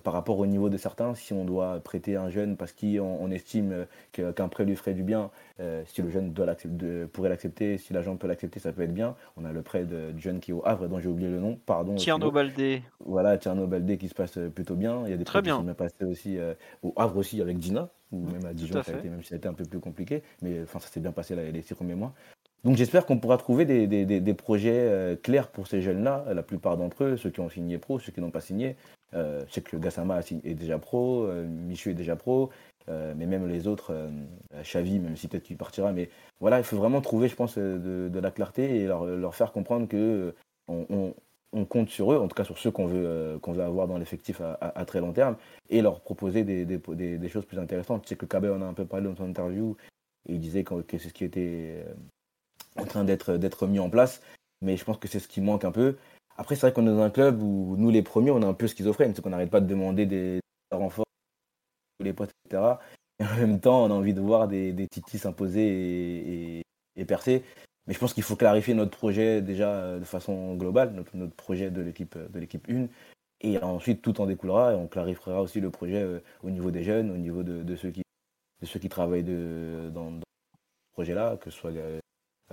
par 0.04 0.14
rapport 0.14 0.38
au 0.38 0.46
niveau 0.46 0.70
de 0.70 0.78
certains. 0.78 1.14
Si 1.14 1.34
on 1.34 1.44
doit 1.44 1.80
prêter 1.80 2.16
un 2.16 2.30
jeune 2.30 2.56
parce 2.56 2.72
qu'on 2.72 3.18
on 3.20 3.30
estime 3.30 3.84
qu'un 4.12 4.48
prêt 4.48 4.64
lui 4.64 4.74
ferait 4.74 4.94
du 4.94 5.02
bien, 5.02 5.28
si 5.84 6.00
le 6.00 6.08
jeune 6.08 6.32
doit 6.32 6.46
pourrait 7.12 7.28
l'accepter, 7.28 7.76
si 7.76 7.92
l'agent 7.92 8.16
peut 8.16 8.26
l'accepter, 8.26 8.58
ça 8.58 8.72
peut 8.72 8.80
être 8.80 8.94
bien. 8.94 9.16
On 9.36 9.44
a 9.44 9.52
le 9.52 9.60
prêt 9.60 9.84
du 9.84 10.18
jeune 10.18 10.40
qui 10.40 10.52
est 10.52 10.54
au 10.54 10.62
Havre, 10.64 10.88
dont 10.88 10.98
j'ai 10.98 11.10
oublié 11.10 11.28
le 11.28 11.40
nom, 11.40 11.58
pardon. 11.66 11.96
Tierno 11.96 12.30
Baldé. 12.30 12.82
Voilà, 13.04 13.36
Tierno 13.36 13.66
Baldé 13.66 13.98
qui 13.98 14.08
se 14.08 14.14
passe 14.14 14.38
plutôt 14.54 14.76
bien. 14.76 15.02
Il 15.04 15.10
y 15.10 15.12
a 15.12 15.18
des 15.18 15.24
Très 15.24 15.42
bien. 15.42 15.60
qui 15.60 15.66
sont 15.66 15.74
passés 15.74 16.04
aussi 16.06 16.38
au 16.82 16.94
Havre 16.96 17.18
aussi 17.18 17.42
avec 17.42 17.58
Dina 17.58 17.90
ou 18.12 18.26
même 18.26 18.44
à 18.44 18.54
Dijon, 18.54 18.82
ça 18.82 18.92
a 18.92 18.98
été, 18.98 19.08
même 19.08 19.22
si 19.22 19.28
ça 19.28 19.34
a 19.34 19.38
été 19.38 19.48
un 19.48 19.54
peu 19.54 19.64
plus 19.64 19.80
compliqué, 19.80 20.22
mais 20.42 20.62
enfin, 20.62 20.78
ça 20.78 20.88
s'est 20.88 21.00
bien 21.00 21.12
passé 21.12 21.34
les 21.34 21.62
six 21.62 21.74
premiers 21.74 21.94
mois. 21.94 22.12
Donc 22.64 22.76
j'espère 22.76 23.06
qu'on 23.06 23.18
pourra 23.18 23.38
trouver 23.38 23.64
des, 23.64 23.86
des, 23.86 24.04
des, 24.04 24.34
projets 24.34 24.72
euh, 24.72 25.14
clairs 25.14 25.48
pour 25.48 25.68
ces 25.68 25.82
jeunes-là, 25.82 26.24
la 26.34 26.42
plupart 26.42 26.76
d'entre 26.76 27.04
eux, 27.04 27.16
ceux 27.16 27.30
qui 27.30 27.40
ont 27.40 27.48
signé 27.48 27.78
pro, 27.78 28.00
ceux 28.00 28.10
qui 28.10 28.20
n'ont 28.20 28.30
pas 28.32 28.40
signé. 28.40 28.76
Euh, 29.14 29.44
je 29.48 29.54
sais 29.54 29.60
que 29.60 29.76
Gassama 29.76 30.20
est 30.20 30.54
déjà 30.54 30.78
pro, 30.78 31.24
euh, 31.24 31.46
Michu 31.46 31.90
est 31.90 31.94
déjà 31.94 32.16
pro, 32.16 32.50
euh, 32.88 33.14
mais 33.16 33.26
même 33.26 33.46
les 33.48 33.66
autres, 33.66 33.94
Xavi, 34.62 34.98
même 34.98 35.16
si 35.16 35.28
peut-être 35.28 35.44
qu'il 35.44 35.56
partira, 35.56 35.92
mais 35.92 36.10
voilà, 36.40 36.58
il 36.58 36.64
faut 36.64 36.76
vraiment 36.76 37.00
trouver, 37.00 37.28
je 37.28 37.36
pense, 37.36 37.56
de, 37.56 38.08
de 38.12 38.18
la 38.18 38.30
clarté 38.30 38.80
et 38.80 38.86
leur, 38.86 39.04
leur 39.06 39.34
faire 39.34 39.52
comprendre 39.52 39.88
que 39.88 40.34
on, 40.68 40.86
on, 40.90 41.14
compte 41.68 41.88
sur 41.88 42.12
eux, 42.12 42.18
en 42.18 42.28
tout 42.28 42.34
cas 42.34 42.44
sur 42.44 42.58
ceux 42.58 42.70
qu'on 42.70 42.86
veut, 42.86 43.40
veut 43.42 43.62
avoir 43.62 43.88
dans 43.88 43.98
l'effectif 43.98 44.40
à, 44.40 44.84
très 44.84 45.00
long 45.00 45.12
terme, 45.12 45.36
et 45.70 45.80
leur 45.80 46.00
proposer 46.00 46.44
des, 46.44 47.28
choses 47.28 47.46
plus 47.46 47.58
intéressantes. 47.58 48.04
Je 48.04 48.10
sais 48.10 48.16
que 48.16 48.26
Kabé 48.26 48.48
en 48.48 48.62
a 48.62 48.66
un 48.66 48.74
peu 48.74 48.84
parlé 48.84 49.06
dans 49.06 49.16
son 49.16 49.24
interview, 49.24 49.76
et 50.28 50.34
il 50.34 50.40
disait 50.40 50.64
que, 50.64 50.74
c'est 50.90 50.98
ce 50.98 51.12
qui 51.14 51.24
était 51.24 51.84
en 52.76 52.84
train 52.84 53.04
d'être 53.04 53.66
mis 53.66 53.78
en 53.78 53.90
place. 53.90 54.20
Mais 54.62 54.76
je 54.76 54.84
pense 54.84 54.98
que 54.98 55.08
c'est 55.08 55.20
ce 55.20 55.28
qui 55.28 55.40
manque 55.40 55.64
un 55.64 55.72
peu. 55.72 55.96
Après, 56.36 56.54
c'est 56.54 56.62
vrai 56.62 56.72
qu'on 56.72 56.86
est 56.86 56.90
dans 56.90 57.00
un 57.00 57.10
club 57.10 57.42
où 57.42 57.76
nous, 57.78 57.90
les 57.90 58.02
premiers, 58.02 58.30
on 58.30 58.40
est 58.40 58.46
un 58.46 58.54
peu 58.54 58.66
schizophrène. 58.66 59.14
C'est 59.14 59.22
qu'on 59.22 59.30
n'arrête 59.30 59.50
pas 59.50 59.60
de 59.60 59.66
demander 59.66 60.06
des, 60.06 60.40
renforts, 60.70 61.06
les 62.00 62.12
potes, 62.12 62.30
etc. 62.44 62.62
Et 63.18 63.24
en 63.24 63.34
même 63.36 63.60
temps, 63.60 63.84
on 63.84 63.90
a 63.90 63.94
envie 63.94 64.14
de 64.14 64.20
voir 64.20 64.48
des, 64.48 64.74
titis 64.90 65.18
s'imposer 65.18 66.62
et, 66.96 67.04
percer. 67.04 67.44
Mais 67.86 67.94
je 67.94 67.98
pense 67.98 68.14
qu'il 68.14 68.22
faut 68.22 68.36
clarifier 68.36 68.74
notre 68.74 68.96
projet 68.96 69.42
déjà 69.42 69.70
euh, 69.70 69.98
de 69.98 70.04
façon 70.04 70.54
globale, 70.54 70.92
notre, 70.92 71.34
projet 71.36 71.70
de 71.70 71.80
l'équipe 71.80 72.16
de 72.16 72.38
l'équipe 72.38 72.66
1. 72.68 72.88
Et 73.42 73.58
ensuite, 73.58 74.02
tout 74.02 74.20
en 74.20 74.26
découlera 74.26 74.72
et 74.72 74.76
on 74.76 74.86
clarifiera 74.86 75.42
aussi 75.42 75.60
le 75.60 75.70
projet 75.70 76.02
euh, 76.02 76.20
au 76.42 76.50
niveau 76.50 76.70
des 76.70 76.82
jeunes, 76.82 77.10
au 77.10 77.16
niveau 77.16 77.42
de, 77.42 77.76
ceux, 77.76 77.90
qui, 77.90 78.02
de 78.60 78.66
ceux 78.66 78.80
qui 78.80 78.88
travaillent 78.88 79.24
de, 79.24 79.90
dans, 79.92 80.10
ce 80.10 80.92
projet-là, 80.92 81.36
que 81.36 81.50
ce 81.50 81.58
soit 81.58 81.72
euh, 81.72 82.00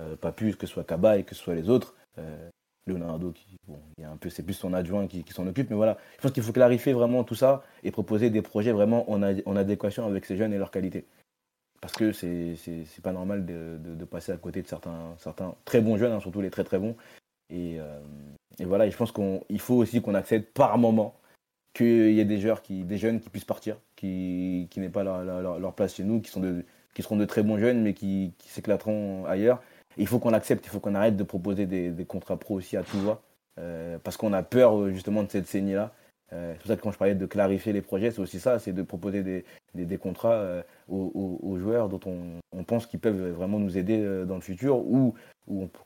euh, 0.00 0.16
plus 0.16 0.56
que 0.56 0.66
ce 0.66 0.72
soit 0.74 0.84
Kaba 0.84 1.18
et 1.18 1.24
que 1.24 1.34
ce 1.34 1.42
soit 1.42 1.54
les 1.54 1.68
autres. 1.68 1.94
Euh, 2.18 2.48
Leonardo, 2.86 3.32
qui, 3.32 3.56
bon, 3.66 3.80
il 3.96 4.02
y 4.02 4.04
a 4.04 4.10
un 4.10 4.16
peu, 4.18 4.28
c'est 4.28 4.42
plus 4.42 4.52
son 4.52 4.74
adjoint 4.74 5.06
qui, 5.06 5.24
s'en 5.30 5.46
occupe, 5.46 5.70
mais 5.70 5.76
voilà, 5.76 5.96
je 6.16 6.20
pense 6.20 6.32
qu'il 6.32 6.42
faut 6.42 6.52
clarifier 6.52 6.92
vraiment 6.92 7.24
tout 7.24 7.34
ça 7.34 7.64
et 7.82 7.90
proposer 7.90 8.28
des 8.28 8.42
projets 8.42 8.72
vraiment 8.72 9.10
en, 9.10 9.22
en 9.22 9.56
adéquation 9.56 10.06
avec 10.06 10.26
ces 10.26 10.36
jeunes 10.36 10.52
et 10.52 10.58
leurs 10.58 10.70
qualités. 10.70 11.06
Parce 11.84 11.92
que 11.92 12.12
c'est, 12.12 12.56
pas 13.02 13.12
normal 13.12 13.44
de, 13.44 13.76
de, 13.78 14.04
passer 14.06 14.32
à 14.32 14.38
côté 14.38 14.62
de 14.62 14.66
certains, 14.66 15.14
certains 15.18 15.54
très 15.66 15.82
bons 15.82 15.98
jeunes, 15.98 16.12
hein, 16.12 16.20
surtout 16.20 16.40
les 16.40 16.48
très 16.48 16.64
très 16.64 16.78
bons. 16.78 16.96
Et, 17.50 17.76
euh, 17.78 18.00
et 18.58 18.64
voilà, 18.64 18.86
et 18.86 18.90
je 18.90 18.96
pense 18.96 19.12
qu'il 19.12 19.60
faut 19.60 19.74
aussi 19.74 20.00
qu'on 20.00 20.14
accepte 20.14 20.50
par 20.54 20.78
moment 20.78 21.14
qu'il 21.74 22.12
y 22.12 22.20
ait 22.20 22.24
des 22.24 22.38
jeunes 22.40 23.20
qui 23.20 23.28
puissent 23.28 23.44
partir, 23.44 23.76
qui, 23.96 24.66
qui 24.70 24.80
n'aient 24.80 24.88
pas 24.88 25.04
leur, 25.04 25.22
leur, 25.58 25.74
place 25.74 25.96
chez 25.96 26.04
nous, 26.04 26.22
qui, 26.22 26.30
sont 26.30 26.40
de, 26.40 26.64
qui 26.94 27.02
seront 27.02 27.16
de 27.16 27.26
très 27.26 27.42
bons 27.42 27.58
jeunes, 27.58 27.82
mais 27.82 27.92
qui, 27.92 28.32
s'éclateront 28.38 29.26
ailleurs 29.26 29.60
il 29.96 30.06
faut 30.06 30.18
qu'on 30.18 30.32
accepte, 30.32 30.64
il 30.66 30.70
faut 30.70 30.80
qu'on 30.80 30.94
arrête 30.94 31.16
de 31.16 31.22
proposer 31.22 31.66
des, 31.66 32.04
contrats 32.06 32.36
pro 32.38 32.54
aussi 32.54 32.76
à 32.78 32.82
tout 32.82 32.98
euh, 33.58 33.98
parce 34.02 34.16
qu'on 34.16 34.32
a 34.32 34.42
peur 34.42 34.76
euh, 34.76 34.90
justement 34.90 35.22
de 35.22 35.30
cette 35.30 35.46
saignée-là. 35.46 35.92
Euh, 36.34 36.52
c'est 36.52 36.58
pour 36.58 36.66
ça 36.68 36.76
que 36.76 36.82
quand 36.82 36.92
je 36.92 36.98
parlais 36.98 37.14
de 37.14 37.26
clarifier 37.26 37.72
les 37.72 37.82
projets, 37.82 38.10
c'est 38.10 38.20
aussi 38.20 38.40
ça, 38.40 38.58
c'est 38.58 38.72
de 38.72 38.82
proposer 38.82 39.22
des, 39.22 39.98
contrats 39.98 40.62
aux, 40.88 41.56
joueurs 41.58 41.88
dont 41.88 42.00
on, 42.52 42.64
pense 42.64 42.86
qu'ils 42.86 43.00
peuvent 43.00 43.30
vraiment 43.30 43.58
nous 43.58 43.78
aider 43.78 44.24
dans 44.26 44.34
le 44.34 44.40
futur 44.40 44.78
ou, 44.78 45.14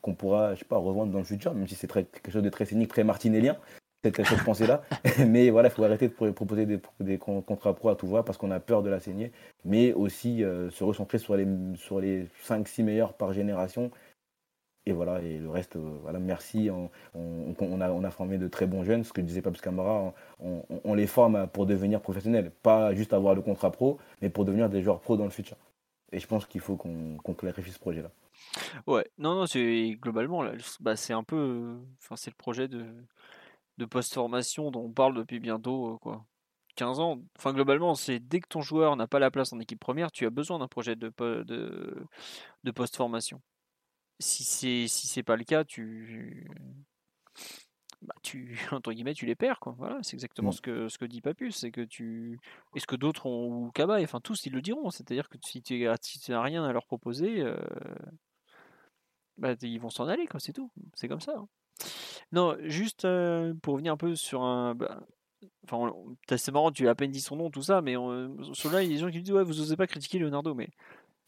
qu'on 0.02 0.14
pourra, 0.14 0.54
je 0.54 0.60
sais 0.60 0.64
pas, 0.64 0.78
revendre 0.78 1.12
dans 1.12 1.18
le 1.18 1.24
futur, 1.24 1.54
même 1.54 1.66
si 1.66 1.74
c'est 1.74 1.90
quelque 1.90 2.30
chose 2.30 2.42
de 2.42 2.48
très 2.48 2.64
cynique, 2.64 2.88
très 2.88 3.04
martinélien, 3.04 3.56
cette, 4.04 4.24
cette 4.24 4.44
pensée-là. 4.44 4.82
Mais 5.26 5.50
voilà, 5.50 5.68
il 5.68 5.72
faut 5.72 5.84
arrêter 5.84 6.08
de 6.08 6.30
proposer 6.30 6.66
des, 6.66 7.18
contrats 7.18 7.74
pro 7.74 7.88
à 7.90 7.96
tout 7.96 8.06
va 8.06 8.22
parce 8.22 8.38
qu'on 8.38 8.50
a 8.50 8.60
peur 8.60 8.82
de 8.82 8.90
la 8.90 9.00
saigner, 9.00 9.32
mais 9.64 9.92
aussi 9.92 10.44
euh, 10.44 10.70
se 10.70 10.84
recentrer 10.84 11.18
sur 11.18 11.36
les, 11.36 11.46
sur 11.76 12.00
les 12.00 12.26
5-6 12.44 12.82
meilleurs 12.84 13.14
par 13.14 13.32
génération. 13.32 13.90
Et 14.88 14.92
voilà, 14.92 15.20
et 15.20 15.36
le 15.36 15.50
reste, 15.50 15.76
euh, 15.76 15.98
voilà, 16.00 16.18
merci. 16.18 16.70
On, 16.70 16.90
a, 18.04 18.10
formé 18.10 18.38
de 18.38 18.48
très 18.48 18.66
bons 18.66 18.84
jeunes, 18.84 19.04
ce 19.04 19.12
que 19.12 19.20
disait 19.20 19.42
Pabs 19.42 19.58
Camara, 19.58 20.14
on, 20.40 20.94
les 20.94 21.06
forme 21.06 21.46
pour 21.48 21.66
devenir 21.66 22.00
professionnels, 22.00 22.50
pas 22.62 22.94
juste 22.94 23.12
avoir 23.12 23.34
le 23.34 23.42
contrat 23.42 23.70
pro, 23.70 23.98
mais 24.22 24.30
pour 24.30 24.46
devenir 24.46 24.70
des 24.70 24.82
joueurs 24.82 25.00
pro 25.00 25.18
dans 25.18 25.24
le 25.24 25.30
futur. 25.30 25.58
Et 26.10 26.20
je 26.20 26.26
pense 26.26 26.46
qu'il 26.46 26.62
faut 26.62 26.76
qu'on 26.76 27.34
clarifie 27.34 27.70
ce 27.70 27.78
projet-là. 27.78 28.10
Ouais, 28.86 29.06
non, 29.18 29.34
non, 29.34 29.44
c'est 29.44 29.98
globalement, 30.00 30.42
bah, 30.80 30.96
c'est 30.96 31.12
un 31.12 31.22
peu, 31.22 31.76
enfin, 32.02 32.16
c'est 32.16 32.30
le 32.30 32.36
projet 32.36 32.66
de, 32.66 32.86
post-formation 33.90 34.70
dont 34.70 34.84
on 34.84 34.90
parle 34.90 35.14
depuis 35.16 35.38
bientôt, 35.38 35.94
euh, 35.94 35.98
quoi. 35.98 36.24
15 36.76 37.00
ans. 37.00 37.20
Enfin, 37.36 37.52
globalement, 37.52 37.94
c'est 37.94 38.20
dès 38.20 38.40
que 38.40 38.48
ton 38.48 38.62
joueur 38.62 38.96
n'a 38.96 39.06
pas 39.06 39.18
la 39.18 39.30
place 39.30 39.52
en 39.52 39.60
équipe 39.60 39.80
première, 39.80 40.10
tu 40.12 40.24
as 40.24 40.30
besoin 40.30 40.58
d'un 40.58 40.68
projet 40.68 40.96
de 40.96 41.12
post-formation. 42.74 43.42
Si 44.20 44.44
c'est 44.44 44.86
si 44.88 45.06
c'est 45.06 45.22
pas 45.22 45.36
le 45.36 45.44
cas, 45.44 45.64
tu 45.64 46.48
bah, 48.02 48.14
tu 48.22 48.56
entre 48.72 48.92
guillemets 48.92 49.14
tu 49.14 49.26
les 49.26 49.34
perds 49.34 49.60
quoi. 49.60 49.74
Voilà, 49.78 49.98
c'est 50.02 50.14
exactement 50.14 50.52
ce 50.52 50.60
que 50.60 50.88
ce 50.88 50.98
que 50.98 51.04
dit 51.04 51.20
Papus, 51.20 51.56
c'est 51.56 51.70
que 51.70 51.80
tu 51.80 52.40
est 52.74 52.80
ce 52.80 52.86
que 52.86 52.96
d'autres 52.96 53.26
ont 53.26 53.66
ou 53.66 53.70
Kaba, 53.72 54.00
enfin 54.02 54.20
tous 54.20 54.46
ils 54.46 54.52
le 54.52 54.62
diront, 54.62 54.90
c'est-à-dire 54.90 55.28
que 55.28 55.38
si 55.42 55.62
tu 55.62 55.84
n'as 55.84 56.42
rien 56.42 56.64
à 56.64 56.72
leur 56.72 56.86
proposer, 56.86 57.40
euh, 57.40 57.56
bah, 59.36 59.54
ils 59.62 59.80
vont 59.80 59.90
s'en 59.90 60.08
aller 60.08 60.26
quoi, 60.26 60.40
c'est 60.40 60.52
tout. 60.52 60.70
C'est 60.94 61.08
comme 61.08 61.20
ça. 61.20 61.34
Hein. 61.36 61.48
Non, 62.32 62.56
juste 62.62 63.04
euh, 63.04 63.54
pour 63.62 63.74
revenir 63.74 63.92
un 63.92 63.96
peu 63.96 64.14
sur 64.14 64.42
un 64.42 64.74
bah, 64.74 65.00
Enfin, 65.64 65.92
c'est 66.36 66.50
marrant, 66.50 66.72
tu 66.72 66.88
as 66.88 66.90
à 66.90 66.94
peine 66.94 67.10
dit 67.10 67.20
son 67.20 67.36
nom, 67.36 67.50
tout 67.50 67.62
ça, 67.62 67.80
mais 67.80 67.94
sur 68.52 68.72
là, 68.72 68.82
il 68.82 68.88
y 68.88 68.92
a 68.92 68.94
des 68.94 69.00
gens 69.00 69.10
qui 69.10 69.22
disent 69.22 69.32
Ouais, 69.32 69.44
vous 69.44 69.60
osez 69.60 69.76
pas 69.76 69.86
critiquer 69.86 70.18
Leonardo, 70.18 70.54
mais 70.54 70.68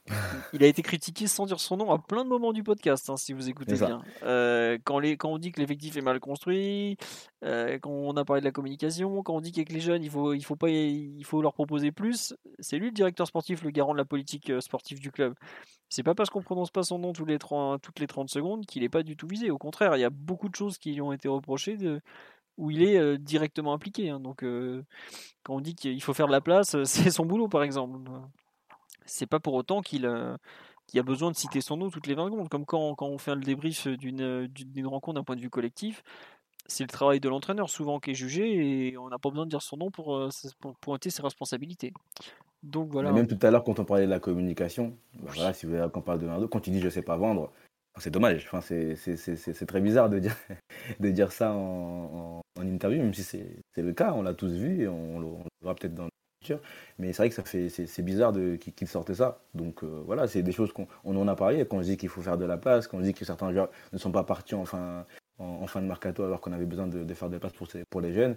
il 0.53 0.65
a 0.65 0.67
été 0.67 0.83
critiqué 0.83 1.27
sans 1.27 1.47
dire 1.47 1.61
son 1.61 1.77
nom 1.77 1.91
à 1.91 1.99
plein 1.99 2.25
de 2.25 2.29
moments 2.29 2.53
du 2.53 2.63
podcast, 2.63 3.09
hein, 3.11 3.17
si 3.17 3.33
vous 3.33 3.49
écoutez 3.49 3.75
bien. 3.75 4.03
Euh, 4.23 4.79
quand, 4.85 4.99
les, 4.99 5.17
quand 5.17 5.31
on 5.31 5.39
dit 5.39 5.53
que 5.53 5.61
l'effectif 5.61 5.97
est 5.97 6.03
mal 6.03 6.21
construit, 6.21 6.97
euh, 7.45 7.79
quand 7.81 7.91
on 7.91 8.17
a 8.17 8.25
parlé 8.25 8.41
de 8.41 8.47
la 8.47 8.53
communication, 8.53 9.23
quand 9.23 9.35
on 9.35 9.41
dit 9.41 9.53
qu'avec 9.53 9.73
les 9.73 9.81
jeunes, 9.81 10.03
il 10.03 10.11
faut, 10.11 10.33
il 10.35 10.45
faut, 10.45 10.57
pas, 10.57 10.69
il 10.69 11.25
faut 11.25 11.43
leur 11.43 11.53
proposer 11.53 11.93
plus, 11.93 12.35
c'est 12.59 12.79
lui 12.79 12.87
le 12.87 12.93
directeur 12.93 13.27
sportif, 13.27 13.63
le 13.63 13.71
garant 13.71 13.93
de 13.93 13.99
la 13.99 14.05
politique 14.05 14.51
euh, 14.51 14.61
sportive 14.61 15.01
du 15.01 15.11
club. 15.11 15.35
C'est 15.89 16.03
pas 16.03 16.15
parce 16.15 16.31
qu'on 16.31 16.43
prononce 16.43 16.71
pas 16.71 16.83
son 16.83 16.99
nom 16.99 17.13
tous 17.13 17.25
les 17.25 17.39
30, 17.39 17.81
toutes 17.81 18.01
les 18.01 18.07
30 18.07 18.29
secondes 18.29 18.67
qu'il 18.67 18.83
n'est 18.83 18.89
pas 18.89 19.03
du 19.03 19.17
tout 19.17 19.27
visé. 19.27 19.51
Au 19.51 19.59
contraire, 19.59 19.97
il 19.97 20.01
y 20.01 20.05
a 20.05 20.11
beaucoup 20.11 20.49
de 20.49 20.55
choses 20.55 20.79
qui 20.79 20.93
lui 20.93 21.01
ont 21.01 21.13
été 21.13 21.29
reprochées 21.29 21.77
de, 21.77 22.01
où 22.57 22.71
il 22.71 22.83
est 22.83 23.19
directement 23.19 23.73
impliqué. 23.73 24.11
Hein. 24.11 24.21
Donc, 24.21 24.45
quand 25.43 25.55
on 25.57 25.61
dit 25.61 25.75
qu'il 25.75 26.01
faut 26.03 26.15
faire 26.15 26.29
de 26.29 26.33
la 26.33 26.41
place, 26.41 26.81
c'est 26.85 27.11
son 27.11 27.27
boulot, 27.27 27.49
par 27.49 27.65
exemple 27.65 27.99
c'est 29.07 29.27
pas 29.27 29.41
pour 29.41 29.55
autant 29.55 29.81
qu'il 29.81 30.07
a 30.07 30.39
besoin 31.03 31.31
de 31.31 31.37
citer 31.37 31.61
son 31.61 31.77
nom 31.77 31.91
toutes 31.91 32.07
les 32.07 32.15
20 32.15 32.27
secondes. 32.27 32.49
Comme 32.49 32.65
quand, 32.65 32.95
quand 32.95 33.07
on 33.07 33.19
fait 33.19 33.35
le 33.35 33.43
débrief 33.43 33.87
d'une 33.87 34.87
rencontre 34.87 35.21
d'un 35.21 35.25
point 35.25 35.37
de 35.37 35.41
vue 35.41 35.51
collectif, 35.51 36.03
c'est 36.67 36.85
le 36.85 36.89
travail 36.89 37.21
de 37.21 37.29
l'entraîneur 37.29 37.69
souvent 37.69 37.99
qui 37.99 38.13
est 38.13 38.15
jugé 38.15 38.89
et 38.89 38.99
on 38.99 39.09
n'a 39.09 39.19
pas 39.19 39.31
besoin 39.31 39.45
de 39.45 39.51
dire 39.51 39.63
son 39.63 39.77
nom 39.77 39.91
pour, 39.91 40.29
pour 40.61 40.77
pointer 40.77 41.11
ses 41.11 41.23
responsabilités. 41.23 41.93
Donc 42.63 42.91
voilà. 42.93 43.11
même 43.13 43.27
tout 43.27 43.39
à 43.45 43.51
l'heure, 43.51 43.65
quand 43.65 43.79
on 43.79 43.85
parlait 43.85 44.05
de 44.05 44.11
la 44.11 44.21
communication, 44.21 44.97
bah 45.15 45.31
voilà, 45.35 45.53
si 45.55 45.65
vous 45.65 45.73
voulez 45.73 45.87
qu'on 45.91 46.03
parle 46.03 46.19
de 46.19 46.27
Ronaldo, 46.27 46.47
quand 46.47 46.67
il 46.67 46.75
dit 46.75 46.81
je 46.81 46.91
sais 46.91 47.03
pas 47.03 47.17
vendre, 47.17 47.51
c'est 47.97 48.11
dommage. 48.11 48.47
Enfin, 48.51 48.61
c'est 48.61 49.67
très 49.67 49.81
bizarre 49.81 50.11
de 50.11 50.19
dire, 50.19 50.37
de 51.01 51.11
dire 51.11 51.33
ça 51.33 51.53
en, 51.53 52.43
en, 52.59 52.63
interview, 52.63 53.03
même 53.03 53.15
si 53.15 53.23
c'est 53.23 53.63
le 53.77 53.93
cas, 53.93 54.13
on 54.15 54.23
l'a 54.23 54.35
tous 54.35 54.53
vu 54.53 54.83
et 54.83 54.89
on, 54.89 55.17
on 55.17 55.21
le 55.21 55.29
verra 55.63 55.75
peut-être 55.75 55.95
dans 55.95 56.09
mais 56.99 57.13
c'est 57.13 57.23
vrai 57.23 57.29
que 57.29 57.35
ça 57.35 57.43
fait, 57.43 57.69
c'est 57.69 58.03
bizarre 58.03 58.33
qu'il 58.59 58.89
sortait 58.89 59.15
ça. 59.15 59.41
Donc 59.55 59.83
euh, 59.83 60.03
voilà, 60.07 60.27
c'est 60.27 60.43
des 60.43 60.53
choses 60.53 60.73
qu'on 60.73 60.87
en 61.05 61.29
a 61.29 61.37
parlé. 61.37 61.67
Quand 61.67 61.79
on 61.79 61.81
dit 61.81 61.97
qu'il 61.97 62.09
faut 62.09 62.23
faire 62.23 62.39
de 62.39 62.45
la 62.45 62.57
place, 62.57 62.87
quand 62.87 62.99
on 62.99 63.03
dit 63.03 63.15
que 63.15 63.25
certains 63.25 63.53
joueurs 63.53 63.71
ne 63.93 63.99
sont 63.99 64.13
pas 64.13 64.25
partis 64.25 64.55
en 64.55 64.65
fin, 64.65 65.05
en, 65.39 65.67
fin 65.67 65.83
de 65.83 65.87
mercato 65.87 66.25
alors 66.25 66.41
qu'on 66.41 66.53
avait 66.53 66.67
besoin 66.67 66.87
de, 66.87 67.15
faire 67.15 67.29
de 67.29 67.35
la 67.35 67.41
place 67.41 67.53
pour, 67.53 67.69
pour 67.91 68.01
les 68.01 68.13
jeunes, 68.13 68.37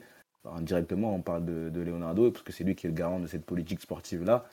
directement 0.62 1.16
on 1.16 1.22
parle 1.22 1.46
de, 1.46 1.70
de, 1.70 1.82
Leonardo 1.82 2.32
parce 2.32 2.44
que 2.44 2.52
c'est 2.52 2.64
lui 2.64 2.76
qui 2.76 2.88
est 2.88 2.90
le 2.90 2.96
garant 2.96 3.20
de 3.20 3.28
cette 3.28 3.46
politique 3.46 3.82
sportive 3.82 4.24
là. 4.24 4.46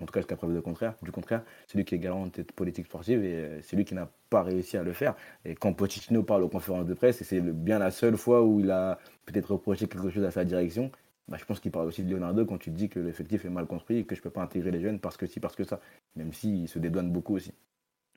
En 0.00 0.06
tout 0.06 0.12
cas, 0.12 0.20
jusqu'à 0.20 0.36
preuve 0.36 0.54
de 0.54 0.60
contraire, 0.60 0.94
du 1.02 1.10
contraire, 1.10 1.42
c'est 1.66 1.76
lui 1.76 1.84
qui 1.84 1.96
est 1.96 1.98
garant 1.98 2.26
de 2.26 2.36
cette 2.36 2.52
politique 2.52 2.86
sportive 2.86 3.24
et 3.24 3.34
euh, 3.34 3.60
c'est 3.62 3.74
lui 3.74 3.84
qui 3.84 3.94
n'a 3.94 4.08
pas 4.30 4.42
réussi 4.44 4.76
à 4.76 4.84
le 4.84 4.92
faire. 4.92 5.16
Et 5.44 5.56
quand 5.56 5.72
Pochettino 5.72 6.22
parle 6.22 6.44
aux 6.44 6.48
conférences 6.48 6.86
de 6.86 6.94
presse, 6.94 7.20
et 7.20 7.24
c'est 7.24 7.40
bien 7.40 7.80
la 7.80 7.90
seule 7.90 8.16
fois 8.16 8.44
où 8.44 8.60
il 8.60 8.70
a 8.70 9.00
peut-être 9.26 9.50
reproché 9.50 9.88
quelque 9.88 10.10
chose 10.10 10.24
à 10.24 10.30
sa 10.30 10.44
direction, 10.44 10.92
bah, 11.28 11.36
je 11.38 11.44
pense 11.44 11.60
qu'il 11.60 11.70
parle 11.70 11.86
aussi 11.86 12.02
de 12.02 12.10
Leonardo 12.10 12.44
quand 12.44 12.58
tu 12.58 12.70
dis 12.70 12.88
que 12.88 12.98
l'effectif 12.98 13.44
est 13.44 13.50
mal 13.50 13.66
construit 13.66 13.98
et 13.98 14.04
que 14.04 14.14
je 14.14 14.20
ne 14.20 14.24
peux 14.24 14.30
pas 14.30 14.42
intégrer 14.42 14.70
les 14.70 14.80
jeunes 14.80 15.00
parce 15.00 15.16
que 15.16 15.26
si, 15.26 15.40
parce 15.40 15.56
que 15.56 15.64
ça. 15.64 15.80
Même 16.16 16.32
s'il 16.32 16.68
se 16.68 16.78
dédouane 16.78 17.12
beaucoup 17.12 17.36
aussi. 17.36 17.52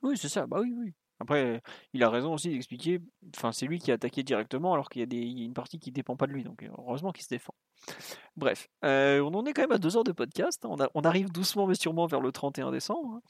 Oui, 0.02 0.16
c'est 0.16 0.28
ça. 0.28 0.46
Bah 0.46 0.58
oui, 0.60 0.74
oui. 0.76 0.92
Après, 1.20 1.62
il 1.92 2.02
a 2.02 2.10
raison 2.10 2.34
aussi 2.34 2.50
d'expliquer. 2.50 3.00
Enfin, 3.36 3.52
c'est 3.52 3.66
lui 3.66 3.78
qui 3.78 3.90
a 3.90 3.94
attaqué 3.94 4.22
directement 4.22 4.74
alors 4.74 4.90
qu'il 4.90 5.00
y, 5.12 5.42
a 5.42 5.44
une 5.44 5.54
partie 5.54 5.78
qui 5.78 5.90
ne 5.90 5.94
dépend 5.94 6.16
pas 6.16 6.26
de 6.26 6.32
lui. 6.32 6.42
Donc, 6.42 6.68
heureusement 6.78 7.12
qu'il 7.12 7.22
se 7.22 7.28
défend. 7.28 7.54
Bref, 8.36 8.68
euh, 8.84 9.20
on 9.20 9.32
en 9.34 9.44
est 9.46 9.52
quand 9.52 9.62
même 9.62 9.72
à 9.72 9.78
deux 9.78 9.96
heures 9.96 10.04
de 10.04 10.12
podcast. 10.12 10.64
On, 10.64 10.76
on, 10.94 11.00
arrive 11.02 11.30
doucement 11.30 11.66
mais 11.66 11.76
sûrement 11.76 12.06
vers 12.06 12.20
le 12.20 12.32
31 12.32 12.72
décembre. 12.72 13.14
Hein. 13.14 13.22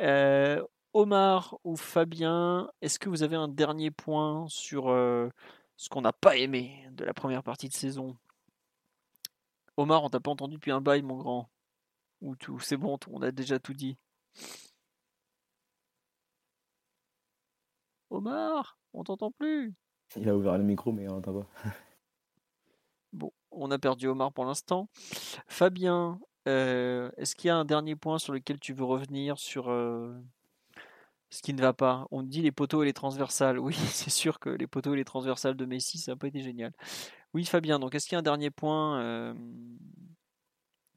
Euh, 0.00 0.62
Omar 0.92 1.58
ou 1.62 1.76
Fabien, 1.76 2.70
est-ce 2.80 2.98
que 2.98 3.08
vous 3.08 3.22
avez 3.22 3.36
un 3.36 3.48
dernier 3.48 3.90
point 3.90 4.46
sur 4.48 4.88
euh, 4.88 5.28
ce 5.76 5.88
qu'on 5.88 6.00
n'a 6.00 6.12
pas 6.12 6.36
aimé 6.36 6.86
de 6.92 7.04
la 7.04 7.14
première 7.14 7.42
partie 7.42 7.68
de 7.68 7.74
saison? 7.74 8.16
Omar, 9.80 10.04
on 10.04 10.10
t'a 10.10 10.20
pas 10.20 10.30
entendu 10.30 10.56
depuis 10.56 10.72
un 10.72 10.82
bail, 10.82 11.00
mon 11.00 11.16
grand. 11.16 11.48
Ou 12.20 12.36
tout, 12.36 12.60
c'est 12.60 12.76
bon, 12.76 12.98
on 13.08 13.22
a 13.22 13.30
déjà 13.30 13.58
tout 13.58 13.72
dit. 13.72 13.96
Omar, 18.10 18.78
on 18.92 19.04
t'entend 19.04 19.30
plus. 19.30 19.72
Il 20.16 20.28
a 20.28 20.36
ouvert 20.36 20.58
le 20.58 20.64
micro, 20.64 20.92
mais 20.92 21.08
on 21.08 21.14
n'entend 21.14 21.32
pas. 21.32 21.46
bon, 23.14 23.32
on 23.50 23.70
a 23.70 23.78
perdu 23.78 24.06
Omar 24.06 24.34
pour 24.34 24.44
l'instant. 24.44 24.90
Fabien, 25.48 26.20
euh, 26.46 27.10
est-ce 27.16 27.34
qu'il 27.34 27.48
y 27.48 27.50
a 27.50 27.56
un 27.56 27.64
dernier 27.64 27.96
point 27.96 28.18
sur 28.18 28.34
lequel 28.34 28.60
tu 28.60 28.74
veux 28.74 28.84
revenir 28.84 29.38
sur 29.38 29.70
euh, 29.70 30.12
ce 31.30 31.40
qui 31.40 31.54
ne 31.54 31.62
va 31.62 31.72
pas? 31.72 32.06
On 32.10 32.22
dit 32.22 32.42
les 32.42 32.52
poteaux 32.52 32.82
et 32.82 32.86
les 32.86 32.92
transversales. 32.92 33.58
Oui, 33.58 33.72
c'est 33.88 34.10
sûr 34.10 34.40
que 34.40 34.50
les 34.50 34.66
poteaux 34.66 34.92
et 34.92 34.98
les 34.98 35.06
transversales 35.06 35.56
de 35.56 35.64
Messi, 35.64 35.96
ça 35.96 36.12
n'a 36.12 36.16
pas 36.16 36.26
été 36.26 36.42
génial. 36.42 36.74
Oui, 37.34 37.44
Fabien, 37.44 37.78
donc 37.78 37.94
est-ce 37.94 38.06
qu'il 38.06 38.14
y 38.14 38.16
a 38.16 38.20
un 38.20 38.22
dernier 38.22 38.50
point 38.50 39.34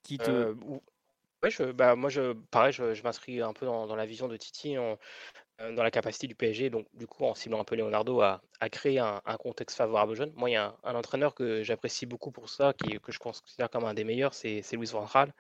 qui 0.04 0.18
te. 0.18 0.56
je, 1.44 1.72
bah, 1.72 1.96
moi, 1.96 2.10
je, 2.10 2.34
pareil, 2.52 2.74
je, 2.74 3.04
m'inscris 3.04 3.42
un 3.42 3.54
peu 3.54 3.66
dans, 3.66 3.96
la 3.96 4.06
vision 4.06 4.28
de 4.28 4.36
Titi, 4.38 4.76
dans 4.76 5.84
la 5.84 5.92
capacité 5.92 6.28
du 6.28 6.36
PSG, 6.36 6.70
donc 6.70 6.88
du 6.94 7.06
coup, 7.06 7.26
en 7.26 7.36
ciblant 7.36 7.62
un 7.62 7.64
peu 7.64 7.76
Leonardo, 7.76 8.22
à, 8.22 8.42
créer 8.72 9.00
un, 9.00 9.22
contexte 9.40 9.78
favorable 9.78 10.14
aux 10.14 10.16
jeunes. 10.16 10.34
Moi, 10.36 10.50
il 10.50 10.54
y 10.54 10.58
a 10.58 10.76
un, 10.84 10.96
entraîneur 10.96 11.36
que 11.36 11.64
j'apprécie 11.64 12.06
beaucoup 12.06 12.32
pour 12.32 12.50
ça, 12.50 12.74
qui, 12.74 13.00
que 13.00 13.12
je 13.12 13.20
considère 13.20 13.70
comme 13.70 13.86
un 13.86 13.94
des 13.94 14.04
meilleurs, 14.04 14.34
c'est 14.34 14.64
Louis 14.74 14.88
Van 14.88 15.06
Gaal 15.06 15.34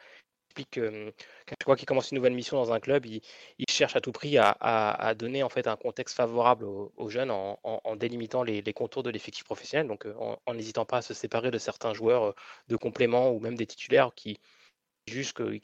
explique 0.53 0.71
que 0.71 1.11
chaque 1.49 1.63
fois 1.63 1.75
qu'il 1.75 1.87
commence 1.87 2.11
une 2.11 2.17
nouvelle 2.17 2.33
mission 2.33 2.57
dans 2.57 2.71
un 2.71 2.79
club, 2.79 3.05
il, 3.05 3.21
cherche 3.67 3.95
à 3.95 4.01
tout 4.01 4.11
prix 4.11 4.37
à, 4.37 5.13
donner 5.15 5.41
en 5.41 5.49
fait 5.49 5.67
un 5.67 5.75
contexte 5.75 6.15
favorable 6.15 6.65
aux, 6.65 7.09
jeunes 7.09 7.31
en, 7.31 7.95
délimitant 7.95 8.43
les, 8.43 8.73
contours 8.73 9.03
de 9.03 9.09
l'effectif 9.09 9.43
professionnel, 9.43 9.87
donc 9.87 10.05
euh, 10.05 10.13
en 10.45 10.53
n'hésitant 10.53 10.85
pas 10.85 10.97
à 10.97 11.01
se 11.01 11.13
séparer 11.13 11.49
de 11.51 11.57
certains 11.57 11.93
joueurs 11.93 12.23
euh, 12.23 12.35
de 12.67 12.75
complément 12.75 13.31
ou 13.31 13.39
même 13.39 13.55
des 13.55 13.65
titulaires 13.65 14.11
qui 14.15 14.39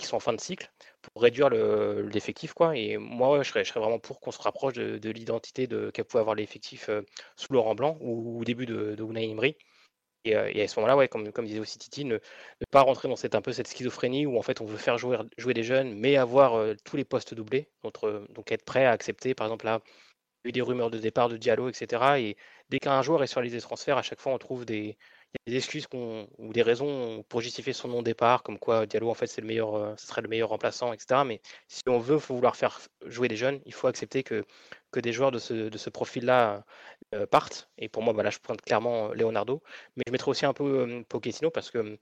sont 0.02 0.16
en 0.16 0.20
fin 0.20 0.34
de 0.34 0.42
cycle 0.42 0.72
pour 1.02 1.22
réduire 1.22 1.50
l'effectif 1.50 2.54
et 2.74 2.98
moi 2.98 3.42
je, 3.44 3.50
serais, 3.50 3.64
vraiment 3.64 4.00
pour 4.00 4.20
qu'on 4.20 4.32
se 4.32 4.42
rapproche 4.42 4.74
de, 4.74 5.10
l'identité 5.12 5.68
de 5.68 5.92
qu'a 5.92 6.04
pu 6.04 6.18
avoir 6.18 6.36
l'effectif 6.36 6.90
euh, 6.90 7.02
sous 7.36 7.54
Laurent 7.54 7.76
Blanc 7.76 7.98
ou 8.02 8.42
au 8.42 8.44
début 8.44 8.66
de, 8.66 8.96
de 8.96 9.04
et, 10.26 10.36
à 10.36 10.68
ce 10.68 10.80
moment-là, 10.80 10.98
ouais, 10.98 11.08
comme, 11.08 11.30
disait 11.46 11.60
aussi 11.60 11.78
Titi, 11.78 12.06
ne, 12.06 12.18
pas 12.72 12.82
rentrer 12.82 13.08
dans 13.08 13.16
cette, 13.16 13.36
un 13.36 13.42
peu 13.42 13.52
cette 13.52 13.68
schizophrénie 13.68 14.26
où 14.26 14.38
en 14.38 14.42
fait 14.42 14.62
on 14.62 14.66
veut 14.66 14.78
faire 14.78 14.98
jouer, 14.98 15.18
jouer 15.38 15.54
des 15.54 15.64
jeunes, 15.64 15.94
mais 15.96 16.18
avoir 16.18 16.76
tous 16.84 16.98
les 16.98 17.06
postes 17.06 17.34
doublés. 17.34 17.70
Donc, 17.84 17.96
donc 18.34 18.52
être 18.52 18.66
prêt 18.66 18.86
à 18.86 18.92
accepter, 18.92 19.34
par 19.34 19.48
exemple, 19.48 19.66
là, 19.66 19.82
il 20.44 20.48
y 20.48 20.50
a 20.50 20.50
eu 20.50 20.52
des 20.54 20.62
rumeurs 20.62 20.90
de 20.90 21.00
départ 21.00 21.30
de 21.30 21.38
Diallo, 21.38 21.70
etc. 21.70 22.20
Et 22.20 22.38
dès 22.70 22.80
qu'un 22.80 23.02
joueur 23.02 23.24
est 23.24 23.28
sur 23.28 23.42
les 23.42 23.60
transferts, 23.62 23.98
à 23.98 24.02
chaque 24.04 24.20
fois 24.20 24.34
on 24.34 24.38
trouve 24.38 24.66
des, 24.66 24.98
des 25.46 25.56
excuses 25.58 25.88
ou 25.94 26.54
des 26.54 26.62
raisons 26.62 27.24
pour 27.30 27.42
justifier 27.42 27.74
son 27.74 27.88
non-départ, 27.90 28.44
comme 28.44 28.58
quoi 28.58 28.86
Diallo 28.86 29.10
en 29.10 29.14
fait 29.14 29.28
c'est 29.28 29.42
le 29.42 29.48
meilleur, 29.48 29.98
ce 30.00 30.08
serait 30.08 30.22
le 30.22 30.28
meilleur 30.30 30.50
remplaçant, 30.50 30.94
etc. 30.94 31.24
Mais 31.26 31.42
si 31.68 31.84
on 31.88 32.00
veut 32.00 32.16
vouloir 32.16 32.56
faire 32.56 32.80
jouer 33.06 33.28
des 33.28 33.36
jeunes, 33.36 33.60
il 33.66 33.74
faut 33.74 33.88
accepter 33.88 34.24
que, 34.24 34.46
que 34.92 35.00
des 35.00 35.14
joueurs 35.14 35.32
de 35.32 35.40
ce, 35.40 35.90
profil-là 35.90 36.66
euh, 37.14 37.26
partent. 37.28 37.70
Et 37.78 37.90
pour 37.90 38.04
moi, 38.04 38.14
bah, 38.14 38.24
là, 38.24 38.30
je 38.30 38.40
pointe 38.40 38.62
clairement 38.62 39.10
Leonardo. 39.14 39.62
Mais 39.96 40.04
je 40.08 40.12
mettrai 40.12 40.32
aussi 40.32 40.46
un 40.46 40.54
peu 40.54 41.04
Pochettino 41.10 41.50
parce 41.52 41.72
que 41.72 41.84
je 41.84 41.98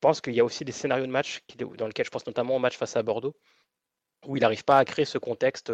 pense 0.00 0.20
qu'il 0.20 0.34
y 0.34 0.40
a 0.40 0.44
aussi 0.44 0.64
des 0.64 0.72
scénarios 0.72 1.06
de 1.06 1.10
match 1.10 1.42
dans 1.76 1.86
lesquels 1.86 2.06
je 2.06 2.10
pense 2.10 2.26
notamment 2.26 2.56
au 2.56 2.58
match 2.58 2.76
face 2.76 2.96
à 2.96 3.02
Bordeaux 3.02 3.36
où 4.26 4.36
il 4.36 4.40
n'arrive 4.40 4.64
pas 4.64 4.78
à 4.78 4.84
créer 4.84 5.04
ce 5.04 5.18
contexte 5.18 5.72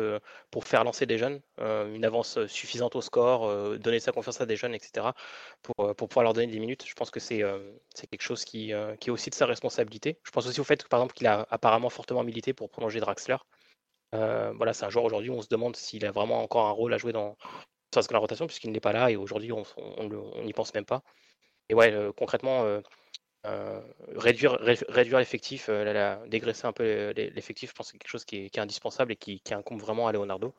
pour 0.50 0.64
faire 0.64 0.84
lancer 0.84 1.06
des 1.06 1.18
jeunes, 1.18 1.40
une 1.58 2.04
avance 2.04 2.44
suffisante 2.46 2.94
au 2.94 3.00
score, 3.00 3.78
donner 3.78 4.00
sa 4.00 4.12
confiance 4.12 4.40
à 4.40 4.46
des 4.46 4.56
jeunes, 4.56 4.74
etc., 4.74 5.08
pour, 5.62 5.96
pouvoir 5.96 6.24
leur 6.24 6.34
donner 6.34 6.48
des 6.48 6.58
minutes. 6.58 6.84
Je 6.86 6.94
pense 6.94 7.10
que 7.10 7.20
c'est 7.20 7.38
quelque 7.38 8.22
chose 8.22 8.44
qui, 8.44 8.72
qui, 9.00 9.08
est 9.08 9.12
aussi 9.12 9.30
de 9.30 9.34
sa 9.34 9.46
responsabilité. 9.46 10.18
Je 10.24 10.30
pense 10.30 10.46
aussi 10.46 10.60
au 10.60 10.64
fait, 10.64 10.86
par 10.88 11.00
exemple, 11.00 11.14
qu'il 11.14 11.26
a 11.26 11.46
apparemment 11.50 11.88
fortement 11.88 12.22
milité 12.22 12.52
pour 12.52 12.68
prolonger 12.68 13.00
Draxler. 13.00 13.38
Voilà, 14.56 14.72
c'est 14.72 14.84
un 14.84 14.90
joueur 14.90 15.04
aujourd'hui 15.04 15.30
où 15.30 15.34
on 15.34 15.42
se 15.42 15.48
demande 15.48 15.76
s'il 15.76 16.04
a 16.06 16.12
vraiment 16.12 16.42
encore 16.42 16.66
un 16.66 16.72
rôle 16.72 16.94
à 16.94 16.98
jouer 16.98 17.12
dans, 17.12 17.36
la 18.10 18.18
rotation, 18.18 18.46
puisqu'il 18.46 18.72
n'est 18.72 18.80
pas 18.80 18.92
là 18.92 19.10
et 19.10 19.16
aujourd'hui 19.16 19.52
on 19.52 19.64
n'y 20.44 20.52
pense 20.52 20.74
même 20.74 20.84
pas. 20.84 21.02
Et 21.68 21.74
ouais, 21.74 21.94
concrètement, 22.16 22.80
euh, 23.46 23.82
réduire 24.16 24.58
réduire 24.88 25.18
l'effectif, 25.18 25.66
euh, 25.68 26.26
dégraisser 26.28 26.66
un 26.66 26.72
peu 26.72 27.10
l'effectif, 27.10 27.70
je 27.70 27.74
pense 27.74 27.88
que 27.88 27.92
c'est 27.92 27.98
quelque 27.98 28.10
chose 28.10 28.24
qui 28.24 28.36
est, 28.46 28.58
indispensable 28.58 29.12
et 29.12 29.16
qui, 29.16 29.42
incombe 29.50 29.80
vraiment 29.80 30.08
à 30.08 30.12
Leonardo. 30.12 30.54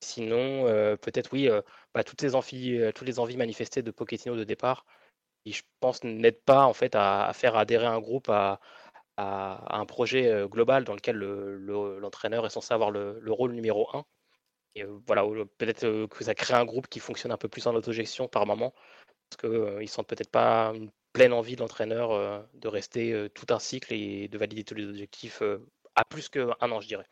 Sinon, 0.00 0.66
euh, 0.66 0.96
peut-être 0.96 1.32
oui, 1.32 1.48
bah, 1.94 2.04
toutes, 2.04 2.22
les 2.22 2.34
envies, 2.34 2.80
toutes 2.94 3.06
les 3.06 3.20
envies 3.20 3.36
manifestées 3.36 3.82
de 3.82 3.90
Pochettino 3.92 4.36
de 4.36 4.44
départ, 4.44 4.84
je 5.46 5.62
pense, 5.80 6.02
n'aide 6.04 6.42
pas 6.42 6.66
en 6.66 6.74
fait 6.74 6.94
à, 6.96 7.30
faire 7.34 7.56
adhérer 7.56 7.86
un 7.86 8.00
groupe 8.00 8.28
à, 8.28 8.60
à, 9.16 9.78
un 9.78 9.86
projet 9.86 10.46
global 10.48 10.84
dans 10.84 10.94
lequel 10.94 11.16
l'entraîneur 11.16 12.46
est 12.46 12.50
censé 12.50 12.72
avoir 12.74 12.90
le, 12.90 13.20
rôle 13.28 13.52
numéro 13.52 13.88
un. 13.94 14.04
Et 14.74 14.84
voilà, 15.06 15.24
peut-être 15.58 16.06
que 16.06 16.24
ça 16.24 16.34
crée 16.34 16.54
un 16.54 16.64
groupe 16.64 16.88
qui 16.88 17.00
fonctionne 17.00 17.32
un 17.32 17.38
peu 17.38 17.48
plus 17.48 17.66
en 17.66 17.74
autogestion 17.74 18.28
par 18.28 18.46
moment, 18.46 18.74
parce 19.30 19.40
qu'ils 19.40 19.80
ne 19.80 19.86
sentent 19.86 20.08
peut-être 20.08 20.30
pas 20.30 20.72
une 20.74 20.90
pleine 21.12 21.32
envie 21.32 21.56
de 21.56 21.60
l'entraîneur 21.60 22.46
de 22.54 22.68
rester 22.68 23.28
tout 23.34 23.46
un 23.50 23.58
cycle 23.58 23.94
et 23.94 24.28
de 24.28 24.38
valider 24.38 24.64
tous 24.64 24.74
les 24.74 24.86
objectifs 24.86 25.42
à 25.94 26.04
plus 26.04 26.28
qu'un 26.28 26.50
an, 26.60 26.80
je 26.80 26.88
dirais. 26.88 27.06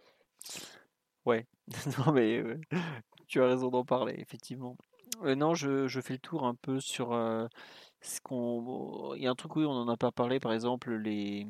Ouais, 1.24 1.46
non 1.98 2.12
mais 2.12 2.42
tu 3.26 3.42
as 3.42 3.46
raison 3.46 3.70
d'en 3.70 3.84
parler, 3.84 4.14
effectivement. 4.18 4.76
non, 5.22 5.54
je, 5.54 5.88
je, 5.88 6.00
fais 6.00 6.14
le 6.14 6.18
tour 6.18 6.44
un 6.44 6.54
peu 6.54 6.80
sur 6.80 7.12
Il 8.30 9.22
y 9.22 9.26
a 9.26 9.30
un 9.30 9.34
truc, 9.34 9.56
oui, 9.56 9.64
on 9.64 9.74
n'en 9.74 9.88
a 9.92 9.96
pas 9.96 10.12
parlé, 10.12 10.40
par 10.40 10.52
exemple, 10.52 10.94
les. 10.94 11.46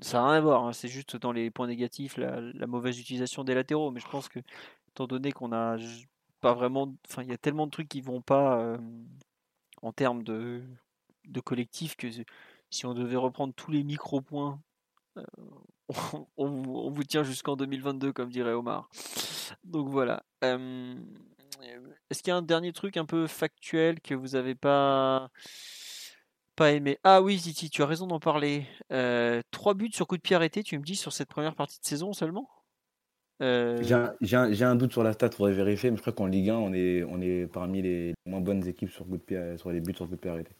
Ça 0.00 0.18
n'a 0.20 0.28
rien 0.28 0.38
à 0.38 0.40
voir, 0.40 0.64
hein, 0.64 0.72
c'est 0.72 0.88
juste 0.88 1.16
dans 1.16 1.32
les 1.32 1.50
points 1.50 1.66
négatifs, 1.66 2.16
la, 2.18 2.66
mauvaise 2.66 2.98
utilisation 3.00 3.44
des 3.44 3.54
latéraux. 3.54 3.90
Mais 3.90 4.00
je 4.00 4.08
pense 4.08 4.28
que, 4.28 4.40
étant 4.88 5.06
donné 5.06 5.32
qu'on 5.32 5.52
a 5.52 5.76
pas 6.40 6.54
vraiment. 6.54 6.94
Enfin, 7.08 7.22
il 7.22 7.28
y 7.28 7.32
a 7.32 7.38
tellement 7.38 7.66
de 7.66 7.70
trucs 7.70 7.88
qui 7.88 8.00
vont 8.00 8.20
pas 8.20 8.76
en 9.82 9.92
termes 9.92 10.22
de, 10.22 10.62
de 11.28 11.40
collectif 11.40 11.96
que 11.96 12.08
si 12.70 12.86
on 12.86 12.94
devait 12.94 13.16
reprendre 13.16 13.54
tous 13.54 13.70
les 13.70 13.84
micro-points 13.84 14.60
on, 16.36 16.90
vous 16.90 17.04
tient 17.04 17.22
jusqu'en 17.22 17.56
2022, 17.56 18.12
comme 18.12 18.30
dirait 18.30 18.52
Omar. 18.52 18.88
Donc 19.64 19.88
voilà. 19.88 20.24
Est-ce 22.10 22.22
qu'il 22.22 22.30
y 22.30 22.34
a 22.34 22.36
un 22.36 22.42
dernier 22.42 22.72
truc 22.72 22.96
un 22.96 23.04
peu 23.04 23.26
factuel 23.26 24.00
que 24.00 24.14
vous 24.14 24.28
n'avez 24.28 24.54
pas 24.54 25.30
pas 26.54 26.72
aimé? 26.72 26.98
Ah 27.04 27.20
oui, 27.22 27.38
Ziti, 27.38 27.70
tu 27.70 27.82
as 27.82 27.86
raison 27.86 28.06
d'en 28.06 28.20
parler. 28.20 28.66
Euh, 28.92 29.42
trois 29.50 29.74
buts 29.74 29.90
sur 29.92 30.06
coup 30.06 30.16
de 30.16 30.22
pied 30.22 30.36
arrêté, 30.36 30.62
tu 30.62 30.78
me 30.78 30.84
dis, 30.84 30.96
sur 30.96 31.12
cette 31.12 31.28
première 31.28 31.54
partie 31.54 31.80
de 31.80 31.86
saison 31.86 32.12
seulement? 32.12 32.48
Euh, 33.42 33.82
J'ai 34.22 34.64
un, 34.64 34.76
doute 34.76 34.92
sur 34.92 35.02
la 35.02 35.12
stat, 35.12 35.30
faudrait 35.30 35.52
vérifier, 35.52 35.90
mais 35.90 35.96
je 35.96 36.00
crois 36.00 36.14
qu'en 36.14 36.26
Ligue 36.26 36.48
1, 36.50 36.56
on 36.56 36.72
est, 36.72 37.04
on 37.04 37.20
est 37.20 37.46
parmi 37.46 37.82
les 37.82 38.14
moins 38.24 38.40
bonnes 38.40 38.66
équipes 38.66 38.90
sur, 38.90 39.06
coup 39.06 39.18
de 39.18 39.22
pied, 39.22 39.58
sur 39.58 39.70
les 39.70 39.80
buts 39.80 39.94
sur 39.94 40.06
coup 40.06 40.16
de 40.16 40.20
pied 40.20 40.30
arrêté. 40.30 40.52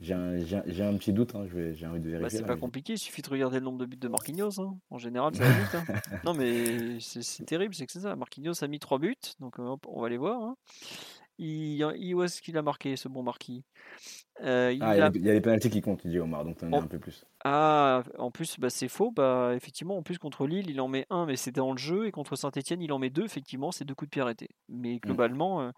J'ai 0.00 0.14
un, 0.14 0.96
petit 0.96 1.12
doute, 1.12 1.34
hein, 1.36 1.46
j'ai 1.46 1.86
envie 1.86 2.00
de 2.00 2.10
bah, 2.10 2.18
vérifier. 2.18 2.40
c'est 2.40 2.46
pas 2.46 2.56
compliqué, 2.56 2.94
il 2.94 2.98
suffit 2.98 3.22
de 3.22 3.30
regarder 3.30 3.58
le 3.58 3.64
nombre 3.64 3.78
de 3.78 3.86
buts 3.86 3.96
de 3.96 4.08
Marquinhos. 4.08 4.60
Hein. 4.60 4.76
En 4.90 4.98
général, 4.98 5.34
ça 5.34 5.44
va 5.44 5.50
vite. 5.52 5.74
Hein. 5.74 5.84
non, 6.24 6.34
mais 6.34 6.98
c'est 7.00 7.44
terrible, 7.44 7.74
c'est 7.74 7.86
que 7.86 7.92
c'est 7.92 8.00
ça. 8.00 8.16
Marquinhos 8.16 8.64
a 8.64 8.66
mis 8.66 8.80
3 8.80 8.98
buts, 8.98 9.14
donc 9.38 9.58
on 9.58 10.00
va 10.00 10.08
les 10.08 10.16
voir. 10.16 10.54
Il, 11.38 12.14
où 12.14 12.22
est-ce 12.22 12.42
qu'il 12.42 12.56
a 12.58 12.62
marqué 12.62 12.96
ce 12.96 13.08
bon 13.08 13.22
Marquis? 13.22 13.64
Euh, 14.42 14.72
il, 14.72 14.82
ah, 14.82 14.96
y 14.96 15.00
a... 15.00 15.08
les 15.08 15.40
pénalties 15.40 15.70
qui 15.70 15.80
comptent, 15.80 16.04
il 16.04 16.10
dit 16.10 16.18
Omar, 16.18 16.44
donc 16.44 16.58
on 16.62 16.72
en... 16.72 16.82
un 16.82 16.86
peu 16.86 16.98
plus. 16.98 17.24
Ah, 17.44 18.02
en 18.18 18.30
plus, 18.30 18.58
bah, 18.58 18.70
c'est 18.70 18.88
faux. 18.88 19.10
Bah, 19.10 19.52
effectivement, 19.56 19.96
en 19.96 20.02
plus, 20.02 20.18
contre 20.18 20.46
Lille, 20.46 20.70
il 20.70 20.80
en 20.80 20.88
met 20.88 21.06
un, 21.10 21.26
mais 21.26 21.36
c'était 21.36 21.60
dans 21.60 21.72
le 21.72 21.78
jeu. 21.78 22.06
Et 22.06 22.12
contre 22.12 22.36
Saint-Etienne, 22.36 22.82
il 22.82 22.92
en 22.92 22.98
met 22.98 23.10
deux, 23.10 23.24
effectivement, 23.24 23.72
c'est 23.72 23.84
deux 23.84 23.94
coups 23.94 24.10
de 24.10 24.12
pied 24.12 24.22
arrêtés. 24.22 24.50
Mais 24.68 24.94
mmh. 24.94 25.00
globalement, 25.00 25.62
euh, 25.62 25.70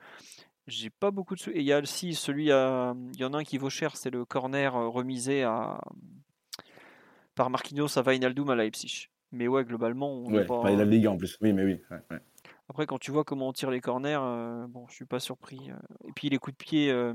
j'ai 0.66 0.90
pas 0.90 1.10
beaucoup 1.10 1.34
de 1.34 1.40
Et 1.50 1.60
il 1.60 1.66
y 1.66 1.72
a 1.72 1.80
aussi 1.80 2.14
celui 2.14 2.50
à. 2.50 2.94
Il 3.14 3.20
y 3.20 3.24
en 3.24 3.34
a 3.34 3.38
un 3.38 3.44
qui 3.44 3.58
vaut 3.58 3.70
cher, 3.70 3.96
c'est 3.96 4.10
le 4.10 4.24
corner 4.24 4.74
euh, 4.74 4.88
remisé 4.88 5.42
à 5.42 5.80
par 7.34 7.50
Marquinhos 7.50 7.98
à 7.98 8.02
Wijnaldum 8.02 8.48
à 8.50 8.54
Leipzig. 8.54 9.08
Mais 9.32 9.48
ouais, 9.48 9.64
globalement, 9.64 10.12
on 10.12 10.32
ouais, 10.32 10.46
pas... 10.46 10.70
la 10.70 10.84
Ligue 10.84 11.08
en 11.08 11.16
plus. 11.16 11.36
Oui, 11.40 11.52
mais 11.52 11.64
oui. 11.64 11.80
Après, 12.68 12.86
quand 12.86 12.98
tu 12.98 13.10
vois 13.10 13.24
comment 13.24 13.48
on 13.48 13.52
tire 13.52 13.70
les 13.70 13.80
corners, 13.80 14.20
euh, 14.20 14.66
bon, 14.68 14.86
je 14.88 14.94
suis 14.94 15.04
pas 15.04 15.20
surpris. 15.20 15.70
Euh. 15.70 16.08
Et 16.08 16.12
puis 16.12 16.30
les 16.30 16.38
coups 16.38 16.56
de 16.56 16.64
pied, 16.64 17.12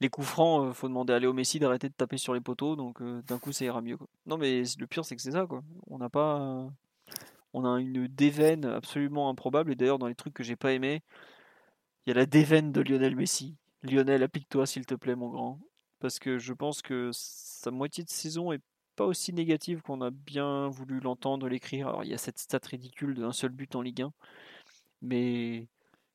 les 0.00 0.08
coups 0.08 0.26
francs, 0.26 0.72
faut 0.74 0.88
demander 0.88 1.12
à 1.12 1.18
Léo 1.20 1.32
Messi 1.32 1.60
d'arrêter 1.60 1.88
de 1.88 1.94
taper 1.94 2.18
sur 2.18 2.34
les 2.34 2.40
poteaux, 2.40 2.74
donc 2.74 3.00
d'un 3.00 3.38
coup 3.38 3.52
ça 3.52 3.64
ira 3.64 3.80
mieux. 3.80 3.96
Non, 4.26 4.36
mais 4.36 4.64
le 4.78 4.86
pire, 4.86 5.04
c'est 5.04 5.14
que 5.14 5.22
c'est 5.22 5.30
ça, 5.30 5.46
quoi. 5.46 5.62
On 5.86 5.98
n'a 5.98 6.08
pas 6.08 6.68
on 7.52 7.64
a 7.64 7.80
une 7.80 8.06
déveine 8.08 8.64
absolument 8.64 9.28
improbable. 9.28 9.72
Et 9.72 9.76
d'ailleurs, 9.76 9.98
dans 9.98 10.06
les 10.08 10.14
trucs 10.14 10.34
que 10.34 10.42
j'ai 10.42 10.56
pas 10.56 10.72
aimé, 10.72 11.02
il 12.06 12.10
y 12.10 12.12
a 12.12 12.14
la 12.16 12.26
déveine 12.26 12.72
de 12.72 12.80
Lionel 12.80 13.16
Messi. 13.16 13.56
Lionel, 13.82 14.22
applique-toi 14.22 14.66
s'il 14.66 14.86
te 14.86 14.94
plaît, 14.94 15.14
mon 15.16 15.28
grand. 15.28 15.60
Parce 16.00 16.18
que 16.18 16.38
je 16.38 16.52
pense 16.52 16.82
que 16.82 17.10
sa 17.12 17.70
moitié 17.70 18.04
de 18.04 18.08
saison 18.08 18.52
est 18.52 18.62
pas 18.96 19.06
aussi 19.06 19.32
négative 19.32 19.82
qu'on 19.82 20.00
a 20.02 20.10
bien 20.10 20.68
voulu 20.68 21.00
l'entendre, 21.00 21.48
l'écrire. 21.48 21.88
Alors, 21.88 22.04
il 22.04 22.10
y 22.10 22.14
a 22.14 22.18
cette 22.18 22.38
stat 22.38 22.60
ridicule 22.64 23.14
d'un 23.14 23.32
seul 23.32 23.50
but 23.50 23.74
en 23.76 23.82
Ligue 23.82 24.02
1. 24.02 24.12
Mais 25.02 25.68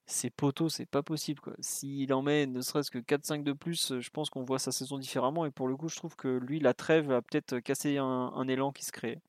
ses 0.06 0.30
poteaux, 0.30 0.70
c'est 0.70 0.86
pas 0.86 1.04
possible. 1.04 1.42
S'il 1.60 2.14
en 2.14 2.22
met 2.22 2.48
ne 2.48 2.62
serait-ce 2.62 2.92
que 2.92 3.00
4-5 3.00 3.44
de 3.44 3.54
plus, 3.54 4.00
je 4.00 4.10
pense 4.10 4.30
qu'on 4.30 4.44
voit 4.44 4.60
sa 4.60 4.72
saison 4.72 4.98
différemment. 4.98 5.46
Et 5.46 5.52
pour 5.52 5.68
le 5.68 5.76
coup, 5.78 5.90
je 5.90 5.98
trouve 5.98 6.16
que 6.16 6.28
lui, 6.28 6.60
la 6.60 6.74
trêve 6.74 7.12
a 7.12 7.22
peut-être 7.22 7.60
cassé 7.60 7.98
un, 7.98 8.06
un 8.06 8.48
élan 8.48 8.72
qui 8.72 8.86
se 8.86 8.92
crée. 8.92 9.20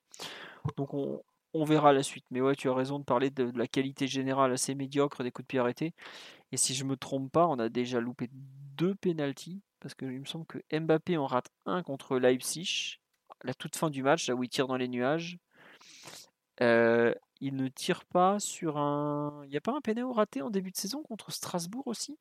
Donc 0.76 0.94
on, 0.94 1.22
on 1.58 1.64
verra 1.64 1.92
la 1.92 2.02
suite. 2.02 2.24
Mais 2.30 2.40
ouais, 2.40 2.54
tu 2.54 2.68
as 2.68 2.74
raison 2.74 2.98
de 2.98 3.04
parler 3.04 3.30
de, 3.30 3.50
la 3.56 3.66
qualité 3.66 4.06
générale 4.06 4.52
assez 4.52 4.74
médiocre 4.74 5.22
des 5.22 5.30
coups 5.30 5.44
de 5.44 5.48
pied 5.48 5.58
arrêtés. 5.58 5.94
Et 6.52 6.56
si 6.56 6.74
je 6.74 6.84
me 6.84 6.96
trompe 6.96 7.30
pas, 7.30 7.46
on 7.46 7.58
a 7.58 7.68
déjà 7.68 8.00
loupé 8.00 8.28
deux 8.32 8.94
pénalties. 8.94 9.62
Parce 9.80 9.94
qu'il 9.94 10.08
me 10.08 10.24
semble 10.24 10.46
que 10.46 10.58
Mbappé 10.76 11.16
en 11.16 11.26
rate 11.26 11.50
un 11.66 11.82
contre 11.82 12.18
Leipzig, 12.18 12.98
la 13.44 13.54
toute 13.54 13.76
fin 13.76 13.90
du 13.90 14.02
match, 14.02 14.28
là 14.28 14.34
où 14.34 14.42
il 14.42 14.48
tire 14.48 14.66
dans 14.66 14.76
les 14.76 14.88
nuages. 14.88 15.38
Euh, 16.60 17.14
il 17.40 17.54
ne 17.54 17.68
tire 17.68 18.04
pas 18.06 18.40
sur 18.40 18.78
un. 18.78 19.42
Il 19.44 19.50
n'y 19.50 19.56
a 19.56 19.60
pas 19.60 19.76
un 19.76 19.80
pénal 19.80 20.06
raté 20.06 20.42
en 20.42 20.50
début 20.50 20.72
de 20.72 20.76
saison 20.76 21.02
contre 21.02 21.30
Strasbourg 21.30 21.86
aussi? 21.86 22.18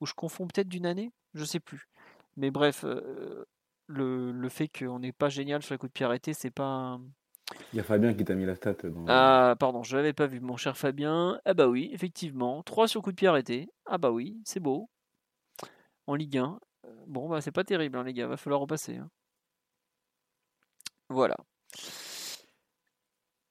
Ou 0.00 0.06
je 0.06 0.14
confonds 0.14 0.46
peut-être 0.46 0.68
d'une 0.68 0.86
année? 0.86 1.12
Je 1.34 1.44
sais 1.44 1.60
plus. 1.60 1.88
Mais 2.36 2.50
bref, 2.50 2.84
euh, 2.84 3.46
le, 3.86 4.32
le, 4.32 4.48
fait 4.48 4.68
qu'on 4.68 4.98
n'est 4.98 5.12
pas 5.12 5.28
génial 5.28 5.62
sur 5.62 5.74
les 5.74 5.78
coups 5.78 5.90
de 5.90 5.94
pied 5.94 6.04
arrêtés, 6.04 6.34
c'est 6.34 6.50
pas. 6.50 7.00
Il 7.72 7.76
y 7.76 7.80
a 7.80 7.82
Fabien 7.82 8.14
qui 8.14 8.24
t'a 8.24 8.34
mis 8.34 8.46
la 8.46 8.54
stat. 8.54 8.76
Ah, 9.08 9.54
pardon, 9.58 9.82
je 9.82 9.96
l'avais 9.96 10.12
pas 10.12 10.26
vu, 10.26 10.40
mon 10.40 10.56
cher 10.56 10.76
Fabien. 10.76 11.40
Ah 11.44 11.54
bah 11.54 11.68
oui, 11.68 11.90
effectivement. 11.92 12.62
3 12.62 12.88
sur 12.88 13.02
coup 13.02 13.10
de 13.10 13.16
pied 13.16 13.28
arrêté. 13.28 13.68
Ah 13.86 13.98
bah 13.98 14.10
oui, 14.10 14.40
c'est 14.44 14.60
beau. 14.60 14.88
En 16.06 16.14
Ligue 16.14 16.38
1. 16.38 16.58
Euh, 16.86 16.94
bon, 17.06 17.28
bah 17.28 17.40
c'est 17.40 17.52
pas 17.52 17.64
terrible, 17.64 17.98
hein, 17.98 18.04
les 18.04 18.14
gars. 18.14 18.26
Va 18.26 18.36
falloir 18.36 18.60
repasser. 18.60 18.96
Hein. 18.96 19.10
Voilà. 21.10 21.36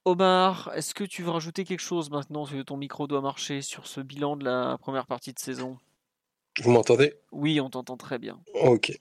Omar, 0.06 0.72
est-ce 0.74 0.94
que 0.94 1.04
tu 1.04 1.22
veux 1.22 1.32
rajouter 1.32 1.66
quelque 1.66 1.82
chose 1.82 2.10
maintenant 2.10 2.46
que 2.46 2.62
ton 2.62 2.78
micro 2.78 3.08
doit 3.08 3.22
marcher 3.22 3.62
sur 3.62 3.88
ce 3.88 4.00
bilan 4.00 4.38
de 4.38 4.46
la 4.46 4.78
première 4.78 5.06
partie 5.06 5.34
de 5.34 5.40
saison? 5.40 5.78
Vous 6.62 6.72
m'entendez? 6.72 7.14
Oui, 7.32 7.60
on 7.60 7.70
t'entend 7.70 7.98
très 7.98 8.18
bien. 8.18 8.40
Ok. 8.64 8.98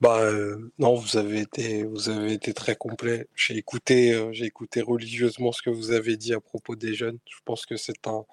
Bah 0.00 0.20
euh, 0.20 0.70
non, 0.78 0.94
vous 0.94 1.16
avez 1.16 1.40
été, 1.40 1.84
vous 1.84 2.08
avez 2.08 2.32
été 2.32 2.54
très 2.54 2.76
complet. 2.76 3.28
J'ai 3.34 3.56
écouté, 3.56 4.12
euh, 4.14 4.32
j'ai 4.32 4.44
écouté 4.46 4.80
religieusement 4.80 5.52
ce 5.52 5.62
que 5.62 5.70
vous 5.70 5.90
avez 5.92 6.16
dit 6.16 6.34
à 6.34 6.40
propos 6.40 6.76
des 6.76 6.94
jeunes. 6.94 7.18
Je 7.28 7.38
pense 7.44 7.66
que 7.66 7.76
c'est 7.76 8.06
un, 8.06 8.24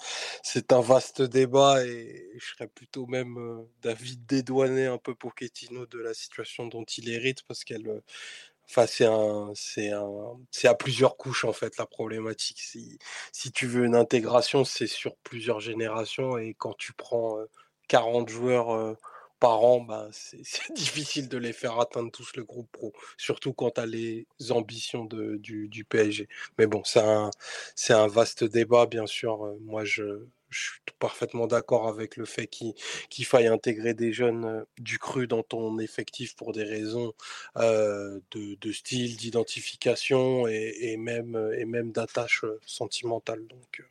c'est 0.44 0.72
un 0.74 0.82
vaste 0.82 1.22
débat 1.22 1.86
et 1.86 2.30
je 2.38 2.46
serais 2.54 2.68
plutôt 2.68 3.08
même 3.08 3.38
euh, 3.38 3.64
d'avis 3.82 4.18
dédouaner 4.18 4.86
un 4.88 4.98
peu 4.98 5.16
pour 5.16 5.36
Ketino 5.36 5.86
de 5.88 6.00
la 6.00 6.14
situation 6.14 6.68
dont 6.68 6.84
il 6.84 7.10
hérite 7.10 7.44
parce 7.48 7.64
qu'elle, 7.64 8.02
Enfin, 8.68 8.88
c'est 8.88 9.06
un, 9.06 9.52
c'est 9.56 9.92
un, 9.92 10.38
c'est 10.52 10.68
à 10.68 10.74
plusieurs 10.76 11.18
couches 11.18 11.46
en 11.46 11.54
fait 11.54 11.78
la 11.78 11.86
problématique. 11.86 12.60
Si, 12.62 12.98
si 13.32 13.52
tu 13.52 13.68
veux 13.68 13.86
une 13.86 13.96
intégration, 13.96 14.66
c'est 14.66 14.88
sur 14.88 15.16
plusieurs 15.18 15.60
générations 15.60 16.38
et 16.38 16.56
quand 16.56 16.74
tu 16.78 16.94
prends 16.94 17.38
40 17.88 18.30
joueurs 18.30 18.98
par 19.46 19.80
bah, 19.82 20.10
c'est 20.12 20.74
difficile 20.74 21.30
de 21.30 21.38
les 21.38 21.54
faire 21.54 21.80
atteindre 21.80 22.12
tous 22.12 22.36
le 22.36 22.44
groupe 22.44 22.72
pro, 22.72 22.94
surtout 23.16 23.54
quand 23.54 23.72
tu 23.72 23.82
as 23.82 23.86
les 23.86 24.26
ambitions 24.50 25.06
de, 25.06 25.36
du, 25.38 25.86
PSG. 25.86 26.28
Mais 26.58 26.66
bon, 26.66 26.82
c'est 26.84 27.02
un, 27.02 27.30
un 27.90 28.08
vaste 28.08 28.44
débat, 28.44 28.88
bien 28.88 29.06
sûr. 29.06 29.46
Euh, 29.46 29.58
moi, 29.62 29.86
je, 29.86 30.26
suis 30.50 30.80
parfaitement 31.00 31.48
d'accord 31.48 31.88
avec 31.88 32.16
le 32.16 32.26
fait 32.26 32.48
qu'il 32.48 33.26
faille 33.26 33.48
intégrer 33.48 33.94
des 33.94 34.14
jeunes 34.14 34.46
euh, 34.46 34.64
du 34.78 34.98
cru 34.98 35.28
dans 35.28 35.44
ton 35.44 35.80
effectif 35.80 36.36
pour 36.36 36.54
des 36.54 36.64
raisons 36.64 37.14
euh, 37.58 38.20
de, 38.32 38.56
de, 38.56 38.72
style, 38.72 39.18
d'identification 39.18 40.48
et, 40.48 40.74
et, 40.80 40.98
même, 40.98 41.36
et 41.58 41.66
même 41.66 41.92
d'attache 41.92 42.46
sentimentale. 42.66 43.46
Donc, 43.48 43.84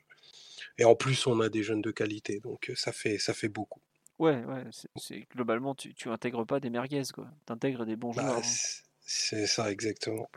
et 0.78 0.84
en 0.84 0.96
plus, 0.96 1.26
on 1.28 1.40
a 1.40 1.48
des 1.48 1.62
jeunes 1.62 1.82
de 1.82 1.92
qualité, 1.92 2.40
donc 2.40 2.72
ça 2.74 2.92
fait, 2.92 3.18
ça 3.18 3.34
fait 3.34 3.48
beaucoup. 3.48 3.80
Ouais, 4.18 4.44
ouais, 4.44 4.64
c'est 4.96 5.26
globalement, 5.34 5.74
tu, 5.74 5.92
tu 5.94 6.08
intègres 6.08 6.46
pas 6.46 6.60
des 6.60 6.70
merguez, 6.70 7.02
quoi. 7.12 7.28
Tu 7.46 7.52
intègres 7.52 7.84
des 7.84 7.96
bons 7.96 8.12
bah, 8.12 8.22
joueurs. 8.22 8.38
Hein. 8.38 8.42
c'est 9.00 9.46
ça, 9.46 9.70
exactement. 9.70 10.28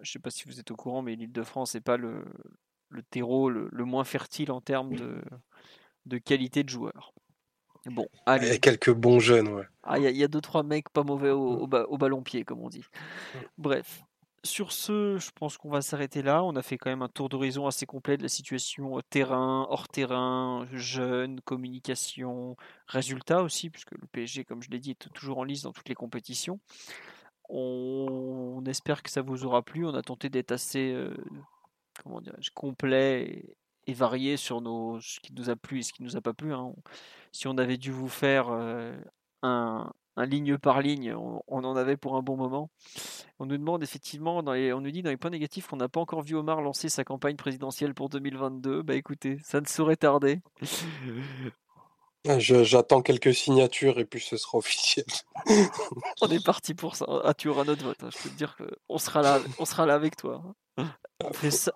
Je 0.00 0.12
sais 0.12 0.18
pas 0.18 0.30
si 0.30 0.44
vous 0.44 0.60
êtes 0.60 0.70
au 0.70 0.76
courant, 0.76 1.00
mais 1.00 1.16
l'île 1.16 1.32
de 1.32 1.42
France 1.42 1.74
n'est 1.74 1.80
pas 1.80 1.96
le, 1.96 2.24
le 2.90 3.02
terreau 3.02 3.48
le, 3.48 3.84
moins 3.84 4.04
fertile 4.04 4.52
en 4.52 4.60
termes 4.60 4.94
de, 4.94 5.22
de 6.04 6.18
qualité 6.18 6.62
de 6.62 6.68
joueurs. 6.68 7.14
Bon, 7.86 8.06
allez. 8.26 8.46
Il 8.46 8.52
y 8.52 8.56
a 8.56 8.58
quelques 8.58 8.92
bons 8.92 9.20
jeunes, 9.20 9.48
ouais. 9.48 9.66
Ah, 9.82 9.98
il 9.98 10.16
y, 10.16 10.24
a 10.24 10.28
deux, 10.28 10.40
trois 10.40 10.62
mecs 10.62 10.88
pas 10.88 11.02
mauvais 11.02 11.30
au, 11.30 11.66
au, 11.66 11.98
ballon-pied, 11.98 12.44
comme 12.44 12.60
on 12.60 12.68
dit. 12.68 12.84
Bref. 13.58 14.02
Sur 14.44 14.72
ce, 14.72 15.18
je 15.18 15.30
pense 15.34 15.56
qu'on 15.56 15.70
va 15.70 15.82
s'arrêter 15.82 16.22
là. 16.22 16.44
On 16.44 16.54
a 16.56 16.62
fait 16.62 16.78
quand 16.78 16.90
même 16.90 17.02
un 17.02 17.08
tour 17.08 17.28
d'horizon 17.28 17.66
assez 17.66 17.86
complet 17.86 18.16
de 18.16 18.22
la 18.22 18.28
situation 18.28 19.00
terrain, 19.10 19.66
hors 19.70 19.88
terrain, 19.88 20.66
jeunes, 20.72 21.40
communication, 21.40 22.56
résultats 22.86 23.42
aussi, 23.42 23.70
puisque 23.70 23.92
le 23.92 24.06
PSG, 24.12 24.44
comme 24.44 24.62
je 24.62 24.70
l'ai 24.70 24.78
dit, 24.78 24.92
est 24.92 25.12
toujours 25.12 25.38
en 25.38 25.44
lice 25.44 25.62
dans 25.62 25.72
toutes 25.72 25.88
les 25.88 25.94
compétitions. 25.94 26.60
On, 27.48 28.62
espère 28.66 29.02
que 29.02 29.10
ça 29.10 29.22
vous 29.22 29.44
aura 29.44 29.62
plu. 29.62 29.86
On 29.86 29.94
a 29.94 30.02
tenté 30.02 30.28
d'être 30.28 30.52
assez 30.52 30.94
comment 32.02 32.20
complet 32.54 33.56
et, 33.86 33.92
varié 33.94 34.36
sur 34.36 34.60
nos, 34.60 35.00
ce 35.00 35.20
qui 35.20 35.32
nous 35.34 35.50
a 35.50 35.56
plu 35.56 35.80
et 35.80 35.82
ce 35.82 35.92
qui 35.92 36.02
nous 36.02 36.16
a 36.16 36.20
pas 36.20 36.34
plu. 36.34 36.54
Hein. 36.54 36.74
Si 37.32 37.48
on 37.48 37.58
avait 37.58 37.76
dû 37.76 37.90
vous 37.90 38.08
faire 38.08 38.48
un, 39.42 39.92
un 40.16 40.26
ligne 40.26 40.58
par 40.58 40.80
ligne, 40.80 41.14
on, 41.14 41.64
en 41.64 41.76
avait 41.76 41.96
pour 41.96 42.16
un 42.16 42.22
bon 42.22 42.36
moment. 42.36 42.70
On 43.38 43.46
nous 43.46 43.56
demande 43.56 43.82
effectivement, 43.82 44.42
dans 44.42 44.52
on 44.52 44.80
nous 44.80 44.90
dit 44.90 45.02
dans 45.02 45.10
les 45.10 45.16
points 45.16 45.30
négatifs 45.30 45.66
qu'on 45.66 45.76
n'a 45.76 45.88
pas 45.88 46.00
encore 46.00 46.22
vu 46.22 46.36
Omar 46.36 46.62
lancer 46.62 46.88
sa 46.88 47.04
campagne 47.04 47.36
présidentielle 47.36 47.94
pour 47.94 48.08
2022. 48.08 48.82
Bah 48.82 48.94
écoutez, 48.94 49.38
ça 49.42 49.60
ne 49.60 49.66
saurait 49.66 49.96
tarder. 49.96 50.40
Ah, 52.26 52.38
j'attends 52.38 53.02
quelques 53.02 53.34
signatures 53.34 53.98
et 53.98 54.06
puis 54.06 54.20
ce 54.20 54.38
sera 54.38 54.56
officiel. 54.56 55.04
on 56.22 56.28
est 56.28 56.42
parti 56.42 56.72
pour 56.72 56.96
ça. 56.96 57.04
Ah, 57.22 57.34
tu 57.34 57.48
auras 57.48 57.64
notre 57.64 57.84
vote. 57.84 58.02
Hein. 58.02 58.08
Je 58.10 58.22
peux 58.22 58.30
te 58.30 58.34
dire 58.34 58.56
qu'on 58.56 58.96
sera 58.96 59.20
là, 59.20 59.40
on 59.58 59.66
sera 59.66 59.84
là 59.84 59.94
avec 59.94 60.16
toi. 60.16 60.42
Hein. 60.78 60.90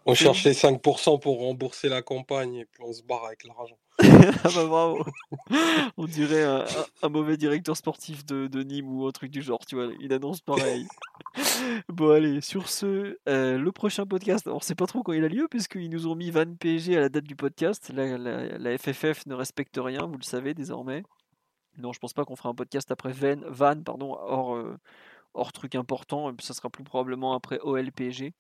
On, 0.07 0.15
cherche 0.15 0.45
les 0.45 0.55
5% 0.55 1.21
pour 1.21 1.41
rembourser 1.41 1.89
la 1.89 2.03
campagne 2.03 2.57
et 2.57 2.65
puis 2.65 2.83
on 2.83 2.93
se 2.93 3.03
barre 3.03 3.27
avec 3.27 3.45
l'argent. 3.45 3.79
ah 4.45 4.49
bah 4.55 4.67
bravo. 4.67 5.05
On 5.97 6.07
dirait 6.07 6.45
un, 6.45 7.09
mauvais 7.09 7.37
directeur 7.37 7.77
sportif 7.77 8.25
de, 8.25 8.63
Nîmes 8.63 8.89
ou 8.89 9.07
un 9.07 9.11
truc 9.11 9.31
du 9.31 9.43
genre, 9.43 9.65
tu 9.67 9.75
vois. 9.75 9.89
Il 10.01 10.13
annonce 10.13 10.41
pareil. 10.41 10.87
bon 11.89 12.11
allez, 12.11 12.41
sur 12.41 12.69
ce, 12.69 13.19
euh, 13.29 13.59
le 13.59 13.73
prochain 13.73 14.07
podcast, 14.07 14.47
on 14.47 14.61
sait 14.61 14.77
pas 14.77 14.87
trop 14.87 15.03
quand 15.03 15.13
il 15.13 15.25
a 15.25 15.29
lieu 15.29 15.49
puisqu'ils 15.49 15.91
nous 15.91 16.07
ont 16.07 16.15
mis 16.15 16.31
Van 16.31 16.55
PG 16.55 16.97
à 16.97 17.01
la 17.01 17.09
date 17.09 17.25
du 17.25 17.35
podcast. 17.35 17.91
La, 17.93 18.17
la, 18.17 18.79
FFF 18.79 19.27
ne 19.27 19.35
respecte 19.35 19.79
rien, 19.83 20.07
vous 20.07 20.19
le 20.19 20.25
savez 20.25 20.55
désormais. 20.55 21.03
Non, 21.79 21.93
je 21.93 21.99
pense 21.99 22.13
pas 22.13 22.25
qu'on 22.25 22.37
fera 22.37 22.51
un 22.51 22.55
podcast 22.55 22.91
après 22.93 23.13
Van, 23.13 23.41
Van 23.49 23.83
pardon, 23.83 24.13
hors, 24.13 24.55
euh, 24.55 24.77
hors 25.35 25.53
truc 25.53 25.75
important. 25.75 26.33
Ça 26.41 26.55
sera 26.55 26.71
plus 26.71 26.85
probablement 26.85 27.35
après 27.35 27.59
OLPG. 27.61 28.33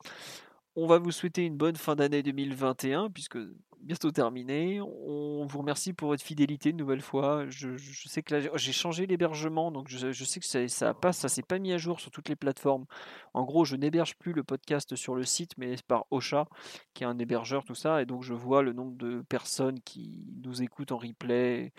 On 0.80 0.86
va 0.86 0.98
vous 0.98 1.10
souhaiter 1.10 1.44
une 1.44 1.56
bonne 1.56 1.74
fin 1.74 1.96
d'année 1.96 2.22
2021, 2.22 3.10
puisque 3.10 3.36
bientôt 3.80 4.12
terminé. 4.12 4.80
On 4.80 5.44
vous 5.44 5.58
remercie 5.58 5.92
pour 5.92 6.06
votre 6.06 6.22
fidélité 6.22 6.70
une 6.70 6.76
nouvelle 6.76 7.00
fois. 7.00 7.46
Je, 7.48 7.76
sais 8.06 8.22
que 8.22 8.56
j'ai 8.56 8.72
changé 8.72 9.08
l'hébergement, 9.08 9.72
donc 9.72 9.88
je, 9.88 10.12
sais 10.12 10.38
que 10.38 10.46
ça, 10.46 10.68
ça 10.68 10.94
passe, 10.94 11.18
ça 11.18 11.28
s'est 11.28 11.42
pas 11.42 11.58
mis 11.58 11.72
à 11.72 11.78
jour 11.78 11.98
sur 11.98 12.12
toutes 12.12 12.28
les 12.28 12.36
plateformes. 12.36 12.86
En 13.34 13.42
gros, 13.42 13.64
je 13.64 13.74
n'héberge 13.74 14.14
plus 14.18 14.32
le 14.32 14.44
podcast 14.44 14.94
sur 14.94 15.16
le 15.16 15.24
site, 15.24 15.50
mais 15.58 15.74
par 15.88 16.04
Ocha, 16.12 16.46
qui 16.94 17.02
est 17.02 17.08
un 17.08 17.18
hébergeur, 17.18 17.64
tout 17.64 17.74
ça, 17.74 18.00
et 18.00 18.06
donc 18.06 18.22
je 18.22 18.32
vois 18.32 18.62
le 18.62 18.72
nombre 18.72 18.96
de 18.96 19.22
personnes 19.28 19.80
qui 19.80 20.12
nous 20.44 20.62
écoutent 20.62 20.92
en 20.92 20.98
replay. 20.98 21.72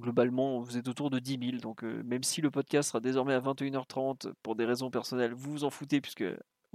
Globalement, 0.00 0.60
vous 0.60 0.78
êtes 0.78 0.88
autour 0.88 1.10
de 1.10 1.18
10 1.18 1.50
000, 1.50 1.58
donc 1.58 1.84
euh, 1.84 2.02
même 2.04 2.22
si 2.22 2.40
le 2.40 2.50
podcast 2.50 2.88
sera 2.88 3.00
désormais 3.00 3.34
à 3.34 3.40
21h30 3.40 4.32
pour 4.42 4.56
des 4.56 4.64
raisons 4.64 4.90
personnelles, 4.90 5.34
vous 5.34 5.52
vous 5.52 5.64
en 5.64 5.70
foutez 5.70 6.00
puisque 6.00 6.24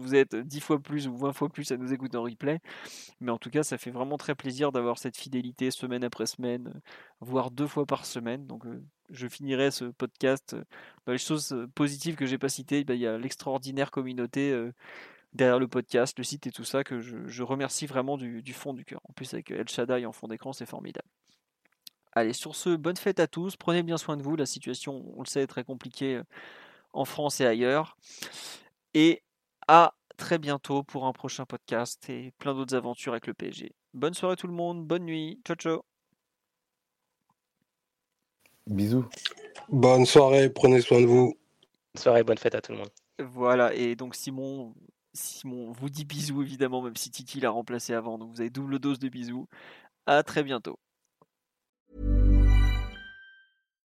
vous 0.01 0.15
êtes 0.15 0.35
10 0.35 0.59
fois 0.59 0.79
plus 0.79 1.07
ou 1.07 1.15
20 1.15 1.33
fois 1.33 1.49
plus 1.49 1.71
à 1.71 1.77
nous 1.77 1.93
écouter 1.93 2.17
en 2.17 2.23
replay. 2.23 2.59
Mais 3.19 3.31
en 3.31 3.37
tout 3.37 3.49
cas, 3.49 3.63
ça 3.63 3.77
fait 3.77 3.91
vraiment 3.91 4.17
très 4.17 4.35
plaisir 4.35 4.71
d'avoir 4.71 4.97
cette 4.97 5.17
fidélité 5.17 5.71
semaine 5.71 6.03
après 6.03 6.25
semaine, 6.25 6.81
voire 7.19 7.51
deux 7.51 7.67
fois 7.67 7.85
par 7.85 8.05
semaine. 8.05 8.47
Donc, 8.47 8.65
euh, 8.65 8.83
je 9.09 9.27
finirai 9.27 9.71
ce 9.71 9.85
podcast. 9.85 10.53
Euh, 10.53 10.63
dans 11.05 11.13
les 11.13 11.17
choses 11.17 11.53
euh, 11.53 11.67
positives 11.75 12.15
que 12.15 12.25
j'ai 12.25 12.37
pas 12.37 12.49
citées, 12.49 12.83
bah, 12.83 12.95
il 12.95 13.01
y 13.01 13.07
a 13.07 13.17
l'extraordinaire 13.17 13.91
communauté 13.91 14.71
derrière 15.33 15.59
le 15.59 15.67
podcast, 15.67 16.17
le 16.17 16.23
site 16.23 16.47
et 16.47 16.51
tout 16.51 16.65
ça 16.65 16.83
que 16.83 16.99
je, 16.99 17.43
remercie 17.43 17.85
vraiment 17.85 18.17
du, 18.17 18.53
fond 18.53 18.73
du 18.73 18.83
cœur. 18.85 19.01
En 19.09 19.13
plus, 19.13 19.33
avec 19.33 19.51
El 19.51 19.69
Shaddai 19.69 20.05
en 20.05 20.11
fond 20.11 20.27
d'écran, 20.27 20.53
c'est 20.53 20.65
formidable. 20.65 21.07
Allez, 22.13 22.33
sur 22.33 22.55
ce, 22.55 22.75
bonne 22.75 22.97
fête 22.97 23.21
à 23.21 23.27
tous. 23.27 23.55
Prenez 23.55 23.83
bien 23.83 23.97
soin 23.97 24.17
de 24.17 24.21
vous. 24.21 24.35
La 24.35 24.45
situation, 24.45 25.05
on 25.15 25.21
le 25.21 25.27
sait, 25.27 25.43
est 25.43 25.47
très 25.47 25.63
compliquée 25.63 26.21
en 26.93 27.05
France 27.05 27.39
et 27.41 27.45
ailleurs. 27.45 27.97
Et 28.93 29.23
à 29.73 29.93
très 30.17 30.37
bientôt 30.37 30.83
pour 30.83 31.05
un 31.05 31.13
prochain 31.13 31.45
podcast 31.45 32.09
et 32.09 32.33
plein 32.39 32.53
d'autres 32.53 32.75
aventures 32.75 33.13
avec 33.13 33.25
le 33.25 33.33
PSG. 33.33 33.71
Bonne 33.93 34.13
soirée 34.13 34.35
tout 34.35 34.47
le 34.47 34.53
monde, 34.53 34.85
bonne 34.85 35.05
nuit, 35.05 35.39
ciao 35.45 35.55
ciao. 35.55 35.81
Bisous. 38.67 39.05
Bonne 39.69 40.05
soirée, 40.05 40.49
prenez 40.49 40.81
soin 40.81 40.99
de 40.99 41.05
vous. 41.05 41.37
Bonne 41.93 42.01
soirée, 42.01 42.23
bonne 42.25 42.37
fête 42.37 42.53
à 42.53 42.59
tout 42.59 42.73
le 42.73 42.79
monde. 42.79 42.89
Voilà, 43.17 43.73
et 43.73 43.95
donc 43.95 44.15
Simon, 44.15 44.73
Simon 45.13 45.71
vous 45.71 45.89
dit 45.89 46.03
bisous 46.03 46.41
évidemment, 46.41 46.81
même 46.81 46.97
si 46.97 47.09
Titi 47.09 47.39
l'a 47.39 47.49
remplacé 47.49 47.93
avant, 47.93 48.17
donc 48.17 48.31
vous 48.31 48.41
avez 48.41 48.49
double 48.49 48.77
dose 48.77 48.99
de 48.99 49.07
bisous. 49.07 49.47
À 50.05 50.21
très 50.23 50.43
bientôt. 50.43 50.79